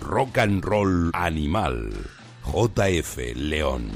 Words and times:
Rock 0.00 0.38
and 0.38 0.64
Roll 0.64 1.10
Animal. 1.14 1.90
JF 2.44 3.34
León. 3.34 3.90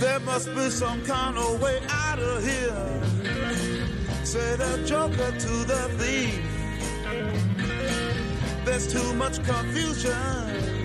There 0.00 0.20
must 0.20 0.54
be 0.54 0.70
some 0.70 1.02
kind 1.04 1.36
of 1.38 1.60
way 1.60 1.80
out 1.88 2.18
of 2.18 2.44
here. 2.44 2.88
Say 4.24 4.56
the 4.56 4.82
joker 4.86 5.32
to 5.38 5.64
the 5.64 5.88
thief. 5.98 6.42
There's 8.64 8.92
too 8.92 9.14
much 9.14 9.42
confusion. 9.44 10.77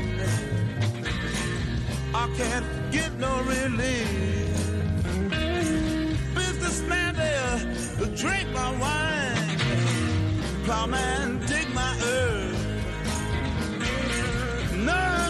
I 2.15 2.27
can't 2.37 2.65
get 2.91 3.11
no 3.17 3.41
relief. 3.43 4.47
Businessman 6.35 7.15
there, 7.15 7.59
drink 8.15 8.47
my 8.53 8.69
wine. 8.83 9.57
Plowman, 10.65 11.45
dig 11.47 11.67
my 11.73 11.93
earth. 12.03 12.83
None 14.75 15.22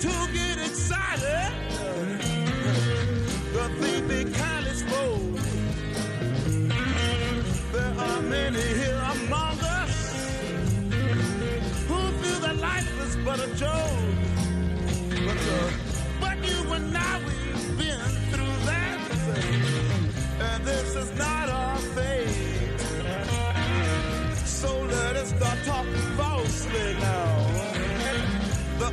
to 0.00 0.08
get 0.32 0.37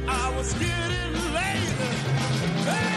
The 0.05 0.11
hour's 0.11 0.53
getting 0.53 1.33
late. 1.33 1.73
Hey! 2.65 2.94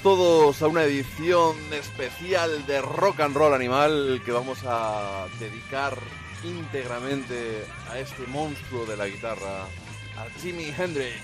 Todos 0.00 0.62
a 0.62 0.68
una 0.68 0.84
edición 0.84 1.54
especial 1.72 2.64
de 2.66 2.80
Rock 2.80 3.20
and 3.20 3.36
Roll 3.36 3.52
Animal 3.52 4.22
que 4.24 4.32
vamos 4.32 4.60
a 4.64 5.26
dedicar 5.38 5.98
íntegramente 6.44 7.64
a 7.90 7.98
este 7.98 8.26
monstruo 8.28 8.86
de 8.86 8.96
la 8.96 9.06
guitarra, 9.06 9.64
a 10.16 10.40
Jimi 10.40 10.72
Hendrix. 10.76 11.20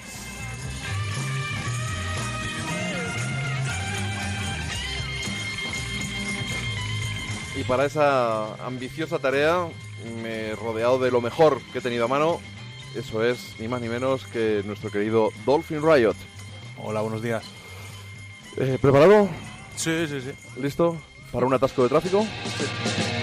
Y 7.56 7.64
para 7.64 7.86
esa 7.86 8.54
ambiciosa 8.66 9.18
tarea 9.18 9.66
me 10.22 10.48
he 10.48 10.56
rodeado 10.56 10.98
de 10.98 11.10
lo 11.10 11.22
mejor 11.22 11.62
que 11.72 11.78
he 11.78 11.82
tenido 11.82 12.04
a 12.04 12.08
mano. 12.08 12.40
Eso 12.94 13.24
es 13.24 13.54
ni 13.58 13.66
más 13.66 13.80
ni 13.80 13.88
menos 13.88 14.26
que 14.26 14.62
nuestro 14.66 14.90
querido 14.90 15.30
Dolphin 15.46 15.80
Riot. 15.80 16.16
Hola, 16.76 17.00
buenos 17.00 17.22
días. 17.22 17.57
Eh, 18.56 18.78
¿Preparado? 18.80 19.28
Sí, 19.76 20.06
sí, 20.08 20.20
sí. 20.20 20.60
¿Listo? 20.60 20.96
¿Para 21.32 21.46
un 21.46 21.54
atasco 21.54 21.82
de 21.82 21.88
tráfico? 21.88 22.24
You 22.24 23.17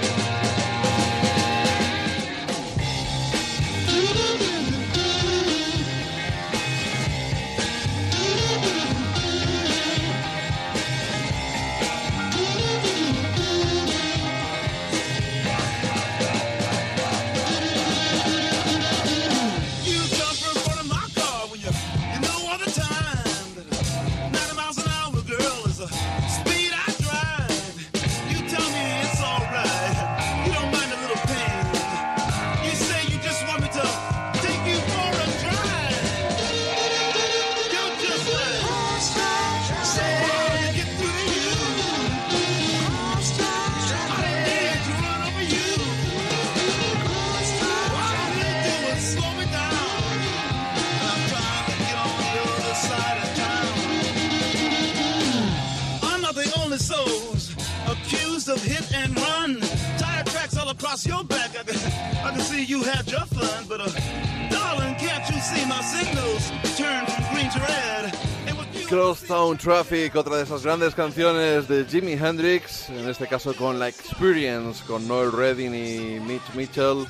Crosstown 69.19 69.57
Traffic, 69.57 70.13
otra 70.17 70.35
de 70.35 70.43
esas 70.43 70.61
grandes 70.61 70.93
canciones 70.93 71.69
de 71.69 71.85
Jimi 71.85 72.13
Hendrix, 72.13 72.89
en 72.89 73.07
este 73.07 73.27
caso 73.27 73.53
con 73.55 73.79
La 73.79 73.87
Experience, 73.87 74.83
con 74.85 75.07
Noel 75.07 75.31
Redding 75.31 75.73
y 75.73 76.19
Mitch 76.19 76.53
Mitchell, 76.53 77.05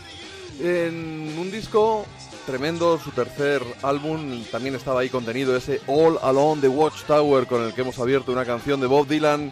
en 0.61 1.35
un 1.39 1.49
disco 1.49 2.05
tremendo, 2.45 2.99
su 2.99 3.09
tercer 3.09 3.63
álbum, 3.81 4.43
también 4.51 4.75
estaba 4.75 4.99
ahí 5.01 5.09
contenido 5.09 5.55
ese 5.57 5.81
All 5.87 6.19
Alone 6.21 6.61
the 6.61 6.67
Watchtower 6.67 7.47
con 7.47 7.63
el 7.63 7.73
que 7.73 7.81
hemos 7.81 7.97
abierto 7.97 8.31
una 8.31 8.45
canción 8.45 8.79
de 8.79 8.85
Bob 8.85 9.07
Dylan 9.07 9.51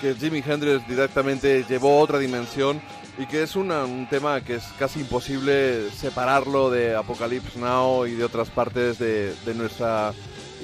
que 0.00 0.14
Jimi 0.16 0.42
Hendrix 0.44 0.86
directamente 0.88 1.64
llevó 1.68 2.00
a 2.00 2.02
otra 2.02 2.18
dimensión 2.18 2.82
y 3.16 3.26
que 3.26 3.44
es 3.44 3.54
una- 3.54 3.84
un 3.84 4.08
tema 4.08 4.40
que 4.40 4.56
es 4.56 4.64
casi 4.76 5.00
imposible 5.00 5.88
separarlo 5.92 6.68
de 6.68 6.96
Apocalypse 6.96 7.60
Now 7.60 8.06
y 8.06 8.12
de 8.14 8.24
otras 8.24 8.50
partes 8.50 8.98
de, 8.98 9.32
de 9.46 9.54
nuestra 9.54 10.12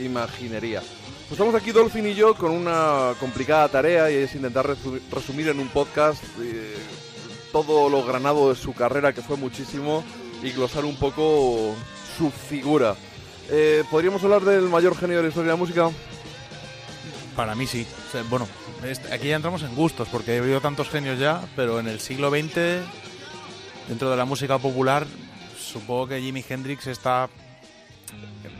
imaginería. 0.00 0.82
Pues 1.28 1.32
estamos 1.38 1.54
aquí 1.54 1.72
Dolphin 1.72 2.06
y 2.06 2.14
yo 2.14 2.34
con 2.34 2.50
una 2.52 3.12
complicada 3.20 3.68
tarea 3.68 4.10
y 4.10 4.14
es 4.14 4.34
intentar 4.34 4.66
resu- 4.66 5.00
resumir 5.10 5.48
en 5.48 5.60
un 5.60 5.68
podcast 5.68 6.22
eh, 6.40 6.74
todo 7.52 7.90
lo 7.90 8.02
granado 8.04 8.48
de 8.48 8.56
su 8.56 8.72
carrera, 8.72 9.12
que 9.12 9.20
fue 9.20 9.36
muchísimo, 9.36 10.02
y 10.42 10.50
glosar 10.52 10.86
un 10.86 10.96
poco 10.96 11.74
su 12.16 12.30
figura. 12.30 12.96
Eh, 13.50 13.84
¿Podríamos 13.90 14.22
hablar 14.24 14.42
del 14.42 14.62
mayor 14.70 14.96
genio 14.96 15.18
de 15.18 15.24
la 15.24 15.28
historia 15.28 15.50
de 15.52 15.56
la 15.58 15.60
música? 15.62 15.90
Para 17.36 17.54
mí 17.54 17.66
sí. 17.66 17.86
Bueno, 18.30 18.48
es- 18.82 19.00
aquí 19.12 19.28
ya 19.28 19.36
entramos 19.36 19.62
en 19.62 19.74
gustos, 19.74 20.08
porque 20.10 20.34
he 20.34 20.38
habido 20.38 20.62
tantos 20.62 20.88
genios 20.88 21.18
ya, 21.18 21.42
pero 21.54 21.78
en 21.78 21.88
el 21.88 22.00
siglo 22.00 22.30
XX, 22.30 22.80
dentro 23.86 24.10
de 24.10 24.16
la 24.16 24.24
música 24.24 24.58
popular, 24.58 25.06
supongo 25.58 26.08
que 26.08 26.20
Jimi 26.22 26.42
Hendrix 26.48 26.86
está 26.86 27.28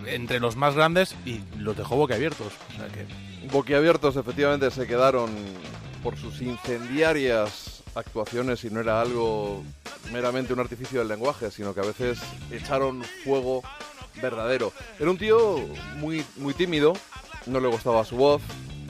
entre 0.06 0.41
los 0.41 0.56
más 0.56 0.75
grandes 0.75 1.15
y 1.25 1.41
los 1.59 1.77
dejó 1.77 1.97
boquiabiertos. 1.97 2.53
O 2.75 2.77
sea 2.77 2.89
que 2.89 3.06
Boquiabiertos 3.50 4.17
efectivamente 4.17 4.71
se 4.71 4.87
quedaron 4.87 5.31
por 6.03 6.17
sus 6.19 6.43
incendiarias 6.43 7.83
actuaciones 7.95 8.62
y 8.65 8.71
no 8.71 8.81
era 8.81 9.00
algo 9.00 9.65
meramente 10.12 10.53
un 10.53 10.61
artificio 10.61 10.99
del 10.99 11.09
lenguaje, 11.09 11.50
sino 11.50 11.73
que 11.73 11.81
a 11.81 11.85
veces 11.85 12.19
echaron 12.50 13.03
fuego 13.25 13.62
verdadero. 14.21 14.73
Era 14.99 15.11
un 15.11 15.17
tío 15.17 15.59
muy, 15.97 16.25
muy 16.37 16.53
tímido, 16.53 16.93
no 17.47 17.59
le 17.61 17.69
gustaba 17.69 18.05
su 18.05 18.17
voz, 18.17 18.43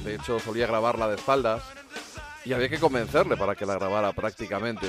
de 0.03 0.17
hecho 0.17 0.41
solía 0.41 0.67
grabarla 0.67 1.09
de 1.09 1.17
espaldas 1.17 1.63
y 2.45 2.53
había 2.53 2.69
que 2.69 2.81
convencerle 2.81 3.37
para 3.37 3.55
que 3.55 3.65
la 3.65 3.75
grabara 3.75 4.13
prácticamente. 4.13 4.89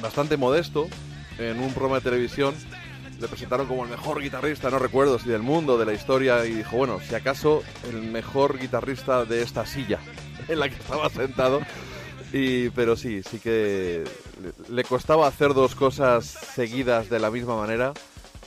Bastante 0.00 0.38
modesto, 0.38 0.88
en 1.38 1.60
un 1.60 1.72
programa 1.74 1.96
de 1.96 2.02
televisión 2.02 2.54
le 3.22 3.28
presentaron 3.28 3.68
como 3.68 3.84
el 3.84 3.90
mejor 3.90 4.20
guitarrista, 4.20 4.68
no 4.68 4.80
recuerdo 4.80 5.18
si 5.18 5.28
del 5.28 5.42
mundo, 5.42 5.78
de 5.78 5.86
la 5.86 5.92
historia, 5.92 6.44
y 6.44 6.54
dijo, 6.54 6.76
bueno, 6.76 6.98
si 7.00 7.14
acaso 7.14 7.62
el 7.88 8.02
mejor 8.02 8.58
guitarrista 8.58 9.24
de 9.24 9.42
esta 9.42 9.64
silla 9.64 10.00
en 10.48 10.58
la 10.58 10.68
que 10.68 10.74
estaba 10.74 11.08
sentado. 11.08 11.60
Y, 12.32 12.70
pero 12.70 12.96
sí, 12.96 13.22
sí 13.22 13.38
que 13.38 14.04
le, 14.68 14.84
costaba 14.84 15.28
hacer 15.28 15.54
dos 15.54 15.74
cosas 15.74 16.24
seguidas 16.24 17.10
de 17.10 17.20
la 17.20 17.30
misma 17.30 17.56
manera, 17.56 17.92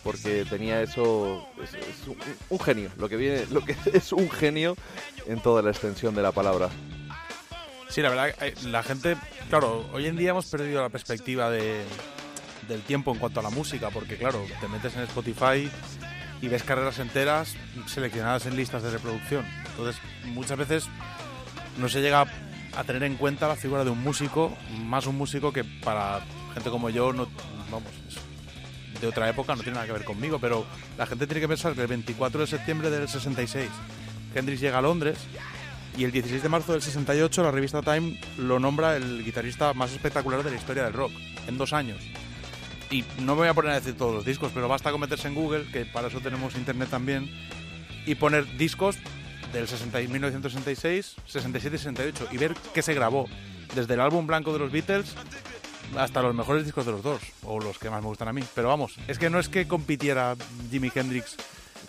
porque 0.03 0.43
tenía 0.49 0.81
eso, 0.81 1.47
es, 1.63 1.73
es 1.75 2.07
un, 2.07 2.17
un 2.49 2.59
genio, 2.59 2.89
lo 2.97 3.07
que 3.07 3.15
viene, 3.15 3.45
lo 3.51 3.63
que 3.63 3.75
es 3.93 4.11
un 4.11 4.29
genio 4.29 4.75
en 5.25 5.39
toda 5.39 5.61
la 5.61 5.69
extensión 5.69 6.15
de 6.15 6.21
la 6.21 6.31
palabra. 6.31 6.69
Sí, 7.87 8.01
la 8.01 8.09
verdad, 8.09 8.35
eh, 8.41 8.53
la 8.65 8.83
gente, 8.83 9.15
claro, 9.49 9.85
hoy 9.93 10.07
en 10.07 10.17
día 10.17 10.31
hemos 10.31 10.47
perdido 10.47 10.81
la 10.81 10.89
perspectiva 10.89 11.49
de, 11.49 11.85
del 12.67 12.81
tiempo 12.81 13.11
en 13.11 13.19
cuanto 13.19 13.39
a 13.39 13.43
la 13.43 13.49
música, 13.49 13.89
porque 13.89 14.17
claro, 14.17 14.43
te 14.59 14.67
metes 14.67 14.95
en 14.95 15.03
Spotify 15.03 15.69
y 16.41 16.47
ves 16.47 16.63
carreras 16.63 16.99
enteras 16.99 17.55
seleccionadas 17.87 18.45
en 18.45 18.55
listas 18.55 18.83
de 18.83 18.91
reproducción. 18.91 19.45
Entonces, 19.69 20.01
muchas 20.25 20.57
veces 20.57 20.89
no 21.77 21.89
se 21.89 22.01
llega 22.01 22.25
a 22.75 22.83
tener 22.83 23.03
en 23.03 23.15
cuenta 23.15 23.47
la 23.47 23.55
figura 23.55 23.83
de 23.83 23.89
un 23.89 24.03
músico, 24.03 24.55
más 24.83 25.07
un 25.07 25.17
músico 25.17 25.53
que 25.53 25.63
para 25.63 26.21
gente 26.53 26.69
como 26.69 26.89
yo, 26.89 27.13
no, 27.13 27.27
vamos, 27.71 27.89
es 28.07 29.01
de 29.01 29.07
otra 29.07 29.29
época, 29.29 29.55
no 29.55 29.61
tiene 29.61 29.75
nada 29.75 29.87
que 29.87 29.93
ver 29.93 30.03
conmigo, 30.03 30.39
pero 30.39 30.65
la 30.97 31.05
gente 31.05 31.27
tiene 31.27 31.41
que 31.41 31.47
pensar 31.47 31.73
que 31.73 31.81
el 31.81 31.87
24 31.87 32.41
de 32.41 32.47
septiembre 32.47 32.89
del 32.89 33.07
66 33.07 33.69
Hendrix 34.33 34.59
llega 34.59 34.79
a 34.79 34.81
Londres 34.81 35.17
y 35.97 36.03
el 36.03 36.11
16 36.11 36.43
de 36.43 36.49
marzo 36.49 36.73
del 36.73 36.81
68 36.81 37.43
la 37.43 37.51
revista 37.51 37.81
Time 37.81 38.19
lo 38.37 38.59
nombra 38.59 38.97
el 38.97 39.23
guitarrista 39.23 39.73
más 39.73 39.93
espectacular 39.93 40.43
de 40.43 40.51
la 40.51 40.57
historia 40.57 40.83
del 40.83 40.93
rock, 40.93 41.11
en 41.47 41.57
dos 41.57 41.71
años. 41.71 42.01
Y 42.91 43.03
no 43.19 43.33
me 43.33 43.41
voy 43.41 43.47
a 43.47 43.53
poner 43.53 43.71
a 43.71 43.75
decir 43.75 43.97
todos 43.97 44.13
los 44.13 44.25
discos, 44.25 44.51
pero 44.53 44.67
basta 44.67 44.91
con 44.91 45.01
meterse 45.01 45.27
en 45.27 45.35
Google, 45.35 45.65
que 45.71 45.85
para 45.85 46.07
eso 46.07 46.19
tenemos 46.21 46.55
internet 46.55 46.89
también, 46.89 47.29
y 48.05 48.15
poner 48.15 48.45
discos 48.57 48.97
del 49.51 49.67
60 49.67 50.01
y 50.01 50.07
1966, 50.07 51.15
67 51.25 51.75
y 51.75 51.79
68 51.79 52.27
y 52.31 52.37
ver 52.37 52.53
qué 52.73 52.81
se 52.81 52.93
grabó, 52.93 53.27
desde 53.73 53.93
el 53.93 54.01
álbum 54.01 54.27
blanco 54.27 54.53
de 54.53 54.59
los 54.59 54.71
Beatles 54.71 55.15
hasta 55.97 56.21
los 56.21 56.35
mejores 56.35 56.65
discos 56.65 56.85
de 56.85 56.91
los 56.91 57.03
dos, 57.03 57.21
o 57.43 57.59
los 57.59 57.77
que 57.77 57.89
más 57.89 58.01
me 58.01 58.07
gustan 58.07 58.27
a 58.27 58.33
mí. 58.33 58.43
Pero 58.53 58.67
vamos, 58.67 58.95
es 59.07 59.19
que 59.19 59.29
no 59.29 59.39
es 59.39 59.49
que 59.49 59.67
compitiera 59.67 60.35
Jimi 60.71 60.91
Hendrix 60.93 61.37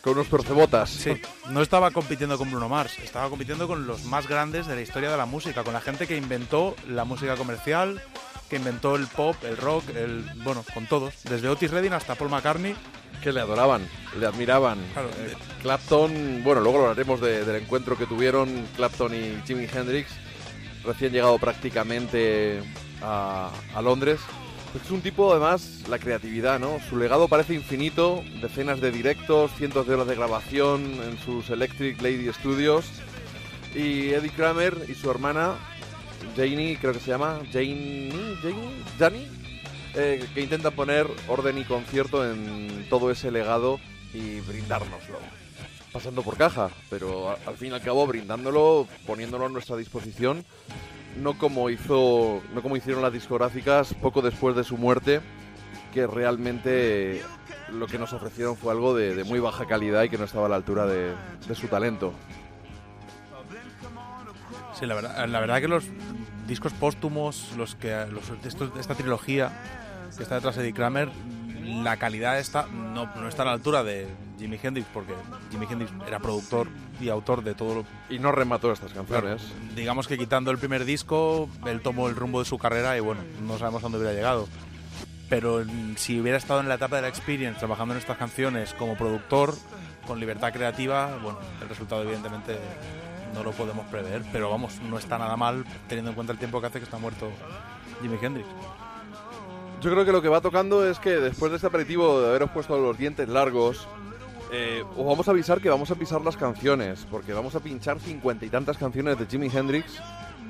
Con 0.03 0.13
unos 0.15 0.29
percebotas. 0.29 0.91
Sí, 0.91 1.13
no 1.51 1.63
estaba 1.63 1.91
compitiendo 1.91 2.39
con 2.39 2.51
Bruno 2.51 2.69
Mars, 2.69 2.99
estaba 3.03 3.29
compitiendo 3.29 3.67
con 3.67 3.87
los 3.87 4.05
más 4.05 4.29
grandes 4.29 4.67
de 4.67 4.77
la 4.77 4.83
historia 4.83 5.11
de 5.11 5.17
la 5.17 5.27
música, 5.27 5.65
con 5.65 5.73
la 5.73 5.81
gente 5.81 6.07
que 6.07 6.17
inventó 6.17 6.77
la 6.89 7.05
música 7.05 7.37
comercial, 7.37 8.01
que 8.49 8.57
inventó 8.57 8.97
el 8.97 9.07
pop, 9.09 9.37
el 9.45 9.57
rock, 9.57 9.85
el 9.95 10.25
bueno, 10.45 10.65
con 10.75 10.87
todos, 10.87 11.15
desde 11.25 11.49
Otis 11.49 11.71
Redding 11.71 11.93
hasta 11.93 12.15
Paul 12.15 12.31
McCartney. 12.31 12.75
que 13.23 13.33
le 13.33 13.41
adoraban, 13.41 13.89
le 14.21 14.27
admiraban. 14.27 14.79
Claro, 14.93 15.09
Eh, 15.09 15.33
eh, 15.33 15.35
Clapton, 15.63 16.43
bueno, 16.45 16.61
luego 16.61 16.83
hablaremos 16.83 17.21
de- 17.21 17.45
del 17.45 17.63
encuentro 17.63 17.97
que 17.99 18.07
tuvieron 18.07 18.67
Clapton 18.77 19.13
y 19.15 19.43
Jimi 19.47 19.67
Hendrix, 19.73 20.11
recién 20.85 21.13
llegado 21.13 21.37
prácticamente 21.39 22.63
a, 23.03 23.51
a 23.75 23.83
Londres. 23.83 24.21
Pues 24.73 24.85
es 24.85 24.91
un 24.91 25.01
tipo, 25.01 25.33
además, 25.33 25.83
la 25.89 25.99
creatividad, 25.99 26.61
¿no? 26.61 26.79
Su 26.89 26.97
legado 26.99 27.27
parece 27.27 27.55
infinito, 27.55 28.23
decenas 28.43 28.81
de 28.81 28.91
directos, 28.93 29.51
cientos 29.57 29.87
de 29.89 29.95
horas 29.95 30.07
de 30.07 30.15
grabación 30.15 30.83
en 31.03 31.19
sus 31.25 31.49
Electric 31.51 32.01
Lady 32.03 32.31
Studios. 32.33 32.85
Y 33.75 34.11
Eddie 34.11 34.31
Kramer 34.31 34.77
y 34.89 34.95
su 34.95 35.11
hermana, 35.11 35.55
Janie, 36.35 36.79
creo 36.81 36.93
que 36.93 37.01
se 37.01 37.11
llama, 37.11 37.41
Janie, 37.53 38.11
Janie, 38.43 38.85
Janie, 38.99 39.29
eh, 39.95 40.25
que 40.35 40.43
intentan 40.43 40.75
poner 40.75 41.07
orden 41.29 41.59
y 41.59 41.65
concierto 41.65 42.31
en 42.31 42.87
todo 42.89 43.11
ese 43.11 43.31
legado 43.31 43.79
y 44.13 44.41
brindárnoslo. 44.41 45.19
Pasando 45.93 46.23
por 46.23 46.37
caja, 46.37 46.71
pero 46.91 47.37
al 47.47 47.57
fin 47.57 47.73
y 47.73 47.75
al 47.75 47.83
cabo 47.83 48.07
brindándolo, 48.07 48.87
poniéndolo 49.07 49.47
a 49.47 49.49
nuestra 49.49 49.77
disposición, 49.77 50.45
no 51.17 51.39
como 51.39 51.71
hizo, 51.71 52.43
no 52.55 52.63
como 52.63 52.77
hicieron 52.77 53.03
las 53.03 53.13
discográficas 53.13 53.95
poco 53.95 54.21
después 54.21 54.55
de 54.55 54.65
su 54.65 54.77
muerte, 54.77 55.21
que 55.95 56.07
realmente 56.07 57.23
lo 57.73 57.87
que 57.87 57.99
nos 57.99 58.13
ofrecieron 58.13 58.57
fue 58.57 58.73
algo 58.73 58.95
de, 58.95 59.25
muy 59.25 59.41
baja 59.41 59.67
calidad 59.67 60.03
y 60.03 60.11
que 60.11 60.19
no 60.19 60.25
estaba 60.25 60.47
a 60.47 60.51
la 60.51 60.57
altura 60.57 60.87
de 60.87 61.15
su 61.55 61.69
talento. 61.69 62.13
Sí, 64.79 64.87
la 64.87 64.95
verdad, 64.95 65.27
la 65.29 65.41
verdad 65.41 65.61
que 65.61 65.69
los 65.69 65.85
discos 66.47 66.73
póstumos, 66.75 67.53
los 67.57 67.75
que 67.75 68.07
los, 68.11 68.25
estos- 68.45 68.77
esta 68.79 68.95
trilogía 68.95 69.51
que 70.17 70.23
está 70.23 70.37
detrás 70.37 70.57
de 70.57 70.63
Eddie 70.63 70.75
Kramer, 70.75 71.09
la 71.65 71.97
calidad 71.97 72.39
está 72.39 72.67
no, 72.67 73.07
no 73.17 73.29
está 73.29 73.43
a 73.43 73.47
la 73.47 73.53
altura 73.53 73.83
de 73.83 74.07
Jimi 74.39 74.59
Hendrix, 74.63 74.87
porque 74.93 75.15
Jimi 75.51 75.67
Hendrix 75.69 75.91
era 76.07 76.19
productor 76.21 76.69
y 77.01 77.09
autor 77.09 77.43
de 77.43 77.55
todo 77.55 77.75
lo 77.77 77.85
Y 78.09 78.19
no 78.19 78.33
remató 78.33 78.71
estas 78.73 78.93
Claro, 78.93 79.07
canciones. 79.09 79.43
digamos 79.75 80.07
que 80.09 80.17
quitando 80.19 80.51
el 80.51 80.59
primer 80.59 80.85
disco, 80.85 81.49
él 81.67 81.81
tomó 81.81 82.09
el 82.09 82.15
rumbo 82.15 82.39
de 82.41 82.45
su 82.45 82.59
carrera 82.59 82.97
y 82.97 83.01
bueno, 83.01 83.23
no 83.47 83.59
sabemos 83.59 83.83
a 83.83 83.85
dónde 83.85 83.99
hubiera 83.99 84.15
llegado. 84.15 84.47
Pero 85.29 85.65
si 85.97 86.21
hubiera 86.21 86.39
estado 86.39 86.61
en 86.61 86.69
la 86.69 86.77
etapa 86.77 86.97
de 86.97 87.03
la 87.03 87.09
experience 87.09 87.59
trabajando 87.59 87.95
en 87.95 87.99
estas 87.99 88.17
canciones 88.17 88.75
como 88.75 88.97
productor, 88.97 89.55
con 90.07 90.21
libertad 90.21 90.53
creativa, 90.53 91.19
bueno, 91.21 91.39
el 91.61 91.69
resultado 91.69 92.03
evidentemente 92.05 92.57
no 93.37 93.45
lo 93.45 93.53
podemos 93.53 93.87
prever, 93.87 94.23
pero 94.33 94.51
vamos, 94.51 94.81
no 94.89 94.99
está 94.99 95.19
nada 95.19 95.37
mal 95.37 95.65
teniendo 95.89 96.11
en 96.11 96.15
cuenta 96.15 96.33
el 96.33 96.39
tiempo 96.39 96.61
que 96.61 96.69
hace 96.69 96.79
que 96.79 96.85
está 96.85 96.99
muerto 96.99 97.29
Jimi 98.03 98.19
Hendrix. 98.21 98.49
Yo 99.83 99.91
creo 99.91 100.05
que 100.07 100.13
lo 100.13 100.23
que 100.23 100.29
va 100.29 100.41
tocando 100.41 100.89
es 100.89 100.99
que 100.99 101.11
después 101.11 101.51
de 101.53 101.57
este 101.57 101.69
aperitivo 101.69 102.21
de 102.21 102.29
haberos 102.31 102.51
puesto 102.51 102.79
los 102.79 102.97
dientes 102.97 103.29
largos, 103.29 103.87
eh, 104.51 104.83
os 104.97 105.07
vamos 105.07 105.29
a 105.29 105.33
avisar 105.33 105.61
que 105.61 105.69
vamos 105.69 105.91
a 105.91 105.97
pisar 105.97 106.23
las 106.23 106.37
canciones, 106.37 107.07
porque 107.11 107.35
vamos 107.35 107.55
a 107.55 107.61
pinchar 107.61 108.01
cincuenta 108.01 108.47
y 108.47 108.49
tantas 108.49 108.79
canciones 108.79 109.19
de 109.19 109.27
Jimi 109.27 109.51
Hendrix, 109.53 110.01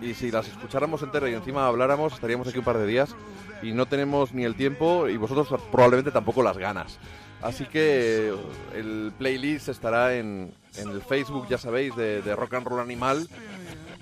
y 0.01 0.15
si 0.15 0.31
las 0.31 0.47
escucháramos 0.47 1.03
enteras 1.03 1.31
y 1.31 1.35
encima 1.35 1.67
habláramos, 1.67 2.13
estaríamos 2.13 2.47
aquí 2.47 2.59
un 2.59 2.65
par 2.65 2.79
de 2.79 2.87
días, 2.87 3.17
y 3.63 3.73
no 3.73 3.87
tenemos 3.87 4.33
ni 4.33 4.45
el 4.45 4.55
tiempo, 4.55 5.09
y 5.09 5.17
vosotros 5.17 5.49
probablemente 5.73 6.13
tampoco 6.13 6.43
las 6.43 6.57
ganas. 6.57 6.99
Así 7.43 7.65
que 7.67 8.33
el 8.75 9.13
playlist 9.19 9.69
estará 9.69 10.15
en, 10.17 10.53
en 10.79 10.89
el 10.89 11.01
Facebook, 11.03 11.47
ya 11.49 11.59
sabéis, 11.59 11.95
de, 11.97 12.23
de 12.23 12.35
Rock 12.37 12.55
and 12.55 12.67
Roll 12.67 12.81
Animal. 12.81 13.29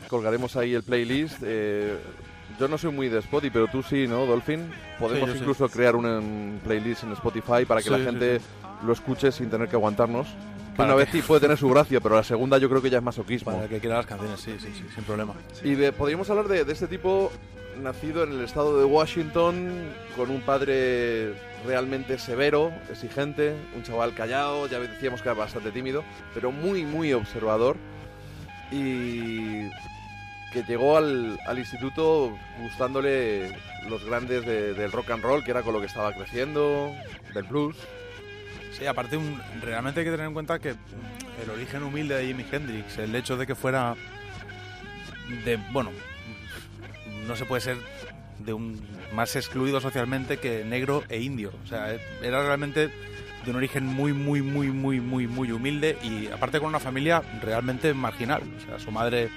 Colgaremos 0.08 0.56
ahí 0.56 0.74
el 0.74 0.82
playlist. 0.82 1.38
eh, 1.42 1.96
yo 2.58 2.68
no 2.68 2.78
soy 2.78 2.92
muy 2.92 3.08
de 3.08 3.18
Spotify, 3.18 3.50
pero 3.52 3.66
tú 3.66 3.82
sí, 3.82 4.06
¿no, 4.06 4.26
Dolphin? 4.26 4.70
Podemos 5.00 5.30
sí. 5.32 5.38
incluso 5.38 5.68
crear 5.68 5.96
un 5.96 6.60
playlist 6.62 7.02
en 7.02 7.12
Spotify 7.12 7.64
para 7.66 7.80
que 7.80 7.88
Sí, 7.88 7.90
la 7.90 7.98
gente 7.98 8.40
lo 8.86 8.92
escuche 8.92 9.32
sin 9.32 9.50
tener 9.50 9.68
que 9.68 9.74
aguantarnos. 9.76 10.28
Para 10.76 10.90
una 10.90 10.96
vez 10.96 11.08
sí 11.10 11.20
puede 11.22 11.40
tener 11.40 11.56
su 11.56 11.68
gracia, 11.68 12.00
pero 12.00 12.14
la 12.16 12.22
segunda 12.24 12.58
yo 12.58 12.68
creo 12.68 12.80
que 12.82 12.90
ya 12.90 12.98
es 12.98 13.04
masoquismo. 13.04 13.50
Para 13.52 13.64
el 13.64 13.70
que 13.70 13.80
quiera 13.80 13.96
las 13.96 14.06
canciones, 14.06 14.40
sí, 14.40 14.54
sí, 14.60 14.68
sí, 14.72 14.84
sin 14.94 15.04
problema. 15.04 15.34
Y 15.64 15.74
de- 15.74 15.92
podríamos 15.92 16.28
hablar 16.30 16.46
de, 16.48 16.64
de 16.64 16.72
este 16.72 16.86
tipo 16.86 17.32
nacido 17.82 18.22
en 18.24 18.32
el 18.32 18.40
estado 18.44 18.78
de 18.78 18.84
Washington, 18.84 19.72
con 20.16 20.30
un 20.30 20.40
padre 20.42 21.34
realmente 21.66 22.18
severo, 22.18 22.72
exigente, 22.90 23.54
un 23.74 23.82
chaval 23.82 24.14
callado, 24.14 24.66
ya 24.66 24.78
decíamos 24.80 25.22
que 25.22 25.28
era 25.28 25.38
bastante 25.38 25.70
tímido, 25.72 26.04
pero 26.34 26.52
muy, 26.52 26.84
muy 26.84 27.12
observador. 27.12 27.76
Y 28.70 29.68
que 30.52 30.62
llegó 30.66 30.96
al, 30.96 31.38
al 31.46 31.58
instituto 31.58 32.36
gustándole 32.60 33.56
los 33.88 34.04
grandes 34.04 34.44
de- 34.46 34.74
del 34.74 34.92
rock 34.92 35.10
and 35.10 35.22
roll, 35.22 35.44
que 35.44 35.50
era 35.50 35.62
con 35.62 35.72
lo 35.74 35.80
que 35.80 35.86
estaba 35.86 36.12
creciendo, 36.12 36.92
del 37.34 37.44
blues. 37.44 37.76
Sí, 38.78 38.86
aparte, 38.86 39.16
un- 39.16 39.40
realmente 39.62 40.00
hay 40.00 40.06
que 40.06 40.12
tener 40.12 40.26
en 40.26 40.32
cuenta 40.34 40.58
que 40.58 40.70
el 40.70 41.50
origen 41.52 41.82
humilde 41.82 42.16
de 42.16 42.26
Jimi 42.26 42.44
Hendrix, 42.50 42.98
el 42.98 43.14
hecho 43.14 43.36
de 43.36 43.46
que 43.46 43.54
fuera 43.54 43.94
de, 45.44 45.56
bueno, 45.72 45.90
no 47.26 47.36
se 47.36 47.44
puede 47.44 47.60
ser 47.60 47.76
de 48.38 48.52
un 48.52 48.80
más 49.12 49.36
excluido 49.36 49.80
socialmente 49.80 50.38
que 50.38 50.64
negro 50.64 51.04
e 51.08 51.20
indio. 51.20 51.52
O 51.64 51.66
sea, 51.66 51.94
era 52.22 52.44
realmente 52.44 52.90
de 53.44 53.50
un 53.50 53.56
origen 53.56 53.86
muy, 53.86 54.12
muy, 54.12 54.42
muy, 54.42 54.68
muy, 54.70 55.00
muy, 55.00 55.26
muy 55.26 55.52
humilde 55.52 55.98
y 56.02 56.28
aparte 56.28 56.58
con 56.58 56.68
una 56.68 56.80
familia 56.80 57.22
realmente 57.42 57.92
marginal. 57.94 58.42
O 58.56 58.60
sea, 58.60 58.78
su 58.78 58.90
madre, 58.90 59.28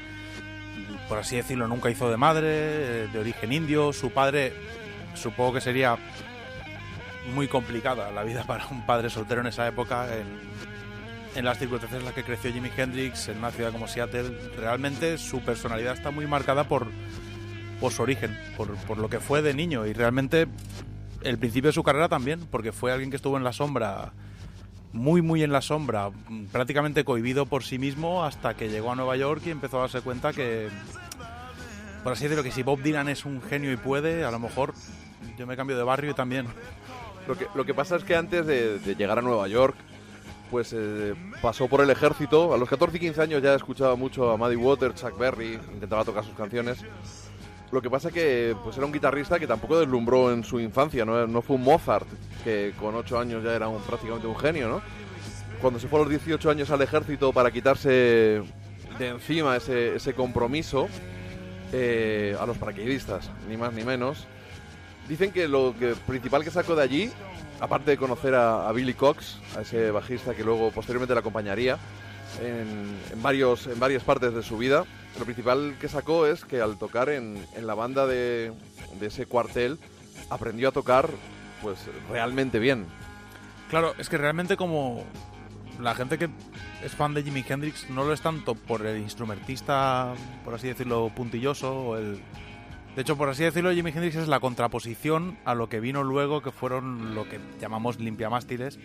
por 1.09 1.17
así 1.17 1.35
decirlo, 1.35 1.67
nunca 1.67 1.89
hizo 1.89 2.09
de 2.09 2.17
madre, 2.17 2.47
eh, 2.47 3.07
de 3.11 3.19
origen 3.19 3.51
indio. 3.51 3.93
Su 3.93 4.11
padre, 4.11 4.53
supongo 5.13 5.53
que 5.53 5.61
sería 5.61 5.97
muy 7.33 7.47
complicada 7.47 8.11
la 8.11 8.23
vida 8.23 8.43
para 8.45 8.65
un 8.67 8.85
padre 8.85 9.09
soltero 9.09 9.41
en 9.41 9.47
esa 9.47 9.67
época, 9.67 10.07
en, 10.15 10.25
en 11.35 11.45
las 11.45 11.59
circunstancias 11.59 11.99
en 11.99 12.05
las 12.05 12.13
que 12.13 12.23
creció 12.23 12.51
Jimi 12.51 12.71
Hendrix, 12.75 13.27
en 13.27 13.39
una 13.39 13.51
ciudad 13.51 13.71
como 13.71 13.87
Seattle. 13.87 14.37
Realmente 14.57 15.17
su 15.17 15.41
personalidad 15.41 15.93
está 15.93 16.11
muy 16.11 16.25
marcada 16.27 16.63
por, 16.63 16.87
por 17.79 17.91
su 17.91 18.03
origen, 18.03 18.37
por, 18.55 18.75
por 18.75 18.97
lo 18.97 19.09
que 19.09 19.19
fue 19.19 19.41
de 19.41 19.53
niño 19.53 19.85
y 19.85 19.93
realmente 19.93 20.47
el 21.21 21.37
principio 21.37 21.69
de 21.69 21.73
su 21.73 21.83
carrera 21.83 22.09
también, 22.09 22.47
porque 22.51 22.71
fue 22.71 22.91
alguien 22.91 23.09
que 23.09 23.15
estuvo 23.15 23.37
en 23.37 23.43
la 23.43 23.53
sombra, 23.53 24.13
muy, 24.93 25.21
muy 25.21 25.43
en 25.43 25.51
la 25.51 25.61
sombra, 25.61 26.11
prácticamente 26.51 27.03
cohibido 27.03 27.45
por 27.45 27.63
sí 27.63 27.77
mismo 27.77 28.23
hasta 28.23 28.55
que 28.55 28.69
llegó 28.69 28.91
a 28.91 28.95
Nueva 28.95 29.15
York 29.17 29.41
y 29.45 29.51
empezó 29.51 29.77
a 29.77 29.81
darse 29.81 30.01
cuenta 30.01 30.33
que, 30.33 30.69
por 32.03 32.13
así 32.13 32.23
decirlo, 32.23 32.43
que 32.43 32.51
si 32.51 32.63
Bob 32.63 32.81
Dylan 32.81 33.09
es 33.09 33.25
un 33.25 33.41
genio 33.41 33.71
y 33.71 33.77
puede, 33.77 34.23
a 34.23 34.31
lo 34.31 34.39
mejor 34.39 34.73
yo 35.37 35.45
me 35.45 35.55
cambio 35.55 35.77
de 35.77 35.83
barrio 35.83 36.15
también. 36.15 36.47
Lo 37.27 37.37
que, 37.37 37.47
lo 37.53 37.65
que 37.65 37.73
pasa 37.73 37.97
es 37.97 38.03
que 38.03 38.15
antes 38.15 38.45
de, 38.45 38.79
llegar 38.97 39.19
a 39.19 39.21
Nueva 39.21 39.47
York, 39.47 39.75
pues 40.49 40.73
eh, 40.73 41.13
pasó 41.41 41.67
por 41.67 41.81
el 41.81 41.89
ejército. 41.89 42.53
A 42.53 42.57
los 42.57 42.69
14 42.69 42.95
y 42.95 42.99
15 43.01 43.21
años 43.21 43.43
ya 43.43 43.53
escuchaba 43.53 43.95
mucho 43.95 44.31
a 44.31 44.37
Muddy 44.37 44.55
Waters, 44.55 44.95
Chuck 44.95 45.17
Berry, 45.17 45.59
intentaba 45.73 46.05
tocar 46.05 46.23
sus 46.23 46.35
canciones. 46.35 46.85
Lo 47.71 47.81
que 47.81 47.89
pasa 47.89 48.11
que 48.11 48.55
pues 48.63 48.77
era 48.77 48.85
un 48.85 48.93
guitarrista 48.93 49.39
que 49.39 49.47
tampoco 49.47 49.79
deslumbró 49.79 50.31
en 50.31 50.43
su 50.43 50.59
infancia, 50.59 51.03
no, 51.03 51.41
fue 51.41 51.57
un 51.57 51.63
Mozart, 51.63 52.07
que 52.43 52.73
con 52.79 52.95
8 52.95 53.19
años 53.19 53.43
ya 53.43 53.53
era 53.53 53.67
un, 53.67 53.81
prácticamente 53.81 54.25
un 54.27 54.37
genio, 54.37 54.69
¿no? 54.69 54.81
Cuando 55.61 55.79
se 55.79 55.87
fue 55.87 55.99
a 55.99 56.03
los 56.03 56.09
18 56.09 56.49
años 56.49 56.71
al 56.71 56.81
ejército 56.81 57.33
para 57.33 57.51
quitarse 57.51 58.41
de 58.99 59.07
encima 59.07 59.57
ese, 59.57 59.95
ese 59.95 60.13
compromiso 60.13 60.87
eh, 61.73 62.37
a 62.39 62.45
los 62.45 62.57
paracaidistas, 62.57 63.29
ni 63.49 63.57
más 63.57 63.73
ni 63.73 63.83
menos, 63.83 64.27
Dicen 65.07 65.31
que 65.31 65.47
lo 65.47 65.73
que 65.79 65.95
principal 66.05 66.43
que 66.43 66.51
sacó 66.51 66.75
de 66.75 66.83
allí, 66.83 67.09
aparte 67.61 67.91
de 67.91 67.97
conocer 67.97 68.35
a, 68.35 68.67
a 68.67 68.71
Billy 68.73 68.93
Cox, 68.93 69.37
a 69.57 69.61
ese 69.61 69.89
bajista 69.89 70.35
que 70.35 70.43
luego 70.43 70.69
posteriormente 70.71 71.13
le 71.13 71.21
acompañaría 71.21 71.77
en, 72.41 72.97
en 73.11 73.21
varios, 73.21 73.67
en 73.67 73.79
varias 73.79 74.03
partes 74.03 74.33
de 74.33 74.43
su 74.43 74.57
vida, 74.57 74.85
lo 75.17 75.25
principal 75.25 75.75
que 75.79 75.87
sacó 75.87 76.25
es 76.27 76.45
que 76.45 76.61
al 76.61 76.77
tocar 76.77 77.09
en, 77.09 77.45
en 77.55 77.67
la 77.67 77.73
banda 77.75 78.05
de, 78.05 78.53
de 78.99 79.07
ese 79.07 79.25
cuartel, 79.25 79.79
aprendió 80.29 80.69
a 80.69 80.71
tocar 80.71 81.09
pues 81.61 81.79
realmente 82.09 82.59
bien. 82.59 82.85
Claro, 83.69 83.93
es 83.97 84.09
que 84.09 84.17
realmente 84.17 84.57
como 84.57 85.03
la 85.79 85.95
gente 85.95 86.17
que 86.17 86.29
es 86.83 86.91
fan 86.93 87.13
de 87.13 87.23
Jimi 87.23 87.43
Hendrix 87.47 87.89
no 87.89 88.03
lo 88.03 88.13
es 88.13 88.21
tanto 88.21 88.55
por 88.55 88.85
el 88.85 88.99
instrumentista, 88.99 90.13
por 90.45 90.53
así 90.53 90.67
decirlo, 90.67 91.11
puntilloso 91.15 91.73
o 91.73 91.97
el... 91.97 92.21
De 92.97 93.03
hecho, 93.03 93.15
por 93.15 93.29
así 93.29 93.43
decirlo, 93.43 93.71
Jimi 93.71 93.91
Hendrix 93.91 94.15
es 94.15 94.27
la 94.27 94.39
contraposición 94.39 95.37
a 95.45 95.53
lo 95.53 95.69
que 95.69 95.79
vino 95.79 96.03
luego, 96.03 96.41
que 96.41 96.49
fueron 96.49 97.13
lo 97.13 97.29
que 97.29 97.39
llamamos 97.61 97.99
limpiamástiles, 97.99 98.79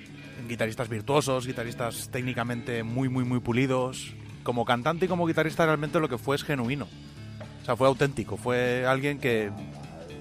guitarristas 0.47 0.91
virtuosos, 0.91 1.47
guitarristas 1.47 2.11
técnicamente 2.13 2.83
muy, 2.83 3.09
muy, 3.09 3.25
muy 3.25 3.41
pulidos. 3.41 4.13
Como 4.43 4.67
cantante 4.67 5.07
y 5.07 5.09
como 5.09 5.27
guitarrista 5.27 5.65
realmente 5.65 5.99
lo 5.99 6.11
que 6.11 6.19
fue 6.19 6.37
es 6.37 6.45
genuino. 6.45 6.89
O 7.63 7.65
sea, 7.65 7.75
fue 7.75 7.87
auténtico, 7.87 8.37
fue 8.37 8.85
alguien 8.85 9.19
que 9.19 9.51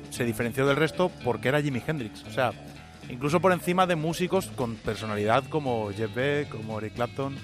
se 0.10 0.24
diferenció 0.24 0.66
del 0.66 0.78
resto 0.78 1.12
porque 1.26 1.50
era 1.50 1.62
Jimi 1.62 1.84
Hendrix. 1.86 2.24
O 2.24 2.32
sea, 2.32 2.54
incluso 3.10 3.42
por 3.42 3.52
encima 3.52 3.88
de 3.88 3.98
músicos 3.98 4.48
con 4.56 4.76
personalidad 4.76 5.44
como 5.50 5.92
Jeff 5.92 6.16
Beck, 6.16 6.48
como 6.48 6.80
Eric 6.80 6.94
Clapton, 6.94 7.36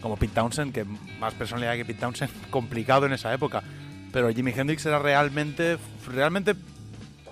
como 0.00 0.16
Pete 0.16 0.32
Townshend, 0.32 0.72
que 0.72 0.86
más 1.20 1.34
personalidad 1.34 1.74
que 1.74 1.84
Pete 1.84 2.00
Townshend, 2.00 2.32
complicado 2.50 3.04
en 3.04 3.12
esa 3.12 3.34
época. 3.34 3.62
Pero 4.12 4.30
Jimi 4.30 4.52
Hendrix 4.54 4.84
era 4.86 4.98
realmente, 4.98 5.78
realmente, 6.06 6.54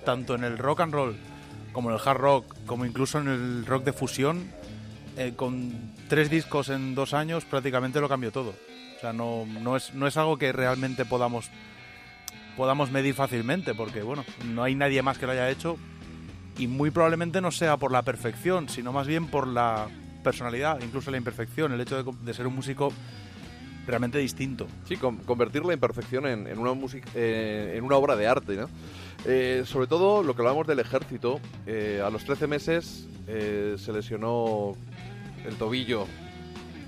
tanto 0.03 0.35
en 0.35 0.43
el 0.43 0.57
rock 0.57 0.81
and 0.81 0.93
roll, 0.93 1.15
como 1.71 1.89
en 1.89 1.95
el 1.95 2.01
hard 2.03 2.17
rock, 2.17 2.55
como 2.65 2.85
incluso 2.85 3.19
en 3.19 3.27
el 3.27 3.65
rock 3.65 3.83
de 3.83 3.93
fusión, 3.93 4.51
eh, 5.17 5.33
con 5.35 5.93
tres 6.09 6.29
discos 6.29 6.69
en 6.69 6.95
dos 6.95 7.13
años 7.13 7.45
prácticamente 7.45 8.01
lo 8.01 8.09
cambió 8.09 8.31
todo. 8.31 8.53
O 8.97 8.99
sea, 8.99 9.13
no, 9.13 9.45
no, 9.45 9.75
es, 9.77 9.93
no 9.93 10.07
es 10.07 10.17
algo 10.17 10.37
que 10.37 10.51
realmente 10.51 11.05
podamos 11.05 11.49
podamos 12.57 12.91
medir 12.91 13.13
fácilmente, 13.13 13.73
porque 13.73 14.01
bueno, 14.01 14.25
no 14.45 14.63
hay 14.63 14.75
nadie 14.75 15.01
más 15.01 15.17
que 15.17 15.25
lo 15.25 15.31
haya 15.31 15.49
hecho 15.49 15.77
y 16.57 16.67
muy 16.67 16.91
probablemente 16.91 17.41
no 17.41 17.49
sea 17.49 17.77
por 17.77 17.91
la 17.91 18.01
perfección, 18.01 18.69
sino 18.69 18.91
más 18.91 19.07
bien 19.07 19.27
por 19.27 19.47
la 19.47 19.87
personalidad, 20.23 20.79
incluso 20.81 21.11
la 21.11 21.17
imperfección, 21.17 21.71
el 21.71 21.81
hecho 21.81 22.03
de, 22.03 22.11
de 22.23 22.33
ser 22.33 22.47
un 22.47 22.55
músico 22.55 22.91
realmente 23.87 24.17
distinto. 24.19 24.67
Sí, 24.87 24.97
con- 24.97 25.17
convertir 25.17 25.65
la 25.65 25.73
imperfección 25.73 26.25
en, 26.27 26.47
en 26.47 26.59
una 26.59 26.73
música, 26.73 27.09
eh, 27.15 27.73
en 27.77 27.83
una 27.83 27.95
obra 27.97 28.15
de 28.15 28.27
arte, 28.27 28.55
¿no? 28.55 28.69
Eh, 29.25 29.63
sobre 29.65 29.87
todo 29.87 30.23
lo 30.23 30.35
que 30.35 30.41
hablamos 30.41 30.65
del 30.67 30.79
ejército, 30.79 31.39
eh, 31.65 32.01
a 32.05 32.09
los 32.09 32.23
13 32.25 32.47
meses 32.47 33.07
se 33.27 33.93
lesionó 33.93 34.75
el 35.45 35.55
tobillo 35.55 36.05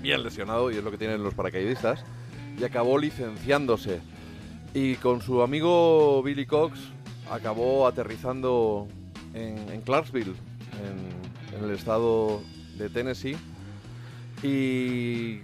bien 0.02 0.22
lesionado, 0.22 0.70
y 0.70 0.76
es 0.76 0.84
lo 0.84 0.90
que 0.90 0.98
tienen 0.98 1.22
los 1.22 1.32
paracaidistas, 1.32 2.04
y 2.58 2.64
acabó 2.64 2.98
licenciándose. 2.98 4.00
Y 4.74 4.96
con 4.96 5.22
su 5.22 5.40
amigo 5.42 6.22
Billy 6.22 6.44
Cox 6.44 6.78
acabó 7.30 7.86
aterrizando 7.86 8.86
en, 9.32 9.56
en 9.70 9.80
Clarksville, 9.80 10.34
en 11.56 11.64
el 11.64 11.70
estado 11.70 12.42
de 12.76 12.90
Tennessee, 12.90 13.36
y 14.44 15.40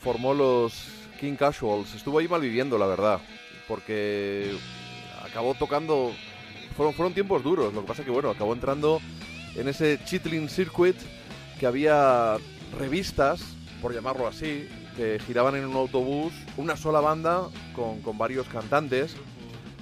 formó 0.00 0.32
los 0.32 0.86
King 1.18 1.34
Casuals. 1.34 1.94
Estuvo 1.94 2.18
ahí 2.20 2.28
malviviendo, 2.28 2.78
la 2.78 2.86
verdad, 2.86 3.20
porque 3.66 4.56
acabó 5.22 5.54
tocando. 5.54 6.12
Fueron, 6.76 6.94
fueron 6.94 7.14
tiempos 7.14 7.42
duros, 7.42 7.74
lo 7.74 7.82
que 7.82 7.88
pasa 7.88 8.04
que, 8.04 8.10
bueno, 8.10 8.30
acabó 8.30 8.52
entrando 8.52 9.00
en 9.54 9.68
ese 9.68 10.00
Chitlin 10.04 10.48
Circuit 10.48 10.96
que 11.58 11.66
había 11.66 12.36
revistas, 12.78 13.42
por 13.80 13.94
llamarlo 13.94 14.26
así, 14.26 14.68
que 14.96 15.20
giraban 15.24 15.54
en 15.54 15.66
un 15.66 15.76
autobús, 15.76 16.32
una 16.56 16.76
sola 16.76 17.00
banda 17.00 17.48
con, 17.76 18.00
con 18.02 18.18
varios 18.18 18.48
cantantes, 18.48 19.16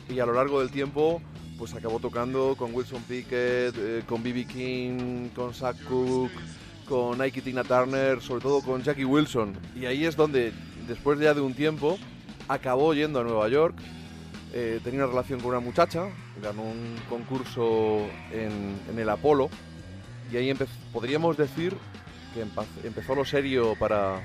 y 0.09 0.19
a 0.19 0.27
lo 0.27 0.35
largo 0.35 0.61
del 0.61 0.71
tiempo 0.71 1.23
pues 1.59 1.75
acabó 1.75 2.01
tocando 2.01 2.57
con 2.59 2.75
Wilson 2.75 3.03
Pickett, 3.05 3.75
eh, 3.79 4.03
con 4.07 4.23
B.B. 4.23 4.47
King, 4.47 5.29
con 5.29 5.55
Zach 5.55 5.77
Cook, 5.85 6.31
con 6.93 7.23
Ike 7.23 7.39
y 7.39 7.43
Tina 7.43 7.65
Turner, 7.65 8.21
sobre 8.21 8.43
todo 8.43 8.61
con 8.61 8.83
Jackie 8.83 9.07
Wilson. 9.07 9.57
Y 9.75 9.87
ahí 9.87 10.05
es 10.05 10.15
donde, 10.15 10.53
después 10.87 11.19
ya 11.19 11.33
de 11.33 11.41
un 11.41 11.55
tiempo, 11.55 11.99
acabó 12.49 12.93
yendo 12.93 13.19
a 13.19 13.25
Nueva 13.25 13.49
York. 13.49 13.75
Eh, 14.53 14.79
tenía 14.85 15.05
una 15.05 15.09
relación 15.09 15.41
con 15.41 15.53
una 15.53 15.61
muchacha, 15.61 16.11
ganó 16.43 16.61
un 16.61 16.97
concurso 17.09 18.07
en, 18.31 18.79
el 18.95 19.09
Apolo. 19.09 19.49
Y 20.31 20.37
ahí 20.37 20.55
podríamos 20.93 21.39
decir 21.39 21.75
que 22.35 22.45
empezó 22.87 23.15
lo 23.15 23.25
serio 23.25 23.75
para, 23.79 24.21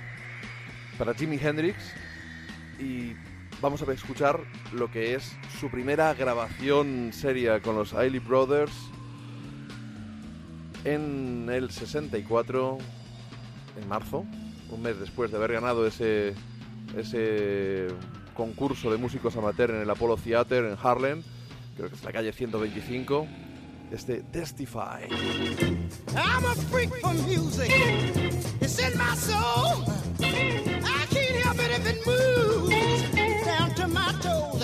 para 0.97 1.13
Jimi 1.13 1.39
Hendrix. 1.41 1.77
Y 2.81 3.13
vamos 3.61 3.81
a 3.81 3.93
escuchar 3.93 4.41
lo 4.73 4.91
que 4.91 5.15
es 5.15 5.37
su 5.57 5.69
primera 5.69 6.13
grabación 6.15 7.11
seria 7.13 7.61
con 7.61 7.77
los 7.77 7.93
Ailey 7.93 8.19
Brothers 8.19 8.73
en 10.83 11.49
el 11.51 11.71
64, 11.71 12.77
en 13.81 13.87
marzo, 13.87 14.25
un 14.71 14.81
mes 14.81 14.99
después 14.99 15.31
de 15.31 15.37
haber 15.37 15.53
ganado 15.53 15.87
ese, 15.87 16.33
ese 16.97 17.87
concurso 18.33 18.91
de 18.91 18.97
músicos 18.97 19.35
amateur 19.35 19.71
en 19.71 19.81
el 19.81 19.89
Apollo 19.89 20.17
Theater 20.17 20.65
en 20.65 20.77
Harlem. 20.81 21.23
creo 21.77 21.89
que 21.89 21.95
es 21.95 22.03
la 22.03 22.11
calle 22.11 22.33
125, 22.33 23.27
este 23.91 24.23
Testify. 24.31 25.07
I'm 26.15 26.45
a 26.45 26.55
freak 26.71 26.89
for 27.01 27.13
music. 27.13 27.69
It's 28.59 28.79
in 28.79 28.97
my 28.97 29.15
soul. 29.15 29.85
I 30.19 31.05
can't 31.11 31.37
help 31.43 31.59
it 31.59 31.71
if 31.71 31.85
it 31.87 32.05
moves 32.05 33.45
down 33.45 33.75
to 33.75 33.87
my 33.87 34.11
toes. 34.21 34.63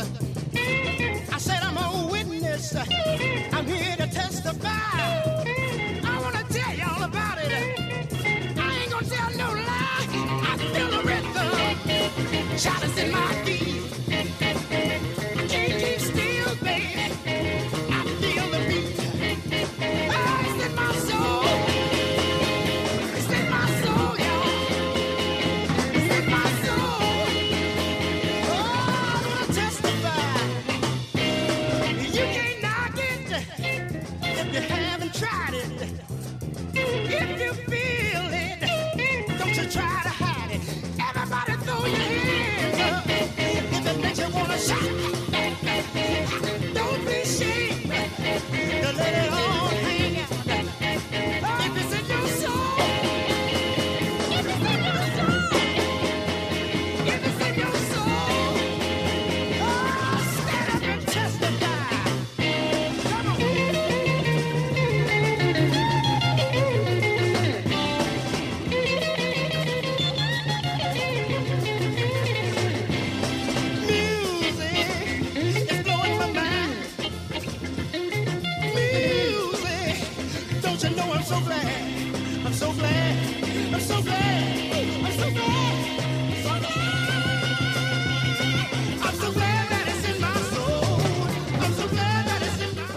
I 1.31 1.37
said 1.37 1.61
I'm 1.61 1.77
a 1.77 2.07
witness. 2.11 2.75
I'm 2.75 3.67
here 3.67 3.95
to 3.97 4.07
testify. 4.07 5.32
Us 12.53 12.97
in 12.99 13.11
my 13.11 13.33
feet. 13.45 13.62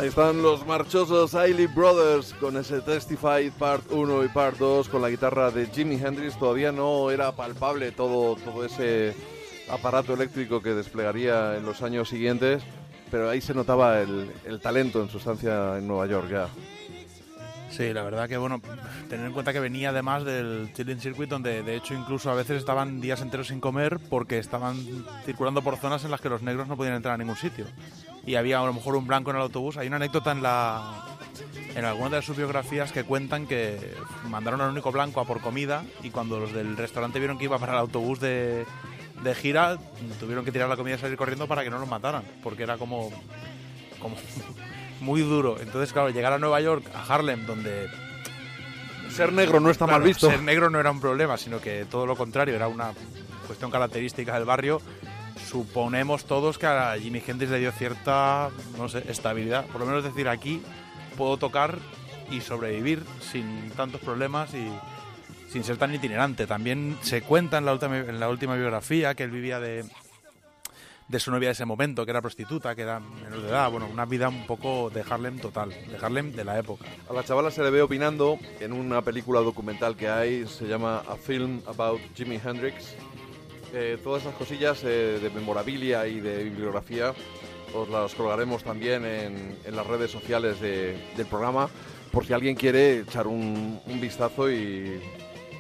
Están 0.06 0.42
los 0.42 0.66
marchosos 0.66 1.34
Ailey 1.34 1.66
Brothers 1.66 2.32
con 2.34 2.56
ese 2.56 2.80
Testify 2.80 3.50
Part 3.50 3.90
1 3.90 4.24
y 4.24 4.28
Part 4.28 4.58
2 4.58 4.88
con 4.88 5.02
la 5.02 5.10
guitarra 5.10 5.50
de 5.50 5.66
Jimi 5.66 5.96
Hendrix. 5.96 6.38
Todavía 6.38 6.70
no 6.70 7.10
era 7.10 7.32
palpable 7.32 7.92
todo, 7.92 8.36
todo 8.36 8.64
ese 8.64 9.14
aparato 9.68 10.14
eléctrico 10.14 10.62
que 10.62 10.70
desplegaría 10.70 11.56
en 11.56 11.66
los 11.66 11.82
años 11.82 12.08
siguientes, 12.08 12.62
pero 13.10 13.28
ahí 13.28 13.40
se 13.40 13.54
notaba 13.54 14.00
el, 14.00 14.30
el 14.44 14.60
talento 14.60 15.02
en 15.02 15.08
su 15.08 15.18
estancia 15.18 15.76
en 15.78 15.88
Nueva 15.88 16.06
York 16.06 16.28
ya. 16.30 16.48
Sí, 17.70 17.92
la 17.92 18.02
verdad 18.02 18.28
que 18.28 18.36
bueno, 18.36 18.60
tener 19.08 19.26
en 19.26 19.32
cuenta 19.32 19.52
que 19.52 19.60
venía 19.60 19.90
además 19.90 20.24
del 20.24 20.72
Chilling 20.72 21.00
Circuit, 21.00 21.28
donde 21.28 21.62
de 21.62 21.76
hecho 21.76 21.94
incluso 21.94 22.30
a 22.30 22.34
veces 22.34 22.58
estaban 22.58 23.00
días 23.00 23.20
enteros 23.20 23.48
sin 23.48 23.60
comer 23.60 23.98
porque 24.08 24.38
estaban 24.38 24.76
circulando 25.24 25.62
por 25.62 25.76
zonas 25.76 26.04
en 26.04 26.10
las 26.10 26.20
que 26.20 26.28
los 26.28 26.42
negros 26.42 26.68
no 26.68 26.76
podían 26.76 26.94
entrar 26.94 27.14
a 27.14 27.18
ningún 27.18 27.36
sitio. 27.36 27.66
Y 28.26 28.34
había 28.34 28.60
a 28.60 28.66
lo 28.66 28.72
mejor 28.72 28.96
un 28.96 29.06
blanco 29.06 29.30
en 29.30 29.36
el 29.36 29.42
autobús. 29.42 29.76
Hay 29.76 29.86
una 29.86 29.96
anécdota 29.96 30.32
en 30.32 30.42
la 30.42 31.04
en 31.74 31.84
alguna 31.84 32.16
de 32.16 32.22
sus 32.22 32.36
biografías 32.36 32.90
que 32.90 33.04
cuentan 33.04 33.46
que 33.46 33.78
mandaron 34.30 34.62
al 34.62 34.70
único 34.70 34.90
blanco 34.90 35.20
a 35.20 35.26
por 35.26 35.42
comida 35.42 35.84
y 36.02 36.08
cuando 36.10 36.40
los 36.40 36.52
del 36.52 36.74
restaurante 36.76 37.18
vieron 37.18 37.36
que 37.36 37.44
iba 37.44 37.58
para 37.58 37.72
el 37.72 37.78
autobús 37.78 38.18
de, 38.18 38.64
de 39.22 39.34
gira, 39.34 39.76
tuvieron 40.18 40.44
que 40.44 40.52
tirar 40.52 40.70
la 40.70 40.76
comida 40.76 40.96
y 40.96 40.98
salir 40.98 41.18
corriendo 41.18 41.46
para 41.46 41.62
que 41.64 41.68
no 41.70 41.78
los 41.78 41.88
mataran, 41.88 42.22
porque 42.42 42.62
era 42.62 42.78
como, 42.78 43.10
como 44.00 44.16
muy 45.00 45.20
duro. 45.20 45.60
Entonces, 45.60 45.92
claro, 45.92 46.08
llegar 46.08 46.32
a 46.32 46.38
Nueva 46.38 46.62
York, 46.62 46.90
a 46.94 47.14
Harlem, 47.14 47.44
donde 47.44 47.88
Ser 49.10 49.32
negro 49.32 49.60
no 49.60 49.70
está 49.70 49.86
Claro, 49.86 50.00
mal 50.00 50.06
visto. 50.06 50.30
Ser 50.30 50.42
negro 50.42 50.68
no 50.70 50.78
era 50.78 50.90
un 50.90 51.00
problema, 51.00 51.36
sino 51.36 51.60
que 51.60 51.86
todo 51.90 52.06
lo 52.06 52.16
contrario, 52.16 52.54
era 52.54 52.68
una 52.68 52.92
cuestión 53.46 53.70
característica 53.70 54.34
del 54.34 54.44
barrio. 54.44 54.80
Suponemos 55.36 56.24
todos 56.24 56.58
que 56.58 56.66
a 56.66 56.96
Jimi 56.98 57.22
Hendrix 57.24 57.50
le 57.50 57.58
dio 57.58 57.72
cierta, 57.72 58.50
no 58.78 58.88
sé, 58.88 59.04
estabilidad. 59.08 59.66
Por 59.66 59.80
lo 59.80 59.86
menos 59.86 60.02
decir, 60.02 60.28
aquí 60.28 60.62
puedo 61.16 61.36
tocar 61.36 61.78
y 62.30 62.40
sobrevivir 62.40 63.04
sin 63.20 63.70
tantos 63.70 64.00
problemas 64.00 64.52
y 64.54 64.68
sin 65.50 65.62
ser 65.62 65.76
tan 65.76 65.94
itinerante. 65.94 66.46
También 66.46 66.98
se 67.02 67.22
cuenta 67.22 67.58
en 67.58 67.66
la 67.66 67.72
última, 67.72 67.98
en 67.98 68.20
la 68.20 68.28
última 68.28 68.56
biografía 68.56 69.14
que 69.14 69.22
él 69.22 69.30
vivía 69.30 69.60
de, 69.60 69.84
de 71.08 71.20
su 71.20 71.30
novia 71.30 71.48
de 71.48 71.52
ese 71.52 71.64
momento, 71.64 72.04
que 72.04 72.10
era 72.10 72.20
prostituta, 72.20 72.74
que 72.74 72.82
era 72.82 72.98
menor 72.98 73.42
de 73.42 73.48
edad. 73.48 73.70
Bueno, 73.70 73.86
una 73.86 74.04
vida 74.04 74.28
un 74.28 74.46
poco 74.46 74.90
de 74.90 75.04
Harlem 75.08 75.38
total, 75.38 75.70
de 75.70 75.96
Harlem 76.00 76.32
de 76.32 76.44
la 76.44 76.58
época. 76.58 76.84
A 77.08 77.12
la 77.12 77.22
chavala 77.22 77.50
se 77.50 77.62
le 77.62 77.70
ve 77.70 77.82
opinando 77.82 78.38
en 78.58 78.72
una 78.72 79.02
película 79.02 79.40
documental 79.40 79.96
que 79.96 80.08
hay, 80.08 80.46
se 80.46 80.66
llama 80.66 81.02
A 81.08 81.16
Film 81.16 81.62
About 81.66 82.00
Jimi 82.14 82.40
Hendrix. 82.44 82.96
Eh, 83.78 83.98
todas 84.02 84.22
esas 84.22 84.34
cosillas 84.36 84.82
eh, 84.84 85.18
de 85.20 85.28
memorabilia 85.28 86.06
y 86.06 86.18
de 86.18 86.44
bibliografía 86.44 87.12
os 87.74 87.86
las 87.90 88.14
colgaremos 88.14 88.64
también 88.64 89.04
en, 89.04 89.76
las 89.76 89.86
redes 89.86 90.10
sociales 90.10 90.58
de- 90.62 90.96
del 91.14 91.26
programa 91.26 91.68
por 92.10 92.24
si 92.24 92.32
alguien 92.32 92.54
quiere 92.54 93.00
echar 93.00 93.26
un, 93.26 93.78
vistazo 94.00 94.50
y, 94.50 94.98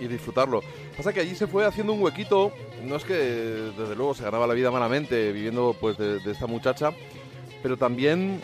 disfrutarlo. 0.00 0.62
Pasa 0.96 1.12
que 1.12 1.20
allí 1.20 1.34
se 1.34 1.46
fue 1.46 1.66
haciendo 1.66 1.92
un 1.92 2.02
huequito, 2.02 2.52
no 2.84 2.96
es 2.96 3.04
que 3.04 3.14
desde 3.14 3.94
luego 3.94 4.14
se 4.14 4.24
ganaba 4.24 4.46
la 4.46 4.54
vida 4.54 4.70
malamente 4.70 5.30
viviendo 5.32 5.76
pues 5.78 5.98
de 5.98 6.30
esta 6.30 6.46
muchacha, 6.46 6.92
pero 7.62 7.76
también 7.76 8.40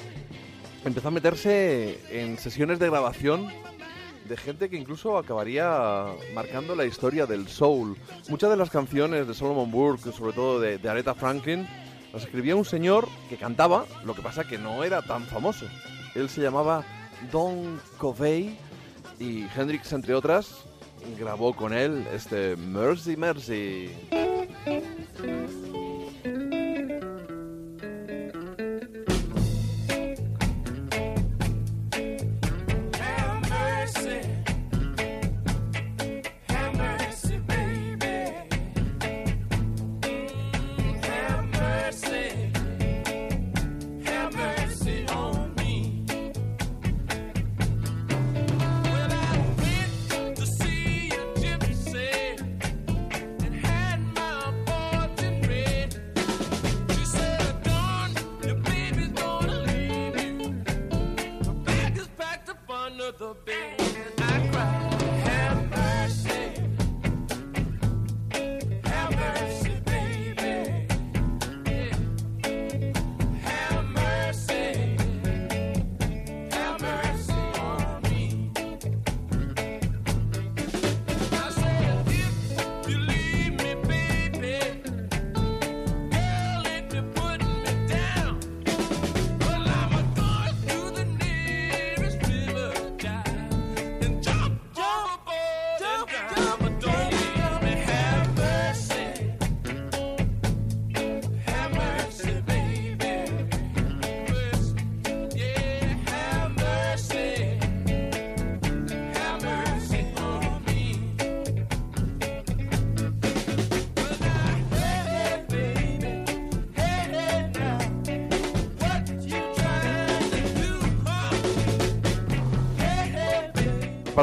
empezó 0.85 1.09
a 1.09 1.13
meterse 1.13 1.99
en 2.11 2.37
sesiones 2.37 2.79
de 2.79 2.91
grabación 2.91 3.49
de 4.29 4.37
gente 4.37 4.69
que 4.69 4.77
incluso 4.77 5.19
acabaría 5.19 6.07
marcando 6.35 6.75
la 6.75 6.85
historia 6.85 7.27
del 7.27 7.49
soul. 7.49 7.97
Muchas 8.29 8.51
de 8.51 8.57
las 8.57 8.71
canciones 8.71 9.27
de 9.27 9.35
Solomon 9.35 9.71
Burke, 9.71 10.13
sobre 10.13 10.33
todo 10.33 10.61
de, 10.61 10.79
Aretha 10.89 11.15
Franklin, 11.15 11.67
las 12.13 12.23
escribía 12.23 12.57
un 12.57 12.65
señor 12.65 13.09
que 13.29 13.37
cantaba, 13.37 13.87
lo 14.05 14.15
que 14.15 14.23
pasa 14.23 14.45
que 14.45 14.59
no 14.59 14.85
era 14.85 15.03
tan 15.03 15.25
famoso. 15.25 15.67
Él 16.15 16.29
se 16.29 16.41
llamaba 16.41 16.85
Don 17.31 17.81
Covey 17.99 18.59
y 19.19 19.47
Hendrix, 19.57 19.93
entre 19.93 20.15
otras, 20.15 20.65
grabó 21.19 21.55
con 21.55 21.73
él 21.73 22.07
este 22.13 22.57
Mercy 22.57 23.17
Mercy. 23.17 23.91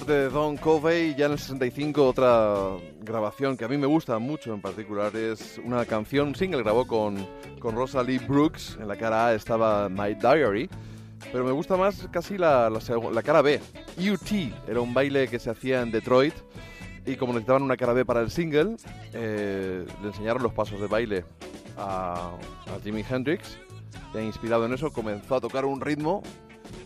De 0.09 0.27
Don 0.29 0.57
Covey, 0.57 1.13
ya 1.13 1.27
en 1.27 1.33
el 1.33 1.37
65, 1.37 2.03
otra 2.07 2.77
grabación 2.99 3.55
que 3.55 3.65
a 3.65 3.67
mí 3.67 3.77
me 3.77 3.85
gusta 3.85 4.17
mucho 4.17 4.55
en 4.55 4.59
particular 4.59 5.15
es 5.15 5.61
una 5.63 5.85
canción, 5.85 6.29
un 6.29 6.35
single 6.35 6.63
grabó 6.63 6.87
con, 6.87 7.27
con 7.59 7.75
Rosa 7.75 8.01
Lee 8.01 8.17
Brooks. 8.17 8.79
En 8.81 8.87
la 8.87 8.95
cara 8.95 9.27
A 9.27 9.35
estaba 9.35 9.87
My 9.87 10.15
Diary, 10.15 10.67
pero 11.31 11.45
me 11.45 11.51
gusta 11.51 11.77
más 11.77 12.07
casi 12.11 12.39
la, 12.39 12.71
la 12.71 13.21
cara 13.21 13.43
B. 13.43 13.61
UT 13.99 14.31
era 14.67 14.81
un 14.81 14.95
baile 14.95 15.27
que 15.27 15.37
se 15.37 15.51
hacía 15.51 15.83
en 15.83 15.91
Detroit 15.91 16.33
y 17.05 17.15
como 17.15 17.33
necesitaban 17.33 17.61
una 17.61 17.77
cara 17.77 17.93
B 17.93 18.03
para 18.03 18.21
el 18.21 18.31
single, 18.31 18.77
eh, 19.13 19.85
le 20.01 20.07
enseñaron 20.07 20.41
los 20.41 20.53
pasos 20.53 20.81
de 20.81 20.87
baile 20.87 21.23
a, 21.77 22.31
a 22.65 22.79
Jimi 22.83 23.05
Hendrix. 23.07 23.59
E 24.15 24.23
inspirado 24.23 24.65
en 24.65 24.73
eso, 24.73 24.91
comenzó 24.91 25.35
a 25.35 25.39
tocar 25.39 25.65
un 25.65 25.81
ritmo 25.81 26.23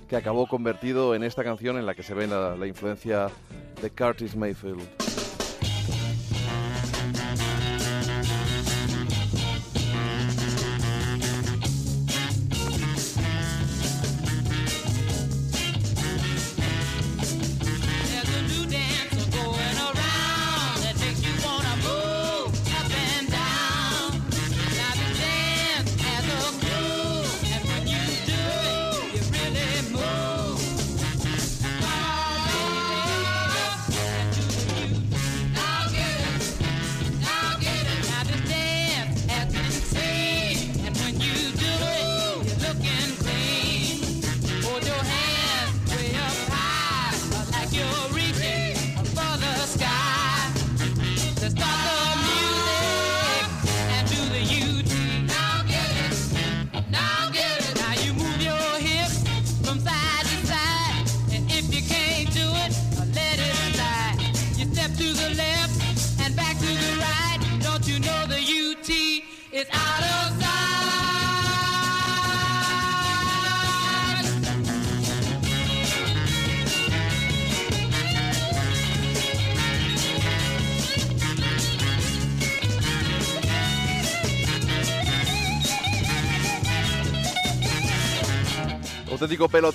que 0.07 0.15
acabó 0.15 0.47
convertido 0.47 1.15
en 1.15 1.23
esta 1.23 1.43
canción 1.43 1.77
en 1.77 1.85
la 1.85 1.93
que 1.93 2.03
se 2.03 2.13
ve 2.13 2.27
la, 2.27 2.55
la 2.55 2.67
influencia 2.67 3.29
de 3.81 3.89
Curtis 3.89 4.35
Mayfield. 4.35 5.22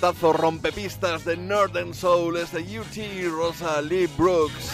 Pelotazo 0.08 0.32
rompepistas 0.32 1.24
de 1.26 1.36
Northern 1.36 1.92
Soul 1.92 2.38
es 2.38 2.50
de 2.52 2.80
UT 2.80 3.30
Rosa 3.30 3.82
Lee 3.82 4.08
Brooks. 4.16 4.70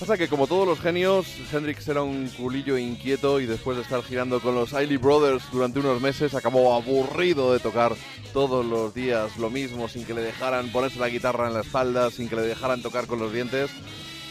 Pasa 0.00 0.16
que 0.16 0.28
como 0.28 0.46
todos 0.46 0.66
los 0.66 0.80
genios, 0.80 1.26
Hendrix 1.52 1.86
era 1.88 2.02
un 2.02 2.28
culillo 2.28 2.78
inquieto 2.78 3.40
y 3.40 3.46
después 3.46 3.76
de 3.76 3.82
estar 3.82 4.02
girando 4.02 4.40
con 4.40 4.54
los 4.54 4.72
Ailey 4.72 4.96
Brothers 4.96 5.44
durante 5.52 5.80
unos 5.80 6.00
meses 6.00 6.34
acabó 6.34 6.74
aburrido 6.74 7.52
de 7.52 7.60
tocar 7.60 7.92
todos 8.32 8.64
los 8.64 8.94
días 8.94 9.36
lo 9.36 9.50
mismo 9.50 9.88
sin 9.88 10.06
que 10.06 10.14
le 10.14 10.22
dejaran 10.22 10.72
ponerse 10.72 10.98
la 10.98 11.10
guitarra 11.10 11.48
en 11.48 11.54
la 11.54 11.60
espalda, 11.60 12.10
sin 12.10 12.30
que 12.30 12.36
le 12.36 12.42
dejaran 12.42 12.80
tocar 12.80 13.06
con 13.06 13.18
los 13.18 13.32
dientes 13.32 13.70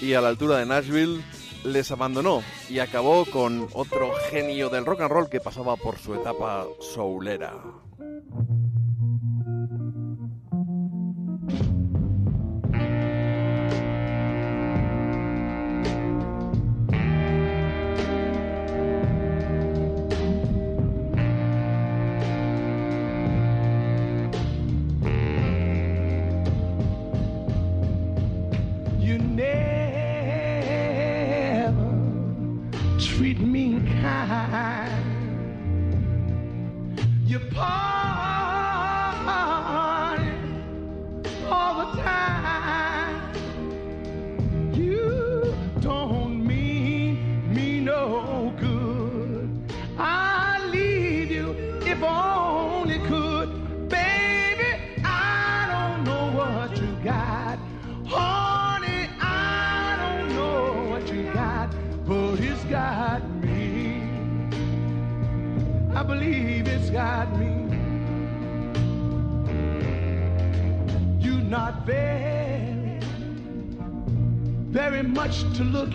y 0.02 0.14
a 0.14 0.22
la 0.22 0.30
altura 0.30 0.58
de 0.58 0.66
Nashville 0.66 1.22
les 1.66 1.92
abandonó 1.92 2.42
y 2.68 2.80
acabó 2.80 3.26
con 3.26 3.68
otro 3.74 4.12
genio 4.32 4.70
del 4.70 4.86
rock 4.86 5.02
and 5.02 5.12
roll 5.12 5.30
que 5.30 5.40
pasaba 5.40 5.76
por 5.76 6.00
su 6.00 6.16
etapa 6.16 6.66
soulera. 6.80 7.83
Thank 8.00 8.24
you. 8.50 8.63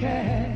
To 0.01 0.48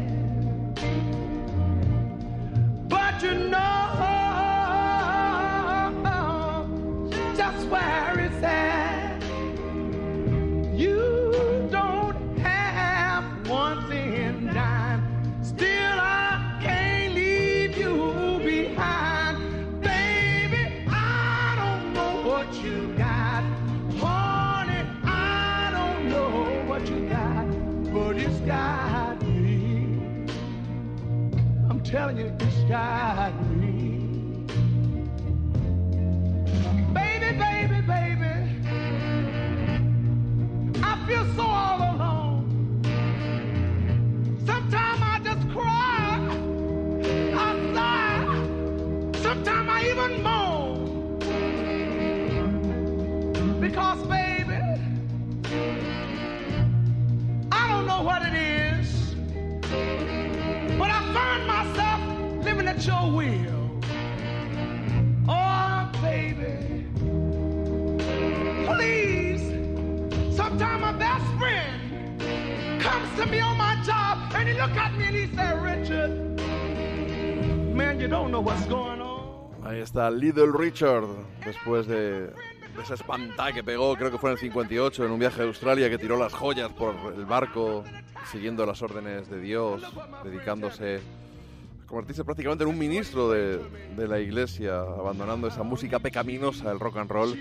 Little 80.12 80.52
Richard, 80.52 81.04
después 81.44 81.86
de 81.86 82.30
de 82.76 82.82
esa 82.82 82.94
espantada 82.94 83.52
que 83.52 83.62
pegó, 83.62 83.94
creo 83.96 84.10
que 84.10 84.18
fue 84.18 84.30
en 84.30 84.34
el 84.34 84.40
58, 84.40 85.04
en 85.04 85.12
un 85.12 85.18
viaje 85.18 85.42
a 85.42 85.44
Australia, 85.44 85.90
que 85.90 85.98
tiró 85.98 86.18
las 86.18 86.32
joyas 86.32 86.72
por 86.72 86.94
el 87.14 87.26
barco, 87.26 87.84
siguiendo 88.30 88.64
las 88.64 88.82
órdenes 88.82 89.28
de 89.28 89.40
Dios, 89.40 89.82
dedicándose 90.24 90.96
a 90.96 91.86
convertirse 91.86 92.24
prácticamente 92.24 92.64
en 92.64 92.70
un 92.70 92.78
ministro 92.78 93.30
de, 93.30 93.58
de 93.96 94.08
la 94.08 94.20
iglesia, 94.20 94.80
abandonando 94.80 95.48
esa 95.48 95.62
música 95.62 95.98
pecaminosa, 95.98 96.70
el 96.72 96.80
rock 96.80 96.96
and 96.96 97.10
roll, 97.10 97.38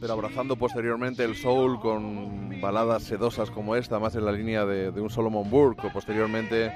pero 0.00 0.12
abrazando 0.12 0.56
posteriormente 0.56 1.24
el 1.24 1.36
soul 1.36 1.78
con 1.80 2.60
baladas 2.60 3.02
sedosas 3.02 3.50
como 3.50 3.76
esta, 3.76 3.98
más 3.98 4.14
en 4.14 4.24
la 4.24 4.32
línea 4.32 4.64
de, 4.64 4.92
de 4.92 5.00
un 5.00 5.10
Solomon 5.10 5.50
Burke, 5.50 5.88
o 5.88 5.92
posteriormente 5.92 6.72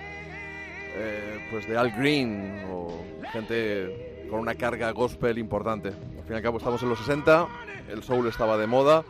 eh, 0.95 1.49
pues 1.51 1.67
de 1.67 1.79
Al 1.79 1.93
Green, 1.93 2.65
o 2.71 3.03
gente 3.33 4.12
con 4.33 4.41
una 4.41 4.55
carga 4.55 4.91
gospel 4.93 5.37
importante. 5.37 5.89
Al 5.89 6.25
fin 6.25 6.33
y 6.33 6.35
al 6.37 6.43
cabo 6.43 6.57
estamos 6.57 6.83
en 6.83 6.89
los 6.89 6.99
60, 7.01 7.49
el 7.91 8.03
soul 8.03 8.27
estaba 8.29 8.57
de 8.57 8.67
moda, 8.67 9.05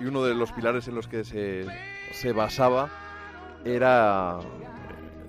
y 0.00 0.06
uno 0.06 0.24
de 0.24 0.34
los 0.34 0.50
pilares 0.50 0.88
en 0.88 0.94
los 0.94 1.08
que 1.08 1.24
se, 1.24 1.66
se 2.12 2.32
basaba 2.32 2.88
era 3.66 4.38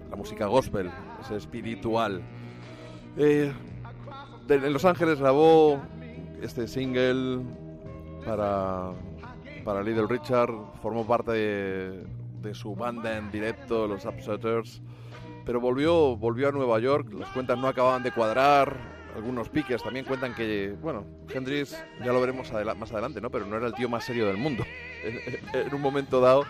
la 0.10 0.16
música 0.16 0.46
gospel, 0.46 0.90
espiritual. 1.36 2.22
Eh, 3.18 3.52
en 4.48 4.74
Los 4.74 4.86
Ángeles 4.86 5.20
grabó 5.20 5.82
este 6.42 6.66
single 6.66 7.42
para, 8.26 8.94
para 9.66 9.84
Little 9.84 10.08
Richard, 10.08 10.54
formó 10.82 11.06
parte 11.06 11.34
de, 11.34 12.04
de 12.42 12.56
su 12.56 12.78
banda 12.78 13.18
en 13.18 13.30
directo, 13.30 13.90
los 13.90 14.06
Upsetters, 14.06 14.82
pero 15.46 15.60
volvió, 15.60 16.16
volvió 16.16 16.48
a 16.48 16.52
Nueva 16.54 16.80
York, 16.80 17.12
las 17.12 17.28
cuentas 17.32 17.58
no 17.58 17.68
acababan 17.68 18.04
de 18.04 18.14
cuadrar, 18.14 18.93
algunos 19.16 19.50
piques 19.50 19.82
también 19.84 20.06
cuentan 20.06 20.34
que, 20.34 20.76
bueno, 20.82 21.06
Hendrix, 21.30 21.78
ya 22.00 22.12
lo 22.12 22.20
veremos 22.20 22.52
más 22.78 22.92
adelante, 22.92 23.22
¿no? 23.22 23.30
Pero 23.30 23.46
no 23.46 23.58
era 23.58 23.68
el 23.68 23.74
tío 23.74 23.90
más 23.90 24.04
serio 24.04 24.28
del 24.28 24.38
mundo. 24.38 24.64
En, 25.04 25.20
en 25.68 25.74
un 25.74 25.82
momento 25.82 26.20
dado, 26.20 26.46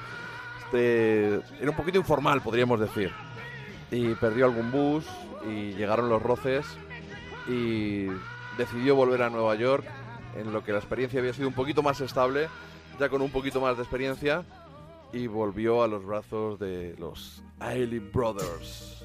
este, 0.74 1.36
era 1.62 1.70
un 1.70 1.76
poquito 1.76 2.00
informal, 2.00 2.42
podríamos 2.42 2.80
decir. 2.80 3.12
Y 3.92 4.16
perdió 4.16 4.46
algún 4.46 4.72
bus 4.72 5.06
y 5.48 5.74
llegaron 5.74 6.10
los 6.10 6.22
roces 6.22 6.66
y 7.48 8.08
decidió 8.58 8.96
volver 8.96 9.22
a 9.22 9.30
Nueva 9.30 9.54
York 9.56 9.86
en 10.36 10.52
lo 10.52 10.64
que 10.64 10.72
la 10.72 10.80
experiencia 10.80 11.20
había 11.20 11.34
sido 11.34 11.48
un 11.48 11.54
poquito 11.54 11.84
más 11.84 12.02
estable, 12.02 12.48
ya 13.00 13.08
con 13.10 13.22
un 13.22 13.30
poquito 13.30 13.62
más 13.62 13.78
de 13.78 13.84
experiencia, 13.84 14.44
y 15.12 15.28
volvió 15.28 15.84
a 15.84 15.88
los 15.88 16.04
brazos 16.04 16.60
de 16.60 16.96
los 16.98 17.44
Ailey 17.60 18.00
Brothers. 18.00 19.03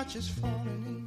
Much 0.00 0.16
falling 0.30 0.84
in. 0.86 1.00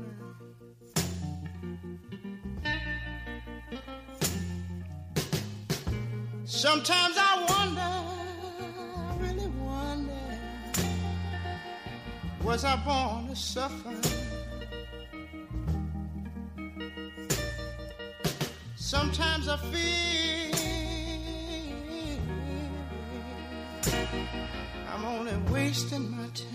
Sometimes 6.45 7.15
I 7.17 7.34
wonder, 7.49 7.91
I 8.97 9.15
really 9.17 9.47
wonder, 9.47 10.13
was 12.43 12.63
I 12.65 12.75
born 12.86 13.29
to 13.29 13.36
suffer? 13.36 13.95
Sometimes 18.75 19.47
I 19.47 19.58
feel 19.71 20.53
I'm 24.93 25.03
only 25.06 25.36
wasting 25.51 26.12
my 26.12 26.27
time. 26.27 26.52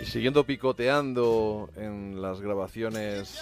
Y 0.00 0.04
siguiendo 0.06 0.44
picoteando 0.44 1.70
en 1.76 2.20
las 2.20 2.40
grabaciones 2.40 3.38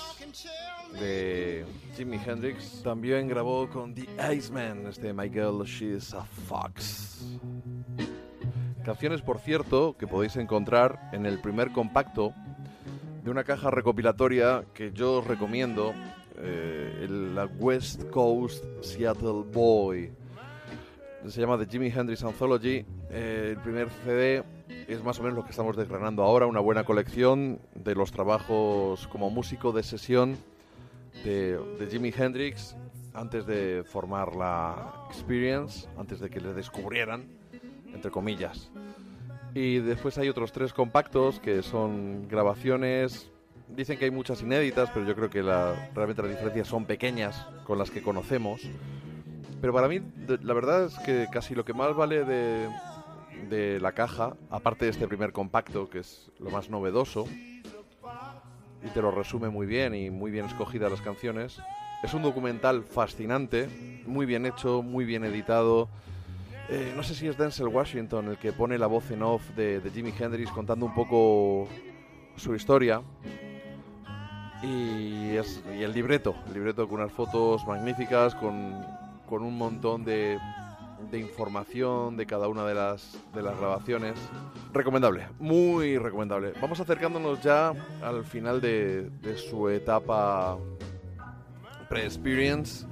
de 1.01 1.65
Jimi 1.97 2.19
Hendrix, 2.25 2.83
también 2.83 3.29
grabó 3.29 3.69
con 3.69 3.95
The 3.95 4.09
Iceman, 4.35 4.87
este 4.87 5.13
Girl 5.13 5.65
She's 5.65 6.15
a 6.15 6.25
Fox. 6.25 7.39
Canciones, 8.85 9.21
por 9.23 9.39
cierto, 9.39 9.97
que 9.99 10.07
podéis 10.07 10.37
encontrar 10.37 11.11
en 11.13 11.27
el 11.27 11.41
primer 11.41 11.73
compacto 11.73 12.33
de 13.23 13.31
una 13.31 13.45
caja 13.45 13.71
recopilatoria 13.71 14.65
que 14.73 14.93
yo 14.93 15.19
os 15.19 15.27
recomiendo, 15.27 15.93
eh, 16.37 17.07
la 17.35 17.47
West 17.47 18.05
Coast 18.11 18.65
Seattle 18.81 19.45
Boy. 19.53 20.11
Se 21.27 21.41
llama 21.41 21.59
The 21.59 21.67
Jimi 21.67 21.89
Hendrix 21.89 22.23
Anthology. 22.25 22.85
Eh, 23.11 23.49
el 23.57 23.59
primer 23.63 23.89
CD 24.05 24.43
es 24.87 25.03
más 25.03 25.19
o 25.19 25.23
menos 25.23 25.37
lo 25.37 25.45
que 25.45 25.51
estamos 25.51 25.77
desgranando 25.77 26.23
ahora, 26.23 26.47
una 26.47 26.61
buena 26.61 26.85
colección 26.85 27.59
de 27.75 27.95
los 27.95 28.13
trabajos 28.13 29.07
como 29.09 29.29
músico 29.31 29.73
de 29.73 29.83
sesión 29.83 30.37
de, 31.25 31.59
de 31.79 31.87
Jimi 31.91 32.13
Hendrix 32.17 32.77
antes 33.15 33.47
de 33.47 33.83
formar 33.85 34.35
la 34.37 35.07
Experience, 35.11 35.89
antes 35.99 36.21
de 36.21 36.31
que 36.31 36.41
le 36.41 36.55
descubrieran, 36.55 37.27
entre 37.93 38.11
comillas. 38.11 38.71
Y 39.55 39.79
después 39.79 40.17
hay 40.19 40.29
otros 40.29 40.53
tres 40.53 40.73
compactos 40.73 41.41
que 41.41 41.63
son 41.63 42.29
grabaciones. 42.29 43.31
Dicen 43.69 43.99
que 43.99 44.05
hay 44.07 44.11
muchas 44.11 44.41
inéditas, 44.41 44.89
pero 44.95 45.05
yo 45.05 45.15
creo 45.15 45.29
que 45.29 45.43
la- 45.43 45.91
realmente 45.95 46.23
las 46.23 46.31
diferencias 46.31 46.69
son 46.69 46.85
pequeñas 46.87 47.45
con 47.65 47.77
las 47.77 47.91
que 47.91 48.03
conocemos. 48.03 48.63
Pero 49.61 49.73
para 49.73 49.89
mí, 49.89 50.01
la 50.43 50.55
verdad 50.55 50.85
es 50.85 50.99
que 51.01 51.27
casi 51.33 51.55
lo 51.55 51.65
que 51.65 51.75
más 51.75 51.97
vale 51.97 52.25
de, 52.25 52.69
de 53.49 53.81
la 53.81 53.93
caja, 53.93 54.37
aparte 54.51 54.85
de 54.85 54.93
este 54.93 55.09
primer 55.09 55.33
compacto, 55.33 55.89
que 55.91 56.01
es 56.01 56.31
lo 56.39 56.51
más 56.51 56.71
novedoso, 56.71 57.27
y 58.85 58.89
te 58.91 59.03
lo 59.03 59.11
resume 59.11 59.49
muy 59.49 59.67
bien 59.67 59.95
y 59.95 60.11
muy 60.11 60.31
bien 60.31 60.47
escogidas 60.47 60.91
las 60.91 61.01
canciones, 61.01 61.61
es 62.03 62.15
un 62.15 62.23
documental 62.23 62.85
fascinante, 62.85 63.69
muy 64.07 64.27
bien 64.27 64.47
hecho, 64.47 64.83
muy 64.83 65.05
bien 65.05 65.25
editado. 65.25 65.89
Eh, 66.69 66.93
no 66.95 67.03
sé 67.03 67.15
si 67.15 67.27
es 67.27 67.37
Denzel 67.37 67.69
Washington 67.69 68.29
el 68.29 68.37
que 68.37 68.53
pone 68.53 68.79
la 68.79 68.87
voz 68.87 69.11
en 69.11 69.23
off 69.23 69.43
de, 69.57 69.81
Jimi 69.93 70.13
Hendrix 70.17 70.51
contando 70.53 70.87
un 70.87 70.95
poco 70.95 71.67
su 72.37 72.55
historia. 72.55 73.03
Y, 74.63 75.35
y 75.35 75.83
el 75.83 75.93
libreto, 75.93 76.35
el 76.47 76.55
libreto 76.55 76.89
con 76.89 77.01
unas 77.01 77.13
fotos 77.13 77.67
magníficas, 77.67 78.35
con, 78.37 78.85
con 79.29 79.43
un 79.43 79.57
montón 79.57 80.05
de, 80.05 80.39
información 81.13 82.17
de 82.17 82.27
cada 82.27 82.49
una 82.49 82.67
de 82.67 82.75
las, 82.75 83.19
de 83.35 83.43
las 83.43 83.59
grabaciones. 83.59 84.15
Recomendable, 84.73 85.27
muy 85.39 85.99
recomendable. 85.99 86.53
Vamos 86.61 86.81
acercándonos 86.81 87.43
ya 87.43 87.73
al 88.03 88.25
final 88.25 88.61
de, 88.61 89.11
de 89.23 89.37
su 89.37 89.69
etapa 89.69 90.59
pre-experience. 91.89 92.87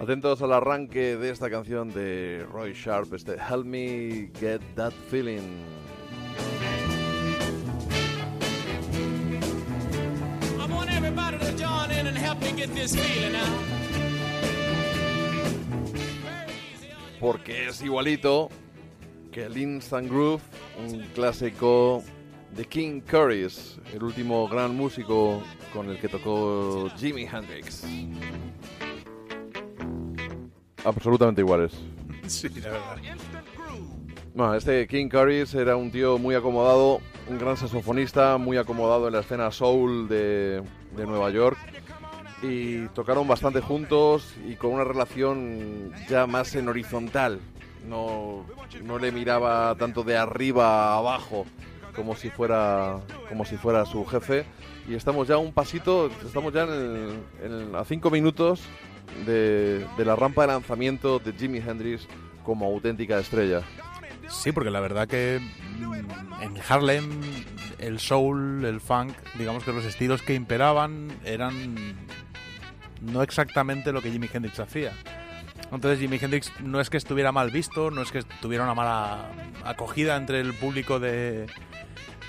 Atentos 0.00 0.42
al 0.42 0.52
arranque 0.52 1.16
de 1.16 1.30
esta 1.30 1.48
canción 1.48 1.88
de 1.92 2.46
Roy 2.52 2.74
Sharp, 2.74 3.14
este 3.14 3.36
Help 3.36 3.64
Me 3.64 4.30
Get 4.38 4.60
That 4.74 4.92
Feeling. 5.10 5.64
I 10.58 10.66
want 10.66 10.90
everybody 10.92 11.38
to 11.38 11.52
join 11.56 11.90
in 11.90 12.06
and 12.06 12.18
help 12.18 12.40
me 12.42 12.52
get 12.52 12.74
this 12.74 12.94
feeling 12.94 13.32
now. 13.32 13.83
Porque 17.24 17.68
es 17.68 17.80
igualito 17.80 18.50
que 19.32 19.44
el 19.44 19.56
Instant 19.56 20.10
Groove, 20.10 20.42
un 20.78 21.00
clásico 21.14 22.04
de 22.54 22.66
King 22.66 23.00
Curtis, 23.00 23.78
el 23.94 24.02
último 24.02 24.46
gran 24.46 24.76
músico 24.76 25.42
con 25.72 25.88
el 25.88 25.98
que 25.98 26.08
tocó 26.08 26.90
Jimi 26.98 27.22
Hendrix. 27.22 27.86
Absolutamente 30.84 31.40
iguales. 31.40 31.72
Sí, 32.26 32.48
la 32.48 32.70
verdad. 32.70 32.96
Bueno, 34.34 34.54
este 34.54 34.86
King 34.86 35.08
Curtis 35.08 35.54
era 35.54 35.76
un 35.76 35.90
tío 35.90 36.18
muy 36.18 36.34
acomodado, 36.34 37.00
un 37.28 37.38
gran 37.38 37.56
saxofonista, 37.56 38.36
muy 38.36 38.58
acomodado 38.58 39.06
en 39.08 39.14
la 39.14 39.20
escena 39.20 39.50
soul 39.50 40.08
de, 40.08 40.62
de 40.94 41.06
Nueva 41.06 41.30
York 41.30 41.58
y 42.44 42.88
tocaron 42.88 43.26
bastante 43.26 43.60
juntos 43.60 44.34
y 44.46 44.56
con 44.56 44.72
una 44.72 44.84
relación 44.84 45.92
ya 46.08 46.26
más 46.26 46.54
en 46.54 46.68
horizontal. 46.68 47.40
No, 47.88 48.46
no 48.82 48.98
le 48.98 49.12
miraba 49.12 49.74
tanto 49.76 50.04
de 50.04 50.16
arriba 50.16 50.94
a 50.94 50.98
abajo 50.98 51.46
como 51.94 52.16
si 52.16 52.30
fuera 52.30 53.00
como 53.28 53.44
si 53.44 53.56
fuera 53.56 53.84
su 53.84 54.04
jefe 54.06 54.44
y 54.88 54.94
estamos 54.94 55.28
ya 55.28 55.38
un 55.38 55.52
pasito, 55.52 56.10
estamos 56.24 56.52
ya 56.52 56.64
en 56.64 57.74
a 57.74 57.84
cinco 57.84 58.10
minutos 58.10 58.62
de, 59.26 59.86
de 59.96 60.04
la 60.04 60.16
rampa 60.16 60.42
de 60.42 60.48
lanzamiento 60.48 61.18
de 61.18 61.32
Jimi 61.32 61.58
Hendrix 61.58 62.06
como 62.42 62.66
auténtica 62.66 63.18
estrella. 63.18 63.62
Sí, 64.28 64.52
porque 64.52 64.70
la 64.70 64.80
verdad 64.80 65.06
que 65.06 65.40
mm, 65.78 66.42
en 66.42 66.54
Harlem 66.68 67.20
el 67.78 67.98
soul, 67.98 68.64
el 68.64 68.80
funk, 68.80 69.12
digamos 69.38 69.64
que 69.64 69.72
los 69.72 69.84
estilos 69.84 70.22
que 70.22 70.34
imperaban 70.34 71.08
eran 71.24 71.96
no 73.04 73.22
exactamente 73.22 73.92
lo 73.92 74.02
que 74.02 74.10
Jimi 74.10 74.28
Hendrix 74.32 74.60
hacía. 74.60 74.92
Entonces 75.72 75.98
Jimi 75.98 76.18
Hendrix 76.20 76.52
no 76.60 76.80
es 76.80 76.90
que 76.90 76.96
estuviera 76.96 77.32
mal 77.32 77.50
visto, 77.50 77.90
no 77.90 78.02
es 78.02 78.12
que 78.12 78.22
tuviera 78.40 78.64
una 78.64 78.74
mala 78.74 79.30
acogida 79.64 80.16
entre 80.16 80.40
el 80.40 80.54
público 80.54 81.00
de, 81.00 81.46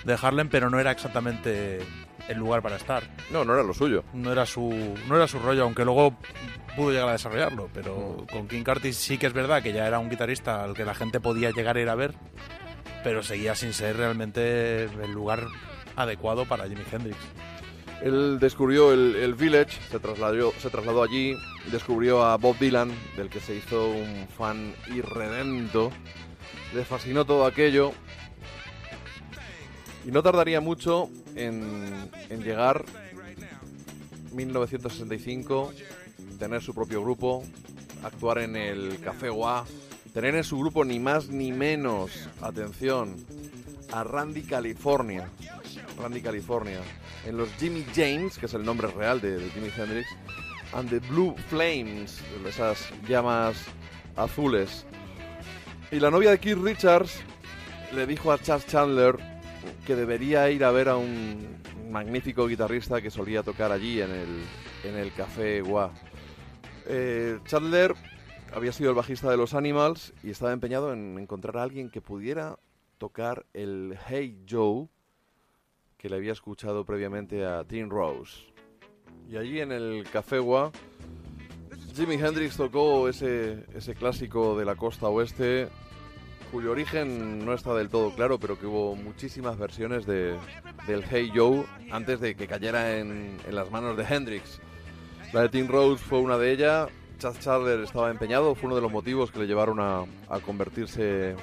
de 0.03 0.17
Harlem, 0.21 0.49
pero 0.49 0.69
no 0.69 0.79
era 0.79 0.91
exactamente 0.91 1.79
el 2.27 2.38
lugar 2.38 2.61
para 2.61 2.75
estar. 2.75 3.03
No, 3.31 3.45
no 3.45 3.53
era 3.53 3.63
lo 3.63 3.73
suyo. 3.73 4.03
No 4.13 4.31
era 4.31 4.45
su, 4.45 4.73
no 5.07 5.15
era 5.15 5.27
su 5.27 5.39
rollo, 5.39 5.63
aunque 5.63 5.85
luego 5.85 6.15
pudo 6.75 6.91
llegar 6.91 7.09
a 7.09 7.13
desarrollarlo. 7.13 7.69
Pero 7.73 8.25
con 8.31 8.47
King 8.47 8.63
Curtis 8.63 8.97
sí 8.97 9.17
que 9.17 9.27
es 9.27 9.33
verdad 9.33 9.61
que 9.61 9.73
ya 9.73 9.88
era 9.88 9.99
un 9.99 10.09
guitarrista 10.09 10.63
al 10.63 10.73
que 10.73 10.85
la 10.85 10.95
gente 10.95 11.19
podía 11.19 11.51
llegar 11.51 11.77
a 11.77 11.81
ir 11.81 11.89
a 11.89 11.95
ver, 11.95 12.13
pero 13.03 13.21
seguía 13.23 13.55
sin 13.55 13.73
ser 13.73 13.97
realmente 13.97 14.85
el 14.85 15.11
lugar 15.11 15.47
adecuado 15.95 16.45
para 16.45 16.67
Jimi 16.67 16.83
Hendrix. 16.91 17.17
Él 18.01 18.39
descubrió 18.39 18.91
el, 18.91 19.15
el 19.15 19.34
Village, 19.34 19.79
se 19.89 19.99
trasladó, 19.99 20.51
se 20.60 20.69
trasladó 20.69 21.03
allí, 21.03 21.36
descubrió 21.71 22.23
a 22.23 22.38
Bob 22.38 22.58
Dylan, 22.60 22.91
del 23.15 23.29
que 23.29 23.39
se 23.39 23.55
hizo 23.55 23.89
un 23.89 24.27
fan 24.38 24.73
irredento, 24.93 25.91
le 26.73 26.84
fascinó 26.84 27.25
todo 27.25 27.45
aquello 27.45 27.93
y 30.05 30.12
no 30.12 30.21
tardaría 30.21 30.62
mucho 30.62 31.10
en, 31.36 32.10
en 32.29 32.43
llegar 32.43 32.86
1965, 34.34 35.73
tener 36.38 36.62
su 36.62 36.73
propio 36.73 37.01
grupo, 37.01 37.43
actuar 38.03 38.39
en 38.39 38.55
el 38.55 38.99
Café 38.99 39.29
Gua, 39.29 39.65
tener 40.13 40.36
en 40.36 40.43
su 40.43 40.60
grupo 40.60 40.86
ni 40.86 40.99
más 40.99 41.29
ni 41.29 41.51
menos, 41.51 42.12
atención, 42.41 43.15
a 43.91 44.03
Randy 44.03 44.43
California. 44.43 45.29
Randy 45.97 46.21
California. 46.21 46.81
En 47.25 47.38
los 47.38 47.49
Jimmy 47.53 47.85
James, 47.95 48.38
que 48.38 48.45
es 48.45 48.53
el 48.53 48.63
nombre 48.63 48.88
real 48.88 49.19
de, 49.19 49.38
de 49.38 49.49
Jimi 49.49 49.69
Hendrix, 49.75 50.07
and 50.73 50.89
the 50.89 50.99
Blue 50.99 51.35
Flames, 51.49 52.21
esas 52.47 52.89
llamas 53.07 53.57
azules. 54.15 54.85
Y 55.91 55.99
la 55.99 56.11
novia 56.11 56.31
de 56.31 56.39
Keith 56.39 56.57
Richards 56.57 57.21
le 57.93 58.05
dijo 58.05 58.31
a 58.31 58.38
Chas 58.38 58.65
Chandler 58.67 59.15
que 59.85 59.95
debería 59.95 60.49
ir 60.49 60.63
a 60.63 60.71
ver 60.71 60.89
a 60.89 60.97
un 60.97 61.57
magnífico 61.89 62.47
guitarrista 62.47 63.01
que 63.01 63.09
solía 63.09 63.43
tocar 63.43 63.71
allí 63.71 64.01
en 64.01 64.11
el, 64.11 64.43
en 64.83 64.95
el 64.97 65.13
Café 65.13 65.61
Gua. 65.61 65.91
Eh, 66.88 67.39
Chandler 67.45 67.95
había 68.53 68.71
sido 68.71 68.89
el 68.89 68.95
bajista 68.95 69.29
de 69.29 69.38
los 69.38 69.53
Animals 69.53 70.13
y 70.23 70.31
estaba 70.31 70.51
empeñado 70.51 70.93
en 70.93 71.17
encontrar 71.17 71.57
a 71.57 71.63
alguien 71.63 71.89
que 71.89 72.01
pudiera 72.01 72.57
tocar 72.97 73.45
el 73.53 73.97
Hey 74.07 74.43
Joe 74.49 74.88
que 76.05 76.09
le 76.09 76.17
había 76.17 76.33
escuchado 76.33 76.85
previamente 76.85 77.47
a 77.47 77.63
Tim 77.63 77.89
Rose. 77.89 78.53
Y 79.27 79.37
allí 79.37 79.59
en 79.59 79.71
el 79.71 80.03
Café 80.13 80.37
Gua, 80.37 80.71
Jimi 81.95 82.13
Hendrix 82.13 82.57
tocó 82.57 83.09
ese, 83.09 83.65
ese 83.73 83.95
clásico 83.95 84.55
de 84.55 84.65
la 84.65 84.75
costa 84.75 85.07
oeste, 85.07 85.67
cuyo 86.51 86.69
origen 86.69 87.43
no 87.43 87.53
está 87.53 87.73
del 87.73 87.89
todo 87.89 88.13
claro, 88.13 88.39
pero 88.39 88.59
que 88.59 88.67
hubo 88.67 88.95
muchísimas 88.95 89.57
versiones 89.57 90.05
de, 90.05 90.37
del 90.85 91.03
Hey 91.09 91.31
Joe 91.33 91.65
antes 91.89 92.19
de 92.19 92.35
que 92.35 92.45
cayera 92.45 92.99
en, 92.99 93.39
en 93.43 93.55
las 93.55 93.71
manos 93.71 93.97
de 93.97 94.03
Hendrix. 94.03 94.61
La 95.33 95.41
de 95.41 95.49
Tim 95.49 95.67
Rose 95.67 96.03
fue 96.03 96.19
una 96.19 96.37
de 96.37 96.51
ellas. 96.51 96.87
Chad 97.17 97.33
Chandler 97.39 97.79
estaba 97.79 98.11
empeñado, 98.11 98.53
fue 98.53 98.67
uno 98.67 98.75
de 98.75 98.83
los 98.83 98.91
motivos 98.91 99.31
que 99.31 99.39
le 99.39 99.47
llevaron 99.47 99.79
a, 99.79 100.05
a 100.29 100.39
convertirse 100.39 101.35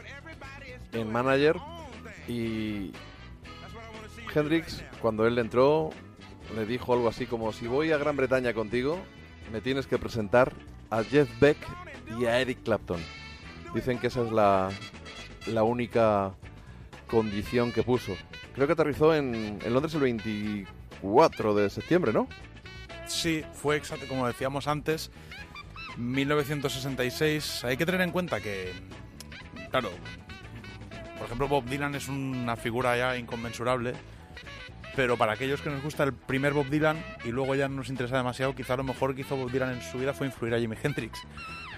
en 0.92 1.10
manager. 1.10 1.56
Y 2.28 2.92
Hendrix, 4.34 4.82
cuando 5.00 5.26
él 5.26 5.38
entró, 5.38 5.90
le 6.54 6.66
dijo 6.66 6.92
algo 6.92 7.08
así 7.08 7.26
como: 7.26 7.52
Si 7.52 7.66
voy 7.66 7.92
a 7.92 7.98
Gran 7.98 8.16
Bretaña 8.16 8.52
contigo, 8.54 8.98
me 9.52 9.60
tienes 9.60 9.86
que 9.86 9.98
presentar 9.98 10.52
a 10.90 11.02
Jeff 11.02 11.28
Beck 11.40 11.58
y 12.18 12.26
a 12.26 12.40
Eric 12.40 12.62
Clapton. 12.62 13.00
Dicen 13.74 13.98
que 13.98 14.08
esa 14.08 14.22
es 14.22 14.32
la, 14.32 14.70
la 15.46 15.62
única 15.62 16.34
condición 17.06 17.72
que 17.72 17.82
puso. 17.82 18.14
Creo 18.54 18.66
que 18.66 18.74
aterrizó 18.74 19.14
en, 19.14 19.58
en 19.62 19.72
Londres 19.72 19.94
el 19.94 20.00
24 20.00 21.54
de 21.54 21.70
septiembre, 21.70 22.12
¿no? 22.12 22.28
Sí, 23.06 23.44
fue 23.52 23.76
exacto, 23.76 24.06
como 24.08 24.26
decíamos 24.26 24.68
antes, 24.68 25.10
1966. 25.96 27.64
Hay 27.64 27.76
que 27.76 27.86
tener 27.86 28.00
en 28.00 28.10
cuenta 28.10 28.40
que, 28.40 28.72
claro, 29.70 29.90
por 31.16 31.26
ejemplo, 31.26 31.48
Bob 31.48 31.64
Dylan 31.66 31.94
es 31.94 32.08
una 32.08 32.56
figura 32.56 32.96
ya 32.96 33.16
inconmensurable, 33.16 33.92
pero 34.94 35.16
para 35.16 35.32
aquellos 35.32 35.60
que 35.60 35.70
nos 35.70 35.82
gusta 35.82 36.04
el 36.04 36.12
primer 36.12 36.52
Bob 36.52 36.68
Dylan 36.68 37.02
y 37.24 37.28
luego 37.28 37.54
ya 37.54 37.68
no 37.68 37.76
nos 37.76 37.88
interesa 37.88 38.16
demasiado, 38.16 38.54
quizá 38.54 38.76
lo 38.76 38.84
mejor 38.84 39.14
que 39.14 39.22
hizo 39.22 39.36
Bob 39.36 39.50
Dylan 39.50 39.74
en 39.74 39.82
su 39.82 39.98
vida 39.98 40.12
fue 40.12 40.26
influir 40.26 40.54
a 40.54 40.58
Jimi 40.58 40.76
Hendrix 40.82 41.20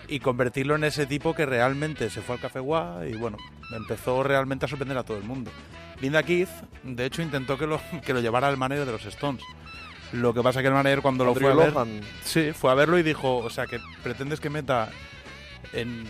y 0.08 0.20
convertirlo 0.20 0.74
en 0.74 0.84
ese 0.84 1.06
tipo 1.06 1.34
que 1.34 1.46
realmente 1.46 2.10
se 2.10 2.20
fue 2.20 2.36
al 2.36 2.40
Café 2.40 2.60
Gua 2.60 3.02
y 3.08 3.14
bueno, 3.14 3.38
empezó 3.72 4.22
realmente 4.22 4.66
a 4.66 4.68
sorprender 4.68 4.98
a 4.98 5.04
todo 5.04 5.16
el 5.16 5.24
mundo. 5.24 5.50
Linda 6.00 6.22
Keith, 6.22 6.50
de 6.82 7.06
hecho, 7.06 7.22
intentó 7.22 7.56
que 7.56 7.66
lo, 7.66 7.80
que 8.04 8.12
lo 8.12 8.20
llevara 8.20 8.48
al 8.48 8.56
manager 8.56 8.86
de 8.86 8.92
los 8.92 9.04
Stones. 9.06 9.42
Lo 10.12 10.34
que 10.34 10.42
pasa 10.42 10.60
que 10.60 10.68
el 10.68 10.74
manager 10.74 11.00
cuando 11.00 11.24
lo 11.24 11.34
fue 11.34 11.50
a 11.50 11.54
ver... 11.54 11.72
Sí, 12.22 12.52
fue 12.52 12.70
a 12.70 12.74
verlo 12.74 12.98
y 12.98 13.02
dijo, 13.02 13.38
o 13.38 13.50
sea, 13.50 13.66
que 13.66 13.80
pretendes 14.02 14.40
que 14.40 14.50
meta 14.50 14.90
en, 15.72 16.04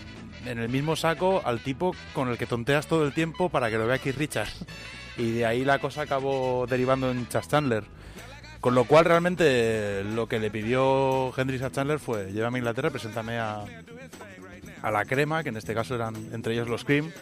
en 0.47 0.59
el 0.59 0.69
mismo 0.69 0.97
saco 0.97 1.43
al 1.45 1.61
tipo 1.61 1.95
con 2.13 2.29
el 2.29 2.37
que 2.37 2.47
tonteas 2.47 2.87
todo 2.87 3.07
el 3.07 3.13
tiempo 3.13 3.49
para 3.49 3.71
que 3.71 3.79
lo 3.79 3.87
vea 3.87 3.99
Keith 3.99 4.17
Richards. 4.17 4.65
Y 5.17 5.31
de 5.33 5.47
ahí 5.47 5.65
la 5.65 5.79
cosa 5.79 6.03
acabó 6.03 6.67
derivando 6.69 7.11
en 7.11 7.29
Chas 7.29 7.49
Chandler. 7.49 7.85
Con 8.61 8.75
lo 8.75 8.85
cual 8.85 9.05
realmente 9.05 10.03
lo 10.05 10.27
que 10.27 10.39
le 10.41 10.51
pidió 10.51 11.33
Hendrix 11.37 11.63
a 11.63 11.71
Chandler 11.71 11.99
fue, 11.99 12.33
llévame 12.33 12.57
a 12.57 12.61
Inglaterra, 12.61 12.91
preséntame 12.91 13.39
a, 13.39 13.65
a 14.83 14.91
la 14.91 15.05
crema, 15.05 15.43
que 15.43 15.51
en 15.51 15.57
este 15.59 15.75
caso 15.75 15.95
eran 15.95 16.15
entre 16.33 16.55
ellos 16.55 16.69
los 16.69 16.83
Cream. 16.85 17.13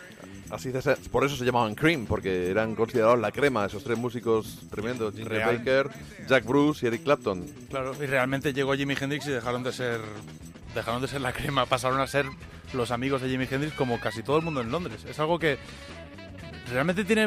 Así 0.51 0.71
se- 0.71 0.97
por 1.11 1.25
eso 1.25 1.35
se 1.35 1.45
llamaban 1.45 1.75
Cream, 1.75 2.07
porque 2.07 2.49
eran 2.51 2.75
considerados 2.77 3.19
la 3.19 3.33
crema, 3.33 3.65
esos 3.67 3.83
tres 3.83 3.99
músicos 3.99 4.61
tremendos, 4.71 5.15
Ginger 5.15 5.33
Real. 5.33 5.57
Baker, 5.59 5.91
Jack 6.29 6.45
Bruce 6.45 6.85
y 6.85 6.89
Eric 6.89 7.03
Clapton. 7.05 7.45
Claro, 7.71 7.93
y 8.01 8.07
realmente 8.07 8.53
llegó 8.53 8.75
Jimi 8.75 8.95
Hendrix 9.01 9.27
y 9.27 9.31
dejaron 9.31 9.63
de 9.65 9.73
ser 9.73 10.01
dejaron 10.75 11.03
de 11.03 11.09
ser 11.09 11.21
la 11.23 11.33
crema, 11.33 11.67
pasaron 11.67 12.01
a 12.01 12.07
ser 12.07 12.27
los 12.73 12.91
amigos 12.93 13.21
de 13.21 13.29
Jimi 13.29 13.47
Hendrix 13.51 13.75
como 13.75 13.99
casi 13.99 14.23
todo 14.23 14.39
el 14.39 14.45
mundo 14.45 14.61
en 14.61 14.71
Londres. 14.71 15.05
Es 15.09 15.19
algo 15.19 15.39
que 15.39 15.59
realmente 16.71 17.05
tiene, 17.05 17.27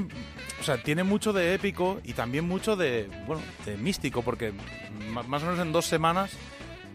o 0.60 0.64
sea, 0.64 0.82
tiene 0.82 1.04
mucho 1.04 1.34
de 1.34 1.54
épico 1.54 2.00
y 2.04 2.14
también 2.14 2.48
mucho 2.48 2.76
de, 2.76 3.10
bueno, 3.28 3.42
de 3.66 3.78
místico 3.78 4.22
porque 4.22 4.54
más 5.28 5.44
o 5.44 5.46
menos 5.46 5.60
en 5.60 5.72
dos 5.72 5.86
semanas 5.86 6.32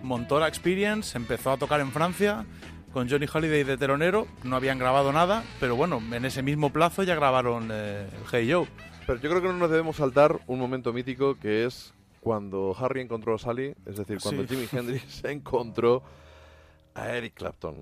montó 0.03 0.41
la 0.41 0.49
Experience, 0.49 1.17
empezó 1.17 1.53
a 1.53 1.57
tocar 1.57 1.81
en 1.81 1.93
Francia 1.93 2.45
con 2.93 3.09
Johnny 3.09 3.27
Holiday 3.33 3.63
de 3.63 3.77
telonero, 3.77 4.27
no 4.43 4.57
habían 4.57 4.79
grabado 4.79 5.13
nada, 5.13 5.45
pero 5.61 5.77
bueno, 5.77 6.03
en 6.13 6.25
ese 6.25 6.43
mismo 6.43 6.73
plazo 6.73 7.03
ya 7.05 7.15
grabaron 7.15 7.69
eh, 7.73 8.09
Hey 8.33 8.51
Joe. 8.51 8.67
Pero 9.07 9.21
yo 9.21 9.31
creo 9.31 9.43
que 9.43 9.49
no 9.49 9.55
nos 9.55 9.71
debemos 9.71 9.97
saltar 9.97 10.41
un 10.47 10.59
momento 10.59 10.93
mítico 10.93 11.37
que 11.39 11.67
es 11.67 11.95
cuando 12.21 12.77
Harry 12.79 13.01
encontró 13.01 13.35
a 13.35 13.39
Sally, 13.39 13.75
es 13.87 13.97
decir, 13.97 14.19
cuando 14.21 14.43
Sí. 14.43 14.49
Jimi 14.55 14.69
Hendrix 14.73 15.25
encontró 15.25 16.03
a 16.95 17.09
Eric 17.11 17.35
Clapton. 17.35 17.77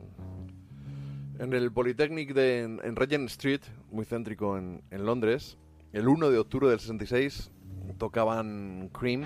En 1.38 1.52
el 1.52 1.70
Polytechnic 1.72 2.32
de, 2.34 2.62
en, 2.62 2.80
en 2.82 2.96
Regent 2.96 3.28
Street, 3.30 3.60
muy 3.90 4.04
céntrico 4.04 4.58
en, 4.58 4.82
en 4.90 5.06
Londres, 5.06 5.56
el 5.92 6.08
1 6.08 6.30
de 6.30 6.38
octubre 6.38 6.68
del 6.68 6.80
66 6.80 7.50
tocaban 7.98 8.90
Cream 8.92 9.22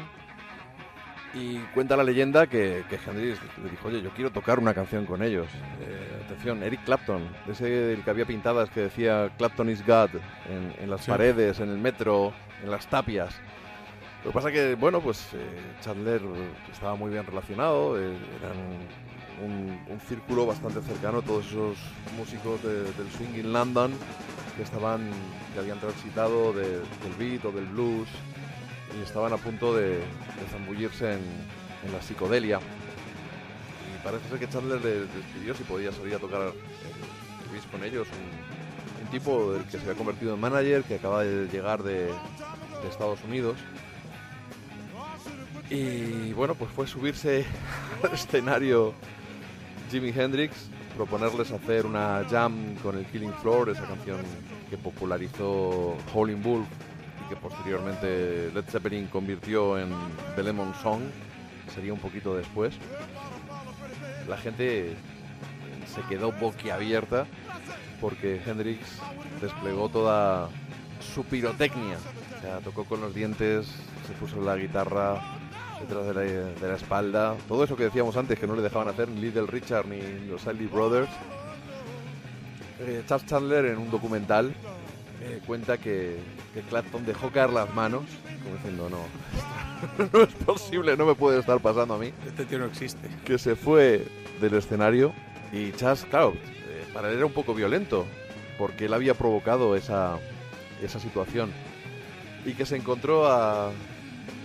y 1.35 1.57
cuenta 1.75 1.97
la 1.97 2.05
leyenda 2.05 2.47
que, 2.47 2.85
que 2.91 2.97
Hendrix 2.97 3.39
le 3.65 3.71
dijo, 3.71 3.89
oye, 3.89 4.03
yo 4.03 4.11
quiero 4.11 4.31
tocar 4.31 4.59
una 4.59 4.75
canción 4.75 5.07
con 5.07 5.23
ellos. 5.23 5.47
Eh, 5.81 6.23
atención, 6.27 6.63
Eric 6.63 6.85
Clapton, 6.85 7.23
ese 7.49 7.65
del 7.65 8.05
que 8.05 8.11
había 8.11 8.27
pintadas 8.27 8.69
que 8.69 8.81
decía 8.83 9.33
Clapton 9.39 9.71
is 9.71 9.85
God 9.87 10.11
en, 10.51 10.75
en 10.79 10.91
las 10.91 11.03
Sí. 11.05 11.11
paredes, 11.11 11.61
en 11.61 11.71
el 11.71 11.79
metro, 11.79 12.35
en 12.63 12.71
las 12.71 12.87
tapias. 12.89 13.35
Lo 14.25 14.31
que 14.31 14.35
pasa 14.35 14.53
que, 14.53 14.75
bueno, 14.75 15.01
pues 15.01 15.31
eh, 15.33 15.39
Chandler 15.81 16.21
estaba 16.71 16.95
muy 16.95 17.11
bien 17.11 17.25
relacionado, 17.27 17.99
eh, 17.99 18.15
eran 18.39 18.57
un, 19.45 20.01
círculo 20.09 20.47
bastante 20.47 20.81
cercano, 20.83 21.23
todos 21.23 21.47
esos 21.47 21.77
músicos 22.17 22.63
de- 22.63 22.85
del 22.93 23.11
swing 23.17 23.39
in 23.39 23.53
London 23.53 23.93
que 24.57 24.63
estaban, 24.63 25.11
que 25.55 25.61
habían 25.61 25.79
transitado 25.81 26.53
de- 26.53 26.81
del 26.81 27.15
beat 27.19 27.45
o 27.45 27.53
del 27.53 27.67
blues 27.67 28.09
y 28.99 29.03
estaban 29.03 29.33
a 29.33 29.37
punto 29.37 29.75
de, 29.75 29.89
de 29.99 30.47
zambullirse 30.51 31.15
en, 31.15 31.21
la 31.93 32.01
psicodelia. 32.01 32.59
Y 32.59 34.05
parece 34.05 34.29
ser 34.29 34.39
que 34.39 34.49
Chandler 34.49 34.81
le 34.85 35.01
les 35.01 35.09
pidió 35.35 35.55
si 35.55 35.65
podía 35.65 35.91
salir 35.93 36.15
a 36.15 36.19
tocar 36.19 36.43
el 36.43 36.53
Chris 37.51 37.65
con 37.71 37.83
ellos, 37.85 38.07
un, 38.13 39.05
un 39.05 39.11
tipo 39.11 39.53
del 39.53 39.65
que 39.65 39.73
se 39.73 39.79
había 39.79 39.95
convertido 39.95 40.35
en 40.35 40.41
manager, 40.41 40.85
que 40.85 40.97
acaba 40.97 41.25
de 41.25 41.49
llegar 41.49 41.83
de, 41.83 42.07
de 42.07 42.89
Estados 42.91 43.19
Unidos. 43.25 43.57
Y 45.71 46.33
bueno, 46.35 46.55
pues 46.55 46.71
fue 46.71 46.87
subirse 46.87 47.45
al 48.03 48.13
escenario 48.13 48.93
Jimi 49.93 50.09
Hendrix, 50.09 50.71
proponerles 50.97 51.51
hacer 51.51 51.85
una 51.85 52.25
jam 52.31 52.75
con 52.83 52.97
el 52.97 53.05
Killing 53.05 53.35
Floor, 53.43 53.69
esa 53.69 53.85
canción 53.85 54.21
que 54.71 54.79
popularizó 54.79 55.99
Howlin' 56.15 56.43
Wolf 56.43 56.67
y 57.23 57.29
que 57.29 57.37
posteriormente 57.37 58.51
Led 58.55 58.65
Zeppelin 58.71 59.07
convirtió 59.09 59.79
en 59.79 59.91
The 60.35 60.45
Lemon 60.45 60.73
Song, 60.83 61.03
sería 61.75 61.93
un 61.93 61.99
poquito 61.99 62.35
después. 62.35 62.75
La 64.27 64.39
gente 64.39 64.97
se 65.95 66.01
quedó 66.09 66.33
boquiabierta 66.33 67.27
porque 68.01 68.41
Hendrix 68.47 68.99
desplegó 69.43 69.91
toda 69.91 70.49
su 71.01 71.23
pirotecnia. 71.25 71.99
Tocó 72.65 72.87
con 72.87 73.03
los 73.03 73.15
dientes, 73.15 73.67
se 74.07 74.15
puso 74.15 74.41
la 74.41 74.57
guitarra 74.57 75.21
detrás 75.83 76.07
de 76.07 76.15
la, 76.15 76.21
de 76.21 76.69
la 76.69 76.75
espalda. 76.77 77.37
Todo 77.49 77.65
eso 77.65 77.77
que 77.77 77.85
decíamos 77.85 78.17
antes 78.17 78.39
que 78.39 78.47
no 78.47 78.55
le 78.57 78.63
dejaban 78.63 78.89
hacer 78.89 79.09
ni 79.09 79.21
Little 79.21 79.47
Richard 79.47 79.87
ni 79.87 80.01
los 80.29 80.43
Siley 80.43 80.67
Brothers. 80.67 81.11
Eh, 82.81 83.03
Charles 83.07 83.27
Chandler 83.29 83.67
en 83.67 83.79
un 83.79 83.91
documental 83.91 84.53
eh, 85.21 85.41
cuenta 85.47 85.79
que, 85.79 86.17
que 86.53 86.63
Clapton 86.63 87.07
dejó 87.07 87.31
caer 87.31 87.51
las 87.51 87.73
manos, 87.75 88.03
como 88.43 88.57
diciendo, 88.57 88.89
no, 88.91 90.09
no 90.13 90.23
es 90.25 90.35
posible, 90.35 90.97
no 90.97 91.07
me 91.07 91.15
puede 91.15 91.39
estar 91.39 91.61
pasando 91.61 91.95
a 91.95 91.99
mí 91.99 92.13
Este 92.27 92.45
tío 92.45 92.59
no 92.59 92.67
existe. 92.67 93.09
que 93.25 93.39
se 93.39 93.55
fue 93.55 94.05
del 94.41 94.55
escenario 94.55 95.13
y 95.53 95.71
Chas, 95.73 96.05
claro, 96.11 96.33
eh, 96.35 96.85
para 96.93 97.11
él 97.11 97.19
era 97.19 97.27
un 97.27 97.33
poco 97.33 97.55
violento, 97.55 98.05
porque 98.59 98.87
él 98.87 98.95
había 98.95 99.15
provocado 99.15 99.77
esa, 99.77 100.19
esa 100.83 100.99
situación. 100.99 101.53
Y 102.45 102.55
que 102.55 102.67
se 102.67 102.75
encontró 102.77 103.31
a 103.31 103.71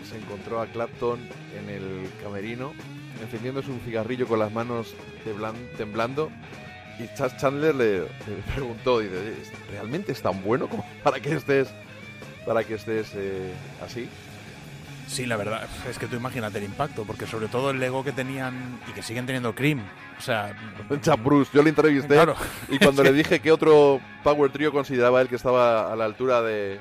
se 0.09 0.17
encontró 0.17 0.61
a 0.61 0.67
Clapton 0.67 1.19
en 1.57 1.69
el 1.69 2.09
camerino, 2.23 2.73
encendiéndose 3.21 3.71
un 3.71 3.79
cigarrillo 3.81 4.27
con 4.27 4.39
las 4.39 4.51
manos 4.51 4.93
temblan- 5.25 5.69
temblando. 5.77 6.29
Y 6.99 7.07
Chas 7.15 7.37
Chandler 7.37 7.75
le, 7.75 7.99
le 8.01 8.07
preguntó, 8.55 8.99
dice, 8.99 9.15
"Oye, 9.19 9.33
¿realmente 9.71 10.11
es 10.11 10.21
tan 10.21 10.41
bueno 10.43 10.67
como 10.67 10.83
para 11.03 11.19
que 11.19 11.33
estés, 11.35 11.67
para 12.45 12.63
que 12.63 12.73
estés 12.75 13.11
eh, 13.15 13.53
así? 13.85 14.09
Sí, 15.07 15.25
la 15.25 15.37
verdad, 15.37 15.65
es 15.89 15.97
que 15.99 16.07
tú 16.07 16.17
imagínate 16.17 16.57
el 16.57 16.65
impacto, 16.65 17.05
porque 17.05 17.25
sobre 17.27 17.47
todo 17.47 17.69
el 17.69 17.81
ego 17.81 18.03
que 18.03 18.11
tenían 18.11 18.77
y 18.89 18.91
que 18.91 19.01
siguen 19.01 19.25
teniendo 19.25 19.55
Cream. 19.55 19.79
O 20.17 20.21
sea, 20.21 20.53
Chap 21.01 21.23
Bruce, 21.23 21.49
yo 21.53 21.61
le 21.63 21.69
entrevisté 21.69 22.15
Claro. 22.15 22.35
y 22.67 22.77
cuando 22.77 23.03
le 23.03 23.13
dije 23.13 23.39
que 23.39 23.51
otro 23.51 24.01
Power 24.23 24.51
Trio 24.51 24.71
consideraba 24.71 25.21
él 25.21 25.29
que 25.29 25.35
estaba 25.35 25.93
a 25.93 25.95
la 25.95 26.03
altura 26.05 26.41
de, 26.41 26.79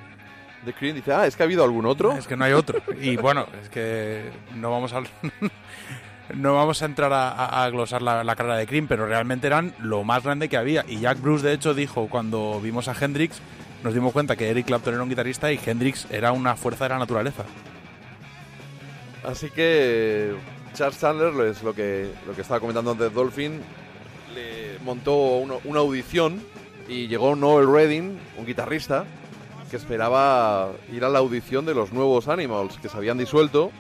de 0.67 0.75
Cream, 0.75 0.95
dice, 0.97 1.13
ah, 1.13 1.27
es 1.27 1.37
que 1.37 1.43
ha 1.43 1.47
habido 1.47 1.65
algún 1.65 1.87
otro. 1.87 2.13
Es 2.13 2.27
que 2.27 2.37
no 2.37 2.45
hay 2.45 2.53
otro. 2.53 2.81
Y 3.01 3.17
bueno, 3.17 3.47
es 3.63 3.69
que 3.71 4.31
no 4.57 4.71
vamos 4.71 4.93
a 4.93 5.01
no 6.35 6.55
vamos 6.55 6.83
a 6.83 6.87
entrar 6.87 7.13
a, 7.13 7.31
a- 7.31 7.65
a 7.65 7.71
glosar 7.71 8.03
la, 8.03 8.25
la 8.25 8.37
carrera 8.37 8.57
de 8.57 8.67
Cream, 8.67 8.87
pero 8.89 9.07
realmente 9.07 9.47
eran 9.47 9.75
lo 9.79 10.03
más 10.05 10.23
grande 10.25 10.49
que 10.49 10.57
había. 10.57 10.85
Y 10.89 10.99
Jack 11.01 11.21
Bruce, 11.21 11.47
de 11.47 11.55
hecho, 11.55 11.73
dijo 11.73 12.09
cuando 12.09 12.61
vimos 12.61 12.89
a 12.89 12.95
Hendrix, 13.01 13.41
nos 13.85 13.95
dimos 13.95 14.13
cuenta 14.13 14.35
que 14.37 14.51
Eric 14.51 14.67
Clapton 14.67 14.95
era 14.95 15.03
un 15.03 15.09
guitarrista 15.09 15.53
y 15.53 15.61
Hendrix 15.65 16.07
era 16.11 16.33
una 16.33 16.57
fuerza 16.57 16.85
de 16.85 16.89
la 16.91 16.99
naturaleza. 16.99 17.45
Así 19.25 19.51
que 19.51 20.35
Charles 20.75 21.01
Chandler, 21.01 21.33
lo 21.33 21.47
es 21.47 21.63
lo 21.63 21.75
que, 21.75 22.11
lo 22.27 22.35
que 22.35 22.43
estaba 22.43 22.61
comentando 22.61 22.93
antes 22.93 23.13
Dolphin, 23.13 23.61
le 24.35 24.79
montó 24.85 25.15
uno- 25.39 25.61
una 25.65 25.81
audición 25.81 26.41
y 26.89 27.09
llegó 27.09 27.35
Noel 27.35 27.67
Redding, 27.73 28.19
un 28.39 28.47
guitarrista, 28.47 29.05
que 29.71 29.77
esperaba 29.77 30.73
ir 30.93 31.05
a 31.05 31.09
la 31.09 31.19
audición 31.19 31.67
de 31.67 31.75
los 31.75 31.93
nuevos 31.93 32.29
Animals, 32.29 32.79
que 32.79 32.89
se 32.89 32.97
habían 32.97 33.19
disuelto. 33.19 33.71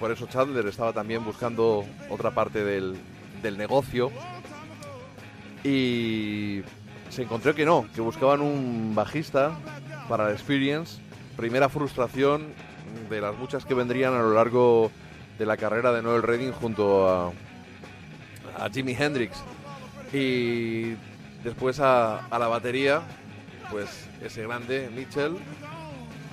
Por 0.00 0.10
eso 0.10 0.26
Chandler 0.26 0.66
estaba 0.66 0.92
también 0.92 1.24
buscando 1.24 1.84
otra 2.10 2.30
parte 2.30 2.64
del, 2.64 2.96
del 3.42 3.56
negocio. 3.56 4.10
Y 5.64 6.62
se 7.08 7.22
encontró 7.22 7.54
que 7.54 7.64
no, 7.64 7.86
que 7.94 8.00
buscaban 8.00 8.40
un 8.40 8.94
bajista 8.94 9.56
para 10.08 10.24
la 10.24 10.32
Experience. 10.32 11.00
Primera 11.36 11.68
frustración 11.68 12.46
de 13.10 13.20
las 13.20 13.36
muchas 13.36 13.64
que 13.64 13.74
vendrían 13.74 14.14
a 14.14 14.20
lo 14.20 14.34
largo 14.34 14.90
de 15.38 15.46
la 15.46 15.56
carrera 15.56 15.92
de 15.92 16.02
Noel 16.02 16.22
Redding 16.22 16.52
junto 16.52 17.08
a, 17.08 17.32
Jimi 18.72 18.96
Hendrix. 18.98 19.36
Y 20.12 20.94
después 21.44 21.78
a, 21.80 22.26
a 22.26 22.38
la 22.38 22.48
batería, 22.48 23.02
pues 23.70 24.05
ese 24.22 24.42
grande 24.42 24.90
Mitchell. 24.94 25.36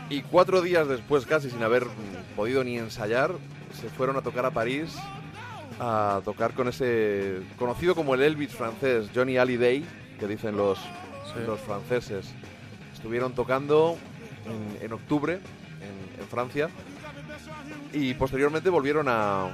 Y 0.09 0.21
cuatro 0.21 0.61
días 0.61 0.87
después, 0.87 1.25
casi 1.25 1.49
sin 1.49 1.63
haber 1.63 1.85
podido 2.35 2.63
ni 2.63 2.77
ensayar, 2.77 3.31
se 3.79 3.89
fueron 3.89 4.17
a 4.17 4.21
tocar 4.21 4.45
a 4.45 4.51
París 4.51 4.95
a 5.79 6.21
tocar 6.23 6.53
con 6.53 6.67
ese 6.67 7.41
conocido 7.57 7.95
como 7.95 8.13
el 8.13 8.21
Elvis 8.21 8.53
francés, 8.53 9.09
Johnny 9.13 9.37
Hallyday, 9.37 9.83
que 10.19 10.27
dicen 10.27 10.55
los, 10.55 10.79
los 11.47 11.59
franceses. 11.61 12.31
Estuvieron 12.93 13.33
tocando 13.33 13.97
en, 14.45 14.85
en 14.85 14.93
octubre 14.93 15.33
en, 15.33 16.21
en 16.21 16.27
Francia 16.27 16.69
y 17.91 18.13
posteriormente 18.13 18.69
volvieron 18.69 19.07
a, 19.09 19.47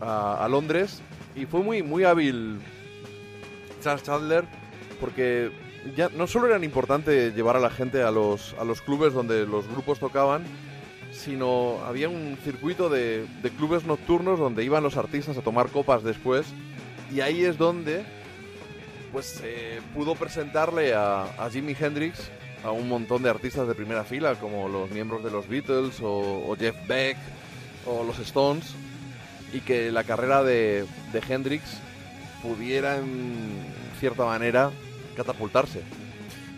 a, 0.00 0.44
a 0.44 0.48
Londres 0.48 1.02
y 1.34 1.46
fue 1.46 1.62
muy, 1.62 1.82
muy 1.82 2.04
hábil 2.04 2.60
Charles 3.82 4.02
Chandler 4.02 4.44
porque 5.00 5.50
no 6.16 6.26
solo 6.26 6.46
era 6.46 6.64
importante 6.64 7.32
llevar 7.32 7.56
a 7.56 7.60
la 7.60 7.70
gente 7.70 8.02
a 8.02 8.10
los, 8.10 8.54
a 8.58 8.64
los 8.64 8.80
clubes 8.80 9.12
donde 9.12 9.46
los 9.46 9.68
grupos 9.68 9.98
tocaban, 9.98 10.44
sino 11.12 11.78
había 11.86 12.08
un 12.08 12.36
circuito 12.44 12.88
de, 12.88 13.26
de 13.42 13.50
clubes 13.50 13.84
nocturnos 13.84 14.38
donde 14.38 14.64
iban 14.64 14.82
los 14.82 14.96
artistas 14.96 15.36
a 15.36 15.42
tomar 15.42 15.68
copas 15.68 16.02
después 16.02 16.46
y 17.12 17.20
ahí 17.20 17.44
es 17.44 17.58
donde 17.58 18.04
pues 19.12 19.40
eh, 19.42 19.80
pudo 19.94 20.14
presentarle 20.14 20.94
a, 20.94 21.22
a 21.22 21.50
Jimi 21.50 21.74
Hendrix 21.78 22.30
a 22.62 22.70
un 22.70 22.88
montón 22.88 23.22
de 23.22 23.30
artistas 23.30 23.66
de 23.66 23.74
primera 23.74 24.04
fila 24.04 24.34
como 24.34 24.68
los 24.68 24.90
miembros 24.90 25.24
de 25.24 25.30
los 25.30 25.48
Beatles 25.48 26.00
o, 26.02 26.44
o 26.46 26.56
Jeff 26.56 26.76
Beck 26.86 27.16
o 27.86 28.04
los 28.04 28.18
Stones 28.18 28.74
y 29.52 29.60
que 29.60 29.90
la 29.90 30.04
carrera 30.04 30.42
de, 30.42 30.84
de 31.12 31.22
Hendrix 31.26 31.62
pudiera 32.42 32.96
en 32.96 33.64
cierta 33.98 34.24
manera 34.24 34.70
catapultarse. 35.18 35.82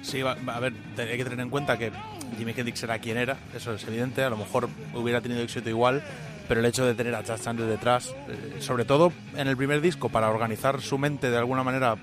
Sí, 0.03 0.23
va- 0.23 0.37
va- 0.49 0.57
a 0.57 0.61
ver, 0.61 0.73
hay 0.97 1.17
que 1.17 1.25
tener 1.25 1.41
en 1.41 1.51
cuenta 1.51 1.77
que 1.77 1.91
Jimi 2.39 2.55
Hendrix 2.57 2.83
era 2.85 2.99
quien 3.01 3.19
era, 3.19 3.37
eso 3.55 3.75
es 3.75 3.85
evidente, 3.87 4.23
a 4.23 4.31
lo 4.31 4.37
mejor 4.37 4.69
hubiera 4.95 5.21
tenido 5.21 5.43
éxito 5.43 5.69
igual, 5.69 6.03
pero 6.49 6.61
el 6.61 6.67
hecho 6.67 6.85
de 6.87 6.95
tener 6.95 7.15
a 7.15 7.23
Chad 7.23 7.41
Chandler 7.41 7.69
detrás, 7.69 8.15
eh, 8.29 8.57
sobre 8.61 8.85
todo 8.85 9.13
en 9.37 9.47
el 9.49 9.57
primer 9.57 9.81
disco, 9.81 10.09
para 10.09 10.31
organizar 10.31 10.81
su 10.81 10.97
mente 10.97 11.31
de 11.31 11.37
alguna 11.37 11.63
manera, 11.65 11.97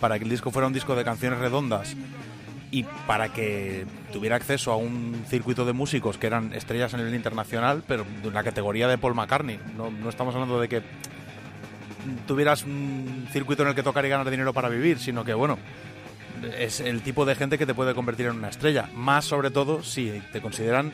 para 0.00 0.18
que 0.18 0.24
el 0.24 0.30
disco 0.30 0.50
fuera 0.50 0.66
un 0.66 0.72
disco 0.72 0.94
de 0.96 1.04
canciones 1.04 1.38
redondas 1.40 1.94
y 2.72 2.84
para 3.06 3.32
que 3.32 3.84
tuviera 4.12 4.36
acceso 4.36 4.72
a 4.72 4.76
un 4.76 5.24
circuito 5.28 5.64
de 5.64 5.72
músicos 5.72 6.16
que 6.18 6.26
eran 6.28 6.54
estrellas 6.54 6.94
a 6.94 6.96
nivel 6.96 7.14
internacional, 7.14 7.82
pero 7.86 8.06
de 8.22 8.30
la 8.30 8.42
categoría 8.44 8.88
de 8.88 8.96
Paul 8.96 9.14
McCartney. 9.14 9.58
No, 9.76 9.90
no 9.90 10.08
estamos 10.08 10.34
hablando 10.34 10.58
de 10.60 10.68
que 10.68 10.82
tuvieras 12.26 12.64
un 12.64 13.26
circuito 13.32 13.62
en 13.62 13.70
el 13.70 13.74
que 13.74 13.82
tocar 13.82 14.04
y 14.04 14.08
ganar 14.08 14.30
dinero 14.30 14.52
para 14.52 14.68
vivir, 14.68 14.98
sino 14.98 15.24
que, 15.24 15.34
bueno, 15.34 15.58
es 16.58 16.80
el 16.80 17.02
tipo 17.02 17.24
de 17.24 17.34
gente 17.34 17.58
que 17.58 17.66
te 17.66 17.74
puede 17.74 17.94
convertir 17.94 18.26
en 18.26 18.36
una 18.36 18.48
estrella. 18.48 18.88
Más 18.94 19.24
sobre 19.24 19.50
todo 19.50 19.82
si 19.82 20.22
te 20.32 20.40
consideran, 20.40 20.92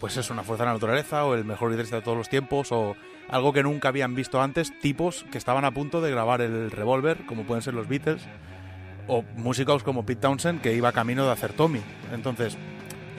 pues 0.00 0.16
es 0.16 0.30
una 0.30 0.42
fuerza 0.42 0.64
de 0.64 0.68
la 0.68 0.74
naturaleza 0.74 1.24
o 1.24 1.34
el 1.34 1.44
mejor 1.44 1.70
guitarrista 1.70 1.96
de 1.96 2.02
todos 2.02 2.18
los 2.18 2.28
tiempos 2.28 2.72
o 2.72 2.96
algo 3.28 3.52
que 3.52 3.62
nunca 3.62 3.88
habían 3.88 4.14
visto 4.14 4.42
antes, 4.42 4.78
tipos 4.80 5.24
que 5.30 5.38
estaban 5.38 5.64
a 5.64 5.70
punto 5.70 6.00
de 6.00 6.10
grabar 6.10 6.40
el 6.40 6.70
Revolver, 6.70 7.24
como 7.26 7.44
pueden 7.44 7.62
ser 7.62 7.74
los 7.74 7.88
Beatles, 7.88 8.22
o 9.06 9.24
músicos 9.36 9.82
como 9.82 10.04
Pete 10.04 10.20
Townsend, 10.22 10.60
que 10.60 10.74
iba 10.74 10.92
camino 10.92 11.24
de 11.24 11.32
hacer 11.32 11.52
Tommy. 11.52 11.80
Entonces, 12.12 12.56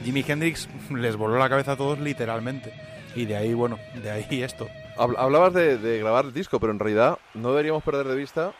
Jimi 0.04 0.24
Hendrix 0.28 0.68
les 0.92 1.16
voló 1.16 1.38
la 1.38 1.50
cabeza 1.50 1.74
a 1.74 1.78
todos 1.78 2.00
literalmente. 2.00 2.74
Y 3.16 3.26
de 3.26 3.38
ahí, 3.38 3.54
bueno, 3.54 3.80
de 4.02 4.12
ahí 4.12 4.44
esto. 4.44 4.68
Habl- 4.98 5.16
Hablabas 5.18 5.54
de, 5.54 5.78
de 5.78 6.00
grabar 6.00 6.26
el 6.26 6.34
disco, 6.34 6.60
pero 6.60 6.72
en 6.72 6.80
realidad 6.80 7.18
no 7.34 7.50
deberíamos 7.52 7.84
perder 7.84 8.08
de 8.08 8.16
vista 8.16 8.54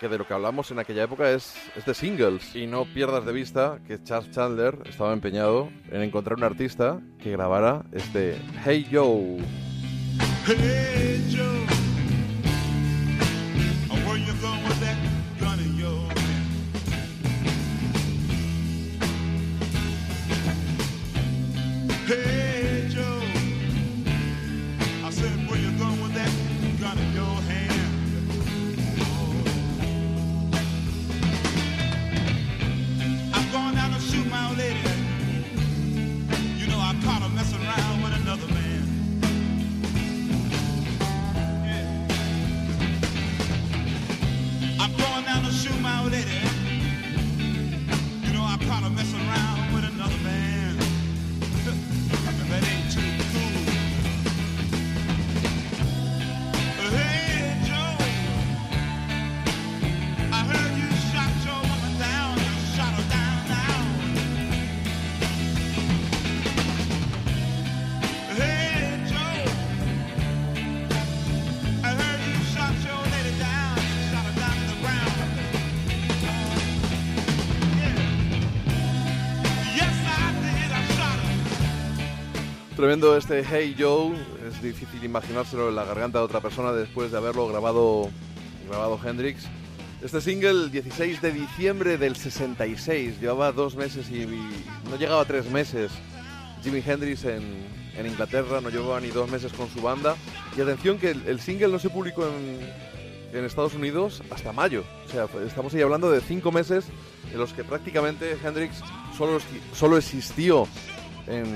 que 0.00 0.08
de 0.08 0.16
lo 0.18 0.26
que 0.26 0.32
hablamos 0.34 0.70
en 0.70 0.78
aquella 0.78 1.02
época 1.02 1.30
es, 1.32 1.54
es 1.76 1.84
de 1.84 1.92
singles. 1.94 2.54
Y 2.54 2.66
no 2.68 2.84
pierdas 2.84 3.24
de 3.26 3.32
vista 3.32 3.78
que 3.86 4.00
Charles 4.02 4.30
Chandler 4.30 4.78
estaba 4.84 5.12
empeñado 5.12 5.70
en 5.90 6.02
encontrar 6.02 6.38
un 6.38 6.44
artista 6.44 7.00
que 7.20 7.32
grabara 7.32 7.82
este 7.92 8.36
Hey 8.64 8.86
Joe. 8.92 9.38
Hey 10.46 11.24
Joe, 11.36 11.66
este 83.18 83.44
Hey 83.44 83.74
Joe, 83.76 84.14
es 84.48 84.62
difícil 84.62 85.02
imaginárselo 85.02 85.70
en 85.70 85.74
la 85.76 85.84
garganta 85.84 86.18
de 86.18 86.24
otra 86.24 86.40
persona 86.40 86.72
después 86.72 87.10
de 87.10 87.18
haberlo 87.18 87.48
grabado, 87.48 88.10
grabado 88.68 88.98
Hendrix. 89.04 89.44
Este 90.02 90.20
single, 90.20 90.70
16 90.70 91.20
de 91.20 91.32
diciembre 91.32 91.98
del 91.98 92.14
66, 92.14 93.20
llevaba 93.20 93.50
dos 93.50 93.74
meses 93.74 94.08
y, 94.10 94.22
y 94.22 94.64
no 94.88 94.96
llegaba 94.96 95.24
tres 95.24 95.50
meses. 95.50 95.90
Jimi 96.62 96.80
Hendrix 96.86 97.24
en, 97.24 97.42
en 97.96 98.06
Inglaterra, 98.06 98.60
no 98.60 98.70
llevaba 98.70 99.00
ni 99.00 99.08
dos 99.08 99.28
meses 99.28 99.52
con 99.52 99.68
su 99.68 99.82
banda. 99.82 100.14
Y 100.56 100.60
atención 100.60 100.98
que 100.98 101.10
el, 101.10 101.26
el 101.26 101.40
single 101.40 101.68
no 101.68 101.80
se 101.80 101.90
publicó 101.90 102.24
en, 102.24 102.60
en 103.36 103.44
Estados 103.44 103.74
Unidos 103.74 104.22
hasta 104.30 104.52
mayo. 104.52 104.84
O 105.06 105.10
sea, 105.10 105.26
estamos 105.44 105.74
ahí 105.74 105.82
hablando 105.82 106.08
de 106.10 106.20
cinco 106.20 106.52
meses 106.52 106.84
en 107.32 107.38
los 107.38 107.52
que 107.52 107.64
prácticamente 107.64 108.36
Hendrix 108.44 108.80
solo, 109.16 109.40
solo 109.74 109.98
existió 109.98 110.68
en, 111.26 111.46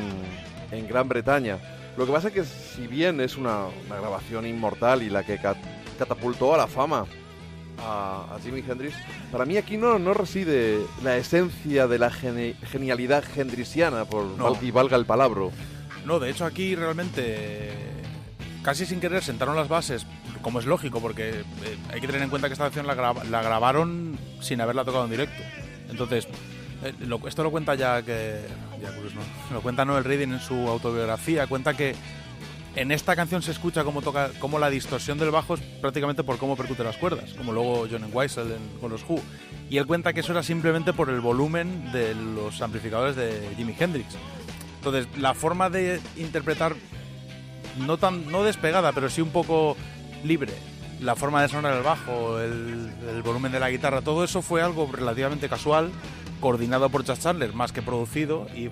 en 0.73 0.89
Gran 0.89 1.09
Bretaña. 1.09 1.59
Lo 1.97 2.07
que 2.07 2.12
pasa 2.12 2.29
es 2.29 2.35
que 2.35 2.45
si 2.45 2.87
bien 2.87 3.20
es 3.20 3.37
una, 3.37 3.66
una 3.87 3.97
grabación 4.01 4.47
inmortal 4.47 5.03
y 5.03 5.11
la 5.11 5.23
que 5.25 5.39
cat- 5.39 5.59
catapultó 5.99 6.55
a 6.55 6.59
la 6.59 6.66
fama 6.66 7.05
a, 7.79 8.35
a 8.35 8.39
Jimi 8.43 8.64
Hendrix, 8.66 8.95
para 9.31 9.45
mí 9.45 9.57
aquí 9.57 9.77
no, 9.77 9.99
no 9.99 10.14
reside 10.14 10.79
la 11.05 11.16
esencia 11.16 11.87
de 11.87 11.99
la 11.99 12.11
gene- 12.11 12.55
genialidad 12.70 13.25
hendriciana, 13.37 14.05
por 14.07 14.25
No. 14.25 14.57
y 14.61 14.70
valga 14.70 14.97
el 14.97 15.05
palabra. 15.07 15.43
No, 16.07 16.18
de 16.18 16.31
hecho 16.31 16.45
aquí 16.45 16.75
realmente 16.75 17.70
casi 18.62 18.87
sin 18.87 19.01
querer 19.01 19.23
sentaron 19.23 19.57
las 19.57 19.68
bases, 19.68 20.07
como 20.41 20.59
es 20.61 20.66
lógico, 20.66 21.01
porque 21.01 21.31
eh, 21.31 21.45
hay 21.93 22.01
que 22.01 22.07
tener 22.07 22.23
en 22.23 22.31
cuenta 22.31 22.49
que 22.49 22.53
esta 22.55 22.64
canción 22.64 22.87
la, 22.87 22.95
graba- 22.95 23.25
la 23.25 23.43
grabaron 23.43 24.16
sin 24.41 24.61
haberla 24.61 24.85
tocado 24.85 25.05
en 25.05 25.11
directo. 25.11 25.43
Entonces, 25.91 26.27
eh, 26.85 26.95
esto 27.26 27.43
lo 27.43 27.51
cuenta 27.51 27.74
ya 27.74 28.03
que 28.03 28.41
ya 28.80 28.91
Cruz, 28.97 29.14
no, 29.14 29.22
lo 29.53 29.61
cuenta 29.61 29.85
Noel 29.85 30.05
Reading 30.05 30.33
en 30.33 30.41
su 30.41 30.55
autobiografía, 30.68 31.47
cuenta 31.47 31.74
que 31.74 31.95
en 32.74 32.91
esta 32.91 33.14
canción 33.14 33.43
se 33.43 33.51
escucha 33.51 33.85
cómo 33.85 34.01
toca, 34.01 34.30
cómo 34.39 34.59
la 34.59 34.70
distorsión 34.70 35.18
del 35.18 35.30
bajo 35.30 35.55
es 35.55 35.61
prácticamente 35.61 36.24
por 36.24 36.39
cómo 36.39 36.57
percute 36.57 36.83
las 36.83 36.97
cuerdas, 36.97 37.35
como 37.35 37.53
luego 37.53 37.87
John 37.91 38.09
Weissel 38.12 38.57
con 38.80 38.91
los 38.91 39.03
Who. 39.09 39.20
Y 39.68 39.76
él 39.76 39.87
cuenta 39.87 40.12
que 40.12 40.20
eso 40.20 40.33
era 40.33 40.43
simplemente 40.43 40.93
por 40.93 41.11
el 41.11 41.20
volumen 41.20 41.93
de 41.93 42.14
los 42.14 42.61
amplificadores 42.62 43.14
de 43.14 43.55
Jimi 43.57 43.74
Hendrix. 43.78 44.16
Entonces, 44.76 45.07
la 45.18 45.35
forma 45.35 45.70
de 45.70 46.01
interpretar, 46.16 46.74
no 47.78 47.99
tan 47.99 48.30
no 48.30 48.43
despegada, 48.43 48.93
pero 48.93 49.11
sí 49.11 49.20
un 49.20 49.30
poco 49.30 49.76
libre, 50.24 50.53
la 51.03 51.16
forma 51.16 51.42
de 51.42 51.48
sonar 51.48 51.74
el 51.76 51.82
bajo, 51.82 52.38
el, 52.40 52.90
el 53.14 53.22
volumen 53.22 53.53
de 53.53 53.61
la 53.61 53.70
guitarra, 53.70 54.03
todo 54.03 54.24
eso 54.24 54.42
fue 54.42 54.62
algo 54.62 54.88
relativamente 54.90 55.48
casual, 55.48 55.90
coordinado 56.40 56.88
por 56.90 57.05
Chad 57.05 57.18
Chandler, 57.18 57.53
más 57.55 57.72
que 57.72 57.82
producido, 57.82 58.46
y 58.55 58.70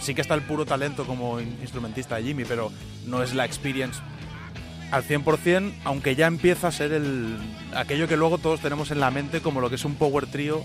sí 0.00 0.14
que 0.14 0.20
está 0.22 0.34
el 0.34 0.42
puro 0.42 0.64
talento 0.66 1.06
como 1.06 1.40
in- 1.40 1.56
instrumentista 1.60 2.16
de 2.16 2.24
Jimmy, 2.24 2.44
pero 2.44 2.70
no 3.06 3.22
es 3.22 3.34
la 3.34 3.44
experience 3.44 4.00
al 4.90 5.02
100%, 5.04 5.72
aunque 5.84 6.14
ya 6.14 6.26
empieza 6.26 6.68
a 6.68 6.72
ser 6.72 6.92
el, 6.92 7.36
aquello 7.74 8.06
que 8.08 8.16
luego 8.16 8.38
todos 8.38 8.60
tenemos 8.60 8.90
en 8.90 9.00
la 9.00 9.10
mente 9.10 9.40
como 9.40 9.60
lo 9.60 9.68
que 9.68 9.74
es 9.76 9.84
un 9.84 9.96
power 9.96 10.26
trio, 10.26 10.62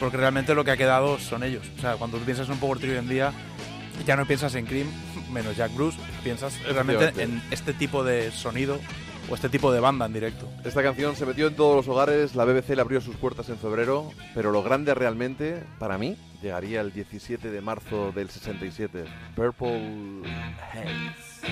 porque 0.00 0.16
realmente 0.16 0.54
lo 0.54 0.64
que 0.64 0.72
ha 0.72 0.76
quedado 0.76 1.18
son 1.18 1.44
ellos. 1.44 1.64
O 1.78 1.80
sea, 1.80 1.94
cuando 1.94 2.18
tú 2.18 2.24
piensas 2.24 2.46
en 2.48 2.54
un 2.54 2.58
power 2.60 2.78
trio 2.78 2.92
hoy 2.92 2.98
en 2.98 3.08
día, 3.08 3.32
ya 4.04 4.16
no 4.16 4.26
piensas 4.26 4.54
en 4.56 4.66
Cream, 4.66 4.88
menos 5.32 5.56
Jack 5.56 5.72
Bruce, 5.74 5.96
piensas 6.24 6.54
realmente 6.64 7.22
en 7.22 7.40
este 7.52 7.72
tipo 7.72 8.02
de 8.02 8.32
sonido 8.32 8.80
o 9.30 9.34
este 9.34 9.48
tipo 9.48 9.72
de 9.72 9.80
banda 9.80 10.06
en 10.06 10.12
directo. 10.12 10.48
Esta 10.64 10.82
canción 10.82 11.16
se 11.16 11.26
metió 11.26 11.48
en 11.48 11.56
todos 11.56 11.76
los 11.76 11.88
hogares, 11.88 12.34
la 12.34 12.44
BBC 12.44 12.70
le 12.70 12.80
abrió 12.80 13.00
sus 13.00 13.16
puertas 13.16 13.48
en 13.48 13.58
febrero, 13.58 14.10
pero 14.34 14.52
lo 14.52 14.62
grande 14.62 14.94
realmente, 14.94 15.62
para 15.78 15.98
mí, 15.98 16.16
llegaría 16.42 16.80
el 16.80 16.92
17 16.92 17.50
de 17.50 17.60
marzo 17.60 18.12
del 18.12 18.30
67. 18.30 19.04
Purple 19.36 20.22
Haze. 20.72 21.42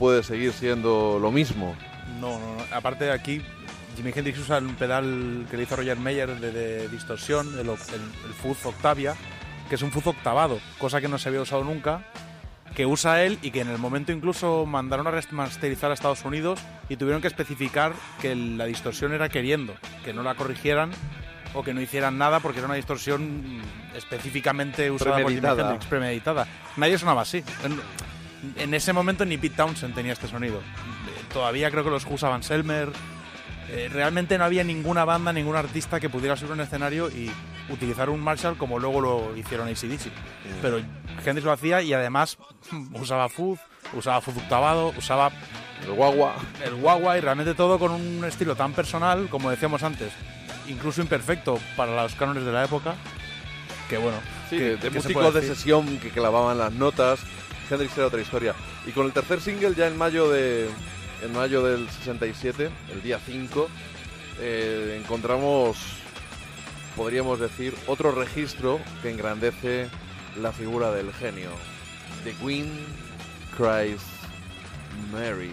Puede 0.00 0.22
seguir 0.22 0.52
siendo 0.54 1.18
lo 1.20 1.30
mismo. 1.30 1.76
No, 2.18 2.40
no, 2.40 2.56
no. 2.56 2.74
Aparte 2.74 3.04
de 3.04 3.12
aquí, 3.12 3.42
Jimi 3.96 4.12
Hendrix 4.16 4.38
usa 4.38 4.58
un 4.58 4.74
pedal 4.74 5.46
que 5.50 5.58
le 5.58 5.64
hizo 5.64 5.76
Roger 5.76 5.98
Meyer 5.98 6.40
de, 6.40 6.50
de 6.50 6.88
distorsión, 6.88 7.46
el, 7.52 7.68
el, 7.68 7.68
el 7.68 8.34
fuzz 8.42 8.64
Octavia, 8.64 9.14
que 9.68 9.74
es 9.74 9.82
un 9.82 9.92
fuzz 9.92 10.06
octavado, 10.06 10.58
cosa 10.78 11.02
que 11.02 11.08
no 11.08 11.18
se 11.18 11.28
había 11.28 11.42
usado 11.42 11.64
nunca, 11.64 12.02
que 12.74 12.86
usa 12.86 13.22
él 13.24 13.38
y 13.42 13.50
que 13.50 13.60
en 13.60 13.68
el 13.68 13.76
momento 13.76 14.10
incluso 14.10 14.64
mandaron 14.64 15.06
a 15.06 15.10
remasterizar 15.10 15.90
a 15.90 15.94
Estados 15.94 16.24
Unidos 16.24 16.58
y 16.88 16.96
tuvieron 16.96 17.20
que 17.20 17.28
especificar 17.28 17.92
que 18.22 18.34
la 18.34 18.64
distorsión 18.64 19.12
era 19.12 19.28
queriendo, 19.28 19.74
que 20.02 20.14
no 20.14 20.22
la 20.22 20.34
corrigieran 20.34 20.92
o 21.52 21.62
que 21.62 21.74
no 21.74 21.82
hicieran 21.82 22.16
nada 22.16 22.40
porque 22.40 22.60
era 22.60 22.66
una 22.66 22.76
distorsión 22.76 23.60
específicamente 23.94 24.90
usada 24.90 25.20
por 25.20 25.30
Jimi. 25.30 25.46
Hendrix, 25.46 25.84
premeditada. 25.84 26.46
Nadie 26.78 26.96
sonaba 26.96 27.22
así. 27.22 27.44
En, 28.56 28.72
ese 28.74 28.92
momento 28.92 29.24
ni 29.24 29.36
Pete 29.38 29.56
Townshend 29.56 29.94
tenía 29.94 30.12
este 30.12 30.28
sonido. 30.28 30.58
Eh, 30.58 31.22
Todavía 31.32 31.70
creo 31.70 31.84
que 31.84 31.90
los 31.90 32.06
usaban 32.08 32.42
Selmer. 32.42 32.90
Eh, 33.68 33.88
realmente 33.92 34.36
no 34.36 34.44
había 34.44 34.64
ninguna 34.64 35.04
banda, 35.04 35.32
ningún 35.32 35.54
artista 35.56 36.00
que 36.00 36.08
pudiera 36.08 36.36
subir 36.36 36.52
un 36.52 36.60
escenario 36.60 37.08
y 37.08 37.30
utilizar 37.68 38.10
un 38.10 38.18
Marshall 38.20 38.56
como 38.56 38.78
luego 38.80 39.00
lo 39.00 39.36
hicieron 39.36 39.68
ACDC. 39.68 40.10
Pero 40.60 40.78
Hendrix 41.24 41.44
lo 41.44 41.52
hacía 41.52 41.80
y 41.82 41.92
además 41.92 42.36
usaba 42.94 43.28
fuzz, 43.28 43.60
usaba 43.92 44.20
fuzz 44.20 44.36
octavado, 44.38 44.92
usaba 44.98 45.30
El 45.86 45.92
guagua. 45.92 46.34
el 46.64 46.74
guagua 46.74 47.16
y 47.16 47.20
realmente 47.20 47.54
todo 47.54 47.78
con 47.78 47.92
un 47.92 48.24
estilo 48.24 48.56
tan 48.56 48.72
personal, 48.72 49.28
como 49.28 49.50
decíamos 49.50 49.84
antes, 49.84 50.12
incluso 50.66 51.00
imperfecto 51.00 51.60
para 51.76 52.02
los 52.02 52.14
cánones 52.16 52.44
de 52.44 52.50
la 52.52 52.64
época, 52.64 52.94
que 53.88 53.98
bueno, 53.98 54.18
Sí, 54.48 54.56
que- 54.56 54.62
de, 54.64 54.70
de 54.70 54.90
que 54.90 55.00
se 55.00 55.08
músicos 55.08 55.34
de 55.34 55.42
sesión 55.42 55.98
que 55.98 56.08
clavaban 56.10 56.58
las 56.58 56.72
notas. 56.72 57.20
Hendrix 57.70 57.96
era 57.96 58.06
otra 58.06 58.20
historia. 58.20 58.54
Y 58.86 58.90
con 58.92 59.06
el 59.06 59.12
tercer 59.12 59.40
single, 59.40 59.74
ya 59.74 59.86
en 59.86 59.96
mayo 59.96 60.30
de 60.30 60.68
en 61.22 61.32
mayo 61.32 61.62
del 61.62 61.88
67, 61.88 62.70
el 62.92 63.02
día 63.02 63.18
5, 63.18 63.68
eh, 64.40 64.98
encontramos, 65.02 65.76
podríamos 66.96 67.38
decir, 67.38 67.74
otro 67.86 68.12
registro 68.12 68.80
que 69.02 69.10
engrandece 69.10 69.88
la 70.40 70.52
figura 70.52 70.92
del 70.92 71.12
genio. 71.12 71.50
The 72.24 72.32
Queen 72.34 72.70
Cries 73.56 74.00
Mary. 75.12 75.52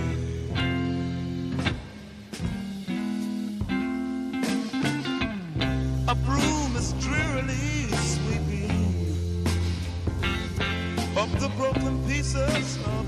Jesus. 12.31 13.00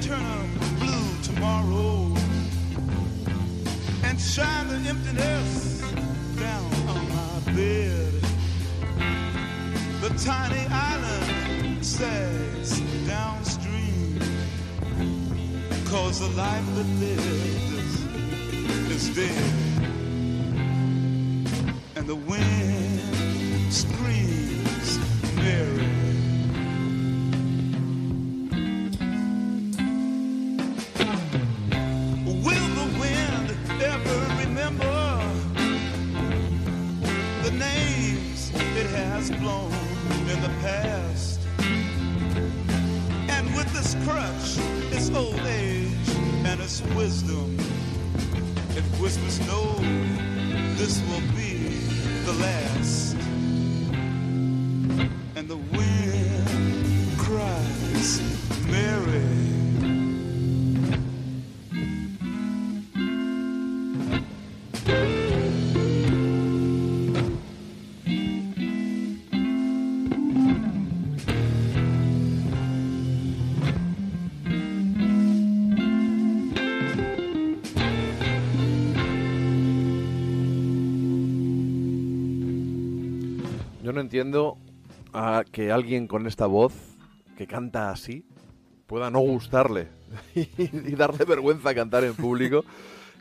Turn 0.00 0.18
blue 0.18 0.33
entiendo 84.14 84.58
a 85.12 85.42
que 85.50 85.72
alguien 85.72 86.06
con 86.06 86.28
esta 86.28 86.46
voz 86.46 86.72
que 87.36 87.48
canta 87.48 87.90
así 87.90 88.24
pueda 88.86 89.10
no 89.10 89.18
gustarle 89.18 89.88
y 90.36 90.94
darle 90.94 91.24
vergüenza 91.24 91.74
cantar 91.74 92.04
en 92.04 92.14
público. 92.14 92.64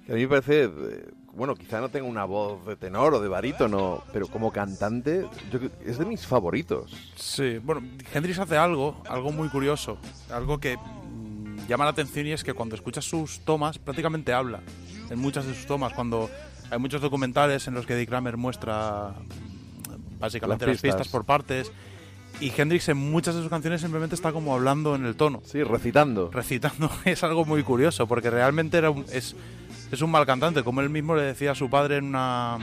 Que 0.05 0.11
a 0.11 0.15
mí 0.15 0.21
me 0.21 0.27
parece, 0.27 0.65
eh, 0.65 1.09
bueno, 1.33 1.55
quizá 1.55 1.81
no 1.81 1.89
tenga 1.89 2.07
una 2.07 2.25
voz 2.25 2.63
de 2.67 2.75
tenor 2.75 3.15
o 3.15 3.19
de 3.19 3.27
barítono, 3.27 4.03
pero 4.13 4.27
como 4.27 4.51
cantante 4.51 5.25
yo, 5.51 5.59
es 5.83 5.97
de 5.97 6.05
mis 6.05 6.27
favoritos. 6.27 6.93
Sí, 7.15 7.57
bueno, 7.57 7.81
Hendrix 8.13 8.37
hace 8.37 8.55
algo, 8.55 9.01
algo 9.09 9.31
muy 9.31 9.49
curioso, 9.49 9.97
algo 10.29 10.59
que 10.59 10.77
mm, 10.77 11.65
llama 11.67 11.85
la 11.85 11.91
atención 11.91 12.27
y 12.27 12.33
es 12.33 12.43
que 12.43 12.53
cuando 12.53 12.75
escuchas 12.75 13.03
sus 13.03 13.39
tomas 13.39 13.79
prácticamente 13.79 14.31
habla. 14.31 14.61
En 15.09 15.17
muchas 15.17 15.47
de 15.47 15.55
sus 15.55 15.65
tomas, 15.65 15.91
cuando 15.93 16.29
hay 16.69 16.77
muchos 16.77 17.01
documentales 17.01 17.67
en 17.67 17.73
los 17.73 17.87
que 17.87 17.95
Dick 17.95 18.09
Kramer 18.09 18.37
muestra 18.37 19.15
básicamente 20.19 20.65
Las 20.65 20.75
las 20.75 20.81
pistas. 20.81 21.07
por 21.07 21.25
partes 21.25 21.71
y 22.39 22.51
Hendrix 22.55 22.89
en 22.89 22.97
muchas 22.97 23.35
de 23.35 23.41
sus 23.41 23.49
canciones 23.49 23.81
simplemente 23.81 24.15
está 24.15 24.31
como 24.31 24.53
hablando 24.55 24.95
en 24.95 25.05
el 25.05 25.15
tono. 25.15 25.41
Sí, 25.45 25.63
recitando. 25.63 26.29
Recitando 26.31 26.89
es 27.05 27.23
algo 27.23 27.45
muy 27.45 27.63
curioso 27.63 28.07
porque 28.07 28.29
realmente 28.29 28.77
era 28.77 28.89
un- 28.89 29.05
es, 29.11 29.35
es 29.91 30.01
un 30.01 30.09
mal 30.11 30.25
cantante, 30.25 30.63
como 30.63 30.81
él 30.81 30.89
mismo 30.89 31.15
le 31.15 31.21
decía 31.23 31.51
a 31.51 31.55
su 31.55 31.69
padre 31.69 31.97
en 31.97 32.05
una 32.05 32.57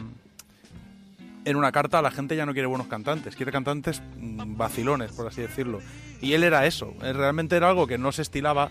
en 1.44 1.56
una 1.56 1.72
carta 1.72 2.02
la 2.02 2.10
gente 2.10 2.36
ya 2.36 2.44
no 2.44 2.52
quiere 2.52 2.66
buenos 2.66 2.86
cantantes, 2.88 3.34
quiere 3.34 3.50
cantantes 3.50 4.02
mm, 4.18 4.56
vacilones, 4.56 5.12
por 5.12 5.26
así 5.26 5.40
decirlo. 5.40 5.80
Y 6.20 6.34
él 6.34 6.44
era 6.44 6.66
eso, 6.66 6.92
él 7.02 7.14
realmente 7.14 7.56
era 7.56 7.68
algo 7.70 7.86
que 7.86 7.96
no 7.98 8.12
se 8.12 8.22
estilaba. 8.22 8.70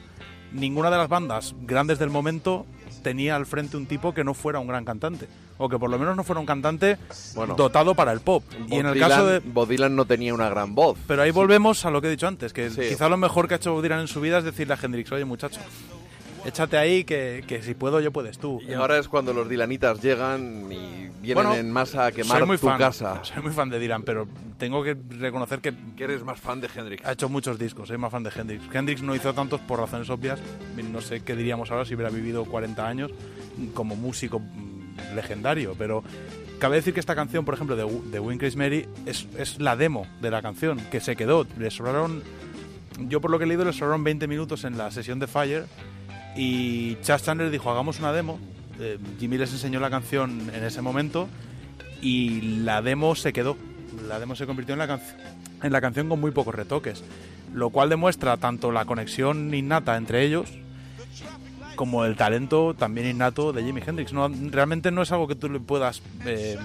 Ninguna 0.51 0.89
de 0.89 0.97
las 0.97 1.09
bandas 1.09 1.55
grandes 1.61 1.99
del 1.99 2.09
momento 2.09 2.65
tenía 2.99 3.35
al 3.35 3.45
frente 3.45 3.77
un 3.77 3.85
tipo 3.85 4.13
que 4.13 4.23
no 4.23 4.33
fuera 4.33 4.59
un 4.59 4.67
gran 4.67 4.85
cantante, 4.85 5.27
o 5.57 5.67
que 5.69 5.79
por 5.79 5.89
lo 5.89 5.97
menos 5.97 6.15
no 6.15 6.23
fuera 6.23 6.39
un 6.39 6.45
cantante 6.45 6.97
Bueno. 7.35 7.55
dotado 7.55 7.95
para 7.95 8.11
el 8.11 8.19
pop. 8.21 8.43
Y 8.67 8.75
en 8.75 8.85
el 8.85 8.99
caso 8.99 9.25
de... 9.25 9.39
Bob 9.39 9.67
Dylan 9.67 9.95
no 9.95 10.05
tenía 10.05 10.33
una 10.33 10.49
gran 10.49 10.75
voz. 10.75 10.97
Pero 11.07 11.21
ahí 11.21 11.31
volvemos 11.31 11.85
a 11.85 11.91
lo 11.91 12.01
que 12.01 12.07
he 12.07 12.11
dicho 12.11 12.27
antes, 12.27 12.53
que 12.53 12.69
Sí. 12.69 12.81
quizá 12.89 13.09
lo 13.09 13.17
mejor 13.17 13.47
que 13.47 13.55
ha 13.55 13.57
hecho 13.57 13.73
Bob 13.73 13.81
Dylan 13.83 14.01
en 14.01 14.07
su 14.07 14.21
vida 14.21 14.37
es 14.39 14.43
decirle 14.43 14.73
a 14.73 14.77
Hendrix, 14.81 15.11
oye 15.11 15.25
muchacho, 15.25 15.59
échate 16.45 16.77
ahí 16.77 17.03
que, 17.03 17.43
que 17.47 17.61
si 17.61 17.73
puedo 17.73 17.99
yo 17.99 18.11
puedes 18.11 18.37
tú. 18.37 18.61
Y 18.67 18.73
ahora 18.73 18.97
es 18.97 19.07
cuando 19.07 19.33
los 19.33 19.49
Dilanitas 19.49 20.01
llegan 20.01 20.71
y 20.71 21.09
vienen 21.21 21.35
Bueno, 21.35 21.55
en 21.55 21.71
masa 21.71 22.07
a 22.07 22.11
quemar 22.11 22.39
soy 22.39 22.47
muy 22.47 22.57
tu 22.57 22.67
fan, 22.67 22.77
casa. 22.77 23.23
Soy 23.23 23.41
muy 23.43 23.51
fan 23.51 23.69
de 23.69 23.79
Dylan, 23.79 24.03
pero 24.03 24.27
tengo 24.57 24.83
que 24.83 24.97
reconocer 25.09 25.59
que 25.59 25.73
Que 25.95 26.05
eres 26.05 26.23
más 26.23 26.39
fan 26.39 26.61
de 26.61 26.69
Hendrix. 26.73 27.05
ha 27.05 27.13
hecho 27.13 27.29
muchos 27.29 27.59
discos, 27.59 27.87
soy 27.87 27.97
más 27.97 28.11
fan 28.11 28.23
de 28.23 28.31
Hendrix. 28.35 28.63
Hendrix 28.73 29.01
no 29.01 29.15
hizo 29.15 29.33
tantos 29.33 29.59
por 29.61 29.79
razones 29.79 30.09
obvias, 30.09 30.39
no 30.91 31.01
sé 31.01 31.21
qué 31.21 31.35
diríamos 31.35 31.71
ahora 31.71 31.85
si 31.85 31.95
hubiera 31.95 32.09
vivido 32.09 32.45
40 32.45 32.87
años 32.87 33.11
como 33.73 33.95
músico 33.95 34.39
mm, 34.39 35.15
legendario, 35.15 35.75
pero 35.77 36.03
cabe 36.59 36.77
decir 36.77 36.93
que 36.93 36.99
esta 36.99 37.15
canción, 37.15 37.45
por 37.45 37.53
ejemplo, 37.53 37.75
de, 37.75 37.83
de 38.11 38.19
Win 38.19 38.37
Chris 38.37 38.55
Mary, 38.55 38.87
es, 39.05 39.27
es 39.37 39.59
la 39.59 39.75
demo 39.75 40.07
de 40.21 40.31
la 40.31 40.41
canción, 40.41 40.79
que 40.91 40.99
se 40.99 41.15
quedó. 41.15 41.45
Le 41.57 41.71
sobraron, 41.71 42.23
yo 42.99 43.21
por 43.21 43.31
lo 43.31 43.39
que 43.39 43.45
he 43.45 43.47
leído, 43.47 43.65
le 43.65 43.73
sobraron 43.73 44.03
20 44.03 44.27
minutos 44.27 44.63
en 44.63 44.77
la 44.77 44.91
sesión 44.91 45.19
de 45.19 45.27
Fire 45.27 45.65
y 46.35 46.95
Chas 47.01 47.23
Chandler 47.23 47.49
dijo, 47.51 47.69
hagamos 47.69 47.99
una 47.99 48.11
demo. 48.13 48.39
Eh, 48.79 48.97
Jimmy 49.19 49.37
les 49.37 49.51
enseñó 49.51 49.79
la 49.79 49.89
canción 49.89 50.49
en 50.53 50.63
ese 50.63 50.81
momento 50.81 51.27
y 52.01 52.41
la 52.63 52.81
demo 52.81 53.15
se 53.15 53.33
quedó. 53.33 53.57
La 54.07 54.19
demo 54.19 54.35
se 54.35 54.45
convirtió 54.45 54.73
en 54.73 54.79
la, 54.79 54.87
canc- 54.87 55.15
en 55.63 55.71
la 55.71 55.81
canción 55.81 56.07
con 56.07 56.19
muy 56.19 56.31
pocos 56.31 56.55
retoques, 56.55 57.03
lo 57.53 57.71
cual 57.71 57.89
demuestra 57.89 58.37
tanto 58.37 58.71
la 58.71 58.85
conexión 58.85 59.53
innata 59.53 59.97
entre 59.97 60.23
ellos 60.23 60.49
como 61.75 62.03
el 62.05 62.15
talento 62.17 62.73
también 62.73 63.07
innato 63.07 63.53
de 63.53 63.63
Jimi 63.63 63.81
Hendrix. 63.85 64.11
No, 64.13 64.29
realmente 64.29 64.91
no 64.91 65.01
es 65.01 65.11
algo 65.11 65.27
que 65.27 65.35
tú 65.35 65.49
le 65.49 65.59
puedas... 65.59 66.01
eh, 66.25 66.57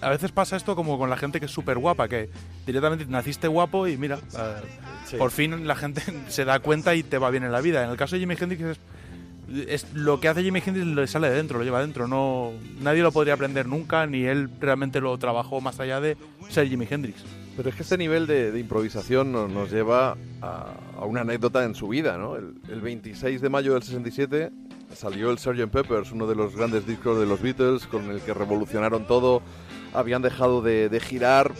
a 0.00 0.10
veces 0.10 0.32
pasa 0.32 0.56
esto 0.56 0.76
como 0.76 0.98
con 0.98 1.10
la 1.10 1.16
gente 1.16 1.40
que 1.40 1.46
es 1.46 1.52
súper 1.52 1.78
guapa, 1.78 2.08
que 2.08 2.30
directamente 2.66 3.06
naciste 3.06 3.48
guapo 3.48 3.86
y 3.88 3.96
mira, 3.96 4.18
Sí. 5.06 5.16
por 5.16 5.30
fin 5.30 5.66
la 5.66 5.76
gente 5.76 6.02
se 6.28 6.44
da 6.44 6.58
cuenta 6.60 6.94
y 6.94 7.02
te 7.02 7.18
va 7.18 7.30
bien 7.30 7.44
en 7.44 7.52
la 7.52 7.60
vida. 7.60 7.84
En 7.84 7.90
el 7.90 7.96
caso 7.96 8.16
de 8.16 8.20
Jimi 8.20 8.36
Hendrix 8.40 8.62
es, 8.62 8.78
es 9.68 9.92
lo 9.94 10.18
que 10.20 10.28
hace 10.28 10.42
Jimi 10.42 10.62
Hendrix 10.64 10.86
le 10.86 11.06
sale 11.06 11.28
de 11.28 11.36
dentro, 11.36 11.58
lo 11.58 11.64
lleva 11.64 11.80
dentro. 11.80 12.08
No, 12.08 12.52
nadie 12.80 13.02
lo 13.02 13.12
podría 13.12 13.34
aprender 13.34 13.66
nunca, 13.66 14.06
ni 14.06 14.24
él 14.24 14.48
realmente 14.60 15.00
lo 15.00 15.16
trabajó 15.18 15.60
más 15.60 15.78
allá 15.80 16.00
de 16.00 16.16
ser 16.48 16.68
Jimi 16.68 16.86
Hendrix. 16.88 17.22
Pero 17.56 17.68
es 17.68 17.76
que 17.76 17.82
este 17.82 17.96
nivel 17.98 18.26
de, 18.26 18.50
de 18.50 18.58
improvisación 18.58 19.30
nos, 19.30 19.48
nos 19.50 19.70
lleva 19.70 20.16
a, 20.42 20.72
a 20.98 21.04
una 21.04 21.20
anécdota 21.20 21.62
en 21.64 21.74
su 21.74 21.86
vida, 21.88 22.16
¿no? 22.18 22.34
El, 22.36 22.54
el 22.68 22.80
26 22.80 23.40
de 23.40 23.48
mayo 23.48 23.74
del 23.74 23.82
67 23.82 24.50
salió 24.94 25.30
el 25.30 25.38
Sgt. 25.38 25.70
Peppers, 25.70 26.12
uno 26.12 26.26
de 26.26 26.34
los 26.34 26.56
grandes 26.56 26.86
discos 26.86 27.18
de 27.18 27.26
los 27.26 27.40
Beatles, 27.40 27.86
con 27.86 28.10
el 28.10 28.20
que 28.20 28.34
revolucionaron 28.34 29.06
todo. 29.06 29.42
Habían 29.92 30.22
dejado 30.22 30.62
de, 30.62 31.00
girar, 31.00 31.52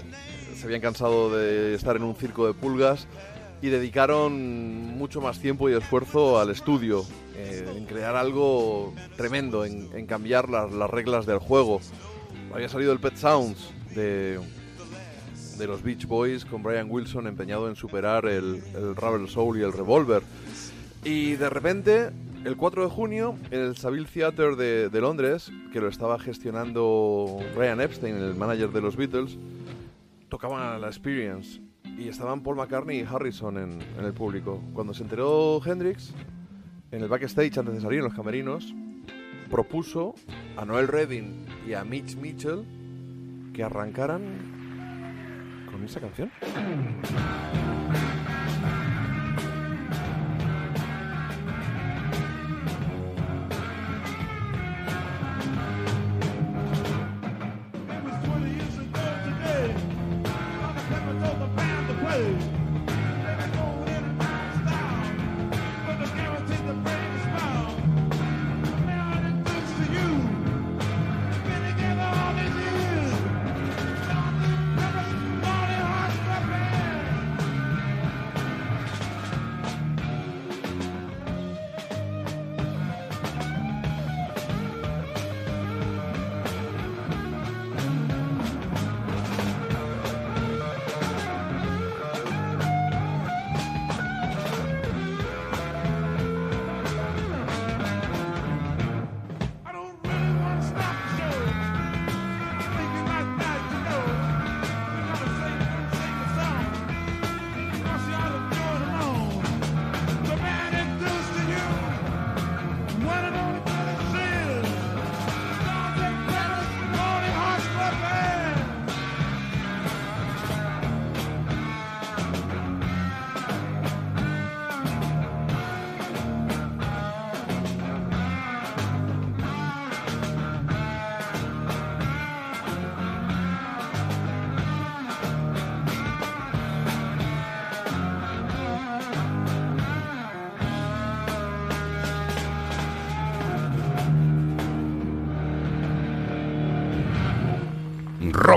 se 0.56 0.66
habían 0.66 0.80
cansado 0.80 1.36
de 1.36 1.74
estar 1.74 1.96
en 1.96 2.02
un 2.02 2.16
circo 2.16 2.46
de 2.46 2.54
pulgas 2.54 3.06
y 3.62 3.68
dedicaron 3.68 4.32
mucho 4.98 5.20
más 5.20 5.38
tiempo 5.40 5.68
y 5.68 5.74
esfuerzo 5.74 6.38
al 6.38 6.50
estudio, 6.50 7.04
eh, 7.36 7.66
en 7.76 7.86
crear 7.86 8.16
algo 8.16 8.92
tremendo, 9.16 9.64
en, 9.64 10.06
cambiar 10.06 10.48
las, 10.48 10.72
las 10.72 10.90
reglas 10.90 11.26
del 11.26 11.38
juego. 11.38 11.80
Había 12.52 12.68
salido 12.68 12.92
el 12.92 13.00
Pet 13.00 13.16
Sounds 13.16 13.70
de, 13.94 14.40
los 15.66 15.82
Beach 15.82 16.06
Boys 16.06 16.44
con 16.44 16.62
Brian 16.62 16.90
Wilson 16.90 17.26
empeñado 17.26 17.68
en 17.68 17.76
superar 17.76 18.26
el, 18.26 18.62
el 18.74 18.96
Rebel 18.96 19.28
Soul 19.28 19.58
y 19.58 19.62
el 19.62 19.72
Revolver. 19.72 20.22
Y 21.04 21.34
de 21.36 21.50
repente, 21.50 22.10
el 22.44 22.56
4 22.56 22.84
de 22.84 22.90
junio, 22.90 23.36
en 23.50 23.60
el 23.60 23.76
Savile 23.76 24.06
Theatre 24.06 24.56
de, 24.56 25.00
Londres, 25.00 25.50
que 25.72 25.80
lo 25.80 25.88
estaba 25.88 26.18
gestionando 26.18 27.38
Brian 27.56 27.80
Epstein, 27.80 28.16
el 28.16 28.34
manager 28.34 28.70
de 28.70 28.80
los 28.80 28.96
Beatles, 28.96 29.38
tocaban 30.28 30.80
la 30.80 30.88
Experience 30.88 31.60
y 31.98 32.08
estaban 32.08 32.42
Paul 32.42 32.56
McCartney 32.56 33.00
y 33.00 33.04
Harrison 33.04 33.56
en, 33.56 33.78
en 33.98 34.04
el 34.04 34.12
público. 34.12 34.62
Cuando 34.74 34.92
se 34.92 35.02
enteró 35.02 35.60
Hendrix, 35.64 36.12
en 36.90 37.02
el 37.02 37.08
backstage, 37.08 37.58
antes 37.58 37.74
de 37.74 37.80
salir 37.80 37.98
en 38.00 38.04
los 38.04 38.14
camerinos, 38.14 38.74
propuso 39.50 40.14
a 40.56 40.64
Noel 40.64 40.88
Redding 40.88 41.46
y 41.66 41.72
a 41.72 41.84
Mitch 41.84 42.16
Mitchell 42.16 42.64
que 43.52 43.62
arrancaran 43.62 44.22
con 45.70 45.82
esa 45.84 46.00
canción. 46.00 46.30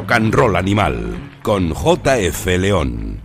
Rock 0.07 0.15
and 0.15 0.33
Roll 0.33 0.55
Animal 0.55 1.39
con 1.43 1.73
JF 1.73 2.45
León. 2.45 3.21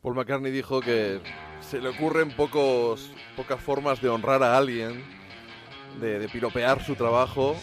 Paul 0.00 0.14
McCartney 0.14 0.52
dijo 0.52 0.80
que 0.80 1.20
se 1.60 1.80
le 1.80 1.88
ocurren 1.88 2.30
pocos, 2.30 3.10
pocas 3.36 3.60
formas 3.60 4.00
de 4.00 4.08
honrar 4.08 4.44
a 4.44 4.56
alguien, 4.56 5.02
de, 6.00 6.20
de 6.20 6.28
piropear 6.28 6.84
su 6.84 6.94
trabajo, 6.94 7.56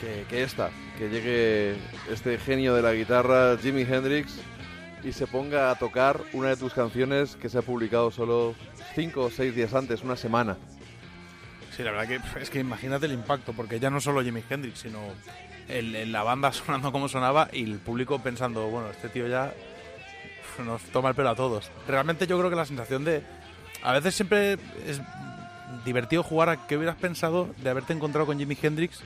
que, 0.00 0.24
que 0.28 0.44
esta, 0.44 0.70
que 0.98 1.08
llegue 1.08 1.74
este 2.12 2.38
genio 2.38 2.72
de 2.72 2.82
la 2.82 2.92
guitarra, 2.92 3.58
Jimi 3.60 3.82
Hendrix, 3.82 4.38
y 5.02 5.10
se 5.10 5.26
ponga 5.26 5.72
a 5.72 5.74
tocar 5.74 6.20
una 6.32 6.50
de 6.50 6.56
tus 6.56 6.74
canciones 6.74 7.34
que 7.34 7.48
se 7.48 7.58
ha 7.58 7.62
publicado 7.62 8.12
solo 8.12 8.54
cinco 8.94 9.24
o 9.24 9.30
seis 9.30 9.52
días 9.52 9.74
antes, 9.74 10.04
una 10.04 10.14
semana. 10.14 10.56
Sí, 11.76 11.82
la 11.82 11.90
verdad 11.90 12.06
que 12.06 12.40
es 12.40 12.50
que 12.50 12.60
imagínate 12.60 13.06
el 13.06 13.12
impacto, 13.12 13.52
porque 13.52 13.80
ya 13.80 13.90
no 13.90 14.00
solo 14.00 14.22
Jimi 14.22 14.44
Hendrix, 14.48 14.78
sino 14.78 15.00
el, 15.68 16.12
la 16.12 16.22
banda 16.22 16.52
sonando 16.52 16.92
como 16.92 17.08
sonaba 17.08 17.48
y 17.52 17.64
el 17.64 17.78
público 17.78 18.18
pensando, 18.20 18.68
bueno, 18.68 18.90
este 18.90 19.08
tío 19.08 19.26
ya 19.26 19.52
nos 20.64 20.82
toma 20.84 21.10
el 21.10 21.14
pelo 21.14 21.30
a 21.30 21.34
todos. 21.34 21.70
Realmente 21.86 22.26
yo 22.26 22.38
creo 22.38 22.50
que 22.50 22.56
la 22.56 22.66
sensación 22.66 23.04
de... 23.04 23.22
A 23.82 23.92
veces 23.92 24.14
siempre 24.14 24.54
es 24.86 25.00
divertido 25.84 26.22
jugar 26.22 26.48
a 26.48 26.66
qué 26.66 26.76
hubieras 26.76 26.96
pensado 26.96 27.48
de 27.62 27.70
haberte 27.70 27.92
encontrado 27.92 28.26
con 28.26 28.38
Jimi 28.38 28.56
Hendrix 28.60 29.00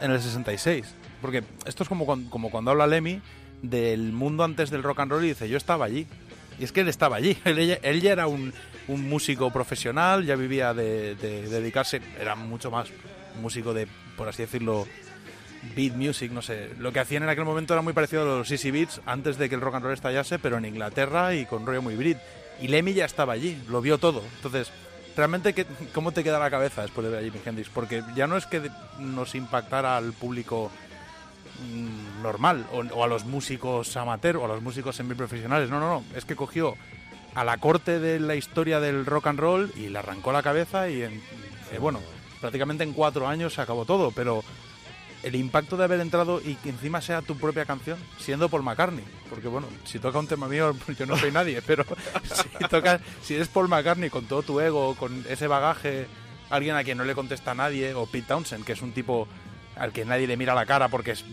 en 0.00 0.10
el 0.10 0.20
66. 0.20 0.94
Porque 1.22 1.44
esto 1.66 1.82
es 1.82 1.88
como 1.88 2.04
cuando, 2.04 2.28
como 2.30 2.50
cuando 2.50 2.70
habla 2.72 2.86
Lemmy 2.86 3.20
del 3.62 4.12
mundo 4.12 4.44
antes 4.44 4.70
del 4.70 4.82
rock 4.82 5.00
and 5.00 5.12
roll 5.12 5.24
y 5.24 5.28
dice, 5.28 5.48
yo 5.48 5.56
estaba 5.56 5.84
allí. 5.84 6.06
Y 6.58 6.64
es 6.64 6.72
que 6.72 6.80
él 6.80 6.88
estaba 6.88 7.16
allí. 7.16 7.38
Él, 7.44 7.78
él 7.80 8.00
ya 8.00 8.12
era 8.12 8.26
un, 8.26 8.52
un 8.88 9.08
músico 9.08 9.50
profesional, 9.52 10.24
ya 10.26 10.34
vivía 10.34 10.74
de 10.74 11.14
dedicarse, 11.14 12.02
era 12.20 12.34
mucho 12.34 12.70
más 12.70 12.88
músico 13.40 13.72
de, 13.72 13.86
por 14.16 14.28
así 14.28 14.42
decirlo, 14.42 14.86
beat 15.74 15.94
music, 15.94 16.30
no 16.32 16.42
sé. 16.42 16.70
Lo 16.78 16.92
que 16.92 17.00
hacían 17.00 17.22
en 17.24 17.28
aquel 17.28 17.44
momento 17.44 17.74
era 17.74 17.82
muy 17.82 17.92
parecido 17.92 18.22
a 18.22 18.38
los 18.38 18.50
Easy 18.50 18.70
Beats 18.70 19.00
antes 19.06 19.38
de 19.38 19.48
que 19.48 19.54
el 19.54 19.60
rock 19.60 19.76
and 19.76 19.84
roll 19.84 19.94
estallase, 19.94 20.38
pero 20.38 20.56
en 20.58 20.64
Inglaterra 20.64 21.34
y 21.34 21.46
con 21.46 21.66
rollo 21.66 21.82
muy 21.82 21.96
Brit. 21.96 22.18
Y 22.60 22.68
Lemmy 22.68 22.92
ya 22.94 23.04
estaba 23.04 23.32
allí, 23.34 23.60
lo 23.68 23.80
vio 23.80 23.98
todo. 23.98 24.22
Entonces, 24.36 24.70
realmente, 25.16 25.52
¿qué- 25.54 25.66
¿cómo 25.94 26.12
te 26.12 26.22
queda 26.24 26.38
la 26.38 26.50
cabeza 26.50 26.82
después 26.82 27.04
de 27.06 27.10
ver 27.12 27.20
a 27.20 27.24
Jimi 27.24 27.40
Hendrix? 27.44 27.68
Porque 27.68 28.02
ya 28.16 28.26
no 28.26 28.36
es 28.36 28.46
que 28.46 28.70
nos 28.98 29.34
impactara 29.34 29.96
al 29.96 30.12
público 30.12 30.70
mm, 31.72 32.22
normal 32.22 32.66
o, 32.72 32.78
o 32.80 33.04
a 33.04 33.06
los 33.06 33.24
músicos 33.24 33.96
amateur 33.96 34.36
o 34.36 34.44
a 34.44 34.48
los 34.48 34.62
músicos 34.62 34.96
semiprofesionales. 34.96 35.70
No, 35.70 35.80
no, 35.80 35.88
no. 35.88 36.04
Es 36.16 36.24
que 36.24 36.36
cogió 36.36 36.74
a 37.34 37.44
la 37.44 37.58
corte 37.58 37.98
de 38.00 38.18
la 38.20 38.34
historia 38.34 38.80
del 38.80 39.06
rock 39.06 39.28
and 39.28 39.38
roll 39.40 39.72
y 39.76 39.88
le 39.88 39.98
arrancó 39.98 40.32
la 40.32 40.42
cabeza 40.42 40.88
y, 40.88 41.02
en, 41.02 41.22
eh, 41.72 41.78
bueno, 41.78 42.00
prácticamente 42.40 42.84
en 42.84 42.92
cuatro 42.92 43.28
años 43.28 43.54
se 43.54 43.60
acabó 43.60 43.84
todo. 43.84 44.10
Pero 44.12 44.42
el 45.22 45.34
impacto 45.34 45.76
de 45.76 45.84
haber 45.84 46.00
entrado 46.00 46.40
y 46.44 46.54
que 46.56 46.70
encima 46.70 47.00
sea 47.00 47.22
tu 47.22 47.36
propia 47.36 47.64
canción, 47.64 47.98
siendo 48.18 48.48
Paul 48.48 48.62
McCartney. 48.62 49.04
Porque 49.28 49.48
bueno, 49.48 49.66
si 49.84 49.98
toca 49.98 50.18
un 50.18 50.26
tema 50.26 50.48
mío, 50.48 50.74
yo 50.98 51.06
no 51.06 51.16
soy 51.16 51.32
nadie, 51.32 51.62
pero 51.62 51.84
si, 52.58 52.64
toca, 52.68 53.00
si 53.22 53.34
eres 53.34 53.48
Paul 53.48 53.68
McCartney 53.68 54.10
con 54.10 54.26
todo 54.26 54.42
tu 54.42 54.60
ego, 54.60 54.94
con 54.94 55.24
ese 55.28 55.46
bagaje, 55.46 56.06
alguien 56.50 56.76
a 56.76 56.84
quien 56.84 56.98
no 56.98 57.04
le 57.04 57.14
contesta 57.14 57.52
a 57.52 57.54
nadie, 57.54 57.94
o 57.94 58.06
Pete 58.06 58.28
Townsend, 58.28 58.64
que 58.64 58.72
es 58.72 58.82
un 58.82 58.92
tipo 58.92 59.28
al 59.76 59.92
que 59.92 60.04
nadie 60.04 60.26
le 60.26 60.36
mira 60.36 60.54
la 60.54 60.66
cara 60.66 60.88
porque 60.88 61.12
es 61.12 61.24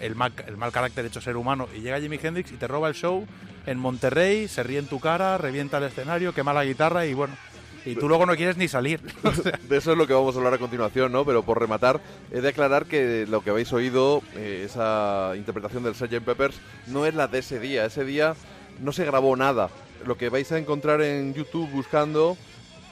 el 0.00 0.14
mal, 0.14 0.32
el 0.46 0.56
mal 0.56 0.70
carácter 0.70 1.04
hecho 1.04 1.20
ser 1.20 1.36
humano, 1.36 1.68
y 1.74 1.80
llega 1.80 2.00
Jimi 2.00 2.18
Hendrix 2.22 2.52
y 2.52 2.56
te 2.56 2.68
roba 2.68 2.88
el 2.88 2.94
show 2.94 3.26
en 3.66 3.78
Monterrey, 3.78 4.48
se 4.48 4.62
ríe 4.62 4.78
en 4.78 4.86
tu 4.86 5.00
cara, 5.00 5.36
revienta 5.38 5.78
el 5.78 5.84
escenario, 5.84 6.32
quema 6.32 6.52
la 6.52 6.64
guitarra 6.64 7.04
y 7.06 7.14
bueno, 7.14 7.36
y 7.84 7.94
tú 7.94 8.08
luego 8.08 8.26
no 8.26 8.36
quieres 8.36 8.56
ni 8.56 8.68
salir. 8.68 9.00
De 9.68 9.76
eso 9.76 9.92
es 9.92 9.98
lo 9.98 10.06
que 10.06 10.12
vamos 10.12 10.34
a 10.34 10.38
hablar 10.38 10.54
a 10.54 10.58
continuación, 10.58 11.12
¿no? 11.12 11.24
Pero 11.24 11.42
por 11.42 11.60
rematar, 11.60 12.00
he 12.32 12.40
de 12.40 12.48
aclarar 12.48 12.86
que 12.86 13.26
lo 13.28 13.42
que 13.42 13.50
habéis 13.50 13.72
oído, 13.72 14.22
eh, 14.36 14.62
esa 14.64 15.32
interpretación 15.36 15.82
del 15.82 15.94
Sgt. 15.94 16.20
Peppers, 16.24 16.56
no 16.86 17.06
es 17.06 17.14
la 17.14 17.28
de 17.28 17.38
ese 17.38 17.58
día. 17.58 17.84
Ese 17.84 18.04
día 18.04 18.34
no 18.80 18.92
se 18.92 19.04
grabó 19.04 19.36
nada. 19.36 19.70
Lo 20.06 20.16
que 20.16 20.28
vais 20.28 20.50
a 20.52 20.58
encontrar 20.58 21.02
en 21.02 21.34
YouTube 21.34 21.70
buscando 21.70 22.36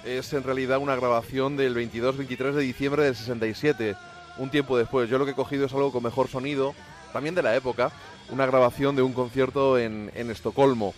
es 0.05 0.33
en 0.33 0.43
realidad 0.43 0.79
una 0.79 0.97
grabación 0.97 1.57
del 1.57 1.75
22-23 1.75 2.53
de 2.53 2.63
diciembre 2.63 3.05
del 3.05 3.17
67, 3.17 3.97
un 4.39 4.51
tiempo 4.51 4.79
después. 4.79 5.11
Yo 5.11 5.19
lo 5.19 5.25
que 5.25 5.33
he 5.33 5.35
cogido 5.35 5.67
es 5.67 5.73
algo 5.73 5.93
con 5.93 6.03
mejor 6.03 6.29
sonido, 6.29 6.75
también 7.13 7.35
de 7.35 7.43
la 7.43 7.57
época, 7.57 7.91
una 8.31 8.47
grabación 8.47 8.97
de 8.97 9.03
un 9.03 9.13
concierto 9.13 9.79
en, 9.79 10.11
en 10.15 10.31
Estocolmo. 10.31 10.95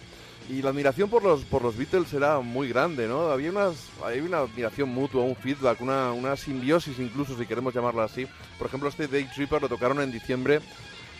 Y 0.48 0.62
la 0.62 0.70
admiración 0.70 1.10
por 1.10 1.22
los, 1.22 1.42
por 1.44 1.62
los 1.62 1.76
Beatles 1.76 2.12
era 2.14 2.40
muy 2.40 2.68
grande, 2.68 3.06
¿no? 3.06 3.30
Había, 3.30 3.50
unas, 3.50 3.88
había 4.02 4.22
una 4.22 4.38
admiración 4.38 4.88
mutua, 4.88 5.22
un 5.22 5.36
feedback, 5.36 5.80
una, 5.82 6.12
una 6.12 6.36
simbiosis 6.36 6.98
incluso, 6.98 7.36
si 7.36 7.44
queremos 7.44 7.74
llamarla 7.74 8.04
así. 8.04 8.26
Por 8.56 8.66
ejemplo, 8.68 8.88
este 8.88 9.08
Day 9.08 9.24
Tripper 9.34 9.60
lo 9.60 9.68
tocaron 9.68 10.00
en 10.00 10.10
diciembre 10.10 10.60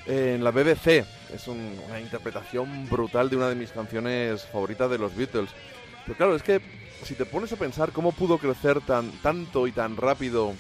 en 0.07 0.43
la 0.43 0.51
BBC. 0.51 1.05
Es 1.35 1.47
un- 1.47 1.79
una 1.89 2.01
interpretación 2.01 2.89
brutal 2.89 3.29
de 3.29 3.37
una 3.37 3.51
de 3.51 3.55
mis 3.55 3.71
canciones 3.71 4.47
favoritas 4.47 4.91
de 4.91 4.97
los 4.99 5.15
Beatles. 5.15 5.51
Pero 6.07 6.17
claro, 6.17 6.35
es 6.35 6.43
que 6.43 6.63
si 7.05 7.15
te 7.15 7.27
pones 7.27 7.53
a 7.53 7.57
pensar 7.57 7.93
cómo 7.93 8.13
pudo 8.13 8.39
crecer 8.39 8.81
tan 8.81 9.11
tanto 9.23 9.67
y 9.67 9.73
tan 9.73 9.99
rápido 9.99 10.55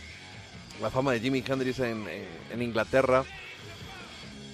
la 0.82 0.90
fama 0.90 1.12
de 1.12 1.20
Jimi 1.20 1.42
Hendrix 1.46 1.78
en, 1.78 2.06
en- 2.06 2.26
en 2.52 2.62
Inglaterra, 2.62 3.24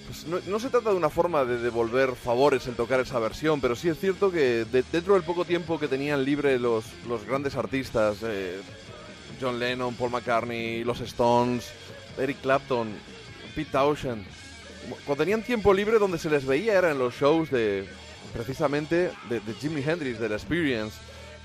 pues 0.07 0.25
no, 0.27 0.59
se 0.59 0.69
trata 0.69 0.91
de 0.91 0.95
una 0.95 1.09
forma 1.09 1.45
de 1.45 1.57
devolver 1.57 2.15
favores 2.15 2.67
el 2.67 2.75
tocar 2.75 2.99
esa 2.99 3.19
versión, 3.19 3.59
pero 3.61 3.75
sí 3.75 3.89
es 3.89 3.99
cierto 3.99 4.31
que 4.31 4.65
de- 4.65 4.83
dentro 4.91 5.15
del 5.15 5.23
poco 5.23 5.45
tiempo 5.45 5.79
que 5.79 5.87
tenían 5.87 6.23
libre 6.23 6.59
los, 6.59 6.85
los 7.07 7.25
grandes 7.25 7.55
artistas, 7.55 8.17
eh, 8.23 8.59
John 9.41 9.59
Lennon, 9.59 9.95
Paul 9.95 10.11
McCartney, 10.11 10.83
los 10.83 11.01
Stones, 11.01 11.71
Eric 12.17 12.37
Clapton, 12.41 12.89
Pete 13.55 13.71
Townshend, 13.71 14.23
cuando 15.05 15.23
tenían 15.23 15.41
tiempo 15.43 15.73
libre 15.73 15.97
donde 15.97 16.17
se 16.19 16.29
les 16.29 16.45
veía 16.45 16.73
era 16.77 16.91
en 16.91 16.99
los 16.99 17.15
shows 17.15 17.49
de 17.49 17.85
precisamente 18.33 19.11
de, 19.29 19.39
de 19.39 19.53
Jimi 19.59 19.81
Hendrix, 19.81 20.19
del 20.19 20.33
Experience, 20.33 20.95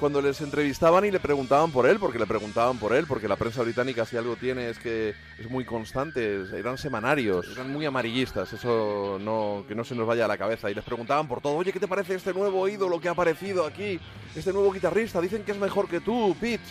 cuando 0.01 0.22
les 0.22 0.40
entrevistaban 0.40 1.05
y 1.05 1.11
le 1.11 1.20
preguntaban 1.20 1.70
por 1.70 1.86
él, 1.86 1.98
porque 1.98 2.18
le 2.18 2.26
preguntaban 2.26 2.78
por 2.78 2.94
él, 2.94 3.05
porque 3.07 3.28
la 3.28 3.36
prensa 3.36 3.62
británica 3.62 4.07
si 4.07 4.16
algo 4.16 4.34
tiene 4.34 4.70
es 4.70 4.78
que 4.78 5.14
es 5.38 5.51
muy 5.51 5.66
constante, 5.66 6.42
eran 6.57 6.78
semanarios, 6.78 7.46
eran 7.53 7.70
muy 7.70 7.84
amarillistas, 7.84 8.51
eso 8.55 9.18
no 9.20 9.64
que 9.68 9.74
no 9.74 9.84
se 9.84 9.94
nos 9.94 10.07
vaya 10.07 10.24
a 10.24 10.28
la 10.28 10.38
cabeza 10.38 10.70
y 10.70 10.74
les 10.74 10.84
preguntaban 10.84 11.28
por 11.28 11.42
todo, 11.42 11.57
oye, 11.57 11.70
¿qué 11.70 11.78
te 11.78 11.86
parece 11.86 12.14
este 12.14 12.32
nuevo 12.32 12.66
ídolo 12.66 12.98
que 12.98 13.09
ha 13.09 13.12
aparecido 13.12 13.66
aquí? 13.66 14.01
Este 14.34 14.55
nuevo 14.55 14.72
guitarrista, 14.72 15.20
dicen 15.20 15.44
que 15.44 15.53
es 15.53 15.59
mejor 15.59 15.86
que 15.86 16.01
tú, 16.01 16.34
Pete. 16.40 16.64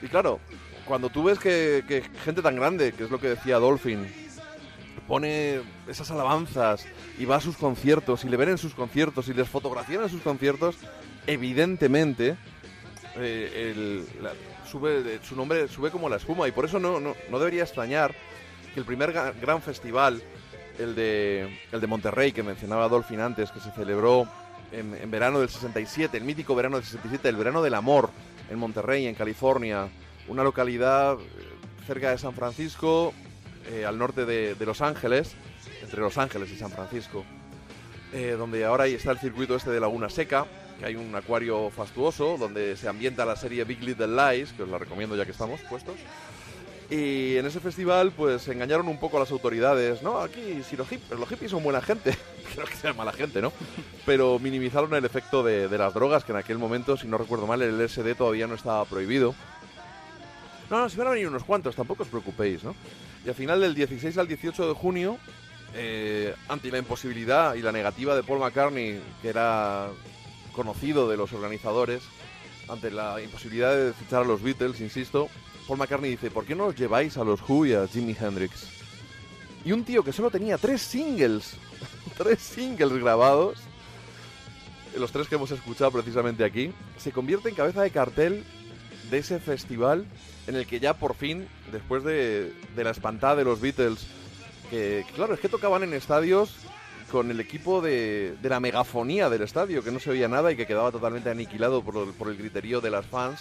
Y 0.00 0.06
claro, 0.06 0.38
cuando 0.84 1.10
tú 1.10 1.24
ves 1.24 1.40
que, 1.40 1.82
que 1.88 2.02
gente 2.24 2.42
tan 2.42 2.54
grande, 2.54 2.92
que 2.92 3.02
es 3.04 3.10
lo 3.10 3.18
que 3.18 3.30
decía 3.30 3.58
Dolphin, 3.58 4.06
pone 5.08 5.62
esas 5.88 6.12
alabanzas 6.12 6.86
y 7.18 7.24
va 7.24 7.36
a 7.36 7.40
sus 7.40 7.56
conciertos 7.56 8.24
y 8.24 8.28
le 8.28 8.36
ven 8.36 8.50
en 8.50 8.58
sus 8.58 8.72
conciertos 8.72 9.26
y 9.26 9.34
les 9.34 9.48
fotografían 9.48 10.04
en 10.04 10.08
sus 10.08 10.22
conciertos, 10.22 10.76
evidentemente 11.26 12.36
eh, 13.16 14.04
sube, 14.70 15.20
su 15.22 15.36
nombre 15.36 15.68
sube 15.68 15.90
como 15.90 16.08
la 16.08 16.16
espuma 16.16 16.48
y 16.48 16.52
por 16.52 16.64
eso 16.64 16.78
no, 16.78 17.00
no, 17.00 17.14
no 17.30 17.38
debería 17.38 17.62
extrañar 17.62 18.14
que 18.72 18.80
el 18.80 18.86
primer 18.86 19.12
gran 19.12 19.60
festival, 19.60 20.22
el 20.78 20.94
de, 20.94 21.60
el 21.70 21.80
de 21.80 21.86
Monterrey 21.86 22.32
que 22.32 22.42
mencionaba 22.42 22.88
Dolphin 22.88 23.20
antes, 23.20 23.50
que 23.50 23.60
se 23.60 23.70
celebró 23.72 24.26
en, 24.72 25.10
verano 25.10 25.40
del 25.40 25.50
67, 25.50 26.16
el 26.16 26.24
mítico 26.24 26.54
verano 26.54 26.76
del 26.76 26.84
67, 26.84 27.28
el 27.28 27.36
verano 27.36 27.62
del 27.62 27.74
amor 27.74 28.10
en 28.50 28.58
Monterrey, 28.58 29.06
en 29.06 29.14
California, 29.14 29.88
una 30.28 30.42
localidad 30.42 31.14
eh, 31.14 31.26
cerca 31.86 32.10
de 32.10 32.18
San 32.18 32.32
Francisco, 32.32 33.12
eh, 33.70 33.84
al 33.84 33.98
norte 33.98 34.24
de, 34.24 34.56
Los 34.64 34.80
Ángeles, 34.80 35.34
entre 35.82 36.00
Los 36.00 36.16
Ángeles 36.16 36.50
y 36.50 36.56
San 36.56 36.70
Francisco, 36.70 37.24
donde 38.36 38.66
ahora 38.66 38.86
está 38.86 39.10
el 39.10 39.18
circuito 39.18 39.56
este 39.56 39.70
de 39.70 39.80
Laguna 39.80 40.10
Seca, 40.10 40.46
que 40.78 40.86
hay 40.86 40.94
un 40.96 41.14
acuario 41.14 41.70
fastuoso, 41.70 42.36
donde 42.38 42.76
se 42.76 42.88
ambienta 42.88 43.24
la 43.24 43.36
serie 43.36 43.64
Big 43.64 43.82
Little 43.82 44.08
Lies, 44.08 44.52
que 44.52 44.62
os 44.64 44.68
la 44.68 44.78
recomiendo 44.78 45.16
ya 45.16 45.24
que 45.24 45.30
estamos 45.32 45.60
puestos. 45.62 45.94
Y 46.90 47.36
en 47.38 47.46
ese 47.46 47.58
festival, 47.60 48.12
pues 48.12 48.46
engañaron 48.48 48.86
un 48.88 48.98
poco 48.98 49.16
a 49.16 49.20
las 49.20 49.30
autoridades, 49.30 50.02
¿no? 50.02 50.18
Aquí, 50.20 50.62
si 50.68 50.76
los, 50.76 50.90
hip- 50.92 51.10
los 51.18 51.26
hippies 51.28 51.50
son 51.50 51.62
buena 51.62 51.80
gente, 51.80 52.14
creo 52.54 52.66
que 52.66 52.76
sean 52.76 52.96
mala 52.96 53.12
gente, 53.12 53.40
¿no? 53.40 53.50
Pero 54.04 54.38
minimizaron 54.38 54.92
el 54.94 55.04
efecto 55.04 55.42
de, 55.42 55.68
de 55.68 55.78
las 55.78 55.94
drogas, 55.94 56.22
que 56.24 56.32
en 56.32 56.38
aquel 56.38 56.58
momento, 56.58 56.96
si 56.98 57.06
no 57.06 57.16
recuerdo 57.16 57.46
mal, 57.46 57.62
el 57.62 57.78
LSD 57.82 58.14
todavía 58.14 58.46
no 58.46 58.54
estaba 58.56 58.84
prohibido. 58.84 59.34
No, 60.68 60.80
no, 60.80 60.88
si 60.88 60.96
van 60.98 61.06
a 61.08 61.10
venir 61.12 61.28
unos 61.28 61.44
cuantos, 61.44 61.74
tampoco 61.76 62.02
os 62.02 62.08
preocupéis, 62.10 62.62
¿no? 62.62 62.74
Y 63.24 63.28
al 63.28 63.34
final 63.34 63.60
del 63.60 63.74
16 63.74 64.18
al 64.18 64.28
18 64.28 64.68
de 64.68 64.74
junio, 64.74 65.16
eh, 65.74 66.34
ante 66.48 66.70
la 66.70 66.78
imposibilidad 66.78 67.54
y 67.54 67.62
la 67.62 67.72
negativa 67.72 68.14
de 68.14 68.22
Paul 68.22 68.40
McCartney, 68.40 69.00
que 69.22 69.28
era 69.28 69.88
conocido 70.52 71.08
de 71.08 71.16
los 71.16 71.32
organizadores, 71.32 72.02
ante 72.68 72.90
la 72.90 73.20
imposibilidad 73.20 73.76
de 73.76 73.92
fichar 73.92 74.22
a 74.22 74.26
los 74.26 74.42
Beatles, 74.42 74.80
insisto, 74.80 75.28
Paul 75.66 75.78
McCartney 75.78 76.10
dice, 76.10 76.30
¿por 76.30 76.44
qué 76.44 76.54
no 76.54 76.66
os 76.66 76.76
lleváis 76.76 77.16
a 77.16 77.24
los 77.24 77.40
Who 77.48 77.66
y 77.66 77.74
a 77.74 77.86
Jimi 77.86 78.16
Hendrix? 78.18 78.66
Y 79.64 79.72
un 79.72 79.84
tío 79.84 80.02
que 80.02 80.12
solo 80.12 80.30
tenía 80.30 80.58
tres 80.58 80.82
singles, 80.82 81.54
tres 82.16 82.40
singles 82.40 82.92
grabados, 82.92 83.58
los 84.96 85.12
tres 85.12 85.28
que 85.28 85.36
hemos 85.36 85.50
escuchado 85.50 85.90
precisamente 85.90 86.44
aquí, 86.44 86.72
se 86.98 87.12
convierte 87.12 87.48
en 87.48 87.54
cabeza 87.54 87.82
de 87.82 87.90
cartel 87.90 88.44
de 89.10 89.18
ese 89.18 89.38
festival 89.40 90.04
en 90.46 90.56
el 90.56 90.66
que 90.66 90.80
ya 90.80 90.94
por 90.94 91.14
fin, 91.14 91.46
después 91.70 92.02
de, 92.04 92.52
de 92.74 92.84
la 92.84 92.90
espantada 92.90 93.36
de 93.36 93.44
los 93.44 93.60
Beatles, 93.60 94.06
que 94.70 95.04
claro, 95.14 95.34
es 95.34 95.40
que 95.40 95.48
tocaban 95.48 95.82
en 95.82 95.94
estadios 95.94 96.56
con 97.12 97.30
el 97.30 97.38
equipo 97.38 97.80
de, 97.82 98.34
de 98.42 98.48
la 98.48 98.58
megafonía 98.58 99.28
del 99.28 99.42
estadio, 99.42 99.84
que 99.84 99.92
no 99.92 100.00
se 100.00 100.10
oía 100.10 100.26
nada 100.26 100.50
y 100.50 100.56
que 100.56 100.66
quedaba 100.66 100.90
totalmente 100.90 101.28
aniquilado 101.30 101.82
por, 101.82 102.12
por 102.14 102.28
el 102.28 102.36
griterío 102.38 102.80
de 102.80 102.90
las 102.90 103.06
fans. 103.06 103.40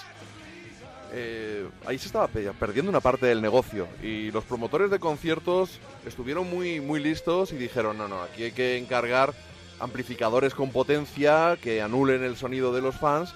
Eh, 1.13 1.67
ahí 1.85 1.97
se 1.97 2.05
estaba 2.07 2.27
pe- 2.27 2.51
perdiendo 2.59 2.89
una 2.89 3.01
parte 3.01 3.25
del 3.25 3.41
negocio 3.41 3.87
y 4.01 4.31
los 4.31 4.43
promotores 4.45 4.89
de 4.91 4.99
conciertos 4.99 5.79
estuvieron 6.05 6.49
muy, 6.49 6.79
muy 6.79 7.01
listos 7.01 7.51
y 7.51 7.57
dijeron, 7.57 7.97
no, 7.97 8.07
no, 8.07 8.21
aquí 8.21 8.43
hay 8.43 8.51
que 8.51 8.77
encargar 8.77 9.33
amplificadores 9.79 10.53
con 10.53 10.71
potencia 10.71 11.57
que 11.61 11.81
anulen 11.81 12.23
el 12.23 12.37
sonido 12.37 12.71
de 12.73 12.81
los 12.81 12.95
fans 12.95 13.33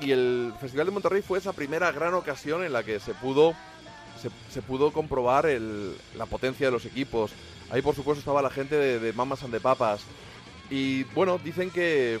y 0.00 0.12
el 0.12 0.52
Festival 0.60 0.86
de 0.86 0.92
Monterrey 0.92 1.22
fue 1.22 1.38
esa 1.38 1.52
primera 1.52 1.90
gran 1.90 2.14
ocasión 2.14 2.62
en 2.62 2.72
la 2.72 2.82
que 2.84 3.00
se 3.00 3.14
pudo 3.14 3.54
se, 4.22 4.30
se 4.52 4.62
pudo 4.62 4.92
comprobar 4.92 5.46
el- 5.46 5.94
la 6.16 6.26
potencia 6.26 6.66
de 6.66 6.72
los 6.72 6.84
equipos. 6.84 7.30
Ahí, 7.70 7.82
por 7.82 7.94
supuesto, 7.94 8.20
estaba 8.20 8.42
la 8.42 8.50
gente 8.50 8.76
de, 8.76 8.98
de 8.98 9.12
Mamas 9.12 9.42
and 9.42 9.52
the 9.52 9.60
Papas. 9.60 10.00
Y 10.70 11.04
bueno, 11.14 11.38
dicen 11.42 11.70
que 11.70 12.18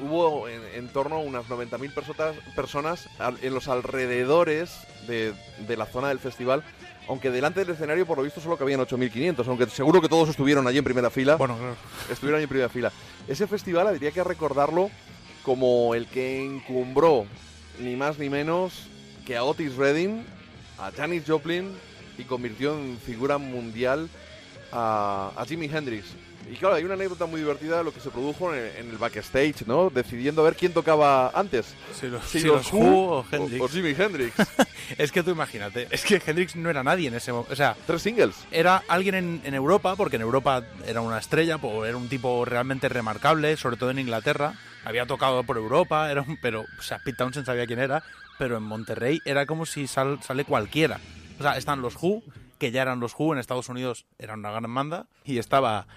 hubo 0.00 0.48
en, 0.48 0.62
en 0.74 0.88
torno 0.88 1.16
a 1.16 1.18
unas 1.18 1.46
90.000 1.46 1.92
personas, 1.94 2.36
personas 2.56 3.08
en 3.42 3.54
los 3.54 3.68
alrededores 3.68 4.70
de, 5.06 5.34
de 5.66 5.76
la 5.76 5.86
zona 5.86 6.08
del 6.08 6.18
festival. 6.18 6.62
Aunque 7.08 7.30
delante 7.30 7.60
del 7.60 7.70
escenario, 7.74 8.06
por 8.06 8.16
lo 8.16 8.24
visto, 8.24 8.40
solo 8.40 8.56
cabían 8.56 8.80
8.500. 8.80 9.46
Aunque 9.48 9.66
seguro 9.66 10.00
que 10.00 10.08
todos 10.08 10.28
estuvieron 10.28 10.66
allí 10.66 10.78
en 10.78 10.84
primera 10.84 11.10
fila 11.10 11.36
Bueno, 11.36 11.56
claro. 11.58 11.76
estuvieron 12.10 12.38
ahí 12.38 12.44
en 12.44 12.48
primera 12.48 12.68
fila. 12.68 12.92
Ese 13.26 13.46
festival 13.46 13.88
habría 13.88 14.12
que 14.12 14.22
recordarlo 14.22 14.90
como 15.42 15.94
el 15.94 16.06
que 16.06 16.42
encumbró 16.44 17.26
ni 17.80 17.96
más 17.96 18.18
ni 18.18 18.30
menos 18.30 18.86
que 19.26 19.36
a 19.36 19.42
Otis 19.44 19.74
Redding, 19.76 20.24
a 20.78 20.92
Janis 20.92 21.24
Joplin 21.26 21.72
y 22.18 22.24
convirtió 22.24 22.78
en 22.78 22.98
figura 22.98 23.38
mundial 23.38 24.08
a, 24.72 25.32
a 25.36 25.44
Jimi 25.46 25.66
Hendrix. 25.66 26.06
Y 26.50 26.56
claro, 26.56 26.74
hay 26.74 26.84
una 26.84 26.94
anécdota 26.94 27.24
muy 27.24 27.40
divertida 27.40 27.78
de 27.78 27.84
lo 27.84 27.94
que 27.94 28.00
se 28.00 28.10
produjo 28.10 28.52
en, 28.52 28.64
en 28.76 28.90
el 28.90 28.98
backstage, 28.98 29.64
¿no? 29.66 29.88
Decidiendo 29.90 30.42
a 30.42 30.44
ver 30.46 30.56
quién 30.56 30.72
tocaba 30.72 31.30
antes. 31.30 31.72
Si 31.98 32.08
los, 32.08 32.24
Si 32.26 32.40
si 32.40 32.46
los 32.48 32.70
Who 32.72 32.78
Who 32.80 33.10
o 33.12 33.24
Hendrix. 33.30 33.62
o 33.62 33.68
Jimi 33.68 33.94
Hendrix. 33.96 34.34
Es 34.98 35.10
que 35.12 35.22
tú 35.22 35.30
imagínate, 35.30 35.86
es 35.90 36.04
que 36.04 36.20
Hendrix 36.26 36.54
no 36.56 36.68
era 36.68 36.82
nadie 36.82 37.08
en 37.08 37.14
ese 37.14 37.32
momento. 37.32 37.52
O 37.52 37.56
sea, 37.56 37.74
Tres 37.86 38.02
singles. 38.02 38.34
era 38.50 38.82
alguien 38.88 39.14
en, 39.14 39.40
en 39.44 39.54
Europa, 39.54 39.94
porque 39.96 40.16
en 40.16 40.22
Europa 40.22 40.64
era 40.86 41.00
una 41.00 41.18
estrella, 41.18 41.58
era 41.86 41.96
un 41.96 42.08
tipo 42.08 42.44
realmente 42.44 42.88
remarcable, 42.90 43.56
sobre 43.56 43.76
todo 43.78 43.90
en 43.90 44.00
Inglaterra. 44.00 44.54
Había 44.84 45.06
tocado 45.06 45.44
por 45.44 45.56
Europa, 45.56 46.10
era 46.10 46.20
un- 46.22 46.36
pero, 46.42 46.62
o 46.78 46.82
sea, 46.82 46.98
Pete 46.98 47.16
Townshend 47.16 47.46
sabía 47.46 47.66
quién 47.66 47.78
era, 47.78 48.02
pero 48.38 48.56
en 48.58 48.64
Monterrey 48.64 49.20
era 49.24 49.46
como 49.46 49.64
si 49.64 49.86
sal- 49.86 50.18
sale 50.22 50.44
cualquiera. 50.44 50.98
O 51.38 51.42
sea, 51.42 51.56
están 51.56 51.80
los 51.80 51.94
Who, 52.02 52.22
que 52.62 52.70
ya 52.70 52.82
eran 52.82 53.00
los 53.00 53.12
Who, 53.18 53.32
en 53.32 53.40
Estados 53.40 53.68
Unidos 53.68 54.06
eran 54.20 54.38
una 54.38 54.52
gran 54.52 54.72
banda, 54.72 55.06
y 55.24 55.38
estaba 55.38 55.88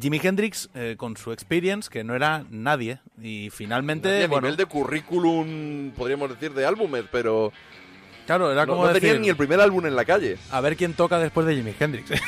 Jimi 0.00 0.20
Hendrix 0.22 0.70
eh, 0.76 0.94
con 0.96 1.16
su 1.16 1.32
experience, 1.32 1.90
que 1.90 2.04
no 2.04 2.14
era 2.14 2.44
nadie, 2.50 3.00
y 3.20 3.50
finalmente, 3.50 4.22
a 4.22 4.28
bueno, 4.28 4.42
nivel 4.42 4.56
de 4.56 4.66
currículum, 4.66 5.90
podríamos 5.90 6.30
decir, 6.30 6.54
de 6.54 6.66
álbumes, 6.66 7.06
pero 7.10 7.52
claro, 8.26 8.52
era 8.52 8.64
no, 8.64 8.74
como 8.74 8.84
no 8.84 8.92
decir, 8.92 9.08
tenían 9.08 9.22
ni 9.22 9.28
el 9.28 9.36
primer 9.36 9.60
álbum 9.60 9.86
en 9.86 9.96
la 9.96 10.04
calle. 10.04 10.38
a 10.52 10.60
ver 10.60 10.76
quién 10.76 10.94
toca 10.94 11.18
después 11.18 11.48
de 11.48 11.56
Jimi 11.56 11.74
Hendrix. 11.80 12.12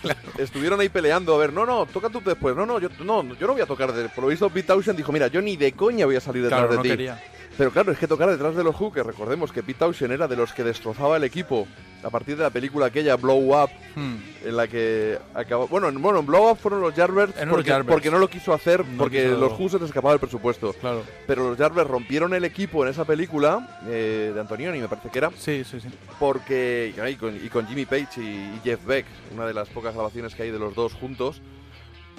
Claro, 0.00 0.18
estuvieron 0.38 0.80
ahí 0.80 0.88
peleando. 0.88 1.32
A 1.36 1.38
ver, 1.38 1.52
no, 1.52 1.64
no, 1.64 1.86
toca 1.86 2.08
tú 2.08 2.20
después. 2.24 2.56
No, 2.56 2.66
no, 2.66 2.80
yo 2.80 2.88
no, 3.04 3.22
yo 3.34 3.46
no 3.46 3.52
voy 3.52 3.62
a 3.62 3.66
tocar. 3.66 3.92
De... 3.92 4.08
Por 4.08 4.24
lo 4.24 4.30
visto, 4.30 4.50
Pete 4.50 4.66
Townshend 4.66 4.96
dijo: 4.96 5.12
Mira, 5.12 5.28
yo 5.28 5.40
ni 5.40 5.56
de 5.56 5.72
coña 5.72 6.06
voy 6.06 6.16
a 6.16 6.20
salir 6.20 6.42
detrás 6.42 6.62
claro, 6.62 6.72
de 6.72 6.76
no 6.76 6.82
ti. 6.82 6.88
quería. 6.88 7.22
Pero 7.58 7.70
claro, 7.70 7.92
es 7.92 7.98
que 7.98 8.06
tocar 8.08 8.28
detrás 8.30 8.56
de 8.56 8.64
los 8.64 8.78
Who, 8.80 8.92
que 8.92 9.02
recordemos 9.02 9.52
que 9.52 9.62
Pete 9.62 9.78
Townshend 9.80 10.12
era 10.12 10.26
de 10.26 10.36
los 10.36 10.52
que 10.52 10.64
destrozaba 10.64 11.16
el 11.18 11.24
equipo 11.24 11.66
a 12.02 12.10
partir 12.10 12.36
de 12.36 12.42
la 12.42 12.50
película 12.50 12.86
aquella 12.86 13.14
Blow 13.16 13.54
Up, 13.62 13.70
Hmm. 13.94 14.16
en 14.44 14.56
la 14.56 14.66
que 14.66 15.18
acabó. 15.34 15.68
Bueno, 15.68 15.88
en- 15.88 16.00
bueno, 16.00 16.18
en 16.20 16.26
Blow 16.26 16.50
Up 16.50 16.56
fueron 16.58 16.80
los 16.80 16.94
Jarberts 16.94 17.34
porque, 17.48 17.84
porque 17.86 18.10
no 18.10 18.18
lo 18.18 18.28
quiso 18.28 18.52
hacer, 18.54 18.84
No 18.86 18.98
porque 18.98 19.24
quiso- 19.24 19.36
los 19.38 19.52
Who 19.52 19.68
se 19.68 19.78
les 19.78 19.88
escapaba 19.88 20.14
el 20.14 20.18
presupuesto. 20.20 20.72
Claro. 20.72 21.02
Pero 21.26 21.50
los 21.50 21.58
Jarberts 21.58 21.90
rompieron 21.90 22.32
el 22.34 22.44
equipo 22.44 22.82
en 22.84 22.90
esa 22.90 23.04
película 23.04 23.80
eh, 23.86 24.32
de 24.34 24.40
Antonioni, 24.40 24.78
me 24.80 24.88
parece 24.88 25.10
que 25.10 25.18
era, 25.18 25.30
Sí, 25.36 25.62
sí, 25.64 25.78
sí. 25.80 25.88
porque. 26.18 26.94
Y 27.10 27.14
con, 27.16 27.36
y 27.36 27.48
con 27.50 27.66
Jimmy 27.66 27.84
Page 27.84 28.08
y, 28.20 28.20
y 28.56 28.60
Jeff 28.64 28.84
Beck, 28.86 29.04
una 29.34 29.46
de 29.46 29.54
las 29.54 29.68
pocas 29.68 29.94
grabaciones 29.94 30.34
que 30.34 30.44
hay 30.44 30.50
de 30.50 30.58
los 30.58 30.74
dos 30.74 30.94
juntos. 30.94 31.42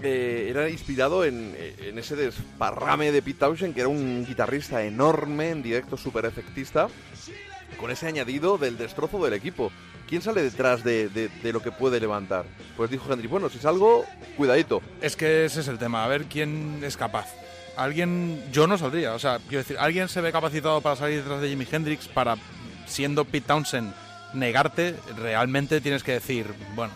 Eh, 0.04 0.48
era 0.50 0.70
inspirado 0.70 1.24
en, 1.26 1.56
en 1.80 1.98
ese 1.98 2.16
desparrame 2.16 3.12
de 3.12 3.22
Pete 3.22 3.40
Townshend, 3.40 3.74
que 3.74 3.80
era 3.82 3.90
un 3.90 4.26
guitarrista 4.26 4.84
enorme, 4.84 5.50
en 5.50 5.64
directo 5.64 5.98
súper 5.98 6.26
efectista, 6.26 6.88
con 7.80 7.90
ese 7.92 8.08
añadido 8.08 8.58
del 8.58 8.78
destrozo 8.78 9.24
del 9.24 9.34
equipo. 9.34 9.72
¿Quién 10.08 10.22
sale 10.22 10.44
detrás 10.44 10.84
de, 10.84 11.10
de- 11.10 11.30
de 11.30 11.54
lo 11.54 11.62
que 11.62 11.72
puede 11.72 12.00
levantar? 12.00 12.46
Pues 12.78 12.92
dijo 12.92 13.12
Henry, 13.12 13.28
bueno, 13.28 13.50
si 13.50 13.58
salgo, 13.58 14.06
cuidadito. 14.38 14.82
Es 15.02 15.16
que 15.16 15.46
ese 15.46 15.62
es 15.62 15.68
el 15.68 15.80
tema, 15.80 16.04
a 16.04 16.08
ver 16.08 16.26
quién 16.26 16.82
es 16.84 16.98
capaz. 16.98 17.28
Alguien, 17.78 18.44
yo 18.52 18.68
no 18.68 18.78
saldría, 18.78 19.14
o 19.16 19.20
sea, 19.20 19.40
quiero 19.40 19.64
decir, 19.64 19.78
alguien 19.80 20.08
se 20.08 20.22
ve 20.22 20.32
capacitado 20.32 20.82
para 20.82 20.96
salir 20.96 21.20
detrás 21.24 21.42
de 21.42 21.50
Jimi 21.50 21.66
Hendrix 21.72 22.08
para, 22.08 22.36
siendo 22.86 23.26
Pete 23.26 23.48
Townshend, 23.48 23.92
negarte, 24.36 24.96
realmente 25.18 25.82
tienes 25.82 26.04
que 26.04 26.12
decir, 26.14 26.46
bueno, 26.76 26.94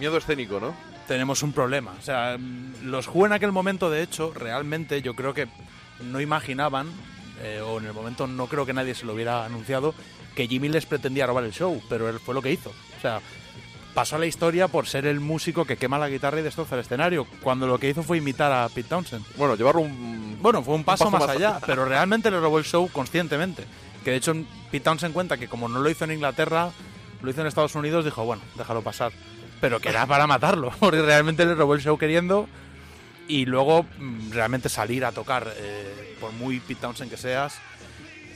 Miedo 0.00 0.16
escénico, 0.16 0.58
¿no? 0.58 0.74
Tenemos 1.10 1.42
un 1.42 1.50
problema. 1.50 1.92
O 1.98 2.02
sea, 2.02 2.38
los 2.84 3.08
Who 3.08 3.26
en 3.26 3.32
aquel 3.32 3.50
momento, 3.50 3.90
de 3.90 4.00
hecho, 4.00 4.32
realmente 4.32 5.02
yo 5.02 5.16
creo 5.16 5.34
que 5.34 5.48
no 6.04 6.20
imaginaban, 6.20 6.86
eh, 7.42 7.60
o 7.60 7.80
en 7.80 7.86
el 7.86 7.92
momento 7.92 8.28
no 8.28 8.46
creo 8.46 8.64
que 8.64 8.72
nadie 8.72 8.94
se 8.94 9.06
lo 9.06 9.14
hubiera 9.14 9.44
anunciado, 9.44 9.92
que 10.36 10.46
Jimmy 10.46 10.68
les 10.68 10.86
pretendía 10.86 11.26
robar 11.26 11.42
el 11.42 11.50
show, 11.50 11.82
pero 11.88 12.08
él 12.08 12.20
fue 12.20 12.32
lo 12.32 12.40
que 12.40 12.52
hizo. 12.52 12.70
O 12.70 13.00
sea, 13.02 13.20
pasó 13.92 14.14
a 14.14 14.18
la 14.20 14.26
historia 14.26 14.68
por 14.68 14.86
ser 14.86 15.04
el 15.04 15.18
músico 15.18 15.64
que 15.64 15.76
quema 15.76 15.98
la 15.98 16.08
guitarra 16.08 16.38
y 16.38 16.44
destroza 16.44 16.76
el 16.76 16.82
escenario, 16.82 17.26
cuando 17.42 17.66
lo 17.66 17.76
que 17.76 17.90
hizo 17.90 18.04
fue 18.04 18.18
imitar 18.18 18.52
a 18.52 18.68
Pete 18.68 18.90
Townshend. 18.90 19.24
Bueno, 19.36 19.56
llevarlo 19.56 19.80
un... 19.80 20.38
Bueno, 20.40 20.62
fue 20.62 20.76
un 20.76 20.84
paso, 20.84 21.06
paso 21.06 21.10
más, 21.10 21.26
más 21.26 21.36
allá, 21.36 21.58
pero 21.66 21.86
realmente 21.86 22.30
le 22.30 22.38
robó 22.38 22.60
el 22.60 22.64
show 22.64 22.88
conscientemente. 22.88 23.64
Que 24.04 24.12
de 24.12 24.18
hecho 24.18 24.32
Pete 24.70 24.84
Townshend 24.84 25.12
cuenta 25.12 25.36
que 25.38 25.48
como 25.48 25.68
no 25.68 25.80
lo 25.80 25.90
hizo 25.90 26.04
en 26.04 26.12
Inglaterra, 26.12 26.70
lo 27.20 27.28
hizo 27.28 27.40
en 27.40 27.48
Estados 27.48 27.74
Unidos, 27.74 28.04
dijo, 28.04 28.24
bueno, 28.24 28.42
déjalo 28.56 28.82
pasar. 28.82 29.10
Pero 29.60 29.80
que 29.80 29.88
era 29.90 30.06
para 30.06 30.26
matarlo, 30.26 30.70
porque 30.80 31.02
realmente 31.02 31.44
le 31.44 31.54
robó 31.54 31.74
el 31.74 31.80
show 31.80 31.98
queriendo 31.98 32.48
y 33.28 33.46
luego 33.46 33.84
mm, 33.98 34.32
realmente 34.32 34.68
salir 34.68 35.04
a 35.04 35.12
tocar, 35.12 35.52
eh, 35.56 36.16
por 36.20 36.32
muy 36.32 36.60
Pete 36.60 36.80
Townshend 36.80 37.10
que 37.10 37.16
seas. 37.16 37.54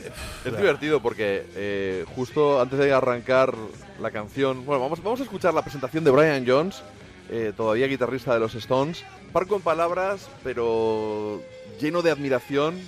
eh, 0.05 0.11
Es 0.45 0.57
divertido 0.57 1.01
porque 1.01 1.47
eh, 1.55 2.05
justo 2.15 2.61
antes 2.61 2.79
de 2.79 2.93
arrancar 2.93 3.55
la 4.01 4.11
canción, 4.11 4.65
bueno, 4.67 4.83
vamos, 4.83 5.03
vamos 5.03 5.21
a 5.21 5.25
escuchar 5.25 5.55
la 5.55 5.63
presentación 5.63 6.05
de 6.05 6.11
Brian 6.11 6.45
Jones, 6.47 6.83
eh, 7.31 7.53
todavía 7.57 7.87
guitarrista 7.87 8.35
de 8.35 8.41
los 8.41 8.55
Stones, 8.55 9.03
par 9.33 9.47
con 9.47 9.63
palabras, 9.63 10.29
pero 10.45 11.41
lleno 11.81 12.03
de 12.03 12.11
admiración, 12.11 12.79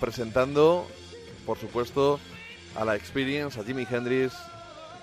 presentando, 0.00 0.88
por 1.46 1.58
supuesto, 1.58 2.18
a 2.74 2.84
la 2.84 2.96
Experience, 2.96 3.60
a 3.60 3.64
Jimi 3.64 3.86
Hendrix, 3.88 4.32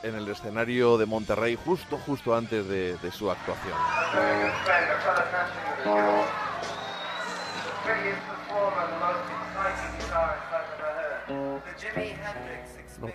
en 0.03 0.15
el 0.15 0.27
escenario 0.27 0.97
de 0.97 1.05
Monterrey, 1.05 1.57
justo, 1.63 1.97
justo 1.97 2.35
antes 2.35 2.67
de, 2.67 2.97
de 2.97 3.11
su 3.11 3.29
actuación. 3.29 3.73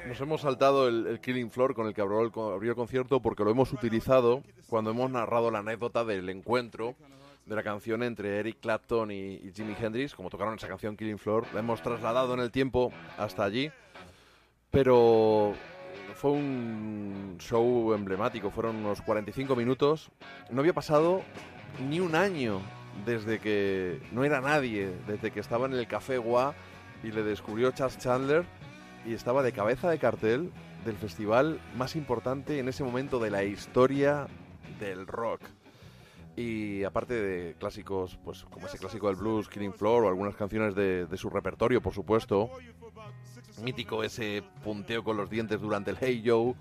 Nos, 0.07 0.21
hemos 0.21 0.41
saltado 0.41 0.89
el, 0.89 1.07
el 1.07 1.21
Killing 1.21 1.51
Floor 1.51 1.75
con 1.75 1.87
el 1.87 1.95
que 1.95 2.01
abrió 2.01 2.21
el, 2.21 2.33
abrió 2.55 2.71
el 2.73 2.77
concierto 2.77 3.21
porque 3.21 3.45
lo 3.45 3.51
hemos 3.51 3.73
utilizado 3.73 4.43
cuando 4.69 4.91
hemos 4.91 5.11
narrado 5.11 5.51
la 5.51 5.61
anécdota 5.61 6.05
del 6.05 6.29
encuentro 6.29 6.97
de 7.45 7.55
la 7.55 7.63
canción 7.63 8.03
entre 8.03 8.41
Eric 8.41 8.59
Clapton 8.61 9.13
y, 9.13 9.35
y 9.35 9.53
Jimi 9.55 9.77
Hendrix, 9.81 10.15
como 10.15 10.31
tocaron 10.31 10.55
esa 10.55 10.67
canción 10.67 10.97
Killing 10.97 11.19
Floor. 11.19 11.47
La 11.53 11.61
hemos 11.61 11.81
trasladado 11.81 12.35
en 12.35 12.41
el 12.41 12.51
tiempo 12.51 12.93
hasta 13.17 13.45
allí, 13.45 13.71
pero 14.73 15.55
fue 16.17 16.33
un 16.33 17.37
show 17.39 17.93
emblemático, 17.93 18.51
fueron 18.51 18.77
unos 18.77 19.03
45 19.03 19.55
minutos. 19.55 20.11
No 20.51 20.61
había 20.61 20.73
pasado 20.73 21.23
ni 21.89 22.01
un 22.01 22.15
año 22.15 22.61
desde 23.05 23.39
que 23.39 24.01
no 24.13 24.25
era 24.25 24.41
nadie, 24.41 24.91
desde 25.07 25.31
que 25.31 25.41
estaba 25.41 25.67
en 25.67 25.75
el 25.75 25.87
Café 25.87 26.19
Gua 26.19 26.55
y 27.03 27.13
le 27.13 27.23
descubrió 27.23 27.71
Chas 27.73 27.99
Chandler 27.99 28.47
y 29.05 29.13
estaba 29.13 29.43
de 29.43 29.53
cabeza 29.53 29.91
de 29.91 29.99
cartel 29.99 30.51
del 30.85 30.97
festival 30.97 31.61
más 31.77 31.95
importante 31.97 32.59
en 32.59 32.69
ese 32.69 32.83
momento 32.83 33.19
de 33.19 33.31
la 33.31 33.45
historia 33.45 34.27
del 34.81 35.07
rock. 35.07 35.43
Y 36.35 36.85
aparte 36.85 37.15
de 37.15 37.55
clásicos, 37.55 38.19
pues 38.25 38.45
como 38.45 38.67
ese 38.67 38.79
clásico 38.79 39.07
del 39.07 39.17
blues, 39.17 39.49
Killing 39.49 39.73
Floor, 39.73 40.05
o 40.05 40.09
algunas 40.09 40.35
canciones 40.37 40.75
de 40.75 41.17
su 41.17 41.31
repertorio, 41.31 41.81
por 41.81 41.95
supuesto. 41.95 42.51
Mítico 43.63 44.05
ese 44.05 44.43
punteo 44.63 45.03
con 45.03 45.17
los 45.17 45.31
dientes 45.31 45.61
durante 45.61 45.91
el 45.91 45.97
Hey 46.01 46.23
Joe, 46.25 46.55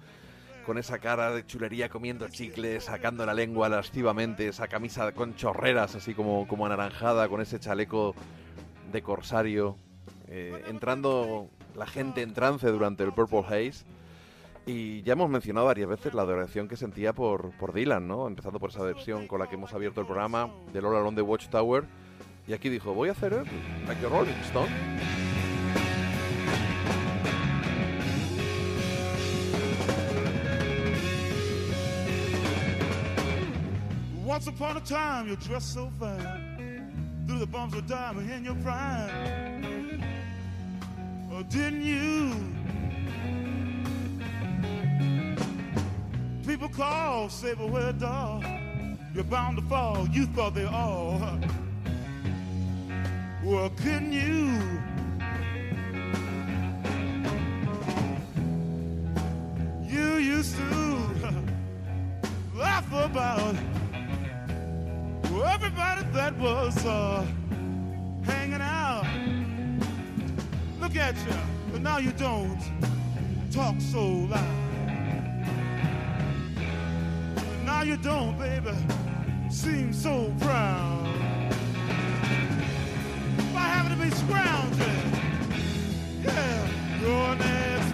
con 0.66 0.78
esa 0.78 1.00
cara 1.00 1.32
de 1.32 1.46
chulería 1.46 1.89
comiendo 1.89 2.28
chicles, 2.30 2.86
sacando 2.86 3.26
la 3.26 3.34
lengua 3.34 3.70
lascivamente, 3.70 4.48
esa 4.48 4.68
camisa 4.68 5.12
con 5.12 5.36
chorreras 5.36 5.96
así 5.96 6.14
como, 6.14 6.48
como 6.48 6.66
anaranjada, 6.66 7.28
con 7.28 7.41
ese 7.41 7.60
chaleco 7.60 8.16
de 8.91 9.02
corsario, 9.02 9.78
eh, 10.28 10.64
entrando 10.68 11.50
la 11.76 11.86
gente 11.86 12.22
en 12.22 12.34
trance 12.34 12.68
durante 12.68 13.04
el 13.04 13.14
Purple 13.14 13.43
Haze. 13.46 13.86
Y 14.68 15.04
ya 15.04 15.14
hemos 15.14 15.30
mencionado 15.30 15.68
varias 15.68 15.88
veces 15.88 16.16
la 16.16 16.24
adoración 16.24 16.68
que 16.68 16.76
sentía 16.76 17.14
por, 17.14 17.52
por 17.58 17.72
Dylan, 17.72 18.08
¿no? 18.08 18.28
Empezando 18.28 18.60
por 18.60 18.72
esa 18.72 18.82
versión 18.82 19.28
con 19.28 19.39
la 19.39 19.48
que 19.48 19.56
hemos 19.56 19.74
abierto 19.74 20.02
el 20.02 20.08
programa, 20.08 20.50
de 20.74 20.80
All 20.80 20.96
Along 20.96 21.16
the 21.16 21.22
Watchtower. 21.22 21.84
Y 22.48 22.54
aquí 22.54 22.70
dijo, 22.70 22.93
voy 22.93 23.10
a 23.10 23.12
hacer 23.12 23.34
el 23.34 23.43
like 23.88 24.04
a 24.04 24.10
Rolling 24.10 24.32
Stone. 24.46 25.35
Once 34.36 34.48
upon 34.48 34.76
a 34.76 34.82
time, 34.82 35.30
you 35.30 35.38
dressed 35.38 35.74
so 35.74 35.90
fine. 35.98 37.26
Through 37.26 37.40
the 37.40 37.48
bumps 37.48 37.74
of 37.74 37.88
diamond 37.88 38.30
in 38.30 38.44
your 38.44 38.56
prime. 38.56 40.04
Oh, 41.32 41.42
didn't 41.44 41.84
you? 41.84 42.36
People 46.46 46.68
call, 46.68 47.30
say, 47.30 47.54
but 47.54 47.70
where 47.70 47.94
dog? 47.94 48.44
You're 49.14 49.24
bound 49.24 49.56
to 49.56 49.64
fall. 49.70 50.06
You 50.10 50.26
thought 50.26 50.54
they 50.54 50.66
all. 50.66 51.40
Well, 53.42 53.70
couldn't 53.70 54.12
you? 54.12 54.60
You 59.82 60.16
used 60.18 60.58
to 60.58 61.10
laugh 62.54 62.92
about 62.92 63.56
everybody 65.44 66.04
that 66.14 66.38
was 66.38 66.86
uh, 66.86 67.26
hanging 68.24 68.62
out. 68.62 69.06
Look 70.80 70.96
at 70.96 71.16
you, 71.26 71.36
but 71.72 71.82
now 71.82 71.98
you 71.98 72.12
don't 72.12 72.60
talk 73.52 73.76
so 73.80 74.06
loud. 74.06 74.66
Now 77.66 77.82
you 77.84 77.98
don't, 77.98 78.38
baby, 78.38 78.76
seem 79.50 79.92
so 79.94 80.34
proud. 80.40 81.04
By 83.54 83.66
having 83.76 83.98
to 83.98 84.04
be 84.04 84.12
scrounging, 84.12 85.12
yeah, 86.24 86.68
you're 87.02 87.36
next 87.36 87.85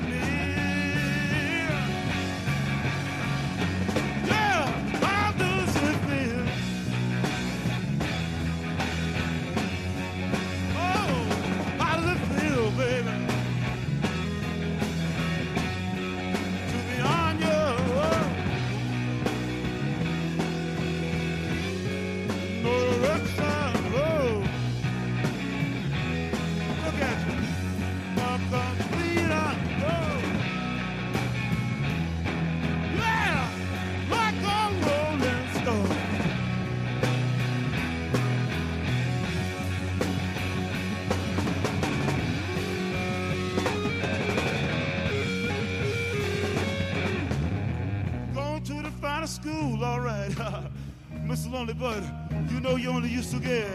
school, 49.42 49.84
all 49.84 50.00
right. 50.00 50.30
Mr. 51.26 51.52
Lonely 51.52 51.74
Bud, 51.74 52.04
you 52.52 52.60
know 52.60 52.76
you 52.76 52.90
only 52.90 53.10
used 53.10 53.32
to 53.32 53.40
get 53.40 53.68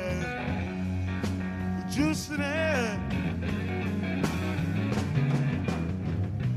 juice 1.91 2.29
in 2.31 2.41
it. 2.41 3.01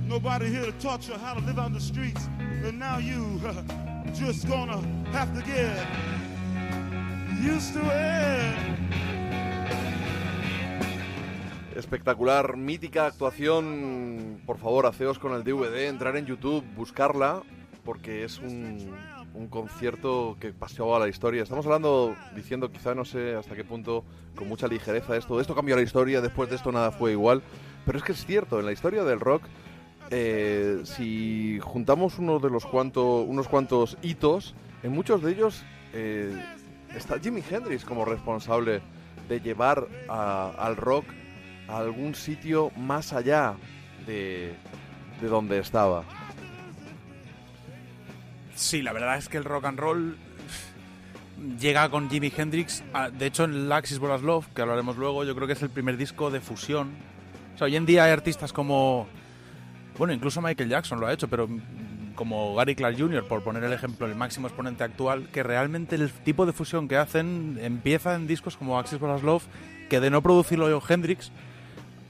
Nobody 0.08 0.50
here 0.50 0.66
to 0.66 0.72
taught 0.74 1.08
you 1.08 1.16
how 1.16 1.34
to 1.34 1.42
live 1.42 1.60
on 1.60 1.74
the 1.74 1.80
streets, 1.80 2.28
and 2.40 2.78
now 2.78 2.98
you 2.98 3.40
just 4.14 4.48
gonna 4.48 4.82
have 5.12 5.34
to 5.36 5.42
get 5.42 5.88
used 7.42 7.74
to 7.74 7.82
it. 7.82 8.56
Espectacular, 11.76 12.58
mítica 12.58 13.06
actuación. 13.06 14.42
Por 14.46 14.58
favor, 14.58 14.86
haceos 14.86 15.18
con 15.18 15.34
el 15.34 15.44
DVD, 15.44 15.88
entrar 15.88 16.18
en 16.18 16.26
YouTube, 16.26 16.66
buscarla, 16.76 17.44
porque 17.90 18.24
es 18.24 18.38
un, 18.38 18.92
un 19.34 19.48
concierto 19.48 20.38
que 20.40 20.54
pasó 20.54 20.96
a 20.96 21.00
la 21.00 21.08
historia. 21.08 21.42
Estamos 21.42 21.66
hablando, 21.66 22.16
diciendo 22.36 22.72
quizá 22.72 22.94
no 22.94 23.04
sé 23.04 23.34
hasta 23.36 23.56
qué 23.56 23.64
punto, 23.64 24.04
con 24.36 24.48
mucha 24.48 24.68
ligereza 24.68 25.18
esto. 25.18 25.42
Esto 25.42 25.56
cambió 25.56 25.76
la 25.76 25.82
historia, 25.82 26.22
después 26.22 26.52
de 26.52 26.58
esto 26.58 26.72
nada 26.72 26.92
fue 26.92 27.14
igual. 27.14 27.42
Pero 27.88 27.98
es 27.98 28.04
que 28.04 28.12
es 28.12 28.24
cierto, 28.24 28.60
en 28.60 28.68
la 28.68 28.74
historia 28.74 29.04
del 29.04 29.20
rock, 29.20 29.42
eh, 30.12 30.82
si 30.84 31.58
juntamos 31.64 32.20
uno 32.20 32.38
de 32.38 32.52
los 32.52 32.64
cuanto, 32.64 33.22
unos 33.22 33.48
cuantos 33.48 33.98
hitos, 34.04 34.54
en 34.84 34.92
muchos 34.92 35.24
de 35.24 35.32
ellos 35.32 35.64
eh, 35.94 36.32
está 36.96 37.18
Jimi 37.20 37.42
Hendrix 37.50 37.84
como 37.86 38.06
responsable 38.06 38.82
de 39.28 39.40
llevar 39.40 39.88
a- 40.08 40.52
al 40.60 40.76
rock 40.78 41.06
a 41.68 41.80
algún 41.80 42.14
sitio 42.14 42.70
más 42.78 43.14
allá 43.14 43.56
de, 44.06 44.54
de 45.22 45.28
donde 45.28 45.58
estaba. 45.58 46.04
Sí, 48.60 48.82
la 48.82 48.92
verdad 48.92 49.18
es 49.18 49.30
que 49.30 49.38
el 49.38 49.46
rock 49.46 49.64
and 49.66 49.80
roll 49.80 50.18
llega 51.60 51.90
con 51.90 52.10
Jimi 52.10 52.32
Hendrix. 52.36 52.84
a- 52.94 53.10
de 53.10 53.26
hecho, 53.28 53.46
en 53.46 53.70
Laxis 53.70 54.00
Bolas 54.00 54.22
Love, 54.22 54.48
que 54.54 54.62
hablaremos 54.62 54.98
luego, 54.98 55.24
yo 55.24 55.34
creo 55.34 55.48
que 55.48 55.54
es 55.54 55.62
el 55.62 55.70
primer 55.70 55.96
disco 55.96 56.30
de 56.30 56.42
fusión. 56.42 56.90
O 57.56 57.58
sea, 57.58 57.66
hoy 57.66 57.78
en 57.78 57.86
día 57.86 58.04
hay 58.04 58.12
artistas 58.12 58.52
como. 58.52 59.08
Bueno, 59.98 60.14
incluso 60.14 60.42
Michael 60.42 60.70
Jackson 60.70 61.00
lo 61.00 61.08
ha 61.08 61.14
hecho, 61.14 61.30
pero 61.30 61.48
mm, 61.48 62.16
como 62.16 62.54
Gary 62.56 62.76
Clark 62.76 62.98
Jr., 63.00 63.26
por 63.30 63.44
poner 63.44 63.64
el 63.64 63.72
ejemplo, 63.72 64.06
el 64.08 64.16
máximo 64.16 64.48
exponente 64.48 64.84
actual, 64.84 65.30
que 65.32 65.42
realmente 65.42 65.96
el 65.96 66.12
tipo 66.12 66.46
de 66.46 66.52
fusión 66.52 66.90
que 66.90 66.98
hacen 66.98 67.58
empieza 67.62 68.14
en 68.16 68.28
discos 68.28 68.58
como 68.58 68.78
Axis 68.78 69.00
Bolas 69.00 69.24
Love, 69.24 69.46
que 69.90 70.02
de 70.02 70.10
no 70.10 70.22
producirlo 70.22 70.70
yo 70.70 70.82
Hendrix, 70.86 71.32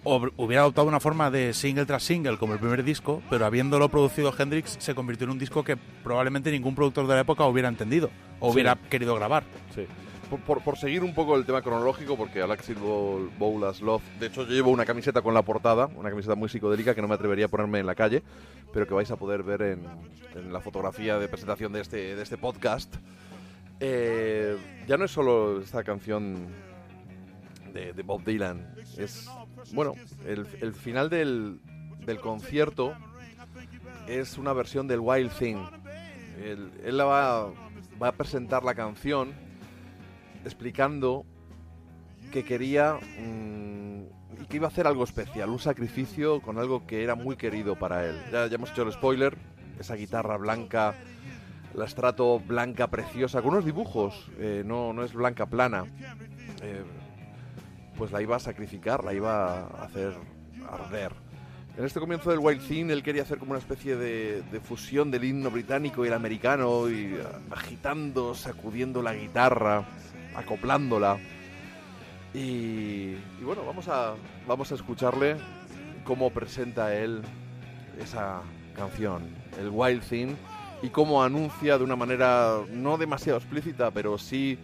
hubiera 0.04 0.62
adoptado 0.62 0.88
una 0.88 1.00
forma 1.00 1.30
de 1.30 1.54
single 1.54 1.86
tras 1.86 2.04
single 2.04 2.38
como 2.38 2.54
el 2.54 2.60
primer 2.60 2.84
disco, 2.84 3.22
pero 3.30 3.46
habiéndolo 3.46 3.90
producido 3.90 4.34
Hendrix 4.38 4.78
se 4.80 4.96
convirtió 4.96 5.26
en 5.26 5.32
un 5.32 5.40
disco 5.40 5.64
que 5.64 5.78
probablemente 6.04 6.52
ningún 6.52 6.74
productor 6.76 7.06
de 7.08 7.16
la 7.16 7.22
época 7.22 7.46
hubiera 7.46 7.68
entendido 7.68 8.10
o 8.40 8.48
Sí. 8.50 8.54
hubiera 8.54 8.76
querido 8.76 9.14
grabar. 9.16 9.44
Sí. 9.76 9.86
Por, 10.30 10.40
por- 10.42 10.62
por 10.64 10.78
seguir 10.78 11.04
un 11.04 11.14
poco 11.16 11.36
el 11.36 11.44
tema 11.46 11.62
cronológico, 11.64 12.16
porque 12.16 12.40
Alexis 12.42 12.80
Bowl, 12.80 13.32
Bowlas 13.40 13.82
Love, 13.82 14.04
de 14.20 14.28
hecho 14.28 14.44
yo 14.46 14.54
llevo 14.54 14.70
una 14.70 14.86
camiseta 14.86 15.22
con 15.24 15.34
la 15.34 15.42
portada, 15.42 15.88
una 15.88 16.10
camiseta 16.12 16.36
muy 16.36 16.50
psicodélica 16.50 16.94
que 16.94 17.02
no 17.02 17.08
me 17.08 17.16
atrevería 17.16 17.46
a 17.46 17.50
ponerme 17.50 17.80
en 17.80 17.88
la 17.88 17.96
calle, 17.96 18.22
pero 18.72 18.88
que 18.88 18.94
vais 18.94 19.10
a 19.10 19.16
poder 19.16 19.42
ver 19.44 19.62
en, 19.64 19.82
en 20.36 20.54
la 20.54 20.62
fotografía 20.62 21.18
de 21.18 21.28
presentación 21.28 21.74
de 21.74 21.82
este, 21.82 22.16
de 22.16 22.22
este 22.22 22.38
podcast. 22.38 22.96
Eh, 23.80 24.56
ya 24.88 24.98
no 24.98 25.06
es 25.06 25.12
solo 25.12 25.62
esta 25.62 25.84
canción 25.84 26.48
de, 27.74 27.94
de 27.94 28.04
Bob 28.04 28.24
Dylan, 28.24 28.76
es, 28.98 29.30
bueno, 29.74 29.94
el, 30.26 30.74
final 30.74 31.10
del, 31.10 31.60
del 32.06 32.20
concierto 32.20 32.94
es 34.08 34.38
una 34.38 34.54
versión 34.54 34.88
del 34.88 35.00
Wild 35.00 35.32
Thing. 35.32 35.58
Él, 36.44 36.98
la 36.98 37.06
va, 37.06 37.52
a 38.00 38.12
presentar 38.14 38.64
la 38.64 38.74
canción 38.74 39.34
explicando 40.46 41.26
que 42.32 42.44
quería 42.44 42.96
mm, 42.96 44.42
y 44.42 44.46
que 44.48 44.58
iba 44.58 44.68
a 44.68 44.70
hacer 44.70 44.88
algo 44.88 45.04
especial, 45.04 45.50
un 45.50 45.60
sacrificio 45.60 46.42
con 46.42 46.58
algo 46.58 46.86
que 46.88 47.04
era 47.04 47.16
muy 47.16 47.36
querido 47.36 47.78
para 47.78 48.06
él. 48.06 48.16
Ya, 48.32 48.48
ya 48.48 48.56
hemos 48.56 48.72
hecho 48.72 48.84
el 48.84 48.92
spoiler, 48.94 49.38
esa 49.80 49.96
guitarra 49.96 50.38
blanca, 50.38 50.96
la 51.74 51.86
estrato 51.86 52.40
blanca 52.40 52.88
preciosa, 52.88 53.42
con 53.42 53.52
unos 53.52 53.66
dibujos, 53.66 54.30
eh, 54.40 54.64
no, 54.66 54.94
no 54.94 55.04
es 55.04 55.14
blanca 55.14 55.46
plana. 55.46 55.86
Eh, 56.62 56.84
pues 58.00 58.14
la 58.14 58.22
iba 58.22 58.38
a 58.38 58.40
sacrificar, 58.40 59.04
la 59.04 59.14
iba 59.14 59.60
a 59.60 59.84
hacer 59.84 60.14
arder. 60.72 61.12
En 61.78 61.84
este 61.84 62.00
comienzo 62.00 62.30
del 62.30 62.40
Wild 62.40 62.66
Thing 62.66 62.90
él 62.90 63.04
quería 63.04 63.24
hacer 63.24 63.40
como 63.40 63.52
una 63.52 63.60
especie 63.60 63.98
de, 63.98 64.62
fusión 64.64 65.12
del 65.12 65.26
himno 65.26 65.52
británico 65.52 66.06
y 66.06 66.08
el 66.08 66.14
americano, 66.14 66.90
y 66.90 67.20
ah, 67.22 67.40
agitando, 67.52 68.34
sacudiendo 68.34 69.02
la 69.02 69.14
guitarra, 69.14 69.84
acoplándola. 70.34 71.18
Y, 72.34 73.16
y 73.18 73.44
bueno, 73.44 73.66
vamos 73.66 73.90
a, 73.90 74.16
vamos 74.48 74.72
a 74.72 74.76
escucharle 74.76 75.36
cómo 76.06 76.30
presenta 76.30 76.96
él 76.96 77.22
esa 78.02 78.42
canción, 78.78 79.24
el 79.60 79.70
Wild 79.72 80.04
Thing, 80.04 80.36
y 80.82 80.88
cómo 80.88 81.22
anuncia 81.22 81.78
de 81.78 81.84
una 81.84 81.98
manera 81.98 82.60
no 82.72 82.98
demasiado 82.98 83.40
explícita, 83.40 83.92
pero 83.92 84.18
sí 84.18 84.58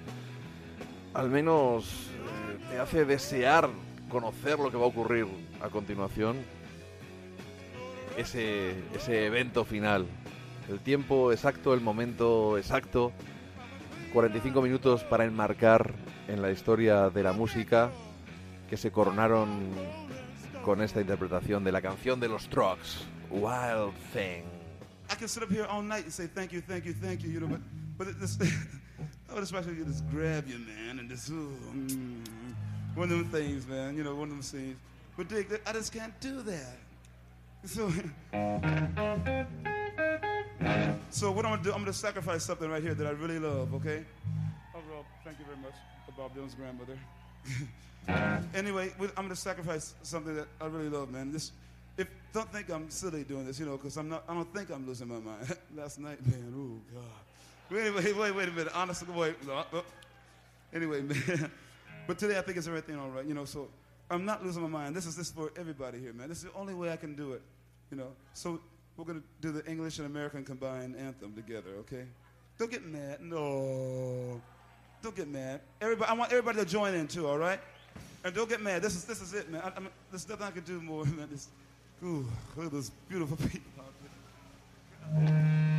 al 1.14 1.30
menos 1.30 2.12
te 2.76 2.82
hace 2.82 3.06
desear 3.06 3.70
conocer 4.10 4.60
lo 4.60 4.70
que 4.70 4.76
va 4.76 4.84
a 4.84 4.88
ocurrir 4.88 5.26
a 5.62 5.70
continuación. 5.70 6.36
Ese, 8.18 8.72
ese 8.94 9.28
evento 9.28 9.64
final. 9.64 10.06
El 10.68 10.82
tiempo 10.82 11.32
exacto, 11.32 11.74
el 11.74 11.80
momento 11.80 12.58
exacto. 12.58 13.14
45 14.12 14.62
minutos 14.62 15.06
para 15.06 15.24
enmarcar 15.24 15.94
en 16.28 16.42
la 16.42 16.52
historia 16.52 17.10
de 17.10 17.24
la 17.24 17.32
música 17.32 17.92
que 18.70 18.76
se 18.76 18.92
coronaron 18.92 19.72
con 20.66 20.82
esta 20.82 21.00
interpretación 21.00 21.64
de 21.64 21.72
la 21.72 21.82
canción 21.82 22.20
de 22.20 22.28
los 22.28 22.50
Trucks, 22.50 23.06
Wild 23.30 23.94
Thing. 24.12 24.44
I 25.10 25.16
can 25.18 25.30
sit 25.30 25.44
up 25.44 25.50
here 25.50 25.66
all 25.66 25.82
night 25.82 26.04
and 26.04 26.12
say 26.12 26.28
thank 26.28 26.52
you, 26.52 26.60
thank 26.60 26.84
you, 26.84 26.94
thank 26.94 27.22
you, 27.22 27.30
you 27.30 27.40
know, 27.40 27.48
but 27.48 27.62
but 27.98 28.20
this, 28.20 28.38
I 29.30 29.34
would 29.34 29.44
especially 29.44 29.76
just 29.84 30.04
grab 30.12 30.46
you, 30.48 30.60
man, 30.60 31.00
and 31.00 31.10
just 31.10 31.30
ooh, 31.30 31.56
mm, 31.74 32.22
one 32.96 33.12
of 33.12 33.18
them 33.18 33.30
things, 33.30 33.68
man, 33.68 33.96
you 33.96 34.04
know, 34.04 34.16
one 34.16 34.30
of 34.30 34.36
them 34.36 34.42
things. 34.42 34.78
But 35.18 35.30
Dick, 35.30 35.62
I 35.66 35.74
just 35.74 35.94
can't 35.94 36.18
do 36.20 36.42
that. 36.42 36.78
So, 37.66 37.90
so 41.10 41.32
what 41.32 41.46
I'm 41.46 41.52
gonna 41.52 41.64
do? 41.64 41.74
I'm 41.74 41.80
gonna 41.80 41.94
sacrifice 41.94 42.44
something 42.44 42.70
right 42.70 42.82
here 42.82 42.94
that 42.94 43.08
I 43.08 43.12
really 43.12 43.40
love. 43.40 43.74
Okay? 43.76 44.04
Oh, 44.74 44.80
Rob, 44.92 45.06
thank 45.24 45.40
you 45.40 45.46
very 45.46 45.58
much, 45.58 45.74
Bob 46.18 46.36
Dylan's 46.36 46.56
grandmother. 46.56 46.98
anyway, 48.56 48.92
I'm 49.00 49.26
gonna 49.26 49.36
sacrifice 49.36 49.96
something 50.04 50.36
that 50.36 50.48
I 50.62 50.68
really 50.68 50.90
love, 50.90 51.12
man. 51.12 51.32
This, 51.32 51.52
if 51.98 52.08
don't 52.34 52.52
think 52.52 52.70
I'm 52.70 52.90
silly 52.90 53.24
doing 53.24 53.46
this, 53.46 53.60
you 53.60 53.66
know, 53.66 53.78
because 53.78 53.98
I'm 53.98 54.10
not. 54.10 54.24
I 54.28 54.34
don't 54.34 54.54
think 54.54 54.70
I'm 54.70 54.86
losing 54.86 55.08
my 55.08 55.20
mind. 55.20 55.56
Last 55.76 56.00
night, 56.00 56.26
man. 56.26 56.54
Oh 56.56 56.80
God. 56.94 57.04
But 57.70 57.80
anyway, 57.80 58.14
wait, 58.14 58.36
wait 58.36 58.48
a 58.48 58.52
minute. 58.52 58.74
Honestly, 58.76 59.08
wait. 59.14 59.46
no, 59.46 59.54
uh, 59.54 59.82
Anyway, 60.74 61.02
man. 61.02 61.52
But 62.08 62.18
today 62.18 62.38
I 62.38 62.42
think 62.42 62.58
it's 62.58 62.68
everything 62.68 63.00
all 63.00 63.10
right, 63.10 63.26
you 63.26 63.34
know. 63.34 63.46
So 63.46 63.70
I'm 64.10 64.26
not 64.26 64.46
losing 64.46 64.62
my 64.62 64.70
mind. 64.70 64.96
This 64.96 65.06
is 65.06 65.16
this 65.16 65.32
for 65.32 65.52
everybody 65.58 66.00
here, 66.00 66.14
man. 66.14 66.30
This 66.30 66.40
is 66.40 66.46
the 66.46 66.54
only 66.54 66.74
way 66.74 66.92
I 66.92 66.96
can 66.96 67.16
do 67.16 67.34
it, 67.34 67.42
you 67.92 67.98
know. 67.98 68.10
So 68.34 68.60
we're 68.98 69.06
gonna 69.06 69.24
do 69.42 69.52
the 69.52 69.66
English 69.66 69.98
and 69.98 70.08
American 70.08 70.44
combined 70.44 70.96
anthem 70.96 71.34
together, 71.34 71.72
okay? 71.80 72.06
Don't 72.58 72.72
get 72.72 72.86
mad. 72.86 73.22
No. 73.22 74.42
Don't 75.02 75.16
get 75.16 75.28
mad. 75.28 75.62
Everybody, 75.82 76.10
I 76.10 76.14
want 76.14 76.32
everybody 76.32 76.60
to 76.60 76.66
join 76.66 76.94
in 76.94 77.08
too, 77.08 77.28
all 77.28 77.38
right? 77.38 77.60
And 78.24 78.34
don't 78.34 78.50
get 78.50 78.62
mad. 78.62 78.82
This 78.82 78.96
is 78.96 79.06
this 79.06 79.22
is 79.22 79.34
it, 79.34 79.52
man. 79.52 79.62
I, 79.64 79.72
I 79.76 79.80
mean, 79.80 79.90
there's 80.12 80.28
nothing 80.28 80.46
I 80.46 80.52
can 80.52 80.64
do 80.64 80.82
more, 80.82 81.06
man. 81.06 81.28
This, 81.32 81.50
ooh, 82.04 82.26
look 82.56 82.68
at 82.68 82.72
those 82.72 82.92
beautiful 83.10 83.38
people 83.38 83.72
out 83.80 83.94
there. 85.14 85.72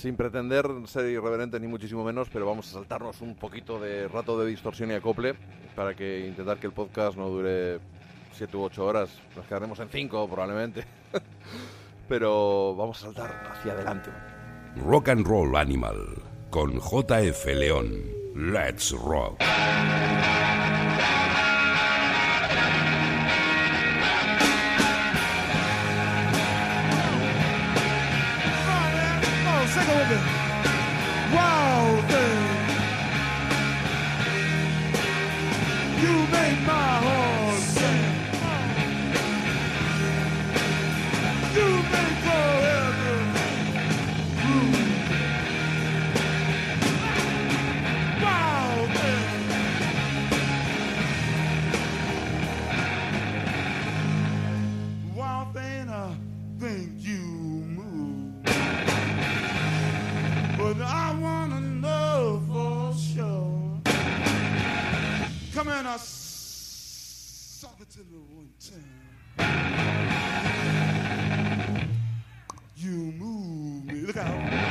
Sin 0.00 0.16
pretender 0.16 0.64
ser 0.86 1.10
irreverente 1.10 1.60
ni 1.60 1.66
muchísimo 1.66 2.02
menos, 2.02 2.30
pero 2.32 2.46
vamos 2.46 2.66
a 2.70 2.72
saltarnos 2.72 3.20
un 3.20 3.34
poquito 3.34 3.78
de 3.78 4.08
rato 4.08 4.40
de 4.40 4.46
distorsión 4.46 4.90
y 4.90 4.94
acople 4.94 5.34
para 5.76 5.94
que 5.94 6.26
intentar 6.26 6.56
que 6.56 6.66
el 6.68 6.72
podcast 6.72 7.18
no 7.18 7.28
dure 7.28 7.80
7 8.32 8.56
u 8.56 8.62
8 8.62 8.82
horas. 8.82 9.10
Nos 9.36 9.44
quedaremos 9.44 9.78
en 9.78 9.90
5 9.90 10.26
probablemente. 10.26 10.86
pero 12.08 12.74
vamos 12.76 12.96
a 13.02 13.12
saltar 13.12 13.52
hacia 13.52 13.72
adelante. 13.72 14.08
Rock 14.86 15.10
and 15.10 15.26
Roll 15.26 15.54
Animal 15.54 15.98
con 16.48 16.80
JF 16.80 17.44
León. 17.54 17.92
Let's 18.34 18.92
rock. 18.92 19.38
in 65.80 65.86
a 65.86 65.98
solitary 65.98 68.04
winter. 68.36 68.80
You 72.76 73.12
move 73.18 73.86
me. 73.86 74.02
Look 74.02 74.18
out. 74.18 74.69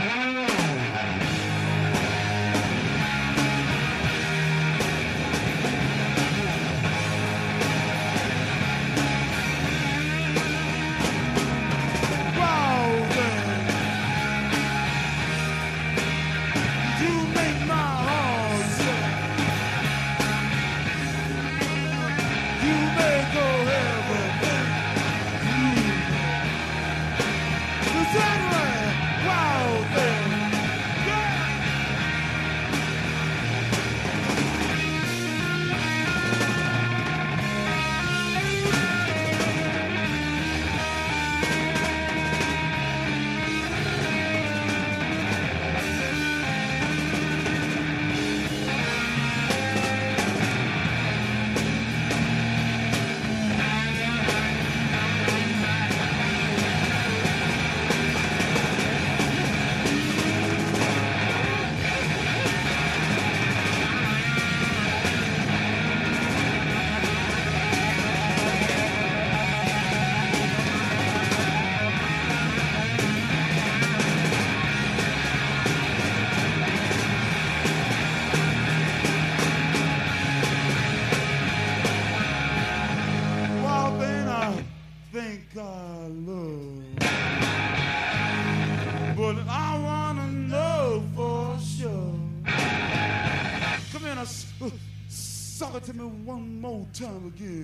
Time 97.00 97.28
again. 97.28 97.59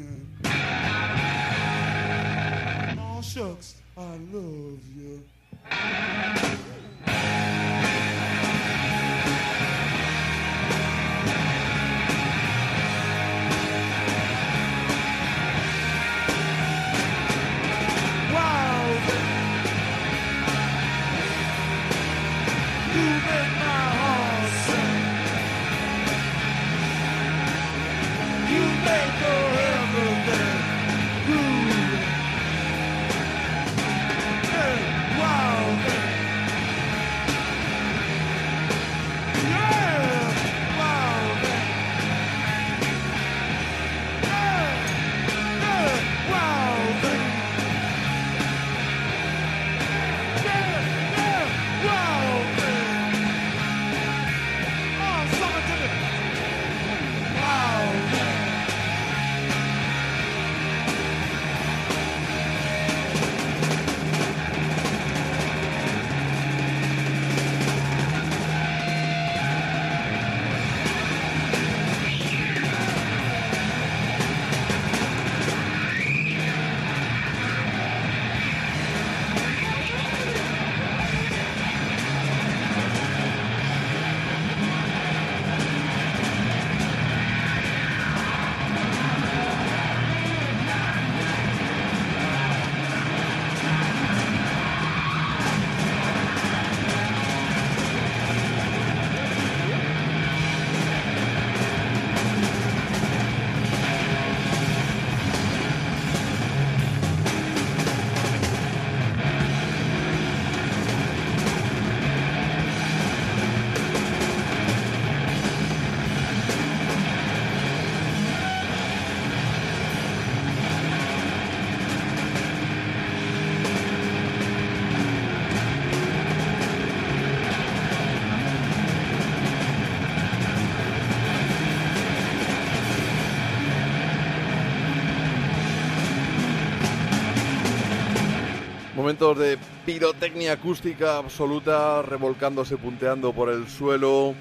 Momentos 139.15 139.37
de 139.39 139.57
pirotecnia 139.85 140.51
acústica 140.51 141.15
absoluta, 141.15 142.01
revolcándose, 142.01 142.75
punteando 142.75 143.31
por 143.31 143.47
el 143.47 143.69
suelo, 143.69 144.35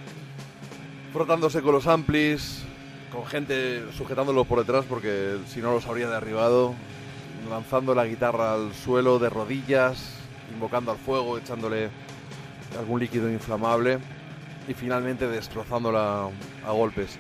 frotándose 1.12 1.62
con 1.62 1.74
los 1.74 1.86
amplis, 1.86 2.64
con 3.12 3.24
gente 3.24 3.84
sujetándolos 3.96 4.48
por 4.48 4.59
detrás 4.59 4.84
porque 4.88 5.36
si 5.46 5.60
no 5.60 5.72
los 5.72 5.86
habría 5.86 6.09
derribado, 6.09 6.74
lanzando 7.48 7.94
la 7.94 8.05
guitarra 8.05 8.55
al 8.55 8.74
suelo 8.74 9.20
de 9.20 9.30
rodillas, 9.30 10.16
invocando 10.52 10.90
al 10.90 10.98
fuego, 10.98 11.38
echándole 11.38 11.90
algún 12.76 12.98
líquido 12.98 13.30
inflamable 13.30 14.01
y 14.66 14.74
finalmente 14.74 15.28
destrozándola 15.28 16.30
a 16.66 16.72
golpes. 16.72 17.16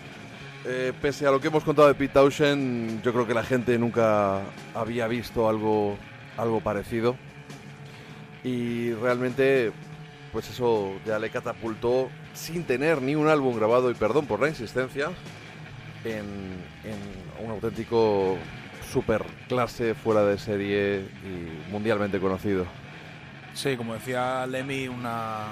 Eh, 0.64 0.92
pese 1.00 1.28
a 1.28 1.30
lo 1.30 1.40
que 1.40 1.46
hemos 1.46 1.62
contado 1.62 1.86
de 1.86 1.94
Pete 1.94 2.14
Townshend, 2.14 3.00
yo 3.04 3.12
creo 3.12 3.28
que 3.28 3.34
la 3.34 3.44
gente 3.44 3.78
nunca 3.78 4.40
había 4.74 5.06
visto 5.06 5.48
algo, 5.48 5.96
algo 6.36 6.60
parecido. 6.60 7.16
Y 8.44 8.92
realmente, 8.92 9.72
pues 10.32 10.48
eso 10.50 10.92
ya 11.06 11.18
le 11.18 11.30
catapultó 11.30 12.10
sin 12.34 12.64
tener 12.64 13.00
ni 13.00 13.14
un 13.14 13.26
álbum 13.28 13.56
grabado, 13.56 13.90
y 13.90 13.94
perdón 13.94 14.26
por 14.26 14.40
la 14.40 14.48
insistencia, 14.48 15.10
en, 16.04 16.24
en 16.84 17.44
un 17.44 17.50
auténtico 17.50 18.36
super 18.92 19.24
clase 19.48 19.94
fuera 19.94 20.22
de 20.24 20.38
serie 20.38 20.98
y 21.24 21.72
mundialmente 21.72 22.20
conocido. 22.20 22.66
Sí, 23.54 23.76
como 23.76 23.94
decía 23.94 24.46
Lemmy, 24.46 24.88
una 24.88 25.46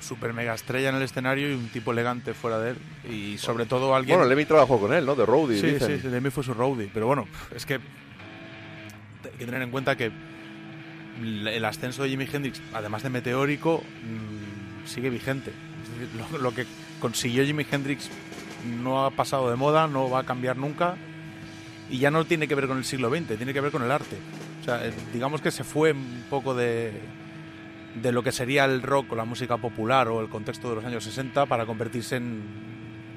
super 0.00 0.32
mega 0.32 0.54
estrella 0.54 0.88
en 0.88 0.96
el 0.96 1.02
escenario 1.02 1.48
y 1.50 1.54
un 1.54 1.68
tipo 1.68 1.92
elegante 1.92 2.34
fuera 2.34 2.58
de 2.58 2.70
él. 2.70 2.78
Y 3.08 3.38
sobre 3.38 3.66
todo 3.66 3.94
alguien... 3.94 4.16
Bueno, 4.18 4.28
Lemmy 4.28 4.44
trabajó 4.46 4.80
con 4.80 4.92
él, 4.92 5.06
¿no? 5.06 5.14
De 5.14 5.24
Roadie, 5.24 5.60
Sí, 5.60 5.66
dicen. 5.72 6.00
sí, 6.00 6.08
Lemmy 6.08 6.30
fue 6.30 6.42
su 6.42 6.52
roadie. 6.54 6.90
Pero 6.92 7.06
bueno, 7.06 7.28
es 7.54 7.64
que 7.64 7.74
hay 7.74 9.38
que 9.38 9.44
tener 9.46 9.62
en 9.62 9.70
cuenta 9.70 9.94
que 9.96 10.10
el 11.22 11.64
ascenso 11.64 12.02
de 12.02 12.10
Jimi 12.10 12.26
Hendrix, 12.30 12.60
además 12.72 13.02
de 13.02 13.10
meteórico, 13.10 13.82
mm, 14.02 14.86
sigue 14.86 15.10
vigente. 15.10 15.52
Lo, 16.32 16.38
lo 16.38 16.54
que 16.54 16.66
consiguió 17.00 17.44
Jimi 17.44 17.66
Hendrix 17.70 18.10
no 18.82 19.04
ha 19.04 19.10
pasado 19.10 19.50
de 19.50 19.56
moda, 19.56 19.86
no 19.86 20.10
va 20.10 20.20
a 20.20 20.24
cambiar 20.24 20.56
nunca 20.56 20.96
y 21.90 21.98
ya 21.98 22.10
no 22.10 22.24
tiene 22.24 22.48
que 22.48 22.54
ver 22.54 22.66
con 22.66 22.78
el 22.78 22.84
siglo 22.84 23.10
XX, 23.10 23.36
tiene 23.36 23.52
que 23.52 23.60
ver 23.60 23.70
con 23.70 23.82
el 23.82 23.90
arte. 23.90 24.16
O 24.60 24.64
sea, 24.64 24.86
eh, 24.86 24.92
digamos 25.12 25.40
que 25.42 25.50
se 25.50 25.64
fue 25.64 25.92
un 25.92 26.24
poco 26.30 26.54
de, 26.54 26.92
de 28.00 28.12
lo 28.12 28.22
que 28.22 28.32
sería 28.32 28.64
el 28.64 28.82
rock 28.82 29.12
o 29.12 29.16
la 29.16 29.24
música 29.24 29.58
popular 29.58 30.08
o 30.08 30.20
el 30.20 30.28
contexto 30.28 30.70
de 30.70 30.76
los 30.76 30.84
años 30.84 31.04
60 31.04 31.46
para 31.46 31.66
convertirse 31.66 32.16
en 32.16 32.42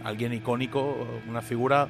alguien 0.04 0.34
icónico, 0.34 1.08
una 1.28 1.42
figura, 1.42 1.88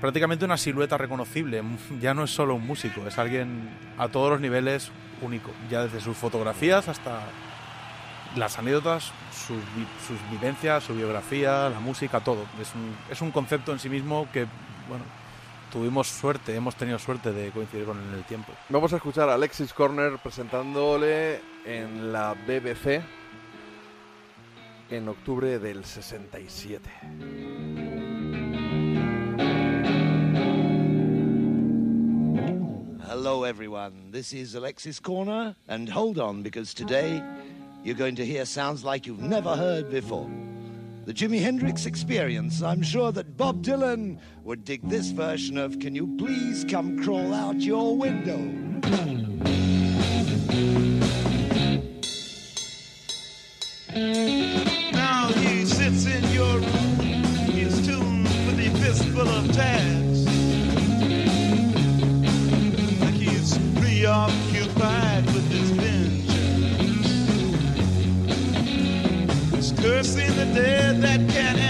prácticamente 0.00 0.44
una 0.44 0.56
silueta 0.56 0.96
reconocible. 0.96 1.62
Ya 2.00 2.14
no 2.14 2.24
es 2.24 2.30
solo 2.30 2.54
un 2.54 2.66
músico, 2.66 3.06
es 3.06 3.18
alguien 3.18 3.68
a 3.98 4.08
todos 4.08 4.30
los 4.30 4.40
niveles 4.40 4.90
único, 5.22 5.50
ya 5.70 5.84
desde 5.84 6.00
sus 6.00 6.16
fotografías 6.16 6.88
hasta 6.88 7.22
las 8.36 8.58
anécdotas, 8.58 9.12
sus, 9.32 9.58
sus 10.06 10.30
vivencias, 10.30 10.84
su 10.84 10.94
biografía, 10.94 11.68
la 11.68 11.80
música, 11.80 12.20
todo. 12.20 12.44
Es 12.60 12.74
un, 12.74 12.94
es 13.10 13.20
un 13.20 13.30
concepto 13.30 13.72
en 13.72 13.78
sí 13.78 13.88
mismo 13.88 14.28
que, 14.32 14.46
bueno, 14.88 15.04
tuvimos 15.72 16.08
suerte, 16.08 16.54
hemos 16.54 16.76
tenido 16.76 16.98
suerte 16.98 17.32
de 17.32 17.50
coincidir 17.50 17.84
con 17.84 17.98
él 17.98 18.08
en 18.08 18.14
el 18.14 18.24
tiempo. 18.24 18.52
Vamos 18.68 18.92
a 18.92 18.96
escuchar 18.96 19.28
a 19.28 19.34
Alexis 19.34 19.72
Corner 19.72 20.18
presentándole 20.18 21.40
en 21.64 22.12
la 22.12 22.34
BBC 22.34 23.02
en 24.90 25.08
octubre 25.08 25.58
del 25.58 25.84
67. 25.84 27.87
Hello, 33.08 33.44
everyone. 33.44 34.10
This 34.10 34.34
is 34.34 34.54
Alexis 34.54 35.00
Corner, 35.00 35.56
and 35.66 35.88
hold 35.88 36.18
on 36.18 36.42
because 36.42 36.74
today 36.74 37.22
you're 37.82 37.94
going 37.94 38.16
to 38.16 38.26
hear 38.26 38.44
sounds 38.44 38.84
like 38.84 39.06
you've 39.06 39.22
never 39.22 39.56
heard 39.56 39.90
before. 39.90 40.30
The 41.06 41.14
Jimi 41.14 41.40
Hendrix 41.40 41.86
Experience. 41.86 42.60
I'm 42.60 42.82
sure 42.82 43.10
that 43.12 43.38
Bob 43.38 43.62
Dylan 43.62 44.18
would 44.44 44.62
dig 44.66 44.86
this 44.90 45.08
version 45.08 45.56
of 45.56 45.78
Can 45.78 45.94
You 45.94 46.18
Please 46.18 46.66
Come 46.68 47.02
Crawl 47.02 47.32
Out 47.32 47.56
Your 47.62 47.96
Window? 47.96 48.36
Now 54.92 55.28
he 55.28 55.64
sits 55.64 56.04
in 56.04 56.30
your 56.34 56.58
room, 56.58 57.24
he's 57.52 57.86
tuned 57.86 58.24
with 58.24 58.60
a 58.60 58.68
fistful 58.82 59.26
of 59.26 59.50
tabs. 59.52 60.07
Preoccupied 64.08 65.26
with 65.26 65.50
his 65.50 65.70
vengeance. 65.70 66.32
He's 69.54 69.72
cursing 69.72 70.34
the 70.34 70.46
dead 70.54 71.02
that 71.02 71.20
can't 71.28 71.67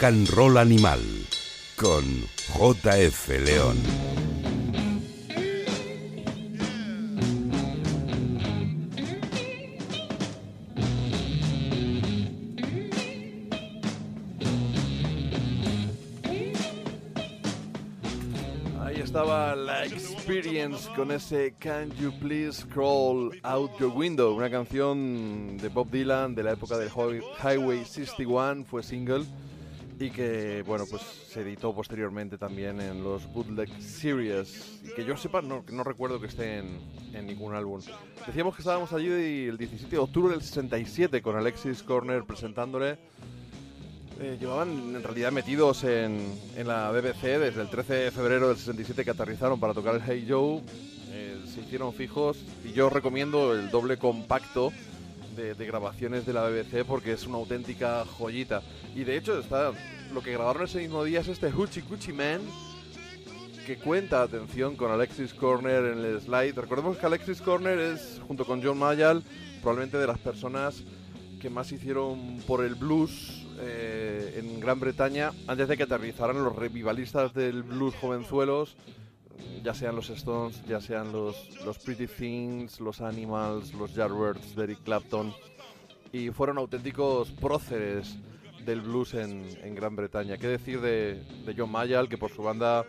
Rock 0.00 0.30
Roll 0.30 0.58
Animal 0.58 1.00
con 1.76 2.04
JF 2.54 3.28
León. 3.44 3.76
Ahí 18.80 19.00
estaba 19.00 19.54
la 19.54 19.84
Experience 19.84 20.88
con 20.94 21.10
ese 21.10 21.54
Can 21.58 21.90
You 22.00 22.12
Please 22.20 22.64
Crawl 22.72 23.38
Out 23.42 23.72
Your 23.78 23.92
Window, 23.94 24.34
una 24.34 24.48
canción 24.48 25.58
de 25.58 25.68
Bob 25.68 25.90
Dylan 25.90 26.34
de 26.34 26.42
la 26.44 26.52
época 26.52 26.78
del 26.78 26.88
Hi- 26.88 27.20
Highway 27.42 27.84
61, 27.84 28.64
fue 28.64 28.82
single 28.82 29.24
y 30.00 30.10
que 30.10 30.62
bueno 30.66 30.84
pues 30.88 31.02
se 31.02 31.40
editó 31.40 31.74
posteriormente 31.74 32.38
también 32.38 32.80
en 32.80 33.02
los 33.02 33.26
Bootleg 33.32 33.68
Series 33.82 34.80
y 34.84 34.94
que 34.94 35.04
yo 35.04 35.16
sepa 35.16 35.42
no, 35.42 35.64
no 35.72 35.84
recuerdo 35.84 36.20
que 36.20 36.26
esté 36.28 36.58
en, 36.58 36.78
en 37.12 37.26
ningún 37.26 37.54
álbum. 37.54 37.80
Decíamos 38.26 38.54
que 38.54 38.62
estábamos 38.62 38.92
allí 38.92 39.08
el 39.08 39.58
17 39.58 39.90
de 39.90 39.98
octubre 39.98 40.32
del 40.32 40.42
67 40.42 41.20
con 41.22 41.36
Alexis 41.36 41.82
Corner 41.82 42.24
presentándole 42.24 42.98
eh, 44.20 44.36
llevaban 44.40 44.96
en 44.96 45.02
realidad 45.02 45.30
metidos 45.30 45.84
en, 45.84 46.32
en 46.56 46.66
la 46.66 46.90
BBC 46.90 47.38
desde 47.38 47.60
el 47.60 47.70
13 47.70 47.94
de 47.94 48.10
febrero 48.10 48.48
del 48.48 48.56
67 48.56 49.04
que 49.04 49.10
aterrizaron 49.10 49.60
para 49.60 49.74
tocar 49.74 49.94
el 49.94 50.02
Hey 50.04 50.26
Joe. 50.28 50.60
eh, 51.10 51.40
se 51.46 51.60
hicieron 51.60 51.92
fijos 51.92 52.36
y 52.64 52.72
yo 52.72 52.90
recomiendo 52.90 53.54
el 53.54 53.70
doble 53.70 53.96
compacto 53.96 54.72
de, 55.38 55.66
grabaciones 55.66 56.26
de 56.26 56.32
la 56.32 56.48
BBC 56.48 56.84
porque 56.84 57.12
es 57.12 57.26
una 57.26 57.36
auténtica 57.36 58.04
joyita. 58.04 58.62
Y 58.94 59.04
de 59.04 59.16
hecho 59.16 59.38
está 59.38 59.72
lo 60.12 60.22
que 60.22 60.32
grabaron 60.32 60.64
ese 60.64 60.78
mismo 60.78 61.04
día 61.04 61.20
es 61.20 61.28
este 61.28 61.50
Hoochie 61.50 61.82
Coochie 61.82 62.12
Man 62.12 62.40
que 63.66 63.76
cuenta, 63.76 64.22
atención, 64.22 64.76
con 64.76 64.90
Alexis 64.90 65.34
Corner 65.34 65.84
en 65.92 65.98
el 65.98 66.20
slide. 66.20 66.54
Recordemos 66.54 66.96
que 66.96 67.04
Alexis 67.04 67.42
Corner 67.42 67.78
es, 67.78 68.18
junto 68.26 68.46
con 68.46 68.62
John 68.62 68.78
Mayall, 68.78 69.22
probablemente 69.60 69.98
de 69.98 70.06
las 70.06 70.18
personas 70.18 70.82
que 71.38 71.50
más 71.50 71.70
hicieron 71.70 72.38
por 72.46 72.64
el 72.64 72.74
blues 72.74 73.46
eh, 73.60 74.36
en 74.38 74.58
Gran 74.58 74.80
Bretaña 74.80 75.32
antes 75.46 75.68
de 75.68 75.76
que 75.76 75.82
aterrizaran 75.82 76.42
los 76.42 76.56
revivalistas 76.56 77.34
del 77.34 77.62
blues 77.62 77.94
jovenzuelos, 77.96 78.74
ya 79.62 79.74
sean 79.74 79.96
los 79.96 80.10
Stones, 80.10 80.62
ya 80.66 80.80
sean 80.80 81.12
los, 81.12 81.36
los 81.64 81.78
Pretty 81.78 82.06
Things, 82.06 82.80
los 82.80 83.00
Animals, 83.00 83.74
los 83.74 83.94
Yardbirds 83.94 84.56
de 84.56 84.64
Eric 84.64 84.82
Clapton, 84.84 85.34
y 86.12 86.30
fueron 86.30 86.58
auténticos 86.58 87.30
próceres 87.32 88.16
del 88.64 88.80
blues 88.80 89.14
en, 89.14 89.44
en 89.62 89.74
Gran 89.74 89.96
Bretaña. 89.96 90.36
¿Qué 90.36 90.48
decir 90.48 90.80
de, 90.80 91.22
de 91.44 91.54
John 91.56 91.70
Mayall, 91.70 92.08
que 92.08 92.18
por 92.18 92.30
su 92.30 92.42
banda 92.42 92.84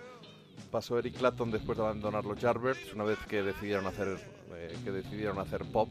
pasó 0.72 1.00
Eric 1.00 1.18
Clapton 1.18 1.52
después 1.52 1.78
de 1.78 1.84
abandonar 1.84 2.26
los 2.26 2.40
Yardbirds, 2.40 2.94
una 2.94 3.04
vez 3.04 3.20
que 3.28 3.42
decidieron 3.42 3.88
hacer, 3.88 4.18
eh, 4.56 4.76
que 4.84 4.92
decidieron 4.92 5.40
hacer 5.40 5.66
pop? 5.66 5.90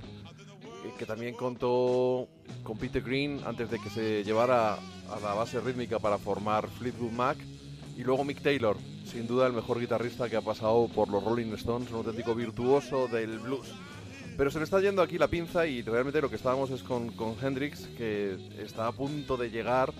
que 0.97 1.07
también 1.07 1.35
contó 1.35 2.29
con 2.63 2.79
Peter 2.79 3.03
Green 3.03 3.41
antes 3.45 3.71
de 3.71 3.79
que 3.79 3.91
se 3.91 4.25
llevara 4.25 4.75
a 4.75 5.21
la 5.23 5.35
base 5.35 5.61
rítmica 5.61 5.99
para 5.99 6.19
formar 6.19 6.69
Fleetwood 6.69 7.13
Mac 7.13 7.37
y 7.99 8.05
luego 8.05 8.25
Mick 8.25 8.41
Taylor, 8.41 8.77
sin 9.05 9.27
duda 9.27 9.47
el 9.47 9.53
mejor 9.53 9.79
guitarrista 9.81 10.31
que 10.31 10.37
ha 10.37 10.41
pasado 10.41 10.89
por 10.95 11.09
los 11.11 11.23
Rolling 11.23 11.53
Stones, 11.55 11.91
un 11.91 11.97
auténtico 11.97 12.35
virtuoso 12.35 13.09
del 13.09 13.39
blues. 13.41 13.69
Pero 14.37 14.51
se 14.51 14.59
le 14.59 14.65
está 14.65 14.81
yendo 14.81 15.03
aquí 15.03 15.19
la 15.19 15.27
pinza 15.27 15.67
y 15.67 15.83
realmente 15.83 16.21
lo 16.23 16.31
que 16.31 16.37
estábamos 16.37 16.71
es 16.71 16.83
con, 16.85 17.11
con 17.11 17.35
Hendrix, 17.43 17.89
que 17.99 18.37
está 18.63 18.87
a 18.87 18.93
punto 18.93 19.37
de 19.37 19.51
llegar 19.51 19.93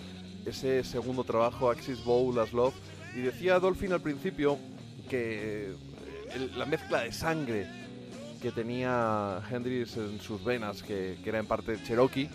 ese 0.47 0.85
segundo 0.85 1.25
trabajo, 1.25 1.71
Axis 1.71 2.03
Bowl 2.05 2.39
as 2.39 2.53
Love. 2.53 2.75
Y 3.17 3.21
decía 3.21 3.59
Dolphin 3.59 3.93
al 3.93 4.01
principio 4.01 4.57
que 5.11 5.73
el- 6.35 6.57
la 6.57 6.67
mezcla 6.67 7.01
de 7.03 7.11
sangre 7.13 7.67
que 8.41 8.53
tenía 8.53 9.43
Hendrix 9.51 9.97
en 9.97 10.21
sus 10.21 10.45
venas, 10.45 10.85
que, 10.85 11.19
que 11.25 11.29
era 11.31 11.41
en 11.41 11.47
parte 11.47 11.77
cherokee, 11.83 12.31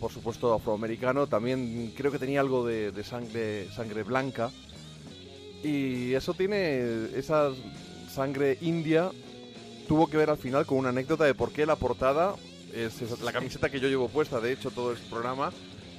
por 0.00 0.10
supuesto 0.10 0.52
afroamericano, 0.52 1.28
también 1.28 1.92
creo 1.96 2.10
que 2.10 2.18
tenía 2.18 2.40
algo 2.40 2.66
de, 2.66 2.90
de 2.90 3.04
sangre, 3.04 3.68
sangre 3.70 4.02
blanca. 4.02 4.50
Y 5.62 6.12
eso 6.14 6.34
tiene, 6.34 7.08
esa 7.16 7.50
sangre 8.12 8.56
india 8.60 9.10
tuvo 9.88 10.06
que 10.08 10.16
ver 10.16 10.30
al 10.30 10.36
final 10.38 10.64
con 10.66 10.78
una 10.78 10.88
anécdota 10.90 11.24
de 11.24 11.34
por 11.34 11.52
qué 11.52 11.66
la 11.66 11.76
portada 11.76 12.34
es 12.74 13.00
esa- 13.02 13.22
la 13.24 13.32
camiseta 13.32 13.68
que 13.70 13.80
yo 13.80 13.88
llevo 13.88 14.08
puesta, 14.08 14.40
de 14.40 14.52
hecho 14.52 14.70
todo 14.70 14.92
el 14.92 14.98
programa 14.98 15.52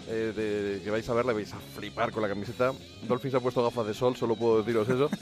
eh, 0.09 0.31
de, 0.35 0.81
que 0.83 0.89
vais 0.89 1.07
a 1.09 1.13
ver, 1.13 1.25
la 1.25 1.33
vais 1.33 1.51
a 1.53 1.59
flipar 1.59 2.11
con 2.11 2.21
la 2.23 2.29
camiseta. 2.29 2.71
Dolphin 3.07 3.29
se 3.31 3.37
ha 3.37 3.39
puesto 3.41 3.61
gafas 3.63 3.87
de 3.87 3.93
sol, 3.93 4.15
solo 4.15 4.35
puedo 4.35 4.59
deciros 4.59 4.87
eso. 4.89 5.09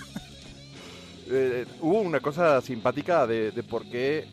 Eh, 1.27 1.65
hubo 1.81 2.01
una 2.01 2.19
cosa 2.19 2.61
simpática 2.61 3.25
de, 3.25 3.49
de 3.49 3.63
por 3.63 3.83
qué 3.87 4.25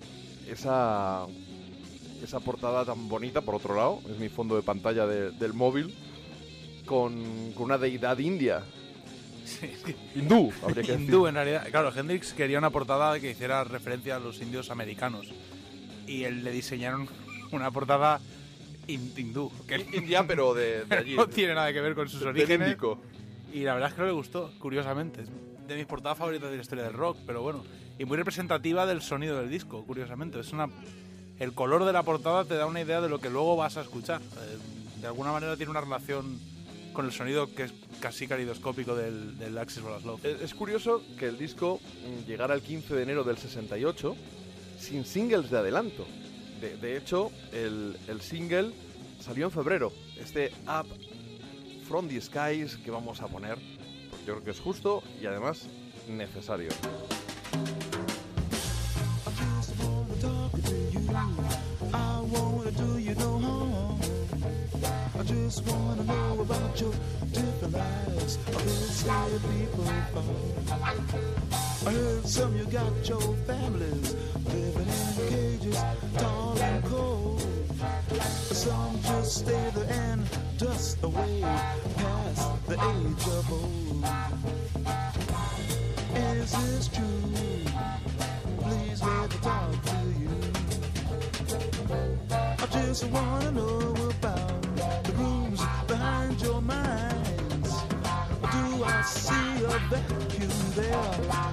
esa, 0.47 1.25
esa 2.23 2.39
portada 2.41 2.85
tan 2.85 3.09
bonita, 3.09 3.41
por 3.41 3.55
otro 3.55 3.75
lado, 3.75 4.01
es 4.11 4.19
mi 4.19 4.29
fondo 4.29 4.57
de 4.57 4.63
pantalla 4.63 5.07
de- 5.07 5.31
del 5.31 5.55
móvil, 5.55 5.95
con, 6.85 7.53
con 7.55 7.65
una 7.65 7.79
deidad 7.79 8.19
india. 8.19 8.63
Hindú, 10.15 10.53
habría 10.63 10.83
que 10.85 10.93
decir. 10.93 11.07
Hindú, 11.07 11.27
en 11.27 11.35
realidad. 11.35 11.67
Claro, 11.71 11.93
Hendrix 11.95 12.33
quería 12.33 12.59
una 12.59 12.71
portada 12.71 13.19
que 13.21 13.31
hiciera 13.31 13.65
referencia 13.65 14.17
a 14.17 14.19
los 14.21 14.41
indios 14.41 14.71
americanos. 14.71 15.33
Y 16.07 16.25
él 16.25 16.45
le 16.45 16.51
diseñaron 16.51 17.09
una 17.53 17.71
portada 17.71 18.21
hin- 18.87 19.13
hindú. 19.17 19.51
Que 19.67 19.87
India, 19.95 20.27
pero 20.27 20.55
de, 20.55 20.85
de 20.85 20.97
allí. 20.99 21.15
no 21.15 21.27
tiene 21.29 21.55
nada 21.55 21.73
que 21.73 21.81
ver 21.81 21.95
con 21.95 22.09
sus 22.09 22.21
Del 22.21 22.29
orígenes. 22.31 22.69
Índico. 22.69 22.99
Y 23.53 23.61
la 23.61 23.75
verdad 23.75 23.91
es 23.91 23.95
que 23.95 24.01
no 24.01 24.07
le 24.07 24.13
gustó, 24.15 24.51
curiosamente. 24.59 25.23
Es 25.23 25.29
de 25.69 25.77
mis 25.77 25.87
portadas 25.87 26.19
favoritas 26.19 26.51
de 26.51 26.57
la 26.57 26.63
historia 26.63 26.85
del 26.85 26.95
rock, 26.95 27.19
pero 27.27 27.43
bueno. 27.43 27.63
Y 27.99 28.05
muy 28.05 28.17
representativa 28.17 28.87
del 28.87 29.03
sonido 29.03 29.39
del 29.39 29.51
disco, 29.51 29.85
curiosamente. 29.85 30.41
Es 30.41 30.53
una. 30.53 30.69
El 31.39 31.53
color 31.55 31.85
de 31.85 31.93
la 31.93 32.03
portada 32.03 32.45
te 32.45 32.55
da 32.55 32.67
una 32.67 32.81
idea 32.81 33.01
de 33.01 33.09
lo 33.09 33.21
que 33.21 33.29
luego 33.31 33.57
vas 33.57 33.77
a 33.77 33.83
escuchar. 33.83 34.21
Eh, 34.21 35.01
de 35.01 35.07
alguna 35.07 35.33
manera 35.33 35.57
tiene 35.57 35.71
una 35.71 35.81
relación 35.81 36.39
con 36.93 37.07
el 37.07 37.13
sonido 37.13 37.53
que 37.55 37.65
es 37.65 37.73
casi 38.01 38.27
caridoscópico 38.27 38.95
del, 38.95 39.39
del 39.39 39.57
Axis 39.59 39.83
Bolas 39.83 40.05
Love. 40.05 40.25
Es, 40.25 40.41
es 40.43 40.55
curioso 40.55 41.03
que 41.19 41.27
el 41.27 41.39
disco 41.39 41.81
mm, 41.81 42.29
llegara 42.29 42.55
el 42.55 42.63
15 42.63 42.95
de 42.95 43.03
enero 43.03 43.25
del 43.25 43.39
68 43.39 44.17
sin 44.79 45.05
singles 45.05 45.51
de 45.51 45.59
adelanto. 45.59 46.07
De, 46.61 46.77
de 46.77 46.97
hecho, 46.97 47.31
el, 47.53 47.97
el 48.09 48.21
single 48.21 48.73
salió 49.21 49.47
en 49.47 49.51
febrero. 49.53 49.93
Este 50.19 50.53
Up 50.67 50.87
From 51.89 52.09
the 52.09 52.21
Skies 52.21 52.77
que 52.77 52.91
vamos 52.91 53.21
a 53.21 53.29
poner, 53.29 53.59
yo 54.27 54.35
creo 54.35 54.45
que 54.45 54.51
es 54.51 54.61
justo 54.61 55.03
y 55.21 55.27
además 55.27 55.67
necesario. 56.09 56.71
Just 65.53 65.67
wanna 65.67 66.03
know 66.05 66.41
about 66.41 66.81
your 66.81 66.95
different 67.31 67.75
lives 67.75 68.37
of 68.37 68.65
this 68.65 69.05
way 69.07 69.39
people 69.39 69.85
from. 70.11 70.27
I 71.87 71.93
heard 71.93 72.27
some 72.27 72.57
you 72.57 72.65
got 72.65 73.07
your 73.07 73.21
families 73.47 74.15
living 74.47 74.89
in 74.89 75.29
cages, 75.29 75.79
tall 76.17 76.59
and 76.59 76.83
cold. 76.85 77.43
Some 78.25 78.99
just 79.03 79.41
stay 79.41 79.71
there 79.75 79.91
and 79.91 80.27
dust 80.57 80.97
away 81.03 81.43
past 81.43 82.67
the 82.67 82.75
age 82.75 83.27
of 83.37 83.53
old. 83.53 84.05
Is 86.17 86.53
this 86.53 86.89
true? 86.89 87.31
Please 88.63 89.03
let 89.03 89.31
me 89.31 89.37
talk 89.43 89.85
to 89.85 89.99
you. 90.19 90.35
I 92.31 92.67
just 92.73 93.05
wanna 93.09 93.51
know 93.53 93.95
about 94.19 94.72
the 95.05 95.13
rooms 95.13 95.61
behind 95.87 96.41
your. 96.41 96.63
Do 98.53 98.85
I 98.85 99.03
see 99.03 99.33
there, 100.75 100.95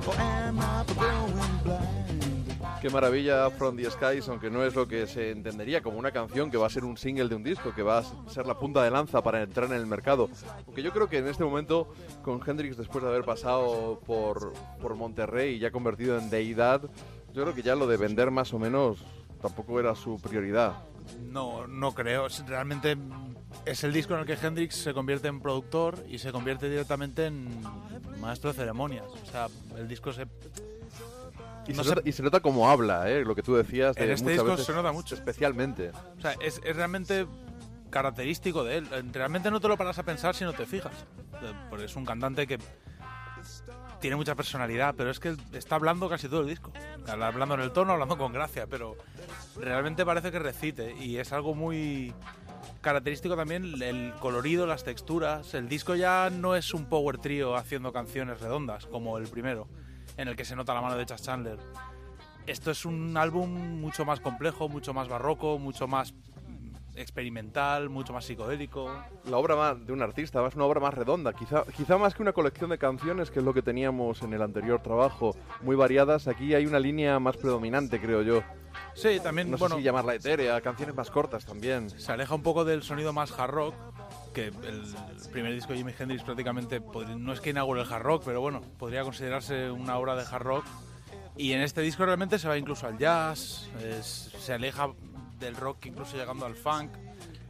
or 0.08 0.16
am 0.20 0.60
I 0.60 0.84
going 0.96 1.64
blind? 1.64 2.10
Qué 2.82 2.90
maravilla 2.90 3.50
From 3.50 3.76
the 3.76 3.90
Skies, 3.92 4.28
aunque 4.30 4.50
no 4.50 4.64
es 4.64 4.74
lo 4.74 4.88
que 4.88 5.06
se 5.06 5.32
entendería 5.32 5.82
como 5.82 6.00
una 6.00 6.12
canción 6.12 6.50
que 6.50 6.58
va 6.58 6.68
a 6.68 6.70
ser 6.70 6.86
un 6.86 6.98
single 6.98 7.28
de 7.28 7.36
un 7.36 7.44
disco, 7.44 7.74
que 7.74 7.84
va 7.84 8.00
a 8.00 8.04
ser 8.30 8.48
la 8.48 8.58
punta 8.58 8.84
de 8.84 8.90
lanza 8.90 9.22
para 9.22 9.42
entrar 9.44 9.70
en 9.70 9.76
el 9.76 9.86
mercado. 9.86 10.30
Aunque 10.66 10.82
yo 10.82 10.92
creo 10.92 11.10
que 11.10 11.18
en 11.18 11.28
este 11.28 11.44
momento, 11.44 11.90
con 12.24 12.40
Hendrix, 12.46 12.78
después 12.78 13.04
de 13.04 13.10
haber 13.10 13.24
pasado 13.24 14.00
por, 14.06 14.54
por 14.82 14.96
Monterrey 14.96 15.56
y 15.56 15.60
ya 15.60 15.72
convertido 15.72 16.18
en 16.18 16.30
deidad, 16.30 16.82
yo 17.34 17.44
creo 17.44 17.54
que 17.54 17.64
ya 17.64 17.76
lo 17.76 17.86
de 17.86 17.98
vender 17.98 18.32
más 18.32 18.54
o 18.54 18.60
menos 18.60 19.04
tampoco 19.42 19.80
era 19.80 19.96
su 19.96 20.20
prioridad. 20.20 20.74
No, 21.32 21.68
no 21.68 21.94
creo. 21.94 22.28
Realmente 22.48 22.98
es 23.66 23.84
el 23.84 23.94
disco 23.94 24.14
en 24.14 24.22
el 24.22 24.26
que 24.26 24.34
Hendrix 24.34 24.76
se 24.76 24.94
convierte 24.94 25.28
en 25.28 25.40
productor 25.40 26.04
y 26.08 26.20
se 26.20 26.32
convierte 26.32 26.70
directamente 26.70 27.26
en 27.28 27.48
maestro 28.20 28.52
de 28.52 28.58
ceremonias. 28.58 29.06
O 29.06 29.32
sea, 29.32 29.48
el 29.78 29.88
disco 29.88 30.14
se... 30.14 30.28
Y, 31.68 31.74
No 31.74 31.84
se, 31.84 31.90
nota, 31.90 32.02
y 32.04 32.12
se 32.12 32.24
nota 32.24 32.40
como 32.40 32.70
habla, 32.70 33.10
¿eh? 33.10 33.24
lo 33.24 33.36
que 33.36 33.44
tú 33.44 33.56
decías. 33.56 33.96
de 33.96 34.06
En 34.06 34.12
este 34.12 34.32
disco 34.32 34.46
veces, 34.46 34.66
se 34.66 34.74
nota 34.74 34.92
mucho. 34.92 35.16
Especialmente. 35.16 35.92
O 36.18 36.22
sea, 36.22 36.34
es, 36.42 36.60
es 36.64 36.76
realmente 36.76 37.28
característico 37.90 38.64
de 38.64 38.78
él. 38.78 38.88
Realmente 39.14 39.52
no 39.52 39.60
te 39.60 39.68
lo 39.68 39.78
paras 39.78 40.00
a 40.00 40.04
pensar 40.04 40.36
si 40.36 40.44
no 40.44 40.54
te 40.54 40.66
fijas. 40.66 40.94
Eh, 41.42 41.54
Porque 41.70 41.86
es 41.86 41.96
un 41.96 42.06
cantante 42.06 42.48
que 42.48 42.58
tiene 44.00 44.16
mucha 44.16 44.36
personalidad, 44.36 44.96
pero 44.96 45.10
es 45.12 45.20
que 45.20 45.36
está 45.54 45.76
hablando 45.76 46.10
casi 46.10 46.28
todo 46.28 46.42
el 46.42 46.48
disco. 46.48 46.72
Hablando 47.08 47.56
en 47.56 47.62
el 47.62 47.72
tono, 47.72 47.94
hablando 47.94 48.18
con 48.18 48.34
gracia, 48.34 48.68
pero 48.68 48.96
realmente 49.58 50.06
parece 50.06 50.32
que 50.32 50.40
recite 50.40 50.96
y 50.96 51.18
es 51.18 51.34
algo 51.34 51.54
muy 51.56 52.14
característico 52.82 53.36
también 53.36 53.82
el 53.82 54.14
colorido, 54.20 54.66
las 54.66 54.84
texturas. 54.84 55.54
El 55.54 55.68
disco 55.68 55.96
ya 55.96 56.30
no 56.30 56.56
es 56.56 56.74
un 56.74 56.86
power 56.86 57.18
trio 57.18 57.56
haciendo 57.56 57.92
canciones 57.92 58.40
redondas 58.40 58.86
como 58.86 59.18
el 59.18 59.28
primero, 59.28 59.68
en 60.18 60.28
el 60.28 60.36
que 60.36 60.46
se 60.46 60.56
nota 60.56 60.74
la 60.74 60.82
mano 60.82 60.98
de 60.98 61.06
Chas 61.06 61.22
Chandler. 61.22 61.60
Esto 62.48 62.72
es 62.72 62.86
un 62.86 63.16
álbum 63.18 63.80
mucho 63.80 64.06
más 64.06 64.20
complejo, 64.20 64.70
mucho 64.70 64.94
más 64.94 65.08
barroco, 65.08 65.60
mucho 65.60 65.88
más 65.88 66.14
experimental, 67.00 67.90
mucho 67.90 68.14
más 68.14 68.26
psicodélico. 68.26 68.92
La 69.26 69.38
obra 69.38 69.56
más 69.56 69.86
de 69.86 69.94
un 69.94 70.02
artista, 70.02 70.46
es 70.48 70.56
una 70.56 70.66
obra 70.66 70.80
más 70.80 70.94
redonda, 70.94 71.34
quizá, 71.34 71.64
quizá 71.76 71.98
más 71.98 72.14
que 72.14 72.22
una 72.22 72.34
colección 72.34 72.70
de 72.70 72.78
canciones, 72.78 73.32
que 73.32 73.40
es 73.40 73.46
lo 73.46 73.54
que 73.54 73.62
teníamos 73.62 74.22
en 74.22 74.34
el 74.34 74.42
anterior 74.42 74.82
trabajo, 74.82 75.36
muy 75.62 75.76
variadas. 75.76 76.28
Aquí 76.28 76.54
hay 76.54 76.66
una 76.66 76.80
línea 76.80 77.20
más 77.20 77.38
predominante, 77.38 78.00
creo 78.00 78.22
yo. 78.22 78.44
Sí, 78.94 79.20
también, 79.22 79.50
No 79.50 79.58
sé 79.58 79.62
bueno, 79.64 79.78
si 79.78 79.84
llamarla 79.84 80.16
etérea, 80.16 80.60
canciones 80.62 80.96
más 80.96 81.10
cortas 81.10 81.46
también. 81.46 81.90
se 81.90 82.12
aleja 82.12 82.36
un 82.36 82.44
poco 82.44 82.66
del 82.66 82.84
sonido 82.84 83.14
más 83.14 83.32
hard 83.38 83.52
rock, 83.52 83.76
que 84.34 84.48
el 84.48 84.84
primer 85.32 85.54
disco 85.54 85.72
de 85.72 85.78
Jimi 85.80 85.94
Hendrix 85.98 86.24
prácticamente 86.24 86.82
no 87.18 87.34
es 87.34 87.42
que 87.42 87.50
inaugure 87.50 87.82
el 87.82 87.92
hard 87.92 88.04
rock, 88.04 88.24
pero 88.26 88.42
bueno, 88.42 88.62
podría 88.78 89.04
considerarse 89.04 89.72
una 89.72 89.98
obra 89.98 90.16
de 90.16 90.24
hard 90.30 90.44
rock. 90.44 90.66
Y 91.36 91.54
en 91.54 91.62
este 91.62 91.82
disco 91.82 92.06
realmente 92.06 92.38
se 92.38 92.48
va 92.50 92.58
incluso 92.58 92.86
al 92.86 92.98
jazz, 92.98 93.70
es- 93.82 94.32
se 94.40 94.54
aleja 94.54 94.90
del 95.40 95.56
rock 95.56 95.86
incluso 95.86 96.18
llegando 96.18 96.46
al 96.46 96.56
funk. 96.56 96.92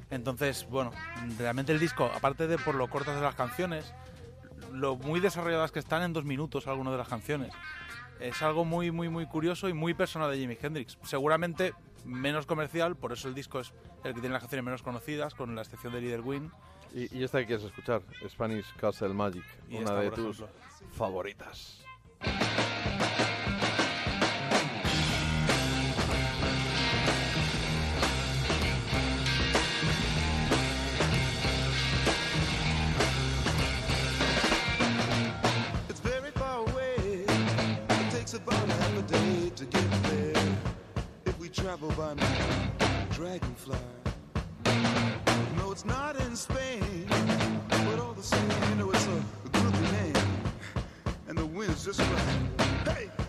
Entonces, 0.09 0.67
bueno, 0.69 0.91
realmente 1.37 1.71
el 1.71 1.79
disco, 1.79 2.11
aparte 2.13 2.47
de 2.47 2.57
por 2.57 2.75
lo 2.75 2.89
cortas 2.89 3.15
de 3.15 3.21
las 3.21 3.35
canciones, 3.35 3.93
lo 4.71 4.95
muy 4.95 5.19
desarrolladas 5.19 5.71
que 5.71 5.79
están 5.79 6.01
en 6.03 6.13
dos 6.13 6.25
minutos 6.25 6.67
algunas 6.67 6.93
de 6.93 6.97
las 6.97 7.07
canciones. 7.07 7.53
Es 8.19 8.41
algo 8.41 8.65
muy, 8.65 8.91
muy, 8.91 9.09
muy 9.09 9.25
curioso 9.27 9.69
y 9.69 9.73
muy 9.73 9.93
personal 9.93 10.31
de 10.31 10.37
Jimi 10.37 10.57
Hendrix. 10.61 10.97
Seguramente 11.03 11.73
menos 12.05 12.45
comercial, 12.45 12.95
por 12.95 13.13
eso 13.13 13.27
el 13.27 13.35
disco 13.35 13.59
es 13.59 13.71
el 14.03 14.13
que 14.13 14.19
tiene 14.19 14.33
las 14.33 14.41
canciones 14.41 14.65
menos 14.65 14.81
conocidas, 14.81 15.33
con 15.35 15.55
la 15.55 15.61
excepción 15.61 15.93
de 15.93 16.01
Little 16.01 16.21
Win. 16.21 16.51
Y, 16.93 17.17
y 17.17 17.23
esta 17.23 17.39
que 17.39 17.45
quieres 17.45 17.65
escuchar, 17.65 18.01
Spanish 18.27 18.65
Castle 18.77 19.13
Magic, 19.13 19.43
Y 19.69 19.77
una 19.77 20.01
esta, 20.01 20.01
de 20.01 20.11
tus 20.11 20.43
favoritas. 20.91 21.83
About 38.45 38.69
half 38.69 38.97
a 38.97 39.01
day 39.03 39.51
to 39.55 39.65
get 39.65 40.03
there. 40.03 40.57
If 41.25 41.39
we 41.39 41.49
travel 41.49 41.89
by 41.89 42.13
mountain, 42.13 42.71
dragonfly. 43.11 43.77
No, 45.57 45.71
it's 45.71 45.85
not 45.85 46.19
in 46.21 46.35
Spain, 46.35 47.05
but 47.69 47.99
all 47.99 48.13
the 48.13 48.23
same, 48.23 48.49
you 48.69 48.75
know 48.75 48.91
it's 48.91 49.07
a, 49.07 49.17
a 49.45 49.49
groovy 49.49 49.91
name, 49.91 50.23
and 51.27 51.37
the 51.37 51.45
wind's 51.45 51.85
just 51.85 51.99
right. 51.99 52.95
Hey. 52.95 53.28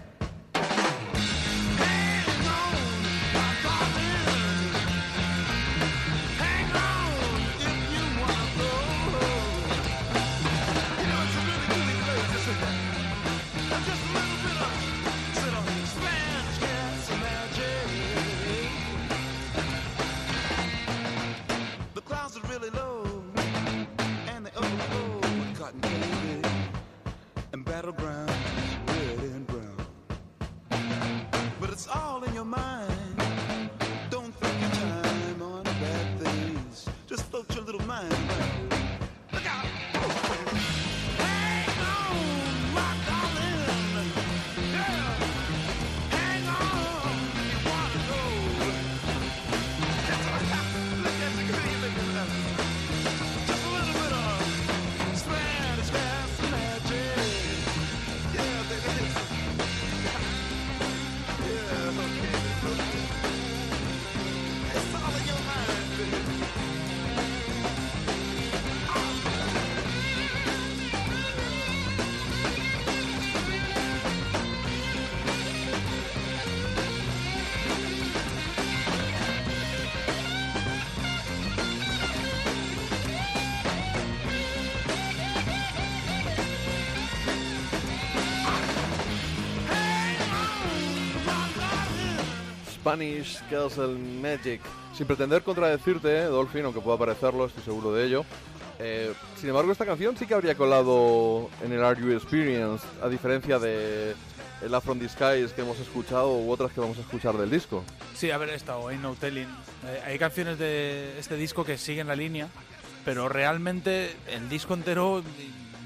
And 27.84 27.96
battlegrounds, 27.96 28.88
red 28.88 29.18
and 29.18 29.46
brown. 29.46 29.86
But 31.60 31.70
it's 31.70 31.88
all 31.88 32.22
in 32.24 32.34
your 32.34 32.44
mind. 32.44 32.92
Don't 34.10 34.34
think 34.34 34.60
your 34.60 34.70
time 34.70 35.42
on 35.42 35.64
bad 35.64 36.20
things. 36.20 36.86
Just 37.06 37.24
float 37.24 37.54
your 37.54 37.64
little 37.64 37.86
mind 37.86 38.29
Spanish 92.94 93.38
Castle 93.48 93.94
Magic. 94.20 94.60
Sin 94.96 95.06
pretender 95.06 95.42
contradecirte, 95.42 96.24
Dolphin, 96.24 96.64
aunque 96.64 96.80
pueda 96.80 96.98
parecerlo, 96.98 97.46
estoy 97.46 97.62
seguro 97.62 97.92
de 97.94 98.04
ello. 98.06 98.24
Eh, 98.80 99.12
sin 99.38 99.48
embargo, 99.50 99.70
esta 99.70 99.86
canción 99.86 100.16
sí 100.16 100.26
que 100.26 100.34
habría 100.34 100.56
colado 100.56 101.48
en 101.62 101.72
el 101.72 101.84
Are 101.84 102.00
You 102.00 102.10
Experience, 102.12 102.84
a 103.02 103.08
diferencia 103.08 103.58
de 103.60 104.14
el 104.62 104.74
Afro 104.74 104.94
Disguise 104.94 105.54
que 105.54 105.62
hemos 105.62 105.78
escuchado 105.78 106.36
u 106.36 106.50
otras 106.50 106.72
que 106.72 106.80
vamos 106.80 106.98
a 106.98 107.02
escuchar 107.02 107.36
del 107.36 107.48
disco. 107.50 107.84
Sí, 108.14 108.30
a 108.32 108.38
ver, 108.38 108.50
esta 108.50 108.76
o 108.76 108.88
Ain't 108.88 109.02
No 109.02 109.14
Telling. 109.14 109.46
Eh, 109.86 110.02
hay 110.04 110.18
canciones 110.18 110.58
de 110.58 111.16
este 111.18 111.36
disco 111.36 111.64
que 111.64 111.78
siguen 111.78 112.08
la 112.08 112.16
línea, 112.16 112.48
pero 113.04 113.28
realmente 113.28 114.14
el 114.28 114.48
disco 114.48 114.74
entero 114.74 115.22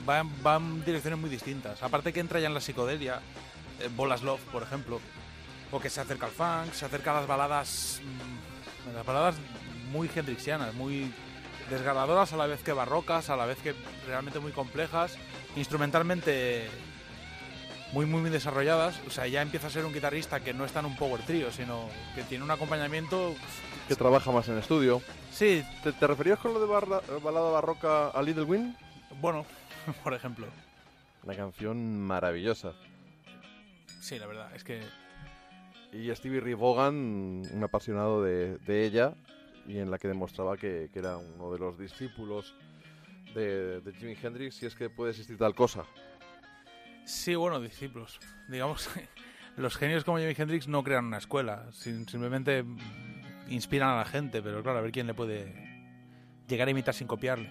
va, 0.09 0.21
en- 0.21 0.31
va 0.45 0.57
en 0.57 0.83
direcciones 0.85 1.21
muy 1.21 1.29
distintas. 1.31 1.83
Aparte 1.83 2.13
que 2.15 2.21
entra 2.21 2.41
ya 2.41 2.47
en 2.49 2.55
la 2.55 2.61
psicodelia, 2.61 3.21
eh, 3.81 3.89
Bolas 3.95 4.23
Love, 4.23 4.41
por 4.51 4.63
ejemplo, 4.63 5.01
o 5.75 5.81
que 5.81 5.91
se 5.91 6.01
acerca 6.01 6.27
al 6.27 6.33
funk, 6.33 6.73
se 6.73 6.85
acerca 6.87 7.11
a 7.11 7.15
las 7.21 7.27
baladas, 7.27 8.01
mm, 8.05 8.95
las 8.95 9.05
baladas 9.05 9.35
muy 9.91 10.09
hendrixianas, 10.15 10.73
muy 10.75 11.13
desgarradoras 11.69 12.33
a 12.33 12.37
la 12.37 12.47
vez 12.47 12.63
que 12.63 12.73
barrocas, 12.73 13.29
a 13.31 13.37
la 13.37 13.45
vez 13.47 13.59
que 13.59 13.75
realmente 14.07 14.39
muy 14.39 14.53
complejas, 14.53 15.17
instrumentalmente 15.57 16.69
muy 17.93 18.07
muy 18.07 18.21
muy 18.23 18.31
desarrolladas, 18.31 19.01
o 19.07 19.11
sea, 19.11 19.27
ya 19.27 19.41
empieza 19.43 19.69
a 19.69 19.71
ser 19.71 19.85
un 19.85 19.93
guitarrista 19.93 20.41
que 20.41 20.53
no 20.55 20.65
está 20.65 20.81
en 20.81 20.87
un 20.87 20.97
power 20.97 21.23
trio, 21.23 21.51
sino 21.53 21.89
que 22.15 22.23
tiene 22.25 22.43
un 22.45 22.51
acompañamiento, 22.51 23.35
Que 23.89 23.95
trabaja 23.97 24.31
más 24.33 24.49
en 24.49 24.59
estudio. 24.59 25.01
sí, 25.33 25.65
¿Te, 25.83 25.93
te 25.93 26.07
referías 26.07 26.39
con 26.39 26.55
lo 26.55 26.61
de 26.61 26.67
barra- 26.67 27.03
balada 27.23 27.51
barroca 27.51 28.09
a 28.09 28.23
Little 28.23 28.45
Win? 28.45 28.77
bueno, 29.21 29.45
por 30.05 30.13
ejemplo. 30.15 30.47
Una 31.23 31.35
canción 31.37 32.01
maravillosa. 32.01 32.73
Sí, 34.01 34.19
la 34.19 34.27
verdad, 34.27 34.55
es 34.55 34.63
que 34.65 34.83
Y 35.95 36.15
Stevie 36.15 36.41
Ray 36.41 36.55
Vaughan, 36.55 37.43
un 37.53 37.63
apasionado 37.63 38.23
de, 38.23 38.59
ella, 38.85 39.15
y 39.67 39.79
en 39.79 39.91
la 39.91 39.99
que 39.99 40.09
demostraba 40.09 40.57
que, 40.57 40.91
era 40.93 41.17
uno 41.17 41.53
de 41.53 41.59
los 41.59 41.79
discípulos 41.79 42.55
de, 43.35 43.81
Jimi 43.99 44.17
Hendrix, 44.21 44.57
si 44.57 44.67
es 44.67 44.75
que 44.75 44.91
puede 44.91 45.11
existir 45.13 45.39
tal 45.39 45.55
cosa. 45.55 45.85
sí, 47.05 47.35
bueno, 47.37 47.61
discípulos. 47.61 48.19
Digamos, 48.49 48.91
los 49.57 49.77
genios 49.77 50.05
como 50.05 50.19
Jimi 50.19 50.35
Hendrix 50.37 50.67
no 50.67 50.83
crean 50.83 51.05
una 51.07 51.19
escuela, 51.19 51.67
sim- 51.73 52.07
simplemente 52.07 52.65
inspiran 53.49 53.91
a 53.91 53.97
la 53.99 54.05
gente, 54.05 54.43
pero 54.43 54.63
claro, 54.63 54.79
a 54.79 54.83
ver 54.83 54.91
quién 54.91 55.07
le 55.07 55.15
puede 55.15 55.55
llegar 56.49 56.67
a 56.67 56.71
imitar 56.73 56.93
sin 56.95 57.07
copiarle. 57.07 57.51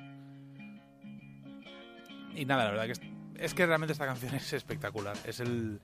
Y 2.36 2.45
nada, 2.45 2.65
la 2.65 2.72
verdad 2.72 2.86
que 2.88 3.14
es 3.44 3.53
que 3.53 3.65
realmente 3.65 3.94
esta 3.94 4.06
canción 4.06 4.34
es 4.36 4.52
espectacular. 4.53 5.15
Es 5.26 5.40
el, 5.40 5.80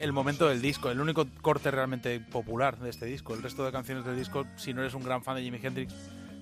el 0.00 0.12
momento 0.12 0.48
del 0.48 0.62
disco, 0.62 0.90
el 0.90 1.00
único 1.00 1.26
corte 1.42 1.70
realmente 1.70 2.18
popular 2.20 2.78
de 2.78 2.90
este 2.90 3.04
disco. 3.04 3.34
El 3.34 3.42
resto 3.42 3.64
de 3.64 3.70
canciones 3.70 4.04
del 4.04 4.16
disco, 4.16 4.46
si 4.56 4.72
no 4.72 4.80
eres 4.80 4.94
un 4.94 5.04
gran 5.04 5.22
fan 5.22 5.36
de 5.36 5.42
Jimi 5.42 5.60
Hendrix, 5.62 5.94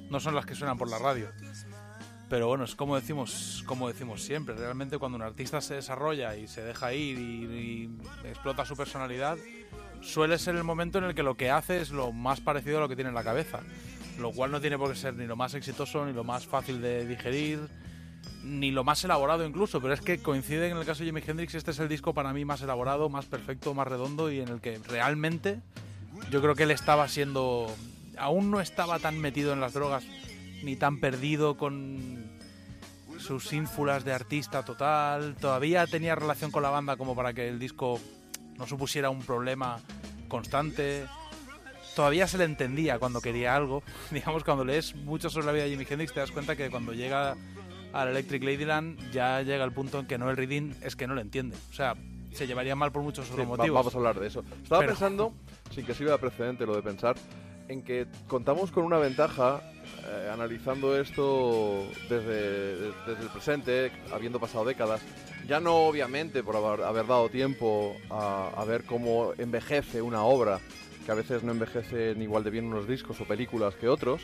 no 0.09 0.20
son 0.20 0.35
las 0.35 0.47
que 0.47 0.55
suenan 0.55 0.78
por 0.78 0.89
la 0.89 0.98
radio. 0.98 1.28
Pero 2.28 2.47
bueno, 2.47 2.64
es 2.64 2.74
como 2.76 2.94
decimos, 2.94 3.64
como 3.66 3.89
decimos 3.89 4.22
siempre, 4.22 4.55
realmente 4.55 4.98
cuando 4.98 5.16
un 5.16 5.22
artista 5.22 5.60
se 5.60 5.74
desarrolla 5.74 6.36
y 6.36 6.47
se 6.47 6.62
deja 6.62 6.93
ir 6.94 7.18
y, 7.18 7.90
y 8.22 8.28
explota 8.28 8.64
su 8.64 8.76
personalidad, 8.76 9.36
suele 10.02 10.39
ser 10.39 10.55
el 10.55 10.64
momento 10.64 10.98
en 10.98 11.05
el 11.05 11.14
que 11.14 11.22
lo 11.22 11.36
que 11.36 11.51
hace 11.51 11.80
es 11.80 11.90
lo 11.90 12.12
más 12.12 12.40
parecido 12.40 12.78
a 12.78 12.80
lo 12.82 12.89
que 12.89 12.94
tiene 12.94 13.09
en 13.09 13.14
la 13.14 13.24
cabeza. 13.24 13.60
lo 14.18 14.32
cual 14.32 14.51
no 14.51 14.60
tiene 14.60 14.78
por 14.78 14.90
qué 14.90 14.97
ser 14.97 15.14
ni 15.14 15.26
lo 15.26 15.36
más 15.36 15.55
exitoso, 15.55 16.05
ni 16.05 16.12
lo 16.12 16.24
más 16.24 16.47
fácil 16.47 16.80
de 16.80 17.06
digerir, 17.06 17.60
ni 18.43 18.70
lo 18.70 18.85
más 18.85 19.05
elaborado 19.05 19.47
incluso, 19.47 19.81
pero 19.81 19.95
es 19.95 20.01
que 20.01 20.19
coincide 20.23 20.69
en 20.69 20.77
el 20.77 20.85
caso 20.85 21.01
de 21.01 21.07
Jimi 21.07 21.23
Hendrix, 21.27 21.55
este 21.55 21.73
es 21.73 21.78
el 21.78 21.89
disco 21.89 22.15
para 22.15 22.32
mí 22.32 22.45
más 22.45 22.62
elaborado, 22.62 23.09
más 23.09 23.27
perfecto, 23.27 23.74
más 23.74 23.86
redondo 23.86 24.31
y 24.31 24.40
en 24.40 24.49
el 24.49 24.61
que 24.61 24.78
realmente 24.78 25.61
yo 26.31 26.40
creo 26.40 26.55
que 26.55 26.65
él 26.65 26.70
estaba 26.70 27.09
siendo, 27.09 27.74
aún 28.16 28.51
no 28.51 28.61
estaba 28.61 28.99
tan 28.99 29.19
metido 29.19 29.53
en 29.53 29.61
las 29.61 29.73
drogas, 29.73 30.05
ni 30.62 30.77
tan 30.77 31.01
perdido 31.01 31.57
con 31.57 32.39
sus 33.19 33.53
ínfulas 33.53 34.05
de 34.05 34.12
artista 34.12 34.65
total, 34.65 35.36
todavía 35.40 35.86
tenía 35.86 36.15
relación 36.15 36.51
con 36.51 36.62
la 36.62 36.70
banda 36.70 36.97
como 36.97 37.15
para 37.15 37.32
que 37.32 37.49
el 37.49 37.59
disco 37.59 38.01
no 38.57 38.66
supusiera 38.66 39.11
un 39.11 39.20
problema 39.20 39.81
constante. 40.28 41.07
Todavía 41.97 42.28
se 42.28 42.39
le 42.39 42.45
entendía 42.45 42.99
cuando 42.99 43.20
quería 43.20 43.57
algo. 43.57 43.82
Digamos, 44.11 44.45
cuando 44.45 44.65
lees 44.65 44.95
mucho 44.95 45.31
sobre 45.31 45.47
la 45.47 45.53
vida 45.53 45.65
de 45.65 45.70
Jimi 45.70 45.86
Hendrix, 45.89 46.12
te 46.12 46.20
das 46.20 46.31
cuenta 46.31 46.57
que 46.57 46.70
cuando 46.70 46.93
llega 46.93 47.36
al 48.02 48.08
Electric 48.08 48.42
Ladyland 48.42 49.10
ya 49.12 49.42
llega 49.42 49.64
el 49.64 49.72
punto 49.72 49.98
en 50.00 50.06
que 50.06 50.18
no 50.18 50.30
el 50.30 50.36
reading 50.36 50.72
es 50.82 50.96
que 50.96 51.06
no 51.06 51.14
le 51.14 51.22
entiende. 51.22 51.56
O 51.70 51.74
sea, 51.74 51.94
se 52.32 52.46
llevaría 52.46 52.76
mal 52.76 52.92
por 52.92 53.02
muchos 53.02 53.26
otros 53.30 53.44
Sí, 53.44 53.50
va- 53.50 53.56
motivos. 53.56 53.74
vamos 53.80 53.94
a 53.94 53.98
hablar 53.98 54.20
de 54.20 54.26
eso. 54.28 54.44
Estaba 54.62 54.80
Pero- 54.80 54.92
pensando, 54.92 55.32
sin 55.70 55.84
que 55.84 55.94
sirva 55.94 56.12
de 56.12 56.18
precedente 56.18 56.66
lo 56.66 56.76
de 56.76 56.82
pensar, 56.82 57.16
en 57.68 57.82
que 57.82 58.06
contamos 58.28 58.70
con 58.70 58.84
una 58.84 58.98
ventaja 58.98 59.60
eh, 60.06 60.30
analizando 60.32 60.98
esto 60.98 61.86
desde, 62.08 62.76
desde 63.06 63.22
el 63.22 63.28
presente, 63.30 63.92
habiendo 64.12 64.38
pasado 64.40 64.64
décadas. 64.64 65.02
Ya 65.46 65.60
no 65.60 65.74
obviamente 65.86 66.42
por 66.42 66.56
haber, 66.56 66.84
haber 66.84 67.06
dado 67.06 67.28
tiempo 67.28 67.94
a, 68.10 68.50
a 68.56 68.64
ver 68.64 68.84
cómo 68.84 69.32
envejece 69.38 70.00
una 70.02 70.22
obra, 70.22 70.60
que 71.04 71.12
a 71.12 71.14
veces 71.14 71.42
no 71.42 71.52
envejecen 71.52 72.20
igual 72.22 72.44
de 72.44 72.50
bien 72.50 72.66
unos 72.66 72.86
discos 72.86 73.20
o 73.20 73.24
películas 73.24 73.74
que 73.74 73.88
otros, 73.88 74.22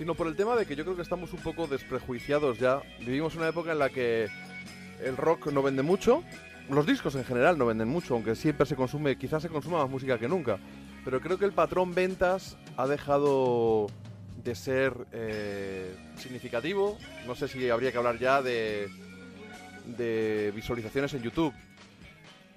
sino 0.00 0.14
por 0.14 0.28
el 0.28 0.34
tema 0.34 0.56
de 0.56 0.64
que 0.64 0.74
yo 0.74 0.82
creo 0.82 0.96
que 0.96 1.02
estamos 1.02 1.30
un 1.34 1.40
poco 1.40 1.66
desprejuiciados 1.66 2.58
ya. 2.58 2.80
Vivimos 3.00 3.34
una 3.34 3.48
época 3.48 3.72
en 3.72 3.78
la 3.78 3.90
que 3.90 4.28
el 5.04 5.14
rock 5.14 5.48
no 5.52 5.62
vende 5.62 5.82
mucho, 5.82 6.24
los 6.70 6.86
discos 6.86 7.16
en 7.16 7.24
general 7.26 7.58
no 7.58 7.66
venden 7.66 7.88
mucho, 7.88 8.14
aunque 8.14 8.34
siempre 8.34 8.64
se 8.64 8.76
consume, 8.76 9.18
quizás 9.18 9.42
se 9.42 9.50
consuma 9.50 9.82
más 9.82 9.90
música 9.90 10.18
que 10.18 10.26
nunca. 10.26 10.58
Pero 11.04 11.20
creo 11.20 11.38
que 11.38 11.44
el 11.44 11.52
patrón 11.52 11.94
ventas 11.94 12.56
ha 12.78 12.86
dejado 12.86 13.88
de 14.42 14.54
ser 14.54 14.94
eh, 15.12 15.94
significativo. 16.16 16.96
No 17.26 17.34
sé 17.34 17.46
si 17.46 17.68
habría 17.68 17.92
que 17.92 17.98
hablar 17.98 18.18
ya 18.18 18.40
de, 18.40 18.88
de 19.84 20.50
visualizaciones 20.56 21.12
en 21.12 21.20
YouTube. 21.24 21.52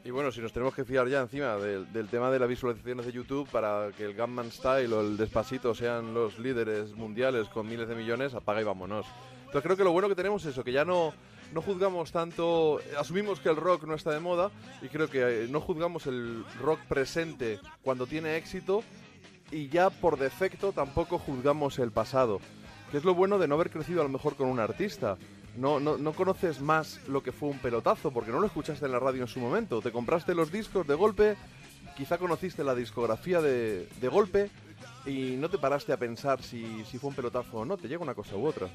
Y 0.05 0.11
bueno, 0.11 0.33
si 0.33 0.41
nos 0.41 0.51
tenemos 0.51 0.75
que 0.75 0.83
fiar 0.83 1.07
ya 1.07 1.21
encima 1.21 1.55
del, 1.55 2.07
tema 2.09 2.29
de 2.29 2.37
las 2.37 2.49
visualizaciones 2.49 3.05
de 3.05 3.13
YouTube 3.13 3.47
para 3.49 3.89
que 3.95 4.03
el 4.03 4.17
Gunman 4.17 4.51
Style 4.51 4.91
o 4.91 4.99
el 4.99 5.15
Despacito 5.15 5.73
sean 5.73 6.13
los 6.13 6.39
líderes 6.39 6.93
mundiales 6.93 7.47
con 7.47 7.67
miles 7.67 7.87
de 7.87 7.95
millones, 7.95 8.33
apaga 8.33 8.59
y 8.59 8.65
vámonos. 8.65 9.05
Entonces 9.45 9.63
creo 9.63 9.77
que 9.77 9.83
lo 9.85 9.93
bueno 9.93 10.09
que 10.09 10.15
tenemos 10.15 10.43
es 10.43 10.51
eso, 10.51 10.63
que 10.63 10.73
ya 10.73 10.83
no, 10.83 11.13
no 11.53 11.61
juzgamos 11.61 12.11
tanto, 12.11 12.81
asumimos 12.97 13.39
que 13.39 13.47
el 13.47 13.55
rock 13.55 13.85
no 13.85 13.95
está 13.95 14.11
de 14.11 14.19
moda 14.19 14.51
y 14.81 14.89
creo 14.89 15.09
que 15.09 15.45
eh, 15.45 15.47
no 15.49 15.61
juzgamos 15.61 16.05
el 16.05 16.43
rock 16.59 16.81
presente 16.89 17.59
cuando 17.81 18.05
tiene 18.05 18.35
éxito 18.35 18.83
y 19.51 19.69
ya 19.69 19.89
por 19.89 20.19
defecto 20.19 20.73
tampoco 20.73 21.17
juzgamos 21.17 21.79
el 21.79 21.91
pasado, 21.91 22.41
que 22.91 22.97
es 22.97 23.05
lo 23.05 23.15
bueno 23.15 23.39
de 23.39 23.47
no 23.47 23.55
haber 23.55 23.69
crecido 23.69 24.01
a 24.01 24.03
lo 24.03 24.09
mejor 24.09 24.35
con 24.35 24.49
un 24.49 24.59
artista. 24.59 25.17
No, 25.55 25.79
no, 25.79 25.97
no 25.97 26.13
conoces 26.13 26.61
más 26.61 26.99
lo 27.07 27.21
que 27.21 27.31
fue 27.31 27.49
un 27.49 27.59
pelotazo 27.59 28.11
porque 28.11 28.31
no 28.31 28.39
lo 28.39 28.47
escuchaste 28.47 28.85
en 28.85 28.91
la 28.91 28.99
radio 28.99 29.21
en 29.21 29.27
su 29.27 29.39
momento. 29.39 29.81
Te 29.81 29.91
compraste 29.91 30.33
los 30.33 30.51
discos 30.51 30.87
de 30.87 30.95
golpe, 30.95 31.37
quizá 31.95 32.17
conociste 32.17 32.63
la 32.63 32.73
discografía 32.73 33.41
de, 33.41 33.87
de 34.01 34.07
golpe 34.07 34.49
y 35.05 35.35
no 35.37 35.49
te 35.49 35.57
paraste 35.57 35.93
a 35.93 35.97
pensar 35.97 36.41
si, 36.41 36.83
si 36.85 36.97
fue 36.97 37.09
un 37.09 37.15
pelotazo 37.15 37.57
o 37.57 37.65
no. 37.65 37.77
Te 37.77 37.87
llega 37.87 38.01
una 38.01 38.15
cosa 38.15 38.35
u 38.35 38.45
otra. 38.47 38.67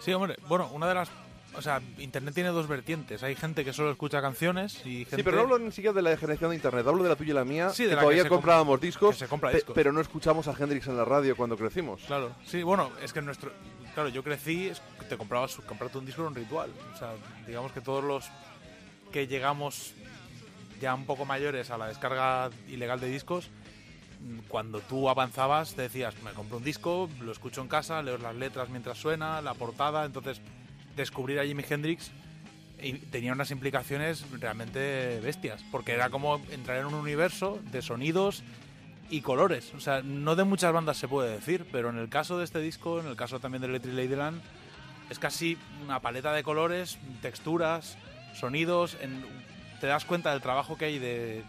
Sí, 0.00 0.12
hombre, 0.12 0.36
bueno, 0.48 0.68
una 0.72 0.86
de 0.88 0.94
las... 0.94 1.08
O 1.56 1.62
sea, 1.62 1.80
Internet 1.98 2.34
tiene 2.34 2.50
dos 2.50 2.68
vertientes. 2.68 3.22
Hay 3.22 3.34
gente 3.34 3.64
que 3.64 3.72
solo 3.72 3.90
escucha 3.90 4.20
canciones 4.20 4.76
y 4.84 5.04
gente... 5.04 5.16
Sí, 5.16 5.22
pero 5.24 5.38
no 5.38 5.42
hablo 5.44 5.58
ni 5.58 5.72
siquiera 5.72 5.92
de 5.94 6.02
la 6.02 6.16
generación 6.16 6.50
de 6.50 6.56
internet, 6.56 6.86
hablo 6.86 7.02
de 7.02 7.08
la 7.08 7.16
tuya 7.16 7.30
y 7.30 7.34
la 7.34 7.44
mía, 7.44 7.70
Sí, 7.70 7.84
de 7.84 7.90
que 7.90 7.94
la 7.96 8.00
que 8.02 8.04
todavía 8.04 8.22
com- 8.28 8.36
comprábamos 8.38 8.80
discos, 8.80 9.14
que 9.16 9.18
se 9.24 9.28
compra 9.28 9.50
pe- 9.50 9.56
discos. 9.56 9.74
pero 9.74 9.90
no 9.92 10.00
escuchamos 10.00 10.46
a 10.46 10.52
Hendrix 10.52 10.86
en 10.86 10.96
la 10.96 11.04
radio 11.04 11.34
cuando 11.36 11.56
crecimos. 11.56 12.02
Claro, 12.06 12.32
sí, 12.44 12.62
bueno, 12.62 12.90
es 13.02 13.12
que 13.12 13.22
nuestro... 13.22 13.50
Claro, 13.94 14.08
yo 14.10 14.22
crecí, 14.22 14.70
te 15.08 15.16
comprabas, 15.16 15.56
comprarte 15.66 15.98
un 15.98 16.06
disco 16.06 16.20
era 16.22 16.28
un 16.28 16.36
ritual. 16.36 16.70
O 16.94 16.96
sea, 16.98 17.14
digamos 17.46 17.72
que 17.72 17.80
todos 17.80 18.04
los 18.04 18.26
que 19.10 19.26
llegamos 19.26 19.94
ya 20.80 20.94
un 20.94 21.06
poco 21.06 21.24
mayores 21.24 21.70
a 21.70 21.78
la 21.78 21.88
descarga 21.88 22.50
ilegal 22.68 23.00
de 23.00 23.08
discos, 23.08 23.48
cuando 24.48 24.80
tú 24.80 25.08
avanzabas 25.08 25.74
te 25.74 25.82
decías, 25.82 26.14
me 26.22 26.30
compro 26.32 26.58
un 26.58 26.64
disco, 26.64 27.08
lo 27.20 27.32
escucho 27.32 27.62
en 27.62 27.68
casa, 27.68 28.00
leo 28.02 28.18
las 28.18 28.36
letras 28.36 28.68
mientras 28.68 28.98
suena, 28.98 29.40
la 29.42 29.54
portada, 29.54 30.04
entonces 30.04 30.40
descubrir 30.98 31.40
a 31.40 31.44
Jimi 31.44 31.64
Hendrix 31.68 32.10
tenía 33.10 33.32
unas 33.32 33.50
implicaciones 33.50 34.24
realmente 34.38 35.18
bestias, 35.20 35.64
porque 35.72 35.92
era 35.92 36.10
como 36.10 36.40
entrar 36.52 36.78
en 36.78 36.86
un 36.86 36.94
universo 36.94 37.58
de 37.72 37.82
sonidos 37.82 38.42
y 39.10 39.20
colores. 39.22 39.72
O 39.74 39.80
sea, 39.80 40.02
no 40.02 40.36
de 40.36 40.44
muchas 40.44 40.72
bandas 40.72 40.96
se 40.96 41.08
puede 41.08 41.32
decir, 41.32 41.66
pero 41.72 41.90
en 41.90 41.98
el 41.98 42.08
caso 42.08 42.38
de 42.38 42.44
este 42.44 42.60
disco, 42.60 43.00
en 43.00 43.06
el 43.06 43.16
caso 43.16 43.40
también 43.40 43.62
de 43.62 43.68
Electric 43.68 43.94
Ladyland, 43.94 44.40
es 45.10 45.18
casi 45.18 45.56
una 45.82 46.00
paleta 46.00 46.32
de 46.32 46.42
colores, 46.42 46.98
texturas, 47.22 47.96
sonidos. 48.34 48.96
en- 49.00 49.24
te 49.80 49.86
das 49.86 50.04
cuenta 50.04 50.30
del 50.32 50.40
trabajo 50.42 50.76
que 50.76 50.84
hay 50.84 50.98
de, 50.98 51.42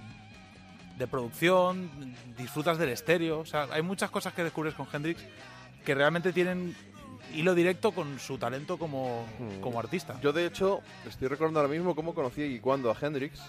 de 0.98 1.08
producción, 1.08 1.90
disfrutas 2.38 2.78
del 2.78 2.90
estéreo. 2.90 3.40
O 3.40 3.46
sea, 3.46 3.68
hay 3.72 3.82
muchas 3.82 4.10
cosas 4.12 4.34
que 4.34 4.44
descubres 4.44 4.74
con 4.76 4.88
Hendrix 4.92 5.22
que 5.86 5.94
realmente 5.96 6.32
tienen 6.34 6.76
hilo 7.36 7.56
directo 7.56 7.92
con 7.92 8.20
su 8.20 8.38
talento 8.38 8.78
como, 8.78 9.26
Mm. 9.40 9.62
como 9.62 9.80
artista. 9.80 10.20
Yo, 10.22 10.32
de 10.34 10.46
hecho, 10.46 10.82
estoy 11.08 11.28
recordando 11.28 11.60
ahora 11.60 11.72
mismo 11.72 11.96
cómo 11.96 12.14
conocí 12.14 12.42
y 12.44 12.60
cuándo 12.60 12.92
a 12.92 12.98
Hendrix 13.00 13.40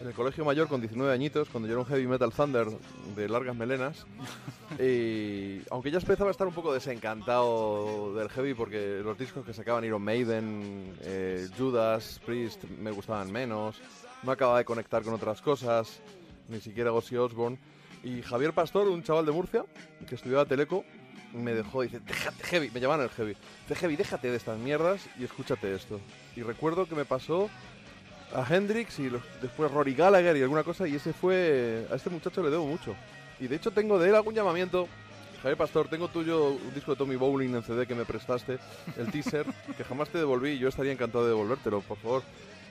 en 0.00 0.08
el 0.08 0.12
colegio 0.14 0.44
mayor 0.44 0.66
con 0.68 0.80
19 0.80 1.12
añitos, 1.12 1.48
cuando 1.48 1.68
yo 1.68 1.74
era 1.74 1.80
un 1.82 1.86
heavy 1.86 2.06
metal 2.06 2.32
thunder 2.32 2.66
de 3.14 3.28
largas 3.28 3.54
melenas. 3.56 4.04
y 4.80 5.60
aunque 5.70 5.90
ya 5.90 5.98
empezaba 5.98 6.30
a 6.30 6.32
estar 6.32 6.46
un 6.46 6.52
poco 6.54 6.72
desencantado 6.74 8.14
del 8.14 8.28
heavy 8.28 8.54
porque 8.54 9.00
los 9.04 9.16
discos 9.18 9.44
que 9.44 9.52
sacaban 9.52 9.84
Iron 9.84 10.02
Maiden, 10.02 10.94
eh, 11.02 11.48
Judas, 11.56 12.20
Priest 12.26 12.64
me 12.64 12.90
gustaban 12.90 13.30
menos, 13.32 13.80
no 14.22 14.32
acababa 14.32 14.58
de 14.58 14.64
conectar 14.64 15.02
con 15.02 15.14
otras 15.14 15.40
cosas, 15.40 16.00
ni 16.48 16.60
siquiera 16.60 16.92
Ozzy 16.92 17.16
Osbourne. 17.16 17.58
Y 18.02 18.20
Javier 18.22 18.52
Pastor, 18.52 18.88
un 18.88 19.02
chaval 19.02 19.24
de 19.26 19.32
Murcia 19.32 19.64
que 20.06 20.14
estudiaba 20.14 20.44
Teleco, 20.44 20.84
me 21.34 21.52
dejó, 21.52 21.82
dice, 21.82 22.00
déjate 22.00 22.44
heavy, 22.44 22.70
me 22.70 22.80
llamaban 22.80 23.04
el 23.04 23.10
heavy. 23.10 23.36
Dice, 23.68 23.74
heavy, 23.74 23.96
déjate 23.96 24.30
de 24.30 24.36
estas 24.36 24.58
mierdas 24.58 25.06
y 25.18 25.24
escúchate 25.24 25.74
esto. 25.74 26.00
Y 26.36 26.42
recuerdo 26.42 26.86
que 26.86 26.94
me 26.94 27.04
pasó 27.04 27.50
a 28.32 28.46
Hendrix 28.48 28.98
y 28.98 29.10
después 29.42 29.70
Rory 29.70 29.94
Gallagher 29.94 30.36
y 30.36 30.42
alguna 30.42 30.62
cosa 30.62 30.86
y 30.86 30.94
ese 30.94 31.12
fue, 31.12 31.86
a 31.90 31.96
este 31.96 32.10
muchacho 32.10 32.42
le 32.42 32.50
debo 32.50 32.66
mucho. 32.66 32.94
Y 33.40 33.48
de 33.48 33.56
hecho 33.56 33.72
tengo 33.72 33.98
de 33.98 34.08
él 34.08 34.14
algún 34.14 34.34
llamamiento. 34.34 34.88
Javier 35.42 35.58
Pastor, 35.58 35.88
tengo 35.88 36.08
tuyo 36.08 36.52
un 36.52 36.74
disco 36.74 36.92
de 36.92 36.96
Tommy 36.96 37.16
Bowling 37.16 37.54
en 37.54 37.62
CD 37.62 37.86
que 37.86 37.94
me 37.94 38.06
prestaste, 38.06 38.58
el 38.96 39.10
teaser, 39.10 39.44
que 39.76 39.84
jamás 39.84 40.08
te 40.08 40.16
devolví 40.16 40.52
y 40.52 40.58
yo 40.58 40.68
estaría 40.68 40.92
encantado 40.92 41.24
de 41.24 41.30
devolvértelo, 41.30 41.82
por 41.82 41.98
favor. 41.98 42.22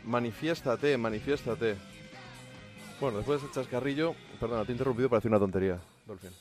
Manifiéstate, 0.06 0.98
manifiéstate. 0.98 1.76
Bueno, 3.00 3.18
después 3.18 3.42
de 3.42 3.48
ese 3.48 3.56
chascarrillo, 3.56 4.16
perdona, 4.40 4.66
te 4.66 4.72
he 4.72 4.74
interrumpido 4.74 5.08
para 5.08 5.20
decir 5.20 5.30
una 5.30 5.40
tontería, 5.40 5.80
Dolphin. 6.08 6.32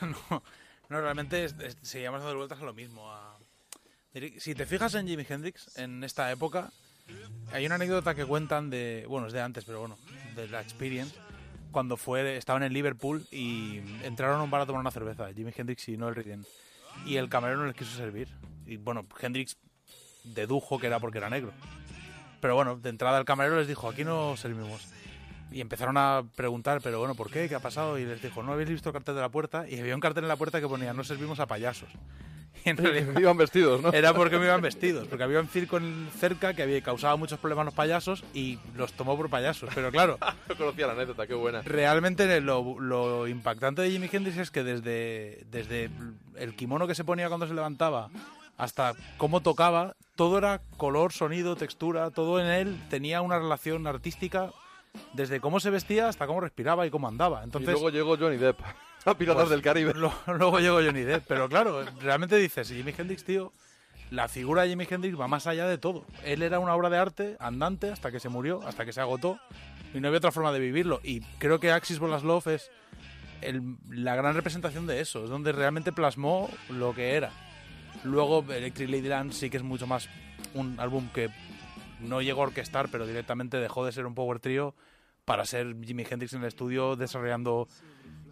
no, 0.30 0.42
no, 0.88 1.00
realmente 1.00 1.44
es- 1.44 1.54
es- 1.60 1.76
seguíamos 1.82 2.20
dando 2.22 2.36
vueltas 2.36 2.60
a 2.60 2.64
lo 2.64 2.72
mismo. 2.74 3.10
a- 3.12 3.38
Si 4.38 4.54
te 4.54 4.66
fijas 4.66 4.94
en 4.94 5.06
Jimi 5.08 5.24
Hendrix, 5.26 5.76
en 5.78 6.04
esta 6.04 6.30
época, 6.30 6.70
hay 7.50 7.64
una 7.64 7.76
anécdota 7.76 8.14
que 8.14 8.26
cuentan 8.26 8.68
de, 8.68 9.06
bueno, 9.08 9.26
es 9.26 9.32
de 9.32 9.40
antes, 9.40 9.64
pero 9.64 9.80
bueno, 9.80 9.96
de 10.36 10.48
la 10.48 10.60
Experience, 10.60 11.14
cuando 11.70 11.96
fue, 11.96 12.36
estaban 12.36 12.62
en 12.62 12.74
Liverpool 12.74 13.26
y 13.30 13.78
entraron 14.02 14.38
a 14.38 14.42
un 14.42 14.50
bar 14.50 14.60
a 14.60 14.66
tomar 14.66 14.80
una 14.80 14.90
cerveza, 14.90 15.32
Jimi 15.32 15.50
Hendrix 15.56 15.88
y 15.88 15.96
Noel 15.96 16.14
Redding, 16.14 16.44
y 17.06 17.16
el 17.16 17.30
camarero 17.30 17.60
no 17.60 17.66
les 17.66 17.74
quiso 17.76 17.96
servir. 17.96 18.28
Y 18.66 18.76
bueno, 18.76 19.06
Hendrix 19.18 19.56
dedujo 20.24 20.78
que 20.78 20.88
era 20.88 21.00
porque 21.00 21.16
era 21.18 21.30
negro. 21.30 21.52
Pero 22.42 22.54
bueno, 22.54 22.76
de 22.76 22.90
entrada 22.90 23.18
el 23.18 23.24
camarero 23.24 23.56
les 23.58 23.66
dijo, 23.68 23.88
aquí 23.88 24.04
no 24.04 24.36
servimos. 24.36 24.86
Y 25.52 25.60
empezaron 25.60 25.96
a 25.96 26.22
preguntar, 26.34 26.80
pero 26.82 26.98
bueno, 26.98 27.14
¿por 27.14 27.30
qué? 27.30 27.48
¿Qué 27.48 27.54
ha 27.54 27.60
pasado? 27.60 27.98
Y 27.98 28.04
les 28.04 28.22
dijo, 28.22 28.42
¿no 28.42 28.52
habéis 28.52 28.70
visto 28.70 28.88
el 28.88 28.92
cartel 28.94 29.14
de 29.14 29.20
la 29.20 29.28
puerta? 29.28 29.68
Y 29.68 29.78
había 29.78 29.94
un 29.94 30.00
cartel 30.00 30.24
en 30.24 30.28
la 30.28 30.36
puerta 30.36 30.60
que 30.60 30.68
ponía, 30.68 30.92
no 30.92 31.04
servimos 31.04 31.40
a 31.40 31.46
payasos. 31.46 31.88
Y 32.64 32.68
en 32.68 32.76
realidad 32.76 33.18
Iban 33.18 33.36
vestidos, 33.38 33.80
¿no? 33.82 33.92
era 33.92 34.14
porque 34.14 34.38
me 34.38 34.44
iban 34.46 34.60
vestidos, 34.60 35.08
porque 35.08 35.24
había 35.24 35.40
un 35.40 35.48
circo 35.48 35.80
cerca 36.20 36.54
que 36.54 36.62
había 36.62 36.80
causado 36.80 37.16
muchos 37.18 37.40
problemas 37.40 37.62
a 37.62 37.64
los 37.64 37.74
payasos 37.74 38.22
y 38.34 38.58
los 38.76 38.92
tomó 38.92 39.16
por 39.16 39.28
payasos. 39.30 39.70
Pero 39.74 39.90
claro, 39.90 40.18
No 40.48 40.56
conocía 40.56 40.86
la 40.86 40.92
anécdota, 40.92 41.26
qué 41.26 41.34
buena. 41.34 41.62
realmente 41.62 42.40
lo, 42.40 42.78
lo 42.78 43.26
impactante 43.26 43.82
de 43.82 43.90
Jimi 43.90 44.08
Hendrix 44.12 44.36
es 44.36 44.50
que 44.52 44.62
desde, 44.62 45.44
desde 45.50 45.90
el 46.36 46.54
kimono 46.54 46.86
que 46.86 46.94
se 46.94 47.02
ponía 47.04 47.28
cuando 47.28 47.48
se 47.48 47.54
levantaba 47.54 48.10
hasta 48.58 48.92
cómo 49.16 49.40
tocaba, 49.40 49.96
todo 50.14 50.38
era 50.38 50.60
color, 50.76 51.12
sonido, 51.12 51.56
textura, 51.56 52.10
todo 52.10 52.38
en 52.38 52.46
él 52.46 52.80
tenía 52.90 53.22
una 53.22 53.38
relación 53.38 53.86
artística 53.88 54.52
desde 55.12 55.40
cómo 55.40 55.60
se 55.60 55.70
vestía 55.70 56.08
hasta 56.08 56.26
cómo 56.26 56.40
respiraba 56.40 56.86
y 56.86 56.90
cómo 56.90 57.08
andaba. 57.08 57.42
Entonces, 57.44 57.68
y 57.70 57.72
luego 57.72 57.90
llegó 57.90 58.16
Johnny 58.16 58.36
Depp 58.36 58.60
a 59.04 59.14
Piratas 59.16 59.42
Pues, 59.44 59.50
del 59.50 59.62
Caribe. 59.62 59.92
lo- 59.94 60.12
luego 60.26 60.58
llegó 60.60 60.76
Johnny 60.76 61.02
Depp. 61.02 61.24
Pero 61.26 61.48
claro, 61.48 61.84
realmente 62.00 62.36
dices, 62.36 62.68
Jimi 62.68 62.94
Hendrix, 62.96 63.24
tío, 63.24 63.52
la 64.10 64.28
figura 64.28 64.62
de 64.62 64.68
Jimi 64.70 64.86
Hendrix 64.88 65.18
va 65.18 65.28
más 65.28 65.46
allá 65.46 65.66
de 65.66 65.78
todo. 65.78 66.04
Él 66.24 66.42
era 66.42 66.58
una 66.58 66.74
obra 66.74 66.90
de 66.90 66.98
arte 66.98 67.36
andante 67.40 67.90
hasta 67.90 68.10
que 68.10 68.20
se 68.20 68.28
murió, 68.28 68.60
hasta 68.66 68.84
que 68.84 68.92
se 68.92 69.00
agotó. 69.00 69.38
Y 69.94 70.00
no 70.00 70.08
había 70.08 70.18
otra 70.18 70.32
forma 70.32 70.52
de 70.52 70.58
vivirlo. 70.60 71.00
Y 71.02 71.20
creo 71.38 71.60
que 71.60 71.70
Axis 71.70 71.98
Love 72.00 72.46
es 72.48 72.70
el- 73.42 73.76
la 73.90 74.14
gran 74.16 74.34
representación 74.34 74.86
de 74.86 75.00
eso. 75.00 75.24
Es 75.24 75.30
donde 75.30 75.52
realmente 75.52 75.92
plasmó 75.92 76.48
lo 76.70 76.94
que 76.94 77.14
era. 77.14 77.30
Luego 78.04 78.44
Electric 78.50 78.88
Ladyland 78.88 79.32
sí 79.32 79.50
que 79.50 79.58
es 79.58 79.62
mucho 79.62 79.86
más 79.86 80.08
un 80.54 80.78
álbum 80.80 81.08
que 81.14 81.28
no 82.02 82.20
llegó 82.22 82.42
a 82.42 82.46
orquestar, 82.46 82.88
pero 82.90 83.06
directamente 83.06 83.56
dejó 83.58 83.84
de 83.84 83.92
ser 83.92 84.06
un 84.06 84.14
power 84.14 84.38
trio 84.40 84.74
para 85.24 85.44
ser 85.44 85.76
Jimi 85.84 86.04
Hendrix 86.08 86.32
en 86.34 86.40
el 86.42 86.48
estudio 86.48 86.96
desarrollando 86.96 87.68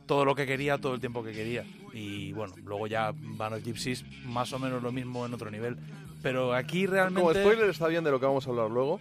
todo 0.06 0.24
lo 0.24 0.34
que 0.34 0.44
quería, 0.46 0.78
todo 0.78 0.94
el 0.94 1.00
tiempo 1.00 1.22
que 1.22 1.32
quería. 1.32 1.64
Y 1.92 2.32
bueno, 2.32 2.54
luego 2.64 2.86
ya 2.88 3.12
Van 3.14 3.52
of 3.52 3.62
Gypsies, 3.62 4.04
más 4.24 4.52
o 4.52 4.58
menos 4.58 4.82
lo 4.82 4.90
mismo 4.90 5.24
en 5.24 5.32
otro 5.34 5.50
nivel. 5.50 5.76
Pero 6.22 6.52
aquí 6.52 6.86
realmente... 6.86 7.20
Como 7.20 7.32
spoiler 7.34 7.70
está 7.70 7.86
bien 7.86 8.02
de 8.04 8.10
lo 8.10 8.18
que 8.18 8.26
vamos 8.26 8.46
a 8.46 8.50
hablar 8.50 8.70
luego, 8.70 9.00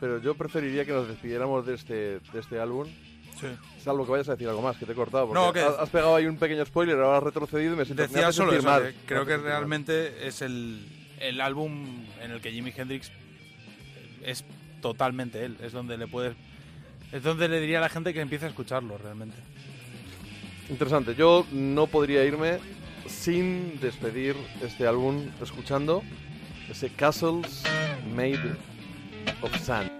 pero 0.00 0.18
yo 0.20 0.34
preferiría 0.34 0.84
que 0.84 0.92
nos 0.92 1.08
despidiéramos 1.08 1.64
de 1.66 1.74
este, 1.74 1.94
de 2.20 2.38
este 2.40 2.60
álbum. 2.60 2.86
Sí. 3.40 3.46
Salvo 3.82 4.04
que 4.04 4.10
vayas 4.12 4.28
a 4.28 4.32
decir 4.32 4.48
algo 4.48 4.60
más, 4.60 4.76
que 4.76 4.84
te 4.84 4.92
he 4.92 4.94
cortado. 4.94 5.28
Porque 5.28 5.40
No, 5.40 5.52
que- 5.52 5.60
has 5.60 5.78
has 5.78 5.88
pegado 5.88 6.14
ahí 6.14 6.26
un 6.26 6.36
pequeño 6.36 6.64
spoiler, 6.66 6.98
ahora 7.00 7.16
has 7.18 7.22
retrocedido 7.24 7.72
y 7.72 7.76
me 7.76 7.84
siento 7.86 8.02
Decía 8.02 8.30
solo 8.30 8.52
eso, 8.52 8.62
mal. 8.68 8.82
que 8.92 8.94
creo 9.06 9.24
que 9.24 9.38
mal. 9.38 9.44
realmente 9.46 10.26
es 10.28 10.42
el, 10.42 10.86
el 11.18 11.40
álbum 11.40 12.04
en 12.20 12.30
el 12.32 12.40
que 12.42 12.52
Jimi 12.52 12.70
Hendrix 12.76 13.10
es 14.24 14.44
totalmente 14.80 15.44
él. 15.44 15.56
Es 15.62 15.72
donde 15.72 15.96
le 15.98 16.06
puedes... 16.06 16.34
Es 17.12 17.22
donde 17.22 17.48
le 17.48 17.60
diría 17.60 17.78
a 17.78 17.80
la 17.80 17.88
gente 17.88 18.14
que 18.14 18.20
empiece 18.20 18.46
a 18.46 18.48
escucharlo 18.48 18.96
realmente. 18.96 19.36
Interesante. 20.68 21.14
Yo 21.14 21.44
no 21.50 21.88
podría 21.88 22.24
irme 22.24 22.58
sin 23.06 23.80
despedir 23.80 24.36
este 24.62 24.86
álbum 24.86 25.28
escuchando 25.42 26.02
ese 26.68 26.90
Castles 26.90 27.64
Made 28.14 28.56
of 29.42 29.56
Sand. 29.60 29.99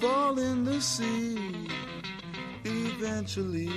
fall 0.00 0.38
in 0.38 0.64
the 0.64 0.80
sea 0.80 1.68
eventually. 2.64 3.70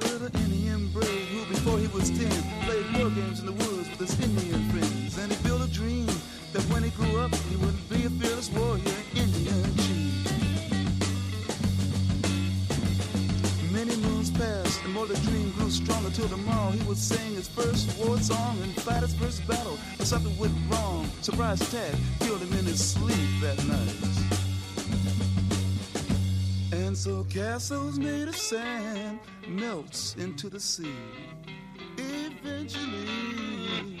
A 0.00 0.04
little 0.04 0.36
Indian 0.42 0.88
brave 0.92 1.28
who 1.28 1.44
before 1.46 1.78
he 1.78 1.88
was 1.88 2.10
ten 2.10 2.30
played 2.64 2.86
war 2.96 3.10
games 3.10 3.40
in 3.40 3.46
the 3.46 3.52
woods 3.52 3.88
with 3.90 3.98
his 3.98 4.20
Indian 4.20 4.70
friends. 4.70 5.18
And 5.18 5.32
he 5.32 5.42
built 5.42 5.62
a 5.62 5.72
dream 5.72 6.06
that 6.52 6.62
when 6.70 6.84
he 6.84 6.90
grew 6.90 7.18
up 7.18 7.34
he 7.50 7.56
would 7.56 7.88
be 7.88 8.04
a 8.06 8.10
fearless 8.10 8.50
warrior, 8.50 8.98
Indian 9.16 9.76
chief. 9.76 10.14
Many 13.72 13.96
moons 13.96 14.30
passed, 14.30 14.84
and 14.84 14.94
more 14.94 15.06
the 15.06 15.16
dream 15.26 15.43
stronger 15.84 16.10
till 16.10 16.28
tomorrow 16.28 16.70
he 16.70 16.82
would 16.88 16.96
sing 16.96 17.34
his 17.34 17.48
first 17.48 17.98
war 17.98 18.16
song 18.18 18.56
and 18.62 18.72
fight 18.80 19.02
his 19.02 19.14
first 19.14 19.46
battle. 19.46 19.76
But 19.98 20.06
something 20.06 20.36
went 20.38 20.54
wrong. 20.70 21.10
Surprise 21.20 21.60
attack 21.60 21.94
killed 22.20 22.40
him 22.40 22.52
in 22.58 22.64
his 22.64 22.82
sleep 22.84 23.28
that 23.42 23.62
night. 23.66 23.94
And 26.72 26.96
so 26.96 27.24
castles 27.24 27.98
made 27.98 28.28
of 28.28 28.36
sand 28.36 29.18
melts 29.48 30.14
into 30.16 30.48
the 30.48 30.60
sea. 30.60 30.96
Eventually. 31.98 34.00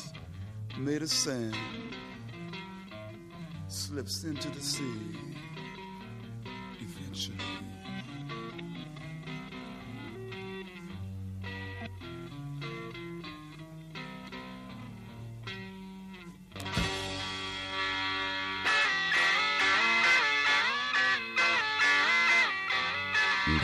made 0.81 1.03
of 1.03 1.09
sand 1.09 1.55
slips 3.67 4.23
into 4.23 4.49
the 4.49 4.59
sea 4.59 4.83
eventually. 6.79 7.37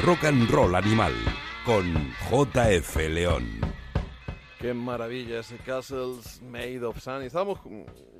Rock 0.05 0.23
and 0.23 0.49
Roll 0.51 0.75
Animal 0.75 1.13
con 1.65 2.13
JF 2.29 3.09
León. 3.09 3.86
Qué 4.59 4.73
maravilla 4.73 5.41
ese 5.41 5.57
Castles 5.57 6.41
Made 6.41 6.83
of 6.83 6.99
Sun. 6.99 7.21
Y 7.21 7.27
estábamos 7.27 7.59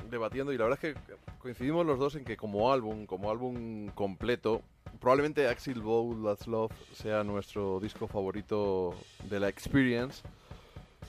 debatiendo 0.10 0.54
y 0.54 0.58
la 0.58 0.66
verdad 0.66 0.80
es 0.84 0.94
que 0.94 1.02
coincidimos 1.40 1.84
los 1.84 1.98
dos 1.98 2.16
en 2.16 2.24
que 2.24 2.38
como 2.38 2.72
álbum, 2.72 3.08
como 3.08 3.32
álbum 3.32 3.90
completo, 3.90 4.62
probablemente 5.00 5.48
Axel 5.48 5.82
Bowl 5.82 6.24
That's 6.24 6.46
Love 6.46 6.72
sea 6.94 7.24
nuestro 7.24 7.80
disco 7.80 8.08
favorito 8.08 8.94
de 9.24 9.40
la 9.40 9.50
Experience. 9.50 10.22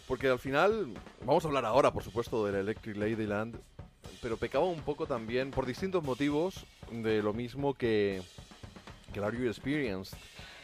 Porque 0.06 0.28
al 0.28 0.38
final, 0.38 0.94
vamos 1.26 1.44
a 1.44 1.48
hablar 1.48 1.66
ahora, 1.66 1.92
por 1.92 2.02
supuesto, 2.02 2.46
del 2.46 2.54
Electric 2.54 2.96
Ladyland, 2.96 3.58
pero 4.22 4.38
pecaba 4.38 4.64
un 4.64 4.80
poco 4.80 5.06
también, 5.06 5.50
por 5.50 5.66
distintos 5.66 6.02
motivos, 6.02 6.64
de 6.90 7.22
lo 7.22 7.34
mismo 7.34 7.74
que, 7.74 8.22
que 9.12 9.20
la 9.20 9.28
Experience, 9.28 10.16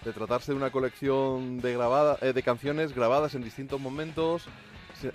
de 0.05 0.13
tratarse 0.13 0.53
de 0.53 0.57
una 0.57 0.71
colección 0.71 1.61
de, 1.61 1.73
grabada, 1.73 2.19
eh, 2.21 2.33
de 2.33 2.43
canciones 2.43 2.95
grabadas 2.95 3.35
en 3.35 3.43
distintos 3.43 3.81
momentos, 3.81 4.45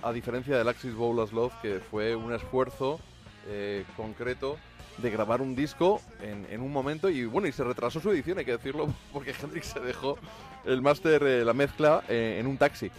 a 0.02 0.12
diferencia 0.12 0.58
del 0.58 0.68
Axis 0.68 0.94
Bowl 0.94 1.20
as 1.22 1.32
Love, 1.32 1.54
que 1.62 1.80
fue 1.80 2.16
un 2.16 2.34
esfuerzo 2.34 3.00
eh, 3.48 3.86
concreto 3.96 4.58
de 4.98 5.10
grabar 5.10 5.42
un 5.42 5.56
disco 5.56 6.02
en, 6.22 6.46
en 6.50 6.62
un 6.62 6.74
momento 6.74 7.10
y 7.10 7.26
bueno, 7.26 7.48
y 7.48 7.52
se 7.52 7.64
retrasó 7.64 8.00
su 8.00 8.12
edición, 8.12 8.40
hay 8.40 8.46
que 8.46 8.58
decirlo, 8.58 8.94
porque 9.14 9.34
Hendrix 9.40 9.68
se 9.68 9.80
dejó 9.80 10.18
el 10.66 10.82
máster, 10.82 11.24
eh, 11.24 11.46
la 11.46 11.54
mezcla, 11.54 12.04
en 12.10 12.48
un 12.48 12.58
taxi. 12.58 12.92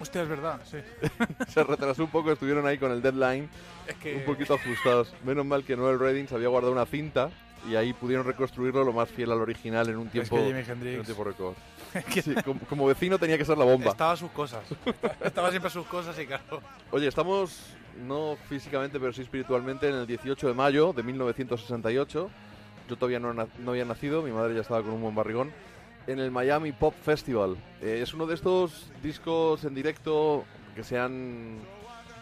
Hostia, 0.00 0.22
es 0.22 0.28
verdad, 0.28 0.60
sí. 0.64 0.78
Se 1.48 1.62
retrasó 1.62 2.02
un 2.02 2.10
poco, 2.10 2.32
estuvieron 2.32 2.66
ahí 2.66 2.78
con 2.78 2.90
el 2.90 3.00
deadline 3.00 3.48
Es 3.86 3.94
que... 3.94 4.16
un 4.16 4.24
poquito 4.24 4.54
ajustados. 4.54 5.14
Menos 5.24 5.46
mal 5.46 5.62
que 5.64 5.76
Noel 5.76 6.00
Redding 6.00 6.26
se 6.26 6.34
había 6.34 6.48
guardado 6.48 6.72
una 6.72 6.84
cinta 6.84 7.30
y 7.68 7.76
ahí 7.76 7.92
pudieron 7.92 8.26
reconstruirlo 8.26 8.84
lo 8.84 8.92
más 8.92 9.08
fiel 9.08 9.30
al 9.32 9.40
original 9.40 9.88
en 9.88 9.96
un 9.96 10.08
tiempo, 10.08 10.36
que 10.36 10.42
Jimi 10.44 10.58
en 10.58 10.64
un 10.64 10.70
Hendrix... 10.70 11.04
tiempo 11.06 11.24
récord. 11.24 11.54
es 11.94 12.04
que 12.06 12.22
Sí, 12.22 12.34
como, 12.44 12.60
como 12.60 12.86
vecino 12.86 13.18
tenía 13.18 13.38
que 13.38 13.44
ser 13.44 13.56
la 13.58 13.64
bomba. 13.64 13.90
Estaba 13.90 14.12
a 14.12 14.16
sus 14.16 14.30
cosas. 14.32 14.62
Estaba 15.22 15.50
siempre 15.50 15.70
sus 15.70 15.86
cosas 15.86 16.18
y 16.18 16.26
claro. 16.26 16.60
Oye, 16.90 17.06
estamos 17.08 17.74
no 18.06 18.36
físicamente, 18.48 18.98
pero 18.98 19.12
sí 19.12 19.22
espiritualmente 19.22 19.88
en 19.88 19.94
el 19.94 20.06
18 20.06 20.48
de 20.48 20.54
mayo 20.54 20.92
de 20.92 21.02
1968. 21.02 22.30
Yo 22.88 22.96
todavía 22.96 23.18
no 23.20 23.70
había 23.70 23.84
nacido, 23.84 24.22
mi 24.22 24.30
madre 24.30 24.54
ya 24.54 24.60
estaba 24.60 24.82
con 24.82 24.92
un 24.92 25.02
buen 25.02 25.14
barrigón. 25.14 25.52
en 26.06 26.18
el 26.18 26.30
Miami 26.30 26.72
Pop 26.72 26.92
Festival. 27.02 27.56
Eh, 27.80 28.00
es 28.02 28.12
uno 28.12 28.26
de 28.26 28.34
estos 28.34 28.90
discos 29.02 29.64
en 29.64 29.74
directo 29.74 30.44
que 30.76 30.84
se 30.84 30.98
han 30.98 31.58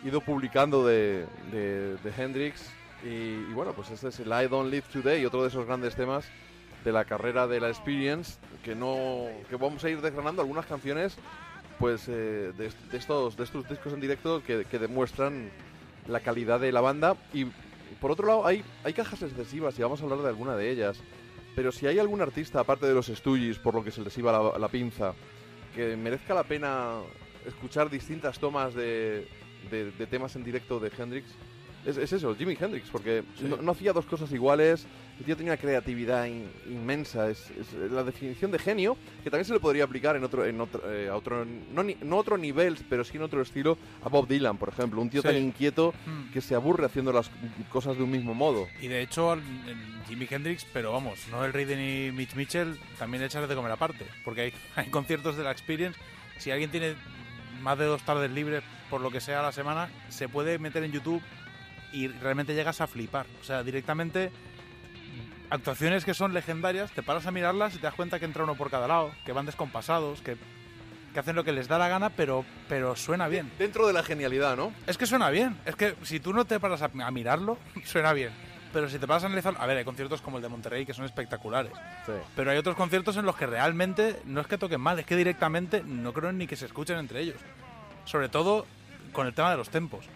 ido 0.05 0.21
publicando 0.21 0.87
de, 0.87 1.27
de- 1.51 1.97
de 1.97 2.13
Hendrix. 2.17 2.71
Y, 3.05 3.09
y 3.51 3.53
bueno, 3.53 3.73
pues 3.73 3.91
este 3.91 4.09
es 4.09 4.21
el 4.21 4.29
I 4.29 4.47
Don't 4.49 4.71
Live 4.71 4.85
Today, 4.93 5.25
otro 5.27 5.43
de 5.43 5.49
esos 5.49 5.67
grandes 5.67 5.97
temas 5.97 6.25
de 6.85 6.93
la 6.93 7.05
carrera 7.05 7.47
de 7.47 7.61
la 7.61 7.69
Experience, 7.69 8.39
que 8.65 8.75
no 8.75 9.27
que 9.49 9.57
vamos 9.57 9.83
a 9.85 9.91
ir 9.91 10.01
desgranando 10.01 10.43
algunas 10.43 10.67
canciones 10.67 11.17
pues 11.79 12.09
eh, 12.09 12.53
de, 12.57 12.71
de 12.91 12.97
estos 12.99 13.37
de 13.37 13.45
estos 13.45 13.69
discos 13.69 13.93
en 13.93 14.01
directo 14.01 14.43
que, 14.45 14.65
que 14.65 14.79
demuestran 14.79 15.51
la 16.07 16.21
calidad 16.21 16.61
de 16.61 16.71
la 16.73 16.81
banda. 16.81 17.17
Y 17.33 17.47
por 18.01 18.11
otro 18.13 18.27
lado 18.27 18.47
hay 18.47 18.65
hay 18.85 18.93
cajas 18.93 19.23
excesivas 19.23 19.79
y 19.79 19.83
vamos 19.83 20.01
a 20.01 20.05
hablar 20.05 20.21
de 20.21 20.29
alguna 20.29 20.57
de 20.57 20.71
ellas. 20.71 20.99
Pero 21.55 21.71
si 21.73 21.87
hay 21.87 21.99
algún 21.99 22.21
artista 22.23 22.61
aparte 22.61 22.87
de 22.87 22.95
los 22.95 23.07
Stooges 23.07 23.59
por 23.59 23.75
lo 23.75 23.85
que 23.85 23.91
se 23.91 24.01
les 24.01 24.17
iba 24.19 24.33
la, 24.33 24.59
la 24.59 24.69
pinza 24.69 25.13
que 25.75 25.97
merezca 25.97 26.35
la 26.35 26.45
pena 26.45 26.99
escuchar 27.47 27.91
distintas 27.91 28.39
tomas 28.39 28.75
de, 28.75 29.27
de- 29.71 29.91
de 29.91 30.07
temas 30.07 30.37
en 30.37 30.45
directo 30.45 30.79
de 30.81 30.91
Hendrix 30.97 31.27
es, 31.87 31.97
es 31.97 32.13
eso, 32.13 32.35
Jimi 32.37 32.57
Hendrix, 32.61 32.89
porque 32.91 33.25
no, 33.41 33.57
no 33.57 33.73
hacía 33.73 33.93
dos 33.93 34.07
cosas 34.07 34.31
iguales, 34.33 34.87
el 35.19 35.25
tío 35.25 35.37
tenía 35.37 35.53
una 35.53 35.61
creatividad 35.61 36.27
in- 36.27 36.49
inmensa, 36.69 37.29
es, 37.29 37.51
es 37.51 37.73
la 37.91 38.03
definición 38.05 38.51
de 38.51 38.59
genio, 38.59 38.97
que 39.23 39.31
también 39.31 39.45
se 39.45 39.53
le 39.53 39.61
podría 39.61 39.85
aplicar 39.85 40.17
en 40.17 40.25
otro, 40.25 40.45
en 40.47 40.61
otro, 40.61 40.83
eh, 40.93 41.09
a 41.09 41.17
otro 41.17 41.45
no, 41.45 41.83
ni- 41.83 41.97
no 42.03 42.17
otro 42.17 42.37
nivel, 42.39 42.79
pero 42.89 43.05
sí 43.05 43.17
en 43.17 43.23
otro 43.25 43.43
estilo, 43.43 43.77
a 44.05 44.09
Bob 44.09 44.27
Dylan, 44.29 44.59
por 44.59 44.69
ejemplo, 44.69 45.01
un 45.01 45.11
tío 45.11 45.23
Sí. 45.23 45.29
tan 45.29 45.37
inquieto 45.37 45.93
Mm. 46.07 46.33
que 46.33 46.41
se 46.41 46.55
aburre 46.55 46.87
haciendo 46.87 47.13
las 47.13 47.31
cosas 47.71 47.97
de 47.97 48.03
un 48.03 48.11
mismo 48.11 48.35
modo. 48.35 48.67
Y 48.81 48.89
de 48.89 49.03
hecho, 49.03 49.37
Jimi 50.09 50.27
Hendrix, 50.31 50.65
pero 50.73 50.93
vamos, 50.93 51.19
no 51.31 51.45
el 51.45 51.53
rey 51.53 51.65
de 51.65 51.77
ni 51.77 52.17
Mitch 52.17 52.35
Mitchell, 52.35 52.79
también 52.99 53.23
echarle 53.23 53.49
de 53.49 53.55
comer 53.55 53.73
aparte. 53.73 54.07
Porque 54.25 54.41
hay, 54.43 54.53
hay 54.77 54.91
conciertos 54.91 55.37
de 55.37 55.43
la 55.45 55.51
Experience. 55.53 55.99
Si 56.39 56.51
alguien 56.51 56.71
tiene 56.71 56.95
más 57.61 57.79
de 57.79 57.85
dos 57.85 58.03
tardes 58.03 58.31
libres, 58.31 58.63
por 58.91 59.01
lo 59.01 59.11
que 59.11 59.21
sea 59.21 59.41
a 59.41 59.43
la 59.43 59.53
semana, 59.53 59.89
se 60.09 60.29
puede 60.29 60.59
meter 60.59 60.83
en 60.85 60.93
YouTube 60.93 61.23
y 61.93 62.09
realmente 62.09 62.55
llegas 62.55 62.81
a 62.81 62.87
flipar. 62.87 63.27
O 63.41 63.45
sea, 63.45 63.63
directamente 63.63 64.31
actuaciones 65.51 66.05
que 66.05 66.15
son 66.15 66.33
legendarias, 66.33 66.91
te 66.93 67.03
paras 67.03 67.27
a 67.27 67.31
mirarlas 67.31 67.75
y 67.75 67.77
te 67.77 67.83
das 67.83 67.95
cuenta 67.95 68.19
que 68.19 68.25
entra 68.25 68.45
uno 68.45 68.55
por 68.55 68.71
cada 68.71 68.89
lado, 68.89 69.13
que 69.27 69.33
van 69.33 69.45
descompasados, 69.45 70.23
que, 70.23 70.37
que 71.13 71.21
hacen 71.21 71.37
lo 71.37 71.45
que 71.45 71.53
les 71.53 71.69
da 71.69 71.79
la 71.79 71.89
gana, 71.89 72.11
pero, 72.11 72.45
pero 72.69 72.97
suena 72.97 73.29
bien. 73.29 73.51
Dentro 73.59 73.87
de 73.87 73.93
la 73.93 74.03
genialidad, 74.03 74.57
¿no? 74.57 74.73
Es 74.87 74.97
que 74.97 75.07
suena 75.07 75.29
bien. 75.31 75.59
Es 75.67 75.77
que 75.77 75.95
si 76.03 76.21
tú 76.21 76.33
no 76.33 76.47
te 76.47 76.59
paras 76.59 76.81
a, 76.83 76.91
a 77.05 77.11
mirarlo, 77.11 77.59
suena 77.85 78.13
bien. 78.15 78.31
Pero 78.73 78.89
si 78.89 78.99
te 78.99 79.07
paras 79.07 79.25
a 79.25 79.27
analizar... 79.27 79.55
A 79.59 79.67
ver, 79.67 79.77
hay 79.77 79.85
conciertos 79.85 80.23
como 80.23 80.39
el 80.39 80.43
de 80.43 80.49
Monterrey 80.49 80.87
que 80.87 80.95
son 80.95 81.05
espectaculares. 81.05 81.73
Sí. 82.07 82.13
Pero 82.35 82.51
hay 82.51 82.57
otros 82.57 82.75
conciertos 82.75 83.19
en 83.19 83.27
los 83.27 83.37
que 83.37 83.45
realmente 83.47 84.23
no 84.25 84.41
es 84.41 84.47
que 84.47 84.57
toquen 84.57 84.81
mal, 84.81 84.99
es 84.99 85.05
que 85.05 85.17
directamente 85.17 85.83
no 85.85 86.15
creo 86.15 86.33
ni 86.33 86.47
que 86.47 86.57
se 86.57 86.65
escuchen 86.65 86.97
entre 86.97 87.21
ellos. 87.21 87.37
Sobre 88.07 88.31
todo 88.31 88.67
con 89.13 89.27
el 89.27 89.35
tema 89.35 89.51
de 89.51 89.59
los 89.59 89.69
tempos. 89.69 90.07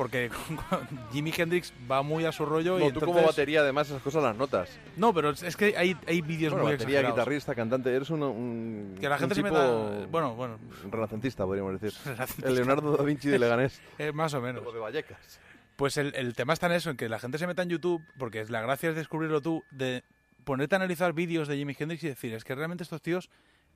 Porque 0.00 0.30
Jimi 1.12 1.30
Hendrix 1.36 1.74
va 1.90 2.00
muy 2.02 2.24
a 2.24 2.32
su 2.32 2.46
rollo 2.46 2.78
y 2.78 2.84
No, 2.84 2.90
tú 2.90 3.00
como 3.00 3.22
batería, 3.22 3.60
además, 3.60 3.90
esas 3.90 4.00
cosas 4.00 4.22
las 4.22 4.34
notas. 4.34 4.70
No, 4.96 5.12
pero 5.12 5.28
es 5.28 5.56
que 5.58 5.76
hay, 5.76 5.94
hay 6.06 6.22
vídeos 6.22 6.54
Bueno, 6.54 6.64
muy 6.64 6.72
batería, 6.72 7.00
exagerados. 7.00 7.18
guitarrista, 7.18 7.54
cantante, 7.54 7.94
eres 7.94 8.08
un, 8.08 8.22
un 8.22 8.96
Que 8.98 9.10
la 9.10 9.18
gente 9.18 9.34
se 9.34 9.42
meta... 9.42 10.06
Bueno, 10.10 10.34
bueno, 10.36 10.58
renacentista, 10.90 11.44
podríamos 11.44 11.78
decir. 11.78 11.92
Renacentista. 12.06 12.48
El 12.48 12.54
Leonardo 12.54 12.96
da 12.96 13.04
Vinci 13.04 13.28
de 13.28 13.38
Leganés. 13.38 13.82
eh, 13.98 14.10
más 14.12 14.32
o 14.32 14.40
menos. 14.40 14.66
O 14.66 14.72
de 14.72 14.78
Vallecas. 14.78 15.38
Pues 15.76 15.98
el, 15.98 16.14
el 16.14 16.34
tema 16.34 16.54
está 16.54 16.64
en 16.68 16.72
eso, 16.72 16.88
en 16.88 16.96
que 16.96 17.10
la 17.10 17.18
gente 17.18 17.36
se 17.36 17.46
meta 17.46 17.60
en 17.60 17.68
YouTube, 17.68 18.02
porque 18.18 18.42
la 18.46 18.62
gracia 18.62 18.88
es 18.88 18.96
descubrirlo 18.96 19.42
tú, 19.42 19.64
de 19.70 20.02
ponerte 20.44 20.76
a 20.76 20.78
analizar 20.78 21.12
vídeos 21.12 21.46
de 21.46 21.58
Jimi 21.58 21.76
Hendrix 21.78 22.02
y 22.04 22.08
decir, 22.08 22.32
es 22.32 22.44
que 22.44 22.54
realmente 22.54 22.84
estos 22.84 23.02
tíos 23.02 23.28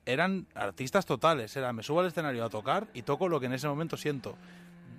eran 0.07 0.47
artistas 0.55 1.05
totales, 1.05 1.55
era 1.55 1.71
me 1.71 1.83
subo 1.83 1.99
al 1.99 2.07
escenario 2.07 2.43
a 2.43 2.49
tocar 2.49 2.87
y 2.95 3.03
toco 3.03 3.29
lo 3.29 3.39
que 3.39 3.45
en 3.45 3.53
ese 3.53 3.67
momento 3.67 3.95
siento. 3.95 4.35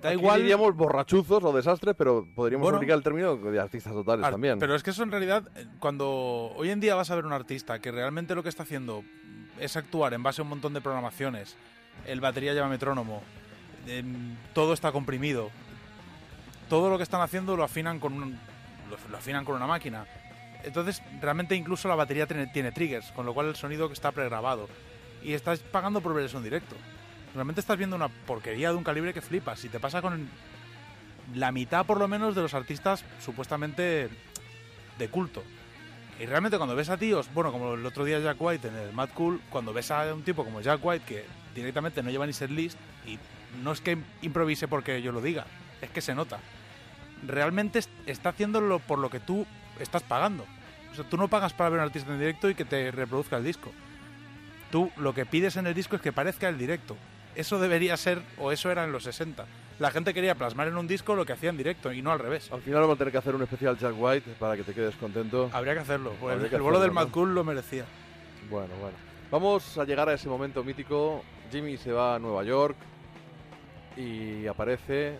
Da 0.02 0.10
Aquí 0.10 0.18
igual... 0.18 0.40
diríamos 0.40 0.74
borrachuzos 0.76 1.42
o 1.42 1.52
desastres, 1.52 1.94
pero 1.96 2.26
podríamos 2.34 2.64
Bueno. 2.64 2.76
aplicar 2.76 2.96
el 2.98 3.02
término 3.02 3.36
de 3.36 3.58
artistas 3.60 3.92
totales 3.92 4.28
también. 4.28 4.58
Pero 4.58 4.74
es 4.74 4.82
que 4.82 4.90
eso 4.90 5.02
en 5.02 5.10
realidad, 5.10 5.48
eh, 5.56 5.66
cuando 5.78 6.08
hoy 6.56 6.70
en 6.70 6.80
día 6.80 6.94
vas 6.94 7.10
a 7.10 7.14
ver 7.16 7.24
un 7.24 7.32
artista 7.32 7.78
que 7.80 7.90
realmente 7.90 8.34
lo 8.34 8.42
que 8.42 8.48
está 8.50 8.62
haciendo 8.64 9.02
es 9.58 9.76
actuar 9.76 10.12
en 10.14 10.22
base 10.22 10.40
a 10.40 10.44
un 10.44 10.50
montón 10.50 10.74
de 10.74 10.80
programaciones, 10.82 11.56
el 12.06 12.20
batería 12.20 12.52
lleva 12.52 12.68
metrónomo, 12.68 13.22
em, 13.86 14.36
todo 14.52 14.74
está 14.74 14.92
comprimido, 14.92 15.50
todo 16.68 16.90
lo 16.90 16.96
que 16.98 17.02
están 17.04 17.22
haciendo 17.22 17.56
lo 17.56 17.64
afinan 17.64 17.98
con 17.98 18.12
un- 18.12 18.38
lo, 18.90 18.96
lo 19.10 19.16
afinan 19.16 19.44
con 19.44 19.56
una 19.56 19.66
máquina. 19.66 20.06
Entonces, 20.64 21.00
realmente 21.20 21.54
incluso 21.54 21.88
la 21.88 21.94
batería 21.94 22.26
tiene, 22.26 22.48
tiene 22.48 22.72
triggers, 22.72 23.12
con 23.12 23.24
lo 23.24 23.32
cual 23.34 23.46
el 23.46 23.56
sonido 23.56 23.86
que 23.88 23.94
está 23.94 24.10
pregrabado. 24.12 24.68
Y 25.22 25.32
estás 25.32 25.60
pagando 25.60 26.00
por 26.00 26.12
ver 26.14 26.26
eso 26.26 26.38
en 26.38 26.44
directo. 26.44 26.74
Realmente 27.36 27.60
estás 27.60 27.76
viendo 27.76 27.96
una 27.96 28.08
porquería 28.08 28.70
de 28.70 28.76
un 28.76 28.82
calibre 28.82 29.12
que 29.12 29.20
flipas. 29.20 29.60
Si 29.60 29.68
te 29.68 29.78
pasa 29.78 30.00
con 30.00 30.26
la 31.34 31.52
mitad, 31.52 31.84
por 31.84 31.98
lo 31.98 32.08
menos, 32.08 32.34
de 32.34 32.40
los 32.40 32.54
artistas 32.54 33.04
supuestamente 33.22 34.08
de 34.98 35.08
culto. 35.08 35.42
Y 36.18 36.24
realmente 36.24 36.56
cuando 36.56 36.74
ves 36.74 36.88
a 36.88 36.96
tíos, 36.96 37.28
bueno, 37.34 37.52
como 37.52 37.74
el 37.74 37.84
otro 37.84 38.06
día 38.06 38.18
Jack 38.20 38.38
White 38.40 38.68
en 38.68 38.76
el 38.76 38.92
Mad 38.94 39.10
Cool, 39.10 39.42
cuando 39.50 39.74
ves 39.74 39.90
a 39.90 40.14
un 40.14 40.22
tipo 40.22 40.46
como 40.46 40.62
Jack 40.62 40.80
White 40.82 41.04
que 41.06 41.26
directamente 41.54 42.02
no 42.02 42.10
lleva 42.10 42.26
ni 42.26 42.32
set 42.32 42.50
list 42.50 42.78
y 43.06 43.18
no 43.62 43.72
es 43.72 43.82
que 43.82 43.98
improvise 44.22 44.66
porque 44.66 45.02
yo 45.02 45.12
lo 45.12 45.20
diga, 45.20 45.44
es 45.82 45.90
que 45.90 46.00
se 46.00 46.14
nota. 46.14 46.38
Realmente 47.26 47.80
es- 47.80 47.90
está 48.06 48.30
haciéndolo 48.30 48.78
por 48.78 48.98
lo 48.98 49.10
que 49.10 49.20
tú 49.20 49.46
estás 49.78 50.02
pagando. 50.02 50.46
O 50.90 50.94
sea, 50.94 51.04
tú 51.04 51.18
no 51.18 51.28
pagas 51.28 51.52
para 51.52 51.68
ver 51.68 51.80
a 51.80 51.82
un 51.82 51.88
artista 51.88 52.10
en 52.10 52.18
directo 52.18 52.48
y 52.48 52.54
que 52.54 52.64
te 52.64 52.90
reproduzca 52.92 53.36
el 53.36 53.44
disco. 53.44 53.70
Tú 54.70 54.90
lo 54.96 55.12
que 55.12 55.26
pides 55.26 55.56
en 55.56 55.66
el 55.66 55.74
disco 55.74 55.96
es 55.96 56.02
que 56.02 56.14
parezca 56.14 56.48
el 56.48 56.56
directo. 56.56 56.96
Eso 57.36 57.58
debería 57.58 57.96
ser, 57.96 58.22
o 58.38 58.50
eso 58.50 58.70
era 58.70 58.84
en 58.84 58.92
los 58.92 59.04
60. 59.04 59.44
La 59.78 59.90
gente 59.90 60.14
quería 60.14 60.34
plasmar 60.34 60.68
en 60.68 60.76
un 60.78 60.88
disco 60.88 61.14
lo 61.14 61.26
que 61.26 61.34
hacía 61.34 61.50
en 61.50 61.58
directo 61.58 61.92
y 61.92 62.00
no 62.00 62.10
al 62.10 62.18
revés. 62.18 62.50
Al 62.50 62.62
final 62.62 62.80
vamos 62.80 62.94
a 62.94 62.98
tener 62.98 63.12
que 63.12 63.18
hacer 63.18 63.34
un 63.34 63.42
especial 63.42 63.76
Jack 63.78 63.94
White 63.96 64.36
para 64.38 64.56
que 64.56 64.62
te 64.62 64.72
quedes 64.72 64.94
contento. 64.96 65.50
Habría 65.52 65.74
que 65.74 65.80
hacerlo. 65.80 66.14
pues 66.18 66.32
Habría 66.32 66.46
el 66.46 66.50
que 66.50 66.62
vuelo 66.62 66.80
del 66.80 66.92
Mad 66.92 67.06
¿no? 67.06 67.12
Cool 67.12 67.34
lo 67.34 67.44
merecía. 67.44 67.84
Bueno, 68.48 68.74
bueno. 68.80 68.96
Vamos 69.30 69.76
a 69.76 69.84
llegar 69.84 70.08
a 70.08 70.14
ese 70.14 70.28
momento 70.28 70.64
mítico. 70.64 71.22
Jimmy 71.52 71.76
se 71.76 71.92
va 71.92 72.14
a 72.14 72.18
Nueva 72.18 72.42
York 72.42 72.76
y 73.98 74.46
aparece 74.46 75.18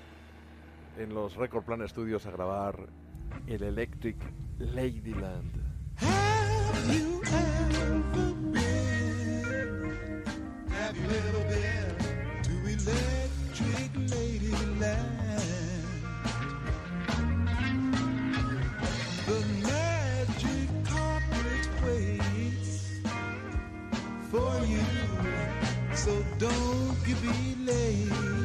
en 0.99 1.13
los 1.15 1.37
Record 1.37 1.65
Plan 1.65 1.87
Studios 1.87 2.25
a 2.25 2.31
grabar 2.31 2.87
el 3.47 3.63
Electric 3.63 4.17
Ladyland. 4.59 5.53
Have 6.01 6.95
you 6.95 7.21
ever 7.27 7.65
been? 8.43 9.35
Have 10.71 10.97
you 10.97 11.11
ever 11.11 11.45
been 11.49 11.96
Electric 12.87 13.93
Ladyland? 14.11 14.93
The 19.27 19.41
magic 19.67 20.69
carpet 20.85 21.69
waits 21.85 23.01
for 24.31 24.55
you, 24.67 24.87
so 25.97 26.25
don't 26.39 26.97
you 27.09 27.17
be 27.17 27.57
late. 27.65 28.36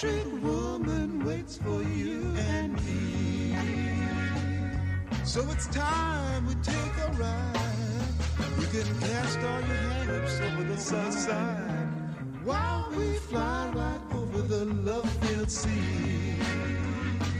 Electric 0.00 0.42
woman 0.44 1.24
waits 1.24 1.58
for 1.58 1.82
you 1.82 2.32
and 2.36 2.72
me. 2.86 3.56
So 5.24 5.40
it's 5.50 5.66
time 5.68 6.46
we 6.46 6.54
take 6.56 6.96
a 7.04 7.10
ride. 7.18 8.14
We 8.58 8.66
can 8.66 8.86
cast 9.00 9.38
all 9.38 9.60
your 9.60 9.76
hang-ups 9.90 10.40
over 10.40 10.62
the 10.62 10.76
side. 10.76 11.88
while 12.44 12.88
we 12.96 13.14
fly 13.14 13.72
right 13.74 14.00
over 14.14 14.40
the 14.42 14.66
love-filled 14.66 15.50
sea. 15.50 16.36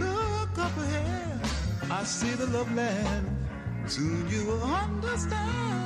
Look 0.00 0.58
up 0.58 0.76
ahead, 0.76 1.40
I 1.88 2.02
see 2.02 2.32
the 2.32 2.46
love 2.46 2.74
land. 2.74 3.36
Soon 3.86 4.28
you 4.28 4.46
will 4.46 4.64
understand. 4.64 5.77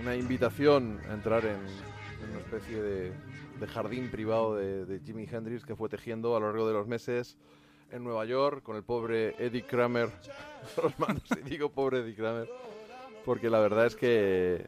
Una 0.00 0.16
invitación 0.16 0.98
a 1.08 1.14
entrar 1.14 1.44
en, 1.44 1.56
en 1.56 2.30
una 2.30 2.38
especie 2.40 2.80
de, 2.80 3.12
de 3.60 3.66
jardín 3.66 4.10
privado 4.10 4.54
de, 4.56 4.86
de 4.86 5.00
Jimi 5.00 5.26
Hendrix 5.30 5.64
que 5.64 5.76
fue 5.76 5.88
tejiendo 5.88 6.36
a 6.36 6.40
lo 6.40 6.46
largo 6.46 6.66
de 6.66 6.72
los 6.74 6.86
meses 6.86 7.36
en 7.90 8.02
Nueva 8.04 8.24
York 8.24 8.62
con 8.62 8.76
el 8.76 8.82
pobre 8.82 9.34
Eddie 9.44 9.64
Kramer 9.66 10.08
los 10.82 10.98
manos. 10.98 11.22
Y 11.38 11.48
digo 11.48 11.70
pobre 11.70 12.00
Eddie 12.00 12.14
Kramer 12.14 12.48
porque 13.24 13.50
la 13.50 13.60
verdad 13.60 13.86
es 13.86 13.96
que 13.96 14.66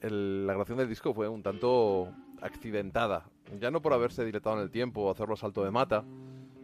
el- 0.00 0.46
la 0.46 0.52
grabación 0.52 0.78
del 0.78 0.88
disco 0.88 1.12
fue 1.12 1.28
un 1.28 1.42
tanto 1.42 2.12
accidentada. 2.40 3.24
Ya 3.58 3.70
no 3.70 3.82
por 3.82 3.92
haberse 3.92 4.24
diletado 4.24 4.56
en 4.56 4.62
el 4.62 4.70
tiempo 4.70 5.02
o 5.02 5.10
hacerlo 5.10 5.34
salto 5.36 5.64
de 5.64 5.70
mata, 5.72 6.04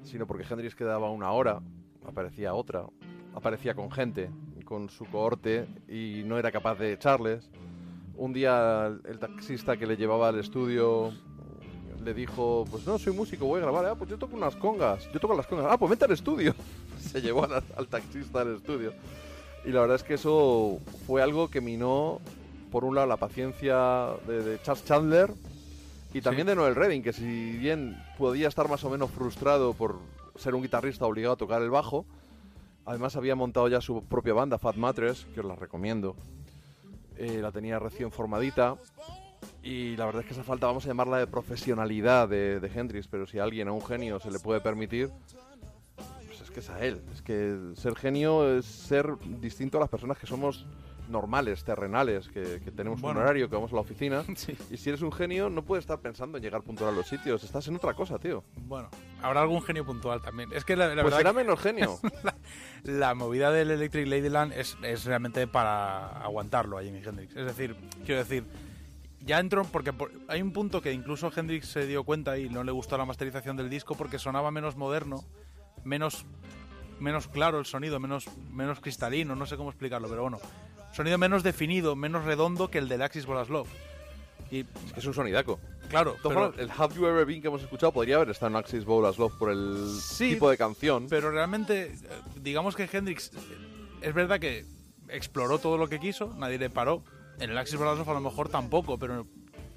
sino 0.04 0.26
porque 0.26 0.44
Hendrix 0.48 0.74
quedaba 0.76 1.10
una 1.10 1.32
hora, 1.32 1.60
aparecía 2.06 2.54
otra, 2.54 2.84
aparecía 3.34 3.74
con 3.74 3.90
gente, 3.90 4.30
con 4.64 4.88
su 4.88 5.04
cohorte 5.06 5.66
y 5.88 6.22
no 6.26 6.38
era 6.38 6.52
capaz 6.52 6.76
de 6.78 6.92
echarles. 6.92 7.50
Un 8.16 8.32
día 8.32 8.86
el, 9.04 9.18
taxista 9.18 9.76
que 9.76 9.86
le 9.86 9.96
llevaba 9.96 10.28
al 10.28 10.38
estudio 10.38 11.12
le 12.04 12.14
dijo, 12.14 12.64
pues 12.70 12.86
no, 12.86 12.98
soy 12.98 13.12
músico, 13.12 13.46
voy 13.46 13.60
a 13.60 13.62
grabar. 13.62 13.86
Ah, 13.86 13.94
pues 13.94 14.10
yo 14.10 14.18
toco 14.18 14.36
unas 14.36 14.54
congas, 14.56 15.10
yo 15.12 15.18
toco 15.18 15.34
las 15.34 15.46
congas. 15.46 15.66
Ah, 15.70 15.78
pues 15.78 15.90
vente 15.90 16.04
al 16.04 16.12
estudio. 16.12 16.54
Se 17.00 17.20
llevó 17.20 17.44
al, 17.44 17.62
al 17.76 17.88
taxista 17.88 18.42
al 18.42 18.56
estudio. 18.56 18.92
Y 19.64 19.70
la 19.70 19.80
verdad 19.80 19.96
es 19.96 20.02
que 20.02 20.14
eso 20.14 20.78
fue 21.06 21.22
algo 21.22 21.48
que 21.48 21.60
minó, 21.60 22.20
por 22.70 22.84
un 22.84 22.94
lado, 22.94 23.06
la 23.06 23.16
paciencia 23.16 24.10
de, 24.26 24.42
de 24.42 24.62
Charles 24.62 24.84
Chandler 24.84 25.30
y 26.14 26.20
también 26.20 26.46
de 26.46 26.54
Noel 26.54 26.76
Redding, 26.76 27.02
que 27.02 27.12
si 27.12 27.56
bien 27.58 28.00
podía 28.16 28.46
estar 28.46 28.68
más 28.68 28.84
o 28.84 28.90
menos 28.90 29.10
frustrado 29.10 29.72
por 29.72 29.98
ser 30.36 30.54
un 30.54 30.62
guitarrista 30.62 31.06
obligado 31.06 31.34
a 31.34 31.36
tocar 31.36 31.60
el 31.60 31.70
bajo, 31.70 32.06
además 32.86 33.16
había 33.16 33.34
montado 33.34 33.66
ya 33.66 33.80
su 33.80 34.04
propia 34.04 34.32
banda, 34.32 34.58
Fat 34.58 34.76
Mattress, 34.76 35.26
que 35.34 35.40
os 35.40 35.46
la 35.46 35.56
recomiendo. 35.56 36.14
Eh, 37.16 37.38
la 37.40 37.52
tenía 37.52 37.78
recién 37.78 38.10
formadita. 38.10 38.76
Y 39.62 39.96
la 39.96 40.06
verdad 40.06 40.22
es 40.22 40.26
que 40.28 40.34
esa 40.34 40.44
falta, 40.44 40.66
vamos 40.66 40.84
a 40.84 40.88
llamarla 40.88 41.18
de 41.18 41.26
profesionalidad 41.26 42.28
de, 42.28 42.60
de 42.60 42.68
Hendrix, 42.68 43.08
pero 43.08 43.26
si 43.26 43.38
a 43.38 43.44
alguien, 43.44 43.68
a 43.68 43.72
un 43.72 43.84
genio, 43.84 44.20
se 44.20 44.30
le 44.30 44.38
puede 44.38 44.60
permitir, 44.60 45.10
pues 46.26 46.40
es 46.42 46.50
que 46.50 46.60
es 46.60 46.70
a 46.70 46.84
él. 46.84 47.00
Es 47.12 47.22
que 47.22 47.72
ser 47.74 47.94
genio 47.94 48.58
es 48.58 48.66
ser 48.66 49.16
distinto 49.40 49.78
a 49.78 49.80
las 49.80 49.88
personas 49.88 50.18
que 50.18 50.26
somos 50.26 50.66
normales, 51.08 51.64
terrenales, 51.64 52.28
que, 52.28 52.60
que 52.64 52.70
tenemos 52.70 53.00
Bueno. 53.00 53.20
un 53.20 53.24
horario, 53.26 53.48
que 53.48 53.54
vamos 53.54 53.72
a 53.72 53.74
la 53.74 53.80
oficina. 53.82 54.24
Sí. 54.36 54.56
Y 54.70 54.76
si 54.76 54.88
eres 54.88 55.02
un 55.02 55.12
genio, 55.12 55.50
no 55.50 55.62
puedes 55.62 55.82
estar 55.84 56.00
pensando 56.00 56.38
en 56.38 56.42
llegar 56.44 56.62
puntual 56.62 56.92
a 56.92 56.96
los 56.96 57.06
sitios. 57.06 57.44
Estás 57.44 57.68
en 57.68 57.76
otra 57.76 57.94
cosa, 57.94 58.18
tío. 58.18 58.42
Bueno, 58.56 58.88
habrá 59.22 59.42
algún 59.42 59.62
genio 59.62 59.84
puntual 59.84 60.20
también. 60.22 60.50
Es 60.52 60.64
que 60.64 60.76
la, 60.76 60.86
la 60.88 61.02
pues 61.02 61.04
verdad 61.14 61.18
será 61.18 61.30
que 61.30 61.36
menos 61.36 61.60
genio. 61.60 61.98
la 62.84 63.14
movida 63.14 63.50
del 63.50 63.70
Electric 63.70 64.06
Ladyland 64.06 64.52
es, 64.52 64.76
es 64.82 65.04
realmente 65.04 65.46
para 65.46 66.08
aguantarlo 66.22 66.78
a 66.78 66.82
Jimi 66.82 67.00
Hendrix. 67.04 67.36
Es 67.36 67.46
decir, 67.46 67.76
quiero 68.04 68.20
decir, 68.22 68.44
ya 69.20 69.38
entró 69.40 69.64
porque 69.64 69.92
por- 69.92 70.10
hay 70.28 70.42
un 70.42 70.52
punto 70.52 70.80
que 70.82 70.92
incluso 70.92 71.30
Hendrix 71.34 71.66
se 71.68 71.86
dio 71.86 72.04
cuenta 72.04 72.36
y 72.38 72.48
no 72.48 72.64
le 72.64 72.72
gustó 72.72 72.96
la 72.98 73.04
masterización 73.04 73.56
del 73.56 73.70
disco 73.70 73.94
porque 73.94 74.18
sonaba 74.18 74.50
menos 74.50 74.76
moderno, 74.76 75.22
menos 75.84 76.24
menos 77.00 77.26
claro 77.26 77.58
el 77.58 77.66
sonido, 77.66 77.98
menos 77.98 78.26
menos 78.52 78.78
cristalino, 78.80 79.34
no 79.34 79.46
sé 79.46 79.56
cómo 79.56 79.68
explicarlo, 79.70 80.08
pero 80.08 80.22
bueno, 80.22 80.38
sonido 80.94 81.18
menos 81.18 81.42
definido, 81.42 81.96
menos 81.96 82.24
redondo 82.24 82.70
que 82.70 82.78
el 82.78 82.88
del 82.88 83.02
Axis 83.02 83.26
Bolas 83.26 83.48
Love. 83.48 83.68
Y 84.50 84.60
es 84.60 84.92
que 84.92 85.00
es 85.00 85.06
un 85.06 85.14
sonidaco. 85.14 85.58
claro, 85.88 86.16
pero- 86.22 86.54
el 86.58 86.70
Have 86.76 86.94
You 86.94 87.06
Ever 87.06 87.24
Been 87.26 87.40
que 87.42 87.48
hemos 87.48 87.62
escuchado 87.62 87.92
podría 87.92 88.16
haber 88.16 88.30
estado 88.30 88.50
en 88.50 88.56
Axis 88.56 88.84
Love 88.84 89.32
por 89.38 89.50
el 89.50 89.88
Sí, 90.00 90.30
tipo 90.34 90.48
de 90.50 90.56
canción. 90.56 91.06
Pero 91.08 91.30
realmente, 91.30 91.92
eh, 91.92 91.96
digamos 92.40 92.76
que 92.76 92.88
Hendrix 92.90 93.32
eh, 93.34 93.38
es 94.02 94.14
verdad 94.14 94.38
que 94.38 94.64
exploró 95.08 95.58
todo 95.58 95.76
lo 95.78 95.88
que 95.88 95.98
quiso, 95.98 96.32
nadie 96.38 96.58
le 96.58 96.70
paró. 96.70 97.02
En 97.40 97.50
el 97.50 97.58
Axis 97.58 97.78
Brothers 97.78 98.06
a 98.08 98.12
lo 98.12 98.20
mejor 98.20 98.48
tampoco, 98.48 98.96
pero 98.98 99.26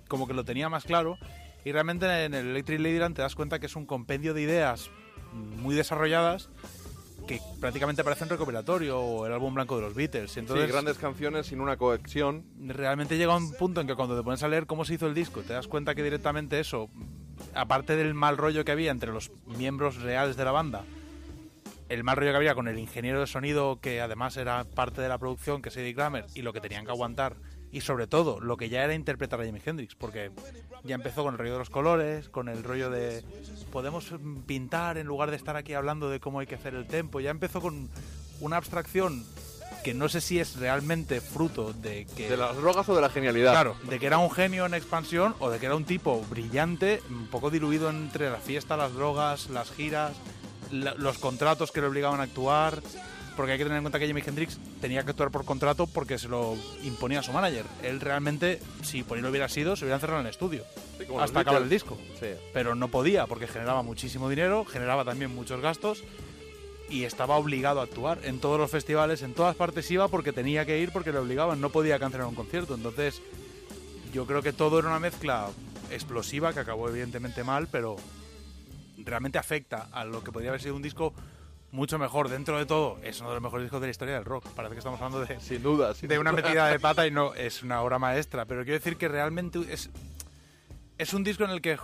como 0.08 0.28
que 0.28 0.34
lo 0.34 0.46
tenía 0.46 0.70
más 0.70 0.84
claro. 0.84 1.18
Y 1.66 1.72
realmente 1.72 2.06
en 2.26 2.34
el 2.36 2.48
Electric 2.50 2.80
Ladyland 2.80 3.16
te 3.16 3.22
das 3.24 3.36
cuenta 3.36 3.60
que 3.60 3.66
es 3.66 3.76
un 3.76 3.86
compendio 3.86 4.34
de 4.34 4.42
ideas 4.44 4.90
muy 5.34 5.76
desarrolladas 5.76 6.50
que 7.28 7.40
prácticamente 7.60 8.04
parece 8.04 8.24
un 8.24 8.30
recopilatorio 8.30 9.00
o 9.00 9.26
el 9.26 9.34
álbum 9.34 9.54
blanco 9.54 9.76
de 9.76 9.84
los 9.84 9.94
Beatles. 9.94 10.36
Entonces, 10.38 10.66
sí, 10.66 10.72
grandes 10.72 10.98
canciones 10.98 11.48
sin 11.48 11.62
una 11.62 11.78
cohesión. 11.78 12.46
realmente 12.60 13.18
llega 13.18 13.36
un 13.36 13.52
punto 13.52 13.82
en 13.82 13.88
que 13.88 13.96
cuando 13.96 14.18
te 14.18 14.24
pones 14.24 14.42
a 14.42 14.48
leer 14.48 14.66
cómo 14.66 14.86
se 14.86 14.96
hizo 14.96 15.06
el 15.06 15.14
disco, 15.14 15.42
te 15.42 15.54
das 15.54 15.68
cuenta 15.68 15.94
que 15.94 16.02
directamente 16.02 16.60
eso, 16.60 16.90
aparte 17.54 17.96
del 17.96 18.14
mal 18.14 18.38
rollo 18.38 18.66
que 18.66 18.72
había 18.72 18.92
entre 18.92 19.12
los 19.12 19.32
miembros 19.46 20.02
reales 20.02 20.38
de 20.38 20.46
la 20.46 20.52
banda, 20.52 20.84
el 21.90 22.04
mal 22.04 22.18
rollo 22.18 22.32
que 22.32 22.38
había 22.38 22.56
con 22.56 22.68
el 22.68 22.80
ingeniero 22.80 23.20
de 23.20 23.28
sonido, 23.28 23.80
que 23.80 24.02
además 24.02 24.38
era 24.38 24.64
parte 24.64 25.02
de 25.02 25.10
la 25.10 25.18
producción, 25.18 25.62
que 25.62 25.70
es 25.70 25.78
Eddie 25.78 25.96
Kramer, 25.96 26.26
y 26.34 26.42
lo 26.42 26.54
que 26.54 26.62
tenían 26.62 26.86
que 26.86 26.92
aguantar, 26.92 27.36
y 27.72 27.82
sobre 27.82 28.08
todo 28.08 28.40
lo 28.40 28.58
que 28.58 28.70
ya 28.70 28.84
era 28.84 28.94
interpretar 28.94 29.42
a 29.42 29.46
Jimi 29.46 29.62
Hendrix, 29.66 29.96
porque 29.96 30.32
ya 30.84 30.96
empezó 30.96 31.24
con 31.24 31.34
el 31.34 31.38
rollo 31.38 31.54
de 31.54 31.60
los 31.60 31.70
colores, 31.70 32.30
con 32.30 32.48
el 32.50 32.64
rollo 32.64 32.90
de 32.90 33.24
podemos 33.72 34.14
pintar 34.46 34.98
en 34.98 35.08
lugar 35.08 35.30
de 35.32 35.36
estar 35.38 35.56
aquí 35.58 35.74
hablando 35.74 36.10
de 36.10 36.20
cómo 36.20 36.40
hay 36.40 36.48
que 36.48 36.56
hacer 36.56 36.74
el 36.76 36.88
tempo, 36.88 37.20
ya 37.20 37.30
empezó 37.32 37.60
con 37.62 37.90
una 38.40 38.58
abstracción 38.58 39.26
que 39.84 39.94
no 39.94 40.10
sé 40.10 40.22
si 40.22 40.40
es 40.40 40.56
realmente 40.58 41.22
fruto 41.22 41.72
de 41.74 42.06
que 42.16 42.30
De 42.30 42.38
las 42.38 42.56
drogas 42.58 42.88
o 42.90 42.96
de 42.96 43.02
la 43.02 43.10
genialidad. 43.10 43.52
Claro, 43.52 43.76
de 43.84 44.00
que 44.00 44.06
era 44.08 44.18
un 44.18 44.32
genio 44.32 44.66
en 44.66 44.74
expansión 44.74 45.36
o 45.40 45.50
de 45.50 45.60
que 45.60 45.66
era 45.66 45.76
un 45.76 45.86
tipo 45.86 46.22
brillante, 46.30 47.02
un 47.10 47.28
poco 47.28 47.50
diluido 47.52 47.90
entre 47.90 48.30
la 48.30 48.38
fiesta, 48.38 48.76
las 48.78 48.94
drogas, 48.94 49.50
las 49.50 49.72
giras, 49.72 50.14
la- 50.72 50.94
los 50.96 51.18
contratos 51.20 51.72
que 51.72 51.82
le 51.82 51.88
obligaban 51.88 52.20
a 52.22 52.24
actuar. 52.24 52.82
Porque 53.38 53.52
hay 53.54 53.58
que 53.60 53.64
tener 53.64 53.78
en 53.78 53.84
cuenta 53.84 54.00
que 54.00 54.08
Jimi 54.08 54.24
Hendrix 54.26 54.58
tenía 54.82 55.04
que 55.04 55.12
actuar 55.12 55.30
por 55.30 55.46
contrato 55.46 55.86
porque 55.86 56.18
se 56.18 56.28
lo 56.28 56.58
imponía 56.84 57.22
su 57.22 57.32
manager. 57.32 57.66
Él 57.84 58.02
realmente, 58.02 58.60
si 58.82 59.04
por 59.04 59.18
él 59.18 59.24
lo 59.24 59.30
hubiera 59.30 59.48
sido, 59.48 59.76
se 59.76 59.86
hubiera 59.86 59.96
encerrado 59.96 60.22
en 60.22 60.26
el 60.26 60.32
estudio 60.32 60.64
Sí, 60.98 61.06
hasta 61.20 61.42
acabar 61.42 61.62
el 61.62 61.70
disco. 61.70 61.98
Sí. 62.20 62.30
Pero 62.52 62.74
no 62.74 62.90
podía 62.90 63.28
porque 63.28 63.48
generaba 63.48 63.84
muchísimo 63.84 64.28
dinero, 64.28 64.66
generaba 64.66 65.06
también 65.06 65.34
muchos 65.34 65.62
gastos 65.62 66.04
y 66.90 67.04
estaba 67.04 67.38
obligado 67.38 67.80
a 67.80 67.84
actuar 67.84 68.20
en 68.24 68.40
todos 68.40 68.60
los 68.60 68.72
festivales, 68.72 69.22
en 69.22 69.34
todas 69.34 69.56
partes 69.56 69.90
iba 69.92 70.08
porque 70.08 70.34
tenía 70.34 70.66
que 70.66 70.80
ir 70.80 70.92
porque 70.92 71.12
le 71.12 71.20
obligaban, 71.20 71.62
no 71.62 71.70
podía 71.70 72.00
cancelar 72.00 72.28
un 72.28 72.36
concierto. 72.36 72.74
Entonces, 72.74 73.22
yo 74.12 74.26
creo 74.26 74.42
que 74.42 74.52
todo 74.52 74.80
era 74.80 74.88
una 74.88 75.00
mezcla 75.00 75.50
explosiva 75.92 76.54
que 76.54 76.60
acabó 76.62 76.90
evidentemente 76.90 77.44
mal, 77.44 77.68
pero 77.72 77.98
realmente 78.98 79.38
afecta 79.38 79.90
a 79.92 80.06
lo 80.06 80.24
que 80.24 80.32
podría 80.32 80.50
haber 80.50 80.62
sido 80.62 80.76
un 80.76 80.82
disco 80.82 81.14
mucho 81.72 82.00
mejor. 82.00 82.30
Dentro 82.30 82.58
de 82.58 82.66
todo, 82.66 83.00
es 83.04 83.20
uno 83.20 83.30
de 83.30 83.36
los 83.36 83.44
mejores 83.44 83.66
discos 83.66 83.82
de 83.82 83.88
la 83.88 83.92
historia 83.92 84.16
del 84.16 84.26
rock. 84.26 84.48
Parece 84.50 84.74
que 84.74 84.80
estamos 84.80 85.02
hablando 85.02 85.26
de, 85.26 85.40
Sin 85.40 85.62
duda. 85.62 85.94
sin 85.94 86.10
de 86.10 86.20
una 86.20 86.32
duda. 86.32 86.42
metida 86.42 86.68
de 86.68 86.80
pata 86.80 87.08
y 87.08 87.12
no 87.12 87.34
es 87.34 87.64
una 87.64 87.82
obra 87.82 88.00
maestra. 88.00 88.46
Pero 88.46 88.64
quiero 88.64 88.80
decir 88.80 88.98
que 88.98 89.08
realmente 89.08 89.60
es, 89.70 89.90
es 90.98 91.14
un 91.14 91.24
disco 91.24 91.44
en 91.44 91.52
el 91.52 91.62
que 91.62 91.78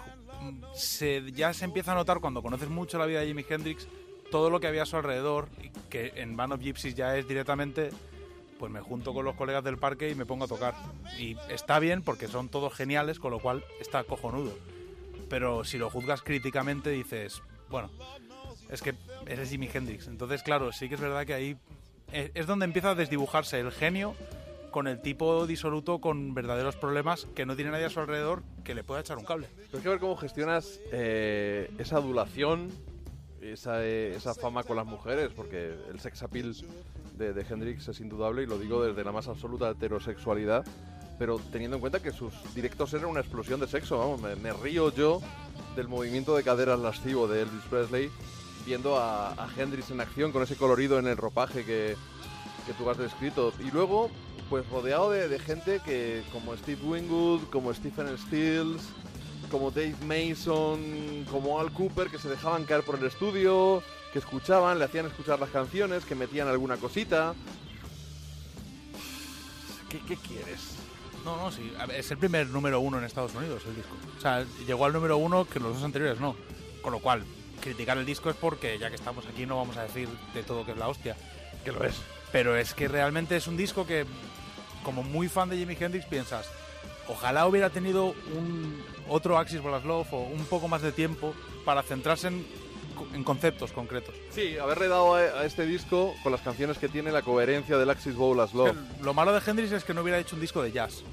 se, 0.74 1.32
ya 1.32 1.54
se 1.54 1.66
empieza 1.66 1.92
a 1.92 1.96
notar 1.96 2.20
cuando 2.20 2.42
conoces 2.42 2.70
mucho 2.70 2.98
la 2.98 3.06
vida 3.06 3.22
de 3.22 3.28
Jimi 3.28 3.46
Hendrix 3.48 3.88
todo 4.34 4.50
lo 4.50 4.60
que 4.60 4.66
había 4.66 4.82
a 4.82 4.86
su 4.88 4.98
alrededor, 4.98 5.48
que 5.92 6.14
en 6.16 6.36
Band 6.36 6.54
of 6.54 6.60
Gypsies 6.60 6.96
ya 6.96 7.16
es 7.16 7.28
directamente, 7.28 7.92
pues 8.58 8.72
me 8.72 8.82
junto 8.82 9.14
con 9.14 9.26
los 9.26 9.36
colegas 9.36 9.64
del 9.64 9.78
parque 9.78 10.10
y 10.10 10.16
me 10.16 10.26
pongo 10.26 10.46
a 10.46 10.48
tocar. 10.48 10.74
Y 11.20 11.38
está 11.52 11.78
bien 11.78 12.02
porque 12.02 12.28
son 12.28 12.50
todos 12.50 12.74
geniales, 12.74 13.20
con 13.20 13.30
lo 13.30 13.38
cual 13.38 13.64
está 13.80 14.04
cojonudo. 14.04 14.58
Pero 15.30 15.64
si 15.64 15.78
lo 15.78 15.92
juzgas 15.92 16.24
críticamente 16.24 16.90
dices, 16.90 17.44
bueno, 17.70 17.92
es 18.74 18.82
que 18.82 18.96
eres 19.28 19.50
Jimi 19.50 19.70
Hendrix. 19.72 20.08
Entonces, 20.08 20.42
claro, 20.42 20.72
sí 20.72 20.90
que 20.90 20.96
es 20.96 21.02
verdad 21.02 21.26
que 21.26 21.34
ahí 21.34 21.58
es 22.12 22.32
es 22.34 22.48
donde 22.48 22.66
empieza 22.66 22.92
a 22.92 22.96
desdibujarse 22.96 23.60
el 23.60 23.72
genio 23.72 24.16
con 24.72 24.88
el 24.88 25.02
tipo 25.02 25.46
disoluto 25.46 26.00
con 26.00 26.34
verdaderos 26.34 26.76
problemas 26.76 27.28
que 27.36 27.46
no 27.46 27.56
tiene 27.56 27.72
nadie 27.72 27.86
a 27.86 27.90
su 27.90 28.00
alrededor 28.00 28.42
que 28.64 28.74
le 28.74 28.84
pueda 28.84 29.02
echar 29.02 29.18
un 29.18 29.26
cable. 29.26 29.48
Pero 29.56 29.78
hay 29.78 29.84
que 29.84 29.90
ver 29.90 30.00
cómo 30.00 30.18
gestionas 30.18 30.80
eh, 30.92 31.72
esa 31.78 31.98
adulación, 31.98 32.70
esa, 33.42 33.84
eh, 33.86 34.18
fama 34.42 34.64
con 34.64 34.76
las 34.76 34.88
mujeres, 34.88 35.30
porque 35.36 35.76
el 35.92 36.00
sex 36.00 36.24
appeal 36.24 36.56
de, 37.16 37.34
de 37.34 37.46
Hendrix 37.48 37.88
es 37.88 38.00
indudable 38.00 38.44
y 38.44 38.48
lo 38.48 38.58
digo 38.58 38.84
desde 38.84 39.04
la 39.04 39.12
más 39.12 39.28
absoluta 39.28 39.70
heterosexualidad, 39.70 40.66
pero 41.20 41.40
teniendo 41.52 41.78
en 41.78 41.82
cuenta 41.82 42.02
que 42.02 42.12
sus 42.12 42.34
directos 42.56 42.92
eran 42.94 43.06
una 43.06 43.20
explosión 43.20 43.60
de 43.60 43.68
sexo, 43.68 44.00
vamos, 44.00 44.20
me, 44.20 44.36
me 44.36 44.52
río 44.54 44.92
yo 44.92 45.22
del 45.76 45.88
movimiento 45.88 46.36
de 46.36 46.44
caderas 46.44 46.80
lascivo 46.80 47.28
de 47.28 47.44
Elvis 47.44 47.64
Presley 47.70 48.10
viendo 48.66 48.98
a, 48.98 49.32
a 49.32 49.50
Hendrix 49.58 49.92
en 49.92 50.02
acción 50.02 50.32
con 50.32 50.44
ese 50.44 50.56
colorido 50.56 51.00
en 51.00 51.08
el 51.08 51.18
ropaje 51.18 51.66
que, 51.66 51.96
que 52.66 52.74
tú 52.74 52.90
has 52.90 52.98
descrito. 52.98 53.54
Y 53.60 53.72
luego, 53.72 54.10
pues 54.50 54.68
rodeado 54.70 55.12
de, 55.12 55.40
gente 55.40 55.82
que, 55.84 56.24
como 56.32 56.56
Steve 56.58 56.82
Wingwood, 56.84 57.50
como 57.50 57.74
Stephen 57.74 58.18
Stills, 58.18 58.84
como 59.52 59.72
Dave 59.72 59.96
Mason, 60.06 61.26
como 61.30 61.60
Al 61.60 61.72
Cooper, 61.72 62.10
que 62.10 62.18
se 62.18 62.30
dejaban 62.30 62.66
caer 62.66 62.84
por 62.84 62.98
el 62.98 63.06
estudio, 63.06 63.84
que 64.12 64.20
escuchaban, 64.20 64.80
le 64.80 64.86
hacían 64.86 65.06
escuchar 65.06 65.40
las 65.40 65.50
canciones, 65.50 66.06
que 66.06 66.16
metían 66.16 66.48
alguna 66.48 66.78
cosita. 66.78 67.36
¿Qué, 69.90 70.18
quieres? 70.18 70.78
No, 71.24 71.38
no, 71.38 71.52
sí. 71.52 71.72
es 71.96 72.10
el 72.10 72.18
primer 72.18 72.48
número 72.48 72.80
uno 72.80 72.98
en 72.98 73.04
Estados 73.04 73.36
Unidos 73.36 73.62
el 73.68 73.76
disco. 73.76 73.96
O 74.18 74.22
sea, 74.22 74.44
llegó 74.66 74.86
al 74.86 74.94
número 74.94 75.18
uno 75.18 75.46
que 75.46 75.60
los 75.60 75.76
dos 75.76 75.84
anteriores 75.84 76.20
no. 76.20 76.36
Con 76.82 76.94
lo 76.94 77.00
cual, 77.00 77.24
criticar 77.64 77.98
el 77.98 78.06
disco 78.06 78.30
es 78.30 78.36
porque 78.36 78.78
ya 78.78 78.90
que 78.90 78.96
estamos 78.96 79.26
aquí 79.26 79.46
no 79.46 79.58
vamos 79.58 79.78
a 79.78 79.84
decir 79.84 80.10
de 80.34 80.44
todo 80.44 80.66
que 80.66 80.74
es 80.74 80.78
la 80.78 80.90
hostia. 80.90 81.16
Que 81.64 81.72
lo 81.72 81.84
es. 81.84 81.96
Pero 82.32 82.58
es 82.58 82.74
que 82.74 82.88
realmente 82.88 83.36
es 83.38 83.48
un 83.48 83.56
disco 83.56 83.88
que, 83.88 84.06
como 84.84 85.02
muy 85.04 85.30
fan 85.30 85.50
de 85.50 85.58
Jimi 85.58 85.78
Hendrix, 85.80 86.06
piensas, 86.06 86.50
ojalá 87.08 87.48
hubiera 87.48 87.70
tenido 87.70 88.16
un 88.36 88.84
otro 89.08 89.38
Axis 89.38 89.62
Bolas 89.62 89.86
Love 89.86 90.12
o 90.14 90.20
un 90.20 90.46
poco 90.46 90.68
más 90.68 90.82
de 90.82 90.92
tiempo 90.92 91.34
para 91.64 91.84
centrarse 91.84 92.28
en, 92.28 92.46
en 93.14 93.24
conceptos 93.24 93.72
concretos. 93.72 94.16
Sí, 94.32 94.58
haberle 94.58 94.88
dado 94.88 95.16
a, 95.16 95.20
a 95.20 95.46
este 95.46 95.66
disco, 95.66 96.14
con 96.22 96.32
las 96.32 96.42
canciones 96.42 96.78
que 96.78 96.90
tiene, 96.90 97.12
la 97.12 97.22
coherencia 97.22 97.78
del 97.78 97.90
Axis 97.90 98.16
Love. 98.16 98.76
Lo 99.02 99.14
malo 99.14 99.32
de 99.32 99.42
Hendrix 99.46 99.72
es 99.72 99.84
que 99.84 99.94
no 99.94 100.02
hubiera 100.02 100.20
hecho 100.20 100.36
un 100.36 100.42
disco 100.42 100.62
de 100.62 100.72
jazz. 100.72 101.04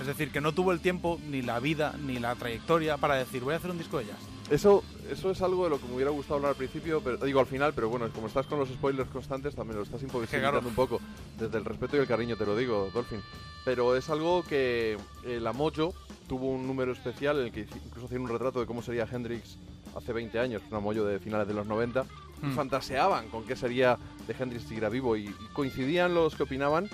Es 0.00 0.06
decir, 0.06 0.30
que 0.32 0.40
no 0.40 0.52
tuvo 0.52 0.72
el 0.72 0.80
tiempo, 0.80 1.20
ni 1.28 1.42
la 1.42 1.60
vida, 1.60 1.94
ni 2.00 2.18
la 2.18 2.34
trayectoria 2.34 2.96
para 2.96 3.16
decir, 3.16 3.42
voy 3.42 3.52
a 3.54 3.58
hacer 3.58 3.70
un 3.70 3.78
disco 3.78 3.98
de 3.98 4.06
jazz. 4.06 4.18
Eso, 4.50 4.82
eso 5.10 5.30
es 5.30 5.42
algo 5.42 5.64
de 5.64 5.70
lo 5.70 5.78
que 5.78 5.86
me 5.86 5.94
hubiera 5.94 6.10
gustado 6.10 6.36
hablar 6.36 6.50
al 6.50 6.56
principio, 6.56 7.00
pero 7.02 7.18
digo 7.18 7.38
al 7.38 7.46
final, 7.46 7.72
pero 7.74 7.88
bueno, 7.88 8.08
como 8.12 8.26
estás 8.26 8.46
con 8.46 8.58
los 8.58 8.68
spoilers 8.68 9.10
constantes, 9.10 9.54
también 9.54 9.76
lo 9.76 9.82
estás 9.84 10.00
claro. 10.28 10.60
un 10.66 10.74
poco. 10.74 11.00
Desde 11.38 11.58
el 11.58 11.64
respeto 11.64 11.96
y 11.96 12.00
el 12.00 12.06
cariño 12.06 12.36
te 12.36 12.46
lo 12.46 12.56
digo, 12.56 12.90
Dolphin. 12.92 13.20
Pero 13.64 13.94
es 13.94 14.08
algo 14.08 14.42
que 14.42 14.96
eh, 15.24 15.38
la 15.40 15.52
Mojo 15.52 15.94
tuvo 16.26 16.48
un 16.48 16.66
número 16.66 16.92
especial 16.92 17.38
en 17.38 17.44
el 17.46 17.52
que 17.52 17.60
incluso 17.60 18.06
hacían 18.06 18.22
un 18.22 18.28
retrato 18.28 18.58
de 18.58 18.66
cómo 18.66 18.82
sería 18.82 19.06
Hendrix 19.10 19.58
hace 19.94 20.12
20 20.12 20.38
años, 20.40 20.62
una 20.70 20.80
Mojo 20.80 21.04
de 21.04 21.18
finales 21.18 21.46
de 21.46 21.54
los 21.54 21.66
90, 21.66 22.04
y 22.42 22.46
Hmm. 22.46 22.52
fantaseaban 22.54 23.28
con 23.28 23.44
qué 23.44 23.54
sería 23.54 23.98
de 24.26 24.34
Hendrix 24.38 24.62
si 24.62 24.68
siguiera 24.68 24.88
vivo 24.88 25.14
y, 25.14 25.26
y 25.26 25.34
coincidían 25.52 26.14
los 26.14 26.34
que 26.34 26.44
opinaban 26.44 26.88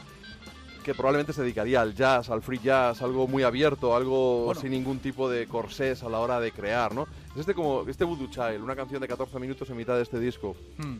que 0.86 0.94
probablemente 0.94 1.32
se 1.32 1.42
dedicaría 1.42 1.80
al 1.80 1.96
jazz, 1.96 2.30
al 2.30 2.42
free 2.42 2.60
jazz, 2.62 3.02
algo 3.02 3.26
muy 3.26 3.42
abierto, 3.42 3.96
algo 3.96 4.44
Bueno. 4.44 4.60
sin 4.60 4.70
ningún 4.70 5.00
tipo 5.00 5.28
de 5.28 5.48
corsés 5.48 6.04
a 6.04 6.08
la 6.08 6.20
hora 6.20 6.38
de 6.38 6.52
crear, 6.52 6.94
¿no? 6.94 7.08
Es 7.34 7.40
este 7.40 7.54
como 7.54 7.84
este 7.88 8.04
Voodoo 8.04 8.28
Child, 8.30 8.62
una 8.62 8.76
canción 8.76 9.00
de 9.00 9.08
14 9.08 9.40
minutos 9.40 9.68
en 9.68 9.76
mitad 9.78 9.96
de 9.96 10.02
este 10.04 10.20
disco. 10.20 10.54
Hmm. 10.78 10.98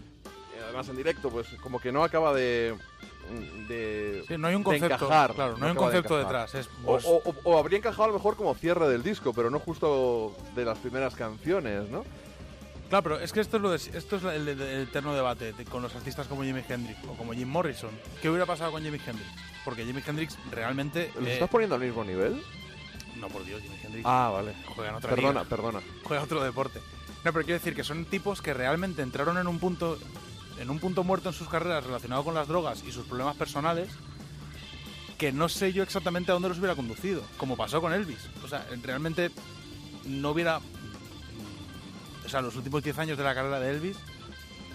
Y 0.59 0.63
además 0.65 0.89
en 0.89 0.97
directo, 0.97 1.31
pues 1.31 1.47
como 1.63 1.79
que 1.79 1.93
no 1.93 2.03
acaba 2.03 2.35
de 2.35 2.75
de, 3.69 4.25
Sí, 4.27 4.37
no 4.39 4.49
hay 4.49 4.55
un 4.57 4.63
concepto, 4.65 4.87
encajar, 5.05 5.35
claro, 5.35 5.57
no 5.57 5.67
hay 5.67 5.71
un 5.73 5.77
acaba 5.79 5.91
de 5.93 6.03
detrás. 6.19 6.55
Es, 6.57 6.67
O, 6.85 6.87
pues, 6.93 7.05
o- 7.05 7.23
o- 7.25 7.35
o 7.45 7.59
habría 7.59 7.79
encajado 7.79 8.05
a 8.05 8.09
lo 8.09 8.15
mejor 8.15 8.35
como 8.37 8.55
cierre 8.57 8.89
del 8.89 9.05
disco, 9.05 9.33
pero 9.33 9.51
no 9.51 9.59
justo 9.61 10.35
de 10.57 10.65
las 10.65 10.79
primeras 10.79 11.15
canciones, 11.15 11.89
¿no? 11.91 12.05
Claro, 12.89 13.03
pero 13.03 13.19
es 13.21 13.33
que 13.33 13.41
esto 13.41 13.57
es, 13.57 13.63
lo 13.63 13.71
de- 13.71 13.77
esto 13.77 14.17
es 14.17 14.23
el, 14.25 14.49
el- 14.49 14.61
el 14.61 14.83
eterno 14.83 15.15
debate 15.15 15.53
de- 15.53 15.65
con 15.65 15.83
los 15.83 15.95
artistas 15.95 16.27
como 16.29 16.45
Jimi 16.45 16.63
Hendrix 16.69 16.99
o 17.09 17.15
como 17.15 17.33
Jim 17.33 17.49
Morrison. 17.49 17.91
¿Qué 18.23 18.29
hubiera 18.31 18.47
pasado 18.47 18.71
con 18.73 18.83
Jimi 18.83 18.99
Hendrix? 19.05 19.29
Porque 19.65 19.85
Jimi 19.85 20.03
Hendrix 20.07 20.39
realmente... 20.53 21.11
¿Los 21.17 21.27
eh, 21.29 21.33
estás 21.35 21.51
poniendo 21.51 21.75
al 21.75 21.81
mismo 21.81 22.05
nivel? 22.05 22.41
no, 23.17 23.29
por 23.29 23.45
Dios, 23.45 23.61
Jimi 23.63 23.77
Hendrix 23.83 24.05
Ah, 24.07 24.31
vale. 24.33 24.55
juega 24.75 24.91
en 24.91 24.97
otra 24.97 25.11
Perdona, 25.11 25.41
liga, 25.41 25.45
perdona. 25.45 25.81
juega 26.05 26.23
otro 26.23 26.43
deporte. 26.45 26.81
No, 27.25 27.33
pero 27.33 27.45
quiero 27.45 27.59
decir 27.59 27.75
que 27.75 27.83
son 27.83 28.05
tipos 28.05 28.41
que 28.41 28.55
realmente 28.55 29.03
entraron 29.03 29.37
en 29.39 29.47
un 29.49 29.59
punto 29.59 29.99
en 30.61 30.71
un 30.71 30.79
punto 30.79 31.03
muerto 31.05 31.29
en 31.31 31.35
sus 31.35 31.49
carreras 31.49 31.85
relacionado 31.85 32.25
con 32.25 32.35
las 32.35 32.47
drogas 32.49 32.83
y 32.87 32.93
sus 32.93 33.05
problemas 33.07 33.37
personales 33.37 33.89
que 35.19 35.33
no 35.33 35.49
sé 35.49 35.73
yo 35.73 35.83
exactamente 35.83 36.31
a 36.31 36.35
dónde 36.35 36.49
los 36.49 36.59
hubiera 36.59 36.75
conducido, 36.77 37.23
como 37.37 37.57
pasó 37.57 37.81
con 37.81 37.93
Elvis. 37.93 38.29
O 38.45 38.49
sea, 38.49 38.67
realmente 38.83 39.31
no 40.05 40.31
hubiera... 40.31 40.61
O 42.27 42.29
sea, 42.29 42.43
los 42.43 42.57
últimos 42.57 42.83
10 42.83 42.99
años 42.99 43.19
de 43.19 43.25
la 43.25 43.35
carrera 43.35 43.61
de 43.61 43.71
Elvis, 43.71 43.97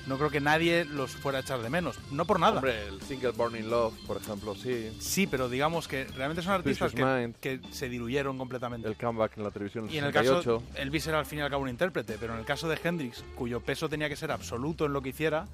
no 0.08 0.18
creo 0.18 0.30
que 0.30 0.40
nadie 0.40 0.86
los 0.86 1.12
fuera 1.12 1.40
a 1.40 1.42
echar 1.42 1.62
de 1.62 1.70
menos. 1.70 2.00
No 2.12 2.26
por 2.26 2.40
nada. 2.40 2.56
Hombre, 2.56 2.88
el 2.88 3.02
single 3.02 3.32
Burning 3.32 3.70
Love, 3.70 3.94
por 4.08 4.18
ejemplo, 4.18 4.56
sí. 4.56 4.92
Sí, 5.00 5.28
pero 5.28 5.50
digamos 5.50 5.88
que 5.88 6.06
realmente 6.06 6.42
son 6.42 6.54
artistas 6.54 6.94
que 7.40 7.60
se 7.72 7.90
diluyeron 7.90 8.38
completamente. 8.38 8.88
El 8.88 8.96
comeback 8.96 9.38
en 9.38 9.44
la 9.44 9.52
televisión 9.52 9.90
Y 9.92 9.98
en 9.98 10.06
el 10.06 10.14
68. 10.14 10.60
caso, 10.60 10.82
Elvis 10.82 11.08
era 11.08 11.20
al 11.20 11.26
fin 11.26 11.40
y 11.40 11.42
al 11.42 11.50
cabo 11.50 11.64
un 11.64 11.70
intérprete, 11.70 12.18
pero 12.20 12.34
en 12.34 12.40
el 12.40 12.46
caso 12.46 12.68
de 12.68 12.80
Hendrix, 12.82 13.24
cuyo 13.36 13.60
peso 13.60 13.90
tenía 13.90 14.10
que 14.10 14.16
ser 14.16 14.32
absoluto 14.32 14.86
en 14.86 14.94
lo 14.94 15.02
que 15.02 15.10
hiciera, 15.10 15.48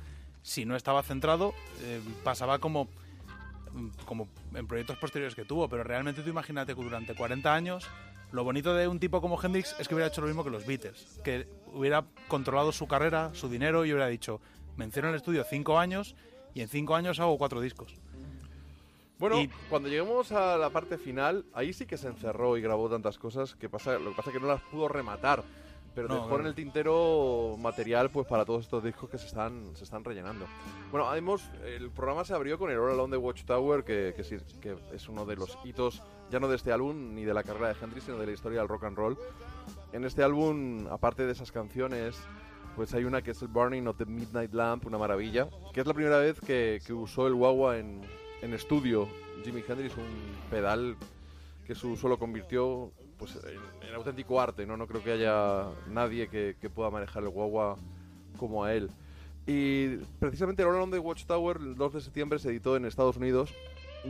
si 0.44 0.66
no 0.66 0.76
estaba 0.76 1.04
centrado, 1.04 1.54
eh, 1.82 2.00
pasaba 2.24 2.60
como, 2.60 2.88
como 4.06 4.30
en 4.54 4.68
proyectos 4.68 4.98
posteriores 4.98 5.36
que 5.36 5.46
tuvo. 5.46 5.68
Pero 5.68 5.84
realmente 5.84 6.22
tú 6.22 6.30
imagínate 6.30 6.74
que 6.74 6.82
durante 6.82 7.16
40 7.16 7.54
años, 7.54 7.86
lo 8.32 8.44
bonito 8.44 8.74
de 8.74 8.88
un 8.88 9.00
tipo 9.00 9.20
como 9.20 9.42
Hendrix 9.42 9.76
es 9.78 9.88
que 9.88 9.94
hubiera 9.94 10.08
hecho 10.08 10.22
lo 10.22 10.28
mismo 10.28 10.44
que 10.44 10.50
los 10.50 10.66
Beatles, 10.66 11.20
que 11.24 11.48
hubiera 11.74 12.06
controlado 12.28 12.72
su 12.72 12.88
carrera, 12.88 13.32
su 13.34 13.50
dinero 13.50 13.86
y 13.86 13.92
hubiera 13.92 14.08
dicho, 14.08 14.40
me 14.76 14.86
encierro 14.86 15.08
en 15.10 15.14
el 15.16 15.18
estudio 15.20 15.44
5 15.44 15.78
años 15.80 16.16
y 16.54 16.62
en 16.62 16.68
5 16.68 16.96
años 16.96 17.20
hago 17.20 17.38
cuatro 17.38 17.62
discos. 17.62 17.94
Bueno, 19.20 19.42
Y- 19.42 19.48
cuando 19.70 19.90
lleguemos 19.90 20.32
a 20.32 20.58
la 20.58 20.70
parte 20.70 20.98
final, 20.98 21.46
ahí 21.54 21.74
sí 21.74 21.86
que 21.88 21.98
se 21.98 22.08
encerró 22.08 22.56
y 22.58 22.62
grabó 22.62 22.88
tantas 22.90 23.18
cosas 23.18 23.56
que 23.56 23.68
pasa, 23.68 23.98
lo 23.98 24.12
que 24.12 24.16
pasa 24.16 24.30
es 24.30 24.36
que 24.36 24.40
no 24.42 24.48
las 24.48 24.62
pudo 24.62 24.88
rematar. 24.88 25.44
Pero 25.96 26.10
No, 26.10 26.14
dejó 26.14 26.28
claro. 26.28 26.42
en 26.44 26.48
el 26.50 26.54
tintero 26.54 27.56
material 27.58 28.12
pues 28.12 28.28
para 28.28 28.46
todos 28.46 28.66
estos 28.66 28.84
discos 28.84 29.10
que 29.10 29.18
se 29.18 29.26
están, 29.26 29.76
se 29.76 29.84
están 29.84 30.04
rellenando. 30.04 30.46
Bueno, 30.92 31.10
además, 31.10 31.50
el 31.66 31.90
programa 31.90 32.24
se 32.24 32.36
abrió 32.36 32.60
con 32.60 32.70
el 32.70 32.78
All 32.78 32.92
Along 32.92 33.10
the 33.10 33.18
Watchtower, 33.18 33.84
que, 33.84 34.14
que, 34.16 34.24
sí, 34.24 34.38
que 34.62 34.78
es 34.94 35.10
uno 35.10 35.26
de 35.26 35.36
los 35.38 35.58
hitos, 35.64 36.04
ya 36.30 36.40
no 36.40 36.48
de 36.48 36.56
este 36.58 36.72
álbum 36.72 37.16
ni 37.16 37.26
de 37.26 37.34
la 37.34 37.42
carrera 37.42 37.70
de 37.70 37.76
Hendrix, 37.82 38.06
sino 38.06 38.20
de 38.20 38.28
la 38.28 38.32
historia 38.32 38.60
del 38.60 38.68
rock 38.68 38.84
and 38.84 38.96
roll. 38.96 39.18
En 39.94 40.04
este 40.04 40.24
álbum, 40.24 40.88
aparte 40.90 41.26
de 41.26 41.32
esas 41.32 41.52
canciones, 41.52 42.18
pues 42.76 42.94
hay 42.94 43.06
una 43.06 43.22
que 43.22 43.32
es 43.32 43.42
el 43.42 43.48
Burning 43.48 43.88
of 43.88 43.98
the 43.98 44.06
Midnight 44.06 44.54
Lamp, 44.54 44.86
una 44.86 44.98
maravilla, 44.98 45.48
que 45.74 45.82
es 45.82 45.88
la 45.88 45.94
primera 45.94 46.20
vez 46.20 46.40
que, 46.40 46.80
que 46.86 46.94
usó 46.94 47.28
el 47.28 47.34
guagua 47.34 47.78
en, 47.78 48.02
en 48.42 48.54
estudio 48.54 49.08
Jimi 49.44 49.64
Hendrix, 49.68 49.96
un 49.98 50.50
pedal 50.50 50.96
que 51.66 51.76
su 51.76 51.92
uso 51.92 52.08
lo 52.08 52.18
convirtió 52.18 52.92
pues, 53.18 53.36
en, 53.36 53.88
en 53.88 53.96
auténtico 53.96 54.40
arte, 54.40 54.66
¿no? 54.66 54.78
No 54.78 54.88
creo 54.88 55.04
que 55.04 55.12
haya 55.12 55.66
nadie 55.90 56.28
que, 56.28 56.56
que 56.60 56.70
pueda 56.70 56.90
manejar 56.90 57.24
el 57.24 57.30
guagua 57.30 57.78
como 58.38 58.64
a 58.64 58.74
él. 58.74 58.90
Y 59.46 59.98
precisamente 60.20 60.62
el 60.62 60.70
All 60.70 60.92
the 60.92 61.00
Watchtower, 61.00 61.58
el 61.58 61.76
2 61.76 61.94
de 61.94 62.02
septiembre, 62.02 62.40
se 62.40 62.50
editó 62.50 62.76
en 62.76 62.86
Estados 62.86 63.18
Unidos, 63.18 63.54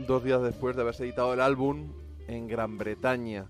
dos 0.06 0.24
días 0.24 0.42
después 0.42 0.76
de 0.76 0.82
haberse 0.82 1.04
editado 1.04 1.32
el 1.32 1.40
álbum 1.40 1.92
en 2.26 2.48
Gran 2.48 2.76
Bretaña. 2.76 3.46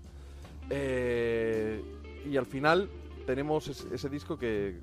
Eh, 0.69 1.83
y 2.25 2.37
al 2.37 2.45
final 2.45 2.89
tenemos 3.25 3.67
es- 3.67 3.85
ese, 3.91 4.09
disco 4.09 4.37
que 4.39 4.75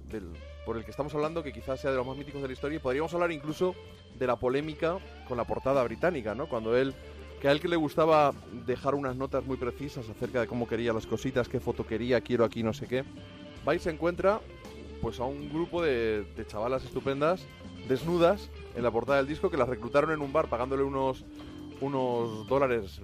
por 0.64 0.76
el 0.76 0.84
que 0.84 0.90
estamos 0.90 1.14
hablando, 1.14 1.42
que 1.42 1.52
quizás 1.52 1.80
sea 1.80 1.90
de 1.90 1.96
los 1.96 2.06
más 2.06 2.16
míticos 2.16 2.42
de 2.42 2.48
la 2.48 2.52
historia, 2.54 2.76
y 2.76 2.80
podríamos 2.80 3.12
hablar 3.14 3.32
incluso 3.32 3.74
de 4.18 4.26
la 4.26 4.36
polémica 4.36 4.98
con 5.28 5.36
la 5.36 5.44
portada 5.44 5.82
británica, 5.84 6.34
¿no? 6.34 6.48
Cuando 6.48 6.76
él, 6.76 6.94
que 7.40 7.48
a 7.48 7.52
él 7.52 7.60
que 7.60 7.68
le 7.68 7.76
gustaba 7.76 8.32
dejar 8.66 8.94
unas 8.94 9.16
notas 9.16 9.44
muy 9.44 9.56
precisas 9.56 10.08
acerca 10.08 10.40
de 10.40 10.46
cómo 10.46 10.66
quería 10.66 10.92
las 10.92 11.06
cositas, 11.06 11.48
qué 11.48 11.60
foto 11.60 11.86
quería, 11.86 12.20
quiero 12.20 12.44
aquí, 12.44 12.62
no 12.62 12.72
sé 12.72 12.86
qué, 12.86 13.04
va 13.66 13.74
y 13.74 13.78
se 13.78 13.90
encuentra 13.90 14.40
pues 15.02 15.20
a 15.20 15.24
un 15.24 15.48
grupo 15.50 15.82
de, 15.82 16.24
de 16.36 16.46
chavalas 16.46 16.84
estupendas, 16.84 17.44
desnudas, 17.88 18.48
en 18.74 18.82
la 18.82 18.90
portada 18.90 19.18
del 19.18 19.26
disco, 19.28 19.50
que 19.50 19.56
las 19.56 19.68
reclutaron 19.68 20.10
en 20.10 20.20
un 20.20 20.32
bar 20.32 20.48
pagándole 20.48 20.82
unos, 20.82 21.24
unos 21.80 22.46
dólares 22.48 23.00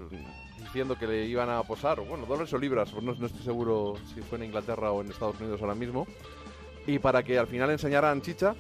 diciendo 0.73 0.97
que 0.97 1.07
le 1.07 1.27
iban 1.27 1.51
a 1.51 1.63
posar, 1.65 2.01
bueno, 2.01 2.25
dólares 2.25 2.51
o 2.55 2.59
libras, 2.59 2.91
pues 2.91 3.05
no, 3.05 3.15
no 3.15 3.27
estoy 3.27 3.43
seguro 3.43 3.95
si 4.15 4.23
fue 4.23 4.39
en 4.39 4.45
Inglaterra 4.45 4.91
o 4.91 5.03
en 5.03 5.11
Estados 5.11 5.39
Unidos 5.39 5.61
ahora 5.61 5.75
mismo, 5.75 6.07
y 6.87 6.99
para 6.99 7.23
que 7.23 7.39
al 7.39 7.47
final 7.47 7.71
enseñaran 7.71 8.23
chicha, 8.23 8.55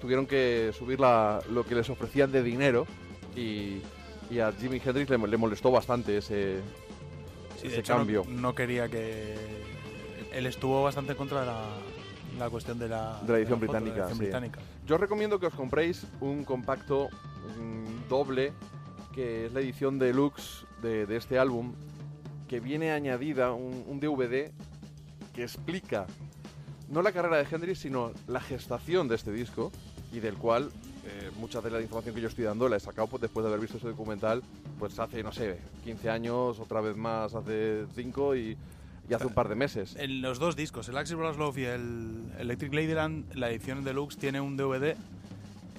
tuvieron 0.00 0.26
que 0.28 0.72
subir 0.78 1.00
la- 1.00 1.40
lo 1.50 1.64
que 1.64 1.74
les 1.74 1.90
ofrecían 1.90 2.30
de 2.30 2.44
dinero, 2.44 2.86
y, 3.34 3.80
y 4.30 4.38
a 4.38 4.52
Jimi 4.52 4.80
Hendrix 4.84 5.10
le, 5.10 5.18
le 5.18 5.36
molestó 5.36 5.72
bastante 5.72 6.18
ese, 6.18 6.60
Sí, 7.56 7.62
de 7.62 7.68
ese 7.68 7.80
hecho, 7.80 7.94
no- 7.94 7.98
cambio. 7.98 8.24
No, 8.28 8.54
quería 8.54 8.88
que. 8.88 9.34
Él 10.32 10.46
estuvo 10.46 10.84
bastante 10.84 11.12
en 11.12 11.18
contra 11.18 11.40
de 11.40 11.46
la, 11.46 11.64
la 12.38 12.48
cuestión 12.48 12.78
de 12.78 12.88
la, 12.88 13.20
De 13.22 13.32
la 13.32 13.38
edición 13.40 13.58
foto, 13.58 13.72
de 13.72 13.78
británica, 13.80 13.96
edición 14.04 14.18
sí. 14.18 14.22
británica. 14.24 14.60
Yo 14.86 14.94
os 14.94 15.00
recomiendo 15.00 15.40
que 15.40 15.46
os 15.46 15.54
compréis 15.54 16.06
un 16.20 16.44
compacto 16.44 17.08
mm, 17.58 18.08
doble, 18.08 18.52
que 19.12 19.46
es 19.46 19.52
la 19.52 19.60
edición 19.60 19.98
deluxe 19.98 20.64
de, 20.82 21.16
este 21.16 21.38
álbum, 21.38 21.74
que 22.48 22.60
viene 22.60 22.92
añadida 22.92 23.52
un, 23.52 23.84
un 23.86 24.00
DVD 24.00 24.50
que 25.34 25.42
explica 25.42 26.06
no 26.88 27.02
la 27.02 27.12
carrera 27.12 27.36
de 27.36 27.46
Hendrix, 27.48 27.78
sino 27.78 28.12
la 28.26 28.40
gestación 28.40 29.08
de 29.08 29.14
este 29.14 29.30
disco, 29.30 29.70
y 30.12 30.20
del 30.20 30.34
cual 30.34 30.70
eh, 31.06 31.30
mucha 31.38 31.60
de 31.60 31.70
la 31.70 31.80
información 31.80 32.14
que 32.14 32.20
yo 32.20 32.28
estoy 32.28 32.44
dando 32.44 32.68
la 32.68 32.76
he 32.76 32.80
sacado 32.80 33.06
pues, 33.06 33.20
después 33.20 33.44
de 33.44 33.48
haber 33.48 33.60
visto 33.60 33.78
ese 33.78 33.88
documental, 33.88 34.42
pues 34.78 34.98
hace, 34.98 35.22
no 35.22 35.32
sé, 35.32 35.58
15 35.84 36.10
años, 36.10 36.58
otra 36.58 36.80
vez 36.80 36.96
más 36.96 37.34
hace 37.34 37.86
5 37.94 38.36
y, 38.36 38.56
hace 39.14 39.26
un 39.26 39.34
par 39.34 39.48
de 39.48 39.56
meses. 39.56 39.96
En 39.96 40.22
los 40.22 40.38
dos 40.38 40.54
discos, 40.54 40.88
el 40.88 40.96
Axis 40.96 41.16
Brothers 41.16 41.38
Love 41.38 41.58
y 41.58 41.64
el 41.64 42.32
Electric 42.38 42.72
Ladyland, 42.72 43.34
la 43.34 43.50
edición 43.50 43.82
deluxe 43.82 44.16
tiene 44.16 44.40
un 44.40 44.56
DVD. 44.56 44.94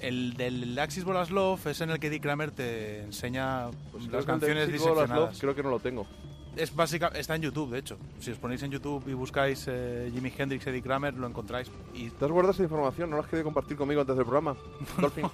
El 0.02 0.34
del 0.36 0.78
Axis 0.80 1.04
Bolas 1.04 1.30
Love 1.32 1.68
es 1.68 1.82
en 1.82 1.92
el 1.92 2.00
que 2.00 2.10
Dick 2.10 2.24
Kramer 2.24 2.52
te 2.52 3.04
enseña 3.04 3.70
Pues 3.92 4.08
las 4.08 4.26
canciones 4.26 4.68
diseccionadas. 4.72 5.40
creo 5.40 5.54
que 5.56 5.64
no 5.64 5.70
lo 5.70 5.80
tengo. 5.80 6.08
Es 6.58 6.76
básica, 6.76 7.08
está 7.16 7.36
en 7.36 7.44
YouTube, 7.44 7.72
de 7.72 7.80
hecho. 7.80 7.98
Si 8.20 8.30
os 8.32 8.38
ponéis 8.38 8.62
en 8.64 8.72
YouTube 8.72 9.08
y 9.08 9.14
buscáis 9.14 9.66
eh, 9.70 10.12
Jimi 10.14 10.34
Hendrix, 10.38 10.68
Eddie 10.68 10.82
Kramer, 10.82 11.14
lo 11.14 11.26
encontráis. 11.28 11.72
Y 11.94 12.10
¿Te 12.10 12.26
has 12.26 12.32
guardado 12.32 12.52
esa 12.54 12.64
información? 12.64 13.10
¿No 13.10 13.16
la 13.16 13.22
has 13.22 13.30
querido 13.30 13.46
compartir 13.46 13.78
conmigo 13.78 14.02
antes 14.02 14.18
del 14.18 14.26
programa? 14.26 14.58
Dolphin, 15.00 15.28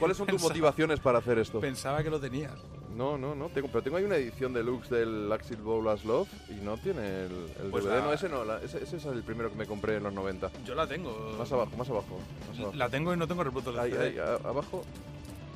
¿cuáles 0.00 0.16
son 0.16 0.26
tus 0.26 0.34
Pensaba- 0.36 0.48
motivaciones 0.48 0.98
para 1.00 1.18
hacer 1.18 1.38
esto? 1.38 1.60
pensaba 1.60 2.02
que 2.02 2.10
lo 2.10 2.18
tenías. 2.18 2.54
No, 2.96 3.18
no, 3.18 3.34
no. 3.34 3.48
Tengo, 3.48 3.68
pero 3.68 3.82
tengo 3.82 3.96
ahí 3.96 4.04
una 4.04 4.16
edición 4.16 4.52
deluxe 4.52 4.88
del 4.90 5.30
Axel 5.32 5.56
Bowl 5.56 5.86
as 5.88 6.04
Love 6.04 6.28
y 6.48 6.54
no 6.64 6.76
tiene 6.76 7.24
el, 7.24 7.32
el 7.64 7.70
Pues 7.70 7.84
DVD. 7.84 7.94
la- 7.98 8.00
No, 8.02 8.12
ese 8.12 8.28
no. 8.28 8.44
la- 8.44 8.60
ese, 8.62 8.82
ese 8.82 8.96
es 8.98 9.04
el 9.06 9.22
primero 9.22 9.50
que 9.50 9.56
me 9.56 9.66
compré 9.66 9.96
en 9.96 10.04
los 10.04 10.12
90. 10.12 10.50
Yo 10.64 10.74
la 10.74 10.86
tengo. 10.86 11.34
Más 11.38 11.50
abajo, 11.50 11.76
más 11.76 11.88
abajo. 11.90 12.18
Más 12.50 12.58
abajo. 12.60 12.76
La 12.76 12.88
tengo 12.88 13.12
y 13.12 13.16
no 13.16 13.26
tengo 13.26 13.42
de 13.44 13.80
Ahí, 13.80 13.90
CD. 13.90 14.04
ahí, 14.06 14.18
a- 14.18 14.48
abajo. 14.48 14.84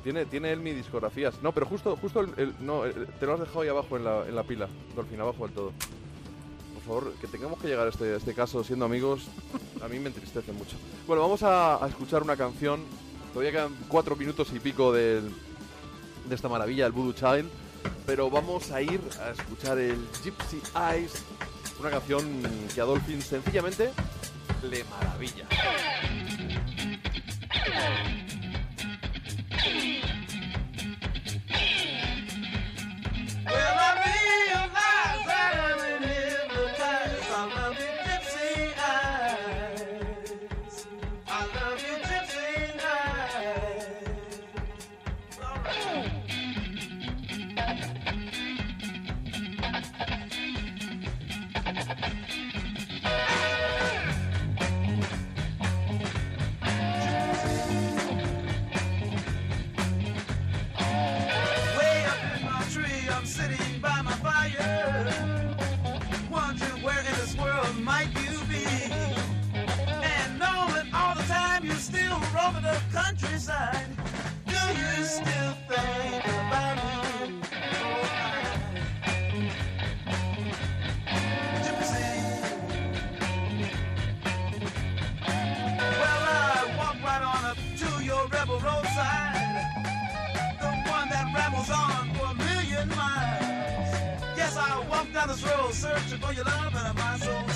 Tiene, 0.03 0.25
tiene 0.25 0.51
él 0.51 0.59
mi 0.59 0.71
discografías. 0.73 1.41
No, 1.41 1.51
pero 1.53 1.65
justo, 1.65 1.95
justo 1.97 2.21
el, 2.21 2.29
el- 2.37 2.53
no, 2.59 2.85
el- 2.85 3.07
te 3.07 3.25
lo 3.25 3.33
has 3.33 3.39
dejado 3.41 3.61
ahí 3.61 3.69
abajo 3.69 3.97
en 3.97 4.03
la, 4.03 4.25
en 4.27 4.35
la 4.35 4.43
pila, 4.43 4.67
Dolphin, 4.95 5.19
abajo 5.21 5.45
del 5.45 5.53
todo. 5.55 5.71
Por 6.73 6.83
favor, 6.83 7.13
que 7.21 7.27
tengamos 7.27 7.59
que 7.59 7.67
llegar 7.67 7.85
a 7.87 7.89
este, 7.89 8.13
a 8.13 8.17
este 8.17 8.33
caso 8.33 8.63
siendo 8.63 8.85
amigos, 8.85 9.27
a 9.81 9.87
mí 9.87 9.99
me 9.99 10.07
entristece 10.07 10.51
mucho. 10.53 10.75
Bueno, 11.07 11.21
vamos 11.21 11.43
a, 11.43 11.83
a 11.83 11.87
escuchar 11.87 12.23
una 12.23 12.35
canción. 12.35 12.81
Todavía 13.33 13.51
quedan 13.51 13.75
cuatro 13.87 14.15
minutos 14.15 14.51
y 14.53 14.59
pico 14.59 14.91
del- 14.91 15.31
de 16.29 16.35
esta 16.35 16.47
maravilla, 16.47 16.85
el 16.85 16.91
Voodoo 16.91 17.13
Child. 17.13 17.49
Pero 18.05 18.29
vamos 18.29 18.71
a 18.71 18.81
ir 18.81 19.01
a 19.21 19.31
escuchar 19.31 19.77
el 19.77 19.97
Gypsy 20.23 20.61
Eyes, 20.75 21.23
una 21.79 21.89
canción 21.89 22.25
que 22.73 22.81
a 22.81 22.85
Dolphin 22.85 23.21
sencillamente 23.21 23.91
le 24.63 24.83
maravilla. 24.85 25.47
Countryside. 73.09 73.87
Do 74.45 74.53
you 74.53 75.03
still 75.03 75.53
think 75.67 76.25
about 76.25 76.75
me? 76.85 77.41
Gypsy. 81.63 82.09
Well, 85.99 86.23
I 86.27 86.75
walk 86.77 86.97
right 87.03 87.23
on 87.23 87.45
up 87.45 87.57
to 87.77 88.03
your 88.03 88.27
rebel 88.27 88.59
roadside 88.59 89.39
the 90.61 90.67
one 90.91 91.09
that 91.09 91.31
rambles 91.33 91.71
on 91.71 92.13
for 92.13 92.25
a 92.25 92.35
million 92.35 92.89
miles. 92.89 94.37
Yes, 94.37 94.55
I 94.55 94.85
walk 94.87 95.11
down 95.13 95.29
this 95.29 95.43
road 95.43 95.73
searching 95.73 96.19
for 96.19 96.31
your 96.33 96.45
love 96.45 96.75
and 96.75 96.97
my 96.97 97.17
soul 97.17 97.48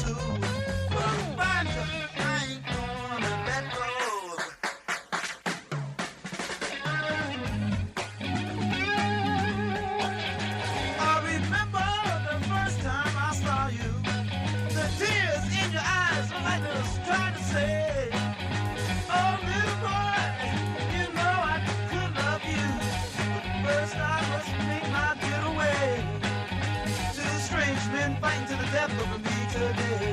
fighting 28.90 28.98
to 28.98 29.00
the 29.00 29.00
death 29.00 29.02
over 29.02 29.18
me 29.20 30.00
today. 30.00 30.13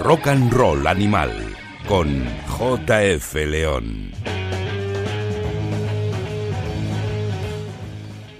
Rock 0.00 0.28
and 0.28 0.50
Roll 0.50 0.86
Animal 0.86 1.30
con 1.86 2.08
JF 2.08 3.34
León. 3.34 4.10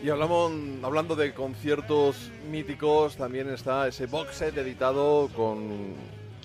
Y 0.02 0.08
hablamos, 0.08 0.52
hablando 0.82 1.14
de 1.16 1.34
conciertos 1.34 2.30
míticos, 2.50 3.18
también 3.18 3.50
está 3.50 3.86
ese 3.86 4.06
box 4.06 4.36
set 4.36 4.56
editado 4.56 5.28
con 5.36 5.96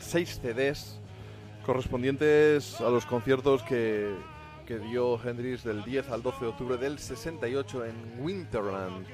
seis 0.02 0.38
CDs 0.42 1.00
correspondientes 1.66 2.82
a 2.82 2.90
los 2.90 3.06
conciertos 3.06 3.64
que, 3.64 4.14
que 4.68 4.80
dio 4.80 5.18
Hendrix 5.24 5.64
del 5.64 5.86
10 5.86 6.10
al 6.10 6.24
12 6.24 6.40
de 6.42 6.48
octubre 6.48 6.78
del 6.78 7.00
68 7.00 7.86
en 7.86 7.96
Winterland. 8.20 9.08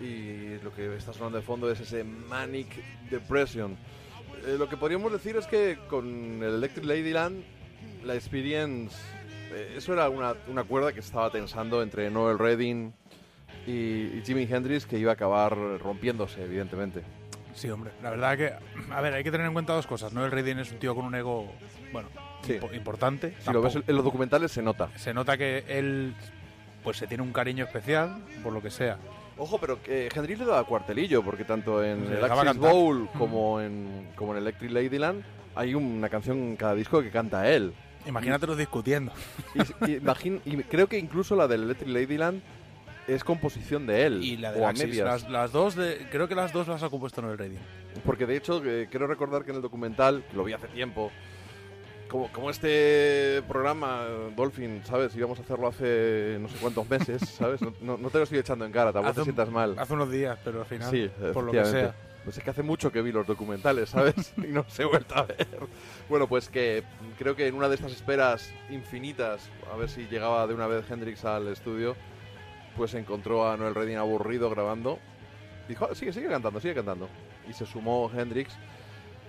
Y 0.00 0.58
lo 0.64 0.72
que 0.72 0.96
está 0.96 1.12
sonando 1.12 1.36
de 1.36 1.44
fondo 1.44 1.70
es 1.70 1.78
ese 1.80 2.04
Manic 2.04 2.68
Depression. 3.10 3.76
Eh, 4.46 4.56
lo 4.58 4.68
que 4.68 4.76
podríamos 4.76 5.12
decir 5.12 5.36
es 5.36 5.46
que 5.46 5.78
con 5.88 6.06
el 6.42 6.54
Electric 6.54 6.84
Ladyland, 6.84 7.42
la 8.04 8.14
Experience, 8.14 8.96
eh, 9.52 9.74
eso 9.76 9.92
era 9.92 10.08
una, 10.08 10.34
una 10.48 10.64
cuerda 10.64 10.92
que 10.92 11.00
estaba 11.00 11.30
tensando 11.30 11.82
entre 11.82 12.10
Noel 12.10 12.38
Redding, 12.38 12.92
y, 13.66 13.72
y 13.72 14.22
Jimi 14.24 14.44
Hendrix 14.48 14.86
que 14.86 14.98
iba 14.98 15.10
a 15.10 15.14
acabar 15.14 15.56
rompiéndose, 15.80 16.42
evidentemente. 16.44 17.02
Sí, 17.54 17.68
hombre. 17.70 17.90
La 18.02 18.10
verdad 18.10 18.36
que, 18.36 18.52
a 18.92 19.00
ver, 19.00 19.14
hay 19.14 19.24
que 19.24 19.30
tener 19.32 19.46
en 19.46 19.52
cuenta 19.54 19.72
dos 19.72 19.86
cosas. 19.86 20.12
Noel 20.12 20.30
Redding 20.30 20.58
es 20.58 20.70
un 20.70 20.78
tío 20.78 20.94
con 20.94 21.04
un 21.06 21.14
ego, 21.14 21.50
bueno, 21.92 22.08
Sí. 22.42 22.52
impo- 22.60 22.72
importante. 22.76 23.34
Si 23.40 23.50
lo 23.52 23.62
ves 23.62 23.76
en 23.76 23.96
los 23.96 24.04
documentales 24.04 24.52
se 24.52 24.62
nota. 24.62 24.90
Se 24.96 25.12
nota 25.14 25.36
que 25.36 25.64
él, 25.66 26.14
pues 26.84 26.98
se 26.98 27.06
tiene 27.08 27.22
un 27.24 27.32
cariño 27.32 27.64
especial, 27.64 28.22
por 28.44 28.52
lo 28.52 28.62
que 28.62 28.70
sea. 28.70 28.98
Ojo, 29.38 29.58
pero 29.58 29.82
que 29.82 30.08
Hendrix 30.14 30.38
le 30.38 30.46
daba 30.46 30.64
cuartelillo, 30.64 31.22
porque 31.22 31.44
tanto 31.44 31.84
en 31.84 32.10
el 32.10 32.24
Axis. 32.24 32.56
Bowl 32.56 33.08
como 33.18 33.60
en, 33.60 34.08
como 34.16 34.32
en 34.32 34.38
Electric 34.38 34.70
Ladyland 34.70 35.22
hay 35.54 35.74
una 35.74 36.08
canción 36.08 36.38
en 36.38 36.56
cada 36.56 36.74
disco 36.74 37.02
que 37.02 37.10
canta 37.10 37.50
él. 37.50 37.74
Imagínatelos 38.06 38.56
discutiendo. 38.56 39.12
Y, 39.86 39.92
y 39.92 40.40
y 40.44 40.56
creo 40.62 40.86
que 40.86 40.98
incluso 40.98 41.34
la 41.36 41.48
del 41.48 41.64
Electric 41.64 41.88
Ladyland 41.88 42.40
es 43.06 43.24
composición 43.24 43.86
de 43.86 44.06
él. 44.06 44.22
Y 44.22 44.36
la 44.36 44.52
de 44.52 44.60
o 44.60 44.66
a 44.66 44.70
Axis, 44.70 44.86
medias. 44.86 45.06
las, 45.06 45.30
las 45.30 45.52
dos, 45.52 45.74
de, 45.74 46.06
creo 46.10 46.28
que 46.28 46.34
las 46.34 46.52
dos 46.52 46.68
las 46.68 46.82
ha 46.82 46.88
compuesto 46.88 47.22
Noel 47.22 47.38
Redding. 47.38 47.60
Porque 48.04 48.26
de 48.26 48.36
hecho, 48.36 48.62
eh, 48.64 48.88
quiero 48.90 49.06
recordar 49.06 49.44
que 49.44 49.50
en 49.50 49.56
el 49.56 49.62
documental, 49.62 50.24
que 50.30 50.36
lo 50.36 50.44
vi 50.44 50.52
hace 50.52 50.68
tiempo, 50.68 51.10
como, 52.08 52.30
como 52.32 52.50
este 52.50 53.42
programa, 53.48 54.04
Dolphin, 54.36 54.82
¿sabes? 54.84 55.14
Íbamos 55.16 55.38
a 55.38 55.42
hacerlo 55.42 55.68
hace 55.68 56.38
no 56.40 56.48
sé 56.48 56.56
cuántos 56.60 56.88
meses, 56.88 57.22
¿sabes? 57.38 57.60
No, 57.62 57.72
no- 57.80 57.96
no 57.98 58.10
te 58.10 58.18
lo 58.18 58.24
estoy 58.24 58.38
echando 58.38 58.64
en 58.64 58.72
cara, 58.72 58.92
tampoco 58.92 59.10
Hace 59.10 59.20
te 59.20 59.24
sientas 59.24 59.50
mal. 59.50 59.78
Hace 59.78 59.92
unos 59.94 60.10
días, 60.10 60.38
pero 60.44 60.60
al 60.60 60.66
final, 60.66 60.90
Sí, 60.90 61.10
por 61.32 61.44
lo 61.44 61.52
que 61.52 61.64
sea. 61.64 61.94
Pues 62.24 62.38
es 62.38 62.42
que 62.42 62.50
hace 62.50 62.64
mucho 62.64 62.90
que 62.90 63.02
vi 63.02 63.12
los 63.12 63.24
documentales, 63.24 63.90
¿sabes? 63.90 64.32
y 64.36 64.48
no 64.48 64.64
se 64.68 64.82
he 64.82 64.84
vuelto 64.84 65.14
a 65.16 65.22
ver. 65.22 65.46
Bueno, 66.08 66.26
pues 66.26 66.48
que 66.48 66.82
creo 67.18 67.36
que 67.36 67.46
en 67.46 67.54
una 67.54 67.68
de 67.68 67.76
estas 67.76 67.92
esperas 67.92 68.52
infinitas, 68.68 69.48
a 69.72 69.76
ver 69.76 69.88
si 69.88 70.06
llegaba 70.08 70.44
de 70.48 70.54
una 70.54 70.66
vez 70.66 70.90
Hendrix 70.90 71.24
al 71.24 71.46
estudio, 71.48 71.94
pues 72.76 72.94
encontró 72.94 73.48
a 73.48 73.56
Noel 73.56 73.74
Redding 73.76 73.96
aburrido 73.96 74.50
grabando. 74.50 74.98
Dijo, 75.68 75.94
sigue, 75.94 76.12
sigue 76.12 76.28
cantando, 76.28 76.60
sigue 76.60 76.74
cantando. 76.74 77.08
Y 77.48 77.52
se 77.52 77.64
sumó 77.64 78.10
Hendrix 78.12 78.52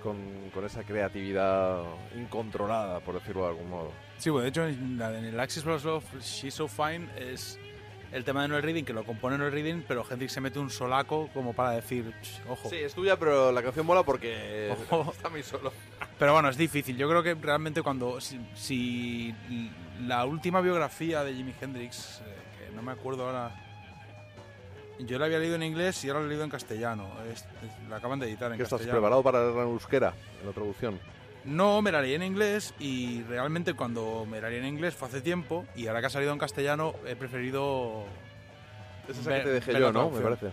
con, 0.02 0.18
con 0.54 0.66
esa 0.66 0.84
creatividad 0.84 1.84
incontrolada, 2.16 3.00
por 3.00 3.16
decirlo 3.16 3.44
de 3.44 3.50
algún 3.50 3.70
modo. 3.70 3.92
Sí, 4.18 4.30
bueno, 4.30 4.44
de 4.44 4.50
hecho, 4.50 4.66
en, 4.68 5.00
el 5.02 5.40
Axis 5.40 5.64
Plus 5.64 5.84
Love, 5.84 6.04
She's 6.22 6.54
So 6.54 6.68
Fine 6.68 7.08
es 7.18 7.60
el 8.12 8.24
tema 8.24 8.42
de 8.42 8.48
Noel 8.48 8.64
Reading, 8.64 8.84
que 8.84 8.94
lo 8.94 9.04
compone 9.04 9.38
Noel 9.38 9.52
Reading, 9.52 9.84
pero 9.88 10.06
Hendrix 10.10 10.32
se 10.32 10.42
mete 10.42 10.60
un 10.60 10.70
solaco 10.70 11.30
como 11.34 11.54
para 11.54 11.72
decir, 11.72 12.14
"Ch, 12.22 12.42
ojo. 12.48 12.70
Sí, 12.70 12.78
es 12.78 12.94
tuya, 12.94 13.18
pero 13.18 13.52
la 13.52 13.62
canción 13.62 13.86
mola 13.86 14.04
porque 14.04 14.74
Ojo. 14.90 15.12
está 15.16 15.30
muy 15.30 15.44
solo. 15.44 15.74
Pero 16.18 16.34
bueno, 16.34 16.50
es 16.50 16.58
difícil. 16.58 16.98
Yo 16.98 17.08
creo 17.10 17.22
que 17.22 17.36
realmente 17.36 17.82
cuando. 17.82 18.20
Si, 18.22 18.40
si 18.56 19.36
la 20.02 20.26
última 20.26 20.62
biografía 20.62 21.24
de 21.24 21.34
Jimi 21.34 21.54
Hendrix, 21.60 22.22
eh, 22.26 22.36
que 22.70 22.76
no 22.76 22.82
me 22.82 22.94
acuerdo 22.94 23.26
ahora. 23.26 23.67
Yo 25.00 25.20
la 25.20 25.26
había 25.26 25.38
leído 25.40 25.56
en 25.56 25.64
inglés 25.64 26.04
y 26.04 26.10
ahora 26.10 26.22
la 26.22 26.26
he 26.26 26.30
leído 26.30 26.44
en 26.44 26.50
castellano. 26.50 27.08
Es- 27.32 27.42
es- 27.64 27.90
la 27.90 27.98
acaban 27.98 28.20
de 28.20 28.28
editar 28.28 28.52
en 28.52 28.58
¿Qué 28.58 28.64
estás 28.64 28.78
castellano. 28.80 29.00
preparado 29.00 29.24
para 29.24 29.40
la 29.44 29.62
euskera 29.64 30.14
en 30.42 30.48
la 30.48 30.54
traducción? 30.54 31.00
No, 31.46 31.82
me 31.82 31.92
la 31.92 32.02
leí 32.02 32.14
en 32.16 32.24
inglés 32.24 32.74
y 32.80 33.22
realmente 33.24 33.74
cuando 33.74 34.26
me 34.26 34.42
la 34.42 34.50
leí 34.50 34.60
en 34.60 34.66
inglés 34.66 34.96
fue 34.96 35.08
hace 35.08 35.22
tiempo 35.22 35.66
y 35.76 35.88
ahora 35.88 36.02
que 36.02 36.08
ha 36.08 36.10
salido 36.10 36.34
en 36.34 36.40
castellano 36.40 36.94
he 37.06 37.16
preferido... 37.16 38.06
Es 39.08 39.18
esa 39.20 39.30
ver- 39.30 39.40
que 39.44 39.48
te 39.48 39.54
dejé 39.54 39.80
yo, 39.80 39.94
¿no? 39.94 40.10
Me 40.10 40.20
parece. 40.20 40.52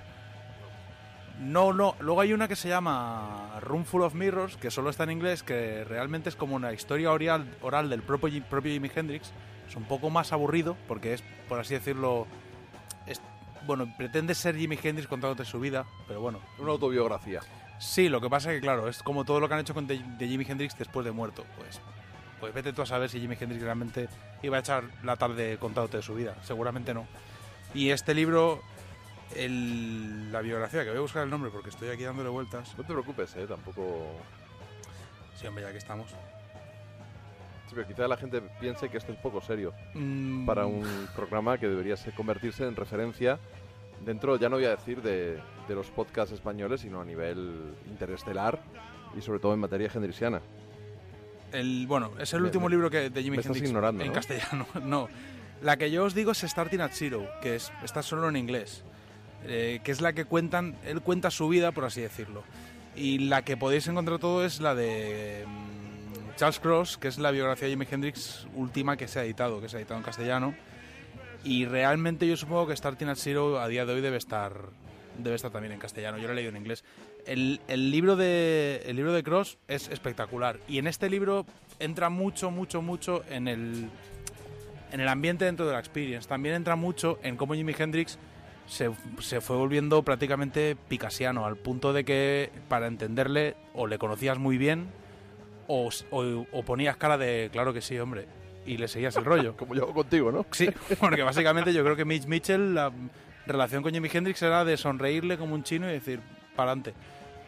No, 1.40 1.72
no. 1.72 1.96
Luego 1.98 2.20
hay 2.20 2.32
una 2.32 2.46
que 2.46 2.54
se 2.54 2.68
llama 2.68 3.58
Room 3.60 3.84
Full 3.84 4.02
of 4.02 4.14
Mirrors, 4.14 4.56
que 4.56 4.70
solo 4.70 4.90
está 4.90 5.02
en 5.04 5.10
inglés, 5.10 5.42
que 5.42 5.82
realmente 5.84 6.28
es 6.28 6.36
como 6.36 6.54
una 6.54 6.72
historia 6.72 7.10
oral, 7.10 7.44
oral 7.60 7.90
del 7.90 8.02
propio, 8.02 8.40
propio 8.44 8.70
Jimi 8.72 8.90
Hendrix. 8.94 9.32
Es 9.68 9.74
un 9.74 9.84
poco 9.84 10.10
más 10.10 10.32
aburrido, 10.32 10.76
porque 10.86 11.14
es, 11.14 11.24
por 11.48 11.58
así 11.58 11.74
decirlo, 11.74 12.28
es- 13.06 13.20
bueno, 13.66 13.92
pretende 13.96 14.34
ser 14.34 14.56
Jimi 14.56 14.78
Hendrix 14.82 15.08
contándote 15.08 15.44
su 15.44 15.58
vida, 15.60 15.84
pero 16.06 16.20
bueno. 16.20 16.40
Una 16.58 16.72
autobiografía. 16.72 17.40
Sí, 17.78 18.08
lo 18.08 18.20
que 18.20 18.30
pasa 18.30 18.50
es 18.52 18.56
que, 18.56 18.60
claro, 18.62 18.88
es 18.88 19.02
como 19.02 19.24
todo 19.24 19.40
lo 19.40 19.48
que 19.48 19.54
han 19.54 19.60
hecho 19.60 19.74
con 19.74 19.86
de, 19.86 19.98
de 19.98 20.28
Jimi 20.28 20.44
Hendrix 20.48 20.76
después 20.78 21.04
de 21.04 21.12
muerto. 21.12 21.44
Pues, 21.58 21.80
pues 22.40 22.54
vete 22.54 22.72
tú 22.72 22.82
a 22.82 22.86
saber 22.86 23.08
si 23.10 23.20
Jimi 23.20 23.36
Hendrix 23.38 23.62
realmente 23.62 24.08
iba 24.42 24.56
a 24.56 24.60
echar 24.60 24.84
la 25.02 25.16
tarde 25.16 25.58
contándote 25.58 25.96
de 25.98 26.02
su 26.02 26.14
vida. 26.14 26.36
Seguramente 26.42 26.94
no. 26.94 27.06
Y 27.74 27.90
este 27.90 28.14
libro, 28.14 28.62
el- 29.34 30.30
la 30.32 30.40
biografía, 30.40 30.82
que 30.84 30.90
voy 30.90 30.98
a 30.98 31.02
buscar 31.02 31.24
el 31.24 31.30
nombre 31.30 31.50
porque 31.50 31.70
estoy 31.70 31.88
aquí 31.88 32.04
dándole 32.04 32.28
vueltas. 32.28 32.68
No 32.76 32.84
te 32.84 32.92
preocupes, 32.92 33.34
¿eh? 33.36 33.46
Tampoco... 33.46 34.06
Sí, 35.36 35.46
hombre, 35.46 35.64
ya 35.64 35.72
que 35.72 35.78
estamos. 35.78 36.10
Pero 37.74 37.86
quizá 37.86 38.06
la 38.08 38.16
gente 38.16 38.40
piense 38.60 38.88
que 38.88 38.98
esto 38.98 39.12
es 39.12 39.18
poco 39.18 39.40
serio 39.40 39.72
Mm, 39.94 40.46
para 40.46 40.66
un 40.66 40.84
programa 41.14 41.58
que 41.58 41.68
debería 41.68 41.96
ser- 41.96 42.14
convertirse 42.14 42.64
en 42.66 42.76
referencia 42.76 43.38
dentro, 44.04 44.36
ya 44.36 44.48
no 44.48 44.56
voy 44.56 44.66
a 44.66 44.70
decir 44.70 45.00
de, 45.02 45.38
de 45.68 45.74
los 45.74 45.90
podcasts 45.90 46.32
españoles, 46.34 46.82
sino 46.82 47.00
a 47.00 47.04
nivel 47.04 47.74
interestelar 47.90 48.60
y 49.16 49.20
sobre 49.22 49.38
todo 49.40 49.54
en 49.54 49.60
materia 49.60 49.90
hendrixiana. 49.94 50.40
El, 51.52 51.86
bueno, 51.86 52.10
es 52.18 52.32
el 52.34 52.40
Me- 52.40 52.46
último 52.46 52.66
me- 52.66 52.70
libro 52.70 52.90
que, 52.90 53.10
de 53.10 53.20
estás 53.20 53.46
Hendrix 53.46 53.68
ignorando, 53.68 54.02
en 54.02 54.08
¿no? 54.08 54.14
castellano. 54.14 54.66
No. 54.84 55.08
La 55.62 55.76
que 55.78 55.90
yo 55.90 56.04
os 56.04 56.14
digo 56.14 56.32
es 56.32 56.38
Starting 56.38 56.80
at 56.80 56.90
Zero, 56.92 57.26
que 57.40 57.54
es, 57.56 57.72
está 57.82 58.02
solo 58.02 58.28
en 58.28 58.36
inglés. 58.36 58.84
eh, 59.46 59.80
que 59.84 59.92
es 59.92 60.00
la 60.00 60.12
que 60.14 60.24
cuentan, 60.24 60.74
él 60.86 61.00
cuenta 61.02 61.30
su 61.30 61.48
vida, 61.48 61.70
por 61.72 61.84
así 61.84 62.00
decirlo. 62.00 62.42
Y 62.96 63.18
la 63.18 63.42
que 63.42 63.56
podéis 63.56 63.86
encontrar 63.88 64.18
todo 64.18 64.44
es 64.44 64.60
la 64.60 64.74
de 64.74 65.44
mm, 65.46 65.83
Charles 66.36 66.58
Cross, 66.58 66.98
que 66.98 67.08
es 67.08 67.18
la 67.18 67.30
biografía 67.30 67.68
de 67.68 67.74
Jimi 67.74 67.86
Hendrix 67.88 68.46
última 68.54 68.96
que 68.96 69.06
se 69.06 69.20
ha 69.20 69.24
editado, 69.24 69.60
que 69.60 69.68
se 69.68 69.76
ha 69.76 69.80
editado 69.80 69.98
en 69.98 70.04
castellano. 70.04 70.54
Y 71.44 71.66
realmente 71.66 72.26
yo 72.26 72.36
supongo 72.36 72.66
que 72.66 72.76
Starting 72.76 73.08
at 73.08 73.16
Zero 73.16 73.60
a 73.60 73.68
día 73.68 73.86
de 73.86 73.92
hoy 73.92 74.00
debe 74.00 74.16
estar 74.16 74.52
debe 75.18 75.36
estar 75.36 75.52
también 75.52 75.72
en 75.72 75.78
castellano. 75.78 76.18
Yo 76.18 76.26
lo 76.26 76.32
he 76.32 76.36
leído 76.36 76.50
en 76.50 76.56
inglés. 76.56 76.82
El, 77.24 77.60
libro 77.68 78.16
de 78.16 78.82
el 78.86 78.96
libro 78.96 79.12
de 79.12 79.22
Cross 79.22 79.58
es 79.68 79.88
espectacular 79.88 80.58
y 80.66 80.78
en 80.78 80.88
este 80.88 81.08
libro 81.08 81.46
entra 81.78 82.10
mucho, 82.10 82.50
mucho, 82.50 82.82
mucho 82.82 83.22
en 83.30 83.46
el 83.46 83.88
en 84.90 85.00
el 85.00 85.08
ambiente 85.08 85.44
dentro 85.44 85.66
de 85.66 85.72
la 85.72 85.78
experience. 85.78 86.28
También 86.28 86.56
entra 86.56 86.74
mucho 86.74 87.18
en 87.22 87.36
cómo 87.36 87.54
Jimi 87.54 87.74
Hendrix 87.78 88.18
se, 88.66 88.90
se 89.20 89.40
fue 89.40 89.56
volviendo 89.56 90.02
prácticamente 90.02 90.76
picasiano, 90.88 91.46
al 91.46 91.56
punto 91.56 91.92
de 91.92 92.04
que 92.04 92.50
para 92.68 92.86
entenderle 92.86 93.54
o 93.74 93.86
le 93.86 93.98
conocías 93.98 94.38
muy 94.38 94.58
bien 94.58 94.88
o, 95.68 95.88
o- 96.10 96.46
o 96.52 96.62
ponías 96.62 96.96
cara 96.96 97.16
de 97.18 97.48
claro 97.52 97.72
que 97.72 97.80
sí, 97.80 97.98
hombre, 97.98 98.26
y 98.66 98.76
le 98.76 98.88
seguías 98.88 99.16
el 99.16 99.24
rollo. 99.24 99.56
Como 99.58 99.74
yo 99.74 99.92
contigo, 99.92 100.30
¿no? 100.32 100.46
Sí, 100.52 100.68
porque 101.00 101.22
básicamente 101.22 101.72
yo 101.72 101.82
creo 101.84 101.96
que 101.96 102.04
Mitch 102.04 102.26
Mitchell, 102.26 102.74
la 102.74 102.92
relación 103.46 103.82
con 103.82 103.92
Jimi 103.92 104.08
Hendrix 104.12 104.40
era 104.42 104.64
de 104.64 104.76
sonreírle 104.76 105.36
como 105.36 105.54
un 105.54 105.62
chino 105.64 105.88
y 105.88 105.92
decir, 105.92 106.20
para 106.56 106.70
adelante. 106.72 106.94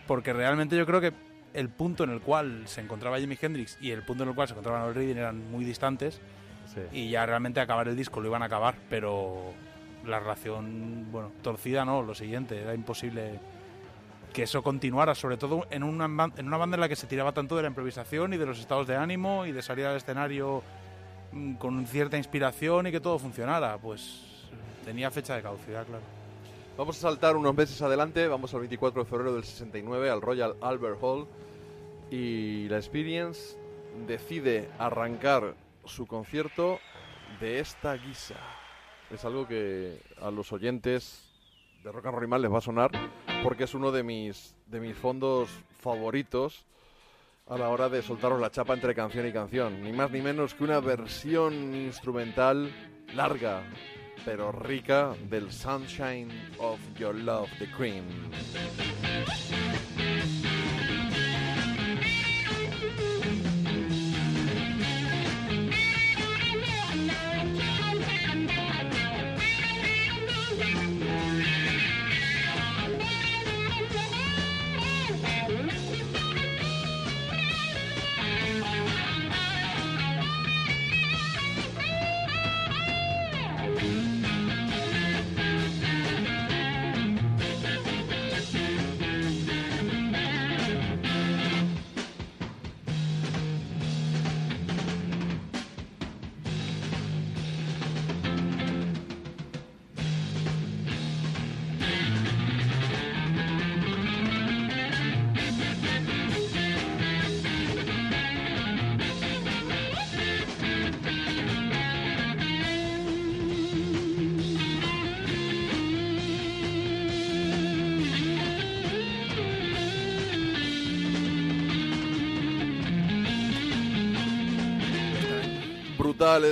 Porque 0.06 0.32
realmente 0.32 0.76
yo 0.76 0.84
creo 0.86 1.00
que 1.00 1.12
el 1.54 1.68
punto 1.70 2.04
en 2.04 2.10
el 2.10 2.20
cual 2.20 2.62
se 2.66 2.82
encontraba 2.82 3.18
Jimi 3.18 3.38
Hendrix 3.40 3.78
y 3.80 3.90
el 3.92 4.02
punto 4.02 4.22
en 4.24 4.28
el 4.28 4.34
cual 4.34 4.46
se 4.46 4.52
encontraba 4.52 4.80
Noel 4.80 4.94
Redding 4.94 5.16
eran 5.16 5.50
muy 5.50 5.64
distantes 5.64 6.20
Sí. 6.74 6.80
y 6.92 7.08
ya 7.10 7.24
realmente 7.24 7.60
acabar 7.60 7.88
el 7.88 7.96
disco 7.96 8.20
lo 8.20 8.26
iban 8.28 8.42
a 8.42 8.46
acabar, 8.46 8.74
pero 8.90 9.54
la 10.04 10.18
relación, 10.20 11.06
bueno, 11.10 11.32
torcida 11.42 11.84
no, 11.86 12.02
lo 12.02 12.14
siguiente, 12.14 12.60
era 12.60 12.74
imposible 12.74 13.38
que 14.36 14.42
eso 14.42 14.62
continuara, 14.62 15.14
sobre 15.14 15.38
todo 15.38 15.66
en 15.70 15.82
una, 15.82 16.04
en 16.36 16.46
una 16.46 16.58
banda 16.58 16.74
en 16.74 16.82
la 16.82 16.90
que 16.90 16.94
se 16.94 17.06
tiraba 17.06 17.32
tanto 17.32 17.56
de 17.56 17.62
la 17.62 17.68
improvisación 17.68 18.34
y 18.34 18.36
de 18.36 18.44
los 18.44 18.58
estados 18.58 18.86
de 18.86 18.94
ánimo 18.94 19.46
y 19.46 19.52
de 19.52 19.62
salir 19.62 19.86
al 19.86 19.96
escenario 19.96 20.62
mm, 21.32 21.54
con 21.54 21.86
cierta 21.86 22.18
inspiración 22.18 22.86
y 22.86 22.92
que 22.92 23.00
todo 23.00 23.18
funcionara, 23.18 23.78
pues 23.78 24.50
tenía 24.84 25.10
fecha 25.10 25.36
de 25.36 25.42
caducidad, 25.42 25.86
claro. 25.86 26.02
Vamos 26.76 26.98
a 26.98 27.00
saltar 27.00 27.34
unos 27.34 27.54
meses 27.54 27.80
adelante, 27.80 28.28
vamos 28.28 28.52
al 28.52 28.60
24 28.60 29.04
de 29.04 29.08
febrero 29.08 29.32
del 29.32 29.42
69 29.42 30.10
al 30.10 30.20
Royal 30.20 30.54
Albert 30.60 30.98
Hall 31.00 31.26
y 32.10 32.68
la 32.68 32.76
Experience 32.76 33.56
decide 34.06 34.68
arrancar 34.78 35.54
su 35.86 36.06
concierto 36.06 36.78
de 37.40 37.60
esta 37.60 37.94
guisa. 37.94 38.36
Es 39.10 39.24
algo 39.24 39.48
que 39.48 40.02
a 40.20 40.30
los 40.30 40.52
oyentes 40.52 41.24
de 41.82 41.90
Rock 41.90 42.04
and 42.04 42.18
Roll 42.18 42.42
les 42.42 42.52
va 42.52 42.58
a 42.58 42.60
sonar 42.60 42.90
porque 43.46 43.62
es 43.62 43.74
uno 43.74 43.92
de 43.92 44.02
mis, 44.02 44.56
de 44.66 44.80
mis 44.80 44.96
fondos 44.96 45.48
favoritos 45.78 46.66
a 47.46 47.56
la 47.56 47.68
hora 47.68 47.88
de 47.88 48.02
soltaros 48.02 48.40
la 48.40 48.50
chapa 48.50 48.74
entre 48.74 48.92
canción 48.92 49.24
y 49.24 49.32
canción. 49.32 49.84
Ni 49.84 49.92
más 49.92 50.10
ni 50.10 50.20
menos 50.20 50.52
que 50.52 50.64
una 50.64 50.80
versión 50.80 51.54
instrumental 51.72 52.68
larga, 53.14 53.62
pero 54.24 54.50
rica 54.50 55.14
del 55.30 55.52
Sunshine 55.52 56.28
of 56.58 56.80
Your 56.98 57.14
Love, 57.14 57.48
The 57.60 57.70
Cream. 57.70 58.04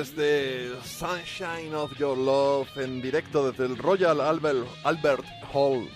Este 0.04 0.68
Sunshine 0.82 1.74
of 1.74 1.96
Your 1.98 2.18
Love 2.18 2.68
en 2.76 3.00
directo 3.00 3.50
desde 3.50 3.64
el 3.64 3.78
Royal 3.78 4.20
Albert, 4.20 4.66
Albert 4.84 5.24
Hall 5.50 5.88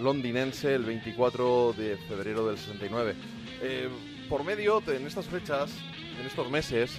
londinense 0.00 0.74
el 0.74 0.84
24 0.84 1.74
de 1.74 1.98
febrero 2.08 2.46
del 2.46 2.56
69. 2.56 3.14
Eh, 3.60 3.90
por 4.30 4.44
medio 4.44 4.80
de 4.80 4.96
en 4.96 5.06
estas 5.06 5.26
fechas, 5.26 5.70
en 6.18 6.26
estos 6.26 6.50
meses, 6.50 6.98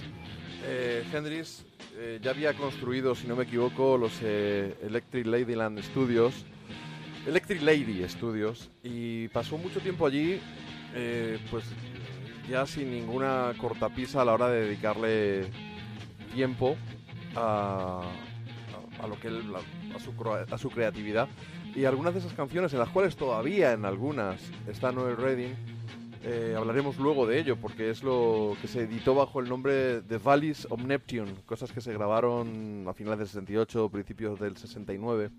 eh, 0.64 1.04
Hendrix 1.12 1.64
eh, 1.96 2.20
ya 2.22 2.30
había 2.30 2.54
construido, 2.54 3.16
si 3.16 3.26
no 3.26 3.34
me 3.34 3.42
equivoco, 3.42 3.98
los 3.98 4.12
eh, 4.22 4.76
Electric 4.84 5.26
Ladyland 5.26 5.82
Studios, 5.82 6.46
Electric 7.26 7.60
Lady 7.60 8.08
Studios, 8.08 8.70
y 8.84 9.26
pasó 9.28 9.58
mucho 9.58 9.80
tiempo 9.80 10.06
allí, 10.06 10.40
eh, 10.94 11.40
pues 11.50 11.64
ya 12.48 12.66
sin 12.66 12.92
ninguna 12.92 13.52
cortapisa 13.58 14.22
a 14.22 14.24
la 14.24 14.34
hora 14.34 14.48
de 14.48 14.66
dedicarle 14.66 15.73
tiempo 16.34 16.76
a, 17.36 18.02
a- 18.02 19.04
a 19.04 19.06
lo 19.06 19.18
que 19.18 19.28
él, 19.28 19.42
a, 19.94 19.98
su, 19.98 20.12
a 20.52 20.58
su 20.58 20.70
creatividad. 20.70 21.28
Y 21.74 21.84
algunas 21.86 22.12
de 22.14 22.20
esas 22.20 22.32
canciones, 22.34 22.72
en 22.72 22.78
las 22.78 22.88
cuales 22.90 23.16
todavía 23.16 23.72
en 23.72 23.84
algunas 23.84 24.40
está 24.68 24.92
Noel 24.92 25.16
Redding, 25.16 25.54
eh, 26.26 26.54
hablaremos 26.56 26.96
luego 26.98 27.26
de 27.26 27.38
ello, 27.40 27.56
porque 27.56 27.90
es 27.90 28.02
lo 28.02 28.56
que 28.62 28.68
se 28.68 28.82
editó 28.82 29.14
bajo 29.14 29.40
el 29.40 29.48
nombre 29.48 30.00
de 30.00 30.18
Valleys 30.18 30.66
of 30.70 30.80
Neptune, 30.84 31.34
cosas 31.46 31.72
que 31.72 31.80
se 31.80 31.92
grabaron 31.92 32.86
a 32.88 32.94
finales 32.94 33.18
del 33.18 33.28
68, 33.28 33.88
principios 33.90 34.38
del 34.40 34.56
69, 34.56 35.30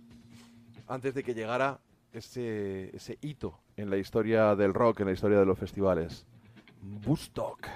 antes 0.87 1.13
de 1.15 1.23
que 1.23 1.33
llegara 1.33 1.79
ese, 2.11 2.95
ese 2.95 3.17
hito 3.21 3.57
en 3.77 3.89
la 3.89 3.97
historia 3.97 4.55
del 4.55 4.73
rock, 4.73 4.99
en 4.99 5.07
la 5.07 5.13
historia 5.13 5.39
de 5.39 5.45
los 5.45 5.57
festivales. 5.57 6.25
Woodstock. 7.05 7.67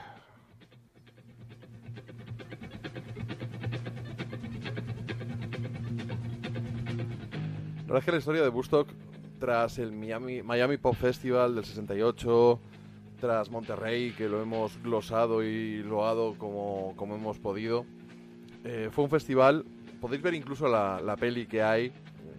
La 7.90 7.94
verdad 7.94 8.02
es 8.02 8.06
que 8.06 8.12
la 8.12 8.18
historia 8.20 8.44
de 8.44 8.50
Woodstock, 8.50 8.88
tras 9.40 9.80
el 9.80 9.92
Miami, 9.92 10.44
Miami 10.44 10.78
Pop 10.78 10.94
Festival 10.94 11.56
del 11.56 11.66
68, 11.66 12.60
tras 13.20 13.50
Monterrey, 13.50 14.12
que 14.12 14.30
lo 14.30 14.44
hemos 14.44 14.80
glosado 14.84 15.42
y 15.42 15.82
loado 15.82 16.36
como, 16.38 16.94
como 16.96 17.16
hemos 17.16 17.40
podido, 17.40 17.88
eh, 18.64 18.90
fue 18.92 19.06
un 19.06 19.10
festival, 19.10 19.66
podéis 20.00 20.22
ver 20.22 20.36
incluso 20.36 20.68
la, 20.68 21.02
la 21.02 21.16
peli 21.18 21.48
que 21.48 21.64
hay, 21.64 21.92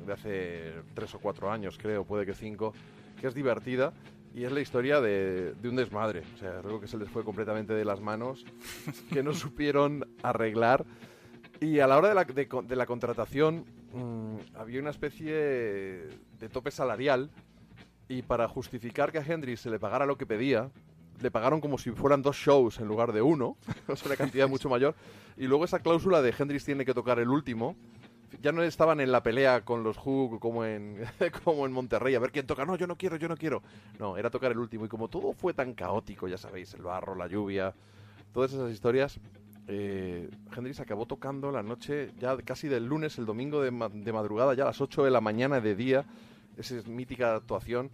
de 0.06 0.12
hace 0.12 0.72
tres 0.94 1.16
o 1.16 1.18
cuatro 1.18 1.51
años, 1.51 1.78
creo, 1.82 2.05
puede 2.05 2.24
que 2.24 2.35
cinco, 2.35 2.72
que 3.20 3.27
es 3.27 3.35
divertida 3.35 3.93
y 4.32 4.44
es 4.44 4.52
la 4.52 4.60
historia 4.60 5.01
de, 5.01 5.55
de 5.55 5.68
un 5.68 5.74
desmadre. 5.74 6.22
O 6.36 6.39
sea, 6.39 6.60
algo 6.60 6.81
que 6.81 6.86
se 6.86 6.97
les 6.97 7.09
fue 7.09 7.24
completamente 7.24 7.72
de 7.74 7.85
las 7.85 8.01
manos, 8.01 8.47
que 9.12 9.24
no 9.24 9.35
supieron 9.35 10.06
arreglar. 10.22 10.86
Y 11.60 11.81
a 11.81 11.89
la 11.89 11.98
hora 11.98 12.10
de 12.10 12.14
la, 12.14 12.22
de 12.24 12.48
de 12.68 12.77
la 12.77 12.86
contratación 12.86 13.64
mm, 13.92 14.56
había 14.56 14.80
una 14.80 14.90
especie 14.90 15.34
de 15.34 16.48
tope 16.52 16.70
salarial 16.70 17.30
y 18.08 18.22
para 18.22 18.48
justificar 18.48 19.12
que 19.12 19.18
a 19.18 19.22
Hendrix 19.22 19.60
se 19.60 19.70
le 19.70 19.78
pagara 19.78 20.04
lo 20.04 20.18
que 20.18 20.26
pedía, 20.26 20.70
le 21.20 21.30
pagaron 21.30 21.60
como 21.60 21.78
si 21.78 21.90
fueran 21.90 22.22
dos 22.22 22.36
shows 22.36 22.80
en 22.80 22.88
lugar 22.88 23.12
de 23.12 23.22
uno, 23.22 23.56
o 23.88 23.94
una 24.06 24.16
cantidad 24.16 24.48
mucho 24.48 24.68
mayor. 24.68 24.94
Y 25.36 25.46
luego 25.46 25.64
esa 25.64 25.78
cláusula 25.78 26.22
de 26.22 26.34
Hendrix 26.36 26.64
tiene 26.64 26.84
que 26.84 26.94
tocar 26.94 27.18
el 27.18 27.28
último, 27.28 27.76
ya 28.42 28.52
no 28.52 28.62
estaban 28.62 29.00
en 29.00 29.12
la 29.12 29.22
pelea 29.22 29.64
con 29.64 29.82
los 29.82 29.96
Who 29.98 30.38
como 30.40 30.64
en, 30.64 31.04
como 31.44 31.66
en 31.66 31.72
Monterrey, 31.72 32.14
a 32.14 32.20
ver 32.20 32.32
quién 32.32 32.46
toca. 32.46 32.64
No, 32.64 32.76
yo 32.76 32.86
no 32.86 32.96
quiero, 32.96 33.16
yo 33.16 33.28
no 33.28 33.36
quiero. 33.36 33.62
No, 33.98 34.16
era 34.16 34.30
tocar 34.30 34.52
el 34.52 34.58
último. 34.58 34.84
Y 34.86 34.88
como 34.88 35.08
todo 35.08 35.32
fue 35.32 35.52
tan 35.52 35.74
caótico, 35.74 36.28
ya 36.28 36.38
sabéis, 36.38 36.74
el 36.74 36.82
barro, 36.82 37.14
la 37.14 37.26
lluvia, 37.26 37.74
todas 38.32 38.52
esas 38.52 38.70
historias, 38.72 39.20
eh, 39.72 40.28
Hendrix 40.56 40.80
acabó 40.80 41.06
tocando 41.06 41.52
la 41.52 41.62
noche, 41.62 42.10
ya 42.18 42.36
casi 42.38 42.66
del 42.68 42.86
lunes, 42.86 43.18
el 43.18 43.26
domingo 43.26 43.62
de, 43.62 43.70
ma- 43.70 43.88
de 43.88 44.12
madrugada, 44.12 44.55
ya 44.55 44.64
a 44.64 44.66
las 44.66 44.80
8 44.80 45.05
de 45.05 45.10
la 45.10 45.20
mañana 45.20 45.60
de 45.60 45.74
día. 45.76 46.05
Esa 46.56 46.76
es 46.76 46.88
mítica 46.88 47.36
actuación 47.36 47.90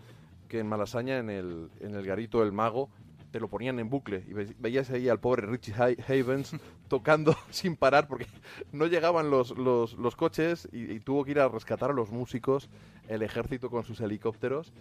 que 0.48 0.60
en 0.60 0.68
Malasaña, 0.68 1.18
en 1.18 1.28
el, 1.28 1.68
en 1.80 1.94
el 1.94 2.06
Garito 2.06 2.40
del 2.40 2.52
Mago, 2.52 2.88
te 3.30 3.40
lo 3.40 3.48
ponían 3.48 3.78
en 3.78 3.90
bucle 3.90 4.24
y 4.26 4.32
ve- 4.32 4.54
veías 4.58 4.88
ahí 4.90 5.08
al 5.10 5.20
pobre 5.20 5.44
Richie 5.46 5.74
Ha- 5.74 5.94
Havens 6.12 6.56
tocando 6.88 7.36
sin 7.50 7.76
parar 7.76 8.08
porque 8.08 8.26
no 8.72 8.86
llegaban 8.86 9.30
los, 9.30 9.50
los, 9.58 9.92
los 9.94 10.16
coches 10.16 10.68
y, 10.72 10.90
y 10.92 11.00
tuvo 11.00 11.24
que 11.24 11.32
ir 11.32 11.40
a 11.40 11.48
rescatar 11.48 11.90
a 11.90 11.92
los 11.94 12.10
músicos, 12.10 12.70
el 13.08 13.22
ejército 13.22 13.68
con 13.68 13.84
sus 13.84 14.00
helicópteros 14.00 14.72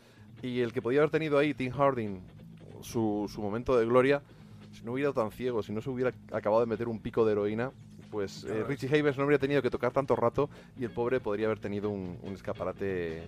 y 0.41 0.61
el 0.61 0.71
que 0.71 0.81
podía 0.81 0.99
haber 0.99 1.09
tenido 1.11 1.37
ahí, 1.37 1.53
Tim 1.53 1.71
Harding, 1.71 2.21
su, 2.81 3.29
su 3.33 3.41
momento 3.41 3.77
de 3.77 3.85
gloria, 3.85 4.21
si 4.75 4.83
no 4.83 4.91
hubiera 4.93 5.09
ido 5.09 5.13
tan 5.21 5.31
ciego, 5.31 5.63
si 5.63 5.71
no 5.71 5.81
se 5.81 5.89
hubiera 5.89 6.13
acabado 6.31 6.61
de 6.61 6.67
meter 6.67 6.87
un 6.87 6.99
pico 6.99 7.25
de 7.25 7.31
heroína, 7.31 7.71
pues 8.11 8.43
eh, 8.45 8.63
Richie 8.67 8.87
Havens 8.87 9.17
no 9.17 9.23
habría 9.23 9.39
tenido 9.39 9.61
que 9.61 9.69
tocar 9.69 9.91
tanto 9.91 10.15
rato 10.15 10.49
y 10.79 10.83
el 10.83 10.91
pobre 10.91 11.19
podría 11.19 11.47
haber 11.47 11.59
tenido 11.59 11.89
un, 11.89 12.17
un 12.21 12.33
escaparate 12.33 13.23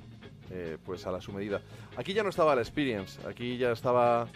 eh, 0.52 0.78
pues 0.86 1.06
a 1.08 1.12
la 1.12 1.20
su 1.20 1.32
medida. 1.34 1.62
Aquí 1.98 2.14
ya 2.14 2.24
no 2.24 2.30
estaba 2.30 2.56
la 2.56 2.62
experience, 2.62 3.20
aquí 3.28 3.58
ya 3.58 3.72
estaba 3.72 4.28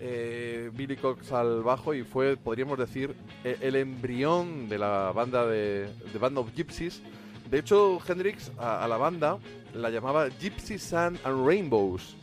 eh, 0.00 0.70
Billy 0.72 0.96
Cox 0.96 1.32
al 1.32 1.62
bajo 1.62 1.92
y 1.94 2.04
fue, 2.04 2.36
podríamos 2.36 2.78
decir, 2.78 3.14
e- 3.44 3.58
el 3.60 3.76
embrión 3.76 4.68
de 4.68 4.78
la 4.78 5.12
banda 5.12 5.46
de, 5.46 5.88
de 6.12 6.18
Band 6.18 6.38
of 6.38 6.54
Gypsies. 6.54 7.02
De 7.50 7.58
hecho, 7.58 7.98
Hendrix 8.06 8.52
a, 8.58 8.84
a 8.84 8.88
la 8.88 8.96
banda 8.96 9.38
la 9.74 9.90
llamaba 9.90 10.28
Gypsy 10.28 10.78
Sun 10.78 11.18
and 11.24 11.46
Rainbows. 11.46 12.16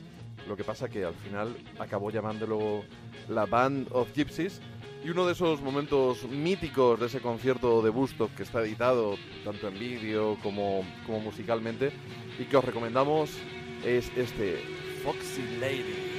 Lo 0.48 0.56
que 0.56 0.64
pasa 0.64 0.88
que 0.88 1.04
al 1.04 1.16
final 1.16 1.56
acabó 1.80 2.12
llamándolo 2.12 2.84
la 3.30 3.46
Band 3.46 3.88
of 3.92 4.14
Gypsies. 4.14 4.62
Y 5.04 5.10
uno 5.10 5.26
de 5.28 5.34
esos 5.34 5.62
momentos 5.62 6.24
míticos 6.28 7.00
de 7.00 7.06
ese 7.06 7.22
concierto 7.22 7.82
de 7.84 7.92
Woodstock 7.92 8.34
que 8.34 8.44
está 8.44 8.62
editado 8.62 9.18
tanto 9.44 9.68
en 9.68 9.78
vídeo 9.78 10.38
como, 10.42 10.84
como 11.06 11.20
musicalmente 11.20 11.92
y 12.40 12.46
que 12.46 12.58
os 12.58 12.66
recomendamos 12.66 13.30
es 13.84 14.12
este 14.18 14.58
Foxy 15.04 15.44
Lady. 15.60 16.16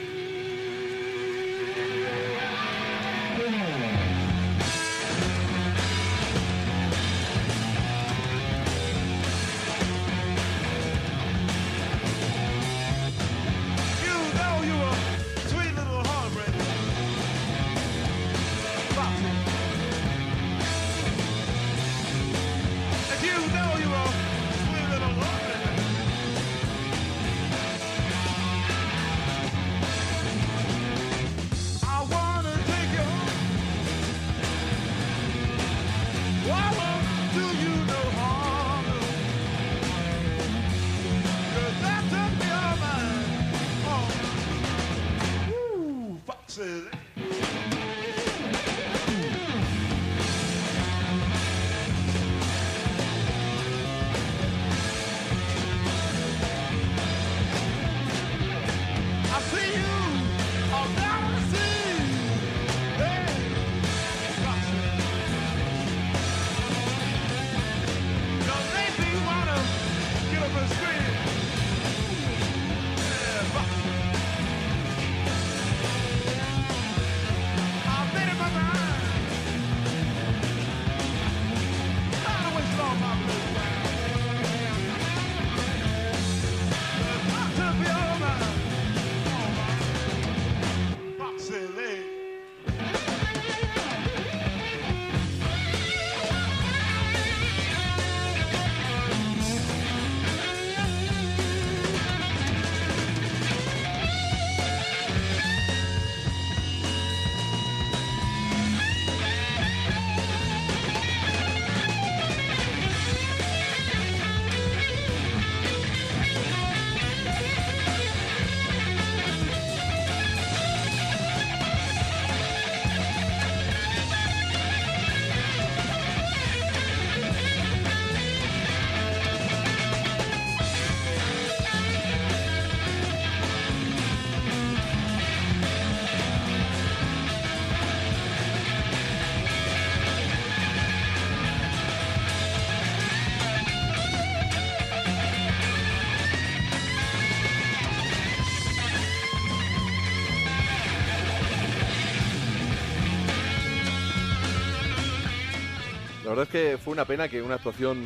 Verdad 156.37 156.55
es 156.55 156.71
que 156.71 156.79
fue 156.79 156.93
una 156.93 157.07
pena 157.07 157.29
que 157.29 157.41
una 157.41 157.55
actuación 157.55 157.99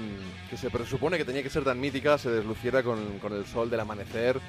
que 0.48 0.56
se 0.56 0.70
presupone 0.70 1.18
que 1.18 1.24
tenía 1.24 1.42
que 1.42 1.50
ser 1.50 1.64
tan 1.64 1.80
mítica 1.80 2.16
se 2.16 2.30
desluciera 2.30 2.82
con, 2.82 3.18
con 3.18 3.32
el 3.32 3.44
sol 3.44 3.68
del 3.68 3.80
amanecer, 3.80 4.40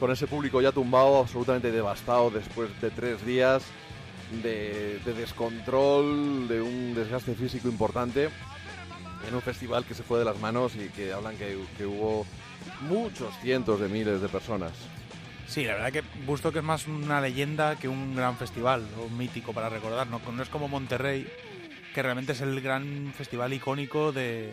con 0.00 0.10
ese 0.10 0.26
público 0.26 0.62
ya 0.62 0.72
tumbado, 0.72 1.18
absolutamente 1.18 1.70
devastado 1.70 2.30
después 2.30 2.70
de 2.80 2.90
tres 2.90 3.24
días 3.26 3.62
de, 4.42 5.00
de 5.04 5.12
descontrol, 5.12 6.48
de 6.48 6.62
un 6.62 6.94
desgaste 6.94 7.34
físico 7.34 7.68
importante 7.68 8.30
en 9.28 9.34
un 9.34 9.42
festival 9.42 9.84
que 9.84 9.94
se 9.94 10.02
fue 10.02 10.18
de 10.18 10.24
las 10.24 10.38
manos 10.38 10.74
y 10.74 10.88
que 10.88 11.12
hablan 11.12 11.36
que, 11.36 11.58
que 11.76 11.84
hubo 11.84 12.24
muchos 12.88 13.34
cientos 13.42 13.80
de 13.80 13.88
miles 13.88 14.22
de 14.22 14.28
personas. 14.28 14.72
Sí, 15.46 15.64
la 15.64 15.74
verdad 15.74 15.92
que 15.92 16.02
Woodstock 16.26 16.56
es 16.56 16.62
más 16.62 16.88
una 16.88 17.20
leyenda 17.20 17.76
que 17.76 17.88
un 17.88 18.16
gran 18.16 18.36
festival 18.36 18.84
o 18.98 19.04
un 19.04 19.16
mítico 19.16 19.52
para 19.52 19.68
recordar. 19.68 20.06
No, 20.08 20.20
no 20.32 20.42
es 20.42 20.48
como 20.48 20.68
Monterrey, 20.68 21.26
que 21.96 22.02
realmente 22.02 22.32
es 22.32 22.42
el 22.42 22.60
gran 22.60 23.14
festival 23.16 23.54
icónico 23.54 24.12
de, 24.12 24.52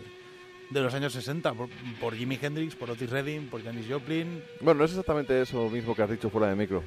de 0.70 0.80
los 0.80 0.94
años 0.94 1.11
60, 1.11 1.53
por, 1.53 1.68
por 1.99 2.15
Jimi 2.15 2.40
Hendrix, 2.41 2.74
por 2.74 2.90
Otis 2.90 3.10
Redding, 3.10 3.48
por 3.49 3.61
Janis 3.61 3.86
Joplin. 3.90 4.41
Bueno, 4.61 4.78
no 4.80 4.86
es 4.86 4.91
exactamente 4.91 5.41
eso 5.41 5.70
mismo 5.70 5.94
que 5.94 6.03
has 6.03 6.10
dicho 6.10 6.30
fuera 6.30 6.48
de 6.48 6.56
micro. 6.56 6.82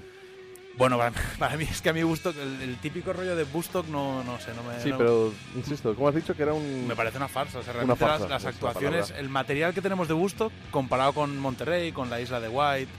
Bueno, 0.78 0.96
para, 0.96 1.12
para 1.38 1.58
mí 1.58 1.64
es 1.70 1.82
que 1.82 1.90
a 1.90 1.92
mí 1.92 2.02
Woodstock, 2.02 2.34
el, 2.38 2.62
el 2.70 2.76
típico 2.78 3.12
rollo 3.12 3.36
de 3.36 3.44
Woodstock 3.44 3.86
no, 3.88 4.24
no 4.24 4.40
sé, 4.40 4.54
no 4.54 4.62
me... 4.62 4.80
Sí, 4.80 4.88
no- 4.88 4.96
pero 4.96 5.34
insisto, 5.54 5.94
como 5.94 6.08
has 6.08 6.14
dicho 6.14 6.34
que 6.34 6.42
era 6.44 6.54
un... 6.54 6.86
Me 6.88 6.96
parece 6.96 7.18
una 7.18 7.28
farsa. 7.28 7.58
O 7.58 7.62
sea, 7.62 7.74
realmente 7.74 8.02
farsa, 8.02 8.26
las, 8.26 8.46
actuaciones, 8.46 9.00
palabra. 9.08 9.18
el 9.20 9.28
material 9.28 9.74
que 9.74 9.82
tenemos 9.82 10.08
de 10.08 10.14
Woodstock 10.14 10.50
comparado 10.70 11.12
con 11.12 11.36
Monterrey, 11.38 11.92
con 11.92 12.08
la 12.08 12.18
isla 12.18 12.40
de 12.40 12.48
White. 12.48 12.90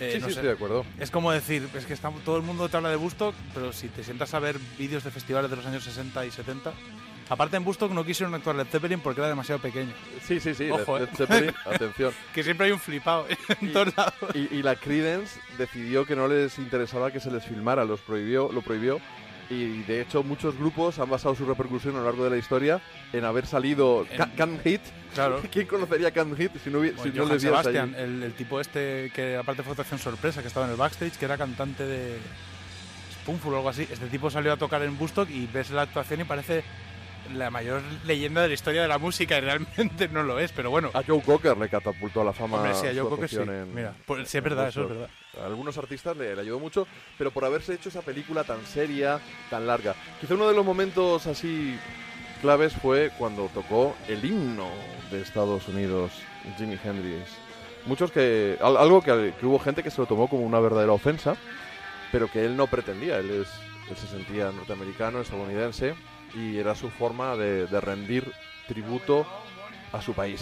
Eh, 0.00 0.12
sí, 0.14 0.18
no 0.20 0.26
sí, 0.28 0.32
sé, 0.34 0.40
estoy 0.40 0.46
de 0.48 0.52
acuerdo. 0.54 0.84
Es 0.98 1.10
como 1.10 1.30
decir, 1.32 1.68
es 1.74 1.86
que 1.86 1.92
está, 1.94 2.10
todo 2.24 2.36
el 2.36 2.42
mundo 2.42 2.68
te 2.68 2.76
habla 2.76 2.88
de 2.90 2.96
Woodstock, 2.96 3.34
pero 3.54 3.72
si 3.72 3.88
te 3.88 4.02
sientas 4.04 4.34
a 4.34 4.38
ver 4.38 4.56
vídeos 4.78 5.04
de 5.04 5.10
festivales 5.10 5.50
de 5.50 5.56
los 5.56 5.66
años 5.66 5.84
60 5.84 6.24
y 6.26 6.30
70, 6.30 6.72
aparte 7.28 7.56
en 7.56 7.64
Woodstock 7.64 7.90
no 7.92 8.04
quisieron 8.04 8.34
actuar 8.34 8.56
Led 8.56 8.66
Zeppelin 8.66 9.00
porque 9.00 9.20
era 9.20 9.28
demasiado 9.28 9.60
pequeño. 9.60 9.92
Sí, 10.26 10.40
sí, 10.40 10.54
sí, 10.54 10.70
Ojo, 10.70 10.98
Led- 10.98 11.04
eh. 11.04 11.08
Led 11.10 11.16
Zeppelin, 11.16 11.54
atención. 11.66 12.12
Que 12.34 12.42
siempre 12.42 12.66
hay 12.66 12.72
un 12.72 12.80
flipado 12.80 13.26
en 13.60 13.68
Y- 13.68 13.72
todos 13.72 13.96
lados. 13.96 14.14
Y, 14.34 14.54
y 14.54 14.62
la 14.62 14.76
Creedence 14.76 15.38
decidió 15.58 16.04
que 16.06 16.16
no 16.16 16.28
les 16.28 16.58
interesaba 16.58 17.10
que 17.10 17.20
se 17.20 17.30
les 17.30 17.44
filmara, 17.44 17.84
los 17.84 18.00
prohibió, 18.00 18.50
lo 18.52 18.62
prohibió. 18.62 19.00
Y 19.50 19.82
de 19.82 20.00
hecho 20.00 20.22
muchos 20.22 20.56
grupos 20.58 20.98
han 20.98 21.10
basado 21.10 21.34
su 21.34 21.44
repercusión 21.44 21.94
a 21.96 21.98
lo 21.98 22.04
largo 22.06 22.24
de 22.24 22.30
la 22.30 22.36
historia 22.38 22.80
en 23.12 23.24
haber 23.24 23.46
salido 23.46 24.06
En- 24.10 24.16
Ca- 24.16 24.30
Can 24.36 24.58
Hit. 24.64 24.80
Claro. 25.14 25.40
¿Quién 25.52 25.66
conocería 25.66 26.10
Can 26.12 26.34
Hit 26.36 26.52
si 26.62 26.70
no, 26.70 26.80
hubi- 26.80 26.90
si 26.90 27.10
Bueno, 27.10 27.24
no 27.26 27.36
vieras 27.38 27.66
ahí? 27.66 27.72
Sebastian, 27.72 27.94
el, 27.96 28.22
el 28.22 28.32
tipo 28.34 28.60
este 28.60 29.10
que 29.14 29.36
aparte 29.36 29.62
fue 29.62 29.72
actuación 29.72 29.98
sorpresa, 30.00 30.40
que 30.42 30.48
estaba 30.48 30.66
en 30.66 30.72
el 30.72 30.78
backstage, 30.78 31.12
que 31.18 31.24
era 31.26 31.36
cantante 31.38 31.84
de 31.84 32.18
Spoonful 33.22 33.54
o 33.54 33.56
algo 33.58 33.68
así. 33.68 33.82
Este 33.82 34.06
tipo 34.06 34.30
salió 34.30 34.52
a 34.52 34.56
tocar 34.56 34.82
en 34.82 34.96
Woodstock 34.98 35.28
y 35.30 35.46
ves 35.46 35.70
la 35.70 35.82
actuación 35.82 36.20
y 36.20 36.24
parece 36.24 36.64
la 37.32 37.50
mayor 37.50 37.80
leyenda 38.04 38.42
de 38.42 38.48
la 38.48 38.54
historia 38.54 38.82
de 38.82 38.88
la 38.88 38.98
música 38.98 39.38
y 39.38 39.40
realmente 39.40 40.08
no 40.08 40.22
lo 40.22 40.38
es, 40.38 40.52
pero 40.52 40.70
bueno. 40.70 40.90
A 40.94 41.02
Joe 41.02 41.22
Cocker 41.22 41.56
le 41.56 41.68
catapultó 41.68 42.20
a 42.20 42.24
la 42.24 42.32
fama. 42.32 42.58
Hombre, 42.58 42.74
sí, 42.74 42.86
a 42.86 42.92
Joe 42.94 43.08
Cocker 43.08 43.28
sí. 43.28 43.36
en- 43.36 43.74
Mira, 43.74 43.94
pues 44.06 44.28
sí, 44.28 44.38
es 44.38 44.44
verdad, 44.44 44.68
eso 44.68 44.82
es 44.82 44.88
verdad. 44.88 45.08
A 45.42 45.46
algunos 45.46 45.76
artistas 45.78 46.16
le, 46.16 46.34
le 46.34 46.40
ayudó 46.42 46.58
mucho, 46.60 46.86
pero 47.18 47.30
por 47.30 47.44
haberse 47.44 47.74
hecho 47.74 47.88
esa 47.88 48.02
película 48.02 48.44
tan 48.44 48.64
seria, 48.66 49.20
tan 49.50 49.66
larga. 49.66 49.94
Quizá 50.20 50.34
uno 50.34 50.48
de 50.48 50.54
los 50.54 50.64
momentos 50.64 51.26
así 51.26 51.78
claves 52.42 52.74
fue 52.74 53.10
cuando 53.18 53.48
tocó 53.54 53.96
el 54.08 54.24
himno 54.24 54.68
de 55.10 55.22
Estados 55.22 55.66
Unidos, 55.68 56.12
Jimi 56.58 56.78
Hendrix. 56.84 57.30
Muchos 57.86 58.10
que. 58.12 58.56
al- 58.62 58.76
Algo 58.76 59.02
que, 59.02 59.34
que 59.38 59.46
hubo 59.46 59.58
gente 59.58 59.82
que 59.82 59.90
se 59.90 60.00
lo 60.00 60.06
tomó 60.06 60.28
como 60.28 60.42
una 60.44 60.60
verdadera 60.60 60.92
ofensa, 60.92 61.36
pero 62.12 62.30
que 62.30 62.44
él 62.44 62.56
no 62.56 62.66
pretendía. 62.66 63.18
Él, 63.18 63.30
es, 63.42 63.48
él 63.90 63.96
se 63.96 64.06
sentía 64.06 64.50
norteamericano, 64.52 65.20
estadounidense, 65.20 65.94
y 66.34 66.58
era 66.58 66.74
su 66.74 66.90
forma 66.90 67.36
de, 67.36 67.66
rendir 67.80 68.30
tributo 68.66 69.26
a 69.92 70.00
su 70.00 70.12
país. 70.12 70.40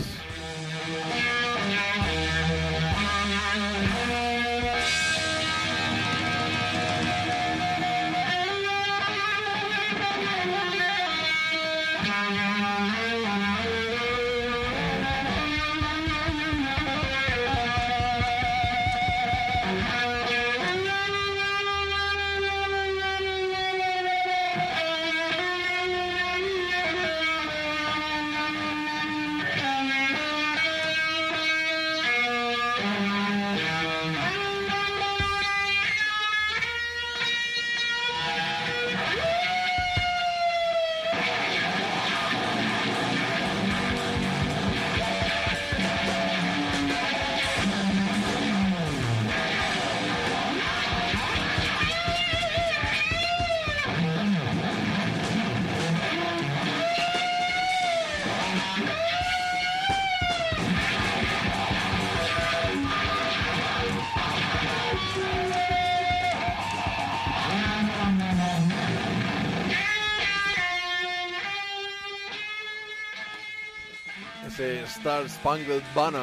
Spangled 75.43 75.83
Banner 75.93 76.23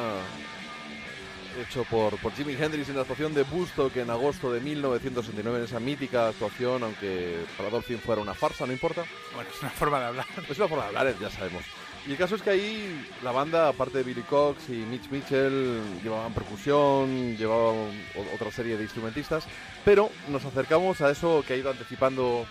hecho 1.60 1.84
por, 1.84 2.16
por 2.20 2.32
Jimi 2.32 2.54
Hendrix 2.54 2.88
en 2.88 2.94
la 2.94 3.02
actuación 3.02 3.34
de 3.34 3.42
Woodstock 3.42 3.94
en 3.96 4.08
agosto 4.08 4.50
de 4.50 4.60
1969 4.60 5.58
en 5.58 5.64
esa 5.64 5.78
mítica 5.78 6.28
actuación, 6.28 6.82
aunque 6.82 7.44
para 7.58 7.68
Dolphin 7.68 7.98
fuera 7.98 8.22
una 8.22 8.32
farsa, 8.32 8.64
no 8.64 8.72
importa. 8.72 9.04
Bueno, 9.34 9.50
es 9.54 9.60
una 9.60 9.70
forma 9.70 10.00
de 10.00 10.06
hablar. 10.06 10.26
Es 10.48 10.56
una 10.56 10.68
forma 10.68 10.84
de 10.84 10.88
hablar, 10.96 11.14
ya 11.20 11.28
sabemos. 11.28 11.64
Y 12.06 12.12
el 12.12 12.16
caso 12.16 12.36
es 12.36 12.40
que 12.40 12.48
ahí 12.48 13.06
la 13.22 13.30
banda, 13.30 13.68
aparte 13.68 13.98
de 13.98 14.04
Billy 14.04 14.22
Cox 14.22 14.70
y 14.70 14.72
Mitch 14.72 15.10
Mitchell, 15.10 15.82
llevaban 16.02 16.32
percusión, 16.32 17.36
llevaban 17.36 17.90
otra 18.34 18.50
serie 18.50 18.78
de 18.78 18.84
instrumentistas, 18.84 19.44
pero 19.84 20.08
nos 20.28 20.46
acercamos 20.46 21.02
a 21.02 21.10
eso 21.10 21.44
que 21.46 21.52
ha 21.52 21.56
ido 21.56 21.68
anticipando 21.68 22.46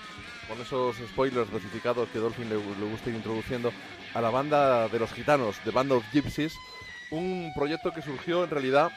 con 0.47 0.61
esos 0.61 0.97
spoilers 0.97 1.51
dosificados 1.51 2.09
que 2.09 2.19
Dolphin 2.19 2.47
le, 2.47 2.57
le 2.57 2.91
gusta 2.91 3.09
ir 3.09 3.15
introduciendo, 3.15 3.71
a 4.13 4.21
la 4.21 4.29
banda 4.29 4.87
de 4.87 4.99
los 4.99 5.11
gitanos, 5.13 5.57
The 5.63 5.71
Band 5.71 5.91
of 5.91 6.03
Gypsies, 6.11 6.53
un 7.11 7.51
proyecto 7.55 7.91
que 7.93 8.01
surgió 8.01 8.43
en 8.43 8.49
realidad 8.49 8.91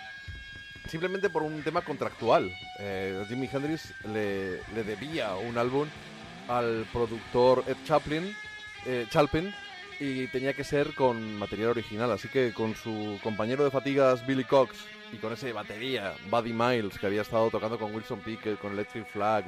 simplemente 0.89 1.31
por 1.31 1.43
un 1.43 1.63
tema 1.63 1.83
contractual. 1.83 2.51
Eh, 2.81 3.25
Jimi 3.29 3.49
Hendrix 3.53 3.93
le, 4.05 4.57
le 4.75 4.85
debía 4.85 5.35
un 5.37 5.57
álbum 5.59 5.89
al 6.49 6.87
productor 6.93 7.65
Ed 7.69 7.77
Chaplin, 7.85 8.35
eh, 8.87 9.07
Chalpin 9.11 9.55
y 10.01 10.27
tenía 10.29 10.53
que 10.55 10.65
ser 10.65 10.95
con 10.95 11.37
material 11.39 11.71
original. 11.71 12.11
Así 12.11 12.29
que 12.29 12.53
con 12.53 12.75
su 12.75 13.19
compañero 13.23 13.65
de 13.65 13.71
fatigas 13.71 14.27
Billy 14.27 14.45
Cox 14.45 14.77
y 15.13 15.17
con 15.19 15.33
ese 15.33 15.53
batería 15.53 16.15
Buddy 16.31 16.53
Miles 16.53 16.99
que 16.99 17.07
había 17.07 17.23
estado 17.23 17.51
tocando 17.51 17.79
con 17.79 17.95
Wilson 17.95 18.21
Pickett, 18.21 18.59
con 18.59 18.73
Electric 18.73 19.07
Flag, 19.07 19.45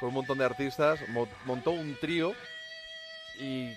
con 0.00 0.08
un 0.08 0.14
montón 0.16 0.38
de 0.38 0.44
artistas, 0.46 0.98
mo- 1.10 1.28
montó 1.44 1.70
un 1.70 1.94
trío 2.00 2.34
y 3.38 3.70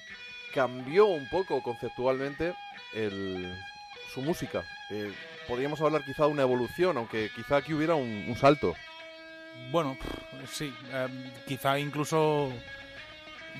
cambió 0.53 1.05
un 1.07 1.27
poco 1.29 1.61
conceptualmente 1.61 2.53
el- 2.93 3.53
su 4.13 4.21
música. 4.21 4.63
Eh, 4.89 5.11
podríamos 5.47 5.79
hablar 5.81 6.03
quizá 6.03 6.23
de 6.25 6.31
una 6.31 6.41
evolución, 6.41 6.97
aunque 6.97 7.29
quizá 7.35 7.57
aquí 7.57 7.73
hubiera 7.73 7.95
un, 7.95 8.25
un 8.27 8.35
salto. 8.35 8.75
Bueno, 9.71 9.97
sí, 10.51 10.73
em, 10.93 11.31
quizá 11.47 11.77
incluso 11.79 12.51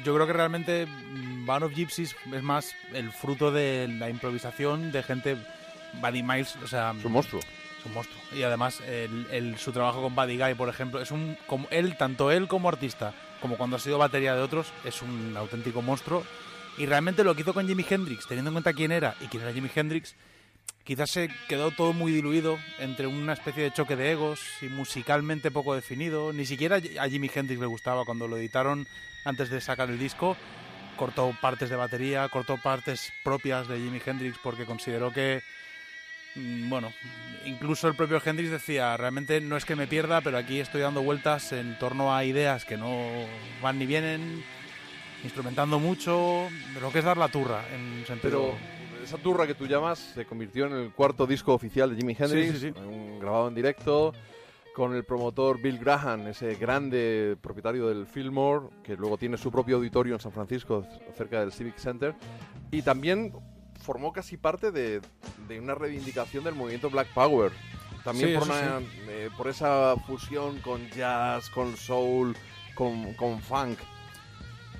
yo 0.03 0.14
creo 0.16 0.26
que 0.27 0.34
realmente 0.34 0.85
mm, 0.85 1.45
Band 1.45 1.64
of 1.66 1.74
Gypsies 1.74 2.16
es 2.34 2.42
más 2.43 2.74
el 2.93 3.11
fruto 3.11 3.51
de 3.51 3.88
la 4.00 4.09
improvisación 4.09 4.92
de 4.92 5.03
gente 5.03 5.38
Buddy 6.01 6.24
Miles, 6.24 6.56
o 6.64 6.68
sea, 6.68 6.93
Es 6.98 7.03
un 7.06 7.11
monstruo. 7.11 7.42
es 7.80 7.85
un 7.85 7.93
monstruo. 7.93 8.22
Y 8.32 8.43
además 8.43 8.80
el, 8.82 9.27
el- 9.32 9.58
su 9.58 9.72
trabajo 9.72 10.01
con 10.01 10.16
Buddy 10.16 10.38
Guy, 10.38 10.53
por 10.56 10.69
ejemplo, 10.69 11.01
es 11.01 11.11
un 11.11 11.38
como 11.48 11.68
él 11.69 11.98
tanto 11.98 12.32
él 12.32 12.48
como 12.48 12.69
artista, 12.69 13.14
como 13.42 13.58
cuando 13.58 13.76
ha 13.76 13.80
sido 13.80 13.98
batería 13.98 14.35
de 14.35 14.42
otros, 14.42 14.72
es 14.85 15.01
un 15.01 15.35
auténtico 15.38 15.82
monstruo. 15.82 16.24
Y 16.77 16.85
realmente 16.85 17.23
lo 17.23 17.35
que 17.35 17.41
hizo 17.41 17.53
con 17.53 17.67
Jimi 17.67 17.85
Hendrix, 17.89 18.25
teniendo 18.27 18.49
en 18.49 18.53
cuenta 18.56 18.73
quién 18.73 18.91
era 18.91 19.15
y 19.19 19.27
quién 19.27 19.43
era 19.43 19.53
Jimi 19.53 19.69
Hendrix, 19.73 20.15
quizás 20.85 21.11
se 21.11 21.30
quedó 21.48 21.72
todo 21.72 21.93
muy 21.93 22.11
diluido 22.11 22.57
entre 22.80 23.06
una 23.06 23.33
especie 23.33 23.64
de 23.64 23.73
choque 23.73 23.95
de 23.95 24.11
egos 24.11 24.39
y 24.61 24.67
musicalmente 24.67 25.51
poco 25.51 25.75
definido. 25.75 26.31
Ni 26.33 26.45
siquiera 26.45 26.77
a 26.77 27.09
Jimi 27.09 27.30
Hendrix 27.33 27.59
le 27.59 27.67
gustaba 27.67 28.06
cuando 28.06 28.27
lo 28.27 28.38
editaron 28.38 28.88
antes 29.25 29.49
de 29.49 29.61
sacar 29.61 29.89
el 29.89 29.99
disco. 29.99 30.38
cortó 30.98 31.33
partes 31.39 31.69
de 31.69 31.77
batería, 31.77 32.27
cortó 32.27 32.57
partes 32.57 33.14
propias 33.23 33.69
de 33.69 33.77
Jimi 33.77 34.01
Hendrix 34.06 34.38
porque 34.43 34.65
consideró 34.65 35.14
que, 35.14 35.41
mm, 36.35 36.69
bueno, 36.69 36.91
incluso 37.45 37.88
el 37.88 37.95
propio 37.95 38.22
Hendrix 38.23 38.51
decía, 38.51 38.98
realmente 38.98 39.39
no 39.39 39.56
es 39.56 39.64
que 39.64 39.77
me 39.77 39.88
pierda, 39.88 40.19
pero 40.19 40.38
aquí 40.38 40.59
estoy 40.59 40.81
dando 40.81 41.01
vueltas 41.01 41.53
en 41.53 41.80
torno 41.80 42.14
a 42.14 42.25
ideas 42.25 42.65
que 42.65 42.75
no 42.75 43.09
van 43.61 43.80
ni 43.80 43.85
vienen, 43.85 44.43
instrumentando 45.23 45.80
mucho, 45.80 46.48
lo 46.81 46.91
que 46.91 46.99
es 46.99 47.06
dar 47.06 47.17
la 47.17 47.27
turra, 47.30 47.64
en 47.73 48.06
sentido... 48.06 48.19
Pero 48.22 48.80
esa 49.03 49.17
turra 49.17 49.48
que 49.48 49.56
tú 49.56 49.65
llamas 49.65 49.98
se 49.99 50.25
convirtió 50.25 50.65
en 50.67 50.73
el 50.73 50.91
cuarto 50.91 51.25
disco 51.25 51.53
oficial 51.53 51.89
de 51.89 51.95
Jimi 51.95 52.15
Hendrix, 52.19 52.59
sí, 52.59 52.72
sí. 52.73 52.80
un- 52.80 53.19
grabado 53.19 53.48
en 53.48 53.56
directo 53.56 54.14
con 54.75 54.93
el 54.95 55.03
promotor 55.03 55.59
Bill 55.61 55.77
Graham, 55.80 56.27
ese 56.27 56.56
grande 56.56 57.35
propietario 57.41 57.88
del 57.88 58.06
Fillmore, 58.06 58.67
que 58.83 58.95
luego 58.95 59.17
tiene 59.17 59.38
su 59.38 59.51
propio 59.51 59.77
auditorio 59.77 60.14
en 60.15 60.19
San 60.22 60.31
Francisco, 60.31 60.85
cerca 61.17 61.39
del 61.39 61.51
Civic 61.51 61.77
Center, 61.77 62.14
y 62.72 62.81
también 62.81 63.33
formó 63.81 64.14
casi 64.14 64.38
parte 64.38 64.72
de, 64.72 65.01
de 65.48 65.59
una 65.59 65.75
reivindicación 65.75 66.43
del 66.43 66.56
movimiento 66.56 66.89
Black 66.89 67.07
Power. 67.14 67.51
También 68.03 68.38
por, 68.39 68.48
una- 68.48 68.80
eh, 69.09 69.30
por 69.35 69.48
esa 69.49 69.95
fusión 70.07 70.59
con 70.59 70.88
jazz, 70.91 71.49
con 71.49 71.75
soul, 71.75 72.35
con, 72.75 73.14
con 73.15 73.39
funk. 73.41 73.80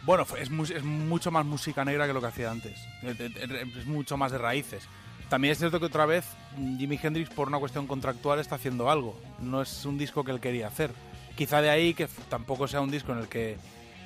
Bueno, 0.10 0.26
es, 0.40 0.50
mu- 0.50 0.64
es 0.64 0.84
mucho 0.84 1.30
más 1.30 1.46
música 1.46 1.86
negra 1.86 2.08
que 2.08 2.14
lo 2.14 2.20
que 2.20 2.26
hacía 2.26 2.50
antes. 2.50 2.80
Es, 3.04 3.20
es- 3.20 3.36
es 3.78 3.86
mucho 3.86 4.18
más 4.18 4.32
de 4.32 4.40
raíces. 4.40 4.88
También 5.30 5.52
es 5.52 5.60
cierto 5.60 5.80
que 5.80 5.86
otra 5.86 6.08
vez 6.08 6.26
mm, 6.58 6.80
Jimi 6.80 7.00
Hendrix, 7.00 7.30
por 7.30 7.48
una 7.48 7.60
cuestión 7.60 7.86
contractual, 7.86 8.40
está 8.40 8.56
haciendo 8.56 8.90
algo. 8.90 9.22
No 9.40 9.62
es 9.62 9.86
un 9.86 10.00
disco 10.00 10.24
que 10.24 10.32
él 10.32 10.40
quería 10.40 10.66
hacer. 10.66 10.90
Quizá 11.38 11.62
de 11.62 11.70
ahí 11.70 11.94
que 11.94 12.08
tampoco 12.28 12.68
sea 12.68 12.82
un 12.82 12.90
disco 12.90 13.12
en 13.12 13.20
el 13.20 13.28
que 13.28 13.58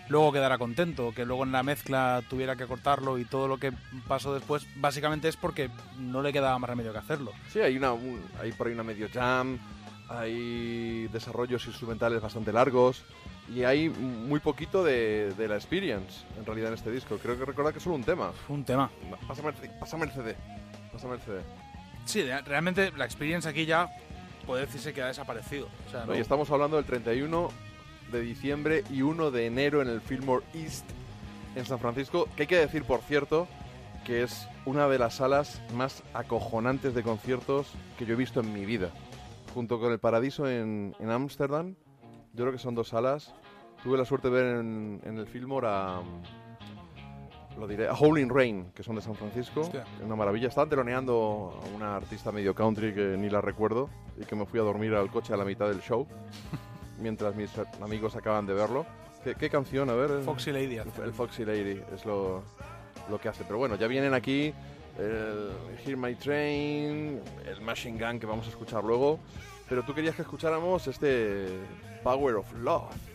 luego 0.10 0.34
quedara 0.34 0.58
contento, 0.58 1.14
que 1.16 1.24
luego 1.26 1.46
en 1.46 1.54
la 1.54 1.64
mezcla 1.64 2.22
tuviera 2.30 2.58
que 2.58 2.66
cortarlo 2.68 3.18
y 3.18 3.24
todo 3.24 3.48
lo 3.48 3.58
que 3.58 3.72
pasó 4.06 4.34
después, 4.34 4.68
básicamente 4.76 5.30
es 5.30 5.38
porque 5.38 5.70
no 5.98 6.22
le 6.22 6.34
quedaba 6.34 6.60
más 6.60 6.70
remedio 6.70 6.92
que 6.92 6.98
hacerlo. 7.00 7.32
Sí, 7.48 7.62
hay, 7.62 7.78
una, 7.78 7.94
un- 7.94 8.22
hay 8.42 8.52
por 8.52 8.68
ahí 8.68 8.74
una 8.74 8.84
medio 8.84 9.08
jam, 9.10 9.58
hay 10.10 11.08
desarrollos 11.14 11.66
instrumentales 11.66 12.22
bastante 12.22 12.52
largos 12.52 13.06
y 13.50 13.64
hay 13.64 13.90
muy 13.90 14.40
poquito 14.40 14.84
de, 14.84 15.34
de 15.38 15.48
la 15.48 15.56
experience 15.56 16.24
en 16.38 16.46
realidad 16.46 16.70
en 16.70 16.76
este 16.76 16.92
disco. 16.92 17.18
Creo 17.22 17.38
que 17.38 17.46
recordar 17.46 17.74
que 17.74 17.78
es 17.78 17.84
solo 17.84 17.96
un 17.96 18.04
tema. 18.04 18.32
Un 18.50 18.64
tema. 18.64 18.90
Pásame 19.28 19.50
el, 19.50 19.70
pásame 19.80 20.06
el 20.06 20.12
CD. 20.12 20.36
Pásame 20.92 21.16
el 21.16 21.22
CD. 21.22 21.42
Sí, 22.06 22.24
realmente 22.46 22.92
la 22.96 23.06
experiencia 23.06 23.52
aquí 23.52 23.66
ya 23.66 23.90
puede 24.46 24.66
decirse 24.66 24.94
que 24.94 25.02
ha 25.02 25.08
desaparecido. 25.08 25.68
O 25.88 25.92
sea, 25.92 26.02
¿no? 26.02 26.08
no- 26.08 26.16
Y 26.16 26.20
estamos 26.20 26.50
hablando 26.52 26.78
del 26.78 26.86
31 26.86 27.50
de 28.12 28.22
diciembre 28.22 28.84
y 28.92 29.02
1 29.02 29.32
de 29.32 29.46
enero 29.48 29.82
en 29.82 29.88
el 29.90 30.02
Fillmore 30.02 30.46
East 30.54 30.86
en 31.56 31.66
San 31.66 31.80
Francisco, 31.80 32.28
que 32.36 32.44
hay 32.44 32.48
que 32.48 32.58
decir, 32.58 32.84
por 32.84 33.02
cierto, 33.02 33.48
que 34.06 34.24
es 34.24 34.48
una 34.66 34.88
de 34.88 35.00
las 35.00 35.16
salas 35.16 35.62
más 35.74 36.04
acojonantes 36.14 36.94
de 36.94 37.04
conciertos 37.04 37.68
que 37.98 38.06
yo 38.06 38.14
he 38.14 38.18
visto 38.18 38.40
en 38.42 38.54
mi 38.54 38.66
vida. 38.66 38.90
Junto 39.54 39.80
con 39.80 39.92
el 39.92 40.00
Paradiso 40.00 40.50
en 40.50 40.96
en 41.00 41.10
Ámsterdam, 41.12 41.76
yo 42.34 42.44
creo 42.44 42.52
que 42.52 42.58
son 42.58 42.76
dos 42.76 42.90
salas. 42.90 43.34
Tuve 43.84 43.98
la 43.98 44.06
suerte 44.06 44.30
de 44.30 44.34
ver 44.34 44.56
en, 44.58 45.02
en 45.04 45.18
el 45.18 45.28
Fillmore 45.28 45.68
a, 45.70 46.02
lo 47.58 47.68
diré, 47.68 47.88
a 47.88 47.94
Howling 47.94 48.30
Rain, 48.30 48.72
que 48.74 48.82
son 48.82 48.96
de 48.96 49.02
San 49.02 49.16
Francisco. 49.16 49.62
Hostia. 49.62 49.86
Una 50.04 50.16
maravilla. 50.16 50.48
Estaban 50.48 50.70
teloneando 50.70 51.60
a 51.64 51.76
una 51.76 51.96
artista 51.96 52.32
medio 52.32 52.56
country 52.56 52.94
que 52.94 53.16
ni 53.18 53.30
la 53.30 53.42
recuerdo 53.42 53.90
y 54.20 54.26
que 54.26 54.36
me 54.36 54.46
fui 54.46 54.60
a 54.60 54.64
dormir 54.64 54.94
al 54.94 55.12
coche 55.12 55.34
a 55.34 55.38
la 55.38 55.46
mitad 55.46 55.68
del 55.68 55.82
show 55.82 56.08
mientras 57.00 57.36
mis 57.36 57.52
amigos 57.82 58.16
acaban 58.16 58.46
de 58.46 58.54
verlo. 58.54 58.86
¿Qué, 59.24 59.36
qué 59.36 59.50
canción? 59.50 59.90
A 59.90 59.94
ver. 59.94 60.24
Foxy 60.24 60.52
Lady. 60.52 60.78
El, 60.78 60.90
el 61.04 61.14
Foxy 61.14 61.46
Lady 61.46 61.82
es 61.94 62.06
lo, 62.06 62.44
lo 63.10 63.20
que 63.20 63.30
hace. 63.30 63.44
Pero 63.44 63.58
bueno, 63.58 63.76
ya 63.76 63.88
vienen 63.88 64.14
aquí 64.14 64.54
el 64.98 65.52
Hear 65.86 65.98
My 65.98 66.16
Train, 66.16 67.22
el 67.46 67.62
Machine 67.62 68.04
Gun 68.04 68.20
que 68.20 68.26
vamos 68.26 68.48
a 68.48 68.50
escuchar 68.50 68.84
luego. 68.84 69.20
Pero 69.70 69.84
tú 69.84 69.94
querías 69.94 70.16
que 70.16 70.24
escucháramos 70.24 70.88
este 70.88 71.48
Power 72.04 72.36
of 72.36 72.62
Love. 72.62 73.13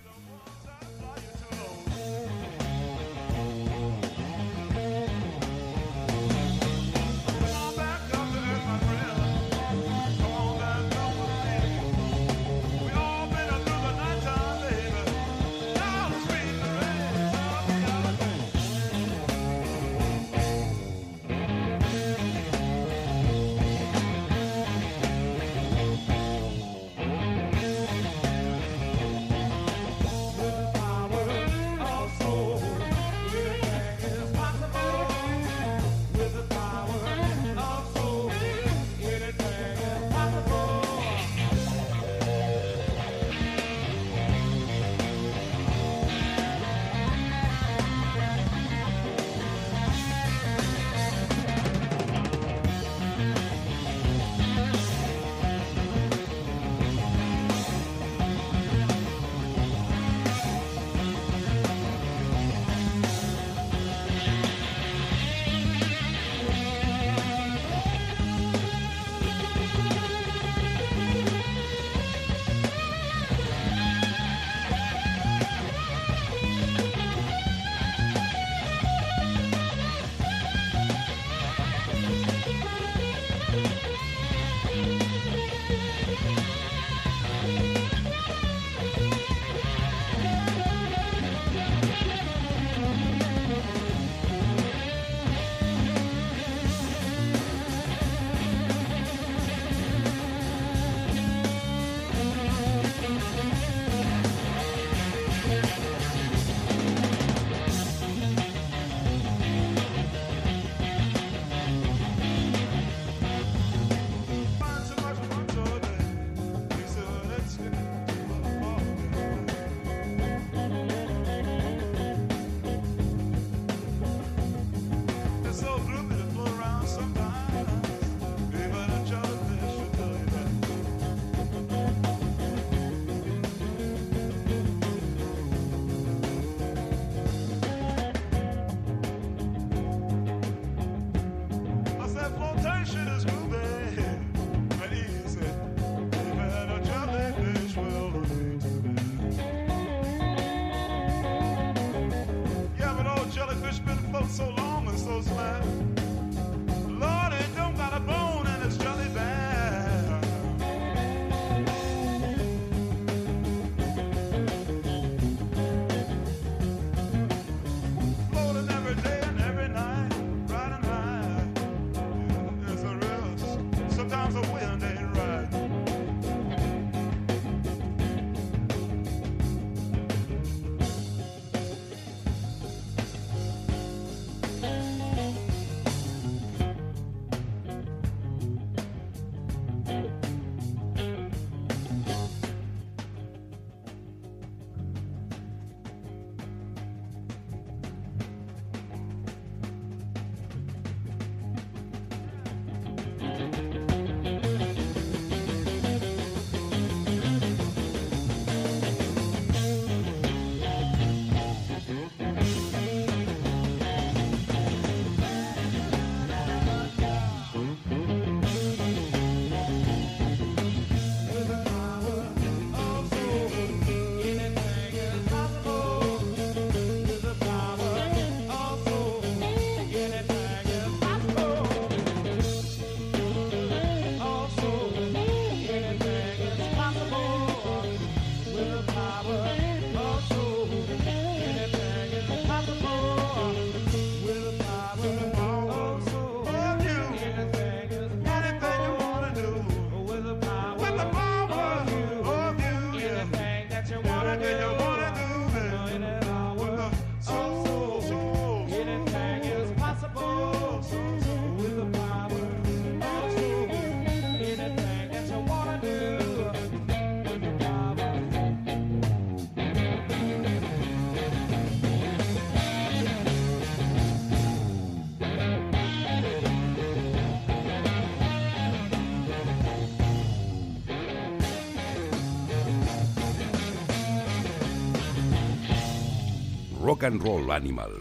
Rock 286.98 287.04
and 287.04 287.22
Roll 287.22 287.50
Animal 287.52 287.92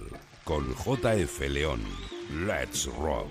con 0.44 0.74
JF 0.74 1.42
León. 1.52 1.80
Let's 2.48 2.88
Rock. 3.00 3.30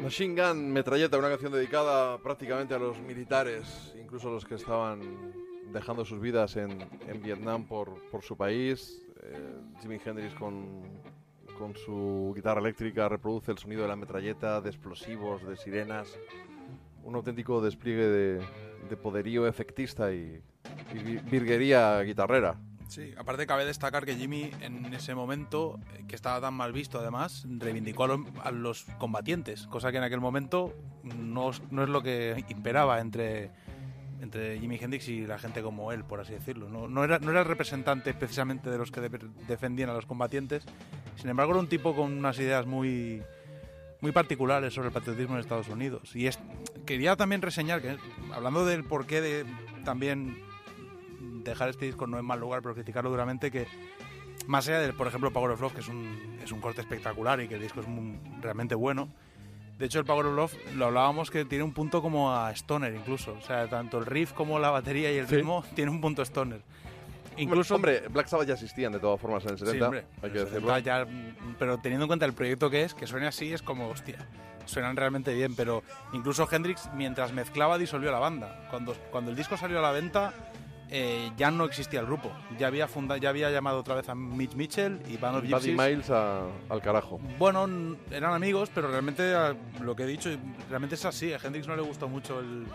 Machine 0.00 0.34
Gun, 0.34 0.72
Metralleta, 0.72 1.18
una 1.18 1.28
canción 1.28 1.52
dedicada 1.52 2.16
prácticamente 2.16 2.72
a 2.72 2.78
los 2.78 2.98
militares, 2.98 3.92
incluso 4.00 4.28
a 4.28 4.32
los 4.32 4.46
que 4.46 4.54
estaban 4.54 5.02
dejando 5.70 6.06
sus 6.06 6.18
vidas 6.18 6.56
en, 6.56 6.78
Vietnam 7.22 7.66
por, 7.66 7.92
por 8.10 8.22
su 8.22 8.38
país. 8.38 9.02
Eh, 9.22 9.60
Jimi 9.82 10.00
Hendrix 10.02 10.32
con, 10.32 10.80
con 11.58 11.76
su 11.76 12.32
guitarra 12.34 12.62
eléctrica 12.62 13.06
reproduce 13.06 13.52
el 13.52 13.58
sonido 13.58 13.82
de 13.82 13.88
la 13.88 13.96
metralleta, 13.96 14.62
de 14.62 14.70
explosivos, 14.70 15.46
de 15.46 15.58
sirenas. 15.58 16.18
Un 17.04 17.16
auténtico 17.16 17.60
despliegue 17.60 18.06
de, 18.06 18.40
de 18.88 18.96
poderío 18.96 19.46
efectista 19.46 20.12
y, 20.12 20.42
y 20.94 20.98
vi- 20.98 21.18
virguería 21.18 22.00
guitarrera. 22.02 22.56
Sí, 22.88 23.14
aparte 23.16 23.46
cabe 23.46 23.64
destacar 23.64 24.04
que 24.04 24.16
Jimmy 24.16 24.50
en 24.60 24.92
ese 24.92 25.14
momento, 25.14 25.78
eh, 25.94 26.04
que 26.06 26.14
estaba 26.14 26.40
tan 26.42 26.52
mal 26.52 26.72
visto 26.72 26.98
además, 26.98 27.46
reivindicó 27.48 28.04
a, 28.04 28.08
lo- 28.08 28.26
a 28.42 28.50
los 28.50 28.84
combatientes, 28.98 29.66
cosa 29.68 29.90
que 29.90 29.96
en 29.98 30.02
aquel 30.04 30.20
momento 30.20 30.74
no, 31.02 31.50
no 31.70 31.82
es 31.84 31.88
lo 31.88 32.02
que 32.02 32.44
imperaba 32.50 33.00
entre, 33.00 33.50
entre 34.20 34.58
Jimi 34.60 34.76
Hendrix 34.78 35.08
y 35.08 35.26
la 35.26 35.38
gente 35.38 35.62
como 35.62 35.90
él, 35.92 36.04
por 36.04 36.20
así 36.20 36.34
decirlo. 36.34 36.68
No, 36.68 36.86
no 36.86 37.02
era, 37.02 37.18
no 37.18 37.30
era 37.30 37.40
el 37.40 37.46
representante 37.46 38.12
precisamente 38.12 38.68
de 38.68 38.76
los 38.76 38.90
que 38.90 39.00
de- 39.00 39.30
defendían 39.48 39.88
a 39.88 39.94
los 39.94 40.04
combatientes, 40.04 40.64
sin 41.16 41.30
embargo 41.30 41.52
era 41.52 41.60
un 41.60 41.68
tipo 41.68 41.94
con 41.96 42.12
unas 42.12 42.38
ideas 42.38 42.66
muy, 42.66 43.22
muy 44.02 44.12
particulares 44.12 44.74
sobre 44.74 44.88
el 44.88 44.92
patriotismo 44.92 45.32
en 45.34 45.40
Estados 45.40 45.68
Unidos. 45.68 46.14
Y 46.14 46.26
es, 46.26 46.38
quería 46.86 47.16
también 47.16 47.42
reseñar 47.42 47.80
que, 47.82 47.96
hablando 48.32 48.64
del 48.66 48.84
porqué 48.84 49.20
de 49.20 49.44
también 49.84 50.36
dejar 51.44 51.68
este 51.68 51.86
disco 51.86 52.06
no 52.06 52.18
en 52.18 52.24
mal 52.24 52.40
lugar, 52.40 52.62
pero 52.62 52.74
criticarlo 52.74 53.10
duramente, 53.10 53.50
que 53.50 53.66
más 54.46 54.66
allá 54.68 54.80
del, 54.80 54.94
por 54.94 55.06
ejemplo, 55.06 55.32
Power 55.32 55.52
of 55.52 55.60
Love, 55.60 55.74
que 55.74 55.80
es 55.80 55.88
un, 55.88 56.38
es 56.42 56.52
un 56.52 56.60
corte 56.60 56.80
espectacular 56.80 57.40
y 57.40 57.48
que 57.48 57.54
el 57.56 57.60
disco 57.62 57.80
es 57.80 57.86
muy- 57.88 58.18
realmente 58.40 58.74
bueno, 58.74 59.08
de 59.78 59.86
hecho 59.86 59.98
el 59.98 60.04
Power 60.04 60.26
of 60.26 60.34
Love 60.36 60.54
lo 60.76 60.86
hablábamos 60.86 61.30
que 61.30 61.44
tiene 61.44 61.64
un 61.64 61.72
punto 61.72 62.02
como 62.02 62.32
a 62.34 62.50
Stoner 62.52 62.94
incluso, 62.94 63.34
o 63.34 63.40
sea, 63.40 63.68
tanto 63.68 63.98
el 63.98 64.06
riff 64.06 64.32
como 64.32 64.58
la 64.58 64.70
batería 64.70 65.12
y 65.12 65.16
el 65.18 65.26
Sí. 65.28 65.36
ritmo 65.36 65.64
tiene 65.74 65.90
un 65.90 66.00
punto 66.00 66.22
Stoner. 66.22 66.62
Incluso, 67.36 67.74
Hombre, 67.74 68.02
Black 68.08 68.26
Sabbath 68.28 68.46
ya 68.48 68.54
existían 68.54 68.92
de 68.92 68.98
todas 69.00 69.20
formas 69.20 69.44
en 69.44 69.50
el 69.52 69.58
70, 69.58 69.78
Sí, 69.78 69.82
hombre, 69.84 70.04
hay 70.22 70.30
que 70.30 70.38
el 70.38 70.44
decirlo. 70.44 70.74
70 70.74 70.78
ya, 70.80 71.06
pero 71.58 71.78
teniendo 71.78 72.04
en 72.04 72.08
cuenta 72.08 72.26
el 72.26 72.32
proyecto 72.34 72.68
que 72.70 72.82
es, 72.82 72.94
que 72.94 73.06
suene 73.06 73.26
así 73.26 73.52
es 73.52 73.62
como, 73.62 73.88
hostia, 73.88 74.18
suenan 74.66 74.96
realmente 74.96 75.32
bien, 75.34 75.54
pero 75.56 75.82
incluso 76.12 76.46
Hendrix 76.50 76.88
mientras 76.94 77.32
mezclaba 77.32 77.78
disolvió 77.78 78.10
la 78.12 78.18
banda. 78.18 78.66
Cuando, 78.70 78.94
cuando 79.10 79.30
el 79.30 79.36
disco 79.36 79.56
salió 79.56 79.78
a 79.78 79.82
la 79.82 79.92
venta 79.92 80.32
eh, 80.94 81.30
ya 81.38 81.50
no 81.50 81.64
existía 81.64 82.00
el 82.00 82.06
grupo, 82.06 82.30
ya 82.58 82.66
había, 82.66 82.86
funda, 82.86 83.16
ya 83.16 83.30
había 83.30 83.50
llamado 83.50 83.78
otra 83.80 83.94
vez 83.94 84.10
a 84.10 84.14
Mitch 84.14 84.54
Mitchell 84.54 85.00
y 85.08 85.16
Band 85.16 85.36
of 85.38 85.44
Gypsies. 85.44 85.74
Miles 85.78 86.10
a- 86.10 86.42
al 86.68 86.82
carajo. 86.82 87.18
Bueno, 87.38 87.66
eran 88.10 88.34
amigos, 88.34 88.70
pero 88.74 88.88
realmente 88.90 89.34
a- 89.34 89.56
lo 89.80 89.96
que 89.96 90.02
he 90.02 90.06
dicho, 90.06 90.28
realmente 90.68 90.96
es 90.96 91.04
así. 91.06 91.32
A 91.32 91.38
Hendrix 91.42 91.66
no 91.66 91.76
le 91.76 91.82
gustó 91.82 92.08
mucho 92.08 92.40
el, 92.40 92.66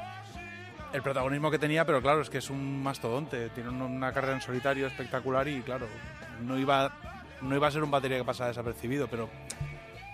el 0.93 1.01
protagonismo 1.01 1.51
que 1.51 1.59
tenía, 1.59 1.85
pero 1.85 2.01
claro, 2.01 2.21
es 2.21 2.29
que 2.29 2.37
es 2.39 2.49
un 2.49 2.81
mastodonte. 2.83 3.49
Tiene 3.49 3.69
un- 3.69 3.81
una 3.81 4.11
carrera 4.13 4.33
en 4.33 4.41
solitario 4.41 4.87
espectacular 4.87 5.47
y 5.47 5.61
claro, 5.61 5.87
no 6.41 6.57
iba, 6.57 6.91
no 7.41 7.55
iba 7.55 7.67
a 7.67 7.71
ser 7.71 7.83
un 7.83 7.91
batería 7.91 8.17
que 8.17 8.23
pasara 8.23 8.49
desapercibido, 8.49 9.07
pero 9.07 9.29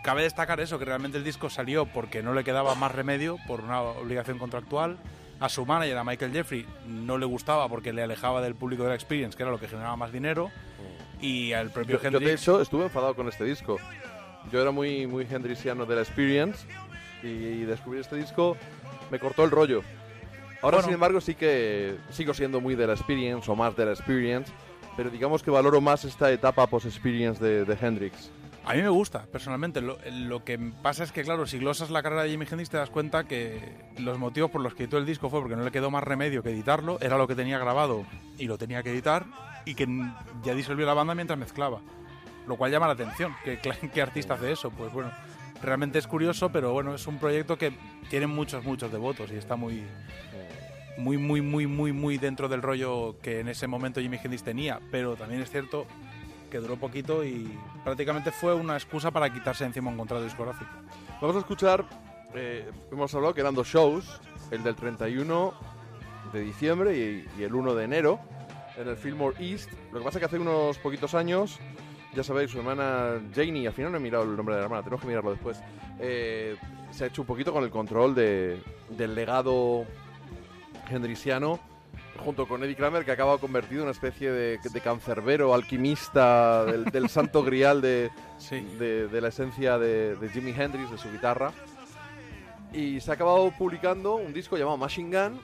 cabe 0.03 0.23
destacar 0.23 0.59
eso, 0.59 0.79
que 0.79 0.85
realmente 0.85 1.17
el 1.17 1.23
disco 1.23 1.49
salió 1.49 1.85
porque 1.85 2.21
no 2.23 2.33
le 2.33 2.43
quedaba 2.43 2.75
más 2.75 2.91
remedio 2.91 3.37
por 3.47 3.61
una 3.61 3.81
obligación 3.81 4.37
contractual. 4.39 4.97
A 5.39 5.49
su 5.49 5.65
manager, 5.65 5.97
a 5.97 6.03
Michael 6.05 6.31
Jeffrey, 6.31 6.65
no 6.87 7.17
le 7.17 7.25
gustaba 7.25 7.67
porque 7.67 7.91
le 7.91 8.03
alejaba 8.03 8.41
del 8.41 8.55
público 8.55 8.83
de 8.83 8.89
la 8.89 8.95
Experience, 8.95 9.35
que 9.35 9.43
era 9.43 9.51
lo 9.51 9.59
que 9.59 9.67
generaba 9.67 9.95
más 9.97 10.11
dinero. 10.13 10.51
Y 11.19 11.51
al 11.53 11.69
propio 11.69 11.97
Yo, 11.97 12.01
yo, 12.01 12.07
Hendrix... 12.07 12.25
de 12.25 12.33
hecho, 12.33 12.61
estuve 12.61 12.83
enfadado 12.83 13.15
con 13.15 13.27
este 13.27 13.43
disco. 13.43 13.77
Yo 14.51 14.61
era 14.61 14.71
muy, 14.71 15.05
muy 15.07 15.27
hendriciano 15.29 15.85
de 15.85 15.95
la 15.95 16.01
Experience 16.01 16.65
y 17.23 17.61
descubrir 17.63 18.01
este 18.01 18.15
disco 18.15 18.55
me 19.09 19.19
cortó 19.19 19.43
el 19.43 19.51
rollo. 19.51 19.81
Ahora, 20.63 20.77
Bueno. 20.77 20.83
sin 20.85 20.93
embargo, 20.95 21.21
sí 21.21 21.35
que 21.35 21.97
sigo 22.09 22.33
siendo 22.33 22.59
muy 22.61 22.73
de 22.75 22.87
la 22.87 22.93
Experience 22.93 23.51
o 23.51 23.55
más 23.55 23.75
de 23.75 23.85
la 23.85 23.91
Experience, 23.91 24.51
pero 24.97 25.09
digamos 25.09 25.43
que 25.43 25.51
valoro 25.51 25.81
más 25.81 26.05
esta 26.05 26.31
etapa 26.31 26.65
post-Experience 26.67 27.43
de, 27.43 27.65
de 27.65 27.77
Hendrix. 27.79 28.31
A 28.65 28.75
mí 28.75 28.81
me 28.81 28.87
gusta, 28.87 29.25
personalmente. 29.29 29.81
Lo, 29.81 29.97
lo 30.09 30.45
que 30.45 30.57
pasa 30.81 31.03
es 31.03 31.11
que, 31.11 31.21
claro, 31.23 31.45
si 31.45 31.57
glosas 31.59 31.89
la 31.89 32.01
carrera 32.01 32.23
de 32.23 32.29
Jimi 32.29 32.45
Hendrix 32.49 32.69
te 32.69 32.77
das 32.77 32.89
cuenta 32.89 33.25
que 33.25 33.59
los 33.97 34.17
motivos 34.17 34.49
por 34.51 34.61
los 34.61 34.73
que 34.73 34.83
editó 34.83 34.97
el 34.97 35.05
disco 35.05 35.29
fue 35.29 35.41
porque 35.41 35.57
no 35.57 35.65
le 35.65 35.71
quedó 35.71 35.91
más 35.91 36.01
remedio 36.03 36.41
que 36.43 36.51
editarlo, 36.51 36.97
era 37.01 37.17
lo 37.17 37.27
que 37.27 37.35
tenía 37.35 37.59
grabado 37.59 38.05
y 38.37 38.45
lo 38.45 38.57
tenía 38.57 38.81
que 38.81 38.91
editar, 38.91 39.25
y 39.65 39.75
que 39.75 39.85
ya 40.43 40.55
disolvió 40.55 40.85
la 40.85 40.93
banda 40.93 41.13
mientras 41.13 41.37
mezclaba. 41.37 41.81
Lo 42.47 42.55
cual 42.55 42.71
llama 42.71 42.87
la 42.87 42.93
atención. 42.93 43.35
¿Qué, 43.43 43.59
qué 43.93 44.01
artista 44.01 44.35
hace 44.35 44.53
eso? 44.53 44.69
Pues 44.69 44.93
bueno, 44.93 45.11
realmente 45.61 45.99
es 45.99 46.07
curioso, 46.07 46.49
pero 46.49 46.71
bueno, 46.71 46.95
es 46.95 47.05
un 47.05 47.17
proyecto 47.19 47.57
que 47.57 47.73
tiene 48.09 48.27
muchos, 48.27 48.63
muchos 48.63 48.89
devotos 48.93 49.29
y 49.31 49.35
está 49.35 49.57
muy, 49.57 49.83
muy, 50.97 51.17
muy, 51.17 51.41
muy, 51.41 51.67
muy, 51.67 51.91
muy 51.91 52.17
dentro 52.17 52.47
del 52.47 52.61
rollo 52.61 53.15
que 53.21 53.39
en 53.39 53.47
ese 53.47 53.67
momento 53.67 53.99
Jimi 53.99 54.17
Hendrix 54.17 54.43
tenía. 54.43 54.79
Pero 54.91 55.15
también 55.15 55.41
es 55.41 55.49
cierto 55.49 55.85
que 56.49 56.59
duró 56.59 56.75
poquito 56.75 57.23
y 57.23 57.51
prácticamente 57.83 58.31
fue 58.31 58.53
una 58.53 58.75
excusa 58.75 59.11
para 59.11 59.31
quitarse 59.33 59.65
encima 59.65 59.89
un 59.89 59.97
contrato 59.97 60.23
discográfico. 60.23 60.69
Vamos 61.19 61.35
a 61.35 61.39
escuchar, 61.39 61.83
eh, 62.35 62.69
hemos 62.91 63.13
hablado 63.15 63.33
que 63.33 63.41
eran 63.41 63.55
dos 63.55 63.67
shows, 63.67 64.21
el 64.51 64.61
del 64.61 64.75
31 64.75 65.53
de 66.31 66.41
diciembre 66.41 66.95
y, 66.95 67.27
y 67.39 67.43
el 67.43 67.55
1 67.55 67.73
de 67.73 67.83
enero, 67.83 68.19
en 68.77 68.87
el 68.87 68.97
Fillmore 68.97 69.35
East. 69.43 69.71
Lo 69.91 69.99
que 69.99 70.05
pasa 70.05 70.17
es 70.17 70.19
que 70.19 70.25
hace 70.25 70.39
unos 70.39 70.77
poquitos 70.77 71.15
años, 71.15 71.59
ya 72.13 72.23
sabéis, 72.23 72.51
su 72.51 72.59
hermana 72.59 73.19
Janie, 73.33 73.67
al 73.67 73.73
final 73.73 73.91
no 73.91 73.97
he 73.97 74.01
mirado 74.01 74.23
el 74.23 74.35
nombre 74.35 74.55
de 74.55 74.61
la 74.61 74.65
hermana, 74.65 74.83
tenemos 74.83 75.01
que 75.01 75.07
mirarlo 75.07 75.31
después, 75.31 75.59
eh, 75.99 76.55
se 76.91 77.05
ha 77.05 77.07
hecho 77.07 77.23
un 77.23 77.27
poquito 77.27 77.51
con 77.51 77.63
el 77.63 77.71
control 77.71 78.13
de, 78.13 78.61
del 78.89 79.15
legado 79.15 79.85
hendriciano 80.89 81.59
junto 82.23 82.47
con 82.47 82.63
Eddie 82.63 82.75
Kramer, 82.75 83.03
que 83.05 83.11
acaba 83.11 83.37
convertido 83.37 83.81
en 83.81 83.83
una 83.83 83.91
especie 83.91 84.31
de, 84.31 84.59
de 84.63 84.81
cancerbero, 84.81 85.53
alquimista 85.53 86.63
del, 86.65 86.85
del 86.85 87.09
santo 87.09 87.43
grial 87.43 87.81
de, 87.81 88.11
Sí. 88.37 88.61
de, 88.79 89.07
de 89.07 89.21
la 89.21 89.29
esencia 89.29 89.77
de, 89.77 90.15
de 90.15 90.29
Jimi 90.29 90.51
Hendrix, 90.51 90.89
de 90.91 90.97
su 90.97 91.11
guitarra. 91.11 91.51
Y 92.71 92.99
se 93.01 93.11
ha 93.11 93.13
acabado 93.15 93.51
publicando 93.57 94.15
un 94.15 94.33
disco 94.33 94.57
llamado 94.57 94.77
Machine 94.77 95.09
Gun 95.29 95.39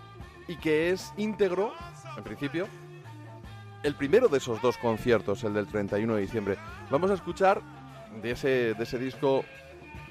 y 0.48 0.56
que 0.58 0.90
es 0.92 1.14
íntegro, 1.18 1.74
en 2.18 2.24
principio, 2.24 2.68
el 3.84 3.96
primero 3.96 4.28
de 4.28 4.38
esos 4.40 4.62
dos 4.62 4.78
conciertos, 4.78 5.44
el 5.44 5.54
del 5.54 5.68
31 5.68 6.16
de 6.16 6.22
diciembre. 6.22 6.58
Vamos 6.90 7.12
a 7.12 7.14
escuchar 7.16 7.62
de 8.22 8.32
ese, 8.32 8.74
de 8.74 8.84
ese 8.84 8.98
disco 8.98 9.44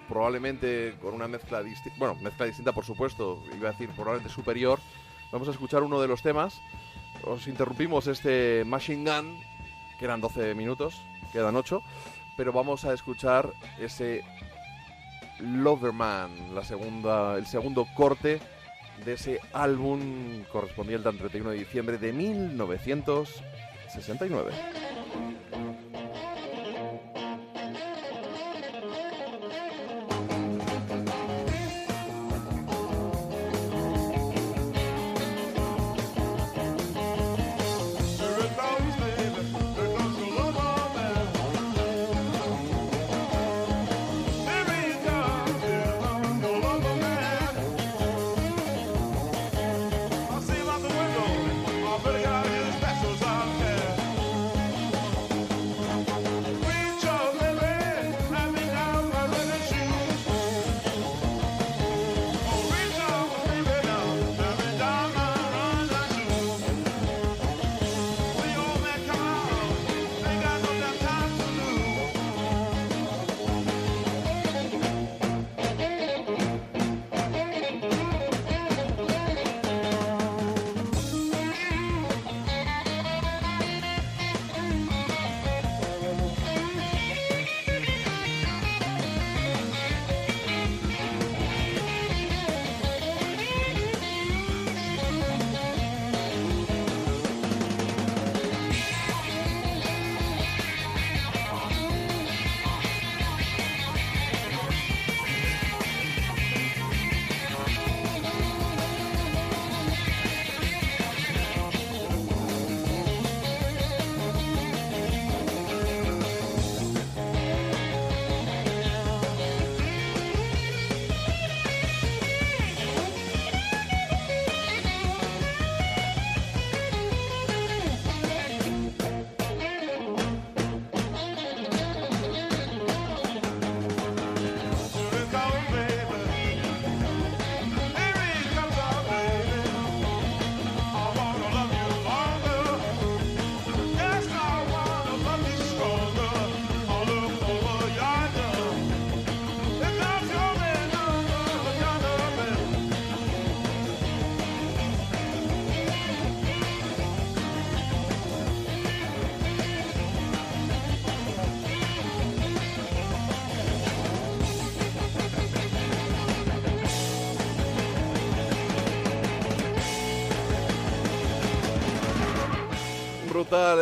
probablemente 0.09 0.95
con 1.03 1.13
una 1.15 1.29
mezcla 1.29 1.63
distinta, 1.63 1.99
bueno, 1.99 2.15
mezcla 2.23 2.47
distinta 2.47 2.73
por 2.73 2.85
supuesto, 2.85 3.43
iba 3.57 3.69
a 3.69 3.73
decir 3.73 3.91
probablemente 3.91 4.33
superior. 4.33 4.79
Vamos 5.31 5.49
a 5.49 5.51
escuchar 5.51 5.83
uno 5.83 6.01
de 6.01 6.09
los 6.09 6.23
temas. 6.23 6.63
Os 7.23 7.47
interrumpimos 7.49 8.07
este 8.07 8.65
Machine 8.65 9.11
Gun, 9.11 9.39
que 9.99 10.05
eran 10.05 10.21
12 10.21 10.55
minutos, 10.55 11.03
quedan 11.33 11.57
8, 11.57 11.83
pero 12.37 12.53
vamos 12.53 12.85
a 12.85 12.95
escuchar 12.95 13.53
ese 13.79 14.23
Loverman, 15.41 16.55
la 16.55 16.63
segunda, 16.65 17.37
el 17.37 17.47
segundo 17.47 17.87
corte 17.95 18.41
de 19.05 19.15
ese 19.15 19.41
álbum 19.53 20.45
correspondiente 20.51 21.09
al 21.09 21.19
31 21.19 21.51
de 21.51 21.59
diciembre 21.59 21.99
de 21.99 22.13
1969. 22.13 24.53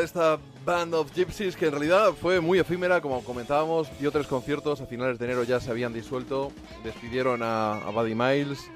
Esta 0.06 0.38
Band 0.64 0.94
of 0.94 1.12
Gypsies 1.12 1.56
que 1.56 1.66
en 1.66 1.72
realidad 1.72 2.12
fue 2.12 2.40
muy 2.40 2.60
efímera, 2.60 3.00
como 3.00 3.24
comentábamos, 3.24 3.88
dio 3.98 4.12
tres 4.12 4.28
conciertos, 4.28 4.80
a 4.80 4.86
finales 4.86 5.18
de 5.18 5.24
enero 5.24 5.42
ya 5.42 5.58
se 5.58 5.68
habían 5.68 5.92
disuelto, 5.92 6.52
despidieron 6.84 7.42
a, 7.42 7.72
a 7.72 7.90
Buddy 7.90 8.14
Miles, 8.14 8.70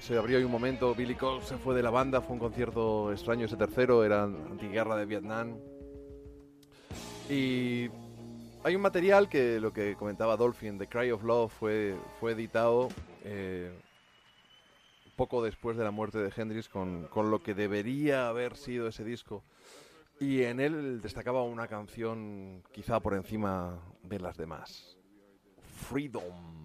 se 0.00 0.16
abrió 0.16 0.38
ahí 0.38 0.44
un 0.44 0.52
momento, 0.52 0.94
Billy 0.94 1.16
Cole 1.16 1.44
se 1.44 1.58
fue 1.58 1.74
de 1.74 1.82
la 1.82 1.90
banda, 1.90 2.20
fue 2.20 2.34
un 2.34 2.38
concierto 2.38 3.10
extraño 3.12 3.46
ese 3.46 3.56
tercero, 3.56 4.04
era 4.04 4.22
antiguerra 4.22 4.96
de 4.96 5.04
Vietnam. 5.04 5.56
Y 7.28 7.88
hay 8.62 8.76
un 8.76 8.80
material 8.80 9.28
que 9.28 9.58
lo 9.58 9.72
que 9.72 9.96
comentaba 9.96 10.36
Dolphin, 10.36 10.78
The 10.78 10.86
Cry 10.86 11.10
of 11.10 11.24
Love, 11.24 11.52
fue, 11.58 11.96
fue 12.20 12.32
editado 12.32 12.88
eh, 13.24 13.72
poco 15.16 15.42
después 15.42 15.76
de 15.76 15.82
la 15.82 15.90
muerte 15.90 16.18
de 16.18 16.32
Hendrix 16.34 16.68
con, 16.68 17.08
con 17.08 17.32
lo 17.32 17.42
que 17.42 17.54
debería 17.54 18.28
haber 18.28 18.56
sido 18.56 18.86
ese 18.86 19.02
disco. 19.02 19.42
Y 20.20 20.42
en 20.42 20.58
él 20.58 21.00
destacaba 21.00 21.44
una 21.44 21.68
canción 21.68 22.62
quizá 22.72 23.00
por 23.00 23.14
encima 23.14 23.80
de 24.02 24.18
las 24.18 24.36
demás. 24.36 24.98
Freedom. 25.88 26.58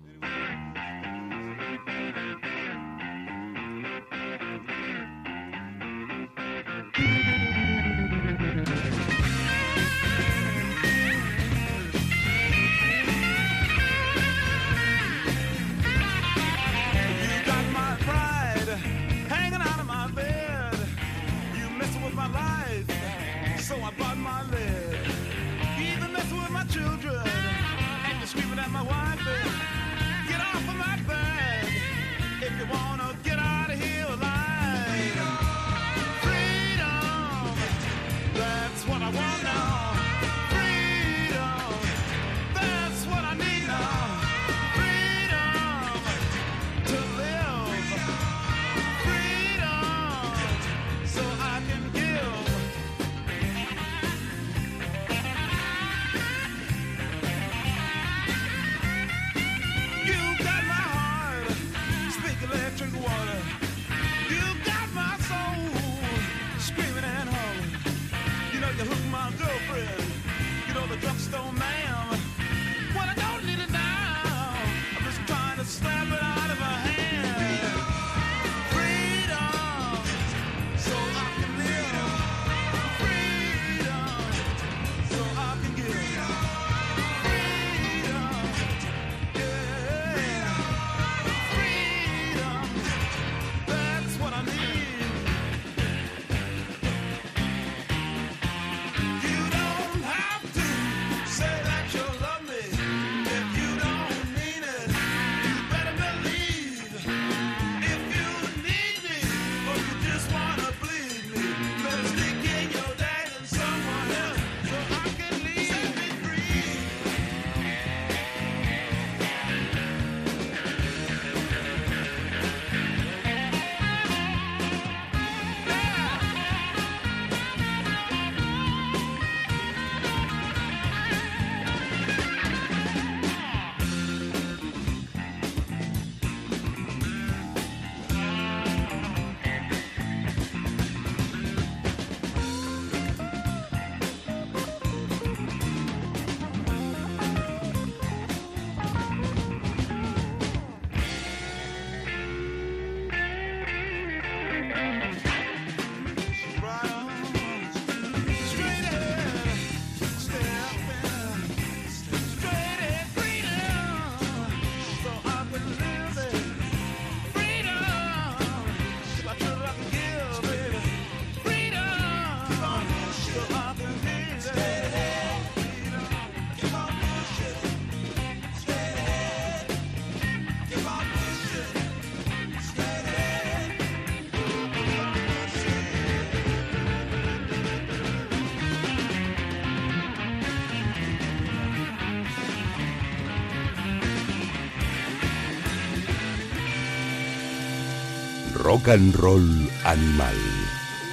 Rock 198.74 198.88
and 198.90 199.16
Roll 199.18 199.70
Animal 199.86 200.36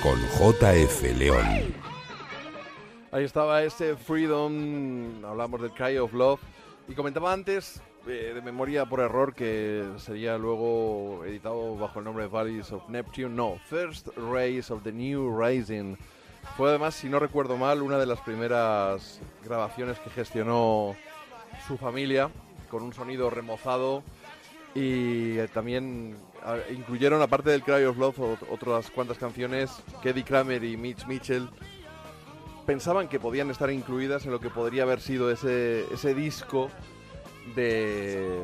con 0.03 0.19
JF 0.19 1.03
León. 1.19 1.75
Ahí 3.13 3.25
estaba 3.25 3.63
ese 3.63 3.97
Freedom, 3.97 5.23
hablamos 5.23 5.61
del 5.61 5.71
Cry 5.73 5.99
of 5.99 6.15
Love. 6.15 6.41
Y 6.89 6.95
comentaba 6.95 7.35
antes, 7.35 7.83
eh, 8.07 8.33
de 8.35 8.41
memoria 8.41 8.87
por 8.87 9.01
error, 9.01 9.35
que 9.35 9.85
sería 9.99 10.39
luego 10.39 11.23
editado 11.27 11.77
bajo 11.77 11.99
el 11.99 12.07
nombre 12.07 12.25
de 12.25 12.31
Valleys 12.31 12.73
of 12.73 12.89
Neptune. 12.89 13.37
No, 13.37 13.59
First 13.67 14.09
Rays 14.17 14.71
of 14.71 14.83
the 14.83 14.93
New 14.93 15.39
Rising. 15.39 15.97
Fue 16.57 16.71
además, 16.71 16.95
si 16.95 17.11
no 17.11 17.19
recuerdo 17.19 17.59
mal, 17.59 17.83
una 17.83 17.99
de 17.99 18.07
las 18.07 18.23
primeras 18.23 19.21
grabaciones 19.45 19.99
que 19.99 20.09
gestionó 20.09 20.97
su 21.69 21.77
familia, 21.77 22.31
con 22.71 22.83
un 22.85 22.95
sonido 22.95 23.29
remozado. 23.29 24.03
Y 24.75 25.37
eh, 25.37 25.49
también 25.53 26.17
incluyeron, 26.71 27.21
aparte 27.23 27.51
del 27.51 27.63
Cry 27.63 27.85
of 27.85 27.97
Love, 27.99 28.19
ot- 28.19 28.47
otras 28.51 28.91
cuantas 28.91 29.19
canciones 29.19 29.71
que 30.03 30.13
Kramer 30.25 30.63
y 30.65 30.77
Mitch 30.77 31.07
Mitchell 31.07 31.49
pensaban 32.67 33.09
que 33.09 33.19
podían 33.21 33.51
estar 33.51 33.71
incluidas 33.71 34.25
en 34.27 34.33
lo 34.33 34.41
que 34.41 34.51
podría 34.51 34.85
haber 34.85 35.01
sido 35.01 35.31
ese, 35.31 35.85
ese 35.93 36.15
disco 36.15 36.71
de, 37.55 38.43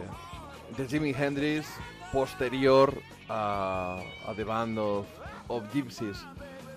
de 0.76 0.86
Jimi 0.88 1.10
Hendrix 1.16 1.66
posterior 2.12 2.92
a, 3.28 4.00
The 4.34 4.44
Band 4.44 4.78
of, 4.78 5.06
of 5.48 5.64
Gypsies. 5.72 6.18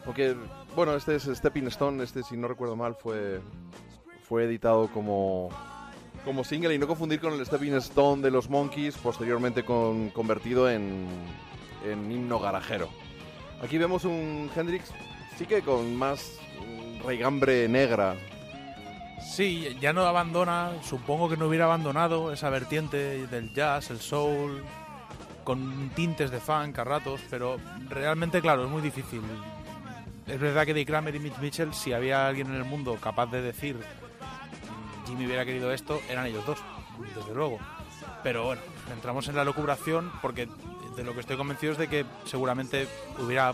Porque, 0.06 0.36
bueno, 0.76 0.94
este 0.96 1.16
es 1.16 1.24
Stepping 1.24 1.68
Stone, 1.68 2.04
este 2.04 2.24
si 2.24 2.38
no 2.38 2.48
recuerdo 2.48 2.76
mal 2.76 2.96
fue, 2.96 3.42
fue 4.24 4.46
editado 4.46 4.88
como, 4.92 5.50
como 6.26 6.44
single 6.44 6.74
y 6.74 6.78
no 6.78 6.88
confundir 6.88 7.20
con 7.20 7.34
el 7.34 7.46
Stepping 7.46 7.76
Stone 7.76 8.22
de 8.22 8.32
los 8.32 8.50
Monkeys, 8.50 8.98
posteriormente 8.98 9.64
con, 9.64 10.10
convertido 10.10 10.70
en, 10.70 11.08
en 11.86 12.12
himno 12.12 12.40
garajero. 12.40 12.90
Aquí 13.64 13.78
vemos 13.78 14.06
un 14.06 14.50
Hendrix, 14.56 14.92
sí 15.38 15.46
que 15.46 15.62
con 15.62 15.96
más 15.96 16.40
raigambre 17.04 17.68
negra. 17.68 18.16
Sí, 19.22 19.78
ya 19.82 19.94
no 19.94 20.04
abandona, 20.04 20.72
supongo 20.82 21.30
que 21.30 21.38
no 21.38 21.48
hubiera 21.48 21.66
abandonado 21.66 22.32
esa 22.32 22.50
vertiente 22.50 23.28
del 23.28 23.54
jazz, 23.54 23.90
el 23.90 24.00
soul, 24.00 24.64
con 25.44 25.90
tintes 25.96 26.32
de 26.32 26.40
funk 26.40 26.78
a 26.80 26.84
ratos, 26.84 27.22
pero 27.30 27.58
realmente, 27.90 28.42
claro, 28.42 28.66
es 28.66 28.70
muy 28.70 28.82
difícil. 28.82 29.22
Es 30.28 30.40
verdad 30.40 30.66
que 30.66 30.74
Dick 30.74 30.88
Kramer 30.88 31.16
y 31.16 31.20
Mitch 31.20 31.38
Mitchell, 31.40 31.74
si 31.74 31.92
había 31.92 32.28
alguien 32.28 32.48
en 32.48 32.56
el 32.56 32.66
mundo 32.66 32.98
capaz 33.02 33.28
de 33.32 33.42
decir 33.42 33.76
"Mm, 33.76 33.99
Jimmy 35.10 35.26
hubiera 35.26 35.44
querido 35.44 35.74
esto, 35.74 36.00
eran 36.08 36.28
ellos 36.28 36.46
dos, 36.46 36.60
desde 37.16 37.34
luego. 37.34 37.58
Pero 38.24 38.46
bueno, 38.46 38.62
entramos 38.94 39.28
en 39.28 39.36
la 39.36 39.44
locubración 39.44 40.12
porque 40.22 40.48
de 40.96 41.04
lo 41.04 41.14
que 41.14 41.22
estoy 41.22 41.36
convencido 41.36 41.74
es 41.74 41.78
de 41.78 41.88
que 41.88 42.06
seguramente 42.26 42.88
hubiera 43.18 43.54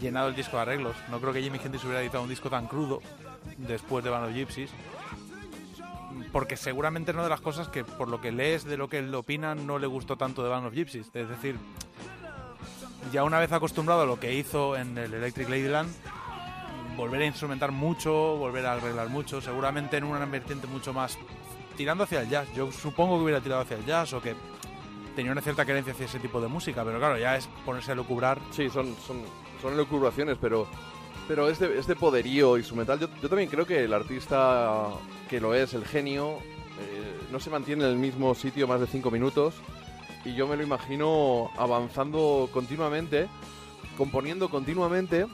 llenado 0.00 0.28
el 0.28 0.34
disco 0.34 0.56
de 0.56 0.62
arreglos. 0.62 0.96
No 1.10 1.20
creo 1.20 1.32
que 1.32 1.42
Jimi 1.42 1.58
Hendrix 1.62 1.84
hubiera 1.84 2.00
editado 2.00 2.22
un 2.22 2.28
disco 2.28 2.50
tan 2.50 2.66
crudo 2.66 3.00
después 3.58 4.04
de 4.04 4.10
of 4.10 4.32
Gypsies. 4.32 4.70
Porque 6.32 6.56
seguramente 6.56 7.12
una 7.12 7.22
de 7.22 7.28
las 7.28 7.40
cosas 7.40 7.68
que, 7.68 7.84
por 7.84 8.08
lo 8.08 8.20
que 8.20 8.32
lees 8.32 8.64
de 8.64 8.76
lo 8.76 8.88
que 8.88 8.98
él 8.98 9.14
opina, 9.14 9.54
no 9.54 9.78
le 9.78 9.86
gustó 9.86 10.16
tanto 10.16 10.42
de 10.42 10.48
Band 10.48 10.66
of 10.66 10.74
Gypsies. 10.74 11.10
Es 11.14 11.28
decir, 11.28 11.56
ya 13.12 13.22
una 13.22 13.38
vez 13.38 13.52
acostumbrado 13.52 14.02
a 14.02 14.06
lo 14.06 14.18
que 14.18 14.34
hizo 14.34 14.76
en 14.76 14.98
el 14.98 15.14
Electric 15.14 15.48
Ladyland, 15.48 15.90
volver 16.96 17.22
a 17.22 17.26
instrumentar 17.26 17.72
mucho, 17.72 18.36
volver 18.36 18.66
a 18.66 18.72
arreglar 18.72 19.08
mucho, 19.08 19.40
seguramente 19.40 19.96
en 19.96 20.04
una 20.04 20.24
vertiente 20.24 20.66
mucho 20.66 20.92
más 20.92 21.18
tirando 21.76 22.04
hacia 22.04 22.22
el 22.22 22.28
jazz. 22.28 22.48
Yo 22.54 22.72
supongo 22.72 23.18
que 23.18 23.24
hubiera 23.24 23.40
tirado 23.40 23.62
hacia 23.62 23.76
el 23.76 23.84
jazz 23.84 24.12
o 24.14 24.20
que 24.20 24.34
tenía 25.14 25.32
una 25.32 25.40
cierta 25.40 25.64
creencia 25.64 25.92
hacia 25.92 26.06
ese 26.06 26.18
tipo 26.18 26.40
de 26.40 26.48
música, 26.48 26.84
pero 26.84 26.98
claro, 26.98 27.18
ya 27.18 27.36
es 27.36 27.48
ponerse 27.64 27.92
a 27.92 27.94
lucubrar. 27.94 28.38
Sí, 28.50 28.68
son, 28.70 28.94
son, 29.06 29.22
son 29.60 29.74
elucubraciones, 29.74 30.38
pero, 30.40 30.66
pero 31.28 31.48
este, 31.48 31.78
este 31.78 31.96
poderío 31.96 32.56
instrumental, 32.56 32.98
yo, 32.98 33.08
yo 33.22 33.28
también 33.28 33.48
creo 33.48 33.66
que 33.66 33.84
el 33.84 33.92
artista 33.92 34.88
que 35.28 35.40
lo 35.40 35.54
es, 35.54 35.74
el 35.74 35.84
genio, 35.84 36.38
eh, 36.80 37.20
no 37.30 37.40
se 37.40 37.50
mantiene 37.50 37.84
en 37.84 37.90
el 37.90 37.96
mismo 37.96 38.34
sitio 38.34 38.68
más 38.68 38.80
de 38.80 38.86
cinco 38.86 39.10
minutos 39.10 39.54
y 40.24 40.34
yo 40.34 40.46
me 40.46 40.56
lo 40.56 40.62
imagino 40.62 41.50
avanzando 41.56 42.48
continuamente, 42.52 43.28
componiendo 43.96 44.48
continuamente, 44.50 45.26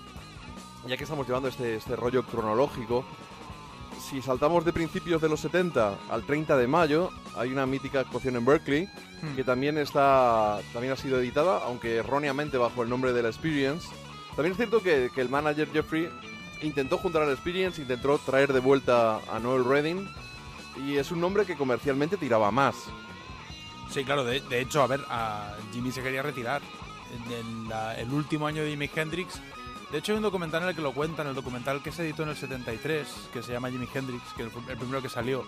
ya 0.86 0.96
que 0.96 1.04
estamos 1.04 1.26
llevando 1.26 1.48
este, 1.48 1.76
este 1.76 1.96
rollo 1.96 2.24
cronológico. 2.24 3.04
Si 4.00 4.20
saltamos 4.20 4.64
de 4.64 4.72
principios 4.72 5.22
de 5.22 5.28
los 5.28 5.40
70 5.40 5.96
al 6.10 6.24
30 6.24 6.56
de 6.56 6.66
mayo, 6.66 7.10
hay 7.36 7.50
una 7.52 7.66
mítica 7.66 8.00
actuación 8.00 8.36
en 8.36 8.44
Berkeley 8.44 8.88
Hmm. 9.22 9.36
que 9.36 9.44
también 9.44 9.78
está 9.78 10.58
también 10.72 10.92
ha 10.92 10.96
sido 10.96 11.20
editada, 11.20 11.58
aunque 11.64 11.98
erróneamente 11.98 12.58
bajo 12.58 12.82
el 12.82 12.88
nombre 12.88 13.12
de 13.12 13.22
la 13.22 13.28
Experience. 13.28 13.86
También 14.34 14.50
es 14.50 14.56
cierto 14.56 14.82
que, 14.82 15.10
que 15.14 15.20
el 15.20 15.28
manager 15.28 15.68
Jeffrey 15.72 16.08
intentó 16.60 16.98
juntar 16.98 17.22
a 17.22 17.26
la 17.26 17.32
Experience, 17.32 17.80
intentó 17.80 18.18
traer 18.18 18.52
de 18.52 18.58
vuelta 18.58 19.20
a 19.32 19.38
Noel 19.38 19.64
Redding 19.64 20.08
y 20.84 20.96
es 20.96 21.12
un 21.12 21.20
nombre 21.20 21.46
que 21.46 21.54
comercialmente 21.54 22.16
tiraba 22.16 22.50
más. 22.50 22.74
Sí, 23.90 24.04
claro, 24.04 24.24
de, 24.24 24.40
de 24.40 24.60
hecho, 24.60 24.82
a 24.82 24.88
ver, 24.88 25.02
a 25.08 25.54
Jimmy 25.72 25.92
se 25.92 26.02
quería 26.02 26.22
retirar. 26.22 26.60
En, 27.14 27.32
en 27.32 27.68
la- 27.68 27.94
el 28.00 28.10
último 28.12 28.48
año 28.48 28.64
de 28.64 28.70
Jimi 28.70 28.90
Hendrix. 28.92 29.40
De 29.92 29.98
hecho, 29.98 30.12
hay 30.12 30.16
un 30.16 30.22
documental 30.22 30.62
en 30.62 30.70
el 30.70 30.74
que 30.74 30.80
lo 30.82 30.92
cuentan, 30.92 31.26
el 31.26 31.34
documental 31.34 31.82
que 31.82 31.92
se 31.92 32.02
editó 32.02 32.22
en 32.22 32.30
el 32.30 32.36
73, 32.36 33.06
que 33.32 33.42
se 33.42 33.52
llama 33.52 33.70
Jimi 33.70 33.86
Hendrix, 33.94 34.22
que 34.36 34.44
es 34.44 34.52
el 34.68 34.76
primero 34.78 35.02
que 35.02 35.08
salió. 35.10 35.46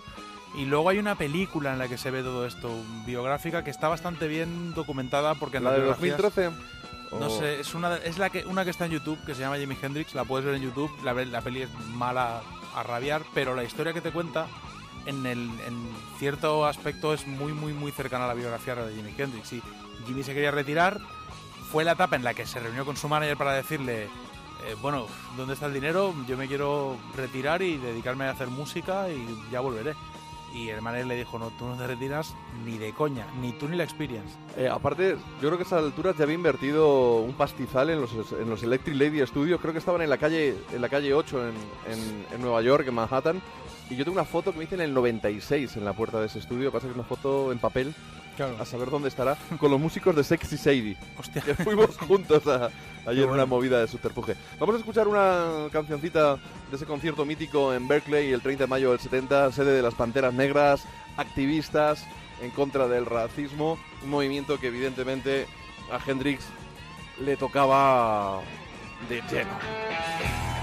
Y 0.55 0.65
luego 0.65 0.87
hay 0.89 0.99
una 0.99 1.15
película 1.15 1.73
en 1.73 1.79
la 1.79 1.87
que 1.87 1.97
se 1.97 2.11
ve 2.11 2.21
todo 2.21 2.45
esto, 2.45 2.69
biográfica, 3.05 3.63
que 3.63 3.71
está 3.71 3.87
bastante 3.89 4.27
bien 4.27 4.73
documentada 4.73 5.33
porque 5.35 5.57
en 5.57 5.63
¿La 5.65 5.71
de 5.71 5.79
biografías- 5.81 6.17
2013? 6.17 6.51
No 7.11 7.27
¿O- 7.27 7.39
sé, 7.39 7.59
es 7.59 7.73
una 7.75 7.95
es 7.97 8.17
la 8.17 8.29
que 8.29 8.45
una 8.45 8.63
que 8.63 8.71
está 8.71 8.85
en 8.85 8.91
YouTube 8.91 9.17
que 9.25 9.35
se 9.35 9.41
llama 9.41 9.57
Jimi 9.57 9.77
Hendrix, 9.81 10.13
la 10.15 10.23
puedes 10.25 10.45
ver 10.45 10.55
en 10.55 10.61
YouTube, 10.63 10.91
la, 11.03 11.13
la 11.13 11.41
peli 11.41 11.63
es 11.63 11.69
mala 11.93 12.41
a 12.75 12.83
rabiar, 12.83 13.23
pero 13.33 13.55
la 13.55 13.63
historia 13.63 13.93
que 13.93 14.01
te 14.01 14.11
cuenta 14.11 14.47
en 15.05 15.25
el 15.25 15.39
en 15.67 15.87
cierto 16.19 16.65
aspecto 16.65 17.13
es 17.13 17.25
muy 17.27 17.53
muy 17.53 17.73
muy 17.73 17.91
cercana 17.91 18.25
a 18.25 18.27
la 18.27 18.33
biografía 18.33 18.75
de 18.75 18.93
Jimi 18.95 19.13
Hendrix. 19.17 19.53
Y 19.53 19.61
Jimmy 20.07 20.23
se 20.23 20.33
quería 20.33 20.51
retirar, 20.51 20.99
fue 21.71 21.83
la 21.83 21.91
etapa 21.93 22.15
en 22.15 22.23
la 22.23 22.33
que 22.33 22.45
se 22.45 22.59
reunió 22.59 22.85
con 22.85 22.97
su 22.97 23.07
manager 23.07 23.37
para 23.37 23.53
decirle 23.53 24.07
eh, 24.67 24.75
bueno, 24.81 25.07
¿dónde 25.37 25.53
está 25.53 25.65
el 25.67 25.73
dinero? 25.73 26.13
Yo 26.27 26.37
me 26.37 26.47
quiero 26.47 26.97
retirar 27.15 27.61
y 27.61 27.77
dedicarme 27.77 28.25
a 28.25 28.31
hacer 28.31 28.47
música 28.47 29.09
y 29.09 29.25
ya 29.51 29.59
volveré. 29.59 29.93
Y 30.53 30.69
el 30.69 30.81
manager 30.81 31.07
le 31.07 31.15
dijo, 31.17 31.37
no, 31.37 31.49
tú 31.59 31.65
no 31.65 31.75
te 31.75 31.85
retiras 31.85 32.33
ni 32.63 32.77
de 32.77 32.93
coña, 32.93 33.27
ni 33.41 33.51
tú 33.51 33.67
ni 33.67 33.75
la 33.75 33.83
experience. 33.83 34.37
Eh, 34.55 34.69
aparte, 34.69 35.17
yo 35.41 35.49
creo 35.49 35.57
que 35.57 35.63
a 35.63 35.67
esas 35.67 35.83
alturas 35.83 36.15
ya 36.17 36.23
había 36.23 36.35
invertido 36.35 37.17
un 37.17 37.33
pastizal 37.33 37.89
en 37.89 37.99
los, 37.99 38.11
en 38.31 38.49
los 38.49 38.63
Electric 38.63 38.95
Lady 38.95 39.25
Studios. 39.27 39.59
Creo 39.59 39.73
que 39.73 39.79
estaban 39.79 40.01
en 40.01 40.09
la 40.09 40.17
calle, 40.17 40.55
en 40.71 40.81
la 40.81 40.87
calle 40.87 41.13
8 41.13 41.49
en, 41.49 41.55
en- 41.91 42.25
en 42.33 42.41
Nueva 42.41 42.61
York, 42.61 42.87
en 42.87 42.93
Manhattan. 42.95 43.41
Y 43.89 43.95
yo 43.95 44.03
tengo 44.03 44.15
una 44.15 44.25
foto 44.25 44.51
que 44.51 44.57
me 44.57 44.63
hice 44.63 44.75
en 44.75 44.81
el 44.81 44.93
96 44.93 45.77
en 45.77 45.85
la 45.85 45.93
puerta 45.93 46.19
de 46.19 46.25
ese 46.25 46.39
estudio. 46.39 46.71
Pasa 46.71 46.85
que 46.87 46.91
es 46.91 46.95
una 46.97 47.03
foto 47.07 47.51
en 47.51 47.59
papel, 47.59 47.93
Claro. 48.35 48.57
a 48.59 48.65
saber 48.65 48.89
dónde 48.89 49.07
estará, 49.09 49.37
con 49.59 49.69
los 49.71 49.79
músicos 49.79 50.15
de 50.15 50.23
Sexy 50.23 50.57
Sadie. 50.57 50.97
Hostia. 51.17 51.41
Que 51.41 51.53
fuimos 51.55 51.95
juntos 52.07 52.45
a- 52.47 52.69
ayer 53.05 53.23
en 53.23 53.29
bueno. 53.29 53.33
una 53.33 53.45
movida 53.45 53.79
de 53.79 53.87
subterfuge. 53.87 54.35
Vamos 54.59 54.75
a 54.75 54.79
escuchar 54.79 55.07
una 55.07 55.67
cancioncita 55.71 56.35
de 56.35 56.75
ese 56.75 56.85
concierto 56.85 57.25
mítico 57.25 57.73
en 57.73 57.87
Berkeley 57.87 58.31
el 58.33 58.41
30 58.41 58.63
de 58.63 58.67
mayo 58.67 58.89
del 58.91 58.99
70, 58.99 59.51
sede 59.51 59.71
de 59.73 59.81
las 59.83 59.93
Panteras 59.93 60.33
Negras, 60.33 60.83
activistas 61.15 62.05
en 62.41 62.49
contra 62.51 62.87
del 62.87 63.05
racismo, 63.05 63.77
un 64.03 64.09
movimiento 64.09 64.59
que 64.59 64.67
evidentemente 64.67 65.45
a 65.91 65.99
Hendrix 66.05 66.43
le 67.21 67.37
tocaba 67.37 68.41
de 69.07 69.21
lleno. 69.31 70.54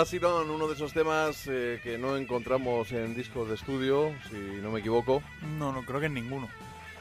Pass 0.00 0.14
It 0.14 0.24
On, 0.24 0.48
uno 0.50 0.66
de 0.66 0.72
esos 0.72 0.94
temas 0.94 1.46
eh, 1.46 1.78
que 1.82 1.98
no 1.98 2.16
encontramos 2.16 2.90
en 2.92 3.14
discos 3.14 3.46
de 3.50 3.54
estudio, 3.54 4.14
si 4.30 4.34
no 4.62 4.70
me 4.70 4.80
equivoco. 4.80 5.22
No, 5.58 5.72
no 5.72 5.82
creo 5.84 6.00
que 6.00 6.06
en 6.06 6.14
ninguno. 6.14 6.48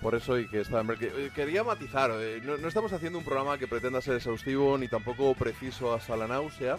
Por 0.01 0.15
eso 0.15 0.37
y 0.37 0.49
que 0.49 0.59
está 0.59 0.83
que- 0.97 1.05
eh, 1.05 1.31
Quería 1.33 1.63
matizar, 1.63 2.11
eh, 2.13 2.41
no, 2.43 2.57
no 2.57 2.67
estamos 2.67 2.91
haciendo 2.91 3.17
un 3.17 3.23
programa 3.23 3.57
que 3.57 3.67
pretenda 3.69 4.01
ser 4.01 4.15
exhaustivo 4.17 4.77
ni 4.77 4.89
tampoco 4.89 5.33
preciso 5.33 5.93
hasta 5.93 6.17
la 6.17 6.27
náusea. 6.27 6.73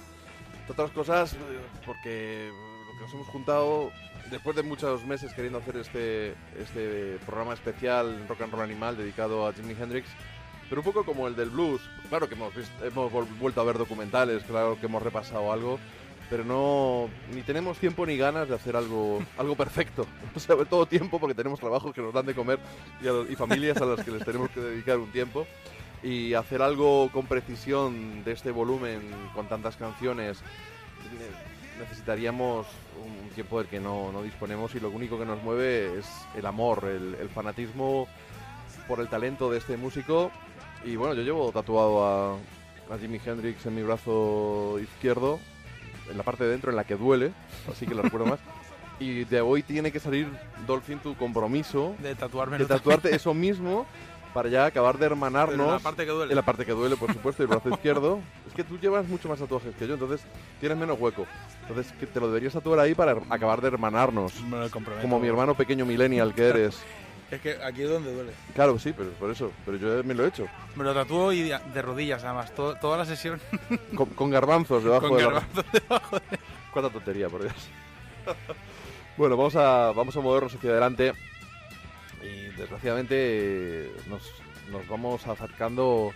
Entre 0.59 0.73
otras 0.73 0.91
cosas, 0.91 1.33
eh, 1.33 1.39
porque 1.87 2.53
lo 2.87 2.93
que 2.99 3.05
nos 3.05 3.15
hemos 3.15 3.29
juntado 3.29 3.91
después 4.31 4.55
de 4.57 4.63
muchos 4.63 5.03
meses 5.07 5.33
queriendo 5.33 5.61
hacer 5.61 5.79
este, 5.79 6.35
este 6.61 7.17
programa 7.25 7.55
especial 7.55 8.27
Rock 8.29 8.43
and 8.43 8.53
Roll 8.53 8.61
Animal 8.65 8.95
dedicado 8.99 9.47
a 9.47 9.55
Jimi 9.55 9.73
Hendrix, 9.73 10.07
pero 10.69 10.83
un 10.83 10.85
poco 10.85 11.03
como 11.03 11.27
el 11.29 11.35
del 11.35 11.49
blues. 11.49 11.81
Claro 12.11 12.29
que 12.29 12.35
hemos, 12.35 12.55
vis- 12.55 12.71
hemos 12.85 13.11
vuelto 13.39 13.63
a 13.63 13.65
ver 13.65 13.79
documentales, 13.79 14.43
claro 14.45 14.77
que 14.79 14.85
hemos 14.87 15.03
repasado 15.03 15.51
algo, 15.51 15.81
pero 16.31 16.45
no 16.45 17.11
ni 17.35 17.43
tenemos 17.43 17.77
tiempo 17.79 18.07
ni 18.07 18.17
ganas 18.17 18.49
de 18.49 18.55
hacer 18.55 18.77
algo 18.77 19.21
algo 19.37 19.57
perfecto. 19.57 20.07
Sobre 20.37 20.65
todo 20.65 20.87
tiempo 20.87 21.19
porque 21.19 21.35
tenemos 21.35 21.59
trabajos 21.59 21.93
que 21.93 22.01
nos 22.01 22.15
dan 22.15 22.25
de 22.25 22.35
comer 22.35 22.61
y, 23.29 23.35
familias 23.35 23.77
a 23.79 23.85
las 23.85 24.05
que 24.05 24.13
les 24.13 24.25
tenemos 24.25 24.49
que 24.51 24.61
dedicar 24.61 24.99
un 24.99 25.11
tiempo. 25.11 25.47
Y 26.03 26.33
hacer 26.33 26.63
algo 26.63 27.11
con 27.13 27.27
precisión 27.27 28.25
de 28.25 28.33
este 28.33 28.53
volumen, 28.53 29.03
con 29.35 29.49
tantas 29.49 29.77
canciones, 29.77 30.39
ne- 31.13 31.83
necesitaríamos 31.83 32.67
un 33.05 33.29
tiempo 33.31 33.59
del 33.59 33.69
que 33.69 33.81
no, 33.81 34.11
no 34.11 34.23
disponemos 34.23 34.75
y 34.75 34.81
lo 34.81 34.89
único 34.89 35.19
que 35.19 35.27
nos 35.27 35.43
mueve 35.43 35.99
es 35.99 36.07
el 36.37 36.47
amor, 36.47 36.85
el, 36.87 37.29
fanatismo 37.29 38.07
por 38.89 39.01
el 39.01 39.09
talento 39.09 39.51
de 39.51 39.59
este 39.59 39.77
músico. 39.77 40.31
Y 40.85 40.97
bueno, 40.97 41.13
yo 41.15 41.23
llevo 41.23 41.53
tatuado 41.53 42.39
a 42.91 42.99
Jimi 42.99 43.21
Hendrix 43.25 43.67
en 43.67 43.75
mi 43.75 43.83
brazo 43.83 44.79
izquierdo, 44.81 45.39
en 46.11 46.17
la 46.17 46.23
parte 46.23 46.45
de 46.45 46.51
dentro 46.51 46.71
en 46.71 46.77
la 46.77 46.85
que 46.85 46.97
duele, 46.97 47.33
así 47.71 47.87
que 47.87 47.95
lo 47.95 48.03
recuerdo 48.03 48.27
más. 48.27 48.41
Y 48.99 49.25
de 49.25 49.41
hoy 49.41 49.63
tiene 49.63 49.91
que 49.91 50.01
salir, 50.01 50.29
Dolphin, 50.67 50.99
tu 50.99 51.17
compromiso 51.17 51.95
De 52.01 52.15
tatuarme 52.15 52.59
de 52.59 52.67
tatuarte 52.67 53.15
eso 53.15 53.33
mismo 53.33 53.87
para 54.35 54.49
ya 54.49 54.67
acabar 54.67 54.99
de 54.99 55.07
hermanarnos. 55.07 55.67
En 55.67 55.73
la 55.73 55.79
parte 55.79 56.05
que 56.05 56.11
duele. 56.11 56.33
En 56.33 56.37
la 56.37 56.43
parte 56.43 56.65
que 56.65 56.73
duele, 56.73 56.97
por 56.97 57.13
supuesto, 57.13 57.43
y 57.43 57.45
el 57.45 57.49
brazo 57.49 57.69
izquierdo. 57.75 58.21
Es 58.47 58.55
que 58.55 58.63
tú 58.63 58.79
llevas 58.79 59.07
mucho 59.09 59.29
más 59.29 59.39
tatuajes 59.39 59.75
que 59.75 59.87
yo, 59.87 59.95
entonces 59.95 60.21
tienes 60.61 60.79
menos 60.79 61.01
hueco. 61.01 61.27
Entonces 61.63 61.93
que 61.99 62.07
te 62.07 62.21
lo 62.21 62.29
deberías 62.29 62.53
tatuar 62.53 62.79
ahí 62.81 62.95
para 62.95 63.17
acabar 63.29 63.61
de 63.61 63.69
hermanarnos. 63.69 64.41
Me 64.43 64.59
lo 64.59 64.71
comprometo. 64.71 65.03
Como 65.03 65.19
mi 65.19 65.29
hermano 65.29 65.55
pequeño 65.55 65.87
millennial 65.87 66.35
que 66.35 66.49
eres. 66.49 66.83
Es 67.31 67.41
que 67.41 67.63
aquí 67.63 67.83
es 67.83 67.89
donde 67.89 68.13
duele. 68.13 68.33
Claro, 68.55 68.79
sí, 68.79 68.93
pero 68.97 69.11
por 69.13 69.31
eso. 69.31 69.53
Pero 69.65 69.77
yo 69.77 70.03
me 70.05 70.15
lo 70.15 70.25
he 70.25 70.29
hecho. 70.29 70.47
Me 70.75 70.83
lo 70.85 70.93
tatúo 70.93 71.33
y 71.33 71.43
de, 71.43 71.83
rodillas, 71.83 72.25
además. 72.25 72.53
to- 72.55 72.75
toda 72.77 72.99
la 72.99 73.05
sesión 73.05 73.41
Con, 73.95 74.07
con 74.11 74.31
garbanzos 74.31 74.83
debajo 74.83 75.09
con 75.09 75.19
de 75.19 75.25
la- 75.25 75.31
garbanzos 75.33 75.65
debajo 75.73 76.17
de... 76.19 76.39
Cuánta 76.73 76.91
tontería, 76.93 77.29
por 77.29 77.43
Dios. 77.43 77.55
bueno, 79.17 79.37
vamos 79.37 79.55
a, 79.57 79.93
vamos 79.93 80.17
a 80.17 80.21
movernos 80.21 80.55
hacia 80.55 80.71
adelante. 80.71 81.13
Y 82.23 82.47
desgraciadamente 82.57 83.91
nos, 84.09 84.23
nos 84.71 84.87
vamos 84.89 85.27
acercando 85.27 86.13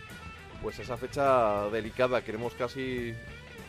pues 0.62 0.78
a 0.78 0.82
esa 0.82 0.96
fecha 0.96 1.68
delicada. 1.70 2.22
Queremos 2.22 2.54
casi 2.54 3.14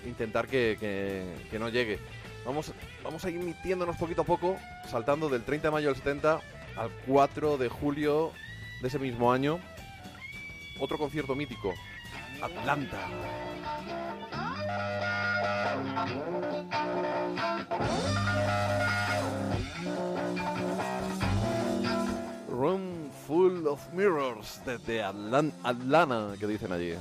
intentar 0.06 0.48
que, 0.48 0.78
que- 0.80 1.36
que 1.52 1.60
no 1.60 1.70
llegue. 1.70 2.00
Vamos, 2.46 2.72
vamos 3.04 3.26
a 3.26 3.30
ir 3.32 3.40
metiéndonos 3.40 3.98
poquito 3.98 4.22
a 4.22 4.26
poco, 4.26 4.58
saltando 4.90 5.30
del 5.30 5.44
30 5.44 5.68
de 5.68 5.72
mayo 5.72 5.88
del 5.88 5.96
70 5.98 6.40
al 6.78 6.92
4 7.08 7.58
de 7.58 7.70
julio 7.70 8.32
de 8.82 8.88
ese 8.88 9.00
mismo 9.00 9.32
año. 9.32 9.60
Otro 10.80 10.98
concierto 10.98 11.36
mítico, 11.36 11.74
Atlanta. 12.42 13.00
Room 22.50 23.10
full 23.28 23.68
of 23.68 23.80
mirrors 23.94 24.62
desde 24.66 25.04
Atlan- 25.04 25.54
Atlanta, 25.64 26.36
que 26.40 26.48
dicen 26.48 26.72
allí. 26.72 26.94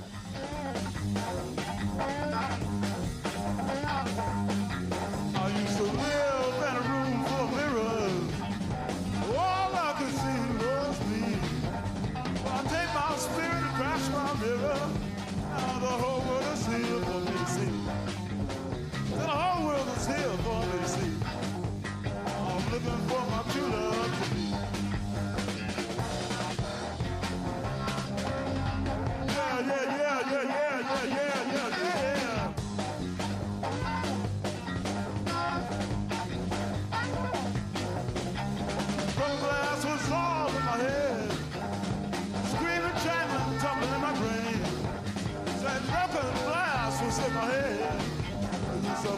Mirror. 14.45 14.81
Now 15.51 15.79
the 15.79 15.95
whole 16.03 16.21
world 16.29 16.45
is 16.53 16.67
here 16.67 17.01
for 17.07 17.21
me 17.21 17.33
to 17.33 17.47
see. 17.47 17.73
Then 19.11 19.19
the 19.19 19.37
whole 19.43 19.67
world 19.67 19.89
is 19.97 20.07
here 20.07 20.37
for 20.45 20.61
me 20.69 20.77
to 20.83 20.89
see. 20.89 21.13
I'm 22.27 22.65
looking 22.73 23.01
for 23.09 23.23
my 23.33 23.43
true 23.53 23.69
love 23.75 24.13
to 24.19 24.35
be. 24.35 24.45
Yeah, 29.35 29.61
yeah, 29.71 29.85
yeah, 30.01 30.21
yeah, 30.33 30.45
yeah, 30.55 30.81
yeah, 30.91 31.17
yeah, 31.17 31.44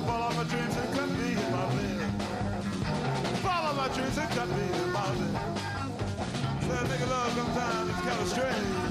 follow 0.07 0.33
my 0.37 0.45
dreams 0.45 0.77
and 0.77 0.95
cut 0.95 1.09
me 1.11 1.33
in 1.33 1.51
my 1.51 1.67
bed. 1.75 2.11
Follow 3.43 3.75
my 3.75 3.89
dreams 3.89 4.19
and 4.19 4.31
cut 4.31 4.49
me 4.49 4.65
in 4.83 4.93
my 4.93 5.07
bed. 5.19 5.35
Said 6.63 6.87
nigga 6.91 7.11
love 7.11 7.33
sometimes 7.33 7.91
it's 7.91 8.01
kind 8.01 8.21
of 8.21 8.29
strange. 8.29 8.86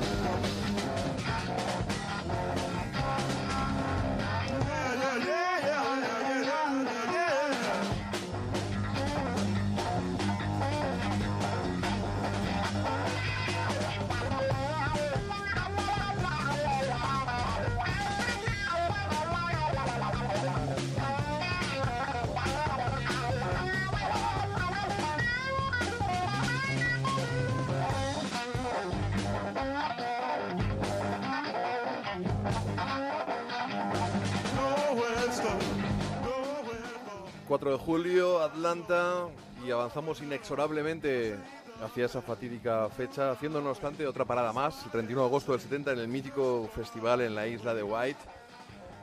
4 37.55 37.71
de 37.71 37.77
julio, 37.77 38.41
Atlanta, 38.43 39.27
y 39.65 39.71
avanzamos 39.71 40.21
inexorablemente 40.21 41.37
hacia 41.81 42.05
esa 42.05 42.21
fatídica 42.21 42.89
fecha, 42.89 43.31
haciendo 43.31 43.61
no 43.61 43.69
obstante 43.69 44.05
otra 44.05 44.25
parada 44.25 44.51
más, 44.51 44.83
el 44.83 44.91
31 44.91 45.21
de 45.21 45.27
agosto 45.29 45.53
del 45.53 45.61
70 45.61 45.93
en 45.93 45.99
el 45.99 46.09
mítico 46.09 46.69
festival 46.75 47.21
en 47.21 47.33
la 47.33 47.47
isla 47.47 47.73
de 47.73 47.81
White. 47.81 48.19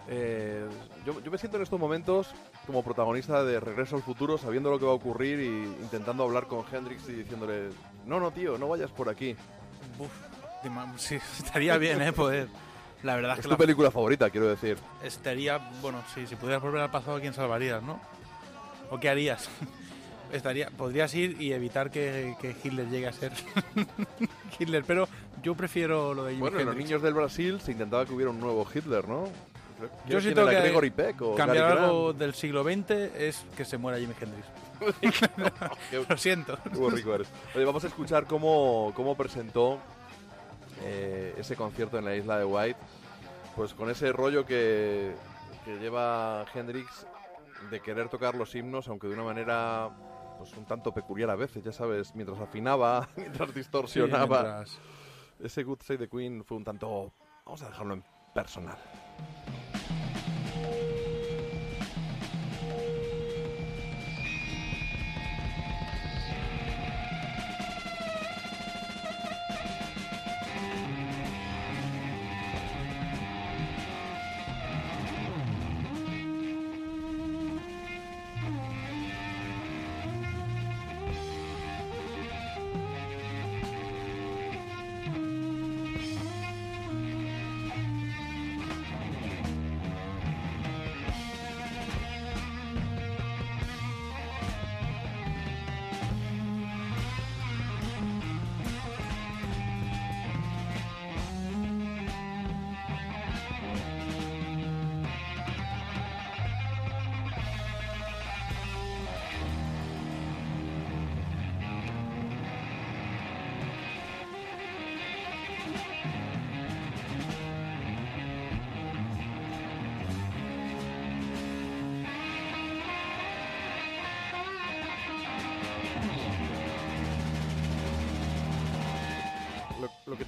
Eh, 0.09 0.67
yo, 1.07 1.19
yo 1.23 1.31
me 1.31 1.39
siento 1.39 1.57
en 1.57 1.63
estos 1.63 1.81
momentos 1.81 2.29
como 2.67 2.83
protagonista 2.85 3.43
de 3.43 3.59
Regreso 3.59 3.97
al 3.97 4.03
Futuro, 4.03 4.37
sabiendo 4.37 4.69
lo 4.71 4.79
que 4.79 4.85
va 4.85 4.93
a 4.93 4.97
ocurrir 4.97 5.41
y 5.41 5.83
intentando 5.83 6.23
hablar 6.25 6.47
con 6.47 6.63
Hendrix 6.71 7.09
y 7.09 7.13
diciéndole, 7.13 7.71
no, 8.05 8.21
no, 8.21 8.33
tío, 8.33 8.59
no 8.59 8.69
vayas 8.69 8.91
por 8.91 9.09
aquí. 9.09 9.35
Uf, 9.99 10.11
sí, 10.99 11.15
estaría 11.43 11.79
bien, 11.79 12.03
¿eh? 12.03 12.13
Poder. 12.13 12.49
La 13.03 13.15
verdad 13.17 13.33
es 13.33 13.39
Es 13.39 13.43
que 13.45 13.49
tu 13.49 13.53
la- 13.55 13.57
película 13.57 13.91
favorita, 13.91 14.29
quiero 14.29 14.49
decir. 14.49 14.77
estaría... 15.03 15.57
Bueno, 15.81 16.03
sí, 16.13 16.27
si 16.27 16.37
pudieras 16.37 16.61
volver 16.63 16.83
al 16.83 16.91
pasado, 16.91 17.17
¿a 17.17 17.21
quién 17.21 17.33
salvarías, 17.33 17.83
no? 17.83 17.99
¿O 18.93 19.01
qué 19.01 19.09
harías? 19.09 19.49
Estaría, 20.33 20.71
podrías 20.71 21.15
ir 21.15 21.41
y 21.41 21.53
evitar 21.53 21.91
que, 21.91 22.37
que 22.41 22.55
Hitler 22.63 22.89
llegue 22.89 23.07
a 23.07 23.13
ser 23.13 23.33
Hitler, 24.59 24.85
pero 24.87 25.07
yo 25.43 25.55
prefiero 25.55 26.15
lo 26.15 26.25
de 26.25 26.31
Jimi 26.33 26.41
Bueno, 26.41 26.59
en 26.59 26.67
los 26.67 26.73
Hendrix. 26.73 26.89
niños 26.89 27.03
del 27.03 27.15
Brasil 27.15 27.61
se 27.61 27.73
intentaba 27.73 28.07
que 28.07 28.15
hubiera 28.15 28.31
un 28.31 28.41
nuevo 28.41 28.67
Hitler, 28.73 29.07
¿no? 29.09 29.25
Yo 29.27 29.89
¿Quién 30.07 30.21
siento 30.23 30.49
era, 30.49 30.51
que 30.53 30.67
Gregory 30.69 30.91
Peck 30.91 31.21
o 31.23 31.35
cambiar 31.35 31.69
Gary 31.69 31.81
algo 31.83 32.13
del 32.13 32.35
siglo 32.35 32.63
XX 32.63 32.91
es 33.19 33.45
que 33.57 33.65
se 33.65 33.77
muera 33.79 33.99
Jimi 33.99 34.15
Hendrix. 34.19 34.47
Lo 36.09 36.17
siento. 36.17 36.59
Rico 36.91 37.15
eres. 37.15 37.29
Oye, 37.55 37.65
vamos 37.65 37.85
a 37.85 37.89
escuchar 37.89 38.27
cómo, 38.27 38.93
cómo 38.95 39.17
presentó 39.17 39.81
eh, 40.83 41.35
ese 41.37 41.57
concierto 41.57 41.99
en 41.99 42.05
la 42.05 42.15
isla 42.15 42.39
de 42.39 42.45
White. 42.45 42.79
Pues 43.57 43.75
con 43.75 43.91
ese 43.91 44.13
rollo 44.13 44.47
que, 44.47 45.13
que 45.65 45.77
lleva 45.79 46.47
Hendrix 46.55 47.07
de 47.71 47.81
querer 47.81 48.09
tocar 48.09 48.35
los 48.35 48.55
himnos, 48.55 48.89
aunque 48.89 49.07
de 49.09 49.15
una 49.15 49.25
manera 49.25 49.91
pues 50.39 50.57
un 50.57 50.65
tanto 50.65 50.93
peculiar 50.93 51.31
a 51.31 51.37
veces, 51.37 51.63
ya 51.63 51.73
sabes, 51.73 52.15
mientras 52.15 52.39
afinaba, 52.41 53.09
mientras 53.17 53.55
distorsionaba. 53.55 54.65
Sí, 54.65 54.71
mientras- 54.73 54.81
Ese 55.41 55.63
Good 55.65 55.81
Save 55.83 55.99
the 55.99 56.09
Queen 56.09 56.45
fue 56.45 56.57
un 56.57 56.65
tanto, 56.65 57.13
vamos 57.45 57.63
a 57.63 57.69
dejarlo 57.69 57.95
en 57.95 58.05
personal. 58.35 58.77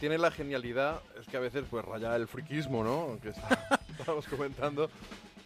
Tiene 0.04 0.18
la 0.18 0.30
genialidad 0.30 1.00
es 1.18 1.26
que 1.26 1.38
a 1.38 1.40
veces 1.40 1.64
pues 1.70 1.82
raya 1.82 2.14
el 2.14 2.28
friquismo, 2.28 2.84
¿no? 2.84 3.18
Que 3.22 3.30
está- 3.30 3.80
estábamos 3.98 4.26
comentando. 4.26 4.90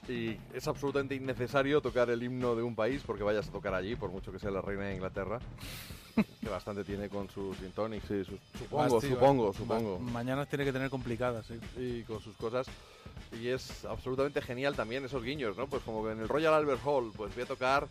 Y 0.09 0.37
es 0.53 0.67
absolutamente 0.67 1.15
innecesario 1.15 1.81
tocar 1.81 2.11
el 2.11 2.21
himno 2.25 2.57
de 2.57 2.65
un 2.65 2.75
país 2.75 3.05
porque 3.07 3.23
vayas 3.23 3.47
a 3.47 3.53
tocar 3.53 3.73
allí, 3.73 3.95
por 3.95 4.11
mucho 4.11 4.33
que 4.33 4.41
sea 4.41 4.51
la 4.51 4.61
reina 4.61 4.87
de 4.87 4.95
Inglaterra. 4.97 5.39
que 6.43 6.49
bastante 6.49 6.83
tiene 6.83 7.09
con 7.09 7.31
sus 7.31 7.57
gin 7.59 7.71
tonics 7.71 8.11
y 8.11 8.25
sus... 8.25 8.41
Supongo, 8.59 9.01
supongo, 9.01 9.53
supongo. 9.53 10.01
Mañana 10.01 10.45
tiene 10.45 10.65
que 10.65 10.73
tener 10.73 10.91
complicadas, 10.91 11.47
sí. 11.47 11.61
y 11.77 12.03
con 12.03 12.21
sus 12.21 12.37
cosas. 12.37 12.67
Y 13.41 13.47
es 13.47 13.85
absolutamente 13.85 14.43
genial 14.43 14.75
también 14.75 15.05
esos 15.05 15.23
guiños, 15.23 15.57
¿no? 15.57 15.69
Pues 15.69 15.85
como 15.85 16.03
que 16.05 16.11
en 16.11 16.19
el 16.19 16.29
Royal 16.29 16.55
Albert 16.55 16.81
Hall, 16.85 17.13
pues 17.17 17.33
voy 17.33 17.45
a 17.45 17.47
tocar 17.47 17.87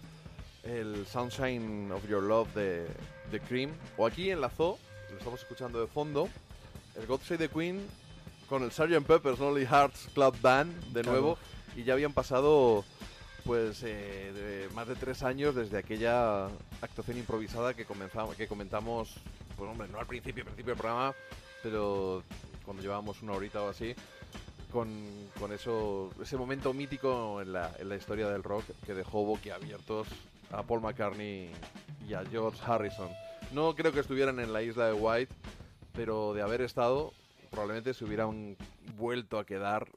el 0.63 1.07
Sunshine 1.07 1.93
of 1.93 2.05
Your 2.09 2.23
Love 2.23 2.53
de, 2.55 2.87
de 3.31 3.39
Cream. 3.39 3.71
O 3.95 4.05
aquí 4.05 4.31
en 4.31 4.41
la 4.41 4.49
Zoo, 4.49 4.77
lo 5.11 5.17
estamos 5.17 5.39
escuchando 5.39 5.79
de 5.79 5.87
fondo, 5.87 6.27
el 6.97 7.05
God 7.07 7.21
Save 7.21 7.47
the 7.47 7.49
Queen 7.49 7.85
con 8.49 8.63
el 8.63 8.71
Sgt. 8.71 9.05
Pepper's 9.05 9.39
Lonely 9.39 9.65
Hearts 9.65 10.09
Club 10.13 10.35
Band 10.41 10.73
de 10.93 11.01
Claro. 11.01 11.11
nuevo. 11.11 11.37
Y 11.75 11.83
ya 11.83 11.93
habían 11.93 12.13
pasado 12.13 12.83
pues 13.45 13.81
eh, 13.83 14.31
de 14.33 14.69
más 14.75 14.87
de 14.87 14.95
tres 14.95 15.23
años 15.23 15.55
desde 15.55 15.77
aquella 15.77 16.47
actuación 16.81 17.17
improvisada 17.17 17.73
que 17.73 17.85
comenzamos 17.85 18.35
que 18.35 18.45
comentamos 18.47 19.13
pues 19.55 19.69
hombre 19.71 19.87
no 19.87 19.99
al 19.99 20.05
principio 20.05 20.43
principio 20.43 20.73
del 20.73 20.77
programa 20.81 21.13
pero 21.63 22.23
cuando 22.65 22.81
llevábamos 22.83 23.21
una 23.21 23.31
horita 23.33 23.61
o 23.61 23.69
así 23.69 23.95
con, 24.69 24.89
con 25.39 25.53
eso 25.53 26.09
ese 26.21 26.35
momento 26.35 26.73
mítico 26.73 27.41
en 27.41 27.53
la, 27.53 27.71
en 27.79 27.87
la 27.87 27.95
historia 27.95 28.27
del 28.27 28.43
rock 28.43 28.65
que 28.85 28.93
dejó 28.93 29.23
boquiabiertos 29.23 30.07
a 30.51 30.63
Paul 30.63 30.81
McCartney 30.81 31.49
y 32.05 32.13
a 32.15 32.25
George 32.25 32.59
Harrison 32.65 33.09
no 33.53 33.75
creo 33.75 33.93
que 33.93 34.01
estuvieran 34.01 34.41
en 34.41 34.51
la 34.51 34.61
isla 34.61 34.87
de 34.87 34.93
White 34.93 35.33
pero 35.97 36.33
de 36.33 36.43
haber 36.43 36.61
estado 36.61 37.11
probablemente 37.49 37.93
se 37.93 38.05
hubieran 38.05 38.55
vuelto 38.97 39.39
a 39.39 39.45
quedar 39.45 39.87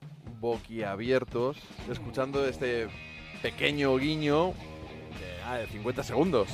boquiabiertos 0.41 1.59
escuchando 1.91 2.47
este 2.47 2.89
pequeño 3.43 3.97
guiño 3.99 4.49
de, 4.49 5.43
ah, 5.45 5.59
de 5.59 5.67
50 5.67 6.03
segundos. 6.03 6.49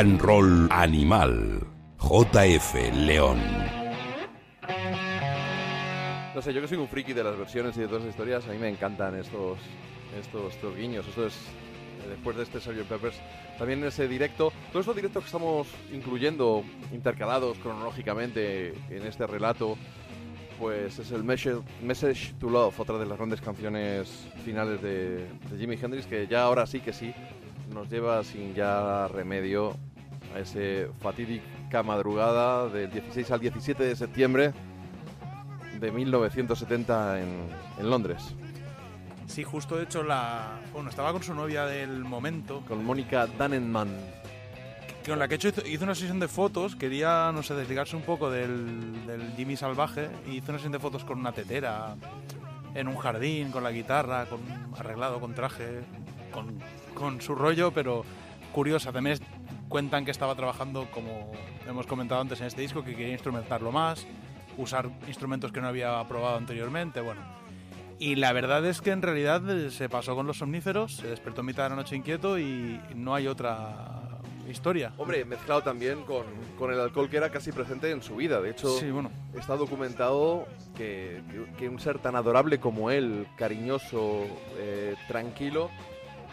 And 0.00 0.18
Roll 0.22 0.66
Animal. 0.72 1.60
JF 1.98 2.74
León. 2.94 3.38
No 6.34 6.40
sé, 6.40 6.54
yo 6.54 6.62
que 6.62 6.68
soy 6.68 6.78
un 6.78 6.88
friki 6.88 7.12
de 7.12 7.22
las 7.22 7.36
versiones 7.36 7.76
y 7.76 7.80
de 7.80 7.86
todas 7.86 8.04
las 8.04 8.10
historias, 8.10 8.48
a 8.48 8.52
mí 8.52 8.56
me 8.56 8.70
encantan 8.70 9.14
estos, 9.16 9.58
estos, 10.18 10.54
estos 10.54 10.74
guiños. 10.74 11.06
Esto 11.06 11.26
es, 11.26 11.34
eh, 11.34 12.08
después 12.08 12.34
de 12.34 12.44
este 12.44 12.60
Sgt. 12.60 12.88
Peppers, 12.88 13.20
también 13.58 13.84
ese 13.84 14.08
directo, 14.08 14.54
todos 14.72 14.84
estos 14.84 14.96
directos 14.96 15.22
que 15.22 15.26
estamos 15.26 15.68
incluyendo, 15.92 16.64
intercalados 16.92 17.58
cronológicamente 17.58 18.72
en 18.88 19.06
este 19.06 19.26
relato, 19.26 19.76
pues 20.58 20.98
es 20.98 21.10
el 21.10 21.24
Message, 21.24 21.60
Message 21.82 22.32
to 22.38 22.48
Love, 22.48 22.80
otra 22.80 22.96
de 22.96 23.04
las 23.04 23.18
grandes 23.18 23.42
canciones 23.42 24.08
finales 24.46 24.80
de, 24.80 25.26
de 25.50 25.58
Jimi 25.58 25.76
Hendrix, 25.76 26.06
que 26.06 26.26
ya 26.26 26.44
ahora 26.44 26.66
sí 26.66 26.80
que 26.80 26.94
sí 26.94 27.12
nos 27.70 27.88
lleva 27.88 28.24
sin 28.24 28.54
ya 28.54 29.08
remedio 29.08 29.76
a 30.34 30.38
ese 30.40 30.88
fatídica 31.00 31.82
madrugada 31.82 32.68
del 32.68 32.90
16 32.90 33.30
al 33.30 33.40
17 33.40 33.82
de 33.84 33.96
septiembre 33.96 34.52
de 35.80 35.90
1970 35.90 37.20
en, 37.20 37.28
en 37.78 37.90
Londres, 37.90 38.34
Sí, 39.26 39.44
justo 39.44 39.76
de 39.76 39.84
hecho 39.84 40.02
la... 40.02 40.58
Bueno, 40.72 40.90
estaba 40.90 41.12
con 41.12 41.22
su 41.22 41.32
novia 41.34 41.64
del 41.64 42.00
momento, 42.04 42.64
con 42.66 42.84
Mónica 42.84 43.28
Dannenman. 43.28 43.88
con 45.06 45.20
la 45.20 45.28
que 45.28 45.36
hecho 45.36 45.46
hizo, 45.50 45.64
hizo 45.68 45.84
una 45.84 45.94
sesión 45.94 46.18
de 46.18 46.26
fotos, 46.26 46.74
quería, 46.74 47.30
no 47.32 47.44
sé, 47.44 47.54
desligarse 47.54 47.94
un 47.94 48.02
poco 48.02 48.28
del, 48.28 49.06
del 49.06 49.32
Jimmy 49.36 49.56
salvaje, 49.56 50.08
y 50.26 50.38
hizo 50.38 50.46
una 50.50 50.58
sesión 50.58 50.72
de 50.72 50.80
fotos 50.80 51.04
con 51.04 51.20
una 51.20 51.30
tetera, 51.30 51.94
en 52.74 52.88
un 52.88 52.96
jardín, 52.96 53.52
con 53.52 53.62
la 53.62 53.70
guitarra, 53.70 54.26
con 54.26 54.40
arreglado, 54.76 55.20
con 55.20 55.32
traje, 55.32 55.82
con, 56.32 56.58
con 56.94 57.20
su 57.20 57.36
rollo, 57.36 57.70
pero 57.70 58.04
curiosa. 58.52 58.90
También 58.90 59.14
es- 59.14 59.22
cuentan 59.70 60.04
que 60.04 60.10
estaba 60.10 60.34
trabajando, 60.34 60.86
como 60.90 61.32
hemos 61.66 61.86
comentado 61.86 62.20
antes 62.20 62.40
en 62.42 62.48
este 62.48 62.60
disco, 62.60 62.84
que 62.84 62.90
quería 62.94 63.12
instrumentarlo 63.12 63.72
más, 63.72 64.06
usar 64.58 64.90
instrumentos 65.06 65.52
que 65.52 65.60
no 65.62 65.68
había 65.68 66.02
probado 66.06 66.36
anteriormente, 66.36 67.00
bueno. 67.00 67.22
Y 67.98 68.16
la 68.16 68.32
verdad 68.32 68.64
es 68.66 68.80
que 68.80 68.90
en 68.90 69.00
realidad 69.00 69.48
eh, 69.48 69.70
se 69.70 69.88
pasó 69.88 70.14
con 70.16 70.26
los 70.26 70.38
somníferos, 70.38 70.96
se 70.96 71.06
despertó 71.06 71.40
en 71.42 71.46
mitad 71.46 71.62
de 71.64 71.70
la 71.70 71.76
noche 71.76 71.94
inquieto 71.96 72.38
y 72.38 72.80
no 72.94 73.14
hay 73.14 73.26
otra 73.28 74.00
historia. 74.48 74.92
Hombre, 74.96 75.24
mezclado 75.24 75.62
también 75.62 76.02
con, 76.02 76.24
con 76.58 76.72
el 76.72 76.80
alcohol 76.80 77.08
que 77.08 77.18
era 77.18 77.30
casi 77.30 77.52
presente 77.52 77.90
en 77.92 78.02
su 78.02 78.16
vida. 78.16 78.40
De 78.40 78.50
hecho, 78.50 78.68
Sí, 78.78 78.90
bueno. 78.90 79.10
está 79.38 79.54
documentado 79.56 80.48
que, 80.76 81.22
que- 81.30 81.52
que 81.56 81.68
un 81.68 81.78
ser 81.78 81.98
tan 82.00 82.16
adorable 82.16 82.58
como 82.58 82.90
él, 82.90 83.28
cariñoso, 83.36 84.24
eh, 84.58 84.96
tranquilo, 85.06 85.70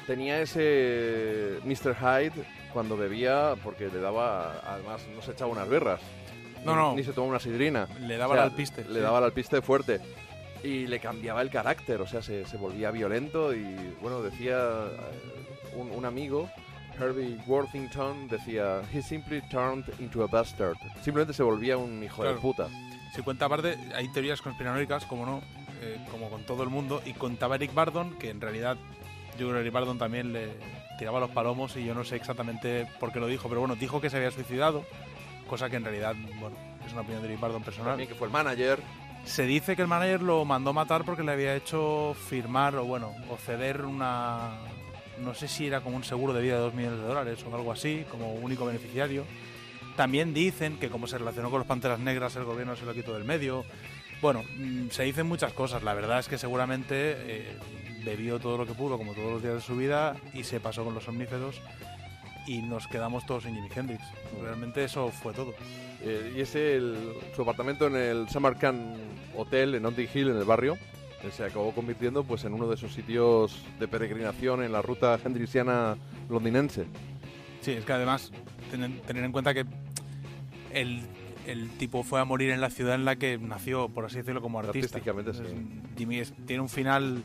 tenía 0.07 0.41
ese 0.41 1.59
Mr. 1.65 1.95
Hyde 1.95 2.45
cuando 2.73 2.97
bebía 2.97 3.55
porque 3.63 3.87
le 3.87 3.99
daba, 3.99 4.59
además 4.65 5.01
no 5.15 5.21
se 5.21 5.31
echaba 5.31 5.51
unas 5.51 5.67
berras. 5.69 6.01
No, 6.65 6.71
ni, 6.75 6.81
no. 6.81 6.95
Ni 6.95 7.03
se 7.03 7.13
tomaba 7.13 7.31
una 7.31 7.39
sidrina. 7.39 7.87
Le 8.01 8.17
daba 8.17 8.35
el 8.35 8.41
alpiste, 8.41 8.83
Le 8.85 8.95
sí. 8.95 8.99
daba 8.99 9.19
el 9.19 9.25
alpiste 9.25 9.61
fuerte. 9.61 9.99
Y 10.63 10.87
le 10.87 10.99
cambiaba 10.99 11.41
el 11.43 11.49
carácter, 11.51 12.01
o 12.01 12.07
sea, 12.07 12.21
se, 12.21 12.45
se 12.45 12.57
volvía 12.57 12.89
violento 12.91 13.53
y, 13.53 13.63
bueno, 14.01 14.21
decía 14.23 14.57
eh, 14.57 15.75
un, 15.75 15.91
un 15.91 16.03
amigo, 16.03 16.49
Herbie 16.99 17.37
Worthington, 17.45 18.27
decía, 18.27 18.81
he 18.91 19.01
simply 19.03 19.39
turned 19.51 19.85
into 19.99 20.23
a 20.23 20.27
bastard. 20.27 20.75
Simplemente 21.03 21.33
se 21.33 21.43
volvía 21.43 21.77
un 21.77 22.03
hijo 22.03 22.23
de 22.23 22.29
Claro. 22.29 22.41
puta. 22.41 22.67
Si 23.15 23.21
cuenta 23.21 23.45
aparte, 23.45 23.77
hay 23.95 24.11
teorías 24.11 24.41
conspiranoicas, 24.41 25.05
como 25.05 25.25
no, 25.27 25.41
eh, 25.83 26.03
como 26.09 26.27
con 26.29 26.43
todo 26.43 26.63
el 26.63 26.69
mundo, 26.69 27.01
y 27.05 27.13
contaba 27.13 27.55
Eric 27.55 27.73
Bardon, 27.75 28.17
que 28.17 28.31
en 28.31 28.41
realidad 28.41 28.77
yo 29.37 29.47
creo 29.47 29.53
que 29.53 29.59
Eric 29.61 29.73
Bardon 29.73 29.99
también 29.99 30.33
le 30.33 30.49
tiraba 30.97 31.19
los 31.19 31.31
palomos 31.31 31.75
y 31.77 31.85
yo 31.85 31.93
no 31.93 32.03
sé 32.03 32.15
exactamente 32.15 32.87
por 32.99 33.11
qué 33.11 33.19
lo 33.19 33.27
dijo, 33.27 33.47
pero 33.49 33.61
bueno, 33.61 33.75
dijo 33.75 34.01
que 34.01 34.09
se 34.09 34.17
había 34.17 34.31
suicidado, 34.31 34.83
cosa 35.47 35.69
que 35.69 35.77
en 35.77 35.83
realidad, 35.83 36.15
bueno, 36.39 36.55
es 36.85 36.91
una 36.93 37.01
opinión 37.01 37.21
de 37.21 37.29
Eric 37.29 37.39
Bardon 37.39 37.63
personal. 37.63 37.91
También 37.91 38.09
que 38.09 38.15
fue 38.15 38.27
el 38.27 38.33
manager. 38.33 38.79
Se 39.25 39.43
dice 39.43 39.75
que 39.75 39.81
el 39.81 39.87
manager 39.87 40.21
lo 40.21 40.45
mandó 40.45 40.73
matar 40.73 41.03
porque 41.03 41.23
le 41.23 41.31
había 41.33 41.55
hecho 41.55 42.15
firmar 42.29 42.75
o 42.75 42.85
bueno, 42.85 43.13
o 43.29 43.37
ceder 43.37 43.85
una 43.85 44.51
no 45.19 45.33
sé 45.33 45.47
si 45.47 45.67
era 45.67 45.81
como 45.81 45.97
un 45.97 46.03
seguro 46.03 46.33
de 46.33 46.41
vida 46.41 46.55
de 46.55 46.61
2 46.61 46.73
millones 46.73 46.99
de 46.99 47.05
dólares 47.05 47.43
o 47.43 47.55
algo 47.55 47.71
así, 47.71 48.05
como 48.09 48.33
único 48.33 48.65
beneficiario. 48.65 49.25
También 49.95 50.33
dicen 50.33 50.77
que 50.77 50.89
como 50.89 51.07
se 51.07 51.17
relacionó 51.17 51.49
con 51.49 51.59
los 51.59 51.67
Panteras 51.67 51.99
Negras, 51.99 52.35
el 52.35 52.43
gobierno 52.43 52.75
se 52.75 52.85
lo 52.85 52.93
quitó 52.93 53.13
del 53.13 53.23
medio. 53.23 53.65
Bueno, 54.21 54.43
mm, 54.57 54.89
se 54.89 55.03
dicen 55.03 55.27
muchas 55.27 55.53
cosas. 55.53 55.83
La 55.83 55.93
verdad 55.93 56.19
es 56.19 56.27
que 56.27 56.37
seguramente 56.37 57.15
eh, 57.17 57.57
bebió 58.07 58.39
todo 58.39 58.57
lo 58.57 58.65
que 58.65 58.73
pudo, 58.73 58.97
como 58.97 59.13
todos 59.13 59.31
los 59.33 59.41
días 59.43 59.55
de 59.55 59.61
su 59.61 59.75
vida, 59.75 60.15
y 60.33 60.43
se 60.43 60.59
pasó 60.61 60.85
con 60.85 60.93
los 60.93 61.03
somníferos 61.03 61.61
y 62.47 62.61
nos 62.61 62.87
quedamos 62.87 63.25
todos 63.25 63.45
en 63.45 63.55
Jimi 63.55 63.67
Hendrix. 63.75 64.01
Realmente 64.41 64.83
eso 64.85 65.09
fue 65.09 65.33
todo. 65.33 65.53
Eh, 66.01 66.33
y 66.37 66.41
ese, 66.41 66.75
el- 66.77 66.95
su 67.35 67.41
apartamento 67.41 67.87
en 67.87 67.95
el 67.97 68.29
Samarkand 68.29 68.95
Hotel 69.35 69.75
en 69.75 69.83
Notting 69.83 70.07
Hill, 70.13 70.29
en 70.29 70.37
el 70.37 70.45
barrio, 70.45 70.75
eh, 71.23 71.31
se 71.35 71.43
acabó 71.43 71.73
convirtiendo 71.73 72.23
pues 72.23 72.45
en 72.45 72.53
uno 72.53 72.67
de 72.67 72.75
esos 72.75 72.93
sitios 72.93 73.61
de 73.79 73.87
peregrinación 73.89 74.63
en 74.63 74.71
la 74.71 74.81
ruta 74.81 75.19
hendrixiana 75.23 75.97
londinense. 76.29 76.85
Sí, 77.61 77.71
es 77.71 77.83
que 77.83 77.91
además, 77.93 78.31
ten- 78.71 79.01
tener 79.01 79.23
en 79.25 79.31
cuenta 79.33 79.53
que 79.53 79.65
el, 80.71 81.01
el 81.47 81.69
tipo 81.71 82.03
fue 82.03 82.21
a 82.21 82.25
morir 82.25 82.51
en 82.51 82.61
la 82.61 82.69
ciudad 82.69 82.95
en 82.95 83.03
la 83.03 83.15
que 83.17 83.37
nació, 83.37 83.89
por 83.89 84.05
así 84.05 84.17
decirlo, 84.17 84.41
como 84.41 84.59
artista. 84.59 84.97
Artísticamente, 84.97 85.33
sí. 85.33 85.43
Jimmy 85.97 86.21
tiene 86.45 86.61
un 86.61 86.69
final 86.69 87.23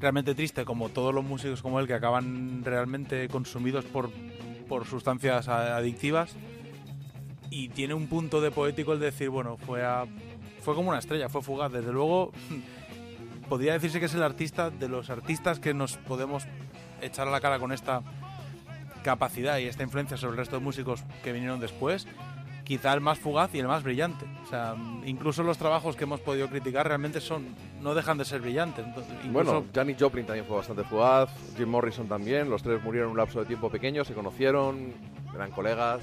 realmente 0.00 0.34
triste, 0.34 0.64
como 0.64 0.88
todos 0.88 1.14
los 1.14 1.24
músicos 1.24 1.62
como 1.62 1.78
él, 1.78 1.86
que 1.86 1.94
acaban 1.94 2.64
realmente 2.64 3.28
consumidos 3.28 3.84
por, 3.84 4.10
por 4.68 4.86
sustancias 4.86 5.48
adictivas. 5.48 6.34
Y 7.50 7.68
tiene 7.68 7.94
un 7.94 8.06
punto 8.06 8.40
de 8.40 8.50
poético 8.50 8.92
el 8.92 9.00
decir, 9.00 9.28
bueno, 9.28 9.56
fue 9.56 9.84
a, 9.84 10.06
fue 10.60 10.74
como 10.74 10.90
una 10.90 10.98
estrella, 10.98 11.28
fue 11.28 11.42
fugaz. 11.42 11.72
Desde 11.72 11.92
luego, 11.92 12.32
podría 13.48 13.72
decirse 13.72 14.00
que 14.00 14.06
es 14.06 14.14
el 14.14 14.22
artista 14.22 14.70
de 14.70 14.88
los 14.88 15.10
artistas 15.10 15.58
que 15.58 15.74
nos 15.74 15.96
podemos 15.96 16.44
echar 17.02 17.28
a 17.28 17.30
la 17.30 17.40
cara 17.40 17.58
con 17.58 17.72
esta 17.72 18.02
capacidad 19.02 19.58
y 19.58 19.64
esta 19.64 19.82
influencia 19.82 20.16
sobre 20.16 20.32
el 20.32 20.38
resto 20.38 20.56
de 20.56 20.62
músicos 20.62 21.02
que 21.24 21.32
vinieron 21.32 21.60
después, 21.60 22.06
quizá 22.70 22.92
el 22.94 23.00
más 23.00 23.18
fugaz 23.18 23.52
y 23.52 23.58
el 23.58 23.66
más 23.66 23.82
brillante. 23.82 24.24
O 24.44 24.46
sea, 24.48 24.76
incluso 25.04 25.42
los 25.42 25.58
trabajos 25.58 25.96
que 25.96 26.04
hemos 26.04 26.20
podido 26.20 26.46
criticar 26.46 26.86
realmente 26.86 27.20
son 27.20 27.48
no 27.82 27.96
dejan 27.96 28.16
de 28.16 28.24
ser 28.24 28.40
brillantes. 28.40 28.86
Entonces, 28.86 29.12
incluso- 29.24 29.32
Bueno, 29.32 29.64
Janis 29.74 29.96
Joplin 29.98 30.24
también 30.24 30.46
fue 30.46 30.56
bastante 30.58 30.84
fugaz, 30.84 31.30
Jim 31.56 31.68
Morrison 31.68 32.06
también, 32.06 32.48
los 32.48 32.62
tres 32.62 32.80
murieron 32.80 33.08
en 33.08 33.12
un 33.12 33.16
lapso 33.18 33.40
de 33.40 33.46
tiempo 33.46 33.70
pequeño, 33.70 34.04
se 34.04 34.14
conocieron, 34.14 34.92
eran 35.34 35.50
colegas. 35.50 36.02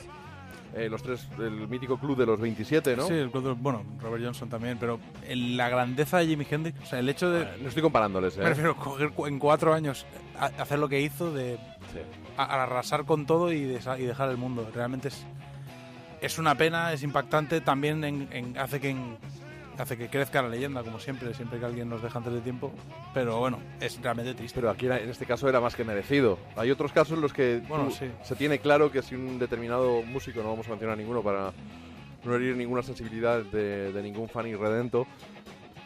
Eh, 0.75 0.89
los 0.89 1.01
tres, 1.01 1.25
el 1.39 1.69
mítico 1.69 1.97
club 1.97 2.17
de 2.17 2.25
los 2.25 2.37
27, 2.41 2.97
¿no? 2.97 3.07
Sí, 3.07 3.13
el 3.13 3.31
cuadro- 3.31 3.55
bueno, 3.55 3.83
Robert 4.01 4.21
Johnson 4.25 4.49
también, 4.49 4.77
pero 4.77 4.99
la 5.29 5.69
grandeza 5.69 6.17
de 6.17 6.27
Jimi 6.27 6.45
Hendrix, 6.51 6.81
o 6.83 6.85
sea, 6.85 6.99
el 6.99 7.07
hecho 7.07 7.31
de, 7.31 7.47
No 7.61 7.69
estoy 7.69 7.81
comparándoles, 7.81 8.35
¿eh? 8.37 8.41
me 8.41 8.49
refiero, 8.49 8.75
coger 8.75 9.13
en 9.27 9.39
cuatro 9.39 9.73
años, 9.73 10.05
a- 10.37 10.47
hacer 10.61 10.79
lo 10.79 10.89
que 10.89 10.99
hizo, 10.99 11.31
de 11.33 11.55
Sí. 11.93 11.99
a- 12.35 12.63
arrasar 12.63 13.05
con 13.05 13.25
todo 13.25 13.53
y, 13.53 13.61
desa- 13.61 13.97
y 13.97 14.03
dejar 14.03 14.29
el 14.29 14.35
mundo. 14.37 14.69
Realmente 14.75 15.07
es, 15.07 15.25
es 16.21 16.37
una 16.39 16.55
pena, 16.55 16.93
es 16.93 17.03
impactante, 17.03 17.61
también 17.61 18.03
en- 18.03 18.27
en- 18.31 18.57
hace 18.57 18.79
que 18.79 18.89
en- 18.89 19.17
hace 19.77 19.95
que 19.95 20.09
crezca 20.09 20.41
la 20.41 20.49
leyenda, 20.49 20.81
como 20.83 20.99
siempre, 20.99 21.31
siempre 21.35 21.59
que 21.59 21.65
alguien 21.65 21.87
nos 21.87 22.01
deja 22.01 22.17
antes 22.17 22.33
de 22.33 22.41
tiempo. 22.41 22.71
Pero 23.13 23.37
bueno, 23.37 23.59
es 23.79 24.01
realmente 24.01 24.33
triste. 24.33 24.59
Pero 24.59 24.71
aquí 24.71 24.87
en 24.87 24.93
este 25.09 25.27
caso 25.27 25.47
era 25.47 25.59
más 25.61 25.75
que 25.75 25.83
merecido. 25.83 26.39
Hay 26.55 26.71
otros 26.71 26.91
casos 26.91 27.13
en 27.15 27.21
los 27.21 27.31
que 27.31 27.61
Bueno, 27.69 27.91
sí. 27.91 28.09
se 28.23 28.35
tiene 28.35 28.57
claro 28.57 28.91
que 28.91 29.03
si 29.03 29.13
un 29.13 29.37
determinado 29.37 30.01
músico, 30.01 30.41
no 30.41 30.49
vamos 30.49 30.65
a 30.65 30.71
mencionar 30.71 30.97
ninguno 30.97 31.21
para 31.21 31.53
no 32.25 32.35
herir 32.35 32.55
ninguna 32.57 32.81
sensibilidad 32.81 33.43
de, 33.43 33.93
de 33.93 34.01
ningún 34.01 34.27
fan 34.27 34.47
irredento, 34.47 35.05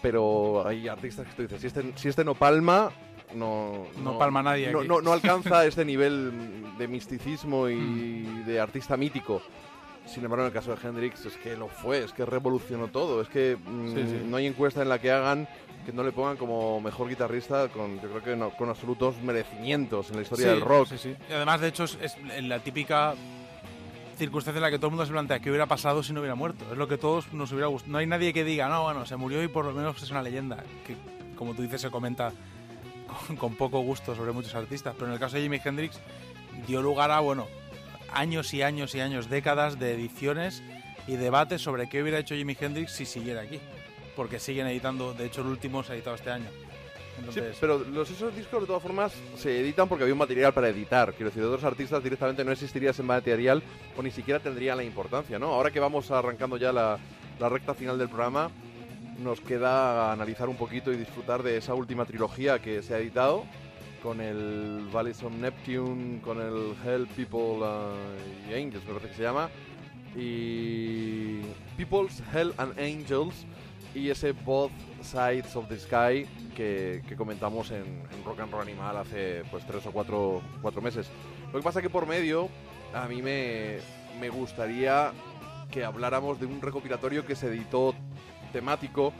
pero 0.02 0.66
hay 0.66 0.88
artistas 0.88 1.28
que 1.28 1.34
tú 1.34 1.42
dices, 1.44 1.60
si 1.62 1.68
este, 1.68 1.92
si 1.96 2.08
este 2.10 2.24
no 2.24 2.34
palma, 2.36 2.92
no, 3.36 3.88
No 4.02 4.18
palma 4.18 4.42
nadie 4.42 4.72
No, 4.72 4.80
aquí. 4.80 4.88
no, 4.88 5.02
no 5.02 5.12
alcanza 5.14 5.66
este 5.66 5.84
nivel 5.86 6.32
de 6.78 6.88
misticismo 6.88 7.70
y 7.70 7.76
Mm. 7.76 8.46
de 8.46 8.60
artista 8.60 8.96
mítico. 8.98 9.42
Sin 10.06 10.24
embargo, 10.24 10.44
en 10.44 10.48
el 10.48 10.54
caso 10.54 10.76
de 10.76 10.88
Hendrix 10.88 11.26
es 11.26 11.38
que 11.38 11.56
lo 11.56 11.68
fue, 11.68 12.04
es 12.04 12.12
que 12.12 12.26
revolucionó 12.26 12.88
todo. 12.88 13.22
Es 13.22 13.28
que 13.30 13.56
mm, 13.56 13.88
Sí, 13.96 14.04
sí. 14.08 14.22
no 14.26 14.38
hay 14.38 14.48
encuesta 14.48 14.82
en 14.82 14.90
la 14.90 15.00
que 15.00 15.12
hagan 15.12 15.48
que 15.86 15.92
no 15.94 16.04
le 16.04 16.12
pongan 16.12 16.38
como 16.38 16.80
mejor 16.82 17.08
guitarrista 17.10 17.68
con, 17.70 17.96
yo 18.02 18.10
creo 18.10 18.24
que 18.24 18.36
no- 18.36 18.52
con 18.52 18.70
absolutos 18.70 19.16
merecimientos 19.24 20.10
en 20.12 20.18
la 20.18 20.22
historia 20.24 20.46
Sí, 20.48 20.52
del 20.52 20.62
rock. 20.62 20.88
sí, 20.90 20.98
sí. 20.98 21.16
Y 21.30 21.34
además, 21.34 21.60
de 21.62 21.68
hecho, 21.70 21.86
es, 21.86 21.98
es 22.02 22.16
la 22.44 22.60
típica 22.60 23.16
circunstancia 24.18 24.58
en 24.60 24.62
la 24.64 24.70
que 24.70 24.78
todo 24.78 24.88
el 24.88 24.92
mundo 24.92 25.06
se 25.06 25.12
plantea 25.12 25.40
qué 25.40 25.50
hubiera 25.50 25.66
pasado 25.66 26.04
si 26.04 26.14
no 26.14 26.20
hubiera 26.20 26.36
muerto. 26.36 26.66
Es 26.72 26.78
lo 26.78 26.88
que 26.88 26.98
todos 26.98 27.32
nos 27.34 27.52
hubiera 27.52 27.68
gustado. 27.68 27.92
No 27.94 27.98
hay 27.98 28.06
nadie 28.06 28.34
que 28.34 28.44
diga, 28.44 28.70
no, 28.70 28.84
bueno, 28.84 29.06
se 29.06 29.16
murió 29.16 29.42
y 29.44 29.48
por 29.48 29.66
lo 29.66 29.72
menos 29.74 30.02
es 30.04 30.12
una 30.12 30.22
leyenda. 30.22 30.58
Que, 30.86 30.96
como 31.36 31.54
tú 31.56 31.64
dices, 31.64 31.82
se 31.82 31.90
comenta 31.90 32.32
con, 33.28 33.36
con 33.38 33.56
poco 33.56 33.80
gusto 33.80 34.14
sobre 34.16 34.32
muchos 34.32 34.54
artistas. 34.54 34.94
Pero 34.96 35.08
en 35.08 35.14
el 35.14 35.20
caso 35.20 35.38
de 35.38 35.42
Jimi 35.44 35.60
Hendrix, 35.64 36.00
dio 36.68 36.82
lugar 36.84 37.10
a, 37.10 37.20
bueno, 37.22 37.48
años 38.14 38.54
y 38.54 38.62
años 38.62 38.96
y 38.96 39.00
años, 39.00 39.30
décadas 39.30 39.80
de 39.80 39.94
ediciones 39.94 40.62
y 41.08 41.16
debates 41.16 41.62
sobre 41.62 41.88
qué 41.90 42.02
hubiera 42.02 42.20
hecho 42.20 42.36
Jimi 42.36 42.56
Hendrix 42.60 42.92
si 42.94 43.06
siguiera 43.06 43.42
aquí. 43.42 43.60
Porque 44.16 44.40
siguen 44.40 44.68
editando, 44.68 45.14
de 45.14 45.26
hecho, 45.26 45.42
el 45.42 45.48
último 45.48 45.84
se 45.84 45.94
ha 45.94 45.96
editado 45.96 46.16
este 46.16 46.32
año. 46.32 46.50
Sí, 46.50 47.20
Entonces, 47.20 47.58
pero 47.60 47.80
los, 47.80 48.10
esos 48.10 48.36
discos 48.36 48.62
de 48.62 48.68
todas 48.68 48.82
formas 48.82 49.14
se 49.38 49.60
editan 49.60 49.88
porque 49.88 50.04
había 50.04 50.14
un 50.14 50.20
material 50.20 50.54
para 50.54 50.70
editar. 50.70 51.14
Quiero 51.14 51.30
decir, 51.30 51.42
de 51.44 51.48
otros 51.48 51.64
artistas 51.64 52.04
directamente 52.04 52.44
no 52.44 52.52
existiría 52.52 52.92
ese 52.92 53.04
material 53.04 53.62
o 53.98 54.02
ni 54.02 54.12
siquiera 54.12 54.40
tendría 54.40 54.76
la 54.76 54.84
importancia, 54.84 55.38
¿no? 55.40 55.48
Ahora 55.48 55.72
que 55.72 55.80
vamos 55.80 56.10
arrancando 56.12 56.58
ya 56.58 56.72
la, 56.72 56.98
la 57.40 57.50
recta 57.50 57.74
final 57.74 57.98
del 57.98 58.10
programa, 58.10 58.50
nos 59.20 59.40
queda 59.40 60.12
analizar 60.12 60.50
un 60.50 60.58
poquito 60.58 60.92
y 60.92 60.98
disfrutar 60.98 61.44
de 61.44 61.58
esa 61.58 61.74
última 61.74 62.06
trilogía 62.06 62.60
que 62.60 62.82
se 62.82 62.96
ha 62.96 62.98
editado 62.98 63.46
con 64.02 64.20
el 64.22 64.88
Valleys 64.94 65.22
of 65.24 65.34
Neptune, 65.34 66.22
con 66.22 66.42
el 66.42 66.76
Hell, 66.86 67.08
People 67.16 67.60
uh, 67.60 68.54
Angels, 68.54 68.84
me 68.86 68.94
parece 68.94 69.08
que 69.10 69.16
se 69.16 69.24
llama, 69.24 69.50
y 70.16 71.42
People's 71.78 72.22
Hell 72.34 72.54
and 72.58 72.78
Angels 72.80 73.46
y 73.94 74.10
ese 74.10 74.32
Both 74.32 74.72
Sides 75.02 75.56
of 75.56 75.68
the 75.68 75.78
Sky 75.78 76.26
que, 76.56 77.02
que 77.08 77.16
comentamos 77.16 77.72
en, 77.72 78.04
Rock 78.26 78.42
and 78.42 78.52
Roll 78.52 78.62
Animal 78.62 78.98
hace 78.98 79.44
pues 79.50 79.66
tres 79.66 79.86
o 79.86 79.92
cuatro, 79.92 80.42
cuatro 80.62 80.82
meses. 80.82 81.08
Lo 81.52 81.60
que 81.60 81.64
pasa 81.64 81.82
que 81.82 81.90
por 81.90 82.08
medio 82.08 82.50
a 82.94 83.08
mí 83.08 83.22
me, 83.22 83.78
me 84.20 84.30
gustaría 84.30 85.12
que 85.72 85.84
habláramos 85.84 86.40
de 86.40 86.46
un 86.46 86.62
recopilatorio 86.62 87.26
que 87.26 87.36
se 87.36 87.48
editó 87.48 87.96
temático 88.52 89.14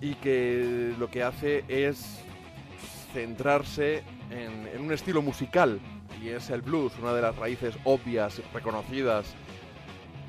y 0.00 0.14
que 0.14 0.94
lo 0.98 1.10
que 1.10 1.22
hace 1.22 1.64
es 1.68 2.23
centrarse 3.14 4.02
en, 4.30 4.66
en 4.74 4.80
un 4.82 4.92
estilo 4.92 5.22
musical 5.22 5.78
y 6.20 6.30
es 6.30 6.50
el 6.50 6.62
blues, 6.62 6.92
una 7.00 7.14
de 7.14 7.22
las 7.22 7.36
raíces 7.36 7.76
obvias, 7.84 8.42
reconocidas 8.52 9.34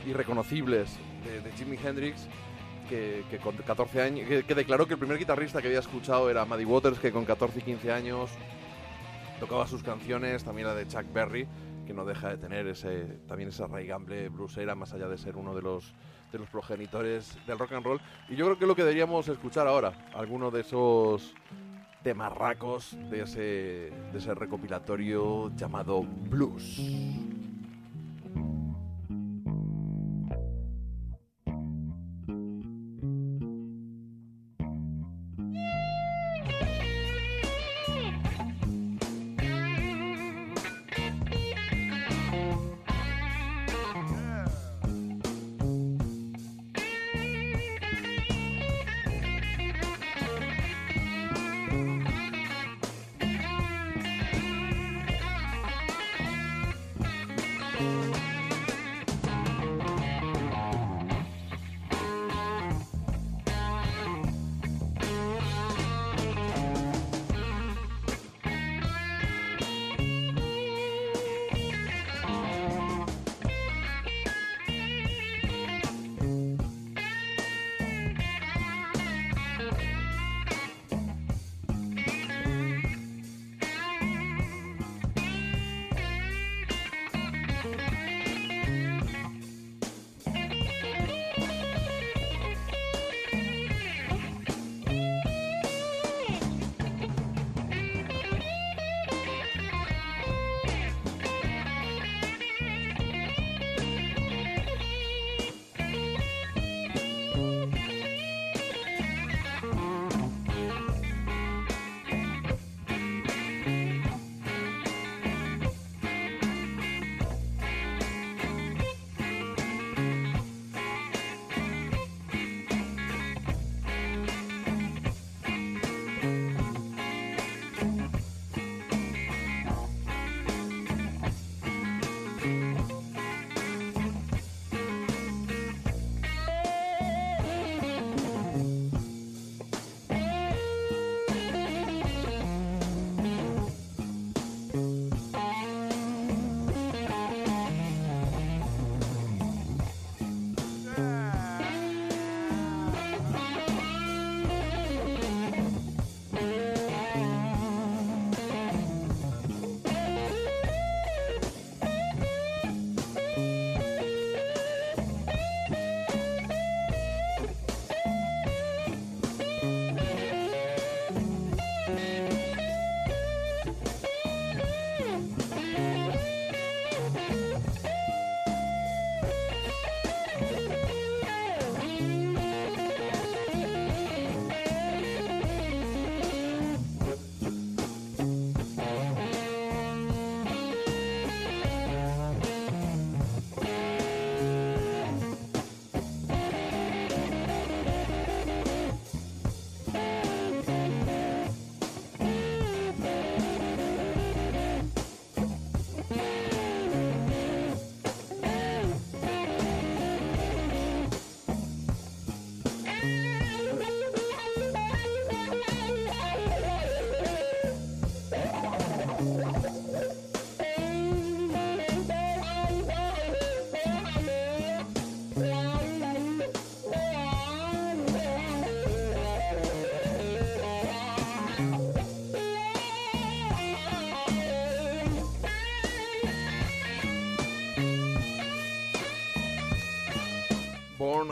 y 0.05 0.13
reconocibles 0.13 0.95
de, 1.25 1.41
de 1.41 1.51
Jimi 1.53 1.77
Hendrix 1.83 2.27
que, 2.87 3.23
que 3.31 3.39
con 3.39 3.57
14 3.57 4.01
años 4.03 4.29
que, 4.29 4.43
que 4.43 4.53
declaró 4.53 4.85
que 4.85 4.93
el 4.93 4.99
primer 4.99 5.17
guitarrista 5.17 5.63
que 5.63 5.67
había 5.67 5.79
escuchado 5.79 6.29
era 6.29 6.45
Muddy 6.45 6.63
Waters 6.63 6.99
que 6.99 7.11
con 7.11 7.25
14 7.25 7.57
y 7.57 7.61
15 7.63 7.91
años 7.91 8.29
tocaba 9.39 9.65
sus 9.65 9.81
canciones, 9.81 10.43
también 10.43 10.67
la 10.67 10.75
de 10.75 10.87
Chuck 10.87 11.11
Berry 11.11 11.47
que 11.87 11.93
no 11.93 12.05
deja 12.05 12.29
de 12.29 12.37
tener 12.37 12.67
ese 12.67 13.05
también 13.27 13.49
esa 13.49 13.65
raigambre 13.65 14.29
bluesera 14.29 14.75
más 14.75 14.93
allá 14.93 15.07
de 15.07 15.17
ser 15.17 15.37
uno 15.37 15.55
de 15.55 15.63
los 15.63 15.95
de 16.31 16.37
los 16.37 16.49
progenitores 16.49 17.37
del 17.47 17.57
rock 17.57 17.73
and 17.73 17.85
roll. 17.85 18.01
Y 18.29 18.35
yo 18.35 18.45
creo 18.45 18.57
que 18.57 18.65
es 18.65 18.67
lo 18.67 18.75
que 18.75 18.83
deberíamos 18.83 19.27
escuchar 19.27 19.67
ahora 19.67 19.93
alguno 20.13 20.51
de 20.51 20.61
esos 20.61 21.33
temarracos 22.05 22.95
de 23.09 23.23
ese 23.23 23.39
de 24.11 24.17
ese 24.19 24.35
recopilatorio 24.35 25.51
llamado 25.55 26.03
Blues. 26.03 26.79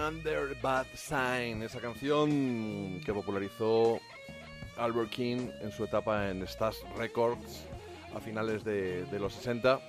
Born 0.03 0.15
Under 0.15 0.55
Bad 0.61 0.85
Sign, 0.95 1.61
esa 1.63 1.79
canción 1.79 2.99
que 3.05 3.13
popularizó 3.13 3.99
Albert 4.77 5.09
King 5.09 5.49
en 5.61 5.71
su 5.71 5.85
etapa 5.85 6.29
en 6.29 6.45
Stash 6.47 6.77
Records 6.97 7.65
a 8.15 8.19
finales 8.19 8.63
de, 8.63 9.05
los 9.19 9.33
60. 9.33 9.79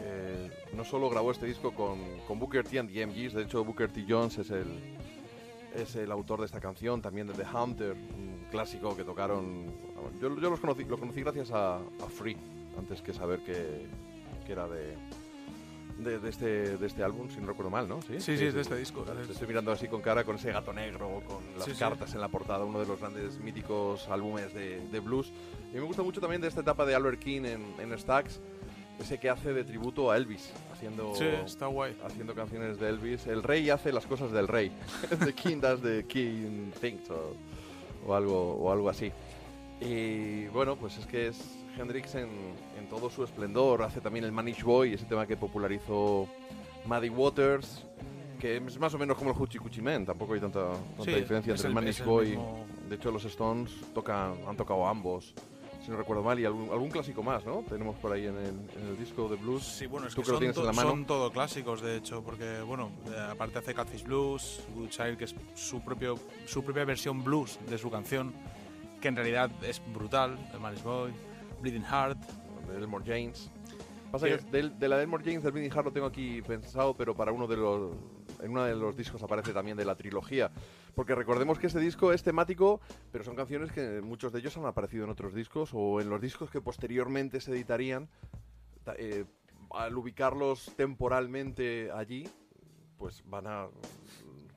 Eh, 0.00 0.50
no 0.74 0.84
solo 0.84 1.10
grabó 1.10 1.32
este 1.32 1.46
disco 1.46 1.72
con, 1.72 1.98
Booker 2.38 2.64
T 2.64 2.78
and 2.78 2.92
the 2.92 3.06
de 3.06 3.42
hecho 3.42 3.64
Booker 3.64 3.90
T. 3.90 4.04
Jones 4.08 4.38
es 4.38 4.50
el, 4.50 4.66
es 5.74 5.96
el 5.96 6.12
autor 6.12 6.40
de 6.40 6.46
esta 6.46 6.60
canción, 6.60 7.02
también 7.02 7.26
de 7.26 7.34
The 7.34 7.44
Hunter, 7.44 7.92
un 7.92 8.46
clásico 8.50 8.96
que 8.96 9.04
tocaron. 9.04 9.66
Yo, 10.20 10.38
yo 10.40 10.50
los 10.50 10.60
conocí, 10.60 10.84
gracias 11.22 11.50
a, 11.52 11.80
Free, 12.16 12.36
antes 12.78 13.02
que 13.02 13.12
saber 13.12 13.40
que 13.40 13.86
era 14.48 14.66
de, 14.68 14.94
de, 15.98 16.18
de 16.18 16.28
este, 16.30 16.76
de 16.78 16.86
este 16.86 17.02
álbum, 17.02 17.28
si 17.28 17.40
no 17.40 17.46
recuerdo 17.48 17.70
mal, 17.70 17.88
¿no? 17.88 18.00
Sí, 18.02 18.20
sí, 18.20 18.32
es 18.32 18.54
de 18.54 18.60
este 18.60 18.76
disco. 18.76 19.02
Te 19.02 19.20
Es- 19.22 19.30
estoy 19.30 19.48
mirando 19.48 19.72
así 19.72 19.88
con 19.88 20.00
cara 20.00 20.24
con 20.24 20.36
ese 20.36 20.52
gato 20.52 20.72
negro, 20.72 21.22
con 21.26 21.38
las 21.56 21.64
Sí, 21.64 21.72
sí. 21.72 21.78
cartas 21.78 22.14
en 22.14 22.20
la 22.20 22.28
portada, 22.28 22.64
uno 22.64 22.78
de 22.80 22.86
los 22.86 22.98
grandes 23.00 23.38
míticos 23.38 24.08
álbumes 24.08 24.54
de, 24.54 24.80
de 24.88 25.00
blues. 25.00 25.32
Y 25.72 25.76
me 25.76 25.82
gusta 25.82 26.02
mucho 26.02 26.20
también 26.20 26.40
de 26.40 26.48
esta 26.48 26.60
etapa 26.60 26.86
de 26.86 26.94
Albert 26.94 27.18
King 27.20 27.42
en, 27.44 27.64
en 27.80 27.98
Stax, 27.98 28.40
ese 29.00 29.18
que 29.18 29.28
hace 29.30 29.52
de 29.52 29.62
tributo 29.64 30.10
a 30.10 30.16
Elvis, 30.16 30.52
haciendo, 30.72 31.14
Sí, 31.14 31.24
está 31.24 31.66
guay. 31.66 31.96
haciendo 32.04 32.34
canciones 32.34 32.78
de 32.80 32.88
Elvis. 32.88 33.26
El 33.26 33.42
rey 33.42 33.68
hace 33.70 33.92
las 33.92 34.06
cosas 34.06 34.32
del 34.32 34.48
rey. 34.48 34.72
the 35.24 35.32
King 35.34 35.60
does 35.60 35.80
the 35.82 36.04
King 36.06 36.70
things, 36.80 37.08
o, 37.10 37.34
o 38.06 38.14
algo, 38.14 38.54
o 38.54 38.72
algo 38.72 38.88
así. 38.88 39.12
Y 39.80 40.46
bueno, 40.48 40.76
pues 40.76 40.98
es 40.98 41.06
que 41.06 41.28
es 41.28 41.57
Hendrix 41.76 42.14
en, 42.14 42.28
en 42.78 42.88
todo 42.88 43.10
su 43.10 43.24
esplendor. 43.24 43.82
Hace 43.82 44.00
también 44.00 44.24
el 44.24 44.32
Manish 44.32 44.62
Boy, 44.62 44.94
ese 44.94 45.04
tema 45.06 45.26
que 45.26 45.36
popularizó 45.36 46.26
Muddy 46.86 47.08
Waters, 47.08 47.84
que 48.40 48.56
es 48.56 48.78
más 48.78 48.94
o 48.94 48.98
menos 48.98 49.16
como 49.16 49.30
el 49.30 49.36
Hoochie 49.36 49.58
Coochie 49.58 49.82
Man. 49.82 50.06
Tampoco 50.06 50.34
hay 50.34 50.40
tanta, 50.40 50.70
tanta 50.96 51.04
Sí, 51.04 51.10
diferencia 51.12 51.50
entre 51.52 51.66
el, 51.66 51.66
el- 51.70 51.74
Manish 51.74 52.00
el 52.00 52.06
Boy. 52.06 52.26
mismo- 52.30 52.66
De 52.88 52.94
hecho, 52.94 53.10
los 53.10 53.24
Stones 53.24 53.70
tocan, 53.94 54.34
han 54.46 54.56
tocado 54.56 54.86
ambos. 54.86 55.34
Si 55.84 55.90
no 55.92 55.96
recuerdo 55.96 56.22
mal, 56.22 56.38
y 56.38 56.44
algún, 56.44 56.68
algún 56.70 56.90
clásico 56.90 57.22
más, 57.22 57.44
¿no? 57.46 57.62
Tenemos 57.68 57.96
por 57.96 58.12
ahí 58.12 58.26
en 58.26 58.36
el, 58.36 58.48
en 58.48 58.88
el 58.88 58.98
disco 58.98 59.28
de 59.28 59.36
blues. 59.36 59.62
Sí, 59.62 59.86
bueno, 59.86 60.06
es 60.08 60.14
que, 60.14 60.20
que 60.22 60.26
son, 60.28 60.42
en 60.42 60.52
to- 60.52 60.64
la 60.64 60.72
mano. 60.72 60.90
son 60.90 61.04
todo 61.06 61.30
clásicos, 61.30 61.80
de 61.80 61.96
hecho, 61.96 62.22
porque, 62.22 62.60
bueno, 62.60 62.90
eh, 63.10 63.28
aparte 63.30 63.58
hace 63.58 63.74
Catfish 63.74 64.04
Blues, 64.04 64.60
Good 64.74 64.88
Child, 64.88 65.16
que 65.16 65.24
es 65.24 65.34
su, 65.54 65.80
propio, 65.80 66.18
su 66.46 66.62
propia 66.62 66.84
versión 66.84 67.22
blues 67.24 67.58
de 67.70 67.78
su 67.78 67.90
canción, 67.90 68.34
que 69.00 69.08
en 69.08 69.16
realidad 69.16 69.50
es 69.62 69.80
brutal, 69.94 70.36
el 70.52 70.60
Manish 70.60 70.82
Boy, 70.82 71.12
Bleeding 71.60 71.84
Heart. 71.84 72.18
de 72.68 72.76
Elmore 72.76 73.04
James. 73.06 73.50
Pasa 74.12 74.26
que 74.26 74.36
del- 74.50 74.78
de, 74.78 74.88
la 74.88 74.96
de 74.96 75.02
Elmore 75.04 75.24
James 75.24 75.42
del 75.42 75.52
Bleeding 75.52 75.70
Heart 75.70 75.86
lo 75.86 75.92
tengo 75.92 76.06
aquí 76.06 76.42
pensado, 76.42 76.94
pero 76.94 77.14
para 77.14 77.32
uno 77.32 77.46
de 77.46 77.56
los 77.56 77.92
en 78.40 78.50
uno 78.52 78.62
de 78.64 78.74
los 78.76 78.94
discos 78.96 79.22
aparece 79.22 79.52
también 79.52 79.76
de 79.76 79.84
la 79.84 79.96
trilogía, 79.96 80.50
porque 80.94 81.14
recordemos 81.14 81.58
que 81.58 81.66
este 81.66 81.80
disco 81.80 82.12
es 82.12 82.22
temático, 82.22 82.80
pero 83.10 83.24
son 83.24 83.34
canciones 83.34 83.72
que 83.72 84.00
muchos 84.02 84.32
de 84.32 84.38
ellos 84.40 84.56
han 84.56 84.64
aparecido 84.66 85.04
en 85.04 85.10
otros 85.10 85.34
discos 85.34 85.70
o 85.72 86.00
en 86.00 86.08
los 86.08 86.20
discos 86.20 86.50
que 86.50 86.60
posteriormente 86.60 87.40
se 87.40 87.50
editarían. 87.52 88.08
Ta- 88.84 88.94
eh, 88.98 89.24
al 89.70 89.96
ubicarlos 89.96 90.72
temporalmente 90.76 91.90
allí, 91.90 92.28
pues 92.96 93.22
van 93.26 93.46
a 93.46 93.68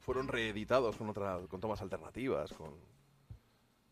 fueron 0.01 0.27
reeditados 0.27 0.95
con 0.97 1.09
otra 1.09 1.39
con 1.49 1.59
tomas 1.61 1.81
alternativas, 1.81 2.51
con 2.53 2.71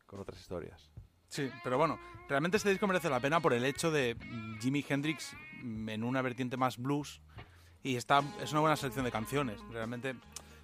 con 0.05 0.19
otras 0.19 0.39
historias. 0.39 0.91
Sí, 1.29 1.49
pero 1.63 1.77
bueno, 1.77 1.99
realmente 2.27 2.57
este 2.57 2.69
disco 2.69 2.87
merece 2.87 3.09
la 3.09 3.19
pena 3.19 3.39
por 3.39 3.53
el 3.53 3.63
hecho 3.63 3.91
de 3.91 4.15
Jimi 4.59 4.83
Hendrix 4.87 5.33
en 5.61 6.03
una 6.03 6.21
vertiente 6.21 6.57
más 6.57 6.77
blues 6.77 7.21
y 7.83 7.95
está, 7.95 8.21
es 8.41 8.51
una 8.51 8.61
buena 8.61 8.75
selección 8.75 9.05
de 9.05 9.11
canciones. 9.11 9.59
Realmente, 9.71 10.15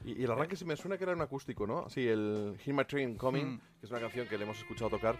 Y, 0.03 0.19
y 0.19 0.23
el 0.23 0.31
arranque 0.31 0.55
sí 0.55 0.65
me 0.65 0.75
suena 0.75 0.97
que 0.97 1.03
era 1.03 1.13
un 1.13 1.21
acústico, 1.21 1.65
¿no? 1.65 1.89
Sí, 1.89 2.07
el 2.07 2.57
Hear 2.65 2.75
My 2.75 2.85
Train 2.85 3.15
Coming, 3.15 3.45
Mm. 3.55 3.59
que 3.79 3.85
es 3.85 3.91
una 3.91 3.99
canción 4.01 4.27
que 4.27 4.37
le 4.37 4.43
hemos 4.43 4.57
escuchado 4.59 4.89
tocar. 4.89 5.17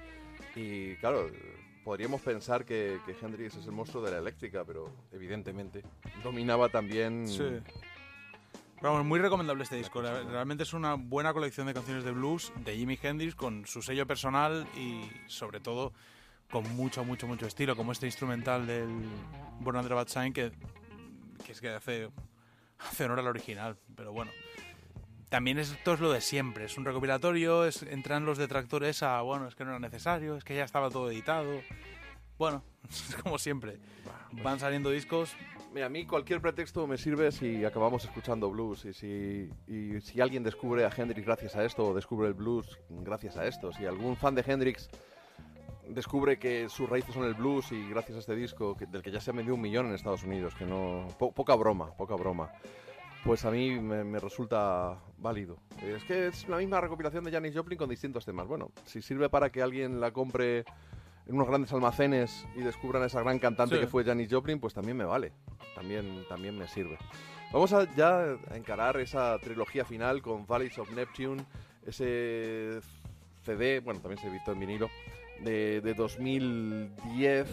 Y 0.55 0.95
claro, 0.97 1.29
podríamos 1.83 2.21
pensar 2.21 2.65
que, 2.65 2.99
que 3.05 3.15
Hendrix 3.19 3.55
es 3.55 3.65
el 3.65 3.71
monstruo 3.71 4.03
de 4.03 4.11
la 4.11 4.17
eléctrica, 4.19 4.63
pero 4.65 4.91
evidentemente 5.11 5.83
dominaba 6.23 6.69
también. 6.69 7.27
sí. 7.27 7.43
Pero 8.75 8.91
vamos, 8.91 9.05
muy 9.05 9.19
recomendable 9.19 9.63
este 9.63 9.77
disco. 9.77 10.01
Realmente 10.01 10.63
es 10.63 10.73
una 10.73 10.95
buena 10.95 11.33
colección 11.33 11.67
de 11.67 11.73
canciones 11.73 12.03
de 12.03 12.11
blues 12.11 12.51
de 12.57 12.75
Jimi 12.75 12.99
Hendrix 13.01 13.35
con 13.35 13.65
su 13.65 13.81
sello 13.81 14.05
personal 14.05 14.67
y 14.75 15.09
sobre 15.27 15.59
todo 15.59 15.93
con 16.51 16.75
mucho, 16.75 17.03
mucho, 17.03 17.27
mucho 17.27 17.47
estilo, 17.47 17.75
como 17.75 17.91
este 17.91 18.05
instrumental 18.05 18.67
del 18.67 18.89
Born 19.59 19.77
Under 19.77 19.95
Bad 19.95 20.07
Sign 20.07 20.33
que, 20.33 20.51
que 21.45 21.51
es 21.51 21.61
que 21.61 21.69
hace, 21.69 22.09
hace 22.79 23.05
honor 23.05 23.19
al 23.19 23.27
original. 23.27 23.77
Pero 23.95 24.11
bueno, 24.11 24.31
también 25.29 25.57
esto 25.57 25.93
es 25.93 25.99
lo 25.99 26.11
de 26.11 26.21
siempre. 26.21 26.65
Es 26.65 26.77
un 26.77 26.85
recopilatorio, 26.85 27.65
es, 27.65 27.81
entran 27.83 28.25
los 28.25 28.37
detractores 28.37 29.03
a, 29.03 29.21
bueno, 29.21 29.47
es 29.47 29.55
que 29.55 29.63
no 29.63 29.71
era 29.71 29.79
necesario, 29.79 30.35
es 30.35 30.43
que 30.43 30.55
ya 30.55 30.63
estaba 30.63 30.89
todo 30.89 31.09
editado. 31.09 31.61
Bueno, 32.37 32.63
es 32.89 33.15
como 33.21 33.39
siempre. 33.39 33.79
Van 34.31 34.59
saliendo 34.59 34.89
discos, 34.89 35.31
Mira, 35.75 35.87
a 35.87 35.89
mí 35.89 36.05
cualquier 36.05 36.39
pretexto 36.39 36.87
me 36.87 36.97
sirve 36.97 37.33
si 37.33 37.65
acabamos 37.65 38.05
escuchando 38.05 38.49
blues 38.49 38.85
y 38.85 38.93
si, 38.93 39.49
si 39.99 40.21
alguien 40.21 40.41
descubre 40.41 40.85
a 40.85 40.89
Hendrix 40.89 41.25
gracias 41.25 41.53
a 41.57 41.65
esto 41.65 41.87
o 41.89 41.93
descubre 41.93 42.29
el 42.29 42.33
blues 42.33 42.79
gracias 42.87 43.35
a 43.35 43.45
esto. 43.45 43.73
Si 43.73 43.85
algún 43.85 44.15
fan 44.15 44.35
de 44.35 44.43
Hendrix 44.47 44.89
descubre 45.89 46.39
que 46.39 46.69
sus 46.69 46.89
raíces 46.89 47.13
son 47.13 47.25
el 47.25 47.33
blues 47.33 47.73
y 47.73 47.89
gracias 47.89 48.15
a 48.15 48.19
este 48.21 48.35
disco 48.37 48.77
del 48.89 49.01
que 49.01 49.11
ya 49.11 49.19
se 49.19 49.31
ha 49.31 49.33
vendido 49.33 49.55
un 49.55 49.59
millón 49.59 49.87
en 49.87 49.95
Estados 49.95 50.23
Unidos, 50.23 50.55
que 50.55 50.65
no 50.65 51.09
po- 51.19 51.33
poca 51.33 51.55
broma, 51.55 51.91
poca 51.97 52.15
broma. 52.15 52.49
Pues 53.25 53.43
a 53.43 53.51
mí 53.51 53.77
me, 53.77 54.05
me 54.05 54.19
resulta 54.19 54.97
válido. 55.17 55.57
Es 55.83 56.05
que 56.05 56.27
es 56.27 56.47
la 56.47 56.55
misma 56.55 56.79
recopilación 56.79 57.25
de 57.25 57.31
Janis 57.31 57.53
Joplin 57.53 57.77
con 57.77 57.89
distintos 57.89 58.23
temas. 58.23 58.47
Bueno, 58.47 58.71
si 58.85 59.01
sirve 59.01 59.27
para 59.27 59.49
que 59.51 59.61
alguien 59.61 59.99
la 59.99 60.11
compre 60.11 60.63
en 61.27 61.35
unos 61.35 61.47
grandes 61.47 61.71
almacenes 61.73 62.45
y 62.55 62.61
descubran 62.61 63.03
a 63.03 63.07
esa 63.07 63.21
gran 63.21 63.39
cantante 63.39 63.75
Sí. 63.75 63.81
que 63.81 63.87
fue 63.87 64.03
Janis 64.03 64.29
Joplin, 64.31 64.59
pues 64.59 64.73
también 64.73 64.97
me 64.97 65.05
vale. 65.05 65.31
También, 65.75 66.23
también 66.29 66.57
me 66.57 66.67
sirve. 66.67 66.97
Vamos 67.51 67.73
a 67.73 67.93
ya 67.95 68.37
a 68.51 68.57
encarar 68.57 68.97
esa 68.97 69.37
trilogía 69.39 69.85
final 69.85 70.21
con 70.21 70.45
Valleys 70.45 70.77
of 70.77 70.91
Neptune, 70.91 71.43
ese 71.85 72.79
CD, 73.43 73.79
bueno, 73.79 73.99
también 74.01 74.19
se 74.19 74.27
editó 74.27 74.51
en 74.51 74.59
vinilo, 74.59 74.89
de, 75.41 75.81
de 75.81 75.93
2010 75.93 77.47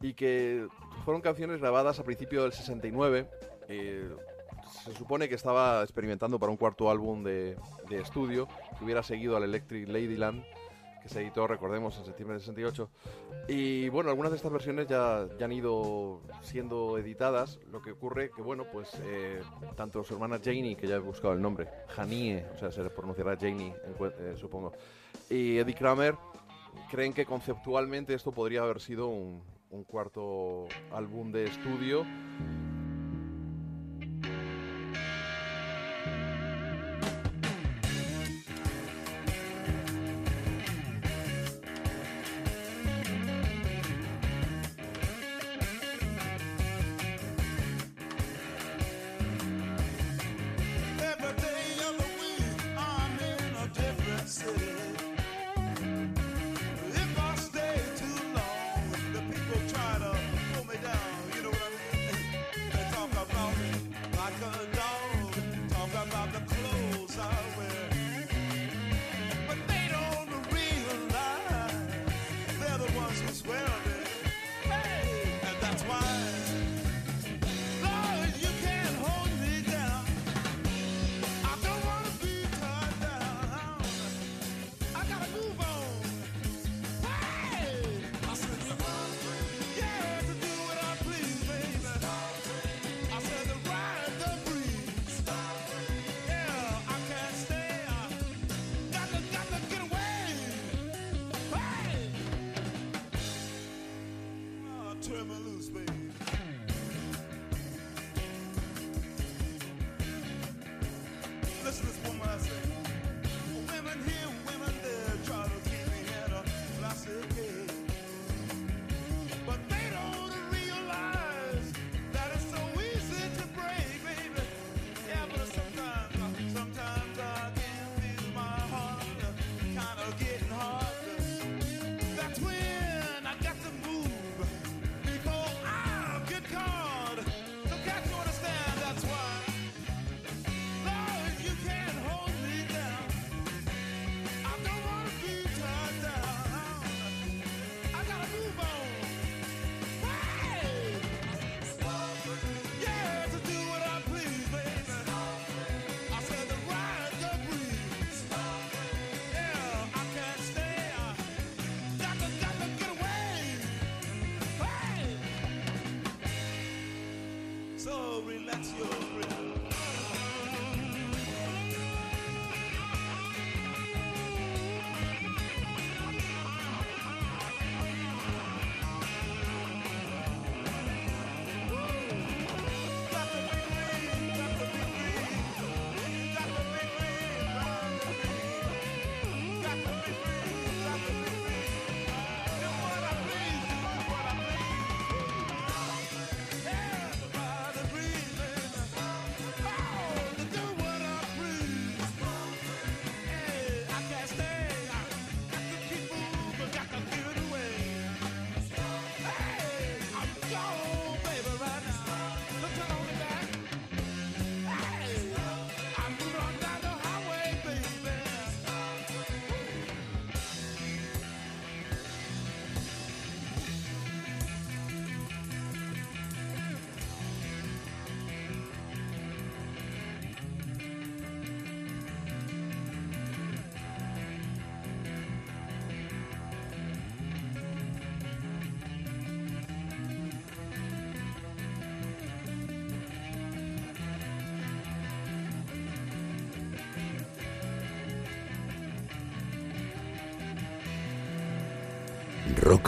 y 0.00 0.14
que 0.14 0.66
fueron 1.04 1.22
canciones 1.22 1.60
grabadas 1.60 1.98
a 1.98 2.04
principio 2.04 2.42
del 2.42 2.52
69. 2.52 3.28
eh, 3.68 4.08
se 4.84 4.94
supone 4.94 5.28
que 5.28 5.34
estaba 5.34 5.82
experimentando 5.82 6.38
para 6.38 6.50
un 6.50 6.56
cuarto 6.56 6.90
álbum 6.90 7.22
de, 7.22 7.56
de 7.88 8.00
estudio 8.00 8.48
que 8.78 8.84
hubiera 8.84 9.02
seguido 9.02 9.36
al 9.36 9.42
Electric 9.44 9.86
Ladyland 9.88 10.42
que 11.02 11.08
se 11.08 11.20
editó, 11.20 11.46
recordemos, 11.46 11.96
en 11.98 12.04
septiembre 12.04 12.34
del 12.34 12.42
68. 12.42 12.90
Y 13.48 13.88
bueno, 13.88 14.10
algunas 14.10 14.30
de 14.30 14.36
estas 14.36 14.52
versiones 14.52 14.86
ya, 14.86 15.26
ya 15.38 15.46
han 15.46 15.52
ido 15.52 16.20
siendo 16.42 16.98
editadas. 16.98 17.58
Lo 17.70 17.82
que 17.82 17.92
ocurre 17.92 18.30
que, 18.30 18.42
bueno, 18.42 18.64
pues 18.72 18.88
eh, 19.02 19.40
tanto 19.76 20.04
su 20.04 20.14
hermana 20.14 20.40
Janie, 20.42 20.76
que 20.76 20.86
ya 20.86 20.96
he 20.96 21.00
buscado 21.00 21.34
el 21.34 21.42
nombre, 21.42 21.68
Janie, 21.88 22.46
o 22.54 22.58
sea, 22.58 22.70
se 22.70 22.82
pronunciará 22.90 23.36
Janie, 23.36 23.74
eh, 24.18 24.34
supongo, 24.36 24.72
y 25.28 25.58
Eddie 25.58 25.74
Kramer, 25.74 26.14
creen 26.90 27.12
que 27.12 27.26
conceptualmente 27.26 28.14
esto 28.14 28.32
podría 28.32 28.62
haber 28.62 28.80
sido 28.80 29.08
un 29.08 29.84
cuarto 29.86 30.66
álbum 30.92 31.32
de 31.32 31.44
estudio. 31.44 32.04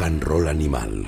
And 0.04 0.22
Roll 0.22 0.48
Animal. 0.48 1.06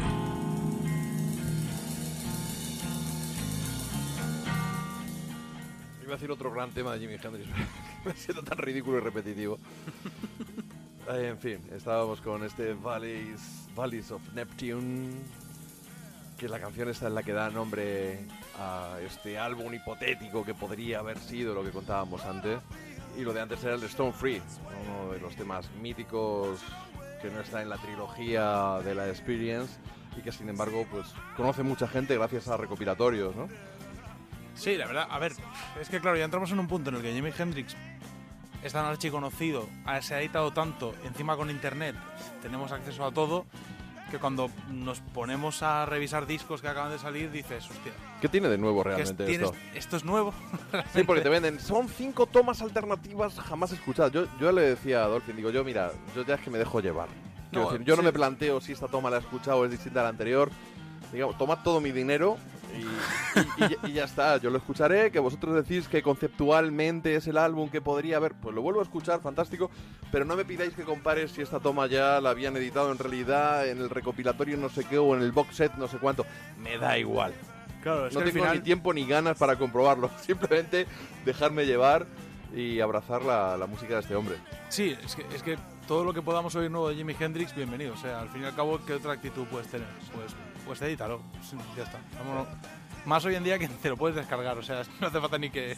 Iba 6.03 6.13
a 6.13 6.17
decir 6.17 6.31
otro 6.31 6.51
gran 6.51 6.71
tema 6.71 6.95
de 6.95 7.01
Jimi 7.01 7.17
Hendrix, 7.23 7.47
me 8.07 8.15
sido 8.15 8.43
tan 8.43 8.57
ridículo 8.57 8.97
y 8.97 9.01
repetitivo. 9.01 9.59
En 11.09 11.39
fin, 11.39 11.61
estábamos 11.73 12.21
con 12.21 12.43
este 12.43 12.75
Valleys, 12.75 13.69
Valleys 13.77 14.11
of 14.11 14.21
Neptune, 14.35 15.13
que 16.37 16.47
es 16.47 16.51
la 16.51 16.59
canción 16.59 16.89
esta 16.89 17.07
en 17.07 17.15
la 17.15 17.23
que 17.23 17.33
da 17.33 17.49
nombre 17.49 18.19
a 18.59 18.99
este 19.07 19.39
álbum 19.39 19.73
hipotético 19.73 20.45
que 20.45 20.53
podría 20.53 20.99
haber 20.99 21.21
sido 21.21 21.55
lo 21.55 21.63
que 21.63 21.71
contábamos 21.71 22.25
antes. 22.25 22.59
Y 23.17 23.23
lo 23.23 23.33
de 23.33 23.41
antes 23.41 23.63
era 23.63 23.77
el 23.77 23.85
Stone 23.85 24.13
Free, 24.13 24.43
uno 24.85 25.13
de 25.13 25.21
los 25.21 25.37
temas 25.37 25.71
míticos 25.81 26.61
que 27.21 27.31
no 27.31 27.41
está 27.41 27.63
en 27.63 27.69
la 27.69 27.79
trilogía 27.79 28.79
de 28.85 28.95
la 28.95 29.09
Experience 29.09 29.79
y 30.17 30.23
que 30.23 30.33
sin 30.33 30.49
embargo 30.49 30.87
pues 30.91 31.07
conoce 31.37 31.63
mucha 31.63 31.89
gente 31.89 32.17
gracias 32.17 32.49
a 32.49 32.57
recopilatorios, 32.57 33.35
¿no? 33.37 33.49
Sí, 34.55 34.77
la 34.77 34.87
verdad, 34.87 35.07
a 35.11 35.19
ver, 35.19 35.33
es 35.81 35.89
que 35.89 36.01
claro, 36.01 36.17
ya 36.17 36.25
entramos 36.25 36.51
en 36.51 36.59
un 36.59 36.67
punto 36.67 36.91
en 36.91 36.97
el 36.97 37.03
que 37.03 37.13
Jimi 37.13 37.31
Hendrix 37.37 37.77
es 38.63 38.73
tan 38.73 38.87
archiconocido, 38.87 39.69
se 40.01 40.15
ha 40.15 40.21
editado 40.21 40.53
tanto, 40.53 40.95
encima 41.05 41.37
con 41.37 41.51
internet 41.51 41.95
tenemos 42.41 42.73
acceso 42.73 43.05
a 43.05 43.13
todo, 43.13 43.47
que 44.11 44.19
cuando 44.19 44.51
nos 44.71 45.01
ponemos 45.01 45.63
a 45.63 45.85
revisar 45.87 46.27
discos 46.27 46.61
que 46.63 46.69
acaban 46.69 46.93
de 46.93 46.99
salir 46.99 47.31
dices, 47.31 47.69
hostia, 47.69 47.93
¿Qué 48.21 48.29
tiene 48.29 48.49
de 48.49 48.57
nuevo 48.59 48.83
¿qué 48.85 48.91
es- 48.91 48.97
realmente 49.17 49.33
esto? 49.33 49.53
esto 49.75 49.97
es 49.97 50.05
nuevo. 50.05 50.33
Sí, 50.95 51.03
porque 51.03 51.23
te 51.23 51.29
venden. 51.29 51.59
Son 51.61 51.89
cinco 51.89 52.27
tomas 52.27 52.61
alternativas 52.63 53.39
jamás 53.41 53.73
escuchadas. 53.73 54.13
Yo, 54.13 54.27
yo 54.41 54.53
le 54.53 54.63
decía 54.63 55.05
a 55.05 55.09
Dolphin, 55.09 55.37
digo, 55.37 55.51
yo 55.51 55.65
mira, 55.65 55.91
yo 56.15 56.25
ya 56.25 56.35
es 56.37 56.41
que 56.41 56.51
me 56.51 56.59
dejo 56.59 56.81
llevar. 56.81 57.09
Quiero 57.51 57.67
No, 57.67 57.71
decir, 57.73 57.87
yo 57.87 57.97
no 57.97 58.03
me 58.03 58.13
planteo 58.13 58.61
si 58.61 58.73
esta 58.73 58.89
toma 58.89 59.11
la 59.11 59.17
he 59.17 59.21
escuchado 59.21 59.59
o 59.59 59.65
es 59.65 59.71
distinta 59.71 60.01
a 60.01 60.03
la 60.05 60.09
anterior. 60.11 60.51
Digamos, 61.13 61.39
tomad 61.39 61.59
todo 61.63 61.81
mi 61.81 61.93
dinero 61.93 62.37
y, 62.77 62.81
y- 62.81 63.65
y 63.65 63.69
ya- 63.69 63.89
y 63.89 63.93
ya 63.93 64.05
está. 64.05 64.37
Yo 64.39 64.51
lo 64.51 64.59
escucharé, 64.59 65.11
que 65.11 65.19
vosotros 65.19 65.55
decís 65.55 65.89
que 65.89 66.03
conceptualmente 66.03 67.15
es 67.15 67.27
el 67.27 67.39
álbum 67.39 67.71
que 67.71 67.81
podría 67.81 68.17
haber. 68.19 68.35
Pues 68.35 68.55
lo 68.55 68.63
vuelvo 68.63 68.81
a 68.81 68.83
escuchar, 68.83 69.21
fantástico. 69.21 69.71
Pero 70.13 70.25
no 70.25 70.37
me 70.37 70.45
pidáis 70.45 70.75
que 70.75 70.83
compare 70.83 71.27
si 71.29 71.43
esta 71.43 71.61
toma 71.61 71.87
ya 71.87 72.21
la 72.21 72.31
habían 72.31 72.57
editado 72.57 72.93
en 72.93 72.99
realidad 72.99 73.67
en 73.69 73.79
el 73.79 73.91
recopilatorio 73.91 74.57
no 74.57 74.69
sé 74.69 74.85
qué 74.85 74.99
o 74.99 75.15
en 75.17 75.23
el 75.23 75.33
box 75.33 75.57
set 75.57 75.75
no 75.77 75.89
sé 75.89 75.99
cuánto. 75.99 76.25
Me 76.59 76.79
da 76.79 76.99
igual 76.99 77.33
Claro, 77.83 78.09
es 78.09 78.15
no 78.15 78.21
que 78.21 78.27
tengo 78.33 78.45
final, 78.45 78.57
ni 78.59 78.63
tiempo 78.65 78.93
ni 78.93 79.07
ganas 79.07 79.39
para 79.39 79.57
comprobarlo. 79.57 80.11
Simplemente 80.21 80.87
dejarme 81.25 81.67
llevar 81.67 82.07
y 82.55 82.81
abrazar 82.81 83.23
la, 83.23 83.57
la 83.57 83.67
música 83.67 83.95
de 83.95 84.01
este 84.01 84.15
hombre. 84.17 84.37
sí, 84.69 84.97
es 85.05 85.15
que, 85.15 85.25
es 85.35 85.43
que 85.43 85.57
todo 85.87 86.05
lo 86.05 86.13
que 86.13 86.21
podamos 86.23 86.55
oír 86.57 86.69
nuevo 86.71 86.89
de 86.89 86.97
Jimi 86.97 87.15
Hendrix, 87.19 87.55
bienvenido. 87.55 87.95
O 87.95 87.97
sea, 87.97 88.21
al 88.21 88.29
fin 88.31 88.43
y 88.43 88.45
al 88.47 88.55
cabo, 88.57 88.81
¿qué 88.85 88.95
otra 88.95 89.13
actitud 89.13 89.45
puedes 89.47 89.69
tener? 89.69 89.87
Pues, 90.13 90.35
pues 90.67 90.83
edítalo, 90.83 91.21
ya 91.77 91.85
está. 91.85 91.99
Vámonos. 92.19 92.47
Más 93.07 93.25
hoy 93.25 93.37
en 93.37 93.45
día 93.45 93.59
que 93.59 93.69
te 93.69 93.89
lo 93.89 93.97
puedes 93.97 94.17
descargar, 94.17 94.59
o 94.59 94.63
sea, 94.63 94.83
no 95.01 95.07
hace 95.07 95.21
falta 95.21 95.39
ni 95.39 95.51
que... 95.51 95.77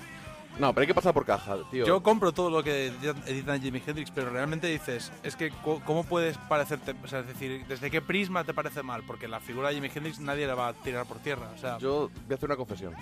No, 0.58 0.72
pero 0.72 0.80
hay 0.80 0.86
que 0.88 0.94
pasar 0.94 1.14
por 1.14 1.24
caja, 1.24 1.56
tío. 1.70 1.86
Yo 1.86 2.02
compro 2.02 2.32
todo 2.32 2.50
lo 2.50 2.64
que 2.64 2.88
editan 3.26 3.60
Jimi 3.62 3.80
Hendrix, 3.86 4.10
pero 4.10 4.30
realmente 4.30 4.66
dices, 4.66 5.12
es 5.22 5.36
que 5.36 5.52
¿cómo 5.62 6.02
puedes 6.02 6.36
parecerte? 6.36 6.96
O 7.04 7.06
sea, 7.06 7.20
es 7.20 7.28
decir, 7.28 7.64
¿desde 7.68 7.90
qué 7.92 8.00
prisma 8.00 8.42
te 8.42 8.54
parece 8.54 8.82
mal? 8.82 9.04
Porque 9.06 9.28
la 9.28 9.38
figura 9.38 9.68
de 9.68 9.74
Jimi 9.76 9.90
Hendrix 9.94 10.18
nadie 10.18 10.46
la 10.48 10.56
va 10.56 10.68
a 10.68 10.72
tirar 10.72 11.06
por 11.06 11.18
tierra, 11.18 11.48
o 11.54 11.58
sea... 11.58 11.78
Yo 11.78 12.10
voy 12.26 12.32
a 12.32 12.34
hacer 12.34 12.48
una 12.48 12.56
confesión. 12.56 12.94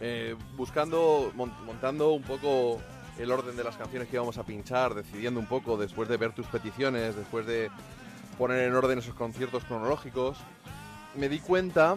Eh, 0.00 0.36
buscando, 0.56 1.32
mon- 1.34 1.52
montando 1.66 2.10
un 2.12 2.22
poco 2.22 2.80
el 3.18 3.30
orden 3.32 3.56
de 3.56 3.64
las 3.64 3.76
canciones 3.76 4.08
que 4.08 4.16
íbamos 4.16 4.38
a 4.38 4.44
pinchar, 4.44 4.94
decidiendo 4.94 5.40
un 5.40 5.46
poco 5.46 5.76
después 5.76 6.08
de 6.08 6.18
ver 6.18 6.32
tus 6.32 6.46
peticiones, 6.46 7.16
después 7.16 7.46
de 7.46 7.68
poner 8.38 8.60
en 8.68 8.74
orden 8.74 8.98
esos 8.98 9.14
conciertos 9.14 9.64
cronológicos, 9.64 10.38
me 11.16 11.28
di 11.28 11.38
cuenta 11.40 11.96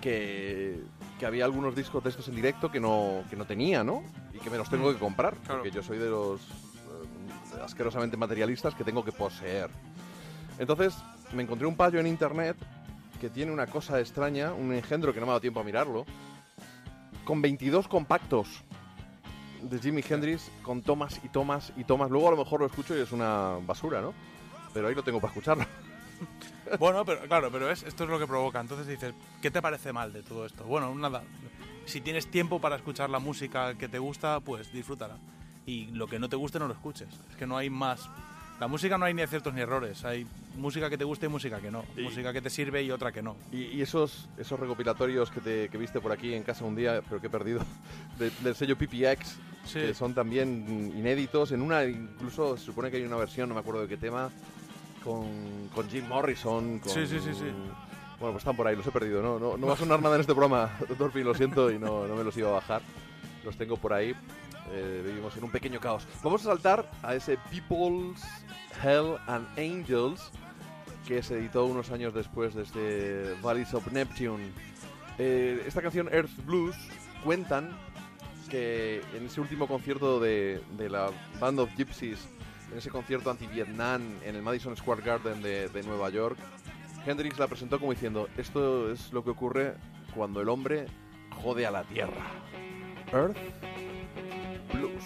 que, 0.00 0.80
que 1.18 1.26
había 1.26 1.44
algunos 1.44 1.74
discos 1.74 2.02
de 2.02 2.10
estos 2.10 2.28
en 2.28 2.36
directo 2.36 2.70
que 2.70 2.80
no, 2.80 3.22
que 3.30 3.36
no 3.36 3.44
tenía, 3.44 3.84
¿no? 3.84 4.02
Y 4.34 4.38
que 4.38 4.50
me 4.50 4.56
los 4.58 4.68
tengo 4.70 4.90
Mm, 4.90 4.94
que 4.94 4.98
comprar, 4.98 5.36
claro. 5.38 5.60
porque 5.62 5.70
yo 5.70 5.82
soy 5.82 5.98
de 5.98 6.08
los 6.08 6.40
eh, 6.40 7.60
asquerosamente 7.64 8.16
materialistas 8.16 8.74
que 8.74 8.84
tengo 8.84 9.04
que 9.04 9.12
poseer. 9.12 9.70
Entonces 10.58 10.94
me 11.32 11.42
encontré 11.42 11.66
un 11.66 11.76
payo 11.76 12.00
en 12.00 12.06
internet 12.06 12.56
que 13.20 13.28
tiene 13.30 13.52
una 13.52 13.66
cosa 13.66 14.00
extraña, 14.00 14.52
un 14.52 14.72
engendro 14.72 15.12
que 15.12 15.20
no 15.20 15.26
me 15.26 15.30
ha 15.30 15.34
dado 15.34 15.40
tiempo 15.42 15.60
a 15.60 15.64
mirarlo, 15.64 16.06
con 17.24 17.42
22 17.42 17.86
compactos 17.88 18.48
de 19.62 19.78
Jimi 19.78 20.02
Hendrix, 20.08 20.50
con 20.62 20.80
tomas 20.80 21.20
y 21.22 21.28
tomas 21.28 21.70
y 21.76 21.84
tomas. 21.84 22.10
Luego 22.10 22.28
a 22.28 22.30
lo 22.30 22.38
mejor 22.38 22.60
lo 22.60 22.66
escucho 22.66 22.96
y 22.96 23.00
es 23.00 23.12
una 23.12 23.58
basura, 23.66 24.00
¿no? 24.00 24.14
Pero 24.72 24.88
ahí 24.88 24.94
lo 24.94 25.02
tengo 25.02 25.20
para 25.20 25.32
escucharlo. 25.32 25.64
Bueno, 26.78 27.04
pero 27.04 27.20
claro, 27.22 27.50
pero 27.50 27.70
es, 27.70 27.82
esto 27.82 28.04
es 28.04 28.10
lo 28.10 28.18
que 28.18 28.26
provoca. 28.26 28.60
Entonces 28.60 28.86
dices, 28.86 29.14
¿qué 29.42 29.50
te 29.50 29.60
parece 29.60 29.92
mal 29.92 30.12
de 30.12 30.22
todo 30.22 30.46
esto? 30.46 30.64
Bueno, 30.64 30.94
nada. 30.94 31.22
Si 31.86 32.00
tienes 32.00 32.30
tiempo 32.30 32.60
para 32.60 32.76
escuchar 32.76 33.10
la 33.10 33.18
música 33.18 33.74
que 33.76 33.88
te 33.88 33.98
gusta, 33.98 34.40
pues 34.40 34.72
disfrútala. 34.72 35.16
Y 35.66 35.86
lo 35.86 36.06
que 36.06 36.18
no 36.18 36.28
te 36.28 36.36
guste, 36.36 36.58
no 36.58 36.66
lo 36.68 36.74
escuches. 36.74 37.08
Es 37.30 37.36
que 37.36 37.46
no 37.46 37.56
hay 37.56 37.70
más. 37.70 38.08
La 38.60 38.68
música 38.68 38.98
no 38.98 39.06
hay 39.06 39.14
ni 39.14 39.22
aciertos 39.22 39.54
ni 39.54 39.62
errores. 39.62 40.04
Hay 40.04 40.26
música 40.56 40.90
que 40.90 40.98
te 40.98 41.04
guste 41.04 41.26
y 41.26 41.28
música 41.30 41.60
que 41.60 41.70
no. 41.70 41.84
Y- 41.96 42.02
Música 42.02 42.32
que 42.32 42.42
te 42.42 42.50
sirve 42.50 42.82
y 42.82 42.90
otra 42.90 43.10
que 43.10 43.22
no. 43.22 43.36
Y, 43.50 43.62
y 43.64 43.80
esos, 43.82 44.28
esos 44.36 44.60
recopilatorios 44.60 45.30
que, 45.30 45.40
te, 45.40 45.68
que 45.70 45.78
viste 45.78 46.00
por 46.00 46.12
aquí 46.12 46.34
en 46.34 46.42
casa 46.42 46.64
un 46.64 46.76
día, 46.76 47.00
pero 47.08 47.20
que 47.20 47.28
he 47.28 47.30
perdido, 47.30 47.60
de- 48.18 48.30
del 48.42 48.54
sello 48.54 48.76
PPX, 48.76 49.38
Sí. 49.64 49.78
que 49.78 49.94
son 49.94 50.14
también 50.14 50.92
inéditos. 50.96 51.52
En 51.52 51.60
una 51.62 51.84
incluso 51.84 52.56
se 52.56 52.64
supone 52.64 52.90
que 52.90 52.96
hay 52.98 53.02
una 53.04 53.16
versión, 53.16 53.48
no 53.48 53.54
me 53.54 53.60
acuerdo 53.60 53.82
de 53.82 53.88
qué 53.88 53.96
tema, 53.98 54.30
con, 55.04 55.68
con 55.74 55.88
Jim 55.88 56.06
Morrison. 56.08 56.78
Con, 56.78 56.92
Sí, 56.92 57.06
sí, 57.06 57.18
sí, 57.20 57.34
sí. 57.34 57.44
Bueno, 58.18 58.34
pues 58.34 58.38
están 58.38 58.56
por 58.56 58.66
ahí, 58.66 58.76
los 58.76 58.86
he 58.86 58.90
perdido. 58.90 59.22
No, 59.22 59.38
no, 59.38 59.56
no 59.56 59.66
va 59.66 59.72
a 59.74 59.76
sonar 59.76 60.02
nada 60.02 60.16
en 60.16 60.20
este 60.20 60.34
programa, 60.34 60.70
Dolphin, 60.98 61.24
lo 61.24 61.34
siento, 61.34 61.70
y 61.70 61.78
no, 61.78 62.06
no 62.06 62.14
me 62.16 62.24
los 62.24 62.36
iba 62.36 62.50
a 62.50 62.52
bajar. 62.52 62.82
Los 63.44 63.56
tengo 63.56 63.76
por 63.76 63.92
ahí. 63.92 64.14
Eh, 64.72 65.02
vivimos 65.04 65.36
en 65.36 65.44
un 65.44 65.50
pequeño 65.50 65.80
caos. 65.80 66.06
Vamos 66.22 66.42
a 66.42 66.44
saltar 66.44 66.90
a 67.02 67.14
ese 67.14 67.38
People's 67.50 68.22
Hell 68.82 69.16
and 69.26 69.46
Angels 69.58 70.30
que 71.08 71.22
se 71.22 71.38
editó 71.38 71.64
unos 71.64 71.90
años 71.90 72.14
después 72.14 72.54
de 72.54 72.62
este 72.62 73.34
Valleys 73.42 73.74
of 73.74 73.90
Neptune. 73.90 74.52
Eh, 75.18 75.62
esta 75.66 75.82
canción 75.82 76.08
Earth 76.12 76.30
Blues 76.44 76.76
cuentan 77.24 77.76
que 78.48 79.02
en 79.16 79.26
ese 79.26 79.40
último 79.40 79.66
concierto 79.66 80.20
de, 80.20 80.62
de 80.76 80.88
la 80.88 81.10
Band 81.40 81.60
of 81.60 81.70
Gypsies, 81.76 82.28
en 82.70 82.78
ese 82.78 82.90
concierto 82.90 83.30
anti-Vietnam 83.30 84.02
en 84.24 84.36
el 84.36 84.42
Madison 84.42 84.76
Square 84.76 85.02
Garden 85.02 85.42
de, 85.42 85.82
Nueva 85.84 86.10
York, 86.10 86.38
Hendrix 87.06 87.38
la 87.38 87.46
presentó 87.46 87.78
como 87.78 87.92
diciendo, 87.92 88.28
esto 88.36 88.90
es 88.92 89.12
lo 89.12 89.24
que 89.24 89.30
ocurre 89.30 89.74
cuando 90.14 90.40
el 90.40 90.48
hombre 90.48 90.86
jode 91.42 91.66
a 91.66 91.70
la 91.70 91.84
tierra. 91.84 92.26
Earth 93.12 93.36
Blues. 94.72 95.04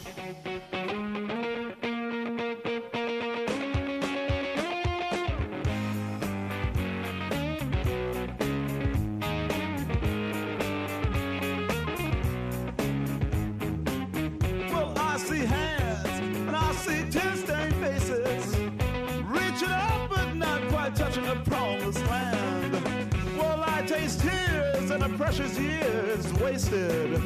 Precious 25.17 25.59
years 25.59 26.33
wasted, 26.35 27.21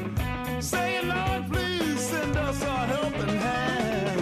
saying, 0.61 1.09
Lord, 1.09 1.51
please 1.51 2.01
send 2.01 2.37
us 2.37 2.63
a 2.63 2.67
helping 2.67 3.37
hand. 3.37 4.18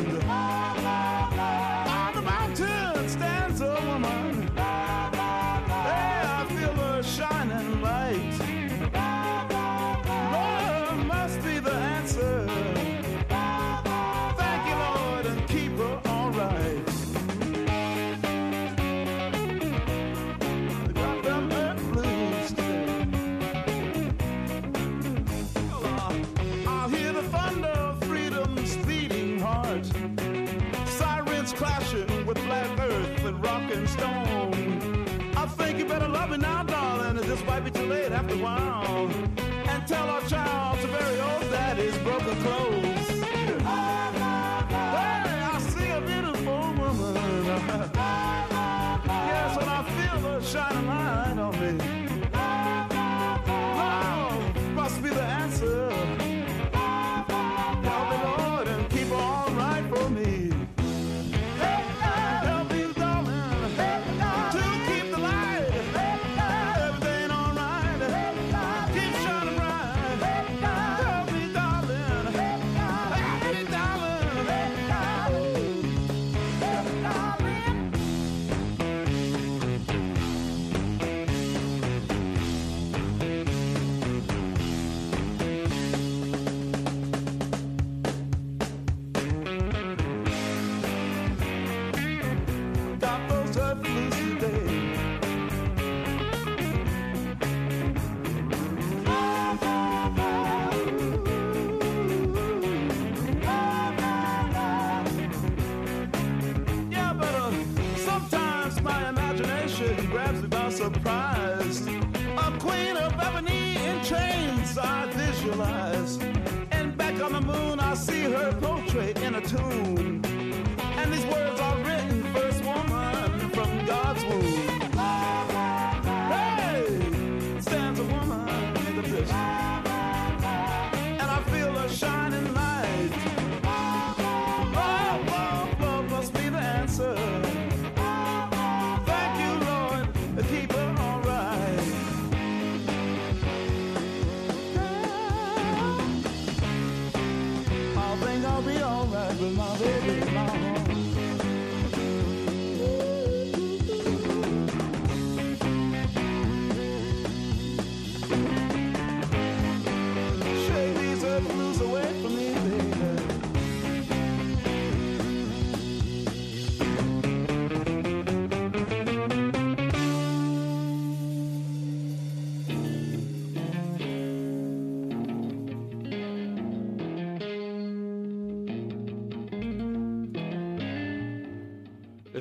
While. 38.36 38.75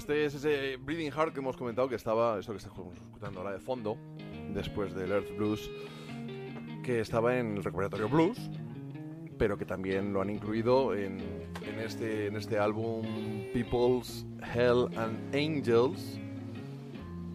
Este 0.05 0.23
es 0.23 0.35
ese 0.35 0.77
Breathing 0.77 1.11
Heart 1.11 1.33
que 1.33 1.39
hemos 1.39 1.57
comentado 1.57 1.89
que 1.89 1.95
estaba, 1.95 2.37
esto 2.37 2.51
que 2.51 2.59
estamos 2.59 2.93
escuchando 2.93 3.39
ahora 3.39 3.53
de 3.53 3.59
fondo, 3.59 3.97
después 4.53 4.93
del 4.93 5.11
Earth 5.11 5.35
Blues, 5.35 5.71
que 6.83 6.99
estaba 6.99 7.39
en 7.39 7.57
el 7.57 7.63
recuperatorio 7.63 8.07
Blues, 8.07 8.37
pero 9.39 9.57
que 9.57 9.65
también 9.65 10.13
lo 10.13 10.21
han 10.21 10.29
incluido 10.29 10.93
en, 10.93 11.17
en 11.63 11.79
este, 11.79 12.27
en 12.27 12.35
este 12.35 12.59
álbum 12.59 13.03
People's 13.51 14.27
Hell 14.53 14.95
and 14.95 15.33
Angels, 15.33 16.19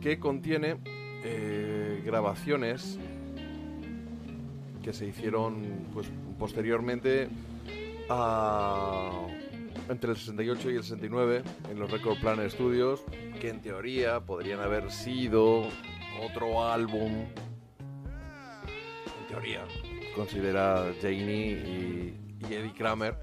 que 0.00 0.20
contiene 0.20 0.76
eh, 1.24 2.00
grabaciones 2.06 3.00
que 4.80 4.92
se 4.92 5.06
hicieron 5.06 5.88
pues, 5.92 6.08
posteriormente 6.38 7.30
a, 8.08 9.26
entre 9.88 10.10
el 10.10 10.16
68 10.16 10.70
y 10.70 10.76
el 10.76 10.82
69 10.82 11.42
en 11.70 11.78
los 11.78 11.90
Record 11.90 12.20
Planet 12.20 12.50
Studios, 12.50 13.02
que 13.40 13.48
en 13.48 13.60
teoría 13.60 14.20
podrían 14.20 14.60
haber 14.60 14.90
sido 14.90 15.68
otro 16.22 16.64
álbum, 16.68 17.26
en 19.20 19.26
teoría, 19.28 19.64
considera 20.14 20.92
Janie 21.00 21.52
y, 21.52 22.16
Eddie 22.52 22.74
Kramer, 22.74 23.16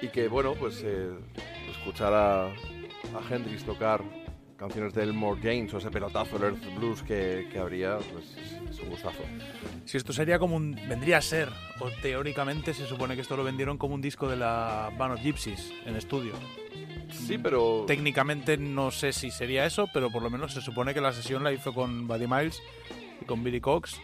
y 0.00 0.08
que 0.08 0.28
bueno, 0.28 0.54
pues 0.54 0.82
eh, 0.84 1.10
escuchar 1.70 2.12
a, 2.12 2.46
a 2.46 2.54
Hendrix 3.30 3.64
tocar 3.64 4.02
canciones 4.56 4.94
de 4.94 5.02
Elmore 5.02 5.40
James 5.42 5.72
o 5.74 5.78
ese 5.78 5.90
pelotazo, 5.90 6.36
el 6.36 6.42
Earth 6.44 6.74
Blues 6.76 7.02
que, 7.02 7.48
que 7.52 7.58
habría, 7.58 7.98
pues 7.98 8.36
es, 8.70 8.80
un 8.80 8.90
gustazo. 8.90 9.22
Si 9.84 9.96
esto 9.96 10.12
sería 10.12 10.38
como 10.38 10.56
un. 10.56 10.74
vendría 10.88 11.18
a 11.18 11.22
ser, 11.22 11.48
o 11.80 11.90
teóricamente 12.02 12.74
se 12.74 12.86
supone 12.86 13.14
que 13.14 13.20
esto 13.20 13.36
lo 13.36 13.44
vendieron 13.44 13.78
como 13.78 13.94
un 13.94 14.00
disco 14.00 14.28
de 14.28 14.36
la 14.36 14.90
Band 14.96 15.14
of 15.14 15.20
Gypsies 15.20 15.72
en 15.84 15.96
estudio. 15.96 16.32
Sí, 17.10 17.38
pero... 17.38 17.84
Técnicamente 17.86 18.56
no 18.56 18.90
sé 18.90 19.12
si 19.12 19.30
sería 19.30 19.64
eso, 19.64 19.88
pero 19.92 20.10
por 20.10 20.22
lo 20.22 20.30
menos 20.30 20.52
se 20.52 20.60
supone 20.60 20.92
que 20.92 21.00
la 21.00 21.12
sesión 21.12 21.44
la 21.44 21.52
hizo 21.52 21.72
con 21.72 22.08
Buddy 22.08 22.26
Miles 22.26 22.62
y 23.20 23.24
con 23.24 23.44
Billy 23.44 23.60
Cox. 23.60 24.00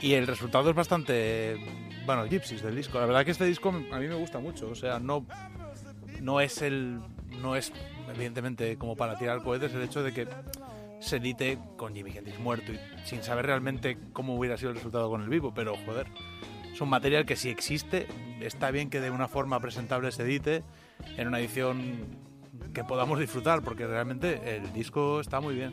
Y 0.00 0.14
el 0.14 0.26
resultado 0.26 0.68
es 0.70 0.76
bastante. 0.76 1.56
Bueno, 2.04 2.26
Gypsies 2.26 2.62
del 2.62 2.76
disco. 2.76 2.98
La 2.98 3.06
verdad 3.06 3.24
que 3.24 3.30
este 3.30 3.46
disco 3.46 3.70
a 3.70 3.98
mí 3.98 4.08
me 4.08 4.14
gusta 4.14 4.38
mucho. 4.38 4.68
O 4.68 4.74
sea, 4.74 4.98
no, 4.98 5.26
no 6.20 6.40
es 6.40 6.60
el. 6.60 7.00
No 7.40 7.56
es, 7.56 7.72
evidentemente, 8.14 8.76
como 8.78 8.96
para 8.96 9.16
tirar 9.18 9.42
cohetes 9.42 9.72
el 9.74 9.82
hecho 9.82 10.02
de 10.02 10.12
que 10.12 10.26
se 11.00 11.16
edite 11.16 11.58
con 11.76 11.94
Jimi 11.94 12.10
Hendrix 12.16 12.38
muerto 12.38 12.72
y 12.72 12.78
sin 13.04 13.22
saber 13.22 13.46
realmente 13.46 13.98
cómo 14.12 14.34
hubiera 14.36 14.56
sido 14.56 14.70
el 14.70 14.76
resultado 14.76 15.10
con 15.10 15.22
el 15.22 15.28
vivo. 15.28 15.52
Pero, 15.54 15.76
joder, 15.84 16.06
es 16.72 16.80
un 16.80 16.88
material 16.88 17.26
que 17.26 17.36
si 17.36 17.50
existe, 17.50 18.06
está 18.40 18.70
bien 18.70 18.88
que 18.90 19.00
de 19.00 19.10
una 19.10 19.28
forma 19.28 19.60
presentable 19.60 20.10
se 20.12 20.22
edite 20.22 20.62
en 21.16 21.28
una 21.28 21.38
edición 21.40 22.06
que 22.72 22.84
podamos 22.84 23.18
disfrutar, 23.18 23.62
porque 23.62 23.86
realmente 23.86 24.56
el 24.56 24.72
disco 24.72 25.20
está 25.20 25.40
muy 25.40 25.54
bien. 25.54 25.72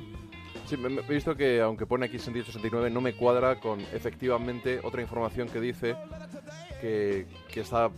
Sí, 0.66 0.78
me- 0.78 0.90
me- 0.90 1.02
he 1.02 1.08
visto 1.14 1.36
que 1.36 1.60
aunque 1.62 1.86
pone 1.86 2.06
aquí 2.06 2.18
68-69 2.18 2.90
no 2.92 3.02
me 3.02 3.14
cuadra 3.14 3.60
con 3.60 3.82
efectivamente 3.94 4.80
otra 4.84 5.02
información 5.02 5.50
que 5.50 5.60
dice 5.60 5.96
que, 6.80 7.26
que 7.52 7.60
está 7.62 7.90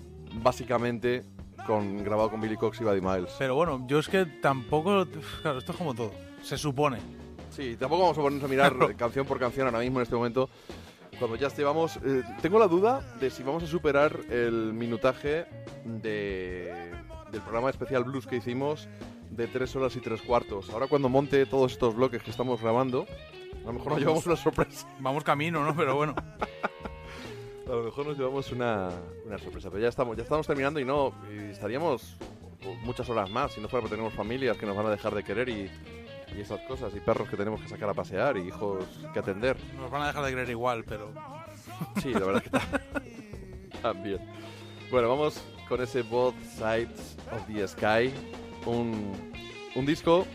básicamente 0.42 1.24
con, 1.66 2.04
grabado 2.04 2.32
con 2.32 2.42
Billy 2.42 2.58
Cox 2.58 2.82
y 2.82 2.84
Buddy 2.84 3.02
Miles. 3.02 3.36
Pero 3.38 3.56
bueno, 3.56 3.86
yo 3.88 4.00
es 4.00 4.08
que 4.08 4.26
tampoco. 4.26 5.06
Claro, 5.42 5.60
esto 5.60 5.72
es 5.72 5.78
como 5.78 5.94
todo. 5.94 6.12
Se 6.42 6.58
supone. 6.58 7.00
Sí, 7.50 7.76
tampoco 7.78 8.04
vamos 8.04 8.18
a 8.18 8.22
ponernos 8.22 8.44
a 8.44 8.48
mirar 8.48 8.96
canción 8.98 9.26
por 9.26 9.40
canción 9.40 9.68
ahora 9.68 9.80
mismo 9.80 10.00
en 10.00 10.04
este 10.04 10.16
momento. 10.16 10.50
Cuando 11.18 11.38
ya 11.38 11.48
llevamos... 11.48 11.98
eh, 11.98 12.24
tengo 12.42 12.60
la 12.60 12.68
duda 12.68 13.00
de 13.20 13.30
si 13.30 13.42
vamos 13.42 13.64
a 13.64 13.68
superar 13.68 14.20
el 14.30 14.74
minutaje 14.74 15.46
de, 15.86 16.92
del 17.32 17.42
programa 17.42 17.70
especial 17.70 18.04
Blues 18.04 18.28
que 18.28 18.36
hicimos 18.36 18.90
de 19.30 19.48
tres 19.48 19.74
horas 19.78 19.96
y 19.96 20.02
tres 20.02 20.22
cuartos. 20.22 20.70
Ahora 20.72 20.88
cuando 20.88 21.08
monte 21.08 21.46
todos 21.46 21.72
estos 21.72 21.96
bloques 21.96 22.22
que 22.22 22.32
estamos 22.32 22.62
grabando, 22.62 23.06
a 23.64 23.68
lo 23.68 23.74
mejor 23.74 23.94
nos 23.94 24.00
llevamos 24.00 24.26
una 24.26 24.36
sorpresa. 24.36 24.88
Vamos 25.00 25.24
camino, 25.24 25.64
¿no? 25.64 25.74
Pero 25.76 25.96
bueno. 25.96 26.16
A 27.68 27.70
lo 27.72 27.84
mejor 27.84 28.06
nos 28.06 28.18
llevamos 28.18 28.52
una, 28.52 28.90
una 29.26 29.38
sorpresa, 29.40 29.70
pero 29.70 29.82
ya 29.82 29.90
estamos, 29.90 30.16
ya 30.16 30.24
estamos 30.24 30.46
terminando 30.46 30.80
y 30.80 30.86
no, 30.86 31.14
y 31.34 31.52
estaríamos 31.52 32.16
muchas 32.84 33.10
horas 33.10 33.30
más 33.30 33.54
si 33.54 33.62
no 33.62 33.68
fuera 33.68 33.82
porque 33.82 33.96
tenemos 33.96 34.14
familias 34.14 34.58
que 34.58 34.66
nos 34.66 34.76
van 34.76 34.86
a 34.88 34.92
dejar 34.92 35.14
de 35.16 35.24
querer 35.24 35.50
y, 35.50 35.70
y 36.36 36.42
esas 36.42 36.60
cosas, 36.62 36.94
y 36.96 37.00
perros 37.00 37.28
que 37.28 37.38
tenemos 37.38 37.62
que 37.62 37.68
sacar 37.68 37.90
a 37.90 37.94
pasear 37.94 38.38
y 38.38 38.48
hijos 38.48 38.86
que 39.14 39.20
atender. 39.20 39.58
Nos 39.78 39.90
van 39.90 40.04
a 40.04 40.08
dejar 40.08 40.26
de 40.26 40.32
creer 40.34 40.50
igual, 40.50 40.84
pero. 40.86 41.12
Sí, 42.02 42.14
la 42.14 42.20
verdad 42.20 42.38
es 42.38 42.44
que 42.44 42.50
ta- 42.52 42.82
también. 43.82 44.20
Bueno, 44.92 45.10
vamos 45.10 45.42
con 45.68 45.82
ese 45.82 46.04
Both 46.04 46.36
Sides 46.44 47.18
of 47.32 47.48
the 47.48 47.68
Sky, 47.68 48.14
un, 48.68 49.12
un 49.76 49.86
disco 49.86 50.26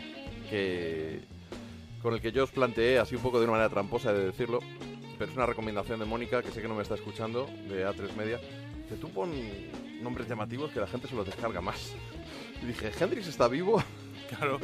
que 0.50 1.20
con 2.02 2.12
el 2.14 2.20
que 2.20 2.32
yo 2.32 2.42
os 2.44 2.50
planteé, 2.50 2.98
así 2.98 3.14
un 3.14 3.22
poco 3.22 3.38
de 3.38 3.44
una 3.44 3.52
manera 3.52 3.68
tramposa 3.70 4.12
de 4.12 4.26
decirlo, 4.26 4.58
pero 5.20 5.30
es 5.32 5.36
una 5.36 5.44
recomendación 5.44 6.00
de 6.00 6.06
Mónica, 6.06 6.42
que 6.42 6.50
sé 6.50 6.62
que 6.62 6.68
no 6.68 6.74
me 6.74 6.82
está 6.82 6.94
escuchando, 6.94 7.44
de 7.68 7.86
A3 7.86 8.14
Media, 8.16 8.40
que 8.88 8.94
tú 8.94 9.10
pon 9.10 9.30
nombres 10.02 10.26
llamativos 10.26 10.70
que 10.70 10.80
la 10.80 10.86
gente 10.86 11.08
se 11.08 11.14
los 11.14 11.26
descarga 11.26 11.60
más. 11.60 11.92
Y 12.62 12.66
dije, 12.66 12.90
¿Hendrix 12.98 13.26
está 13.28 13.46
vivo? 13.46 13.82
Claro. 14.30 14.60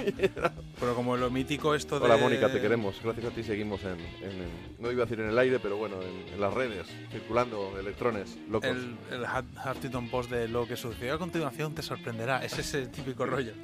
Pero 0.78 0.94
como 0.94 1.16
lo 1.16 1.28
mítico 1.28 1.74
esto 1.74 1.98
de. 1.98 2.04
Hola 2.04 2.16
Mónica, 2.18 2.48
te 2.52 2.60
queremos. 2.60 3.00
Gracias 3.02 3.26
a 3.26 3.30
ti 3.30 3.42
seguimos 3.42 3.82
en, 3.82 3.98
en- 4.22 4.30
en- 4.42 4.76
no 4.78 4.92
iba 4.92 5.02
a 5.02 5.06
decir 5.06 5.18
en 5.18 5.28
el 5.30 5.36
aire, 5.36 5.58
pero 5.58 5.76
bueno, 5.76 5.96
en, 6.02 6.34
en 6.34 6.40
las 6.40 6.54
redes, 6.54 6.86
circulando 7.10 7.76
electrones 7.76 8.38
locos. 8.48 8.70
El, 8.70 8.96
el 9.10 9.24
Huffington 9.24 10.08
Post 10.08 10.30
de 10.30 10.46
lo 10.46 10.68
que 10.68 10.76
sucedió 10.76 11.14
a 11.14 11.18
continuación 11.18 11.74
te 11.74 11.82
sorprenderá. 11.82 12.44
Es 12.44 12.56
ese 12.56 12.86
típico 12.86 13.26
rollo. 13.26 13.54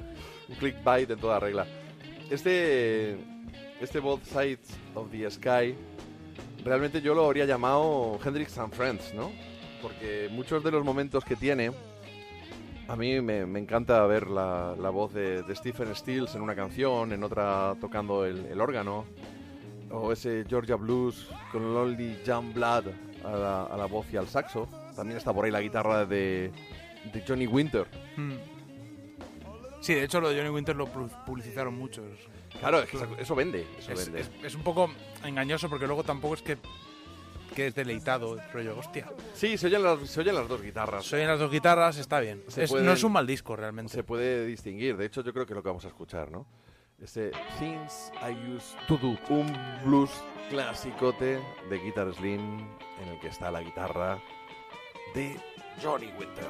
un 0.49 0.55
clickbait 0.55 1.09
en 1.09 1.19
toda 1.19 1.39
regla. 1.39 1.65
Este, 2.29 3.15
este 3.79 3.99
Both 4.01 4.25
Sides 4.25 4.59
of 4.95 5.09
the 5.09 5.31
Sky, 5.31 5.73
realmente 6.63 7.01
yo 7.01 7.13
lo 7.13 7.25
habría 7.25 7.45
llamado 7.45 8.19
Hendrix 8.23 8.57
and 8.57 8.73
Friends, 8.73 9.13
¿no? 9.13 9.31
Porque 9.81 10.29
muchos 10.31 10.63
de 10.63 10.71
los 10.71 10.83
momentos 10.83 11.25
que 11.25 11.35
tiene, 11.35 11.71
a 12.87 12.95
mí 12.95 13.19
me, 13.21 13.41
encanta 13.59 14.05
ver 14.05 14.27
la, 14.27 14.75
la 14.79 14.89
voz 14.89 15.13
de, 15.13 15.43
Stephen 15.55 15.93
Stills 15.95 16.35
en 16.35 16.41
una 16.41 16.55
canción, 16.55 17.11
en 17.11 17.23
otra 17.23 17.75
tocando 17.79 18.25
el, 18.25 18.59
órgano, 18.59 19.05
o 19.91 20.11
ese 20.11 20.45
Georgia 20.47 20.75
Blues 20.75 21.29
con 21.51 21.73
Lonely 21.73 22.19
John 22.25 22.53
Blood 22.53 22.85
a 23.23 23.31
la, 23.31 23.63
a 23.63 23.77
la 23.77 23.85
voz 23.85 24.05
y 24.11 24.17
al 24.17 24.27
saxo. 24.27 24.67
También 24.95 25.17
está 25.17 25.33
por 25.33 25.45
ahí 25.45 25.51
la 25.51 25.61
guitarra 25.61 26.05
de, 26.05 26.51
Johnny 27.27 27.47
Winter. 27.47 27.87
Hmm. 28.15 28.35
Sí, 29.81 29.93
de 29.93 30.05
hecho 30.05 30.21
lo 30.21 30.29
de 30.29 30.37
Johnny 30.37 30.49
Winter 30.49 30.75
lo 30.75 30.87
pu- 30.87 31.25
publicitaron 31.25 31.77
mucho. 31.77 32.03
Claro, 32.59 32.79
es 32.79 32.89
que 32.89 32.97
eso- 33.19 33.35
vende. 33.35 33.67
Eso 33.77 33.91
Es, 33.91 34.05
vende. 34.05 34.21
es- 34.21 34.31
es 34.43 34.55
un 34.55 34.63
poco 34.63 34.89
engañoso 35.23 35.69
porque 35.69 35.85
luego 35.85 36.03
tampoco 36.03 36.35
es 36.35 36.41
que, 36.41 36.57
que 37.55 37.67
es 37.67 37.75
deleitado 37.75 38.35
el 38.39 38.51
rollo. 38.51 38.77
Hostia. 38.79 39.11
Sí, 39.33 39.57
se 39.57 39.67
oyen 39.67 39.83
las, 39.83 40.07
se 40.09 40.19
oyen 40.21 40.35
las 40.35 40.47
dos 40.47 40.61
guitarras. 40.61 41.05
Se 41.05 41.15
oyen 41.17 41.27
las 41.27 41.39
dos 41.39 41.51
guitarras, 41.51 41.97
está 41.97 42.19
bien. 42.19 42.43
Es- 42.55 42.69
pueden- 42.69 42.85
No 42.85 42.93
es 42.93 43.03
un 43.03 43.11
mal 43.11 43.27
disco 43.27 43.55
realmente. 43.55 43.91
Se 43.93 44.03
puede 44.03 44.45
distinguir. 44.45 44.95
De 44.97 45.05
hecho, 45.05 45.21
yo 45.23 45.33
creo 45.33 45.45
que 45.45 45.53
es 45.53 45.55
lo 45.57 45.63
que 45.63 45.69
vamos 45.69 45.85
a 45.85 45.89
escuchar, 45.89 46.31
¿no? 46.31 46.45
Ese 47.01 47.31
Things 47.59 48.11
I 48.21 48.31
Used 48.55 48.77
to 48.87 48.97
Do. 48.97 49.17
Un 49.29 49.51
blues 49.83 50.11
clasicote 50.49 51.41
de 51.69 51.79
Guitar 51.79 52.13
Slim 52.13 52.59
en 53.01 53.07
el 53.09 53.19
que 53.19 53.27
está 53.27 53.51
la 53.51 53.61
guitarra 53.61 54.19
de 55.13 55.37
Johnny 55.81 56.07
Winter. 56.17 56.47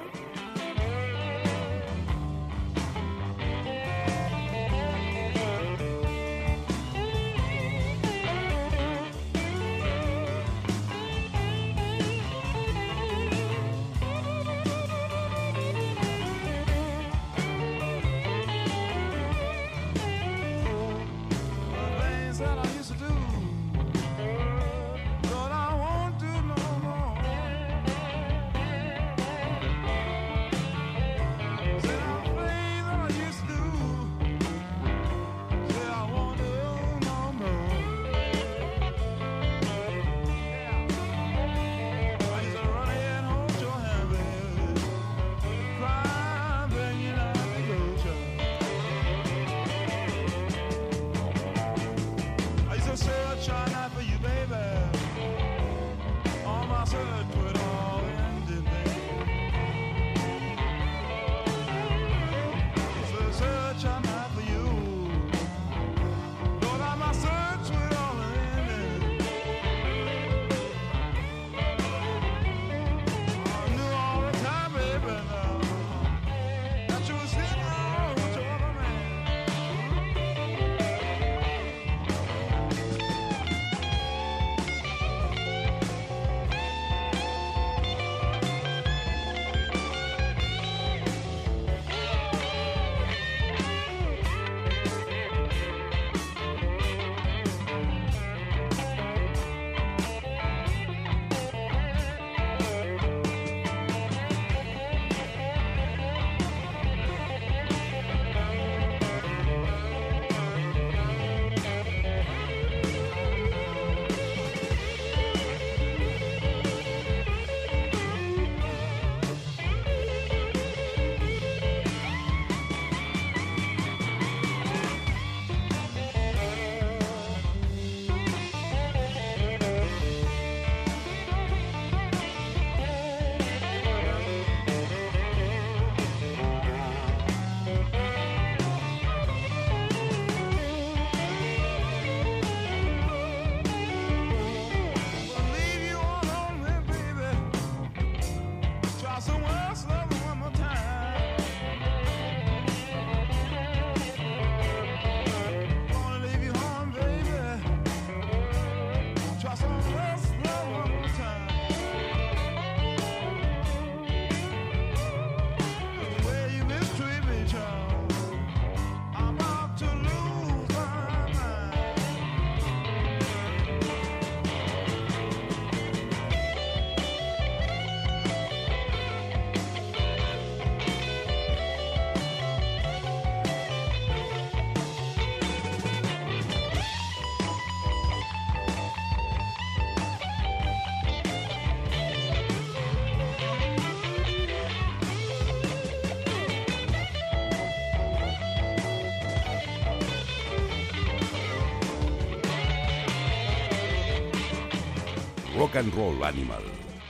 Rock 205.74 205.86
and 205.86 205.96
Roll 205.96 206.24
Animal 206.24 206.62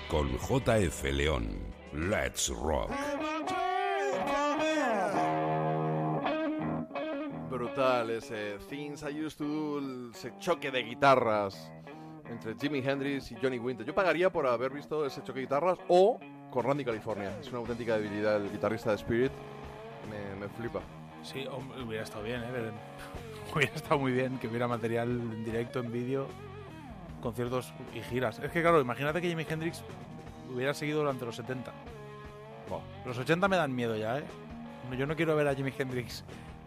con 0.08 0.30
JF 0.38 1.04
León. 1.12 1.60
Let's 1.92 2.48
Rock. 2.50 2.92
Brutal 7.50 8.10
ese 8.12 8.58
Things 8.70 9.04
I 9.04 9.22
Used 9.22 9.40
to 9.40 9.44
Do, 9.44 10.12
ese 10.12 10.32
choque 10.40 10.72
de 10.72 10.82
guitarras 10.82 11.74
entre 12.30 12.56
Jimi 12.56 12.80
Hendrix 12.80 13.34
y 13.34 13.36
Johnny 13.36 13.60
Winter. 13.60 13.86
Yo 13.86 13.94
pagaría 13.94 14.32
por 14.32 14.48
haber 14.48 14.72
visto 14.72 15.06
ese 15.06 15.22
choque 15.24 15.42
de 15.42 15.46
guitarras 15.48 15.80
o 15.90 16.18
con 16.50 16.64
Randy 16.64 16.86
California. 16.86 17.38
Es 17.42 17.50
una 17.50 17.58
auténtica 17.58 17.98
debilidad 17.98 18.38
el 18.38 18.50
guitarrista 18.50 18.92
de 18.92 18.96
Spirit. 18.96 19.32
Me, 20.10 20.40
me 20.40 20.48
flipa. 20.48 20.80
Sí, 21.22 21.46
hubiera 21.86 22.04
estado 22.04 22.24
bien, 22.24 22.42
¿eh? 22.44 22.72
Hubiera 23.54 23.76
estado 23.76 24.00
muy 24.00 24.14
bien 24.14 24.40
que 24.40 24.48
hubiera 24.48 24.70
material 24.70 25.10
en 25.10 25.44
directo, 25.44 25.82
en 25.82 25.92
vídeo, 25.92 26.28
conciertos 27.24 27.74
y 27.96 28.02
giras. 28.02 28.38
Es 28.40 28.52
que, 28.52 28.62
claro, 28.62 28.80
imagínate 28.82 29.22
que 29.22 29.30
Jimi 29.30 29.46
Hendrix 29.50 29.82
hubiera 30.54 30.74
seguido 30.74 31.00
durante 31.00 31.26
los 31.26 31.36
70. 31.36 31.72
Buah. 32.70 32.82
Los 33.06 33.18
80 33.18 33.48
me 33.48 33.56
dan 33.58 33.74
miedo 33.74 33.96
ya, 33.96 34.20
¿eh? 34.20 34.24
Yo 34.98 35.08
no 35.08 35.16
quiero 35.16 35.36
ver 35.36 35.48
a 35.48 35.56
Jimi 35.56 35.74
Hendrix 35.78 36.24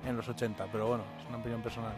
en 0.06 0.16
los 0.16 0.28
80, 0.28 0.66
pero 0.72 0.88
bueno, 0.88 1.04
es 1.22 1.28
una 1.28 1.38
opinión 1.38 1.62
personal. 1.62 1.92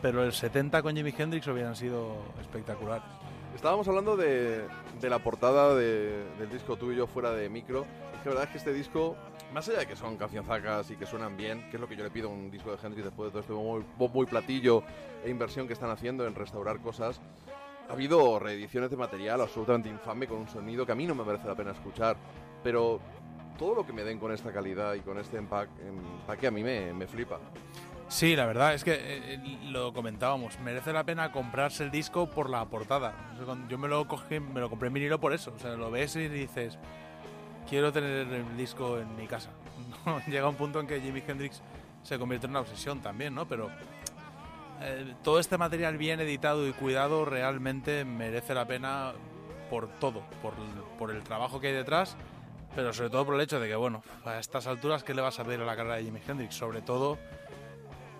Pero 0.00 0.22
el 0.24 0.32
70 0.32 0.80
con 0.82 0.94
Jimi 0.96 1.12
Hendrix 1.16 1.46
hubieran 1.48 1.74
sido 1.76 2.16
espectaculares. 2.40 3.02
Estábamos 3.54 3.88
hablando 3.88 4.16
de, 4.16 4.64
de 5.00 5.10
la 5.10 5.18
portada 5.18 5.74
de- 5.74 6.24
del 6.38 6.48
disco 6.50 6.76
tú 6.76 6.92
y 6.92 6.96
yo 6.96 7.06
fuera 7.06 7.32
de 7.32 7.48
micro. 7.48 7.84
Es 8.14 8.20
que 8.22 8.28
la 8.28 8.34
verdad 8.36 8.44
es 8.44 8.50
que 8.50 8.58
este 8.58 8.72
disco, 8.72 9.16
más 9.52 9.68
allá 9.68 9.80
de 9.80 9.86
que 9.86 9.96
son 9.96 10.16
cancionzacas 10.16 10.90
y 10.90 10.96
que 10.96 11.06
suenan 11.06 11.36
bien, 11.36 11.68
que 11.70 11.76
es 11.76 11.80
lo 11.80 11.88
que 11.88 11.96
yo 11.96 12.04
le 12.04 12.10
pido 12.10 12.28
a 12.28 12.32
un 12.32 12.50
disco 12.50 12.70
de 12.70 12.78
Hendrix 12.80 13.04
después 13.06 13.26
de 13.28 13.30
todo 13.32 13.40
este 13.40 13.52
bombo 13.52 14.22
y 14.22 14.26
platillo 14.26 14.82
e 15.24 15.30
inversión 15.30 15.66
que 15.66 15.72
están 15.72 15.90
haciendo 15.90 16.26
en 16.26 16.34
restaurar 16.36 16.78
cosas, 16.80 17.20
ha 17.88 17.92
habido 17.92 18.38
reediciones 18.38 18.90
de 18.90 18.96
material 18.96 19.40
absolutamente 19.40 19.88
infame 19.88 20.26
con 20.26 20.38
un 20.38 20.48
sonido 20.48 20.84
que 20.84 20.92
a 20.92 20.94
mí 20.94 21.06
no 21.06 21.14
me 21.14 21.24
merece 21.24 21.46
la 21.46 21.54
pena 21.54 21.72
escuchar. 21.72 22.16
Pero 22.62 23.00
todo 23.58 23.74
lo 23.74 23.86
que 23.86 23.92
me 23.92 24.04
den 24.04 24.18
con 24.18 24.32
esta 24.32 24.52
calidad 24.52 24.94
y 24.94 25.00
con 25.00 25.18
este 25.18 25.36
empaque, 25.38 25.72
empaque 25.86 26.46
a 26.46 26.50
mí 26.50 26.62
me, 26.62 26.92
me 26.92 27.06
flipa. 27.06 27.38
Sí, 28.08 28.34
la 28.36 28.46
verdad 28.46 28.72
es 28.72 28.84
que 28.84 28.96
eh, 28.98 29.58
lo 29.64 29.92
comentábamos. 29.92 30.58
Merece 30.60 30.92
la 30.92 31.04
pena 31.04 31.30
comprarse 31.30 31.84
el 31.84 31.90
disco 31.90 32.30
por 32.30 32.48
la 32.48 32.64
portada. 32.64 33.14
Yo 33.68 33.78
me 33.78 33.88
lo 33.88 34.08
cogí, 34.08 34.40
me 34.40 34.60
lo 34.60 34.70
compré 34.70 34.88
en 34.88 34.94
vinilo 34.94 35.20
por 35.20 35.34
eso. 35.34 35.52
O 35.54 35.58
sea, 35.58 35.74
lo 35.74 35.90
ves 35.90 36.16
y 36.16 36.28
dices, 36.28 36.78
quiero 37.68 37.92
tener 37.92 38.26
el 38.28 38.56
disco 38.56 38.98
en 38.98 39.14
mi 39.14 39.26
casa. 39.26 39.50
Llega 40.26 40.48
un 40.48 40.56
punto 40.56 40.80
en 40.80 40.86
que 40.86 41.00
Jimi 41.00 41.22
Hendrix 41.26 41.60
se 42.02 42.18
convierte 42.18 42.46
en 42.46 42.52
una 42.52 42.60
obsesión 42.60 43.00
también, 43.00 43.34
¿no? 43.34 43.46
Pero 43.46 43.70
eh, 44.80 45.14
todo 45.22 45.38
este 45.40 45.58
material 45.58 45.98
bien 45.98 46.20
editado 46.20 46.66
y 46.66 46.72
cuidado 46.72 47.24
realmente 47.24 48.04
merece 48.04 48.54
la 48.54 48.66
pena 48.66 49.12
por 49.70 49.88
todo, 49.98 50.22
por, 50.40 50.54
por 50.98 51.10
el 51.10 51.22
trabajo 51.22 51.60
que 51.60 51.68
hay 51.68 51.74
detrás, 51.74 52.16
pero 52.74 52.92
sobre 52.92 53.10
todo 53.10 53.26
por 53.26 53.34
el 53.34 53.40
hecho 53.40 53.60
de 53.60 53.68
que, 53.68 53.76
bueno, 53.76 54.02
a 54.24 54.38
estas 54.38 54.66
alturas, 54.66 55.02
¿qué 55.02 55.14
le 55.14 55.22
vas 55.22 55.38
a 55.38 55.44
pedir 55.44 55.60
a 55.60 55.64
la 55.64 55.76
carrera 55.76 55.96
de 55.96 56.04
Jimi 56.04 56.20
Hendrix? 56.26 56.54
Sobre 56.54 56.80
todo 56.80 57.18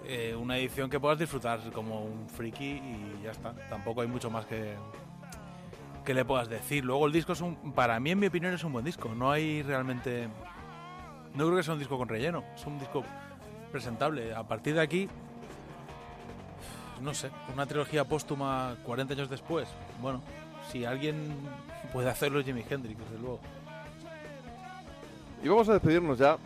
eh, 0.05 0.35
una 0.35 0.57
edición 0.57 0.89
que 0.89 0.99
puedas 0.99 1.19
disfrutar 1.19 1.61
como 1.73 2.03
un 2.03 2.29
friki 2.29 2.65
y 2.65 3.21
ya 3.23 3.31
está. 3.31 3.53
Tampoco 3.69 4.01
hay 4.01 4.09
mucho 4.09 4.31
más 4.31 4.47
que, 4.47 4.75
que 6.05 6.15
le 6.15 6.25
puedas 6.25 6.49
decir. 6.49 6.85
Luego 6.85 7.07
el 7.07 7.13
disco 7.13 7.33
es 7.33 7.41
un, 7.43 7.73
para 7.73 8.01
mí 8.01 8.11
en 8.11 8.19
mi 8.19 8.27
opinión 8.27 8.55
es 8.55 8.65
un 8.65 8.73
buen 8.73 8.85
disco. 8.85 9.15
No 9.15 9.31
hay 9.31 9.63
realmente, 9.63 10.29
no 11.35 11.45
creo 11.45 11.57
que 11.57 11.63
sea 11.63 11.75
un 11.75 11.79
disco 11.79 11.99
con 11.99 12.09
relleno. 12.09 12.43
Es 12.55 12.65
un 12.65 12.79
disco 12.79 13.05
presentable. 13.71 14.35
A 14.35 14.49
partir 14.49 14.75
de 14.75 14.81
aquí, 14.81 15.09
no 17.01 17.15
sé, 17.15 17.31
una 17.53 17.67
trilogía 17.67 18.05
póstuma 18.05 18.77
40 18.85 19.15
años 19.15 19.31
después. 19.31 19.69
Bueno, 20.01 20.23
si 20.71 20.85
alguien 20.85 21.37
puede 21.93 22.11
hacerlo 22.11 22.41
es 22.41 22.47
Jimi 22.47 22.65
Hendrix, 22.69 22.99
desde 22.99 23.19
luego. 23.19 23.41
Y 25.43 25.49
vamos 25.49 25.69
a 25.69 25.75
despedirnos 25.75 26.19
ya, 26.19 26.37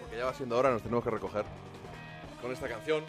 porque 0.00 0.18
ya 0.18 0.24
va 0.24 0.34
siendo 0.34 0.58
hora, 0.58 0.70
nos 0.70 0.82
tenemos 0.82 1.04
que 1.04 1.10
recoger 1.10 1.44
con 2.42 2.52
esta 2.52 2.68
canción. 2.68 3.04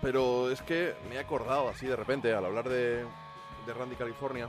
Pero 0.00 0.50
es 0.50 0.60
que 0.62 0.94
me 1.08 1.16
he 1.16 1.18
acordado 1.18 1.68
así 1.68 1.86
de 1.86 1.96
repente, 1.96 2.32
al 2.32 2.44
hablar 2.44 2.68
de, 2.68 3.04
de 3.66 3.74
Randy 3.74 3.96
California, 3.96 4.48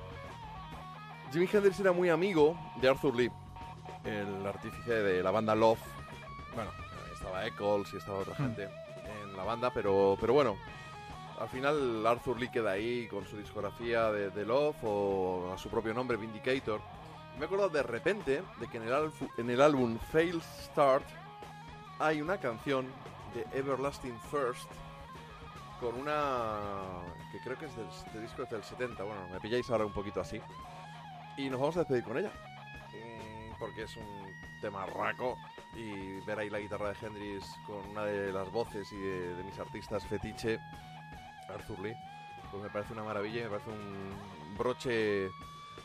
Jimi 1.32 1.48
Hendrix 1.52 1.80
era 1.80 1.92
muy 1.92 2.10
amigo 2.10 2.58
de 2.82 2.90
Arthur 2.90 3.16
Lee, 3.16 3.32
el 4.04 4.45
artífice 4.45 4.92
de 4.92 5.24
la 5.24 5.32
banda 5.32 5.56
Love. 5.56 5.80
Bueno, 6.54 6.72
estaba 7.14 7.45
Eccles 7.45 7.94
y 7.94 7.98
estaba 7.98 8.20
otra 8.20 8.36
gente 8.36 8.70
en 9.24 9.36
la 9.36 9.44
banda, 9.44 9.72
pero, 9.74 10.18
pero 10.20 10.34
bueno, 10.34 10.56
al 11.39 11.49
final 11.49 12.05
Arthur 12.05 12.39
Lee 12.39 12.49
queda 12.49 12.72
ahí 12.72 13.07
con 13.07 13.25
su 13.25 13.38
discografía 13.38 14.11
de, 14.11 14.30
de 14.30 14.45
Love 14.45 14.83
o 14.83 15.53
a 15.53 15.57
su 15.57 15.69
propio 15.69 15.93
nombre, 15.93 16.17
Vindicator. 16.17 16.81
Me 17.38 17.43
he 17.43 17.45
acordado 17.45 17.69
de 17.69 17.83
repente 17.83 18.41
de 18.59 18.67
que 18.67 18.77
en 18.77 18.83
el, 18.83 19.11
en 19.38 19.49
el 19.49 19.61
álbum 19.61 19.97
Fail 20.11 20.41
Start 20.41 21.05
hay 21.99 22.22
una 22.22 22.38
canción 22.39 22.88
de 23.33 23.45
Everlasting 23.57 24.17
First 24.31 24.69
con 25.80 25.95
una 25.95 26.57
que 27.31 27.39
creo 27.39 27.57
que 27.57 27.65
es 27.65 27.75
del 27.75 27.88
este 27.88 28.22
disco 28.22 28.43
es 28.43 28.49
del 28.49 28.64
70. 28.64 29.03
Bueno, 29.03 29.27
me 29.30 29.39
pilláis 29.41 29.69
ahora 29.69 29.85
un 29.85 29.93
poquito 29.93 30.22
así. 30.22 30.39
Y 31.38 31.49
nos 31.49 31.59
vamos 31.59 31.75
a 31.75 31.80
despedir 31.80 32.03
con 32.05 32.17
ella. 32.17 32.31
Mm, 32.93 33.59
Porque 33.59 33.83
es 33.83 33.97
un 33.97 34.33
tema 34.61 34.85
raco 34.85 35.38
y 35.75 36.22
ver 36.25 36.39
ahí 36.39 36.49
la 36.49 36.59
guitarra 36.59 36.93
de 36.93 37.05
Hendrix 37.05 37.45
con 37.67 37.89
una 37.89 38.05
de 38.05 38.31
las 38.31 38.49
voces 38.51 38.89
y 38.93 38.97
de, 38.97 39.35
de 39.35 39.43
mis 39.43 39.59
artistas 39.59 40.05
fetiche, 40.05 40.59
Arthur 41.49 41.80
Lee, 41.80 41.95
pues 42.51 42.64
me 42.64 42.69
parece 42.69 42.93
una 42.93 43.03
maravilla 43.03 43.43
me 43.43 43.49
parece 43.49 43.69
un 43.69 44.57
broche 44.57 45.30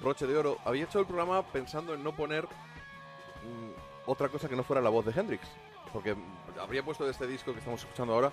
broche 0.01 0.27
de 0.27 0.37
oro. 0.37 0.59
Había 0.65 0.85
hecho 0.85 1.01
el 1.01 1.07
programa 1.07 1.43
pensando 1.43 1.95
en 1.95 2.03
no 2.03 2.13
poner 2.13 2.45
mm, 2.45 4.07
otra 4.07 4.29
cosa 4.29 4.49
que 4.49 4.57
no 4.57 4.63
fuera 4.63 4.81
la 4.83 4.91
voz 4.91 5.05
de 5.05 5.19
Hendrix. 5.19 5.47
Porque 5.93 6.17
habría 6.61 6.83
puesto 6.83 7.05
de 7.05 7.11
este 7.11 7.27
disco 7.27 7.53
que 7.53 7.59
estamos 7.59 7.81
escuchando 7.81 8.15
ahora, 8.15 8.33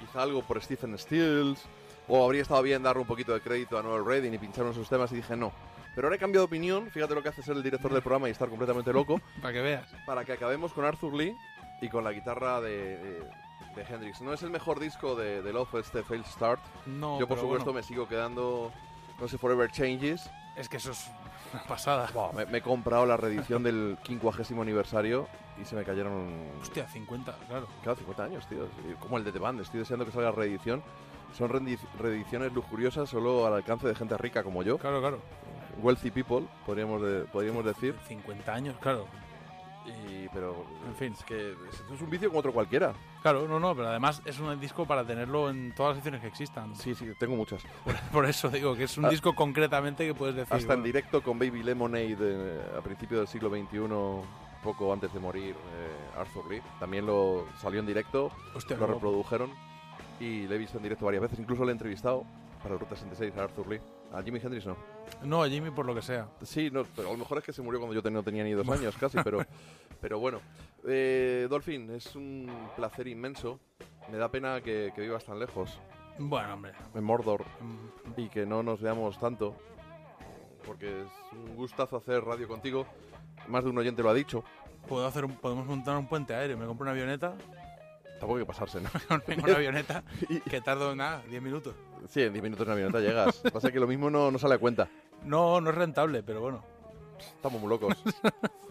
quizá 0.00 0.22
algo 0.22 0.42
por 0.42 0.60
Stephen 0.60 0.98
Stills, 0.98 1.62
o 2.08 2.24
habría 2.24 2.42
estado 2.42 2.62
bien 2.62 2.82
darle 2.82 3.02
un 3.02 3.06
poquito 3.06 3.32
de 3.32 3.40
crédito 3.40 3.78
a 3.78 3.82
Noel 3.82 4.04
Redding 4.04 4.34
y 4.34 4.38
pinchar 4.38 4.66
esos 4.66 4.88
temas 4.88 5.10
y 5.12 5.16
dije 5.16 5.36
no. 5.36 5.52
Pero 5.94 6.08
ahora 6.08 6.16
he 6.16 6.18
cambiado 6.18 6.46
de 6.46 6.48
opinión, 6.48 6.90
fíjate 6.90 7.14
lo 7.14 7.22
que 7.22 7.30
hace 7.30 7.42
ser 7.42 7.56
el 7.56 7.62
director 7.62 7.90
del 7.90 8.02
programa 8.02 8.28
y 8.28 8.32
estar 8.32 8.48
completamente 8.48 8.92
loco, 8.92 9.20
Para 9.40 9.54
que 9.54 9.62
veas. 9.62 9.88
para 10.04 10.24
que 10.24 10.32
acabemos 10.32 10.72
con 10.72 10.84
Arthur 10.84 11.14
Lee 11.14 11.34
y 11.80 11.88
con 11.88 12.04
la 12.04 12.12
guitarra 12.12 12.60
de, 12.60 12.98
de, 12.98 13.30
de 13.74 13.82
Hendrix. 13.82 14.20
No 14.20 14.32
es 14.32 14.42
el 14.42 14.50
mejor 14.50 14.80
disco 14.80 15.14
de, 15.14 15.42
de 15.42 15.52
Love, 15.52 15.74
este 15.76 16.02
Fail 16.02 16.24
Start. 16.24 16.60
No, 16.86 17.18
Yo 17.20 17.26
por 17.28 17.38
supuesto 17.38 17.66
bueno, 17.66 17.78
me 17.78 17.82
sigo 17.82 18.08
quedando, 18.08 18.72
no 19.20 19.28
sé, 19.28 19.38
Forever 19.38 19.70
Changes. 19.70 20.30
es 20.56 20.68
que 20.68 20.78
eso 20.78 20.92
es 20.92 21.10
una 21.52 21.62
pasada. 21.64 22.08
Me, 22.34 22.46
me 22.46 22.58
he 22.58 22.62
comprado 22.62 23.04
la 23.06 23.16
reedición 23.16 23.62
del 23.62 23.98
50 24.04 24.42
aniversario 24.62 25.28
y 25.60 25.64
se 25.64 25.76
me 25.76 25.84
cayeron. 25.84 26.50
Hostia, 26.60 26.88
50, 26.88 27.36
claro. 27.48 27.66
Claro, 27.82 27.96
50 27.98 28.24
años, 28.24 28.46
tío. 28.48 28.66
Como 29.00 29.18
el 29.18 29.24
de 29.24 29.32
The 29.32 29.38
Band. 29.38 29.60
Estoy 29.60 29.80
deseando 29.80 30.04
que 30.06 30.12
salga 30.12 30.30
reedición. 30.32 30.82
Son 31.36 31.50
reedi- 31.50 31.78
reediciones 31.98 32.52
lujuriosas 32.52 33.08
solo 33.10 33.46
al 33.46 33.52
alcance 33.54 33.86
de 33.86 33.94
gente 33.94 34.16
rica 34.16 34.42
como 34.42 34.62
yo. 34.62 34.78
Claro, 34.78 35.00
claro. 35.00 35.18
Wealthy 35.82 36.10
people, 36.10 36.46
podríamos, 36.64 37.02
de- 37.02 37.24
podríamos 37.24 37.64
decir. 37.64 37.94
50 38.08 38.54
años, 38.54 38.76
claro. 38.80 39.06
Pero. 40.36 40.66
En 40.86 40.94
fin. 40.94 41.12
Es 41.14 41.24
que 41.24 41.52
es, 41.94 42.00
un 42.02 42.10
vicio 42.10 42.28
como 42.28 42.40
otro 42.40 42.52
cualquiera. 42.52 42.92
Claro, 43.22 43.48
no, 43.48 43.58
no, 43.58 43.74
pero 43.74 43.88
además 43.88 44.20
es 44.26 44.38
un 44.38 44.60
disco 44.60 44.84
para 44.86 45.02
tenerlo 45.02 45.48
en 45.48 45.74
todas 45.74 45.90
las 45.90 45.96
ediciones 45.96 46.20
que 46.20 46.26
existan. 46.26 46.76
Sí, 46.76 46.94
sí, 46.94 47.10
tengo 47.18 47.34
muchas. 47.36 47.62
Por, 47.84 47.94
por 48.12 48.26
eso 48.26 48.50
digo 48.50 48.76
que 48.76 48.84
es 48.84 48.98
un 48.98 49.06
Ah. 49.06 49.08
disco 49.08 49.34
concretamente 49.34 50.06
que 50.06 50.14
puedes 50.14 50.36
decir. 50.36 50.52
Hasta 50.52 50.74
en 50.74 50.80
bueno, 50.80 50.82
directo 50.84 51.22
con 51.22 51.38
Baby 51.38 51.62
Lemonade 51.62 52.16
eh, 52.20 52.60
a 52.78 52.82
principios 52.82 53.20
del 53.20 53.28
siglo 53.28 53.48
XXI, 53.48 53.78
poco 54.62 54.92
antes 54.92 55.10
de 55.14 55.20
morir 55.20 55.54
eh, 55.54 56.18
Arthur 56.20 56.50
Lee. 56.50 56.62
También 56.78 57.06
lo 57.06 57.46
salió 57.60 57.80
en 57.80 57.86
directo, 57.86 58.30
Hostia, 58.54 58.76
lo 58.76 58.80
guapo. 58.86 58.94
reprodujeron 59.00 59.50
y 60.20 60.46
le 60.46 60.54
he 60.54 60.58
visto 60.58 60.76
en 60.76 60.82
directo 60.82 61.06
varias 61.06 61.22
veces. 61.22 61.38
Incluso 61.38 61.64
le 61.64 61.70
he 61.70 61.72
entrevistado 61.72 62.24
para 62.62 62.74
el 62.74 62.80
Ruta 62.80 62.94
66 62.96 63.34
a 63.38 63.44
Arthur 63.44 63.68
Lee. 63.68 63.80
A 64.12 64.22
Jimi 64.22 64.38
Hendrix 64.38 64.64
no. 64.66 64.76
No, 65.24 65.42
a 65.42 65.48
Jimmy 65.48 65.70
por 65.70 65.84
lo 65.84 65.94
que 65.94 66.00
sea. 66.02 66.28
Sí, 66.42 66.70
no, 66.70 66.84
pero 66.94 67.08
a 67.08 67.12
lo 67.12 67.18
mejor 67.18 67.38
es 67.38 67.44
que 67.44 67.52
se 67.52 67.60
murió 67.60 67.80
cuando 67.80 67.94
yo 67.94 68.02
ten- 68.02 68.12
no 68.14 68.22
tenía 68.22 68.44
ni 68.44 68.52
dos 68.52 68.68
años 68.68 68.94
casi, 68.98 69.18
pero, 69.24 69.38
pero 70.00 70.18
bueno. 70.18 70.40
Eh, 70.88 71.46
Dolphin, 71.50 71.90
es 71.90 72.14
un 72.14 72.50
placer 72.76 73.08
inmenso. 73.08 73.58
Me 74.10 74.18
da 74.18 74.30
pena 74.30 74.60
que, 74.60 74.92
que 74.94 75.00
vivas 75.00 75.24
tan 75.24 75.38
lejos, 75.38 75.80
Bueno, 76.18 76.54
hombre. 76.54 76.72
en 76.94 77.02
Mordor, 77.02 77.44
mm, 77.60 78.20
y 78.20 78.28
que 78.28 78.46
no 78.46 78.62
nos 78.62 78.80
veamos 78.80 79.18
tanto, 79.18 79.56
porque 80.64 81.02
es 81.02 81.08
un 81.32 81.56
gustazo 81.56 81.96
hacer 81.96 82.22
radio 82.24 82.46
contigo. 82.46 82.86
Más 83.48 83.64
de 83.64 83.70
un 83.70 83.78
oyente 83.78 84.02
lo 84.02 84.10
ha 84.10 84.14
dicho. 84.14 84.44
Puedo 84.88 85.06
hacer 85.06 85.24
un- 85.24 85.36
podemos 85.36 85.66
montar 85.66 85.96
un 85.96 86.06
puente 86.08 86.34
aéreo. 86.34 86.56
Me 86.56 86.66
compro 86.66 86.84
una 86.84 86.92
avioneta. 86.92 87.34
Tampoco 88.20 88.34
hay 88.36 88.42
que 88.42 88.46
pasarse, 88.46 88.80
¿no? 88.80 88.88
Tengo 89.26 89.44
una 89.44 89.56
avioneta 89.56 90.04
que 90.50 90.60
tardo 90.60 90.94
nada, 90.94 91.22
10 91.28 91.42
minutos. 91.42 91.74
Sí, 92.08 92.22
en 92.22 92.32
10 92.32 92.42
minutos 92.44 92.64
en 92.66 92.72
avioneta 92.72 93.00
llegas. 93.00 93.38
Pasa 93.52 93.70
que 93.72 93.80
lo 93.80 93.86
mismo 93.88 94.08
no, 94.08 94.30
no 94.30 94.38
sale 94.38 94.54
a 94.54 94.58
cuenta. 94.58 94.88
No, 95.24 95.60
no 95.60 95.70
es 95.70 95.76
rentable, 95.76 96.22
pero 96.22 96.40
bueno. 96.40 96.62
Estamos 97.18 97.60
muy 97.60 97.68
locos. 97.70 97.94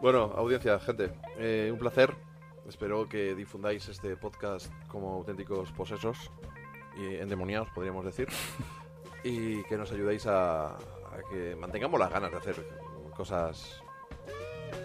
bueno, 0.00 0.32
audiencia, 0.36 0.78
gente, 0.78 1.12
eh, 1.38 1.70
un 1.72 1.78
placer. 1.78 2.14
Espero 2.68 3.08
que 3.08 3.34
difundáis 3.34 3.88
este 3.88 4.16
podcast 4.16 4.72
como 4.88 5.12
auténticos 5.14 5.70
posesos 5.72 6.30
y 6.98 7.14
endemoniados, 7.16 7.68
podríamos 7.70 8.04
decir. 8.04 8.28
y 9.22 9.62
que 9.64 9.76
nos 9.76 9.90
ayudéis 9.92 10.26
a, 10.26 10.70
a 10.76 10.78
que 11.30 11.54
mantengamos 11.56 11.98
las 12.00 12.10
ganas 12.10 12.30
de 12.32 12.36
hacer 12.38 12.56
cosas 13.16 13.80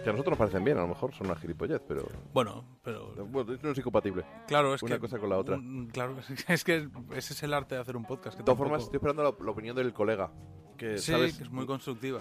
que 0.04 0.08
a 0.10 0.12
nosotros 0.12 0.30
nos 0.32 0.38
parecen 0.38 0.64
bien. 0.64 0.78
A 0.78 0.82
lo 0.82 0.88
mejor 0.88 1.12
son 1.12 1.26
una 1.26 1.36
gilipollez, 1.36 1.80
pero 1.86 2.06
Bueno, 2.32 2.64
pero. 2.84 3.12
bueno, 3.26 3.58
no 3.62 3.70
es 3.70 3.78
incompatible. 3.78 4.24
Claro, 4.46 4.74
es 4.74 4.82
Una 4.82 4.94
que. 4.96 5.00
cosa 5.00 5.18
con 5.18 5.28
la 5.30 5.38
otra. 5.38 5.56
Mm, 5.56 5.88
Claro, 5.88 6.14
es 6.48 6.64
que 6.64 6.88
ese 7.14 7.32
es 7.34 7.42
el 7.42 7.52
arte 7.52 7.74
de 7.74 7.80
hacer 7.80 7.96
un 7.96 8.04
podcast. 8.04 8.36
Que 8.36 8.42
De 8.42 8.44
todas 8.44 8.58
formas, 8.58 8.82
estoy 8.84 8.96
esperando 8.96 9.24
la, 9.24 9.34
la 9.44 9.50
opinión 9.50 9.74
del 9.76 9.92
colega. 9.92 10.30
Que, 10.78 10.98
Sí, 10.98 11.10
¿sabes? 11.12 11.36
que 11.36 11.42
es 11.44 11.50
muy 11.50 11.66
constructiva. 11.66 12.20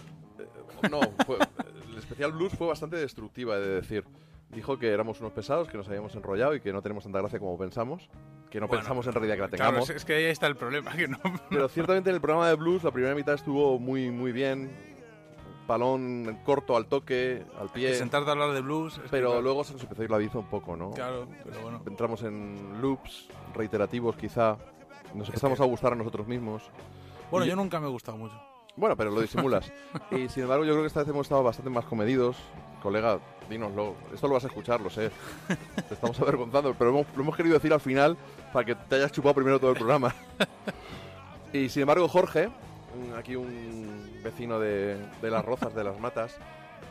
No, 0.90 1.00
fue- 1.26 1.38
especial 2.02 2.32
blues 2.34 2.54
fue 2.54 2.68
bastante 2.68 2.98
destructiva, 2.98 3.56
he 3.58 3.60
de 3.60 3.76
decir. 3.76 4.04
Dijo 4.50 4.78
que 4.78 4.90
éramos 4.90 5.22
unos 5.22 5.32
pesados, 5.32 5.70
que 5.70 5.78
nos 5.78 5.88
habíamos 5.88 6.14
enrollado 6.14 6.54
y 6.54 6.60
que 6.60 6.74
no 6.74 6.82
tenemos 6.82 7.06
tanta 7.06 7.20
gracia 7.20 7.40
como 7.40 7.58
pensamos. 7.58 8.10
Que 8.50 8.60
no 8.60 8.68
Bueno, 8.68 8.82
pensamos 8.82 9.08
en 9.08 9.14
realidad 9.14 9.36
que 9.36 9.42
la 9.44 9.48
Claro, 9.48 9.66
tengamos. 9.70 9.90
es, 9.90 9.96
es 9.96 10.04
que 10.06 10.14
ahí 10.16 10.24
está 10.26 10.48
el 10.48 10.58
problema, 10.58 10.92
que 10.92 11.08
no. 11.08 11.18
Pero 11.50 11.70
ciertamente 11.70 12.10
en 12.10 12.16
el 12.16 12.22
programa 12.22 12.50
de 12.50 12.56
blues 12.56 12.84
la 12.84 12.92
primera 12.92 13.16
mitad 13.16 13.34
estuvo 13.36 13.80
muy, 13.80 14.12
muy 14.12 14.34
bien. 14.34 14.70
Palón 15.68 16.38
corto 16.44 16.76
al 16.76 16.88
toque, 16.88 17.46
al 17.58 17.70
pie. 17.70 17.94
sentarte 17.94 18.30
a 18.30 18.34
hablar 18.34 18.52
de 18.52 18.60
blues. 18.60 18.96
es 18.98 19.04
que, 19.04 19.10
Pero 19.10 19.28
claro, 19.28 19.42
luego 19.42 19.64
se 19.64 19.72
nos 19.74 19.84
empezó 19.84 20.02
a 20.02 20.06
ir 20.06 20.12
la 20.12 20.18
biza 20.18 20.40
un 20.40 20.50
poco, 20.50 20.76
¿no? 20.76 20.92
Claro, 20.92 21.28
pero 21.46 21.62
bueno. 21.62 21.82
Entramos 21.88 22.24
en 22.24 22.82
loops 22.82 23.30
reiterativos 23.54 24.18
quizá. 24.18 24.58
Nos 25.14 25.28
empezamos 25.30 25.60
que- 25.60 25.64
a 25.64 25.68
gustar 25.68 25.94
a 25.94 25.96
nosotros 25.96 26.28
mismos. 26.28 26.64
Bueno, 27.30 27.46
Y- 27.46 27.50
yo 27.50 27.56
nunca 27.56 27.80
me 27.80 27.88
he 27.88 27.90
gustado 27.90 28.18
mucho. 28.18 28.36
Bueno, 28.75 28.95
pero 28.95 29.11
lo 29.11 29.22
disimulas. 29.22 29.72
y 30.11 30.27
sin 30.30 30.43
embargo, 30.43 30.64
yo 30.66 30.72
creo 30.72 30.83
que 30.83 30.88
esta 30.88 31.01
vez 31.01 31.09
hemos 31.09 31.25
estado 31.25 31.43
bastante 31.43 31.69
más 31.69 31.85
comedidos. 31.85 32.38
Colega, 32.82 33.19
dínoslo. 33.50 33.95
Esto 34.14 34.27
lo 34.27 34.33
vas 34.35 34.43
a 34.43 34.48
escuchar, 34.48 34.82
lo 34.82 34.90
sé. 34.90 35.11
Te 35.88 35.93
estamos 35.93 36.19
avergonzando, 36.19 36.74
pero 36.77 36.90
hemos- 36.90 37.08
lo 37.16 37.22
hemos 37.24 37.35
querido 37.35 37.53
decir 37.56 37.72
al 37.74 37.82
final 37.82 38.17
para 38.51 38.66
que 38.66 38.75
te 38.75 38.95
hayas 38.95 39.11
chupado 39.11 39.35
primero 39.35 39.59
todo 39.59 39.72
el 39.72 39.77
programa. 39.77 40.14
y 41.53 41.69
sin 41.69 41.82
embargo, 41.83 42.08
Jorge, 42.08 42.50
un- 42.95 43.14
aquí 43.17 43.35
un 43.35 44.19
vecino 44.24 44.59
de, 44.59 44.98
de 45.22 45.30
las 45.32 45.45
Rozas, 45.45 45.75
de 45.75 45.83
las 45.83 46.00
Matas, 46.00 46.38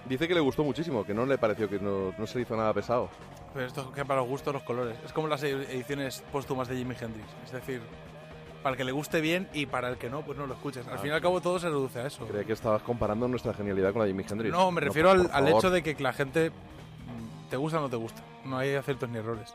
dice 0.08 0.28
que 0.28 0.34
le 0.34 0.40
gustó 0.40 0.62
muchísimo, 0.62 1.04
que 1.04 1.14
no 1.14 1.26
le 1.26 1.38
pareció 1.38 1.68
que 1.68 1.78
no, 1.80 2.12
no 2.16 2.26
se 2.26 2.36
le 2.38 2.42
hizo 2.42 2.56
nada 2.56 2.72
pesado. 2.72 3.08
Pero 3.52 3.66
esto 3.66 3.80
es 3.80 3.86
que 3.96 4.04
para 4.04 4.20
los 4.20 4.28
gustos 4.28 4.54
los 4.54 4.62
colores. 4.62 4.96
Es 5.04 5.12
como 5.12 5.26
las 5.26 5.42
ediciones 5.42 6.22
póstumas 6.30 6.68
de 6.68 6.76
Jimi 6.76 6.94
Hendrix. 7.00 7.26
Es 7.46 7.52
decir, 7.52 7.80
para 8.62 8.72
el 8.74 8.76
que 8.76 8.84
le 8.84 8.92
guste 8.92 9.20
bien 9.20 9.48
y 9.54 9.66
para 9.66 9.88
el 9.88 9.96
que 9.96 10.10
no, 10.10 10.22
pues 10.22 10.36
no 10.38 10.46
lo 10.46 10.54
escuches. 10.54 10.86
Al 10.86 10.94
Ah, 10.94 10.98
fin 10.98 11.10
y 11.10 11.14
al 11.14 11.20
cabo 11.20 11.40
todo 11.40 11.58
se 11.58 11.68
reduce 11.68 11.98
a 12.00 12.06
eso. 12.06 12.26
Creía 12.26 12.44
que 12.44 12.52
estabas 12.52 12.82
comparando 12.82 13.26
nuestra 13.28 13.54
genialidad 13.54 13.92
con 13.92 14.00
la 14.00 14.06
de 14.06 14.12
Jimi 14.12 14.24
Hendrix. 14.28 14.52
No, 14.52 14.70
me 14.70 14.80
refiero 14.80 15.10
al, 15.10 15.48
hecho 15.48 15.70
de 15.70 15.82
que 15.82 15.94
la 16.02 16.12
gente 16.12 16.50
mm, 16.50 17.48
te 17.50 17.56
gusta 17.56 17.78
o 17.78 17.82
no 17.82 17.88
te 17.90 17.96
gusta. 17.96 18.22
No 18.44 18.58
hay 18.58 18.74
aciertos 18.74 19.08
ni 19.08 19.18
errores. 19.18 19.54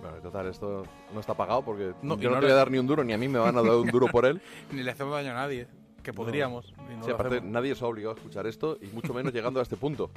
Bueno, 0.00 0.16
total, 0.18 0.48
esto 0.48 0.82
no 1.14 1.20
está 1.20 1.34
pagado 1.34 1.62
porque 1.62 1.92
No, 2.02 2.18
yo 2.18 2.28
no, 2.28 2.34
no 2.36 2.40
te 2.40 2.46
voy 2.46 2.52
a 2.52 2.56
dar 2.56 2.70
ni 2.70 2.78
un 2.78 2.86
duro, 2.88 3.04
ni 3.04 3.12
a 3.12 3.18
mí 3.18 3.28
me 3.28 3.38
van 3.38 3.56
a 3.56 3.62
dar 3.62 3.70
un 3.76 3.86
duro 3.88 4.08
por 4.08 4.26
él. 4.26 4.42
Ni 4.72 4.82
le 4.82 4.90
hacemos 4.90 5.12
daño 5.14 5.30
a 5.30 5.34
nadie, 5.34 5.68
que 6.02 6.12
podríamos. 6.12 6.74
y 6.92 6.96
no 6.96 7.04
Sí, 7.04 7.12
aparte, 7.12 7.36
hacemos. 7.36 7.52
nadie 7.52 7.74
se 7.76 7.84
ha 7.84 7.86
obligado 7.86 8.14
a 8.14 8.16
escuchar 8.16 8.46
esto 8.48 8.78
y 8.82 8.86
mucho 8.86 9.14
menos 9.14 9.32
llegando 9.32 9.60
a 9.60 9.62
este 9.62 9.76
punto. 9.76 10.10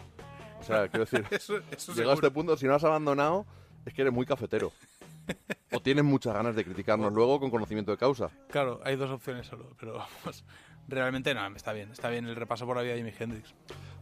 O 0.59 0.63
sea, 0.63 0.87
quiero 0.87 1.05
decir, 1.11 1.23
Eso, 1.29 1.57
eso 1.69 1.93
llegado 1.93 2.13
a 2.13 2.15
este 2.15 2.31
punto, 2.31 2.57
si 2.57 2.65
no 2.65 2.73
has 2.73 2.83
abandonado, 2.83 3.45
es 3.85 3.93
que 3.93 4.01
eres 4.01 4.11
muy 4.11 4.25
cafetero. 4.25 4.71
O 5.71 5.79
tienes 5.79 6.03
muchas 6.03 6.33
ganas 6.33 6.55
de 6.55 6.63
criticarnos 6.63 7.11
luego 7.13 7.39
con 7.39 7.49
conocimiento 7.49 7.91
de 7.91 7.97
causa. 7.97 8.29
Claro, 8.49 8.79
hay 8.83 8.95
dos 8.95 9.09
opciones 9.09 9.47
solo, 9.47 9.75
pero 9.79 9.93
vamos, 10.23 10.43
realmente 10.87 11.33
no, 11.33 11.45
está 11.55 11.73
bien, 11.73 11.91
está 11.91 12.09
bien 12.09 12.25
el 12.27 12.35
repaso 12.35 12.65
por 12.65 12.75
la 12.77 12.81
vida 12.83 12.93
de 12.93 12.99
Jimi 12.99 13.13
Hendrix. 13.17 13.53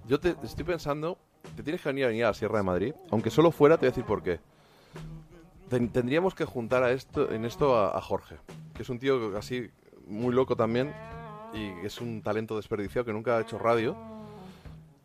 Yo 0.08 0.20
te 0.20 0.36
estoy 0.44 0.66
pensando, 0.66 1.18
te 1.56 1.64
tienes 1.64 1.82
que 1.82 1.90
venir 1.90 2.06
a 2.06 2.08
venir 2.10 2.26
a 2.26 2.28
la 2.28 2.34
Sierra 2.34 2.58
de 2.58 2.64
Madrid, 2.64 2.94
aunque 3.12 3.30
solo 3.30 3.52
fuera, 3.52 3.78
te 3.78 3.82
voy 3.82 3.88
a 3.88 3.92
decir 3.92 4.04
por 4.06 4.22
qué. 4.22 4.40
Ten- 5.70 5.90
tendríamos 5.90 6.36
que 6.36 6.46
juntar 6.46 6.84
a 6.84 6.92
esto, 6.92 7.32
en 7.32 7.46
esto 7.46 7.76
a, 7.78 7.98
a 7.98 8.02
Jorge, 8.02 8.36
que 8.76 8.82
es 8.84 8.90
un 8.90 9.00
tío 9.00 9.36
así 9.38 9.72
muy 10.06 10.34
loco 10.34 10.56
también 10.56 10.94
y 11.54 11.86
es 11.86 12.02
un 12.02 12.22
talento 12.22 12.58
desperdiciado 12.58 13.06
que 13.06 13.14
nunca 13.14 13.38
ha 13.38 13.42
hecho 13.42 13.58
radio. 13.58 13.96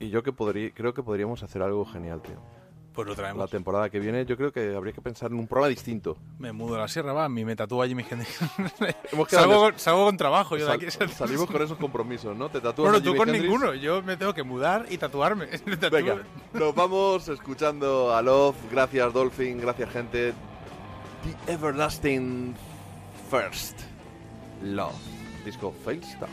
Y 0.01 0.11
yo 0.11 0.23
que 0.23 0.33
podría, 0.33 0.73
creo 0.73 0.95
que 0.95 1.03
podríamos 1.03 1.43
hacer 1.43 1.63
algo 1.63 1.85
genial, 1.85 2.21
tío. 2.23 2.37
Pues 2.99 3.07
lo 3.07 3.13
La 3.13 3.17
traemos. 3.17 3.49
temporada 3.49 3.89
que 3.91 4.01
viene, 4.01 4.27
yo 4.27 4.37
creo 4.37 4.51
que 4.51 4.75
habría 4.75 4.93
que 4.93 5.01
pensar 5.01 5.31
en 5.31 5.39
un 5.39 5.47
programa 5.47 5.69
distinto. 5.69 6.17
Me 6.41 6.51
mudo 6.51 6.75
a 6.75 6.79
la 6.81 6.89
sierra, 6.89 7.13
va, 7.13 7.27
a 7.27 7.29
mí 7.29 7.45
me 7.45 7.55
tatúa 7.55 7.87
Hendrix. 7.87 8.41
Hemos 9.13 9.29
quedado 9.29 9.47
salgo, 9.47 9.61
con, 9.61 9.79
salgo 9.79 10.05
con 10.07 10.17
trabajo 10.17 10.57
yo 10.57 10.67
de 10.67 10.73
aquí. 10.73 10.87
salimos 10.91 11.49
con 11.49 11.63
esos 11.63 11.79
compromisos, 11.79 12.37
¿no? 12.37 12.49
Te 12.49 12.61
tatúas 12.61 12.91
Bueno, 12.91 13.01
tú 13.01 13.15
con 13.17 13.29
Hendrix. 13.29 13.45
ninguno. 13.45 13.73
Yo 13.75 14.03
me 14.03 14.17
tengo 14.17 14.35
que 14.35 14.43
mudar 14.43 14.87
y 14.91 14.99
tatuarme. 14.99 15.47
Venga, 15.93 16.25
nos 16.53 16.75
vamos 16.75 17.29
escuchando 17.29 18.13
a 18.13 18.21
Love. 18.21 18.57
Gracias, 18.73 19.13
Dolphin. 19.13 19.61
Gracias, 19.61 19.91
gente. 19.91 20.35
The 21.47 21.53
Everlasting 21.53 22.57
First 23.31 23.79
Love. 24.61 24.97
Disco 25.45 25.73
Failstar. 25.85 26.29